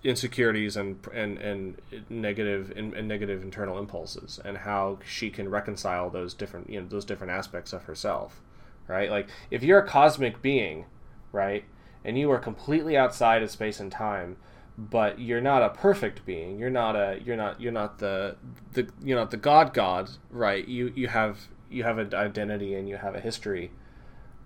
insecurities 0.04 0.76
and 0.76 0.98
and 1.12 1.38
and 1.38 1.80
negative 2.10 2.72
and, 2.76 2.92
and 2.92 3.08
negative 3.08 3.42
internal 3.42 3.78
impulses 3.78 4.38
and 4.44 4.58
how 4.58 4.98
she 5.04 5.30
can 5.30 5.48
reconcile 5.48 6.10
those 6.10 6.34
different 6.34 6.68
you 6.68 6.80
know 6.80 6.86
those 6.86 7.04
different 7.04 7.32
aspects 7.32 7.72
of 7.72 7.84
herself 7.84 8.42
right? 8.86 9.10
Like 9.10 9.28
if 9.50 9.62
you're 9.62 9.78
a 9.78 9.86
cosmic 9.86 10.42
being 10.42 10.84
right 11.32 11.64
and 12.04 12.18
you 12.18 12.30
are 12.30 12.38
completely 12.38 12.96
outside 12.96 13.42
of 13.42 13.50
space 13.50 13.80
and 13.80 13.90
time 13.90 14.36
but 14.76 15.18
you're 15.20 15.40
not 15.40 15.62
a 15.62 15.70
perfect 15.70 16.26
being 16.26 16.58
you're 16.58 16.68
not 16.68 16.96
a 16.96 17.20
you're 17.24 17.36
not 17.36 17.60
you're 17.60 17.72
not 17.72 17.98
the 17.98 18.36
the 18.72 18.88
you're 19.02 19.18
not 19.18 19.30
the 19.30 19.36
god 19.36 19.72
god 19.72 20.10
right? 20.30 20.66
You 20.68 20.92
you 20.94 21.08
have 21.08 21.48
you 21.70 21.84
have 21.84 21.98
an 21.98 22.14
identity 22.14 22.74
and 22.74 22.88
you 22.88 22.96
have 22.96 23.14
a 23.14 23.20
history 23.20 23.70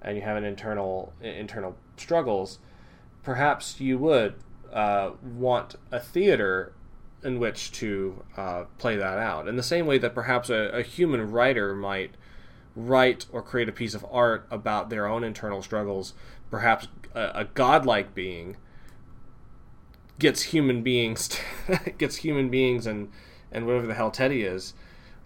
and 0.03 0.17
you 0.17 0.23
have 0.23 0.37
an 0.37 0.45
internal 0.45 1.13
internal 1.21 1.77
struggles. 1.97 2.59
Perhaps 3.23 3.81
you 3.81 3.99
would 3.99 4.35
uh, 4.73 5.11
want 5.23 5.77
a 5.90 6.01
theater 6.01 6.73
in 7.23 7.39
which 7.39 7.73
to 7.73 8.23
uh, 8.36 8.65
play 8.78 8.97
that 8.97 9.19
out 9.19 9.49
in 9.49 9.57
the 9.57 9.62
same 9.62 9.86
way 9.86 9.99
that 9.99 10.15
perhaps 10.15 10.51
a, 10.51 10.70
a 10.73 10.82
human 10.82 11.31
writer 11.31 11.74
might 11.74 12.12
write 12.77 13.27
or 13.32 13.43
create 13.43 13.69
a 13.69 13.73
piece 13.73 13.95
of 13.95 14.07
art 14.11 14.47
about 14.51 14.89
their 14.89 15.07
own 15.07 15.24
internal 15.24 15.62
struggles 15.62 16.15
perhaps 16.51 16.86
a, 17.15 17.31
a 17.35 17.45
godlike 17.45 18.15
being 18.15 18.57
gets 20.19 20.43
human 20.43 20.82
beings 20.82 21.40
gets 21.99 22.16
human 22.16 22.49
beings 22.49 22.86
and 22.86 23.11
and 23.51 23.66
whatever 23.66 23.86
the 23.86 23.95
hell 23.95 24.11
Teddy 24.11 24.43
is 24.43 24.74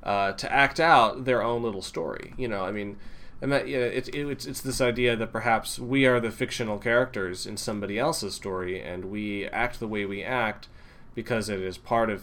uh, 0.03 0.33
to 0.33 0.53
act 0.53 0.81
out 0.81 1.25
their 1.25 1.43
own 1.43 1.63
little 1.63 1.83
story. 1.83 2.33
You 2.37 2.49
know, 2.49 2.65
I 2.65 2.73
mean, 2.73 2.99
and 3.43 3.51
that, 3.51 3.67
yeah, 3.67 3.79
it's 3.79 4.09
it's 4.11 4.47
it's 4.47 4.61
this 4.61 4.81
idea 4.81 5.17
that 5.17 5.33
perhaps 5.33 5.77
we 5.79 6.07
are 6.07 6.21
the 6.21 6.31
fictional 6.31 6.79
characters 6.79 7.45
in 7.45 7.57
somebody 7.57 7.99
else's 7.99 8.35
story, 8.35 8.81
and 8.81 9.07
we 9.07 9.47
act 9.47 9.81
the 9.81 9.89
way 9.89 10.07
we 10.07 10.23
act 10.23 10.69
because 11.17 11.49
it 11.49 11.61
is 11.61 11.77
part 11.77 12.09
of 12.09 12.23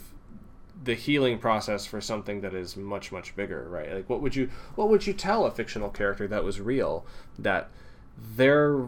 the 0.81 0.95
healing 0.95 1.37
process 1.37 1.85
for 1.85 1.99
something 1.99 2.39
that 2.39 2.53
is 2.53 2.77
much 2.77 3.11
much 3.11 3.35
bigger, 3.35 3.67
right? 3.69 3.93
Like, 3.93 4.09
what 4.09 4.21
would 4.21 4.37
you 4.37 4.49
what 4.75 4.87
would 4.89 5.05
you 5.05 5.13
tell 5.13 5.45
a 5.45 5.51
fictional 5.51 5.89
character 5.89 6.25
that 6.25 6.45
was 6.45 6.61
real 6.61 7.05
that 7.37 7.69
their 8.17 8.87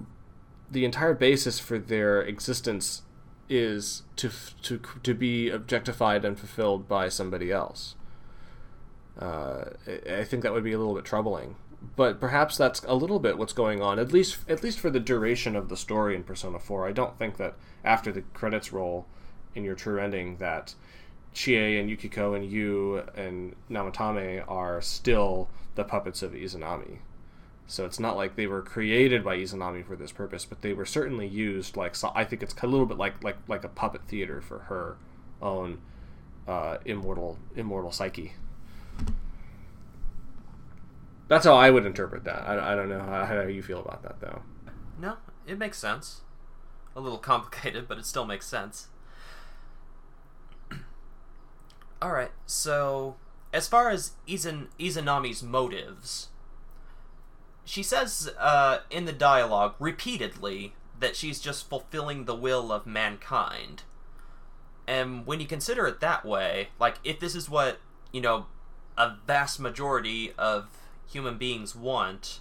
the 0.72 0.86
entire 0.86 1.14
basis 1.14 1.60
for 1.60 1.78
their 1.78 2.22
existence 2.22 3.02
is 3.50 4.04
to 4.16 4.32
to 4.62 4.80
to 5.04 5.14
be 5.14 5.50
objectified 5.50 6.24
and 6.24 6.40
fulfilled 6.40 6.88
by 6.88 7.10
somebody 7.10 7.52
else. 7.52 7.96
Uh, 9.20 9.66
I 9.86 10.20
I 10.20 10.24
think 10.24 10.44
that 10.44 10.54
would 10.54 10.64
be 10.64 10.72
a 10.72 10.78
little 10.78 10.96
bit 10.96 11.04
troubling, 11.04 11.58
but 11.96 12.20
perhaps 12.20 12.58
that's 12.58 12.84
a 12.84 12.94
little 12.94 13.20
bit 13.20 13.38
what's 13.38 13.54
going 13.54 13.82
on. 13.82 14.00
At 14.00 14.14
least 14.14 14.38
at 14.48 14.64
least 14.64 14.80
for 14.80 14.90
the 14.90 15.00
duration 15.00 15.56
of 15.56 15.70
the 15.70 15.78
story 15.78 16.16
in 16.16 16.24
Persona 16.24 16.60
Four. 16.60 16.88
I 16.88 16.92
don't 16.92 17.18
think 17.18 17.38
that 17.38 17.56
after 17.84 18.12
the 18.12 18.22
credits 18.34 18.72
roll 18.72 19.06
in 19.56 19.64
your 19.64 19.76
true 19.76 20.00
ending 20.00 20.38
that 20.38 20.76
Chie 21.34 21.80
and 21.80 21.90
Yukiko 21.90 22.34
and 22.34 22.50
you 22.50 23.04
and 23.16 23.56
Namatame 23.70 24.44
are 24.48 24.82
still 24.82 25.50
the 25.76 25.84
puppets 25.84 26.22
of 26.22 26.34
Izanami. 26.34 27.00
So 27.68 27.86
it's 27.86 28.00
not 28.00 28.18
like 28.18 28.36
they 28.36 28.48
were 28.48 28.62
created 28.62 29.24
by 29.24 29.38
Izanami 29.38 29.86
for 29.86 29.96
this 29.96 30.12
purpose, 30.12 30.44
but 30.44 30.62
they 30.62 30.74
were 30.74 30.86
certainly 30.86 31.28
used 31.28 31.78
like 31.78 31.96
so 31.96 32.12
I 32.14 32.26
think 32.26 32.44
it's 32.44 32.54
a 32.62 32.68
little 32.68 32.86
bit 32.86 32.98
like 32.98 33.24
like 33.24 33.38
like 33.48 33.64
a 33.64 33.70
puppet 33.70 34.02
theater 34.08 34.42
for 34.42 34.60
her 34.60 34.98
own 35.42 35.80
uh, 36.48 36.78
immortal 36.86 37.38
immortal 37.56 37.92
psyche. 37.92 38.34
That's 41.32 41.46
how 41.46 41.56
I 41.56 41.70
would 41.70 41.86
interpret 41.86 42.26
that. 42.26 42.46
I, 42.46 42.74
I 42.74 42.76
don't 42.76 42.90
know 42.90 43.00
how, 43.00 43.24
how 43.24 43.44
you 43.44 43.64
feel 43.64 43.80
about 43.80 44.04
that 44.04 44.20
though. 44.20 44.42
No, 45.00 45.16
it 45.48 45.58
makes 45.58 45.78
sense. 45.78 46.24
A 46.94 47.00
little 47.00 47.18
complicated, 47.32 47.88
but 47.88 47.98
it 47.98 48.06
still 48.06 48.26
makes 48.26 48.46
sense. 48.46 48.90
All 52.02 52.12
right, 52.12 52.32
so 52.46 53.16
as 53.54 53.70
far 53.70 53.90
as 53.90 54.12
Izan 54.28 54.68
Izanami's 54.78 55.42
motives, 55.42 56.28
she 57.64 57.82
says 57.82 58.30
uh, 58.38 58.80
in 58.90 59.06
the 59.06 59.14
dialogue 59.14 59.76
repeatedly 59.80 60.74
that 61.00 61.16
she's 61.16 61.40
just 61.40 61.70
fulfilling 61.70 62.26
the 62.26 62.36
will 62.36 62.74
of 62.74 62.86
mankind. 62.86 63.84
And 64.86 65.26
when 65.26 65.40
you 65.40 65.48
consider 65.48 65.88
it 65.88 66.02
that 66.02 66.26
way, 66.26 66.72
like 66.78 66.96
if 67.06 67.22
this 67.22 67.36
is 67.36 67.50
what, 67.50 67.80
you 68.12 68.20
know, 68.20 68.48
a 68.98 69.16
vast 69.26 69.62
majority 69.62 70.34
of 70.38 70.68
human 71.12 71.38
beings 71.38 71.76
want, 71.76 72.40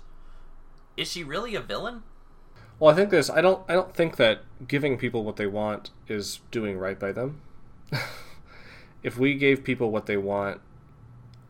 is 0.97 1.11
she 1.11 1.25
really 1.25 1.55
a 1.55 1.61
villain? 1.61 2.03
Well, 2.79 2.93
I 2.93 2.97
think 2.97 3.11
this. 3.11 3.29
I 3.29 3.41
don't. 3.41 3.63
I 3.69 3.75
don't 3.75 3.95
think 3.95 4.17
that 4.17 4.43
giving 4.67 4.97
people 4.97 5.23
what 5.25 5.37
they 5.37 5.47
want 5.47 5.91
is 6.09 6.41
doing 6.51 6.79
right 6.79 6.99
by 6.99 7.13
them. 7.13 7.41
if 9.03 9.19
we 9.19 9.35
gave 9.35 9.65
people 9.65 9.91
what 9.91 10.07
they 10.07 10.17
want, 10.17 10.61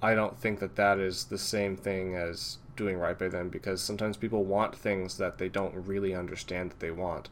I 0.03 0.15
don't 0.15 0.39
think 0.39 0.59
that 0.59 0.77
that 0.77 0.99
is 0.99 1.25
the 1.27 1.39
same 1.39 1.77
thing 1.77 2.17
as 2.17 2.59
doing 2.77 2.97
right 2.97 3.19
by 3.19 3.29
them 3.29 3.49
because 3.49 3.83
sometimes 3.83 4.17
people 4.17 4.45
want 4.45 4.75
things 4.75 5.19
that 5.19 5.39
they 5.39 5.49
don't 5.49 5.75
really 5.75 6.15
understand 6.15 6.71
that 6.71 6.81
they 6.81 6.91
want. 6.91 7.29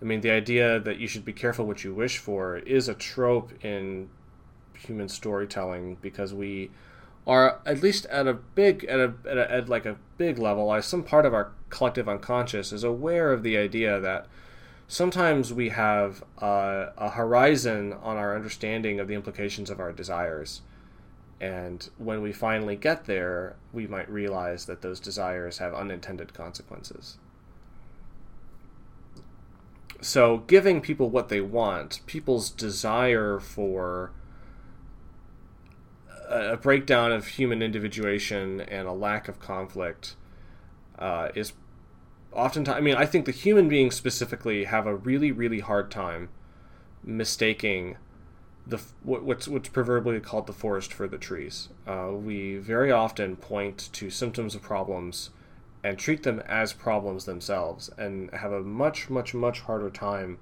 I 0.00 0.04
mean, 0.04 0.20
the 0.20 0.30
idea 0.30 0.78
that 0.78 0.98
you 0.98 1.06
should 1.06 1.24
be 1.24 1.32
careful 1.32 1.66
what 1.66 1.84
you 1.84 1.94
wish 1.94 2.18
for 2.18 2.58
is 2.58 2.88
a 2.88 2.94
trope 2.94 3.52
in 3.64 4.10
human 4.74 5.08
storytelling 5.08 5.96
because 6.00 6.32
we 6.32 6.70
are 7.26 7.60
at 7.66 7.82
least 7.82 8.06
at 8.06 8.26
a 8.26 8.34
big 8.34 8.84
at 8.84 8.98
a, 8.98 9.14
at, 9.28 9.36
a, 9.36 9.52
at 9.52 9.68
like 9.68 9.86
a 9.86 9.96
big 10.16 10.38
level 10.38 10.80
some 10.82 11.02
part 11.02 11.26
of 11.26 11.34
our 11.34 11.52
collective 11.68 12.08
unconscious 12.08 12.72
is 12.72 12.84
aware 12.84 13.32
of 13.32 13.42
the 13.42 13.56
idea 13.56 14.00
that 14.00 14.26
sometimes 14.88 15.52
we 15.52 15.68
have 15.68 16.24
uh, 16.40 16.86
a 16.96 17.10
horizon 17.10 17.92
on 17.92 18.16
our 18.16 18.34
understanding 18.34 18.98
of 18.98 19.06
the 19.06 19.14
implications 19.14 19.70
of 19.70 19.78
our 19.78 19.92
desires. 19.92 20.62
And 21.40 21.88
when 21.96 22.20
we 22.22 22.32
finally 22.32 22.76
get 22.76 23.04
there 23.04 23.56
we 23.72 23.86
might 23.86 24.10
realize 24.10 24.66
that 24.66 24.82
those 24.82 25.00
desires 25.00 25.58
have 25.58 25.74
unintended 25.74 26.34
consequences. 26.34 27.18
So 30.00 30.38
giving 30.38 30.80
people 30.80 31.10
what 31.10 31.28
they 31.28 31.40
want 31.40 32.00
people's 32.06 32.50
desire 32.50 33.38
for 33.38 34.12
a 36.30 36.56
breakdown 36.56 37.12
of 37.12 37.26
human 37.26 37.60
individuation 37.60 38.60
and 38.60 38.86
a 38.86 38.92
lack 38.92 39.28
of 39.28 39.40
conflict 39.40 40.16
uh, 40.98 41.28
is 41.34 41.52
oftentimes. 42.32 42.76
I 42.76 42.80
mean, 42.80 42.94
I 42.94 43.06
think 43.06 43.26
the 43.26 43.32
human 43.32 43.68
beings 43.68 43.96
specifically 43.96 44.64
have 44.64 44.86
a 44.86 44.94
really, 44.94 45.32
really 45.32 45.60
hard 45.60 45.90
time 45.90 46.28
mistaking 47.02 47.96
the 48.66 48.80
what's 49.02 49.48
what's 49.48 49.68
proverbially 49.68 50.20
called 50.20 50.46
the 50.46 50.52
forest 50.52 50.92
for 50.92 51.08
the 51.08 51.18
trees. 51.18 51.68
Uh, 51.86 52.10
we 52.12 52.56
very 52.56 52.92
often 52.92 53.36
point 53.36 53.88
to 53.92 54.10
symptoms 54.10 54.54
of 54.54 54.62
problems 54.62 55.30
and 55.82 55.98
treat 55.98 56.22
them 56.22 56.40
as 56.46 56.72
problems 56.72 57.24
themselves, 57.24 57.90
and 57.96 58.30
have 58.32 58.52
a 58.52 58.60
much, 58.60 59.08
much, 59.08 59.32
much 59.32 59.60
harder 59.60 59.90
time 59.90 60.38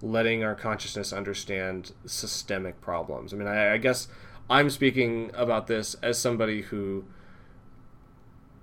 letting 0.00 0.44
our 0.44 0.54
consciousness 0.54 1.12
understand 1.12 1.92
systemic 2.04 2.80
problems. 2.80 3.32
I 3.32 3.36
mean, 3.36 3.48
I, 3.48 3.74
I 3.74 3.76
guess 3.78 4.08
I'm 4.48 4.70
speaking 4.70 5.30
about 5.34 5.66
this 5.66 5.94
as 6.02 6.18
somebody 6.18 6.62
who 6.62 7.04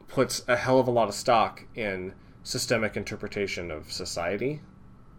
puts 0.07 0.43
a 0.47 0.55
hell 0.55 0.79
of 0.79 0.87
a 0.87 0.91
lot 0.91 1.09
of 1.09 1.13
stock 1.13 1.65
in 1.75 2.13
systemic 2.43 2.95
interpretation 2.95 3.71
of 3.71 3.91
society. 3.91 4.61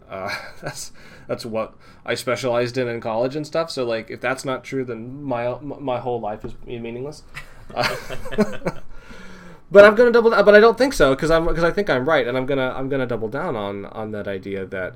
Uh, 0.09 0.33
that's 0.61 0.91
that's 1.27 1.45
what 1.45 1.75
I 2.05 2.15
specialized 2.15 2.77
in 2.77 2.87
in 2.87 3.01
college 3.01 3.35
and 3.35 3.45
stuff. 3.45 3.69
So 3.69 3.85
like, 3.85 4.09
if 4.09 4.21
that's 4.21 4.45
not 4.45 4.63
true, 4.63 4.85
then 4.85 5.23
my 5.23 5.57
my 5.61 5.99
whole 5.99 6.19
life 6.19 6.45
is 6.45 6.53
meaningless. 6.65 7.23
Uh, 7.73 7.95
but 9.71 9.85
I'm 9.85 9.95
gonna 9.95 10.11
double. 10.11 10.31
But 10.31 10.55
I 10.55 10.59
don't 10.59 10.77
think 10.77 10.93
so 10.93 11.13
because 11.15 11.29
I'm 11.29 11.45
because 11.45 11.63
I 11.63 11.71
think 11.71 11.89
I'm 11.89 12.07
right, 12.07 12.27
and 12.27 12.37
I'm 12.37 12.45
gonna 12.45 12.73
I'm 12.75 12.89
gonna 12.89 13.07
double 13.07 13.27
down 13.27 13.55
on 13.55 13.85
on 13.85 14.11
that 14.11 14.27
idea 14.27 14.65
that 14.65 14.95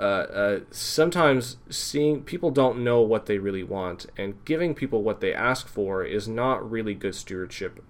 uh, 0.00 0.02
uh, 0.02 0.60
sometimes 0.70 1.58
seeing 1.68 2.22
people 2.22 2.50
don't 2.50 2.82
know 2.82 3.02
what 3.02 3.26
they 3.26 3.36
really 3.36 3.62
want, 3.62 4.06
and 4.16 4.42
giving 4.46 4.74
people 4.74 5.02
what 5.02 5.20
they 5.20 5.34
ask 5.34 5.68
for 5.68 6.02
is 6.02 6.26
not 6.26 6.68
really 6.68 6.94
good 6.94 7.14
stewardship, 7.14 7.84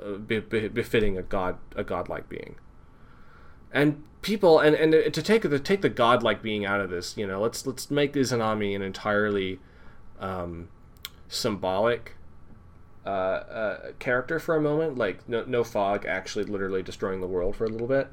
uh, 0.00 0.12
be, 0.12 0.38
be, 0.38 0.68
befitting 0.68 1.18
a 1.18 1.22
god 1.22 1.58
a 1.74 1.82
godlike 1.82 2.28
being. 2.28 2.54
And 3.72 4.04
people, 4.22 4.60
and, 4.60 4.76
and 4.76 5.12
to 5.12 5.22
take 5.22 5.42
the 5.42 5.58
take 5.58 5.82
the 5.82 5.88
godlike 5.88 6.42
being 6.42 6.64
out 6.64 6.80
of 6.80 6.90
this, 6.90 7.16
you 7.16 7.26
know, 7.26 7.40
let's 7.40 7.66
let's 7.66 7.90
make 7.90 8.12
Izanami 8.12 8.76
an 8.76 8.82
entirely 8.82 9.58
um, 10.20 10.68
symbolic 11.26 12.14
uh, 13.04 13.08
uh, 13.08 13.78
character 13.98 14.38
for 14.38 14.54
a 14.54 14.60
moment, 14.60 14.96
like 14.96 15.28
no, 15.28 15.42
no 15.44 15.64
fog 15.64 16.06
actually 16.06 16.44
literally 16.44 16.84
destroying 16.84 17.20
the 17.20 17.26
world 17.26 17.56
for 17.56 17.64
a 17.64 17.68
little 17.68 17.88
bit. 17.88 18.08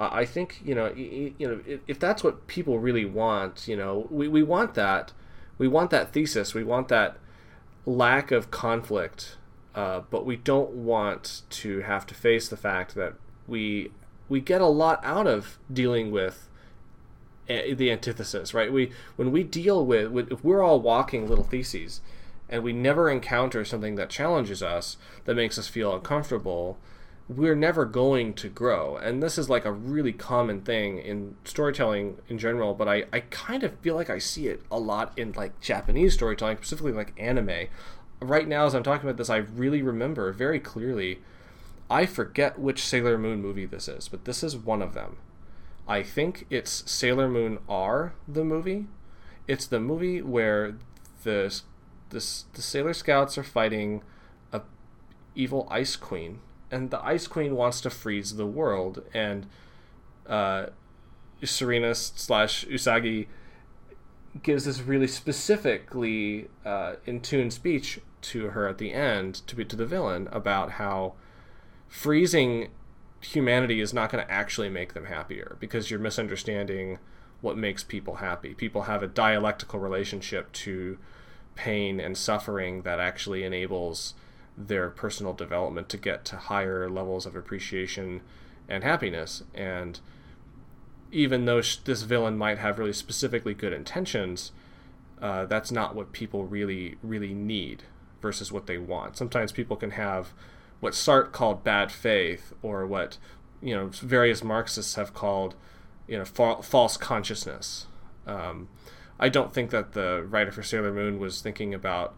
I 0.00 0.24
think 0.24 0.60
you 0.64 0.74
know 0.74 0.92
you, 0.94 1.34
you 1.38 1.48
know 1.48 1.78
if 1.86 1.98
that's 1.98 2.22
what 2.22 2.46
people 2.46 2.78
really 2.78 3.04
want, 3.04 3.66
you 3.66 3.76
know, 3.76 4.06
we, 4.10 4.28
we 4.28 4.42
want 4.42 4.74
that, 4.74 5.12
we 5.58 5.66
want 5.66 5.90
that 5.90 6.12
thesis, 6.12 6.54
we 6.54 6.62
want 6.62 6.88
that 6.88 7.16
lack 7.84 8.30
of 8.30 8.50
conflict, 8.50 9.36
uh, 9.74 10.02
but 10.10 10.24
we 10.24 10.36
don't 10.36 10.70
want 10.70 11.42
to 11.50 11.80
have 11.80 12.06
to 12.06 12.14
face 12.14 12.48
the 12.48 12.56
fact 12.56 12.94
that 12.94 13.14
we 13.46 13.90
we 14.28 14.40
get 14.40 14.60
a 14.60 14.66
lot 14.66 15.00
out 15.02 15.26
of 15.26 15.58
dealing 15.72 16.10
with 16.10 16.48
the 17.48 17.90
antithesis, 17.90 18.52
right? 18.52 18.72
We 18.72 18.92
when 19.16 19.32
we 19.32 19.42
deal 19.42 19.84
with, 19.84 20.08
with 20.08 20.30
if 20.30 20.44
we're 20.44 20.62
all 20.62 20.80
walking 20.80 21.26
little 21.26 21.44
theses, 21.44 22.02
and 22.48 22.62
we 22.62 22.72
never 22.72 23.10
encounter 23.10 23.64
something 23.64 23.96
that 23.96 24.10
challenges 24.10 24.62
us 24.62 24.96
that 25.24 25.34
makes 25.34 25.58
us 25.58 25.66
feel 25.66 25.94
uncomfortable 25.94 26.78
we're 27.28 27.54
never 27.54 27.84
going 27.84 28.32
to 28.32 28.48
grow. 28.48 28.96
And 28.96 29.22
this 29.22 29.36
is 29.36 29.50
like 29.50 29.66
a 29.66 29.72
really 29.72 30.12
common 30.12 30.62
thing 30.62 30.98
in 30.98 31.36
storytelling 31.44 32.16
in 32.28 32.38
general, 32.38 32.72
but 32.72 32.88
I, 32.88 33.04
I 33.12 33.20
kind 33.20 33.62
of 33.62 33.78
feel 33.80 33.94
like 33.94 34.08
I 34.08 34.18
see 34.18 34.48
it 34.48 34.62
a 34.70 34.78
lot 34.78 35.12
in 35.18 35.32
like 35.32 35.60
Japanese 35.60 36.14
storytelling, 36.14 36.56
specifically 36.56 36.92
like 36.92 37.12
anime. 37.18 37.68
Right 38.20 38.48
now, 38.48 38.64
as 38.64 38.74
I'm 38.74 38.82
talking 38.82 39.06
about 39.06 39.18
this, 39.18 39.28
I 39.28 39.36
really 39.36 39.82
remember 39.82 40.32
very 40.32 40.58
clearly. 40.58 41.20
I 41.90 42.06
forget 42.06 42.58
which 42.58 42.84
Sailor 42.84 43.18
Moon 43.18 43.42
movie 43.42 43.66
this 43.66 43.88
is, 43.88 44.08
but 44.08 44.24
this 44.24 44.42
is 44.42 44.56
one 44.56 44.82
of 44.82 44.94
them. 44.94 45.18
I 45.86 46.02
think 46.02 46.46
it's 46.50 46.90
Sailor 46.90 47.28
Moon 47.28 47.58
R, 47.68 48.14
the 48.26 48.44
movie. 48.44 48.86
It's 49.46 49.66
the 49.66 49.80
movie 49.80 50.20
where 50.20 50.76
the, 51.24 51.60
the, 52.10 52.26
the 52.52 52.62
Sailor 52.62 52.94
Scouts 52.94 53.38
are 53.38 53.42
fighting 53.42 54.02
a 54.52 54.62
evil 55.34 55.66
ice 55.70 55.96
queen 55.96 56.40
and 56.70 56.90
the 56.90 57.04
Ice 57.04 57.26
Queen 57.26 57.56
wants 57.56 57.80
to 57.82 57.90
freeze 57.90 58.36
the 58.36 58.46
world, 58.46 59.02
and 59.14 59.46
uh, 60.26 60.66
Serena 61.42 61.94
slash 61.94 62.66
Usagi 62.66 63.26
gives 64.42 64.64
this 64.64 64.80
really 64.80 65.06
specifically 65.06 66.48
uh, 66.64 66.94
in 67.06 67.20
tune 67.20 67.50
speech 67.50 68.00
to 68.20 68.48
her 68.48 68.68
at 68.68 68.78
the 68.78 68.92
end 68.92 69.46
to 69.46 69.56
be 69.56 69.64
to 69.64 69.76
the 69.76 69.86
villain 69.86 70.28
about 70.32 70.72
how 70.72 71.14
freezing 71.88 72.68
humanity 73.20 73.80
is 73.80 73.92
not 73.92 74.10
going 74.10 74.24
to 74.24 74.30
actually 74.30 74.68
make 74.68 74.94
them 74.94 75.06
happier 75.06 75.56
because 75.60 75.90
you're 75.90 75.98
misunderstanding 75.98 76.98
what 77.40 77.56
makes 77.56 77.82
people 77.82 78.16
happy. 78.16 78.54
People 78.54 78.82
have 78.82 79.02
a 79.02 79.06
dialectical 79.06 79.80
relationship 79.80 80.52
to 80.52 80.98
pain 81.54 81.98
and 81.98 82.16
suffering 82.16 82.82
that 82.82 83.00
actually 83.00 83.44
enables 83.44 84.14
their 84.58 84.90
personal 84.90 85.32
development 85.32 85.88
to 85.88 85.96
get 85.96 86.24
to 86.26 86.36
higher 86.36 86.90
levels 86.90 87.26
of 87.26 87.36
appreciation 87.36 88.20
and 88.68 88.82
happiness. 88.82 89.44
And 89.54 90.00
even 91.12 91.44
though 91.44 91.60
sh- 91.60 91.76
this 91.76 92.02
villain 92.02 92.36
might 92.36 92.58
have 92.58 92.78
really 92.78 92.92
specifically 92.92 93.54
good 93.54 93.72
intentions, 93.72 94.52
uh, 95.22 95.46
that's 95.46 95.70
not 95.70 95.94
what 95.94 96.12
people 96.12 96.44
really 96.44 96.96
really 97.02 97.34
need 97.34 97.84
versus 98.20 98.52
what 98.52 98.66
they 98.66 98.78
want. 98.78 99.16
Sometimes 99.16 99.52
people 99.52 99.76
can 99.76 99.92
have 99.92 100.32
what 100.80 100.92
Sartre 100.92 101.32
called 101.32 101.64
bad 101.64 101.90
faith, 101.90 102.52
or 102.62 102.86
what 102.86 103.18
you 103.62 103.74
know 103.74 103.88
various 103.88 104.44
Marxists 104.44 104.96
have 104.96 105.14
called 105.14 105.54
you 106.06 106.18
know 106.18 106.24
fa- 106.24 106.62
false 106.62 106.96
consciousness. 106.96 107.86
Um, 108.26 108.68
I 109.18 109.28
don't 109.28 109.52
think 109.52 109.70
that 109.70 109.92
the 109.92 110.24
writer 110.28 110.52
for 110.52 110.62
Sailor 110.62 110.92
Moon 110.92 111.18
was 111.18 111.40
thinking 111.40 111.74
about 111.74 112.14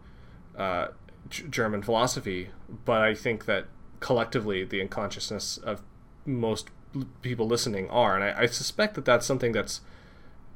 uh, 0.57 0.87
German 1.29 1.81
philosophy, 1.81 2.49
but 2.85 3.01
I 3.01 3.13
think 3.13 3.45
that 3.45 3.67
collectively 3.99 4.63
the 4.63 4.81
unconsciousness 4.81 5.57
of 5.57 5.81
most 6.25 6.69
people 7.21 7.47
listening 7.47 7.89
are, 7.89 8.15
and 8.15 8.23
I, 8.23 8.41
I 8.41 8.45
suspect 8.47 8.95
that 8.95 9.05
that's 9.05 9.25
something 9.25 9.51
that's 9.51 9.81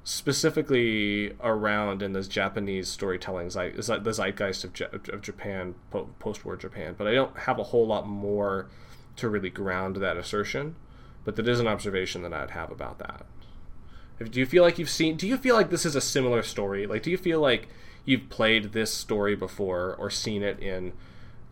specifically 0.04 1.34
around 1.42 2.04
in 2.04 2.14
this 2.14 2.28
Japanese 2.28 2.88
storytelling, 2.88 3.48
is 3.48 3.54
the 3.56 4.14
zeitgeist 4.14 4.64
of, 4.64 5.10
of 5.10 5.22
Japan, 5.22 5.76
post-war 6.20 6.56
Japan. 6.56 6.94
But 6.98 7.08
I 7.08 7.14
don't 7.14 7.38
have 7.40 7.58
a 7.58 7.64
whole 7.64 7.88
lot 7.88 8.08
more 8.08 8.70
to 9.16 9.30
really 9.30 9.50
ground 9.50 9.96
that 9.98 10.18
assertion. 10.18 10.76
But 11.24 11.38
that 11.38 11.48
is 11.48 11.60
an 11.60 11.68
observation 11.68 12.22
that 12.22 12.34
I'd 12.34 12.52
have 12.52 12.72
about 12.72 13.00
that. 13.00 13.26
Do 14.30 14.40
you 14.40 14.46
feel 14.46 14.62
like 14.62 14.78
you've 14.78 14.92
seen? 14.92 15.18
Do 15.18 15.28
you 15.28 15.38
feel 15.38 15.56
like 15.56 15.72
this 15.72 15.88
is 15.88 15.96
a 15.96 16.02
similar 16.02 16.44
story? 16.44 16.86
Like, 16.86 17.02
do 17.02 17.10
you 17.10 17.18
feel 17.18 17.40
like 17.40 17.68
you've 18.06 18.30
played 18.30 18.72
this 18.74 18.94
story 18.94 19.36
before 19.36 19.96
or 19.98 20.10
seen 20.10 20.44
it 20.44 20.60
in 20.60 20.94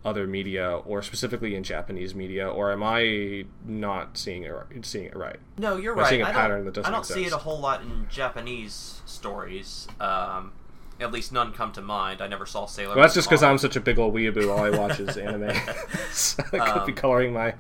other 0.05 0.27
media 0.27 0.69
or 0.85 1.01
specifically 1.01 1.55
in 1.55 1.63
Japanese 1.63 2.13
media, 2.13 2.47
or 2.47 2.71
am 2.71 2.83
I 2.83 3.45
not 3.65 4.17
seeing 4.17 4.43
it 4.43 4.49
right, 4.49 4.85
seeing 4.85 5.05
it 5.05 5.15
right? 5.15 5.39
No, 5.57 5.77
you're 5.77 5.93
Am 5.93 5.99
I 5.99 6.01
right. 6.03 6.09
seeing 6.09 6.21
a 6.21 6.25
I 6.25 6.31
pattern 6.31 6.57
don't, 6.57 6.65
that 6.65 6.73
doesn't 6.73 6.91
I 6.93 6.95
don't 6.95 7.05
see 7.05 7.25
it 7.25 7.31
a 7.33 7.37
whole 7.37 7.59
lot 7.59 7.81
in 7.81 8.07
Japanese 8.09 9.01
stories. 9.05 9.87
Um, 9.99 10.51
at 10.99 11.11
least 11.11 11.31
none 11.31 11.53
come 11.53 11.71
to 11.71 11.81
mind. 11.81 12.21
I 12.21 12.27
never 12.27 12.45
saw 12.45 12.65
Sailor. 12.65 12.95
Well, 12.95 13.03
that's 13.03 13.13
just 13.15 13.27
because 13.29 13.43
I'm 13.43 13.57
such 13.57 13.75
a 13.75 13.81
big 13.81 13.97
old 13.97 14.13
weeaboo. 14.13 14.51
All 14.51 14.63
I 14.63 14.69
watch 14.69 14.99
is 14.99 15.17
anime. 15.17 15.55
so 16.11 16.43
could 16.43 16.51
be 16.85 16.91
Um, 16.91 16.93
coloring 16.95 17.33
my 17.33 17.55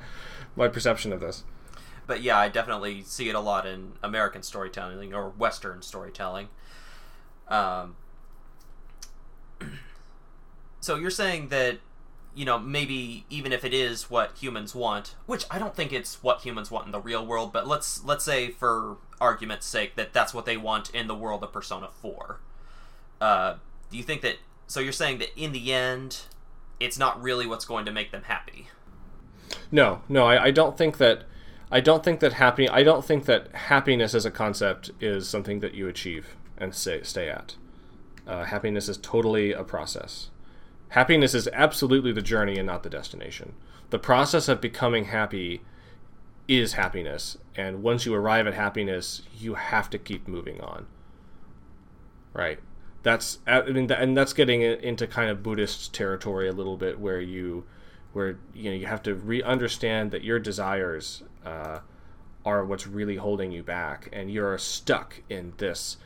my 0.55 0.67
perception 0.67 1.11
of 1.13 1.19
this. 1.19 1.43
But 2.05 2.21
yeah, 2.21 2.37
I 2.37 2.49
definitely 2.49 3.03
see 3.03 3.29
it 3.29 3.35
a 3.35 3.39
lot 3.39 3.65
in 3.65 3.93
American 4.03 4.43
storytelling 4.43 5.13
or 5.13 5.29
Western 5.29 5.81
storytelling. 5.81 6.49
Um, 7.47 7.95
so 10.79 10.95
you're 10.95 11.09
saying 11.09 11.49
that, 11.49 11.79
you 12.35 12.45
know, 12.45 12.57
maybe 12.59 13.25
even 13.29 13.51
if 13.51 13.63
it 13.63 13.73
is 13.73 14.09
what 14.09 14.37
humans 14.37 14.73
want, 14.73 15.15
which 15.25 15.45
I 15.51 15.59
don't 15.59 15.75
think 15.75 15.93
it's 15.93 16.23
what 16.23 16.41
humans 16.41 16.71
want 16.71 16.85
in 16.85 16.91
the 16.91 16.99
real 16.99 17.25
world, 17.25 17.53
but 17.53 17.67
let's 17.67 18.03
let's 18.03 18.25
say 18.25 18.51
for 18.51 18.97
argument's 19.21 19.65
sake 19.65 19.95
that 19.95 20.13
that's 20.13 20.33
what 20.33 20.45
they 20.45 20.57
want 20.57 20.89
in 20.91 21.07
the 21.07 21.15
world 21.15 21.43
of 21.43 21.53
Persona 21.53 21.89
Four. 21.91 22.39
Uh, 23.21 23.55
do 23.89 23.97
you 23.97 24.03
think 24.03 24.21
that? 24.21 24.37
So 24.67 24.79
you're 24.79 24.91
saying 24.91 25.19
that 25.19 25.29
in 25.37 25.51
the 25.51 25.71
end, 25.71 26.21
it's 26.79 26.97
not 26.97 27.21
really 27.21 27.45
what's 27.45 27.65
going 27.65 27.85
to 27.85 27.91
make 27.91 28.11
them 28.11 28.23
happy. 28.23 28.67
No, 29.71 30.01
no, 30.09 30.25
I, 30.25 30.45
I 30.45 30.51
don't 30.51 30.77
think 30.77 30.97
that. 30.97 31.23
I 31.71 31.79
don't 31.79 32.03
think 32.03 32.19
that 32.19 32.33
happy. 32.33 32.69
I 32.69 32.83
don't 32.83 33.03
think 33.03 33.25
that 33.25 33.53
happiness 33.55 34.13
as 34.13 34.25
a 34.25 34.31
concept 34.31 34.91
is 34.99 35.27
something 35.27 35.59
that 35.61 35.73
you 35.73 35.87
achieve 35.87 36.35
and 36.57 36.75
stay 36.75 37.01
stay 37.03 37.29
at. 37.29 37.55
Uh, 38.27 38.45
happiness 38.45 38.87
is 38.87 38.97
totally 38.97 39.51
a 39.51 39.63
process. 39.63 40.29
Happiness 40.89 41.33
is 41.33 41.49
absolutely 41.53 42.11
the 42.11 42.21
journey 42.21 42.57
and 42.57 42.67
not 42.67 42.83
the 42.83 42.89
destination. 42.89 43.53
The 43.89 43.99
process 43.99 44.47
of 44.47 44.61
becoming 44.61 45.05
happy 45.05 45.61
is 46.47 46.73
happiness, 46.73 47.37
and 47.55 47.81
once 47.81 48.05
you 48.05 48.13
arrive 48.13 48.47
at 48.47 48.53
happiness, 48.53 49.23
you 49.37 49.55
have 49.55 49.89
to 49.91 49.97
keep 49.97 50.27
moving 50.27 50.61
on. 50.61 50.85
Right. 52.33 52.59
That's 53.03 53.39
I 53.45 53.61
mean, 53.63 53.91
and 53.91 54.15
that's 54.15 54.33
getting 54.33 54.61
into 54.61 55.07
kind 55.07 55.29
of 55.29 55.43
Buddhist 55.43 55.93
territory 55.93 56.47
a 56.47 56.53
little 56.53 56.77
bit, 56.77 56.99
where 56.99 57.19
you 57.19 57.65
where 58.13 58.39
you 58.53 58.69
know 58.69 58.75
you 58.75 58.85
have 58.85 59.03
to 59.03 59.15
re 59.15 59.43
understand 59.43 60.11
that 60.11 60.23
your 60.23 60.39
desires 60.39 61.23
uh, 61.45 61.79
are 62.45 62.65
what's 62.65 62.87
really 62.87 63.17
holding 63.17 63.51
you 63.51 63.63
back, 63.63 64.09
and 64.13 64.31
you're 64.31 64.57
stuck 64.57 65.21
in 65.29 65.53
this 65.57 65.97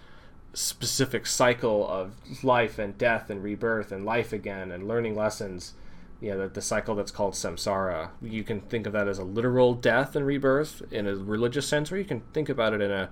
specific 0.54 1.28
cycle 1.28 1.88
of 1.88 2.14
life 2.44 2.80
and 2.80 2.98
death 2.98 3.30
and 3.30 3.44
rebirth 3.44 3.92
and 3.92 4.06
life 4.06 4.34
again 4.34 4.72
and 4.72 4.88
learning 4.88 5.16
lessons. 5.16 5.74
You 6.20 6.32
know, 6.32 6.40
the, 6.44 6.48
the 6.48 6.62
cycle 6.62 6.96
that's 6.96 7.12
called 7.12 7.34
samsara. 7.34 8.10
You 8.22 8.44
can 8.44 8.62
think 8.62 8.88
of 8.88 8.94
that 8.94 9.08
as 9.08 9.20
a 9.20 9.24
literal 9.24 9.76
death 9.76 10.16
and 10.16 10.26
rebirth 10.26 10.82
in 10.92 11.06
a 11.06 11.16
religious 11.16 11.68
sense, 11.68 11.92
or 11.92 11.98
you 11.98 12.06
can 12.06 12.22
think 12.34 12.50
about 12.50 12.74
it 12.74 12.82
in 12.82 12.92
a 12.92 13.10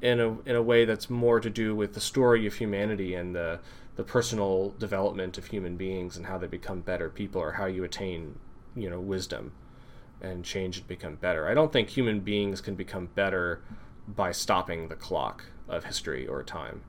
in 0.00 0.20
a 0.20 0.40
in 0.42 0.56
a 0.56 0.62
way 0.62 0.84
that's 0.84 1.10
more 1.10 1.40
to 1.40 1.50
do 1.50 1.74
with 1.74 1.94
the 1.94 2.00
story 2.00 2.46
of 2.46 2.54
humanity 2.54 3.14
and 3.14 3.34
the 3.34 3.60
the 3.96 4.04
personal 4.04 4.74
development 4.78 5.38
of 5.38 5.46
human 5.46 5.76
beings 5.76 6.16
and 6.16 6.26
how 6.26 6.36
they 6.36 6.46
become 6.46 6.80
better 6.80 7.08
people 7.08 7.40
or 7.40 7.52
how 7.52 7.66
you 7.66 7.84
attain 7.84 8.38
you 8.74 8.88
know 8.88 9.00
wisdom 9.00 9.52
and 10.20 10.44
change 10.44 10.78
and 10.78 10.88
become 10.88 11.16
better. 11.16 11.46
I 11.46 11.54
don't 11.54 11.72
think 11.72 11.90
human 11.90 12.20
beings 12.20 12.60
can 12.60 12.74
become 12.74 13.06
better 13.14 13.62
by 14.08 14.32
stopping 14.32 14.88
the 14.88 14.94
clock 14.94 15.44
of 15.68 15.84
history 15.84 16.26
or 16.26 16.42
time. 16.42 16.82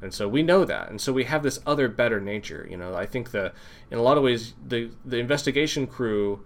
And 0.00 0.14
so 0.14 0.28
we 0.28 0.42
know 0.42 0.64
that. 0.64 0.90
And 0.90 1.00
so 1.00 1.12
we 1.12 1.24
have 1.24 1.42
this 1.42 1.60
other 1.66 1.88
better 1.88 2.20
nature, 2.20 2.66
you 2.70 2.76
know. 2.76 2.94
I 2.94 3.06
think 3.06 3.30
the 3.30 3.52
in 3.90 3.98
a 3.98 4.02
lot 4.02 4.16
of 4.16 4.22
ways 4.22 4.54
the 4.66 4.90
the 5.04 5.18
investigation 5.18 5.86
crew 5.86 6.44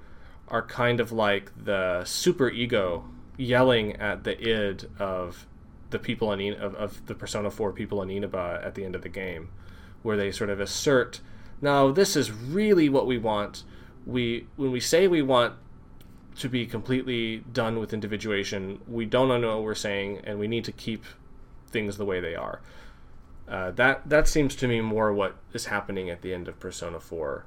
are 0.48 0.62
kind 0.62 1.00
of 1.00 1.12
like 1.12 1.52
the 1.64 2.04
super 2.04 2.50
ego 2.50 3.04
yelling 3.36 3.96
at 3.96 4.24
the 4.24 4.38
id 4.40 4.88
of 4.98 5.46
the 5.90 5.98
people 5.98 6.32
in 6.32 6.40
En- 6.40 6.54
of, 6.54 6.74
of 6.76 7.06
the 7.06 7.14
Persona 7.14 7.50
4 7.50 7.72
people 7.72 8.02
in 8.02 8.10
Inaba 8.10 8.60
at 8.64 8.74
the 8.74 8.84
end 8.84 8.94
of 8.94 9.02
the 9.02 9.08
game, 9.08 9.50
where 10.02 10.16
they 10.16 10.32
sort 10.32 10.48
of 10.50 10.60
assert, 10.60 11.20
"No, 11.60 11.92
this 11.92 12.16
is 12.16 12.32
really 12.32 12.88
what 12.88 13.06
we 13.06 13.18
want. 13.18 13.64
We 14.06 14.46
when 14.56 14.72
we 14.72 14.80
say 14.80 15.06
we 15.06 15.22
want 15.22 15.54
to 16.36 16.48
be 16.48 16.66
completely 16.66 17.38
done 17.52 17.78
with 17.78 17.92
individuation, 17.92 18.80
we 18.88 19.04
don't 19.04 19.28
know 19.40 19.56
what 19.56 19.64
we're 19.64 19.74
saying, 19.74 20.20
and 20.24 20.38
we 20.38 20.48
need 20.48 20.64
to 20.64 20.72
keep 20.72 21.04
things 21.68 21.96
the 21.96 22.04
way 22.04 22.20
they 22.20 22.34
are." 22.34 22.60
Uh, 23.48 23.70
that 23.72 24.08
that 24.08 24.28
seems 24.28 24.54
to 24.56 24.68
me 24.68 24.80
more 24.80 25.12
what 25.12 25.36
is 25.52 25.66
happening 25.66 26.08
at 26.08 26.22
the 26.22 26.32
end 26.32 26.48
of 26.48 26.58
Persona 26.58 27.00
4. 27.00 27.44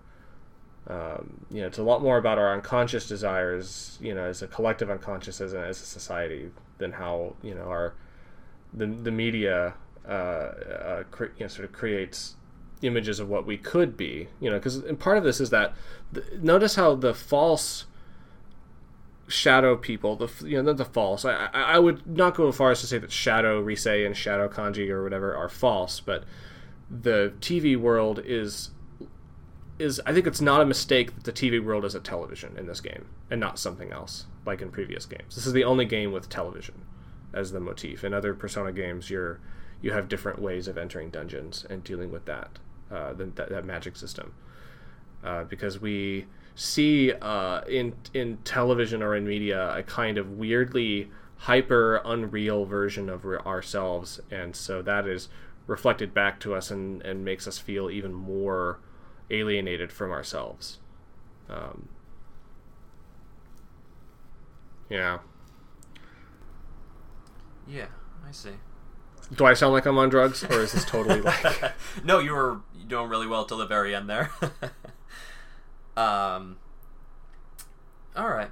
Um, 0.87 1.45
you 1.49 1.61
know, 1.61 1.67
it's 1.67 1.79
a 1.79 1.83
lot 1.83 2.01
more 2.03 2.17
about 2.17 2.37
our 2.37 2.53
unconscious 2.53 3.07
desires, 3.07 3.97
you 4.01 4.13
know, 4.13 4.25
as 4.25 4.41
a 4.41 4.47
collective 4.47 4.89
unconscious 4.89 5.41
as 5.41 5.53
a, 5.53 5.59
as 5.59 5.81
a 5.81 5.85
society 5.85 6.51
than 6.77 6.91
how 6.91 7.35
you 7.41 7.55
know 7.55 7.63
our 7.63 7.93
the 8.73 8.85
the 8.85 9.11
media 9.11 9.73
uh, 10.07 10.11
uh, 10.11 11.03
cre- 11.09 11.33
you 11.37 11.45
know, 11.45 11.47
sort 11.47 11.65
of 11.65 11.71
creates 11.71 12.35
images 12.81 13.19
of 13.19 13.29
what 13.29 13.45
we 13.45 13.57
could 13.57 13.97
be. 13.97 14.27
You 14.39 14.51
know, 14.51 14.57
because 14.57 14.81
part 14.99 15.17
of 15.17 15.23
this 15.23 15.41
is 15.41 15.49
that 15.49 15.73
the, 16.11 16.23
notice 16.39 16.75
how 16.75 16.93
the 16.93 17.13
false 17.13 17.85
shadow 19.27 19.75
people, 19.75 20.15
the 20.15 20.29
you 20.47 20.61
know 20.61 20.73
the 20.73 20.85
false. 20.85 21.25
I, 21.25 21.49
I 21.53 21.61
I 21.61 21.79
would 21.79 22.05
not 22.05 22.35
go 22.35 22.47
as 22.47 22.55
far 22.55 22.71
as 22.71 22.81
to 22.81 22.87
say 22.87 22.97
that 22.97 23.11
shadow 23.11 23.61
Rise 23.61 23.85
and 23.85 24.15
shadow 24.15 24.47
Kanji 24.47 24.89
or 24.89 25.03
whatever 25.03 25.35
are 25.35 25.49
false, 25.49 25.99
but 25.99 26.23
the 26.89 27.33
TV 27.39 27.75
world 27.75 28.21
is 28.23 28.71
is 29.77 29.99
I 30.05 30.13
think 30.13 30.27
it's 30.27 30.41
not 30.41 30.61
a 30.61 30.65
mistake 30.65 31.15
that 31.15 31.23
the 31.23 31.33
TV 31.33 31.63
world 31.63 31.83
is 31.85 31.95
a 31.95 31.99
television 31.99 32.55
in 32.57 32.67
this 32.67 32.79
game 32.79 33.07
and 33.29 33.39
not 33.39 33.59
something 33.59 33.91
else 33.91 34.25
like 34.45 34.61
in 34.61 34.71
previous 34.71 35.05
games. 35.05 35.35
This 35.35 35.45
is 35.45 35.53
the 35.53 35.63
only 35.63 35.85
game 35.85 36.11
with 36.11 36.29
television 36.29 36.83
as 37.33 37.51
the 37.51 37.59
motif. 37.59 38.03
In 38.03 38.13
other 38.13 38.33
Persona 38.33 38.71
games, 38.71 39.09
you're 39.09 39.39
you 39.81 39.91
have 39.91 40.07
different 40.07 40.41
ways 40.41 40.67
of 40.67 40.77
entering 40.77 41.09
dungeons 41.09 41.65
and 41.69 41.83
dealing 41.83 42.11
with 42.11 42.25
that 42.25 42.59
uh, 42.91 43.13
the, 43.13 43.25
that, 43.25 43.49
that 43.49 43.65
magic 43.65 43.95
system 43.95 44.33
uh, 45.23 45.43
because 45.43 45.81
we 45.81 46.25
see 46.55 47.11
uh, 47.11 47.61
in 47.67 47.93
in 48.13 48.37
television 48.43 49.03
or 49.03 49.15
in 49.15 49.27
media 49.27 49.75
a 49.75 49.83
kind 49.83 50.17
of 50.17 50.31
weirdly 50.31 51.11
hyper 51.39 52.01
unreal 52.05 52.65
version 52.65 53.09
of 53.09 53.25
ourselves, 53.25 54.19
and 54.31 54.55
so 54.55 54.81
that 54.81 55.07
is 55.07 55.29
reflected 55.67 56.13
back 56.13 56.39
to 56.39 56.53
us 56.55 56.71
and, 56.71 57.01
and 57.01 57.25
makes 57.25 57.47
us 57.47 57.57
feel 57.57 57.89
even 57.89 58.13
more 58.13 58.79
alienated 59.29 59.91
from 59.91 60.11
ourselves. 60.11 60.77
Um, 61.49 61.89
yeah. 64.89 65.19
Yeah, 67.67 67.87
I 68.27 68.31
see. 68.31 68.51
Do 69.35 69.45
I 69.45 69.55
sound 69.55 69.73
like 69.73 69.87
I'm 69.87 69.97
on 69.97 70.09
drugs, 70.09 70.43
or 70.43 70.61
is 70.61 70.73
this 70.73 70.85
totally 70.85 71.21
like? 71.21 71.73
no, 72.03 72.19
you 72.19 72.33
were 72.33 72.61
doing 72.87 73.09
really 73.09 73.25
well 73.25 73.45
till 73.45 73.57
the 73.57 73.65
very 73.65 73.95
end 73.95 74.07
there. 74.07 74.29
um. 75.97 76.57
All 78.15 78.29
right. 78.29 78.51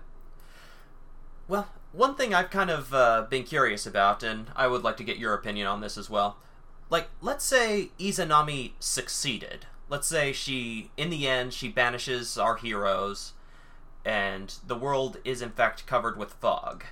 Well, 1.48 1.70
one 1.92 2.16
thing 2.16 2.34
I've 2.34 2.50
kind 2.50 2.70
of 2.70 2.94
uh, 2.94 3.26
been 3.30 3.44
curious 3.44 3.86
about, 3.86 4.24
and 4.24 4.48
I 4.56 4.68
would 4.68 4.84
like 4.84 4.98
to 4.98 5.04
get 5.04 5.18
your 5.18 5.34
opinion 5.34 5.68
on 5.68 5.82
this 5.82 5.98
as 5.98 6.10
well. 6.10 6.38
Like, 6.90 7.10
let's 7.22 7.46
say 7.46 7.92
Izanami 8.00 8.74
succeeded. 8.80 9.68
Let's 9.90 10.08
say 10.08 10.34
she, 10.34 10.92
in 10.98 11.10
the 11.10 11.28
end, 11.28 11.54
she 11.54 11.72
banishes 11.72 12.38
our 12.38 12.56
heroes, 12.56 13.34
and 14.04 14.54
the 14.66 14.76
world 14.76 15.18
is 15.24 15.42
in 15.42 15.52
fact 15.52 15.86
covered 15.86 16.18
with 16.18 16.34
fog. 16.34 16.86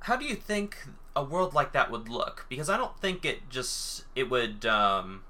How 0.00 0.16
do 0.16 0.24
you 0.24 0.34
think 0.34 0.86
a 1.14 1.22
world 1.22 1.52
like 1.52 1.72
that 1.72 1.90
would 1.90 2.08
look? 2.08 2.46
Because 2.48 2.70
I 2.70 2.76
don't 2.76 2.98
think 3.00 3.24
it 3.24 3.48
just 3.50 4.04
it 4.14 4.30
would 4.30 4.64
um, 4.64 5.22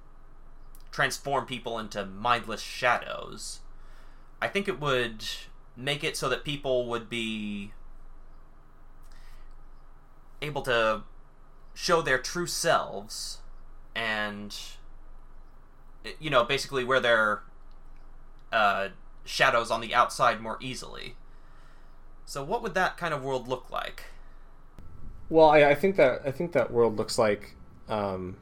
transform 0.97 1.45
people 1.45 1.79
into 1.79 2.07
mindless 2.07 2.63
shadows. 2.63 3.61
I 4.41 4.49
think 4.49 4.67
it 4.67 4.81
would 4.81 5.23
make 5.77 6.03
it 6.03 6.17
so 6.17 6.27
that 6.31 6.43
people 6.43 6.87
would 6.87 7.11
be 7.11 7.73
able 10.41 10.63
to 10.63 11.03
show 11.75 12.01
their 12.01 12.17
true 12.17 12.47
selves 12.47 13.43
and 13.95 14.57
you 16.19 16.31
know 16.31 16.45
basically 16.45 16.83
wear 16.83 16.99
their 16.99 17.43
uh, 18.51 18.89
shadows 19.27 19.71
on 19.71 19.83
the 19.83 19.95
outside 19.95 20.41
more 20.41 20.57
easily 20.63 21.15
so 22.25 22.43
what 22.43 22.63
would 22.63 22.73
that 22.73 22.97
kind 22.97 23.13
of 23.13 23.23
world 23.23 23.49
look 23.49 23.71
like 23.71 24.05
Well, 25.29 25.51
I, 25.51 25.71
I 25.71 25.75
think 25.75 25.97
that 25.97 26.23
I 26.25 26.31
think 26.31 26.53
that 26.53 26.71
world 26.71 26.97
looks 26.97 27.19
like 27.19 27.55
um, 27.89 28.37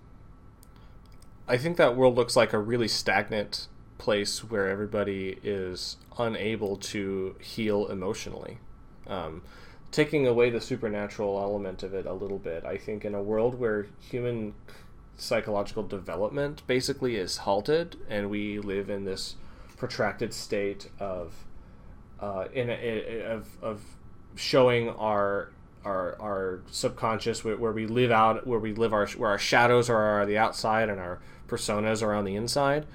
I 1.46 1.58
think 1.58 1.76
that 1.76 1.96
world 1.96 2.16
looks 2.16 2.36
like 2.36 2.52
a 2.52 2.58
really 2.58 2.88
stagnant 2.88 3.68
place 3.98 4.42
where 4.42 4.68
everybody 4.68 5.38
is 5.42 5.96
unable 6.18 6.76
to 6.76 7.36
heal 7.40 7.86
emotionally. 7.86 8.58
Um, 9.06 9.42
taking 9.90 10.26
away 10.26 10.50
the 10.50 10.60
supernatural 10.60 11.38
element 11.38 11.82
of 11.82 11.92
it 11.94 12.06
a 12.06 12.12
little 12.12 12.38
bit, 12.38 12.64
I 12.64 12.78
think 12.78 13.04
in 13.04 13.14
a 13.14 13.22
world 13.22 13.58
where 13.58 13.86
human 14.00 14.54
psychological 15.16 15.82
development 15.82 16.66
basically 16.66 17.16
is 17.16 17.38
halted, 17.38 17.96
and 18.08 18.30
we 18.30 18.58
live 18.58 18.88
in 18.88 19.04
this 19.04 19.36
protracted 19.76 20.32
state 20.32 20.90
of 20.98 21.34
uh, 22.20 22.46
in 22.52 22.70
a, 22.70 23.22
of 23.22 23.48
of 23.62 23.82
showing 24.34 24.88
our 24.88 25.50
our 25.84 26.16
our 26.20 26.60
subconscious 26.70 27.44
where, 27.44 27.56
where, 27.56 27.72
we 27.72 27.86
live 27.86 28.10
out 28.10 28.46
where 28.46 28.58
we 28.58 28.72
live 28.72 28.92
our 28.92 29.06
where 29.08 29.30
our 29.30 29.38
shadows 29.38 29.90
are 29.90 30.22
on 30.22 30.26
the 30.26 30.38
outside 30.38 30.88
and 30.88 30.98
our 30.98 31.20
personas 31.46 32.02
are 32.02 32.14
on 32.14 32.24
the 32.24 32.36
inside. 32.36 32.86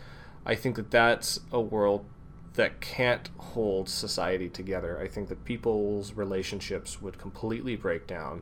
I 0.45 0.55
think 0.55 0.75
that 0.77 0.91
that's 0.91 1.39
a 1.51 1.59
world 1.59 2.05
that 2.53 2.81
can't 2.81 3.29
hold 3.37 3.87
society 3.87 4.49
together. 4.49 4.99
I 4.99 5.07
think 5.07 5.29
that 5.29 5.45
people's 5.45 6.13
relationships 6.13 7.01
would 7.01 7.17
completely 7.17 7.75
break 7.75 8.07
down 8.07 8.41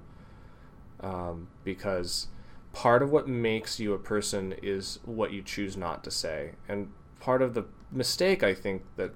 um, 1.00 1.50
because 1.64 2.28
part 2.74 3.04
of 3.04 3.12
what 3.12 3.28
makes 3.28 3.80
you 3.80 3.94
a 3.94 4.00
person 4.00 4.54
is 4.62 5.00
what 5.06 5.32
you 5.32 5.42
choose 5.42 5.78
not 5.78 6.04
to 6.04 6.12
say. 6.12 6.52
And 6.68 6.92
part 7.20 7.42
of 7.42 7.54
the 7.54 7.66
mistake 7.92 8.44
I 8.44 8.54
think 8.54 8.84
that 8.96 9.12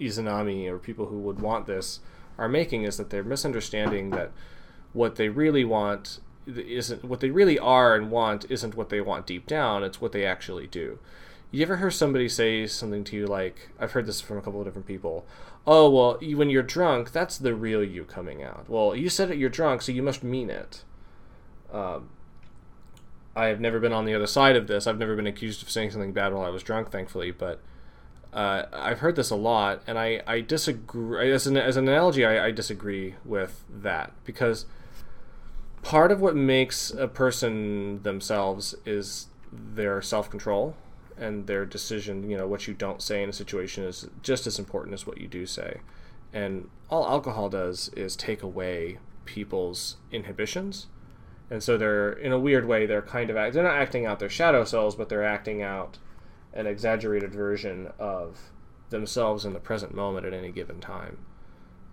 Izanami 0.00 0.68
or 0.68 0.78
people 0.78 1.06
who 1.06 1.18
would 1.18 1.40
want 1.40 1.66
this 1.66 2.00
are 2.38 2.48
making 2.48 2.84
is 2.84 2.96
that 2.96 3.10
they're 3.10 3.22
misunderstanding 3.22 4.10
that 4.10 4.32
what 4.92 5.16
they 5.16 5.28
really 5.28 5.64
want 5.64 6.20
isn't 6.46 7.04
what 7.04 7.20
they 7.20 7.30
really 7.30 7.58
are 7.58 7.94
and 7.94 8.10
want 8.10 8.46
isn't 8.50 8.74
what 8.74 8.88
they 8.88 9.00
want 9.00 9.26
deep 9.26 9.46
down, 9.46 9.84
it's 9.84 10.00
what 10.00 10.12
they 10.12 10.24
actually 10.24 10.66
do. 10.66 10.98
You 11.50 11.62
ever 11.62 11.78
hear 11.78 11.90
somebody 11.90 12.28
say 12.28 12.66
something 12.66 13.02
to 13.04 13.16
you 13.16 13.26
like, 13.26 13.70
I've 13.78 13.92
heard 13.92 14.06
this 14.06 14.20
from 14.20 14.38
a 14.38 14.40
couple 14.40 14.60
of 14.60 14.66
different 14.66 14.86
people. 14.86 15.26
Oh, 15.66 15.90
well, 15.90 16.18
when 16.36 16.48
you're 16.48 16.62
drunk, 16.62 17.12
that's 17.12 17.36
the 17.36 17.54
real 17.54 17.82
you 17.82 18.04
coming 18.04 18.42
out. 18.42 18.68
Well, 18.68 18.94
you 18.94 19.08
said 19.08 19.30
it, 19.30 19.38
you're 19.38 19.50
drunk, 19.50 19.82
so 19.82 19.92
you 19.92 20.02
must 20.02 20.22
mean 20.22 20.48
it. 20.48 20.84
Um, 21.72 22.10
I 23.34 23.46
have 23.46 23.60
never 23.60 23.80
been 23.80 23.92
on 23.92 24.04
the 24.04 24.14
other 24.14 24.26
side 24.26 24.56
of 24.56 24.68
this. 24.68 24.86
I've 24.86 24.98
never 24.98 25.16
been 25.16 25.26
accused 25.26 25.62
of 25.62 25.70
saying 25.70 25.90
something 25.90 26.12
bad 26.12 26.32
while 26.32 26.44
I 26.44 26.50
was 26.50 26.62
drunk, 26.62 26.90
thankfully, 26.90 27.30
but 27.30 27.60
uh, 28.32 28.64
I've 28.72 29.00
heard 29.00 29.16
this 29.16 29.30
a 29.30 29.36
lot, 29.36 29.82
and 29.86 29.98
I, 29.98 30.22
I 30.26 30.40
disagree. 30.40 31.32
As 31.32 31.46
an, 31.46 31.56
as 31.56 31.76
an 31.76 31.88
analogy, 31.88 32.24
I, 32.24 32.46
I 32.46 32.50
disagree 32.52 33.16
with 33.24 33.64
that 33.68 34.12
because 34.24 34.66
part 35.82 36.12
of 36.12 36.20
what 36.20 36.36
makes 36.36 36.90
a 36.90 37.08
person 37.08 38.02
themselves 38.02 38.74
is 38.84 39.28
their 39.52 40.00
self 40.02 40.30
control 40.30 40.74
and 41.16 41.46
their 41.46 41.66
decision, 41.66 42.28
you 42.30 42.36
know, 42.36 42.46
what 42.46 42.66
you 42.66 42.74
don't 42.74 43.02
say 43.02 43.22
in 43.22 43.28
a 43.28 43.32
situation 43.32 43.84
is 43.84 44.08
just 44.22 44.46
as 44.46 44.58
important 44.58 44.94
as 44.94 45.06
what 45.06 45.20
you 45.20 45.28
do 45.28 45.44
say. 45.46 45.80
And 46.32 46.68
all 46.88 47.06
alcohol 47.06 47.48
does 47.48 47.88
is 47.90 48.16
take 48.16 48.42
away 48.42 48.98
people's 49.24 49.96
inhibitions. 50.10 50.86
And 51.50 51.62
so 51.62 51.76
they're, 51.76 52.12
in 52.12 52.32
a 52.32 52.38
weird 52.38 52.66
way, 52.66 52.86
they're 52.86 53.02
kind 53.02 53.28
of, 53.28 53.36
act, 53.36 53.54
they're 53.54 53.64
not 53.64 53.76
acting 53.76 54.06
out 54.06 54.18
their 54.20 54.30
shadow 54.30 54.64
selves, 54.64 54.94
but 54.94 55.08
they're 55.08 55.24
acting 55.24 55.62
out 55.62 55.98
an 56.52 56.66
exaggerated 56.66 57.34
version 57.34 57.90
of 57.98 58.38
themselves 58.90 59.44
in 59.44 59.52
the 59.52 59.60
present 59.60 59.94
moment 59.94 60.26
at 60.26 60.32
any 60.32 60.50
given 60.50 60.80
time. 60.80 61.18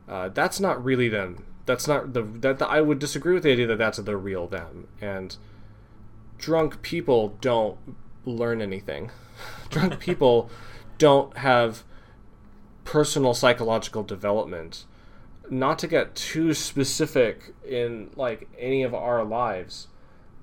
Uh, 0.07 0.30
that's 0.30 0.59
not 0.59 0.83
really 0.83 1.09
them. 1.09 1.45
That's 1.68 1.88
not 1.88 2.14
the 2.14 2.24
that 2.24 2.58
the, 2.58 2.68
I 2.68 2.82
would 2.82 2.98
disagree 2.98 3.36
with 3.36 3.44
the 3.44 3.52
idea 3.52 3.68
that 3.68 3.78
that's 3.78 4.00
the 4.00 4.18
real 4.18 4.48
them. 4.48 4.88
And 5.00 5.36
drunk 6.40 6.82
people 6.82 7.38
don't 7.42 7.78
learn 8.26 8.62
anything. 8.62 9.12
Drunk 9.70 10.00
people 10.00 10.50
don't 10.98 11.38
have 11.38 11.84
personal 12.86 13.34
psychological 13.34 14.02
development. 14.02 14.86
Not 15.50 15.78
to 15.80 15.88
get 15.88 16.16
too 16.16 16.54
specific 16.54 17.54
in 17.68 18.12
like 18.16 18.50
any 18.58 18.82
of 18.82 18.94
our 18.94 19.24
lives, 19.24 19.88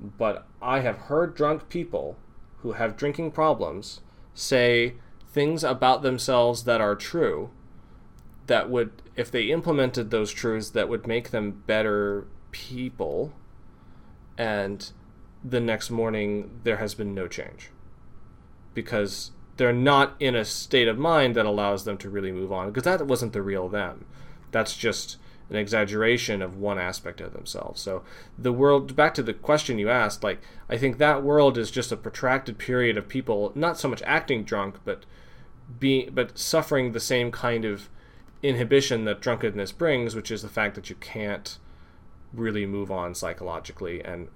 but 0.01 0.47
I 0.61 0.81
have 0.81 0.97
heard 1.09 1.35
drunk 1.35 1.69
people 1.69 2.17
who 2.59 2.73
have 2.73 2.97
drinking 2.97 3.31
problems 3.31 4.01
say 4.35 4.95
things 5.33 5.65
about 5.65 6.03
themselves 6.03 6.65
that 6.65 6.81
are 6.81 6.95
true 6.95 7.51
that 8.47 8.71
would 8.71 8.91
if 9.17 9.31
they 9.31 9.45
implemented 9.45 10.11
those 10.11 10.33
truths 10.33 10.71
that 10.71 10.89
would 10.89 11.07
make 11.07 11.31
them 11.31 11.63
better 11.67 12.27
people 12.51 13.33
and 14.37 14.91
the 15.45 15.61
next 15.61 15.91
morning 15.91 16.61
there 16.65 16.79
has 16.79 16.95
been 16.95 17.15
no 17.15 17.29
change. 17.29 17.71
Because 18.73 19.31
they're 19.57 19.73
not 19.73 20.15
in 20.19 20.35
a 20.35 20.45
state 20.45 20.89
of 20.89 20.99
mind 20.99 21.37
that 21.37 21.47
allows 21.47 21.85
them 21.85 21.97
to 21.99 22.11
really 22.11 22.33
move 22.33 22.53
on 22.53 22.69
because 22.69 22.83
that 22.85 23.07
wasn't 23.07 23.33
the 23.33 23.43
real 23.43 23.69
them. 23.69 24.07
That's 24.51 24.77
just 24.77 25.19
an 25.51 25.57
exaggeration 25.57 26.43
of 26.43 26.57
one 26.57 26.79
aspect 26.79 27.21
of 27.21 27.33
themselves. 27.33 27.81
So 27.81 28.03
the 28.39 28.53
world 28.53 28.97
back 28.97 29.15
to 29.15 29.23
the 29.23 29.35
question 29.35 29.79
you 29.79 29.91
asked 29.91 30.25
like 30.25 30.41
i 30.69 30.77
think 30.77 30.99
that 30.99 31.23
world 31.23 31.59
is 31.59 31.71
just 31.71 31.93
a 31.93 31.97
protracted 31.97 32.59
period 32.59 32.97
of 32.97 33.09
people 33.09 33.53
not 33.55 33.79
so 33.79 33.89
much 33.89 34.03
acting 34.03 34.43
drunk 34.43 34.77
but 34.85 35.05
being 35.79 36.11
but 36.13 36.39
suffering 36.39 36.93
the 36.93 37.01
same 37.01 37.31
kind 37.31 37.65
of 37.65 37.89
inhibition 38.45 39.05
that 39.05 39.21
drunkenness 39.21 39.73
brings 39.73 40.15
which 40.15 40.31
is 40.31 40.43
the 40.43 40.49
fact 40.49 40.75
that 40.75 40.91
you 40.91 40.97
can't 40.97 41.59
really 42.33 42.67
move 42.67 42.91
on 42.91 43.15
psychologically 43.15 44.05
and 44.05 44.29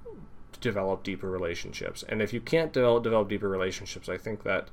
develop 0.60 1.02
deeper 1.02 1.30
relationships. 1.30 2.04
And 2.08 2.22
if 2.22 2.32
you 2.32 2.40
can't 2.40 2.72
develop, 2.72 3.04
develop 3.04 3.28
deeper 3.28 3.48
relationships, 3.48 4.08
I 4.08 4.16
think 4.16 4.42
that 4.42 4.68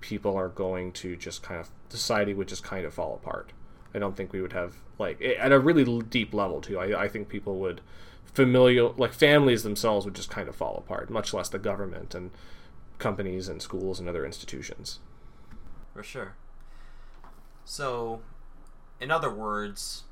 people 0.00 0.36
are 0.36 0.48
going 0.48 0.92
to 0.92 1.16
just 1.16 1.42
kind 1.42 1.60
of 1.60 1.70
society 1.88 2.34
would 2.34 2.48
just 2.48 2.64
kind 2.64 2.84
of 2.84 2.94
fall 2.94 3.14
apart. 3.14 3.52
I 3.94 3.98
don't 3.98 4.16
think 4.16 4.32
we 4.32 4.40
would 4.40 4.52
have 4.52 4.74
like 4.98 5.20
at 5.22 5.52
a 5.52 5.58
really 5.58 6.02
deep 6.02 6.34
level 6.34 6.60
too. 6.60 6.78
I, 6.78 7.04
I 7.04 7.08
think 7.08 7.28
people 7.28 7.58
would 7.58 7.80
familial 8.24 8.94
like 8.98 9.12
families 9.12 9.62
themselves 9.62 10.04
would 10.04 10.14
just 10.14 10.30
kind 10.30 10.48
of 10.48 10.56
fall 10.56 10.76
apart, 10.76 11.10
much 11.10 11.32
less 11.32 11.48
the 11.48 11.58
government 11.58 12.14
and 12.14 12.30
companies 12.98 13.48
and 13.48 13.62
schools 13.62 14.00
and 14.00 14.08
other 14.08 14.26
institutions. 14.26 14.98
For 15.92 16.02
sure. 16.02 16.34
So, 17.64 18.20
in 19.04 19.12
other 19.12 19.30
words, 19.30 20.02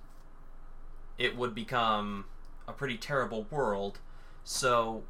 it 1.18 1.36
would 1.36 1.54
become 1.54 2.26
a 2.68 2.72
pretty 2.72 2.96
terrible 2.96 3.46
world 3.50 3.98
so, 4.44 5.02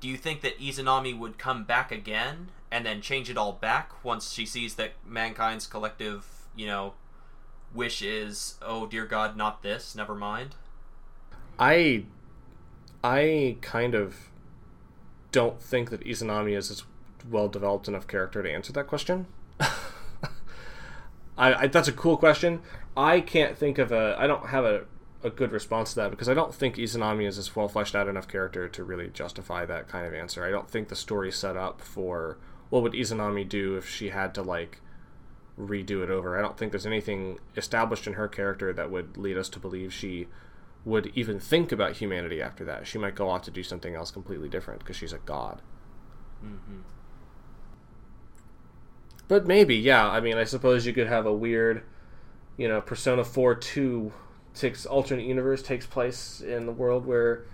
do 0.00 0.08
you 0.08 0.16
think 0.16 0.40
that 0.42 0.58
Izanami 0.58 1.16
would 1.16 1.38
come 1.38 1.64
back 1.64 1.92
again 1.92 2.50
and 2.70 2.84
then 2.84 3.00
change 3.00 3.30
it 3.30 3.36
all 3.36 3.52
back 3.52 4.04
once 4.04 4.32
she 4.32 4.46
sees 4.46 4.74
that 4.76 4.92
mankind's 5.06 5.66
collective, 5.66 6.26
you 6.56 6.66
know, 6.66 6.94
wish 7.72 8.02
is, 8.02 8.56
oh 8.62 8.86
dear 8.86 9.06
God, 9.06 9.36
not 9.36 9.62
this, 9.62 9.94
never 9.94 10.14
mind? 10.14 10.56
I, 11.58 12.04
I 13.04 13.56
kind 13.60 13.94
of 13.94 14.30
don't 15.32 15.60
think 15.62 15.90
that 15.90 16.00
Izanami 16.04 16.56
is 16.56 16.70
as 16.70 16.84
well 17.28 17.48
developed 17.48 17.86
enough 17.86 18.06
character 18.08 18.42
to 18.42 18.50
answer 18.50 18.72
that 18.72 18.86
question. 18.88 19.26
I, 19.60 19.70
I, 21.54 21.66
that's 21.68 21.88
a 21.88 21.92
cool 21.92 22.16
question. 22.16 22.62
I 22.96 23.20
can't 23.20 23.56
think 23.56 23.78
of 23.78 23.92
a. 23.92 24.16
I 24.18 24.26
don't 24.26 24.46
have 24.46 24.64
a 24.64 24.84
a 25.22 25.30
good 25.30 25.52
response 25.52 25.90
to 25.90 25.96
that 25.96 26.10
because 26.10 26.28
I 26.28 26.34
don't 26.34 26.54
think 26.54 26.76
Izanami 26.76 27.26
is 27.26 27.36
as 27.36 27.54
well 27.54 27.68
fleshed 27.68 27.94
out 27.94 28.08
enough 28.08 28.26
character 28.26 28.68
to 28.68 28.84
really 28.84 29.08
justify 29.08 29.66
that 29.66 29.86
kind 29.86 30.06
of 30.06 30.14
answer. 30.14 30.44
I 30.44 30.50
don't 30.50 30.70
think 30.70 30.88
the 30.88 30.96
story 30.96 31.30
set 31.30 31.56
up 31.56 31.82
for 31.82 32.38
what 32.70 32.82
would 32.82 32.94
Izanami 32.94 33.46
do 33.48 33.76
if 33.76 33.88
she 33.88 34.08
had 34.08 34.34
to 34.34 34.42
like 34.42 34.80
redo 35.58 36.02
it 36.02 36.10
over. 36.10 36.38
I 36.38 36.42
don't 36.42 36.56
think 36.56 36.72
there's 36.72 36.86
anything 36.86 37.38
established 37.56 38.06
in 38.06 38.14
her 38.14 38.28
character 38.28 38.72
that 38.72 38.90
would 38.90 39.18
lead 39.18 39.36
us 39.36 39.48
to 39.50 39.58
believe 39.58 39.92
she 39.92 40.28
would 40.84 41.12
even 41.14 41.38
think 41.38 41.70
about 41.72 41.96
humanity 41.96 42.40
after 42.40 42.64
that. 42.64 42.86
She 42.86 42.96
might 42.96 43.14
go 43.14 43.28
off 43.28 43.42
to 43.42 43.50
do 43.50 43.62
something 43.62 43.94
else 43.94 44.10
completely 44.10 44.48
different 44.48 44.80
because 44.80 44.96
she's 44.96 45.12
a 45.12 45.18
god. 45.18 45.60
Mm-hmm. 46.42 46.80
But 49.28 49.46
maybe, 49.46 49.76
yeah. 49.76 50.08
I 50.08 50.20
mean, 50.20 50.38
I 50.38 50.44
suppose 50.44 50.86
you 50.86 50.94
could 50.94 51.06
have 51.06 51.26
a 51.26 51.32
weird, 51.32 51.82
you 52.60 52.68
know, 52.68 52.82
Persona 52.82 53.24
4 53.24 53.54
2 53.54 54.12
takes 54.52 54.84
alternate 54.84 55.24
universe 55.24 55.62
takes 55.62 55.86
place 55.86 56.42
in 56.42 56.66
the 56.66 56.72
world 56.72 57.06
where 57.06 57.46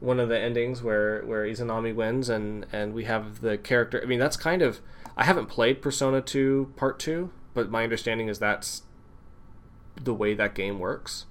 one 0.00 0.18
of 0.18 0.30
the 0.30 0.38
endings 0.38 0.82
where 0.82 1.22
where 1.26 1.44
Izanami 1.44 1.94
wins 1.94 2.30
and 2.30 2.64
and 2.72 2.94
we 2.94 3.04
have 3.04 3.42
the 3.42 3.58
character. 3.58 4.00
I 4.02 4.06
mean, 4.06 4.18
that's 4.18 4.38
kind 4.38 4.62
of 4.62 4.80
I 5.14 5.24
haven't 5.24 5.46
played 5.46 5.82
Persona 5.82 6.22
2 6.22 6.72
Part 6.74 6.98
2, 6.98 7.30
but 7.52 7.70
my 7.70 7.84
understanding 7.84 8.28
is 8.28 8.38
that's 8.38 8.84
the 10.02 10.14
way 10.14 10.32
that 10.32 10.54
game 10.54 10.78
works 10.78 11.26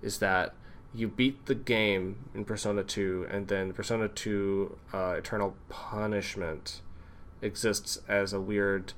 is 0.00 0.18
that 0.20 0.54
you 0.94 1.08
beat 1.08 1.44
the 1.44 1.54
game 1.54 2.24
in 2.34 2.46
Persona 2.46 2.82
2 2.82 3.26
and 3.30 3.48
then 3.48 3.74
Persona 3.74 4.08
2 4.08 4.78
uh, 4.94 5.14
Eternal 5.18 5.54
Punishment 5.68 6.80
exists 7.42 7.98
as 8.08 8.32
a 8.32 8.40
weird 8.40 8.94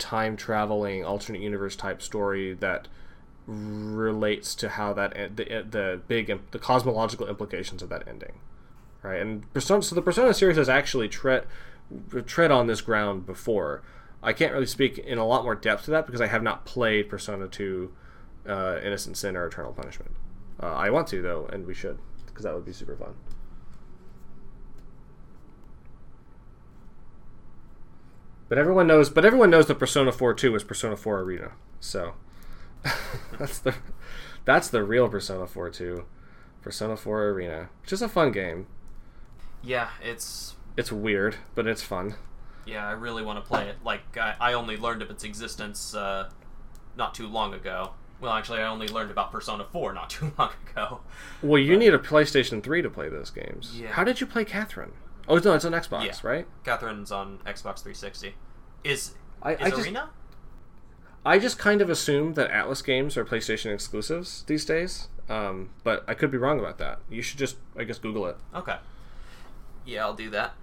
time 0.00 0.36
traveling 0.36 1.04
alternate 1.04 1.40
universe 1.42 1.76
type 1.76 2.02
story 2.02 2.54
that 2.54 2.88
relates 3.46 4.54
to 4.54 4.70
how 4.70 4.92
that 4.92 5.12
the 5.36 5.44
the 5.68 6.00
big 6.08 6.40
the 6.50 6.58
cosmological 6.58 7.28
implications 7.28 7.82
of 7.82 7.88
that 7.88 8.06
ending, 8.08 8.40
right? 9.02 9.20
And 9.20 9.52
Persona, 9.52 9.82
so 9.82 9.94
the 9.94 10.02
Persona 10.02 10.34
series 10.34 10.56
has 10.56 10.68
actually 10.68 11.08
tread 11.08 11.46
tread 12.26 12.50
on 12.50 12.66
this 12.66 12.80
ground 12.80 13.26
before. 13.26 13.82
I 14.22 14.32
can't 14.32 14.52
really 14.52 14.66
speak 14.66 14.98
in 14.98 15.18
a 15.18 15.26
lot 15.26 15.44
more 15.44 15.54
depth 15.54 15.86
to 15.86 15.90
that 15.92 16.06
because 16.06 16.20
I 16.20 16.26
have 16.26 16.42
not 16.42 16.66
played 16.66 17.08
Persona 17.08 17.48
2 17.48 17.92
uh, 18.46 18.78
Innocent 18.82 19.16
Sin 19.16 19.34
or 19.34 19.46
Eternal 19.46 19.72
Punishment. 19.72 20.12
Uh, 20.62 20.66
I 20.66 20.90
want 20.90 21.08
to 21.08 21.22
though, 21.22 21.46
and 21.52 21.66
we 21.66 21.74
should 21.74 21.98
because 22.26 22.44
that 22.44 22.54
would 22.54 22.66
be 22.66 22.72
super 22.72 22.96
fun. 22.96 23.14
But 28.50 28.58
everyone 28.58 28.86
knows. 28.86 29.08
But 29.08 29.24
everyone 29.24 29.48
knows 29.48 29.66
that 29.68 29.78
Persona 29.78 30.12
Four 30.12 30.34
Two 30.34 30.54
is 30.54 30.62
Persona 30.64 30.96
Four 30.96 31.20
Arena. 31.20 31.52
So 31.80 32.14
that's 33.38 33.58
the 33.60 33.74
that's 34.44 34.68
the 34.68 34.82
real 34.82 35.08
Persona 35.08 35.46
Four 35.46 35.70
Two, 35.70 36.04
Persona 36.60 36.96
Four 36.96 37.28
Arena, 37.28 37.70
which 37.80 37.92
is 37.92 38.02
a 38.02 38.08
fun 38.08 38.32
game. 38.32 38.66
Yeah, 39.62 39.90
it's 40.02 40.56
It's 40.76 40.90
weird, 40.92 41.36
but 41.54 41.66
it's 41.66 41.82
fun. 41.82 42.16
yeah. 42.66 42.86
I 42.88 42.92
really 42.92 43.22
want 43.22 43.42
to 43.42 43.48
play 43.48 43.68
it. 43.68 43.76
Like 43.84 44.16
I, 44.18 44.34
I 44.40 44.52
only 44.54 44.76
learned 44.76 45.02
of 45.02 45.10
its 45.10 45.22
existence 45.24 45.94
uh, 45.94 46.30
not 46.96 47.14
too 47.14 47.26
long 47.28 47.54
ago. 47.54 47.92
Well, 48.20 48.32
actually, 48.32 48.58
I 48.58 48.66
only 48.66 48.86
learned 48.88 49.10
about 49.10 49.32
Persona 49.32 49.64
4 49.64 49.94
not 49.94 50.10
too 50.16 50.32
long 50.38 50.50
ago. 50.70 51.00
Well, 51.40 51.62
you 51.62 51.76
need 51.78 51.94
a 51.94 51.98
PlayStation 51.98 52.62
Three 52.62 52.82
to 52.82 52.90
play 52.90 53.08
those 53.08 53.30
games. 53.30 53.78
Yeah. 53.80 53.92
How 53.92 54.02
did 54.04 54.20
you 54.20 54.26
play 54.26 54.44
Catherine? 54.44 54.92
Oh 55.30 55.38
no, 55.42 55.54
it's 55.54 55.64
on 55.64 55.72
Xbox, 55.72 56.04
Yeah. 56.04 56.14
right? 56.28 56.46
Catherine's 56.64 57.10
on 57.12 57.38
Xbox 57.46 57.82
360. 57.82 58.34
Is 58.84 59.14
I, 59.42 59.52
is 59.54 59.60
I 59.62 59.70
just 59.70 59.82
Arena? 59.82 60.10
I 61.24 61.38
just 61.38 61.58
kind 61.58 61.80
of 61.80 61.88
assume 61.88 62.34
that 62.34 62.50
Atlus 62.50 62.84
games 62.84 63.16
are 63.16 63.24
PlayStation 63.24 63.72
exclusives 63.72 64.42
these 64.46 64.64
days. 64.64 65.08
Um, 65.28 65.70
but 65.84 66.02
I 66.08 66.14
could 66.14 66.30
be 66.30 66.38
wrong 66.38 66.58
about 66.58 66.78
that. 66.78 66.98
You 67.08 67.22
should 67.22 67.38
just, 67.38 67.56
I 67.78 67.84
guess, 67.84 67.98
Google 67.98 68.26
it. 68.26 68.36
Okay. 68.54 68.76
Yeah, 69.86 70.04
I'll 70.04 70.14
do 70.14 70.28
that. 70.30 70.54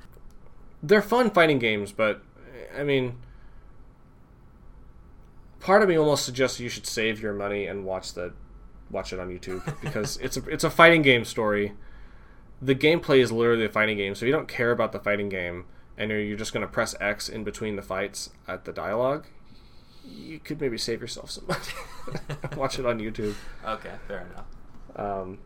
they're 0.83 1.01
fun 1.01 1.29
fighting 1.31 1.57
games, 1.59 1.91
but 1.91 2.21
I 2.77 2.83
mean, 2.83 3.17
part 5.59 5.81
of 5.81 5.89
me 5.89 5.97
almost 5.97 6.25
suggests 6.25 6.59
you 6.59 6.69
should 6.69 6.85
save 6.85 7.21
your 7.21 7.33
money 7.33 7.65
and 7.65 7.85
watch 7.85 8.13
the 8.13 8.33
watch 8.89 9.11
it 9.11 9.19
on 9.19 9.29
YouTube 9.29 9.63
because 9.81 10.17
it's 10.17 10.37
a 10.37 10.43
it's 10.49 10.63
a 10.63 10.69
fighting 10.69 11.01
game 11.01 11.25
story. 11.25 11.73
The 12.61 12.75
gameplay 12.75 13.19
is 13.19 13.31
literally 13.31 13.65
a 13.65 13.69
fighting 13.69 13.97
game, 13.97 14.15
so 14.15 14.25
if 14.25 14.27
you 14.27 14.33
don't 14.33 14.47
care 14.47 14.71
about 14.71 14.91
the 14.91 14.99
fighting 14.99 15.29
game 15.29 15.65
and 15.97 16.11
you're 16.11 16.19
you're 16.19 16.37
just 16.37 16.53
going 16.53 16.65
to 16.65 16.71
press 16.71 16.95
X 17.01 17.27
in 17.27 17.43
between 17.43 17.75
the 17.75 17.81
fights 17.81 18.29
at 18.47 18.65
the 18.65 18.71
dialogue. 18.71 19.25
You 20.05 20.39
could 20.39 20.61
maybe 20.61 20.77
save 20.77 21.01
yourself 21.01 21.31
some 21.31 21.45
money. 21.47 21.59
watch 22.55 22.79
it 22.79 22.85
on 22.85 22.99
YouTube. 22.99 23.35
Okay, 23.65 23.91
fair 24.07 24.25
enough. 24.31 24.45
Um, 24.95 25.39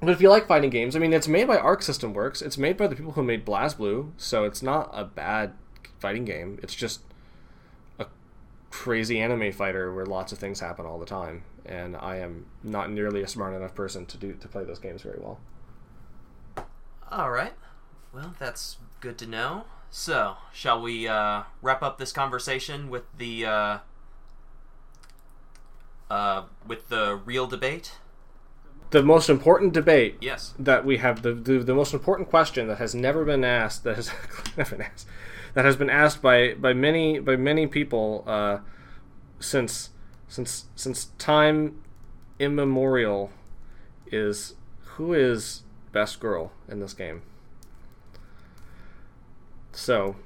but 0.00 0.10
if 0.10 0.20
you 0.20 0.28
like 0.28 0.46
fighting 0.46 0.70
games, 0.70 0.96
I 0.96 0.98
mean, 0.98 1.12
it's 1.12 1.28
made 1.28 1.46
by 1.46 1.56
Arc 1.56 1.82
System 1.82 2.12
Works. 2.12 2.42
It's 2.42 2.58
made 2.58 2.76
by 2.76 2.88
the 2.88 2.96
people 2.96 3.12
who 3.12 3.22
made 3.22 3.46
BlazBlue, 3.46 4.12
so 4.16 4.44
it's 4.44 4.62
not 4.62 4.90
a 4.92 5.04
bad 5.04 5.52
fighting 6.00 6.24
game. 6.24 6.58
It's 6.62 6.74
just 6.74 7.00
a 7.98 8.06
crazy 8.70 9.20
anime 9.20 9.52
fighter 9.52 9.92
where 9.94 10.06
lots 10.06 10.32
of 10.32 10.38
things 10.38 10.60
happen 10.60 10.84
all 10.86 10.98
the 10.98 11.06
time, 11.06 11.44
and 11.64 11.96
I 11.96 12.16
am 12.16 12.46
not 12.62 12.90
nearly 12.90 13.22
a 13.22 13.28
smart 13.28 13.54
enough 13.54 13.74
person 13.74 14.06
to 14.06 14.16
do 14.16 14.34
to 14.34 14.48
play 14.48 14.64
those 14.64 14.78
games 14.78 15.02
very 15.02 15.18
well. 15.20 15.38
All 17.10 17.30
right. 17.30 17.52
Well, 18.12 18.34
that's 18.38 18.76
good 19.00 19.18
to 19.18 19.26
know. 19.26 19.64
So, 19.90 20.36
shall 20.52 20.82
we 20.82 21.08
uh, 21.08 21.44
wrap 21.62 21.82
up 21.82 21.98
this 21.98 22.12
conversation 22.12 22.90
with 22.90 23.04
the 23.16 23.46
uh, 23.46 23.78
uh, 26.10 26.42
with 26.66 26.88
the 26.88 27.20
real 27.24 27.46
debate? 27.46 27.96
The 28.90 29.02
most 29.02 29.28
important 29.28 29.74
debate 29.74 30.16
Yes. 30.20 30.54
that 30.58 30.84
we 30.84 30.98
have 30.98 31.22
the, 31.22 31.34
the 31.34 31.58
the 31.58 31.74
most 31.74 31.92
important 31.94 32.28
question 32.28 32.68
that 32.68 32.78
has 32.78 32.94
never 32.94 33.24
been 33.24 33.44
asked 33.44 33.84
that 33.84 33.96
has 33.96 34.10
never 34.56 34.76
been 34.76 34.86
asked 34.86 35.06
that 35.54 35.64
has 35.64 35.76
been 35.76 35.90
asked 35.90 36.22
by 36.22 36.54
by 36.54 36.72
many 36.72 37.18
by 37.18 37.36
many 37.36 37.66
people 37.66 38.24
uh, 38.26 38.58
since 39.40 39.90
since 40.26 40.66
since 40.74 41.06
time 41.18 41.82
immemorial 42.38 43.30
is 44.06 44.54
who 44.96 45.12
is 45.12 45.62
best 45.92 46.20
girl 46.20 46.52
in 46.68 46.80
this 46.80 46.94
game. 46.94 47.22
So, 49.72 50.16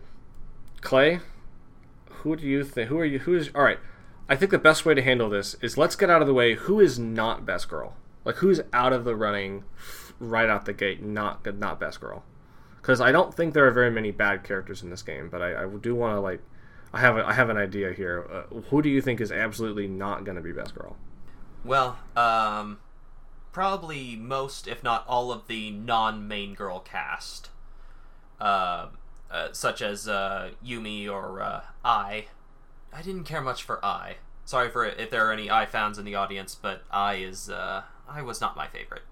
Clay, 0.81 1.21
who 2.11 2.37
do 2.37 2.47
you 2.47 2.65
think? 2.65 2.89
Who 2.89 2.99
are 2.99 3.05
you? 3.05 3.21
Who 3.21 3.35
is? 3.35 3.51
All 3.55 3.63
right. 3.63 3.79
I 4.29 4.37
think 4.37 4.51
the 4.51 4.59
best 4.59 4.87
way 4.87 4.95
to 4.95 5.03
handle 5.03 5.29
this 5.29 5.57
is 5.61 5.77
let's 5.77 5.97
get 5.97 6.09
out 6.09 6.23
of 6.23 6.29
the 6.29 6.35
way. 6.35 6.55
Who 6.55 6.81
is 6.81 6.99
not 6.99 7.45
best 7.45 7.69
girl? 7.69 7.97
Like 8.25 8.37
who's 8.37 8.61
out 8.73 8.93
of 8.93 9.05
the 9.05 9.17
running 9.17 9.65
right 10.19 10.49
out 10.49 10.65
the 10.65 10.73
gate? 10.73 11.03
Not 11.03 11.45
not 11.59 11.81
best 11.81 12.01
girl. 12.01 12.25
Because 12.81 13.01
I 13.01 13.13
don't 13.13 13.35
think 13.35 13.55
there 13.55 13.67
are 13.67 13.71
very 13.71 13.91
many 13.91 14.11
bad 14.11 14.43
characters 14.43 14.83
in 14.83 14.91
this 14.91 15.03
game, 15.03 15.29
but 15.31 15.41
I, 15.43 15.65
I 15.65 15.67
do 15.67 15.95
want 15.95 16.17
to 16.17 16.21
like. 16.21 16.41
I 16.95 17.01
have 17.01 17.17
a, 17.17 17.27
I 17.27 17.33
have 17.33 17.49
an 17.49 17.57
idea 17.57 17.93
here. 17.93 18.27
Uh, 18.31 18.61
who 18.71 18.83
do 18.83 18.89
you 18.89 19.01
think 19.01 19.21
is 19.21 19.33
absolutely 19.33 19.87
not 19.87 20.25
going 20.25 20.37
to 20.37 20.43
be 20.43 20.53
best 20.53 20.75
girl? 20.75 20.97
Well, 21.65 21.99
um, 22.17 22.81
probably 23.53 24.17
most, 24.17 24.67
if 24.67 24.83
not 24.83 25.07
all, 25.07 25.31
of 25.31 25.47
the 25.47 25.71
non-main 25.71 26.55
girl 26.55 26.81
cast, 26.81 27.51
uh, 28.41 28.89
uh, 29.31 29.53
such 29.53 29.81
as 29.83 30.09
uh, 30.09 30.51
Yumi 30.65 31.09
or 31.09 31.43
uh, 31.43 31.61
Ai. 31.85 32.27
I 32.93 33.03
didn't 33.03 33.25
care 33.25 33.41
much 33.41 33.63
for 33.63 33.83
Ai. 33.85 34.17
Sorry 34.45 34.69
for 34.71 34.85
if 34.85 35.11
there 35.11 35.27
are 35.27 35.33
any 35.33 35.49
Ai 35.49 35.67
fans 35.67 35.99
in 35.99 36.05
the 36.05 36.15
audience, 36.15 36.55
but 36.55 36.83
Ai 36.93 37.15
is 37.15 37.49
uh, 37.49 37.83
I 38.09 38.23
was 38.23 38.41
not 38.41 38.57
my 38.57 38.67
favorite. 38.67 39.03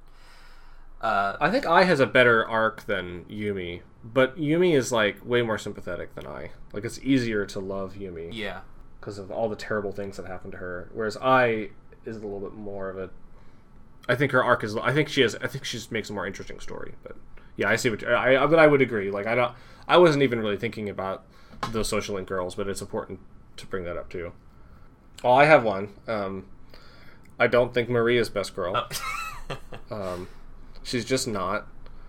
Uh, 1.01 1.36
I 1.41 1.51
think 1.51 1.65
Ai 1.67 1.85
has 1.85 2.01
a 2.01 2.07
better 2.07 2.47
arc 2.47 2.85
than 2.85 3.25
Yumi, 3.25 3.81
but 4.05 4.36
Yumi 4.36 4.75
is 4.75 4.93
like 4.93 5.25
way 5.25 5.41
more 5.41 5.57
sympathetic 5.57 6.15
than 6.15 6.27
Ai. 6.27 6.51
Like 6.73 6.85
it's 6.85 6.99
easier 7.02 7.47
to 7.47 7.60
love 7.60 7.94
Yumi 7.94 8.31
yeah, 8.33 8.60
because 9.01 9.19
of 9.19 9.31
all 9.31 9.49
the 9.49 9.57
terrible 9.57 9.93
things 9.93 10.17
that 10.19 10.27
happened 10.27 10.52
to 10.52 10.59
her, 10.59 10.91
whereas 10.93 11.17
Ai 11.17 11.70
is 12.05 12.17
a 12.17 12.20
little 12.20 12.41
bit 12.41 12.55
more 12.55 12.91
of 12.91 12.99
a. 12.99 13.10
I 14.09 14.15
think 14.17 14.33
her 14.33 14.43
arc 14.43 14.65
is. 14.65 14.77
I 14.77 14.93
think 14.93 15.09
she 15.09 15.20
has. 15.23 15.35
I 15.37 15.47
think 15.47 15.65
she 15.65 15.77
just 15.79 15.93
makes 15.93 16.11
a 16.11 16.12
more 16.12 16.27
interesting 16.27 16.61
story. 16.61 16.95
But 17.03 17.17
yeah, 17.57 17.69
I 17.69 17.77
see 17.77 17.91
what 17.91 18.05
I. 18.07 18.43
I 18.43 18.47
but 18.47 18.59
I 18.59 18.67
would 18.67 18.83
agree. 18.83 19.11
Like 19.11 19.27
I 19.27 19.35
don't. 19.35 19.53
I 19.87 19.97
wasn't 19.97 20.23
even 20.23 20.41
really 20.41 20.57
thinking 20.57 20.89
about 20.89 21.25
those 21.73 21.89
social 21.89 22.15
link 22.17 22.29
girls, 22.29 22.55
but 22.55 22.69
it's 22.69 22.81
important 22.81 23.20
to 23.57 23.67
bring 23.67 23.85
that 23.85 23.97
up 23.97 24.09
too. 24.11 24.33
Oh, 25.23 25.33
I 25.33 25.45
have 25.45 25.65
one. 25.65 25.93
Um, 26.09 26.47
I 27.39 27.47
don't 27.47 27.75
think 27.75 27.89
Marie's 27.89 28.29
best 28.29 28.55
girl. 28.55 28.75
Oh. 28.77 28.89
Um, 29.91 30.29
she's 30.85 31.05
just 31.05 31.27
not. 31.27 31.67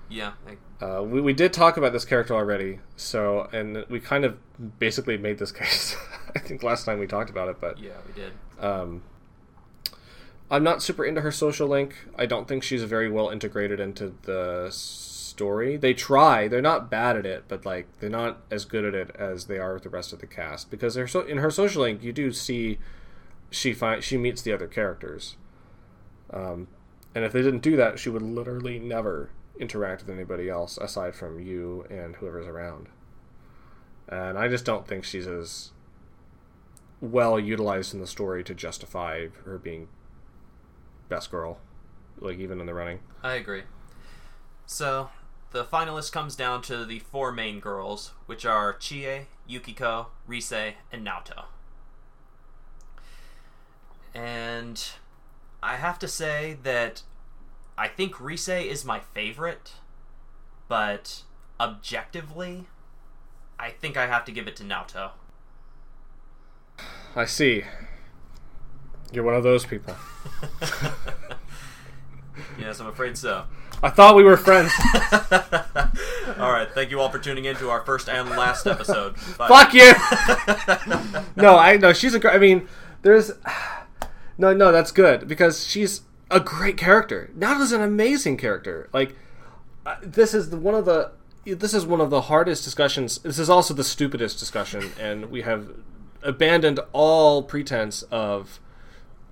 yeah, 0.10 0.34
I, 0.48 0.86
Uh, 0.86 1.02
we, 1.02 1.20
we 1.22 1.34
did 1.34 1.52
talk 1.54 1.76
about 1.76 1.92
this 1.92 2.06
character 2.06 2.36
already, 2.36 2.80
so 2.96 3.50
and 3.52 3.84
we 3.90 4.00
kind 4.00 4.26
of 4.26 4.38
basically 4.78 5.18
made 5.18 5.40
this 5.40 5.52
case. 5.52 5.96
I 6.36 6.40
think 6.40 6.62
last 6.62 6.86
time 6.86 7.00
we 7.00 7.08
talked 7.08 7.32
about 7.32 7.50
it, 7.50 7.58
but 7.60 7.80
yeah, 7.80 7.94
we 8.06 8.14
did. 8.14 8.32
um, 8.60 9.02
I'm 10.52 10.64
not 10.66 10.84
super 10.84 11.06
into 11.06 11.22
her 11.22 11.32
social 11.32 11.70
link. 11.70 11.96
I 12.18 12.26
don't 12.26 12.46
think 12.46 12.62
she's 12.62 12.84
very 12.84 13.10
well 13.10 13.30
integrated 13.30 13.80
into 13.80 14.14
the 14.24 14.68
story. 14.70 15.78
They 15.78 15.94
try; 15.94 16.50
they're 16.50 16.62
not 16.62 16.92
bad 16.92 17.16
at 17.16 17.26
it, 17.26 17.46
but 17.48 17.66
like 17.66 17.88
they're 18.00 18.10
not 18.10 18.42
as 18.52 18.66
good 18.66 18.84
at 18.84 18.94
it 18.94 19.16
as 19.18 19.46
they 19.46 19.58
are 19.58 19.76
with 19.76 19.84
the 19.84 19.90
rest 19.90 20.12
of 20.12 20.20
the 20.20 20.28
cast. 20.28 20.70
Because 20.70 20.94
they're 20.94 21.08
so 21.08 21.22
in 21.22 21.38
her 21.38 21.50
social 21.50 21.84
link, 21.84 22.04
you 22.04 22.12
do 22.12 22.34
see 22.34 22.80
she 23.50 23.72
find 23.74 24.04
she 24.04 24.18
meets 24.18 24.42
the 24.42 24.52
other 24.52 24.68
characters. 24.68 25.38
Um, 26.32 26.68
and 27.16 27.24
if 27.24 27.32
they 27.32 27.42
didn't 27.42 27.62
do 27.62 27.78
that, 27.78 27.98
she 27.98 28.10
would 28.10 28.22
literally 28.22 28.78
never 28.78 29.30
interact 29.58 30.02
with 30.02 30.14
anybody 30.14 30.50
else 30.50 30.78
aside 30.78 31.16
from 31.16 31.40
you 31.40 31.86
and 31.90 32.18
whoever's 32.18 32.48
around. 32.48 32.90
And 34.10 34.38
I 34.38 34.50
just 34.50 34.66
don't 34.66 34.86
think 34.86 35.06
she's 35.06 35.28
as 35.28 35.72
well 37.00 37.40
utilized 37.40 37.94
in 37.94 38.02
the 38.02 38.08
story 38.08 38.44
to 38.44 38.54
justify 38.54 39.28
her 39.46 39.58
being 39.58 39.88
best 41.12 41.30
girl, 41.30 41.60
like 42.20 42.40
even 42.40 42.60
in 42.60 42.66
the 42.66 42.74
running. 42.74 43.00
I 43.22 43.34
agree. 43.34 43.64
So, 44.66 45.10
the 45.52 45.66
finalist 45.66 46.14
comes 46.14 46.36
down 46.38 46.62
to 46.64 46.86
the 46.86 47.00
four 47.00 47.34
main 47.34 47.60
girls, 47.60 48.14
which 48.26 48.46
are 48.46 48.74
Chie, 48.74 49.28
Yukiko, 49.46 50.08
Rise, 50.26 50.54
and 50.92 51.06
Naoto. 51.06 51.44
And 54.16 54.82
I 55.62 55.76
have 55.76 56.00
to 56.00 56.08
say 56.08 56.58
that 56.64 57.04
I 57.78 57.90
think 57.90 58.20
Rise 58.22 58.48
is 58.48 58.86
my 58.86 59.02
favorite, 59.02 59.74
but 60.70 61.24
objectively, 61.60 62.68
I 63.60 63.70
think 63.70 63.98
I 63.98 64.08
have 64.08 64.24
to 64.26 64.32
give 64.32 64.48
it 64.48 64.56
to 64.56 64.64
Naoto. 64.64 65.12
I 67.14 67.26
see. 67.26 67.66
You're 69.12 69.24
one 69.24 69.36
of 69.36 69.44
those 69.44 69.66
people. 69.66 69.96
yes, 72.60 72.80
I'm 72.80 72.88
afraid 72.88 73.18
so. 73.18 73.46
I 73.84 73.90
thought 73.90 74.16
we 74.16 74.24
were 74.24 74.38
friends. 74.38 74.72
all 76.38 76.52
right, 76.52 76.68
thank 76.72 76.92
you 76.92 77.00
all 77.00 77.10
for 77.10 77.20
tuning 77.20 77.46
in 77.46 77.56
to 77.58 77.70
our 77.70 77.82
first 77.84 78.08
and 78.08 78.30
last 78.30 78.68
episode. 78.68 79.16
Bye. 79.38 79.48
Fuck 79.48 79.74
you. 79.74 79.92
no, 81.36 81.58
I 81.58 81.78
no. 81.78 81.92
She's 81.92 82.14
a 82.14 82.20
great. 82.20 82.36
I 82.36 82.38
mean, 82.38 82.68
there's 83.02 83.32
no, 84.38 84.54
no. 84.54 84.72
That's 84.72 84.92
good 84.92 85.28
because 85.28 85.66
she's 85.66 86.02
a 86.30 86.40
great 86.40 86.78
character. 86.78 87.32
Naoto's 87.36 87.72
an 87.72 87.82
amazing 87.82 88.38
character. 88.38 88.88
Like 88.94 89.16
uh, 89.86 89.96
this 90.04 90.34
is 90.34 90.52
the, 90.52 90.58
one 90.58 90.76
of 90.76 90.86
the 90.86 91.12
this 91.46 91.74
is 91.74 91.86
one 91.86 92.02
of 92.02 92.12
the 92.12 92.22
hardest 92.22 92.64
discussions. 92.64 93.18
This 93.20 93.40
is 93.40 93.50
also 93.50 93.74
the 93.74 93.84
stupidest 93.84 94.38
discussion, 94.38 94.92
and 95.00 95.32
we 95.32 95.42
have 95.42 95.70
abandoned 96.22 96.80
all 96.94 97.42
pretense 97.42 98.04
of 98.04 98.60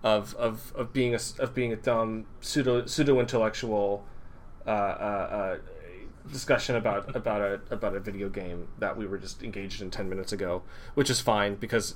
of 0.03 0.33
of, 0.35 0.73
of 0.75 0.93
being 0.93 1.13
a 1.13 1.19
of 1.39 1.53
being 1.53 1.73
a 1.73 1.75
dumb 1.75 2.25
pseudo 2.41 2.85
pseudo 2.85 3.19
intellectual 3.19 4.05
uh, 4.65 4.69
uh, 4.69 4.73
uh, 4.73 5.57
discussion 6.31 6.75
about 6.75 7.15
about 7.15 7.41
a 7.41 7.61
about 7.71 7.95
a 7.95 7.99
video 7.99 8.29
game 8.29 8.67
that 8.77 8.95
we 8.95 9.05
were 9.05 9.17
just 9.17 9.43
engaged 9.43 9.81
in 9.81 9.89
ten 9.91 10.09
minutes 10.09 10.31
ago, 10.31 10.61
which 10.93 11.09
is 11.09 11.19
fine 11.19 11.55
because 11.55 11.95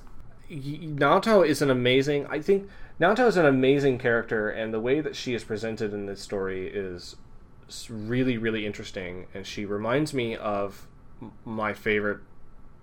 Naoto 0.50 1.48
is 1.48 1.62
an 1.62 1.70
amazing. 1.70 2.28
I 2.28 2.42
think 2.42 2.70
Naoto 3.00 3.28
is 3.28 3.38
an 3.38 3.46
amazing 3.46 4.00
character, 4.00 4.50
and 4.50 4.74
the 4.74 4.80
way 4.80 5.00
that 5.00 5.16
she 5.16 5.34
is 5.34 5.44
presented 5.44 5.94
in 5.94 6.06
this 6.06 6.22
story 6.22 6.68
is 6.68 7.16
really 7.90 8.38
really 8.38 8.66
interesting. 8.66 9.28
And 9.34 9.48
she 9.48 9.66
reminds 9.66 10.14
me 10.14 10.36
of 10.36 10.88
my 11.46 11.74
favorite. 11.74 12.20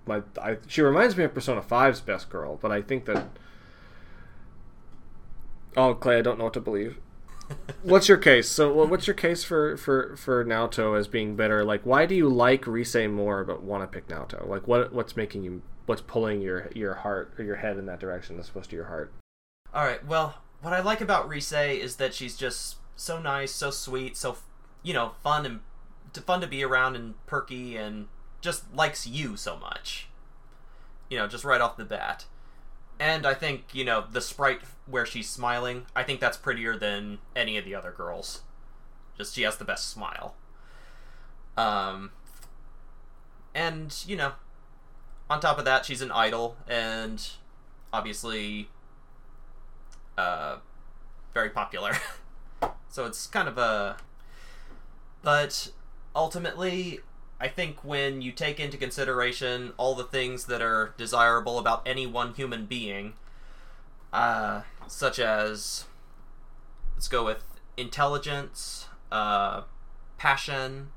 My 0.06 0.22
I, 0.40 0.56
she 0.66 0.80
reminds 0.80 1.16
me 1.16 1.24
of 1.24 1.34
Persona 1.34 1.60
5's 1.60 2.00
best 2.00 2.30
girl, 2.30 2.56
but 2.56 2.72
I 2.72 2.80
think 2.80 3.04
that. 3.04 3.26
Oh, 5.76 5.94
Clay, 5.94 6.18
I 6.18 6.22
don't 6.22 6.38
know 6.38 6.44
what 6.44 6.54
to 6.54 6.60
believe 6.60 6.98
what's 7.82 8.08
your 8.08 8.18
case? 8.18 8.48
So, 8.48 8.72
what's 8.84 9.06
your 9.06 9.14
case 9.14 9.44
for 9.44 9.76
for 9.76 10.16
for 10.16 10.44
Naoto 10.44 10.98
as 10.98 11.08
being 11.08 11.36
better? 11.36 11.64
Like, 11.64 11.82
why 11.84 12.06
do 12.06 12.14
you 12.14 12.28
like 12.28 12.66
Rise 12.66 12.94
more 13.08 13.44
but 13.44 13.62
want 13.62 13.82
to 13.82 13.86
pick 13.86 14.08
Naoto? 14.08 14.46
Like, 14.48 14.66
what 14.68 14.92
what's 14.92 15.16
making 15.16 15.42
you 15.42 15.62
what's 15.86 16.02
pulling 16.02 16.40
your 16.40 16.70
your 16.74 16.94
heart 16.94 17.34
or 17.38 17.44
your 17.44 17.56
head 17.56 17.76
in 17.76 17.86
that 17.86 18.00
direction 18.00 18.38
as 18.38 18.48
opposed 18.48 18.70
to 18.70 18.76
your 18.76 18.86
heart? 18.86 19.12
All 19.72 19.84
right. 19.84 20.04
Well, 20.04 20.42
what 20.62 20.72
I 20.72 20.80
like 20.80 21.00
about 21.00 21.28
Rise 21.28 21.52
is 21.52 21.96
that 21.96 22.14
she's 22.14 22.36
just 22.36 22.76
so 22.96 23.20
nice, 23.20 23.52
so 23.52 23.70
sweet, 23.70 24.16
so 24.16 24.36
you 24.82 24.92
know, 24.92 25.12
fun 25.22 25.46
and 25.46 25.60
fun 26.24 26.40
to 26.40 26.46
be 26.46 26.62
around 26.62 26.96
and 26.96 27.14
perky 27.26 27.76
and 27.76 28.08
just 28.40 28.72
likes 28.74 29.06
you 29.06 29.36
so 29.36 29.56
much. 29.56 30.08
You 31.08 31.18
know, 31.18 31.26
just 31.26 31.44
right 31.44 31.60
off 31.60 31.76
the 31.76 31.84
bat. 31.84 32.26
And 33.00 33.26
I 33.26 33.32
think, 33.32 33.64
you 33.72 33.82
know, 33.82 34.04
the 34.12 34.20
sprite 34.20 34.60
where 34.84 35.06
she's 35.06 35.28
smiling, 35.28 35.86
I 35.96 36.02
think 36.02 36.20
that's 36.20 36.36
prettier 36.36 36.76
than 36.76 37.18
any 37.34 37.56
of 37.56 37.64
the 37.64 37.74
other 37.74 37.90
girls. 37.90 38.42
Just 39.16 39.34
she 39.34 39.42
has 39.42 39.56
the 39.56 39.64
best 39.64 39.88
smile. 39.88 40.34
Um 41.56 42.10
and, 43.54 44.04
you 44.06 44.16
know, 44.16 44.32
on 45.30 45.40
top 45.40 45.58
of 45.58 45.64
that, 45.64 45.86
she's 45.86 46.02
an 46.02 46.12
idol 46.12 46.56
and 46.68 47.26
obviously 47.90 48.68
uh 50.18 50.58
very 51.32 51.48
popular. 51.48 51.96
so 52.90 53.06
it's 53.06 53.26
kind 53.26 53.48
of 53.48 53.56
a 53.56 53.96
but 55.22 55.70
ultimately 56.14 57.00
I 57.40 57.48
think 57.48 57.82
when 57.82 58.20
you 58.20 58.32
take 58.32 58.60
into 58.60 58.76
consideration 58.76 59.72
all 59.78 59.94
the 59.94 60.04
things 60.04 60.44
that 60.44 60.60
are 60.60 60.94
desirable 60.98 61.58
about 61.58 61.82
any 61.86 62.06
one 62.06 62.34
human 62.34 62.66
being, 62.66 63.14
uh, 64.12 64.62
such 64.86 65.18
as, 65.18 65.86
let's 66.94 67.08
go 67.08 67.24
with 67.24 67.42
intelligence, 67.78 68.88
uh, 69.10 69.62
passion, 70.18 70.88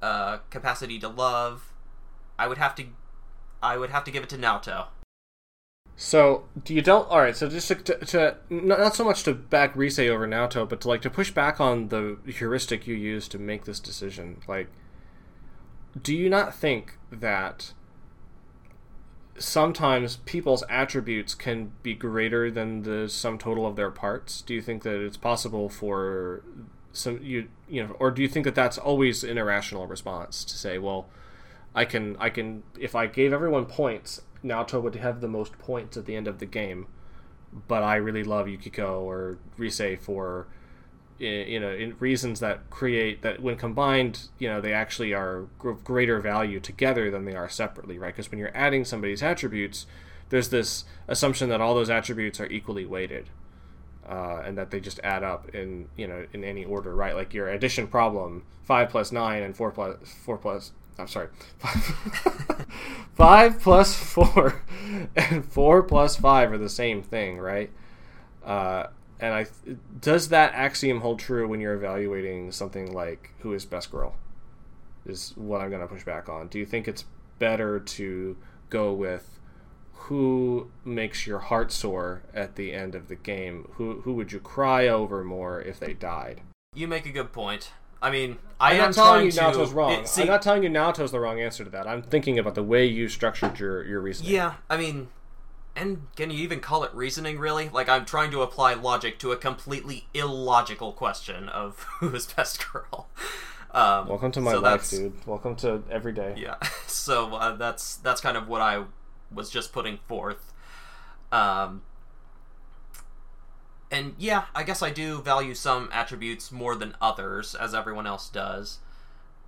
uh, 0.00 0.38
capacity 0.48 0.98
to 1.00 1.08
love, 1.08 1.74
I 2.38 2.46
would 2.46 2.56
have 2.56 2.74
to, 2.76 2.86
I 3.62 3.76
would 3.76 3.90
have 3.90 4.04
to 4.04 4.10
give 4.10 4.22
it 4.22 4.30
to 4.30 4.38
Naoto. 4.38 4.86
So 5.96 6.44
do 6.64 6.72
you 6.72 6.80
don't. 6.80 7.06
All 7.10 7.18
right. 7.18 7.36
So 7.36 7.46
just 7.46 7.68
to, 7.68 7.76
to, 7.76 8.36
not 8.48 8.96
so 8.96 9.04
much 9.04 9.22
to 9.24 9.34
back 9.34 9.76
Rise 9.76 9.98
over 9.98 10.26
Naoto, 10.26 10.66
but 10.66 10.80
to 10.80 10.88
like 10.88 11.02
to 11.02 11.10
push 11.10 11.30
back 11.30 11.60
on 11.60 11.88
the 11.88 12.16
heuristic 12.24 12.86
you 12.86 12.94
use 12.94 13.28
to 13.28 13.38
make 13.38 13.66
this 13.66 13.78
decision. 13.78 14.40
Like, 14.48 14.68
do 16.00 16.14
you 16.14 16.28
not 16.28 16.54
think 16.54 16.98
that 17.10 17.72
sometimes 19.38 20.16
people's 20.16 20.62
attributes 20.68 21.34
can 21.34 21.72
be 21.82 21.94
greater 21.94 22.50
than 22.50 22.82
the 22.82 23.08
sum 23.08 23.38
total 23.38 23.66
of 23.66 23.76
their 23.76 23.90
parts? 23.90 24.42
Do 24.42 24.54
you 24.54 24.60
think 24.60 24.82
that 24.82 25.04
it's 25.04 25.16
possible 25.16 25.68
for 25.68 26.44
some 26.92 27.20
you 27.22 27.48
you 27.68 27.84
know, 27.86 27.96
or 27.98 28.10
do 28.10 28.22
you 28.22 28.28
think 28.28 28.44
that 28.44 28.54
that's 28.54 28.78
always 28.78 29.24
an 29.24 29.38
irrational 29.38 29.86
response 29.86 30.44
to 30.44 30.56
say, 30.56 30.78
well, 30.78 31.08
I 31.74 31.84
can 31.84 32.16
I 32.18 32.30
can 32.30 32.62
if 32.78 32.94
I 32.94 33.06
gave 33.06 33.32
everyone 33.32 33.66
points, 33.66 34.22
Naoto 34.44 34.80
would 34.82 34.96
have 34.96 35.20
the 35.20 35.28
most 35.28 35.58
points 35.58 35.96
at 35.96 36.06
the 36.06 36.16
end 36.16 36.28
of 36.28 36.38
the 36.38 36.46
game, 36.46 36.86
but 37.68 37.82
I 37.82 37.96
really 37.96 38.24
love 38.24 38.48
Yukiko 38.48 39.00
or 39.02 39.38
Rise 39.56 39.98
for 40.00 40.46
you 41.20 41.60
know 41.60 41.70
in 41.70 41.94
reasons 41.98 42.40
that 42.40 42.68
create 42.70 43.22
that 43.22 43.40
when 43.40 43.56
combined 43.56 44.28
you 44.38 44.48
know 44.48 44.60
they 44.60 44.72
actually 44.72 45.12
are 45.12 45.46
greater 45.84 46.20
value 46.20 46.58
together 46.58 47.10
than 47.10 47.24
they 47.24 47.34
are 47.34 47.48
separately 47.48 47.98
right? 47.98 48.14
Because 48.14 48.30
when 48.30 48.38
you're 48.38 48.56
adding 48.56 48.84
somebody's 48.84 49.22
attributes 49.22 49.86
there's 50.30 50.48
this 50.48 50.84
assumption 51.08 51.48
that 51.50 51.60
all 51.60 51.74
those 51.74 51.90
attributes 51.90 52.40
are 52.40 52.46
equally 52.46 52.86
weighted 52.86 53.28
uh, 54.08 54.42
and 54.44 54.56
that 54.56 54.70
they 54.70 54.80
just 54.80 54.98
add 55.04 55.22
up 55.22 55.48
in 55.54 55.88
you 55.96 56.06
know 56.06 56.26
in 56.32 56.42
any 56.42 56.64
order 56.64 56.94
right? 56.94 57.14
Like 57.14 57.34
your 57.34 57.48
addition 57.48 57.86
problem 57.86 58.44
5 58.64 58.88
plus 58.88 59.12
9 59.12 59.42
and 59.42 59.56
4 59.56 59.70
plus 59.72 59.96
4 60.24 60.38
plus 60.38 60.72
I'm 60.98 61.06
sorry 61.06 61.28
5 63.14 63.60
plus 63.60 63.94
4 63.94 64.62
and 65.16 65.44
4 65.44 65.82
plus 65.82 66.16
5 66.16 66.52
are 66.52 66.58
the 66.58 66.68
same 66.68 67.02
thing 67.02 67.38
right? 67.38 67.70
Uh, 68.44 68.86
and 69.20 69.34
I 69.34 69.46
does 70.00 70.28
that 70.28 70.54
axiom 70.54 71.00
hold 71.00 71.18
true 71.18 71.46
when 71.46 71.60
you're 71.60 71.74
evaluating 71.74 72.52
something 72.52 72.92
like 72.92 73.32
who 73.40 73.52
is 73.52 73.64
best 73.64 73.90
girl? 73.90 74.14
Is 75.06 75.32
what 75.36 75.60
I'm 75.60 75.70
going 75.70 75.80
to 75.80 75.86
push 75.86 76.04
back 76.04 76.28
on. 76.28 76.48
Do 76.48 76.58
you 76.58 76.66
think 76.66 76.88
it's 76.88 77.04
better 77.38 77.80
to 77.80 78.36
go 78.68 78.92
with 78.92 79.38
who 79.92 80.70
makes 80.84 81.26
your 81.26 81.38
heart 81.38 81.70
soar 81.72 82.22
at 82.34 82.56
the 82.56 82.72
end 82.72 82.94
of 82.94 83.08
the 83.08 83.14
game? 83.14 83.68
Who 83.74 84.00
who 84.02 84.14
would 84.14 84.32
you 84.32 84.40
cry 84.40 84.88
over 84.88 85.22
more 85.22 85.60
if 85.60 85.78
they 85.78 85.94
died? 85.94 86.40
You 86.74 86.88
make 86.88 87.06
a 87.06 87.12
good 87.12 87.32
point. 87.32 87.72
I 88.02 88.10
mean, 88.10 88.38
I 88.58 88.72
I'm 88.72 88.76
am 88.76 88.82
not 88.86 88.94
telling 88.94 89.24
you 89.26 89.32
to, 89.32 89.40
Naoto's 89.40 89.72
wrong. 89.72 89.92
It, 89.92 90.08
see, 90.08 90.22
I'm 90.22 90.28
not 90.28 90.40
telling 90.42 90.62
you 90.62 90.70
Naoto's 90.70 91.12
the 91.12 91.20
wrong 91.20 91.40
answer 91.40 91.64
to 91.64 91.70
that. 91.70 91.86
I'm 91.86 92.02
thinking 92.02 92.38
about 92.38 92.54
the 92.54 92.62
way 92.62 92.86
you 92.86 93.08
structured 93.08 93.58
your 93.58 93.84
your 93.84 94.00
reasoning. 94.00 94.32
Yeah, 94.32 94.54
I 94.70 94.76
mean, 94.78 95.08
and 95.80 96.06
can 96.14 96.30
you 96.30 96.38
even 96.40 96.60
call 96.60 96.84
it 96.84 96.94
reasoning 96.94 97.38
really? 97.38 97.68
Like 97.70 97.88
i'm 97.88 98.04
trying 98.04 98.30
to 98.32 98.42
apply 98.42 98.74
logic 98.74 99.18
to 99.20 99.32
a 99.32 99.36
completely 99.36 100.06
illogical 100.14 100.92
question 100.92 101.48
of 101.48 101.82
who 102.00 102.14
is 102.14 102.26
best 102.26 102.64
girl. 102.70 103.08
Um, 103.72 104.08
welcome 104.08 104.32
to 104.32 104.40
my 104.40 104.52
so 104.52 104.60
life 104.60 104.90
dude. 104.90 105.26
Welcome 105.26 105.56
to 105.56 105.82
every 105.90 106.12
day. 106.12 106.34
Yeah. 106.36 106.56
So 106.86 107.34
uh, 107.34 107.56
that's 107.56 107.96
that's 107.96 108.20
kind 108.20 108.36
of 108.36 108.46
what 108.46 108.60
i 108.60 108.84
was 109.32 109.48
just 109.48 109.72
putting 109.72 109.98
forth. 110.06 110.52
Um 111.32 111.82
and 113.92 114.14
yeah 114.18 114.44
i 114.54 114.62
guess 114.62 114.82
i 114.82 114.90
do 114.90 115.20
value 115.22 115.54
some 115.54 115.88
attributes 115.92 116.52
more 116.52 116.76
than 116.76 116.94
others 117.00 117.54
as 117.54 117.74
everyone 117.74 118.06
else 118.06 118.28
does. 118.28 118.78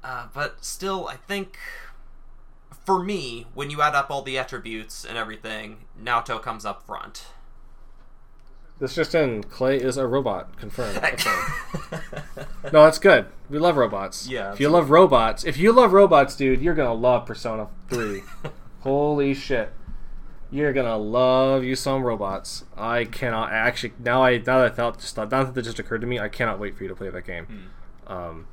Uh, 0.02 0.28
but 0.32 0.64
still 0.64 1.06
i 1.08 1.16
think 1.16 1.58
for 2.84 3.02
me 3.02 3.46
when 3.54 3.70
you 3.70 3.80
add 3.82 3.94
up 3.94 4.10
all 4.10 4.22
the 4.22 4.38
attributes 4.38 5.04
and 5.04 5.16
everything 5.16 5.84
naoto 6.00 6.40
comes 6.40 6.64
up 6.64 6.84
front. 6.86 7.26
This 8.78 8.94
just 8.96 9.14
in 9.14 9.44
clay 9.44 9.76
is 9.76 9.96
a 9.96 10.06
robot. 10.06 10.56
Confirmed. 10.56 10.96
Okay. 11.12 12.00
no 12.72 12.84
that's 12.84 12.98
good. 12.98 13.26
We 13.50 13.58
love 13.58 13.76
robots. 13.76 14.26
Yeah, 14.28 14.52
if 14.52 14.60
you 14.60 14.68
love 14.70 14.90
robots 14.90 15.44
if 15.44 15.56
you 15.56 15.72
love 15.72 15.92
robots 15.92 16.34
dude 16.34 16.60
you're 16.62 16.74
gonna 16.74 16.94
love 16.94 17.26
persona 17.26 17.68
3 17.88 18.22
holy 18.80 19.34
shit. 19.34 19.72
You're 20.50 20.72
gonna 20.72 20.98
love 20.98 21.64
you 21.64 21.76
some 21.76 22.02
robots. 22.02 22.64
I 22.76 23.04
cannot 23.04 23.52
actually 23.52 23.92
now 23.98 24.22
i 24.24 24.38
now 24.38 24.58
that 24.58 24.72
i 24.72 24.74
thought 24.74 24.98
just 24.98 25.14
thought 25.14 25.30
now 25.30 25.44
that 25.44 25.62
just 25.62 25.78
occurred 25.78 26.00
to 26.00 26.06
me 26.06 26.18
i 26.18 26.28
cannot 26.28 26.58
wait 26.58 26.76
for 26.76 26.82
you 26.82 26.88
to 26.88 26.94
play 26.96 27.08
that 27.10 27.26
game. 27.26 27.70
Hmm. 28.06 28.12
um 28.12 28.46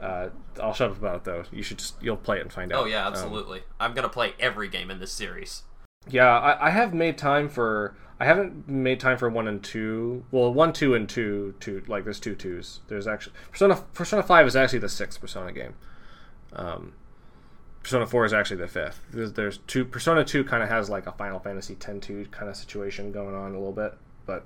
uh, 0.00 0.28
I'll 0.62 0.74
shut 0.74 0.90
up 0.90 0.98
about 0.98 1.16
it 1.16 1.24
though. 1.24 1.44
You 1.52 1.62
should 1.62 1.78
just 1.78 2.02
you'll 2.02 2.16
play 2.16 2.38
it 2.38 2.42
and 2.42 2.52
find 2.52 2.72
out. 2.72 2.82
oh 2.82 2.84
yeah 2.86 3.06
Um, 3.06 3.12
absolutely 3.12 3.62
i'm 3.80 3.94
gonna 3.94 4.08
play 4.08 4.34
every 4.38 4.68
game 4.68 4.90
in 4.90 4.98
this 5.00 5.12
series 5.12 5.62
Yeah, 6.08 6.28
I, 6.38 6.66
I 6.68 6.70
have 6.70 6.94
made 6.94 7.18
time 7.18 7.48
for. 7.48 7.96
I 8.18 8.24
haven't 8.24 8.66
made 8.68 8.98
time 9.00 9.18
for 9.18 9.28
one 9.28 9.46
and 9.48 9.62
two. 9.62 10.24
Well, 10.30 10.50
one, 10.54 10.72
two, 10.72 10.94
and 10.94 11.06
two. 11.08 11.54
Two 11.60 11.82
like 11.86 12.04
there's 12.04 12.20
two 12.20 12.34
twos. 12.34 12.80
There's 12.88 13.06
actually 13.06 13.34
Persona. 13.50 13.76
Persona 13.92 14.22
Five 14.22 14.46
is 14.46 14.54
actually 14.56 14.78
the 14.78 14.88
sixth 14.88 15.20
Persona 15.20 15.52
game. 15.52 15.74
Um, 16.54 16.94
Persona 17.82 18.06
Four 18.06 18.24
is 18.24 18.32
actually 18.32 18.56
the 18.58 18.68
fifth. 18.68 19.00
There's, 19.12 19.32
there's 19.34 19.58
two. 19.66 19.84
Persona 19.84 20.24
Two 20.24 20.44
kind 20.44 20.62
of 20.62 20.68
has 20.68 20.88
like 20.88 21.06
a 21.06 21.12
Final 21.12 21.38
Fantasy 21.40 21.74
X-2 21.74 22.30
kind 22.30 22.48
of 22.48 22.56
situation 22.56 23.12
going 23.12 23.34
on 23.34 23.50
a 23.52 23.58
little 23.58 23.72
bit, 23.72 23.94
but 24.24 24.44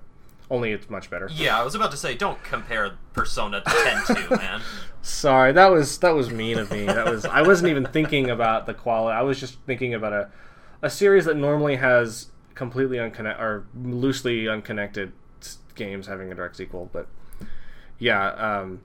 only 0.50 0.72
it's 0.72 0.90
much 0.90 1.08
better. 1.08 1.28
yeah 1.34 1.58
i 1.58 1.62
was 1.62 1.74
about 1.74 1.90
to 1.90 1.96
say 1.96 2.14
don't 2.14 2.42
compare 2.42 2.98
persona 3.12 3.60
to 3.60 3.94
10 4.08 4.28
man 4.38 4.60
Sorry, 5.02 5.52
that 5.52 5.68
was 5.68 5.98
that 5.98 6.14
was 6.14 6.30
mean 6.30 6.58
of 6.58 6.70
me. 6.70 6.84
That 6.84 7.06
was 7.06 7.24
I 7.24 7.42
wasn't 7.42 7.70
even 7.70 7.86
thinking 7.86 8.28
about 8.28 8.66
the 8.66 8.74
quality. 8.74 9.16
I 9.16 9.22
was 9.22 9.40
just 9.40 9.58
thinking 9.66 9.94
about 9.94 10.12
a 10.12 10.30
a 10.82 10.90
series 10.90 11.24
that 11.24 11.36
normally 11.36 11.76
has 11.76 12.30
completely 12.54 12.98
unconnected 12.98 13.42
or 13.42 13.66
loosely 13.82 14.48
unconnected 14.48 15.12
games 15.74 16.06
having 16.06 16.30
a 16.30 16.34
direct 16.34 16.56
sequel. 16.56 16.90
But 16.92 17.06
yeah, 17.98 18.28
um, 18.32 18.82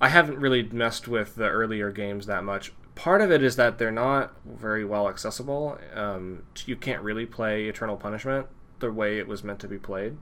I 0.00 0.08
haven't 0.08 0.38
really 0.38 0.62
messed 0.62 1.08
with 1.08 1.34
the 1.34 1.48
earlier 1.48 1.90
games 1.90 2.26
that 2.26 2.42
much. 2.42 2.72
Part 2.94 3.20
of 3.20 3.30
it 3.30 3.42
is 3.42 3.56
that 3.56 3.78
they're 3.78 3.90
not 3.90 4.32
very 4.46 4.84
well 4.84 5.08
accessible. 5.08 5.78
Um, 5.94 6.44
you 6.64 6.76
can't 6.76 7.02
really 7.02 7.26
play 7.26 7.66
Eternal 7.68 7.96
Punishment 7.96 8.46
the 8.78 8.90
way 8.90 9.18
it 9.18 9.28
was 9.28 9.44
meant 9.44 9.58
to 9.60 9.68
be 9.68 9.78
played. 9.78 10.16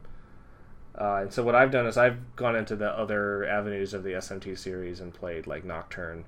Uh, 1.01 1.21
and 1.23 1.33
so 1.33 1.45
what 1.45 1.55
I've 1.55 1.71
done 1.71 1.87
is 1.87 1.97
I've 1.97 2.35
gone 2.35 2.57
into 2.57 2.75
the 2.75 2.91
other 2.91 3.47
avenues 3.47 3.95
of 3.95 4.03
the 4.03 4.11
SMT 4.11 4.59
series 4.59 4.99
and 4.99 5.15
played 5.15 5.47
like 5.47 5.65
Nocturne, 5.65 6.25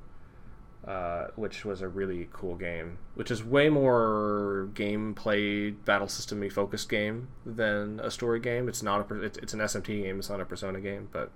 uh, 0.86 1.26
which 1.34 1.64
was 1.64 1.82
a 1.82 1.88
really 1.88 2.28
cool 2.32 2.54
game, 2.54 2.98
which 3.16 3.32
is 3.32 3.42
way 3.42 3.68
more 3.68 4.68
gameplay 4.74 5.74
battle 5.84 6.06
system 6.06 6.48
focused 6.50 6.88
game 6.88 7.28
than 7.44 7.98
a 7.98 8.12
story 8.12 8.38
game. 8.38 8.68
It's 8.68 8.82
not 8.82 9.10
a 9.10 9.22
it's, 9.22 9.38
it's 9.38 9.54
an 9.54 9.60
SMT 9.60 10.04
game. 10.04 10.20
It's 10.20 10.30
not 10.30 10.40
a 10.40 10.44
Persona 10.44 10.80
game, 10.80 11.08
but 11.10 11.32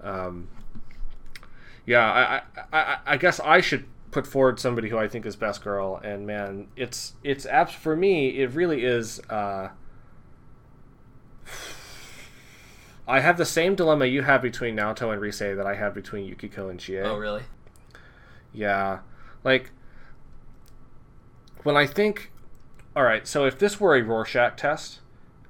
um, 0.00 0.48
yeah, 1.86 2.42
I, 2.72 2.76
I, 2.76 2.98
I, 3.06 3.16
guess 3.16 3.38
I 3.38 3.60
should 3.60 3.84
put 4.10 4.26
forward 4.26 4.58
somebody 4.58 4.88
who 4.88 4.98
I 4.98 5.06
think 5.06 5.24
is 5.24 5.36
best 5.36 5.62
girl, 5.62 6.00
and 6.02 6.26
man, 6.26 6.66
it's 6.74 7.14
it's 7.22 7.46
abs 7.46 7.74
for 7.74 7.94
me. 7.94 8.40
It 8.40 8.50
really 8.50 8.84
is. 8.84 9.20
Uh, 9.30 9.68
I 13.12 13.20
have 13.20 13.36
the 13.36 13.44
same 13.44 13.74
dilemma 13.74 14.06
you 14.06 14.22
have 14.22 14.40
between 14.40 14.74
Naoto 14.74 15.12
and 15.12 15.20
Rise 15.20 15.38
that 15.40 15.66
I 15.66 15.74
have 15.74 15.92
between 15.92 16.24
Yukiko 16.24 16.70
and 16.70 16.80
Chie. 16.80 16.98
Oh, 16.98 17.18
really? 17.18 17.42
Yeah. 18.54 19.00
Like, 19.44 19.70
when 21.62 21.76
I 21.76 21.86
think. 21.86 22.32
Alright, 22.96 23.26
so 23.28 23.44
if 23.44 23.58
this 23.58 23.78
were 23.78 23.94
a 23.94 24.02
Rorschach 24.02 24.56
test, 24.56 25.00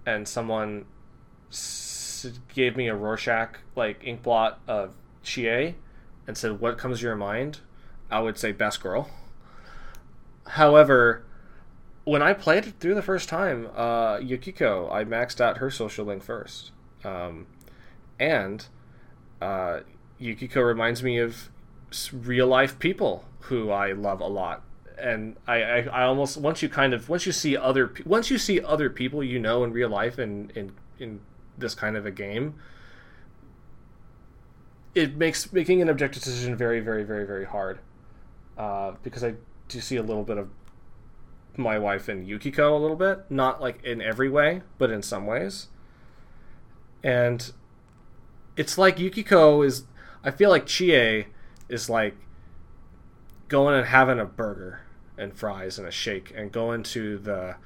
and 0.05 0.27
someone 0.27 0.87
s- 1.53 2.33
gave 2.53 2.77
me 2.77 2.89
a 2.89 2.97
Rorschach, 2.97 3.61
like, 3.77 4.01
ink 4.03 4.25
blot 4.25 4.59
of 4.67 4.95
Chie, 5.23 5.77
and 6.27 6.37
said, 6.37 6.59
What 6.59 6.79
comes 6.79 6.99
to 6.99 7.05
your 7.07 7.15
mind? 7.15 7.61
I 8.11 8.19
would 8.19 8.39
say 8.39 8.51
best 8.51 8.83
girl. 8.83 9.09
However, 10.49 11.25
when 12.03 12.23
I 12.23 12.33
played 12.33 12.67
it 12.67 12.75
through 12.81 12.97
the 12.97 13.03
first 13.03 13.29
time, 13.29 13.69
uh, 13.77 14.19
Yukiko, 14.19 14.91
I 14.91 15.05
maxed 15.05 15.41
out 15.41 15.59
her 15.59 15.71
social 15.71 16.05
link 16.07 16.25
first. 16.25 16.73
Um, 17.05 17.47
and 18.19 18.67
uh, 19.41 19.81
Yukiko 20.19 20.61
reminds 20.61 21.03
me 21.03 21.19
of 21.19 21.51
real 22.13 22.47
life 22.47 22.79
people 22.79 23.25
who 23.41 23.71
I 23.71 23.93
love 23.93 24.21
a 24.21 24.27
lot. 24.27 24.63
And 24.99 25.37
I, 25.47 25.63
I, 25.63 25.79
I 25.81 26.03
almost 26.05 26.37
once 26.37 26.63
you 26.63 26.69
kind 26.69 26.95
of 26.95 27.09
once 27.09 27.27
you 27.27 27.33
see 27.33 27.57
other 27.57 27.93
once 28.05 28.31
you 28.31 28.39
see 28.39 28.61
other 28.61 28.89
people 28.89 29.25
you 29.25 29.39
know 29.39 29.65
in 29.65 29.73
real 29.73 29.89
life 29.89 30.19
in 30.19 30.53
in, 30.55 30.73
in 30.99 31.21
this 31.59 31.75
kind 31.75 31.97
of 31.97 32.07
a 32.07 32.11
game, 32.11 32.55
it 34.95 35.17
makes 35.17 35.53
making 35.53 35.83
an 35.83 35.89
objective 35.89 36.23
decision 36.23 36.57
very 36.57 36.79
very 36.79 37.03
very 37.03 37.27
very 37.27 37.45
hard 37.45 37.81
uh, 38.57 38.93
because 39.03 39.25
I 39.25 39.35
do 39.69 39.81
see 39.81 39.97
a 39.97 40.03
little 40.03 40.25
bit 40.25 40.39
of 40.39 40.51
my 41.57 41.79
wife 41.79 42.09
and 42.09 42.27
Yukiko 42.27 42.77
a 42.77 42.79
little 42.79 42.97
bit, 42.97 43.31
not 43.31 43.61
like 43.61 43.83
in 43.85 44.01
every 44.01 44.29
way, 44.29 44.63
but 44.79 44.91
in 44.91 45.03
some 45.03 45.27
ways. 45.27 45.69
And 47.03 47.53
it's 48.57 48.79
like 48.79 48.99
Yukiko 48.99 49.63
is 49.63 49.85
I 50.25 50.31
feel 50.31 50.51
like 50.51 50.67
Chie 50.67 51.27
is 51.69 51.91
like 51.91 52.15
going 53.49 53.75
and 53.77 53.87
having 53.87 54.19
a 54.19 54.25
burger 54.25 54.81
and 55.19 55.35
fries 55.35 55.79
and 55.79 55.87
a 55.87 55.91
shake 55.91 56.33
and 56.35 56.53
going 56.53 56.83
to 56.85 57.19
the 57.19 57.57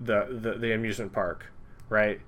the 0.00 0.26
the, 0.30 0.58
the 0.58 0.72
amusement 0.72 1.12
park, 1.12 1.46
right? 1.88 2.20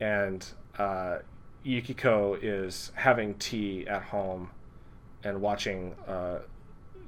And 0.00 0.46
uh, 0.78 1.18
Yukiko 1.64 2.34
is 2.40 2.92
having 2.94 3.34
tea 3.34 3.86
at 3.86 4.04
home 4.04 4.50
and 5.24 5.40
watching 5.40 5.94
uh, 6.06 6.38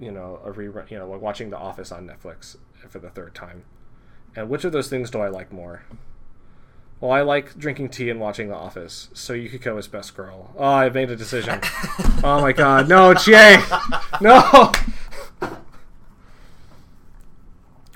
you 0.00 0.10
know 0.10 0.40
a 0.44 0.50
rerun, 0.50 0.90
you 0.90 0.98
know 0.98 1.08
like 1.08 1.20
watching 1.20 1.50
The 1.50 1.58
Office 1.58 1.92
on 1.92 2.06
Netflix 2.06 2.56
for 2.88 2.98
the 2.98 3.10
third 3.10 3.34
time. 3.34 3.64
And 4.36 4.48
which 4.48 4.64
of 4.64 4.72
those 4.72 4.88
things 4.88 5.10
do 5.10 5.20
I 5.20 5.28
like 5.28 5.52
more? 5.52 5.82
Well, 7.00 7.12
I 7.12 7.22
like 7.22 7.56
drinking 7.56 7.88
tea 7.88 8.10
and 8.10 8.20
watching 8.20 8.48
The 8.48 8.54
Office, 8.54 9.08
so 9.14 9.32
Yukiko 9.32 9.78
is 9.78 9.88
best 9.88 10.14
girl. 10.14 10.52
Oh, 10.56 10.64
I 10.64 10.90
made 10.90 11.10
a 11.10 11.16
decision. 11.16 11.60
oh 12.22 12.40
my 12.42 12.52
god, 12.52 12.88
no, 12.90 13.14
Jay, 13.14 13.56
no! 14.20 14.72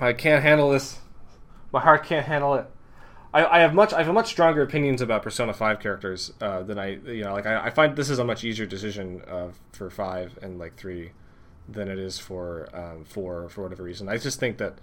I 0.00 0.12
can't 0.15 0.42
handle 0.42 0.70
this. 0.70 0.99
My 1.70 1.81
heart 1.81 2.05
can't 2.05 2.26
handle 2.26 2.55
it. 2.55 2.66
I, 3.34 3.44
I 3.44 3.58
have 3.60 3.74
much 3.74 3.92
I 3.92 4.02
have 4.02 4.15
much 4.15 4.28
stronger 4.28 4.62
opinions 4.62 5.02
about 5.02 5.23
Persona 5.23 5.52
Five 5.52 5.81
characters 5.81 6.33
uh, 6.41 6.62
than 6.62 6.78
I 6.78 6.97
you 7.05 7.24
know 7.24 7.33
like 7.33 7.47
I, 7.47 7.66
I 7.66 7.70
find 7.70 7.97
this 7.97 8.08
is 8.08 8.18
a 8.18 8.24
much 8.24 8.44
easier 8.44 8.65
decision 8.65 9.23
uh, 9.28 9.49
for 9.73 9.91
five 9.91 10.39
and 10.41 10.58
like 10.58 10.76
three 10.76 11.10
than 11.68 11.89
it 11.89 11.99
is 11.99 12.18
for 12.18 12.68
um, 12.73 13.05
four 13.05 13.49
for 13.49 13.62
whatever 13.62 13.83
reason. 13.83 14.08
I 14.08 14.16
just 14.16 14.39
think 14.41 14.58
that 14.58 14.78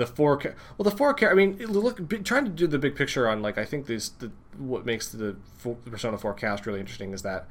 the 0.00 0.06
four 0.06 0.36
cha- 0.36 0.54
well 0.76 0.84
the 0.84 0.96
four 0.96 1.14
char- 1.14 1.30
I 1.30 1.34
mean 1.34 1.58
look 1.58 2.08
trying 2.24 2.44
to 2.44 2.50
do 2.50 2.66
the 2.66 2.78
big 2.78 2.96
picture 2.96 3.28
on 3.28 3.42
like 3.42 3.58
I 3.58 3.64
think 3.64 3.86
this 3.86 4.08
the 4.08 4.32
what 4.58 4.84
makes 4.84 5.08
the, 5.08 5.36
four, 5.58 5.76
the 5.84 5.90
Persona 5.90 6.18
Four 6.18 6.34
cast 6.34 6.66
really 6.66 6.80
interesting 6.80 7.12
is 7.12 7.22
that 7.22 7.46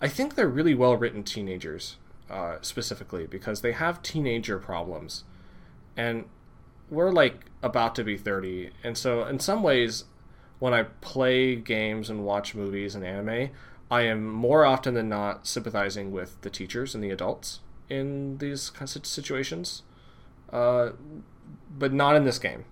I 0.00 0.08
think 0.08 0.34
they're 0.34 0.48
really 0.48 0.74
well 0.74 0.96
written 0.96 1.22
teenagers 1.22 1.96
uh, 2.28 2.56
specifically 2.60 3.26
because 3.26 3.60
they 3.60 3.72
have 3.72 4.02
teenager 4.02 4.58
problems 4.58 5.24
and 5.96 6.24
we're 6.90 7.12
like 7.12 7.46
about 7.62 7.94
to 7.94 8.04
be 8.04 8.16
30 8.16 8.70
and 8.82 8.96
so 8.96 9.24
in 9.24 9.38
some 9.38 9.62
ways 9.62 10.04
when 10.58 10.72
i 10.72 10.82
play 10.82 11.54
games 11.54 12.08
and 12.08 12.24
watch 12.24 12.54
movies 12.54 12.94
and 12.94 13.04
anime 13.04 13.50
i 13.90 14.02
am 14.02 14.24
more 14.24 14.64
often 14.64 14.94
than 14.94 15.08
not 15.08 15.46
sympathizing 15.46 16.10
with 16.10 16.40
the 16.40 16.50
teachers 16.50 16.94
and 16.94 17.04
the 17.04 17.10
adults 17.10 17.60
in 17.92 18.38
these 18.38 18.70
kinds 18.70 18.96
of 18.96 19.04
situations. 19.04 19.82
Uh, 20.50 20.90
but 21.76 21.92
not 21.92 22.16
in 22.16 22.24
this 22.24 22.38
game 22.38 22.64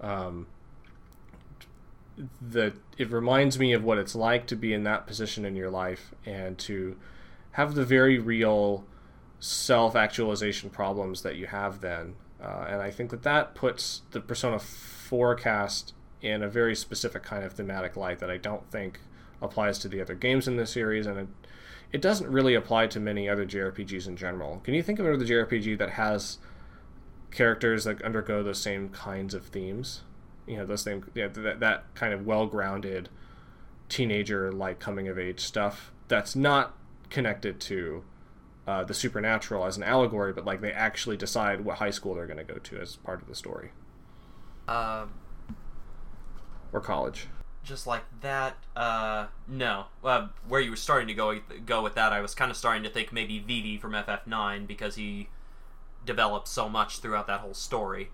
um, 0.00 0.46
the 2.40 2.72
it 2.96 3.10
reminds 3.10 3.58
me 3.58 3.72
of 3.72 3.82
what 3.82 3.98
it's 3.98 4.14
like 4.14 4.46
to 4.46 4.56
be 4.56 4.72
in 4.72 4.84
that 4.84 5.06
position 5.06 5.44
in 5.44 5.56
your 5.56 5.70
life 5.70 6.14
and 6.24 6.58
to 6.58 6.96
have 7.52 7.74
the 7.74 7.84
very 7.84 8.18
real 8.18 8.84
self-actualization 9.40 10.70
problems 10.70 11.22
that 11.22 11.36
you 11.36 11.46
have 11.46 11.80
then 11.80 12.14
uh, 12.44 12.66
and 12.68 12.82
I 12.82 12.90
think 12.90 13.10
that 13.10 13.22
that 13.22 13.54
puts 13.54 14.02
the 14.10 14.20
Persona 14.20 14.58
Four 14.58 15.34
cast 15.34 15.94
in 16.20 16.42
a 16.42 16.48
very 16.48 16.74
specific 16.74 17.22
kind 17.22 17.44
of 17.44 17.52
thematic 17.52 17.96
light 17.96 18.18
that 18.18 18.30
I 18.30 18.36
don't 18.36 18.68
think 18.70 19.00
applies 19.40 19.78
to 19.80 19.88
the 19.88 20.00
other 20.00 20.14
games 20.14 20.46
in 20.46 20.56
this 20.56 20.70
series, 20.70 21.06
and 21.06 21.18
it, 21.18 21.28
it 21.92 22.02
doesn't 22.02 22.30
really 22.30 22.54
apply 22.54 22.86
to 22.88 23.00
many 23.00 23.28
other 23.28 23.46
JRPGs 23.46 24.06
in 24.06 24.16
general. 24.16 24.60
Can 24.64 24.74
you 24.74 24.82
think 24.82 24.98
of 24.98 25.06
another 25.06 25.24
JRPG 25.24 25.78
that 25.78 25.90
has 25.90 26.38
characters 27.34 27.84
that 27.84 28.00
undergo 28.02 28.42
those 28.42 28.60
same 28.62 28.88
kinds 28.88 29.34
of 29.34 29.46
themes? 29.46 30.02
You 30.46 30.58
know, 30.58 30.66
those 30.66 30.82
same 30.82 31.04
yeah, 31.14 31.28
that 31.28 31.60
that 31.60 31.94
kind 31.94 32.12
of 32.14 32.26
well-grounded 32.26 33.08
teenager 33.88 34.50
like 34.52 34.78
coming 34.78 35.08
of 35.08 35.18
age 35.18 35.40
stuff 35.40 35.92
that's 36.08 36.34
not 36.34 36.74
connected 37.10 37.60
to 37.60 38.02
uh, 38.66 38.82
the 38.84 38.94
supernatural 38.94 39.64
as 39.66 39.76
an 39.76 39.82
allegory, 39.82 40.32
but 40.32 40.44
like 40.44 40.60
they 40.62 40.72
actually 40.72 41.16
decide 41.16 41.62
what 41.62 41.78
high 41.78 41.90
school 41.90 42.14
they're 42.14 42.26
going 42.26 42.38
to 42.38 42.44
go 42.44 42.58
to 42.58 42.78
as 42.80 42.96
part 42.96 43.20
of 43.20 43.28
the 43.28 43.34
story 43.34 43.70
Uh, 44.66 45.06
or 46.72 46.80
college. 46.80 47.28
just 47.62 47.86
like 47.86 48.04
that. 48.20 48.56
Uh, 48.76 49.26
no. 49.48 49.86
Uh, 50.02 50.28
where 50.48 50.60
you 50.60 50.70
were 50.70 50.76
starting 50.76 51.08
to 51.08 51.14
go 51.14 51.38
go 51.66 51.82
with 51.82 51.94
that, 51.94 52.12
I 52.12 52.20
was 52.20 52.34
kind 52.34 52.50
of 52.50 52.56
starting 52.56 52.82
to 52.84 52.90
think 52.90 53.12
maybe 53.12 53.38
Vivi 53.38 53.78
from 53.78 53.92
FF9 53.92 54.66
because 54.66 54.96
he 54.96 55.28
develops 56.04 56.50
so 56.50 56.68
much 56.68 56.98
throughout 56.98 57.26
that 57.26 57.40
whole 57.40 57.54
story. 57.54 58.10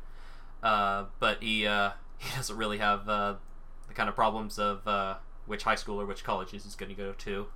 Uh, 0.62 1.05
but 1.19 1.43
he 1.43 1.67
uh, 1.67 1.91
he 2.19 2.35
doesn't 2.36 2.57
really 2.57 2.78
have 2.78 3.09
uh, 3.09 3.35
the 3.89 3.94
kind 3.94 4.09
of 4.09 4.15
problems 4.15 4.59
of 4.59 4.86
uh, 4.86 5.17
which 5.47 5.65
high 5.65 5.75
school 5.75 6.01
or 6.01 6.07
which 6.07 6.25
colleges 6.25 6.65
he's 6.65 6.77
going 6.77 6.91
to 6.91 6.97
go 6.97 7.12
to. 7.12 7.47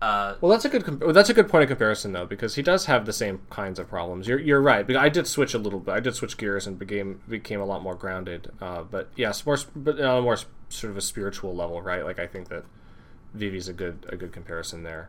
Uh, 0.00 0.34
Well, 0.40 0.50
that's 0.50 0.64
a 0.64 0.68
good 0.68 1.00
that's 1.14 1.30
a 1.30 1.34
good 1.34 1.48
point 1.48 1.62
of 1.62 1.68
comparison 1.68 2.12
though, 2.12 2.26
because 2.26 2.56
he 2.56 2.62
does 2.62 2.86
have 2.86 3.06
the 3.06 3.12
same 3.12 3.42
kinds 3.50 3.78
of 3.78 3.88
problems. 3.88 4.26
You're 4.26 4.40
you're 4.40 4.60
right. 4.60 4.88
I 4.96 5.08
did 5.08 5.28
switch 5.28 5.54
a 5.54 5.58
little 5.58 5.78
bit. 5.78 5.92
I 5.94 6.00
did 6.00 6.16
switch 6.16 6.36
gears 6.36 6.66
and 6.66 6.76
became 6.78 7.20
became 7.28 7.60
a 7.60 7.64
lot 7.64 7.82
more 7.82 7.94
grounded. 7.94 8.50
Uh, 8.60 8.82
but 8.82 9.10
yes, 9.14 9.46
more 9.46 9.58
but 9.76 10.00
on 10.00 10.18
a 10.18 10.22
more 10.22 10.36
sort 10.68 10.90
of 10.90 10.96
a 10.96 11.00
spiritual 11.00 11.54
level, 11.54 11.80
right? 11.80 12.04
Like 12.04 12.18
I 12.18 12.26
think 12.26 12.48
that 12.48 12.64
Vivi's 13.32 13.68
a 13.68 13.72
good 13.72 14.04
a 14.08 14.16
good 14.16 14.32
comparison 14.32 14.82
there. 14.82 15.08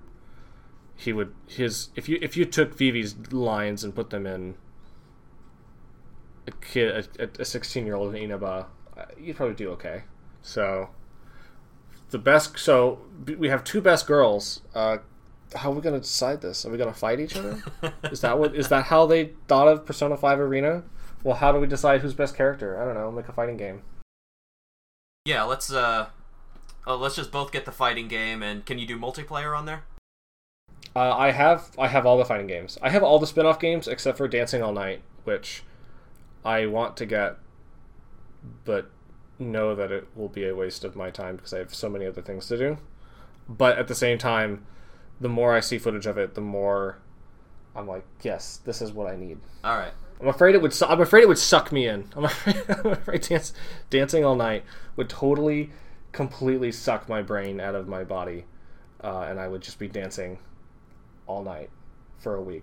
He 0.96 1.12
would 1.12 1.34
his 1.48 1.90
if 1.96 2.08
you 2.08 2.20
if 2.22 2.38
you 2.38 2.46
took 2.46 2.76
Vivi's 2.78 3.16
lines 3.32 3.84
and 3.84 3.96
put 3.96 4.10
them 4.10 4.26
in 4.26 4.56
a 6.48 6.52
kid 6.52 7.08
a, 7.20 7.42
a 7.42 7.46
16 7.46 7.86
year 7.86 7.96
old 7.96 8.16
Inaba, 8.16 8.68
uh, 8.98 9.06
you'd 9.18 9.36
probably 9.36 9.56
do 9.56 9.72
okay. 9.72 10.04
So 10.42 10.90
the 12.14 12.18
best. 12.20 12.58
So 12.58 13.00
we 13.38 13.50
have 13.50 13.66
two 13.66 13.82
best 13.82 14.08
girls. 14.08 14.62
Uh, 14.74 15.00
how 15.56 15.72
are 15.72 15.76
we 15.76 15.82
going 15.82 15.96
to 15.96 16.02
decide 16.02 16.42
this? 16.42 16.66
Are 16.66 16.70
we 16.70 16.78
going 16.78 16.92
to 16.92 16.98
fight 16.98 17.20
each 17.20 17.36
other? 17.36 17.62
is 18.04 18.22
that 18.22 18.40
what? 18.40 18.56
Is 18.56 18.70
that 18.70 18.86
how 18.86 19.06
they 19.06 19.34
thought 19.48 19.68
of 19.68 19.86
Persona 19.86 20.16
Five 20.16 20.40
Arena? 20.40 20.84
Well, 21.24 21.36
how 21.36 21.52
do 21.52 21.60
we 21.60 21.68
decide 21.68 22.02
who's 22.02 22.14
best 22.14 22.36
character? 22.36 22.82
I 22.82 22.86
don't 22.86 22.96
know. 22.96 23.12
Make 23.12 23.28
a 23.28 23.34
fighting 23.34 23.58
game. 23.58 23.82
yeah, 25.26 25.44
let's 25.44 25.72
uh, 25.72 26.08
uh, 26.88 26.96
let's 26.96 27.16
just 27.16 27.32
both 27.32 27.52
get 27.52 27.66
the 27.66 27.72
fighting 27.72 28.08
game, 28.08 28.42
and 28.42 28.66
can 28.66 28.80
you 28.80 28.88
do 28.88 28.98
multiplayer 28.98 29.58
on 29.58 29.66
there? 29.66 29.84
Uh, 30.96 31.16
I 31.16 31.32
have 31.32 31.72
I 31.80 31.88
have 31.88 32.06
all 32.06 32.18
the 32.18 32.26
fighting 32.26 32.48
games. 32.48 32.78
I 32.82 32.90
have 32.90 33.04
all 33.04 33.20
the 33.20 33.28
spin-off 33.28 33.60
games 33.60 33.88
except 33.88 34.18
for 34.18 34.28
Dancing 34.28 34.62
All 34.62 34.74
Night, 34.74 35.02
which 35.24 35.64
I 36.46 36.66
want 36.66 36.98
to 36.98 37.06
get, 37.06 37.38
but 38.64 38.90
know 39.40 39.76
that 39.76 39.92
it 39.92 40.08
will 40.16 40.30
be 40.30 40.48
a 40.48 40.56
waste 40.56 40.84
of 40.84 40.96
my 40.96 41.10
time 41.10 41.38
because 41.38 41.54
I 41.54 41.60
have 41.60 41.74
so 41.74 41.90
many 41.90 42.06
other 42.06 42.22
things 42.22 42.48
to 42.48 42.58
do. 42.58 42.78
But 43.50 43.78
at 43.78 43.88
the 43.88 43.96
same 43.96 44.18
time, 44.18 44.66
the 45.20 45.30
more 45.30 45.54
I 45.56 45.60
see 45.60 45.78
footage 45.78 46.06
of 46.06 46.18
it, 46.18 46.36
the 46.36 46.42
more 46.42 47.00
I'm 47.76 47.88
like, 47.88 48.06
yes, 48.22 48.60
this 48.64 48.82
is 48.82 48.92
what 48.92 49.08
I 49.08 49.16
need. 49.16 49.40
All 49.64 49.78
right. 49.78 49.94
I'm 50.22 50.28
afraid 50.28 50.56
it 50.56 50.62
would. 50.62 50.74
Su- 50.74 50.86
I'm 50.86 51.02
afraid 51.02 51.24
it 51.24 51.28
would 51.28 51.40
suck 51.40 51.72
me 51.72 51.88
in. 51.88 52.10
I'm 52.16 52.26
afraid, 52.26 52.64
I'm 52.70 52.86
afraid 52.92 53.22
dance, 53.22 53.54
dancing 53.90 54.24
all 54.24 54.36
night 54.36 54.64
would 54.96 55.10
totally, 55.10 55.72
completely 56.12 56.72
suck 56.72 57.10
my 57.10 57.22
brain 57.22 57.60
out 57.60 57.76
of 57.76 57.88
my 57.88 58.04
body, 58.04 58.46
uh, 59.04 59.26
and 59.28 59.40
I 59.40 59.48
would 59.48 59.62
just 59.62 59.80
be 59.80 59.88
dancing 59.88 60.40
all 61.34 61.44
night 61.44 61.70
for 62.20 62.36
a 62.36 62.42
week. 62.42 62.62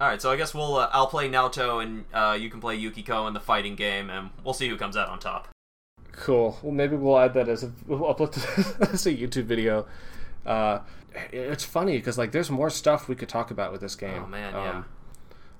All 0.00 0.08
right. 0.08 0.20
So 0.20 0.30
I 0.30 0.36
guess 0.36 0.54
we'll. 0.54 0.76
Uh, 0.76 0.88
I'll 0.92 1.06
play 1.06 1.28
Naoto, 1.28 1.82
and 1.82 2.04
uh, 2.12 2.36
you 2.38 2.50
can 2.50 2.60
play 2.60 2.76
Yukiko 2.76 3.26
in 3.26 3.34
the 3.34 3.40
fighting 3.40 3.74
game, 3.76 4.10
and 4.10 4.30
we'll 4.44 4.54
see 4.54 4.68
who 4.68 4.76
comes 4.76 4.96
out 4.96 5.08
on 5.08 5.18
top. 5.18 5.48
Cool. 6.12 6.58
Well, 6.62 6.72
maybe 6.72 6.96
we'll 6.96 7.18
add 7.18 7.34
that 7.34 7.48
as 7.48 7.62
a 7.64 7.72
we'll 7.86 8.00
upload 8.14 8.36
as 8.92 9.06
a 9.06 9.14
YouTube 9.14 9.44
video. 9.44 9.86
Uh, 10.44 10.80
it's 11.32 11.64
funny 11.64 11.96
because 11.96 12.18
like 12.18 12.32
there's 12.32 12.50
more 12.50 12.70
stuff 12.70 13.08
we 13.08 13.14
could 13.16 13.28
talk 13.28 13.50
about 13.50 13.72
with 13.72 13.80
this 13.80 13.94
game. 13.96 14.22
Oh 14.24 14.26
man, 14.26 14.54
Um, 14.54 14.62
yeah. 14.64 14.82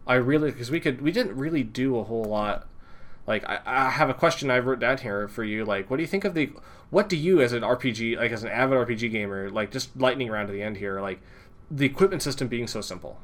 I 0.06 0.14
really 0.14 0.50
because 0.50 0.70
we 0.70 0.80
could 0.80 1.00
we 1.00 1.10
didn't 1.12 1.36
really 1.36 1.62
do 1.64 1.98
a 1.98 2.04
whole 2.04 2.24
lot. 2.24 2.68
Like 3.26 3.44
I, 3.48 3.60
I 3.66 3.90
have 3.90 4.08
a 4.08 4.14
question 4.14 4.50
I 4.50 4.58
wrote 4.58 4.78
down 4.78 4.98
here 4.98 5.26
for 5.28 5.42
you. 5.44 5.64
Like, 5.64 5.90
what 5.90 5.96
do 5.96 6.02
you 6.02 6.06
think 6.06 6.24
of 6.24 6.34
the? 6.34 6.50
What 6.90 7.08
do 7.08 7.16
you 7.16 7.40
as 7.40 7.52
an 7.52 7.62
RPG, 7.62 8.16
like 8.16 8.30
as 8.30 8.44
an 8.44 8.50
avid 8.50 8.78
RPG 8.78 9.10
gamer, 9.10 9.50
like 9.50 9.70
just 9.72 9.96
lightning 9.96 10.30
round 10.30 10.48
to 10.48 10.52
the 10.52 10.62
end 10.62 10.76
here, 10.76 11.00
like 11.00 11.20
the 11.70 11.86
equipment 11.86 12.22
system 12.22 12.46
being 12.48 12.66
so 12.68 12.80
simple. 12.80 13.20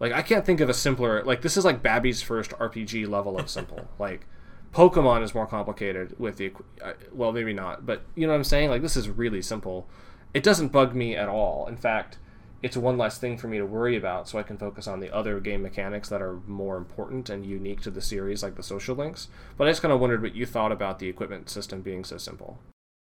Like 0.00 0.12
I 0.12 0.22
can't 0.22 0.46
think 0.46 0.60
of 0.60 0.68
a 0.68 0.74
simpler. 0.74 1.22
Like 1.24 1.42
this 1.42 1.56
is 1.56 1.64
like 1.64 1.82
Babby's 1.82 2.22
first 2.22 2.52
RPG 2.52 3.08
level 3.08 3.38
of 3.38 3.50
simple. 3.50 3.86
like 3.98 4.26
Pokemon 4.72 5.22
is 5.22 5.34
more 5.34 5.46
complicated 5.46 6.18
with 6.18 6.36
the. 6.38 6.52
uh, 6.82 6.92
Well, 7.12 7.32
maybe 7.32 7.52
not, 7.52 7.84
but 7.86 8.02
you 8.14 8.26
know 8.26 8.32
what 8.32 8.38
I'm 8.38 8.44
saying. 8.44 8.70
Like 8.70 8.82
this 8.82 8.96
is 8.96 9.08
really 9.08 9.42
simple. 9.42 9.86
It 10.32 10.42
doesn't 10.42 10.68
bug 10.72 10.94
me 10.94 11.14
at 11.14 11.28
all. 11.28 11.66
In 11.68 11.76
fact, 11.76 12.18
it's 12.64 12.78
one 12.78 12.96
less 12.96 13.18
thing 13.18 13.36
for 13.36 13.46
me 13.46 13.58
to 13.58 13.66
worry 13.66 13.94
about, 13.94 14.26
so 14.26 14.38
I 14.38 14.42
can 14.42 14.56
focus 14.56 14.88
on 14.88 15.00
the 15.00 15.14
other 15.14 15.38
game 15.38 15.60
mechanics 15.60 16.08
that 16.08 16.22
are 16.22 16.40
more 16.46 16.78
important 16.78 17.28
and 17.28 17.44
unique 17.44 17.82
to 17.82 17.90
the 17.90 18.00
series, 18.00 18.42
like 18.42 18.56
the 18.56 18.62
social 18.62 18.96
links. 18.96 19.28
But 19.58 19.66
I 19.66 19.70
just 19.70 19.82
kind 19.82 19.92
of 19.92 20.00
wondered 20.00 20.22
what 20.22 20.34
you 20.34 20.46
thought 20.46 20.72
about 20.72 20.98
the 20.98 21.06
equipment 21.06 21.50
system 21.50 21.82
being 21.82 22.04
so 22.04 22.16
simple. 22.16 22.58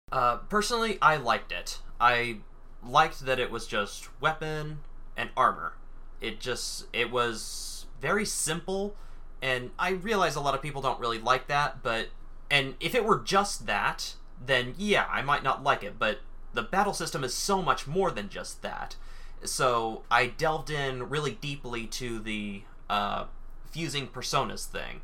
Uh, 0.09 0.37
personally, 0.37 0.97
I 1.01 1.17
liked 1.17 1.51
it. 1.51 1.79
I 1.99 2.37
liked 2.81 3.25
that 3.25 3.39
it 3.39 3.51
was 3.51 3.67
just 3.67 4.07
weapon 4.21 4.79
and 5.17 5.31
armor. 5.35 5.73
It 6.21 6.39
just 6.39 6.85
it 6.93 7.11
was 7.11 7.87
very 7.99 8.23
simple, 8.23 8.95
and 9.41 9.71
I 9.77 9.89
realize 9.89 10.37
a 10.37 10.41
lot 10.41 10.55
of 10.55 10.61
people 10.61 10.81
don't 10.81 10.99
really 11.01 11.19
like 11.19 11.49
that. 11.49 11.83
But 11.83 12.07
and 12.49 12.75
if 12.79 12.95
it 12.95 13.03
were 13.03 13.19
just 13.19 13.65
that, 13.65 14.15
then 14.41 14.75
yeah, 14.77 15.07
I 15.11 15.21
might 15.21 15.43
not 15.43 15.61
like 15.61 15.83
it. 15.83 15.99
But 15.99 16.19
the 16.53 16.63
battle 16.63 16.93
system 16.93 17.25
is 17.25 17.33
so 17.33 17.61
much 17.61 17.85
more 17.85 18.11
than 18.11 18.29
just 18.29 18.61
that. 18.61 18.95
So 19.43 20.03
I 20.11 20.27
delved 20.27 20.69
in 20.69 21.09
really 21.09 21.31
deeply 21.31 21.87
to 21.87 22.19
the 22.19 22.63
uh, 22.89 23.25
fusing 23.71 24.07
personas 24.07 24.65
thing. 24.65 25.01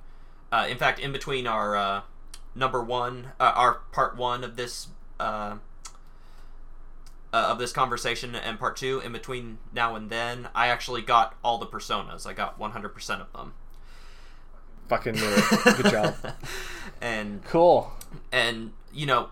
Uh, 0.51 0.67
in 0.69 0.77
fact, 0.77 0.99
in 0.99 1.11
between 1.11 1.47
our 1.47 1.75
uh, 1.75 2.01
number 2.55 2.83
one, 2.83 3.31
uh, 3.39 3.51
our 3.55 3.81
part 3.91 4.15
one 4.15 4.43
of 4.43 4.55
this 4.55 4.87
uh, 5.19 5.57
uh, 7.33 7.47
of 7.49 7.59
this 7.59 7.71
conversation 7.71 8.35
and 8.35 8.59
part 8.59 8.77
two, 8.77 8.99
in 8.99 9.11
between 9.11 9.57
now 9.73 9.95
and 9.95 10.09
then, 10.09 10.47
I 10.55 10.67
actually 10.67 11.01
got 11.01 11.35
all 11.43 11.57
the 11.57 11.65
personas. 11.65 12.25
I 12.25 12.33
got 12.33 12.59
100% 12.59 13.21
of 13.21 13.33
them. 13.33 13.53
Fucking. 14.87 15.15
Good 15.81 15.91
job. 15.91 16.15
and 17.01 17.43
Cool. 17.43 17.91
and 18.31 18.71
you 18.93 19.05
know, 19.05 19.29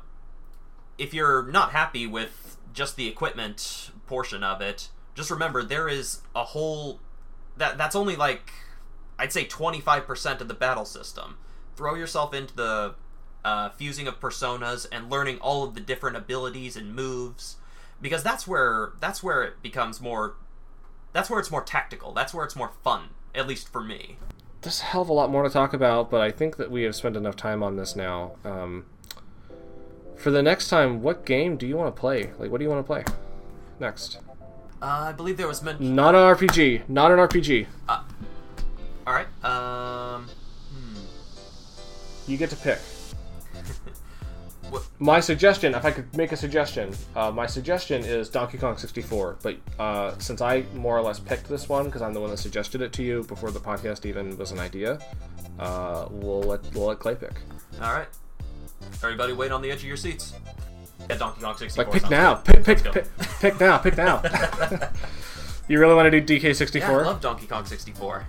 if 0.97 1.13
you're 1.13 1.43
not 1.43 1.71
happy 1.71 2.05
with 2.05 2.57
just 2.73 2.97
the 2.97 3.07
equipment 3.07 3.91
portion 4.05 4.43
of 4.43 4.61
it, 4.61 4.89
just 5.15 5.31
remember 5.31 5.63
there 5.63 5.87
is 5.87 6.21
a 6.35 6.43
whole 6.43 6.99
that 7.57 7.77
that's 7.77 7.95
only 7.95 8.15
like 8.15 8.51
I'd 9.17 9.31
say 9.31 9.45
25% 9.45 10.41
of 10.41 10.47
the 10.47 10.53
battle 10.53 10.85
system. 10.85 11.37
Throw 11.75 11.95
yourself 11.95 12.33
into 12.33 12.55
the 12.55 12.95
uh, 13.43 13.69
fusing 13.69 14.07
of 14.07 14.19
personas 14.19 14.85
and 14.91 15.09
learning 15.09 15.39
all 15.39 15.63
of 15.63 15.73
the 15.73 15.79
different 15.79 16.17
abilities 16.17 16.75
and 16.75 16.93
moves 16.93 17.57
because 18.01 18.23
that's 18.23 18.47
where 18.47 18.93
that's 18.99 19.23
where 19.23 19.43
it 19.43 19.61
becomes 19.61 20.01
more 20.01 20.35
that's 21.13 21.29
where 21.29 21.39
it's 21.39 21.49
more 21.49 21.63
tactical. 21.63 22.11
That's 22.11 22.33
where 22.33 22.43
it's 22.43 22.57
more 22.57 22.71
fun, 22.83 23.09
at 23.33 23.47
least 23.47 23.69
for 23.69 23.81
me. 23.81 24.17
There's 24.61 24.81
a 24.81 24.83
hell 24.83 25.01
of 25.01 25.09
a 25.09 25.13
lot 25.13 25.29
more 25.29 25.43
to 25.43 25.49
talk 25.49 25.73
about, 25.73 26.11
but 26.11 26.19
I 26.19 26.29
think 26.29 26.57
that 26.57 26.69
we 26.69 26.83
have 26.83 26.95
spent 26.95 27.15
enough 27.15 27.37
time 27.37 27.63
on 27.63 27.77
this 27.77 27.95
now. 27.95 28.33
Um, 28.43 28.85
for 30.17 30.29
the 30.29 30.43
next 30.43 30.67
time, 30.67 31.01
what 31.01 31.25
game 31.25 31.55
do 31.55 31.65
you 31.65 31.77
want 31.77 31.95
to 31.95 31.99
play? 31.99 32.31
Like, 32.37 32.51
what 32.51 32.57
do 32.57 32.65
you 32.65 32.69
want 32.69 32.85
to 32.85 32.87
play 32.87 33.05
next? 33.79 34.19
Uh, 34.81 34.85
I 34.85 35.11
believe 35.13 35.37
there 35.37 35.47
was 35.47 35.61
mention 35.63 35.95
Not 35.95 36.15
an 36.15 36.21
RPG. 36.35 36.87
Not 36.89 37.11
an 37.11 37.17
RPG. 37.19 37.65
All 37.89 38.03
right. 39.07 39.27
Um 39.45 40.27
You 42.27 42.37
get 42.37 42.49
to 42.51 42.55
pick. 42.55 42.79
What- 44.71 44.81
My 44.97 45.19
suggestion, 45.19 45.75
if 45.75 45.85
I 45.85 45.91
could 45.91 46.15
make 46.17 46.31
a 46.31 46.35
suggestion, 46.37 46.91
uh, 47.15 47.29
my 47.29 47.45
suggestion 47.45 48.03
is 48.03 48.29
Donkey 48.29 48.57
Kong 48.57 48.75
64. 48.77 49.37
But 49.43 49.57
uh, 49.77 50.17
since 50.17 50.41
I 50.41 50.63
more 50.73 50.97
or 50.97 51.03
less 51.03 51.19
picked 51.19 51.47
this 51.47 51.69
one 51.69 51.85
because 51.85 52.01
I'm 52.01 52.13
the 52.15 52.19
one 52.19 52.31
that 52.31 52.37
suggested 52.37 52.81
it 52.81 52.91
to 52.93 53.03
you 53.03 53.23
before 53.25 53.51
the 53.51 53.59
podcast 53.59 54.07
even 54.07 54.35
was 54.39 54.51
an 54.51 54.57
idea, 54.57 54.97
uh, 55.59 56.07
we'll 56.09 56.41
let 56.41 56.61
we'll 56.73 56.87
let 56.87 56.97
Clay 56.97 57.13
pick. 57.13 57.33
All 57.79 57.93
right. 57.93 58.07
Everybody, 59.03 59.33
wait 59.33 59.51
on 59.51 59.61
the 59.61 59.69
edge 59.69 59.79
of 59.79 59.85
your 59.85 59.97
seats. 59.97 60.33
Yeah, 61.09 61.17
Donkey 61.17 61.41
Kong 61.41 61.55
64. 61.57 61.83
Like 61.85 61.93
pick 62.01 62.09
now, 62.09 62.35
pick 62.35 62.63
pick, 62.63 62.83
pick 62.83 63.05
pick 63.39 63.59
now, 63.59 63.77
pick 63.77 63.97
now. 63.97 64.21
you 65.67 65.79
really 65.79 65.95
want 65.95 66.11
to 66.11 66.21
do 66.21 66.39
DK64? 66.39 66.79
Yeah, 66.79 66.91
I 66.91 66.95
love 67.03 67.21
Donkey 67.21 67.47
Kong 67.47 67.65
64. 67.65 68.25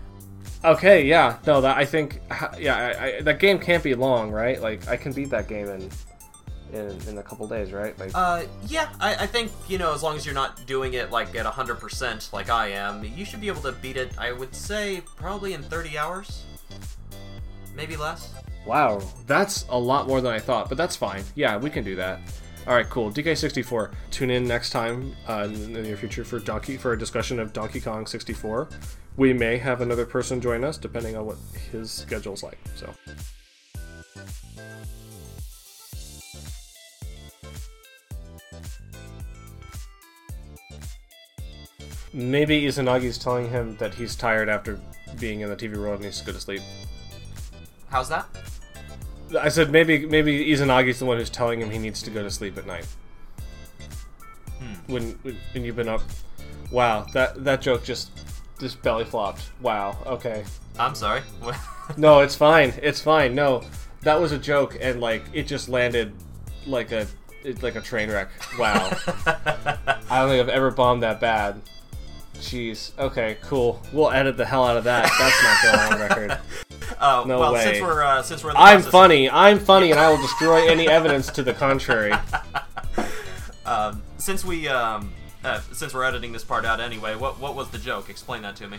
Okay, 0.65 1.05
yeah, 1.07 1.39
no, 1.47 1.61
that 1.61 1.77
I 1.77 1.85
think, 1.85 2.21
yeah, 2.59 2.75
I, 2.99 3.05
I, 3.05 3.21
that 3.21 3.39
game 3.39 3.59
can't 3.59 3.85
be 3.85 3.95
long, 3.95 4.33
right? 4.33 4.61
Like, 4.61 4.89
I 4.89 4.97
can 4.97 5.13
beat 5.13 5.31
that 5.31 5.47
game 5.49 5.69
in, 5.69 5.91
in, 6.73 6.99
in 7.09 7.19
a 7.19 7.23
couple 7.23 7.47
days, 7.47 7.73
right? 7.73 7.97
Like, 7.99 8.11
Uh, 8.15 8.45
yeah, 8.67 8.89
I, 8.99 9.15
I 9.15 9.27
think 9.27 9.53
you 9.69 9.79
know 9.79 9.95
as 9.95 10.03
long 10.03 10.17
as 10.17 10.25
you're 10.27 10.35
not 10.35 10.67
doing 10.67 10.95
it 10.95 11.11
like 11.13 11.35
at 11.37 11.47
100% 11.47 12.33
like 12.33 12.51
I 12.51 12.69
am, 12.69 13.05
you 13.05 13.25
should 13.25 13.41
be 13.41 13.47
able 13.49 13.63
to 13.63 13.73
beat 13.73 13.97
it. 13.97 14.11
I 14.19 14.33
would 14.33 14.55
say 14.55 15.03
probably 15.17 15.53
in 15.53 15.63
30 15.63 15.97
hours, 15.99 16.43
maybe 17.77 17.97
less. 17.97 18.33
wow, 18.67 19.01
that's 19.29 19.67
a 19.69 19.79
lot 19.79 20.09
more 20.09 20.21
than 20.21 20.33
I 20.33 20.41
thought, 20.41 20.69
but 20.69 20.77
that's 20.79 20.97
fine. 20.97 21.23
Yeah, 21.37 21.57
we 21.59 21.71
can 21.71 21.85
do 21.85 21.95
that. 21.97 22.21
All 22.67 22.75
right, 22.75 22.89
cool. 22.91 23.13
DK64. 23.13 23.93
Tune 24.11 24.31
in 24.31 24.47
next 24.47 24.71
time 24.71 25.15
uh, 25.29 25.45
in 25.45 25.73
the 25.73 25.83
near 25.83 25.97
future 25.97 26.25
for 26.25 26.41
Donkey 26.41 26.77
for 26.77 26.95
a 26.95 26.99
discussion 26.99 27.39
of 27.39 27.53
Donkey 27.53 27.81
Kong 27.81 28.07
64. 28.07 28.69
We 29.17 29.33
may 29.33 29.57
have 29.57 29.83
another 29.83 30.05
person 30.05 30.41
join 30.41 30.65
us 30.65 30.77
depending 30.77 31.17
on 31.17 31.27
what 31.27 31.37
his 31.71 31.93
schedule's 31.93 32.43
like. 32.43 32.59
So. 32.75 32.93
Maybe 42.13 42.63
Izanagi's 42.63 43.19
telling 43.19 43.49
him 43.49 43.77
that 43.77 43.95
he's 43.95 44.17
tired 44.17 44.49
after 44.49 44.81
being 45.21 45.41
in 45.41 45.51
the 45.51 45.57
TV 45.57 45.77
world 45.77 45.97
and 45.97 46.05
needs 46.05 46.19
to 46.19 46.27
go 46.27 46.33
to 46.33 46.41
sleep. 46.41 46.63
How's 47.91 48.09
that? 48.09 48.27
I 49.41 49.49
said 49.49 49.71
maybe 49.71 50.07
maybe 50.07 50.47
Izanagi's 50.47 50.99
the 50.99 51.07
one 51.07 51.19
who's 51.19 51.31
telling 51.31 51.61
him 51.61 51.71
he 51.71 51.79
needs 51.79 52.03
to 52.03 52.11
go 52.11 52.23
to 52.23 52.31
sleep 52.31 52.57
at 52.59 52.67
night. 52.67 52.87
Hmm. 54.59 54.93
When, 54.93 55.11
when 55.23 55.37
when 55.53 55.65
you've 55.65 55.77
been 55.77 55.89
up. 55.89 56.03
Wow, 56.71 57.07
that 57.13 57.45
that 57.45 57.61
joke 57.61 57.85
just 57.85 58.11
just 58.61 58.83
belly 58.83 59.05
flopped. 59.05 59.51
Wow. 59.61 59.97
Okay. 60.07 60.45
I'm 60.79 60.95
sorry. 60.95 61.23
No, 61.97 62.19
it's 62.19 62.35
fine. 62.35 62.75
It's 62.83 63.01
fine. 63.01 63.37
No, 63.37 63.63
that 64.01 64.21
was 64.21 64.33
a 64.33 64.39
joke, 64.39 64.77
and 64.81 65.01
like 65.01 65.23
it 65.33 65.47
just 65.47 65.69
landed 65.69 66.13
like 66.67 66.91
a 66.91 67.07
it, 67.45 67.63
like 67.63 67.77
a 67.77 67.81
train 67.81 68.11
wreck. 68.11 68.29
Wow. 68.59 68.91
I 69.25 70.19
don't 70.19 70.29
think 70.29 70.41
I've 70.41 70.49
ever 70.49 70.73
bombed 70.73 71.05
that 71.05 71.21
bad. 71.21 71.63
Jeez. 72.39 72.91
Okay. 72.99 73.39
Cool. 73.41 73.81
We'll 73.93 74.11
edit 74.11 74.37
the 74.37 74.45
hell 74.45 74.65
out 74.65 74.77
of 74.77 74.83
that. 74.83 75.09
That's 75.17 75.43
not 75.45 75.63
going 75.63 75.93
on 75.93 76.09
record. 76.09 76.39
uh, 76.99 77.25
No 77.27 77.39
well, 77.41 77.53
way. 77.55 77.63
since 77.65 77.81
we're 77.81 78.03
uh, 78.03 78.23
since 78.23 78.43
we're 78.45 78.51
in 78.51 78.55
the 78.57 78.61
I'm 78.61 78.77
process- 78.77 78.93
funny. 78.93 79.31
I'm 79.31 79.59
funny, 79.59 79.91
and 79.91 80.01
I 80.01 80.11
will 80.11 80.21
destroy 80.21 80.69
any 80.69 80.89
evidence 80.89 81.31
to 81.33 81.43
the 81.43 81.53
contrary. 81.55 82.13
Um, 83.65 84.01
since 84.19 84.45
we 84.45 84.69
um, 84.69 85.13
uh, 85.43 85.61
since 85.73 85.93
we're 85.93 86.05
editing 86.05 86.31
this 86.33 86.45
part 86.45 86.65
out 86.65 86.79
anyway, 86.81 87.17
what 87.17 87.41
what 87.41 87.57
was 87.57 87.69
the 87.71 87.79
joke? 87.79 88.09
Explain 88.09 88.43
that 88.43 88.55
to 88.57 88.69
me. 88.69 88.79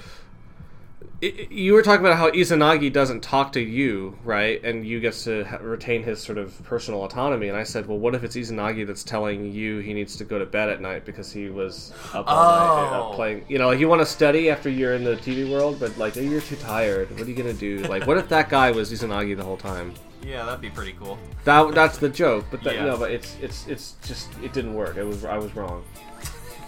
I 1.24 1.48
you 1.50 1.74
were 1.74 1.82
talking 1.82 2.06
about 2.06 2.18
how 2.18 2.30
Izanagi 2.30 2.94
doesn't 2.94 3.22
talk 3.22 3.52
to 3.54 3.60
you, 3.60 4.18
right? 4.24 4.64
And 4.64 4.86
you 4.86 5.00
gets 5.00 5.24
to 5.24 5.44
ha- 5.46 5.58
retain 5.62 6.04
his 6.04 6.22
sort 6.22 6.38
of 6.38 6.62
personal 6.64 7.04
autonomy. 7.06 7.48
And 7.48 7.58
I 7.58 7.64
said, 7.64 7.88
well, 7.88 7.98
what 7.98 8.14
if 8.14 8.24
it's 8.24 8.36
Izanagi 8.36 8.86
that's 8.86 9.04
telling 9.04 9.52
you 9.52 9.80
he 9.80 9.94
needs 9.94 10.16
to 10.18 10.24
go 10.24 10.38
to 10.38 10.46
bed 10.46 10.70
at 10.70 10.80
night 10.80 11.06
because 11.06 11.32
he 11.32 11.50
was 11.50 11.92
up 12.14 12.26
all 12.28 12.36
night 12.36 12.98
uh, 12.98 13.10
Oh. 13.10 13.14
playing? 13.16 13.46
You 13.50 13.58
know, 13.58 13.68
like 13.70 13.80
you 13.80 13.88
want 13.90 14.02
to 14.02 14.06
study 14.06 14.50
after 14.52 14.70
you're 14.70 14.94
in 14.94 15.04
the 15.04 15.16
TV 15.16 15.50
world, 15.52 15.80
but 15.80 15.98
like 15.98 16.16
you're 16.16 16.42
too 16.42 16.56
tired. 16.58 17.10
What 17.12 17.22
are 17.22 17.30
you 17.30 17.36
gonna 17.36 17.54
do? 17.54 17.80
Like, 17.80 18.06
what 18.06 18.18
if 18.18 18.30
that 18.30 18.50
guy 18.50 18.70
was 18.72 18.92
Izanagi 18.92 19.36
the 19.36 19.44
whole 19.44 19.58
time? 19.58 19.94
Yeah, 20.24 20.46
that'd 20.46 20.62
be 20.62 20.70
pretty 20.70 20.94
cool. 21.00 21.18
That 21.46 21.74
that's 21.74 21.98
the 21.98 22.10
joke, 22.10 22.46
but 22.52 22.62
that, 22.64 22.76
Yeah. 22.76 22.86
no, 22.86 22.98
but 22.98 23.10
it's 23.12 23.36
it's 23.42 23.66
it's 23.68 23.96
just 24.06 24.30
it 24.44 24.54
didn't 24.54 24.76
work. 24.76 24.98
It 24.98 25.04
was 25.04 25.26
I 25.26 25.38
was 25.38 25.56
wrong. 25.56 25.84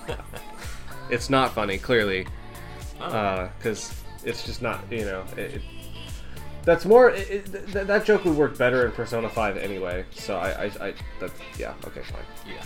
it's 1.11 1.29
not 1.29 1.53
funny, 1.53 1.77
clearly, 1.77 2.25
Oh. 3.01 3.49
because 3.57 3.98
it's 4.23 4.45
just 4.45 4.61
not 4.61 4.79
you 4.91 5.05
know. 5.05 5.23
It, 5.37 5.55
it, 5.55 5.61
that's 6.63 6.85
more. 6.85 7.11
It, 7.11 7.45
th- 7.51 7.87
that 7.87 8.05
joke 8.05 8.25
would 8.25 8.35
work 8.35 8.57
better 8.57 8.85
in 8.85 8.91
Persona 8.91 9.29
Five 9.29 9.57
anyway. 9.57 10.05
So 10.11 10.37
I 10.37 10.49
I, 10.49 10.65
I 10.65 10.93
that, 11.19 11.31
yeah 11.57 11.73
okay 11.87 12.01
fine. 12.01 12.21
yeah. 12.47 12.63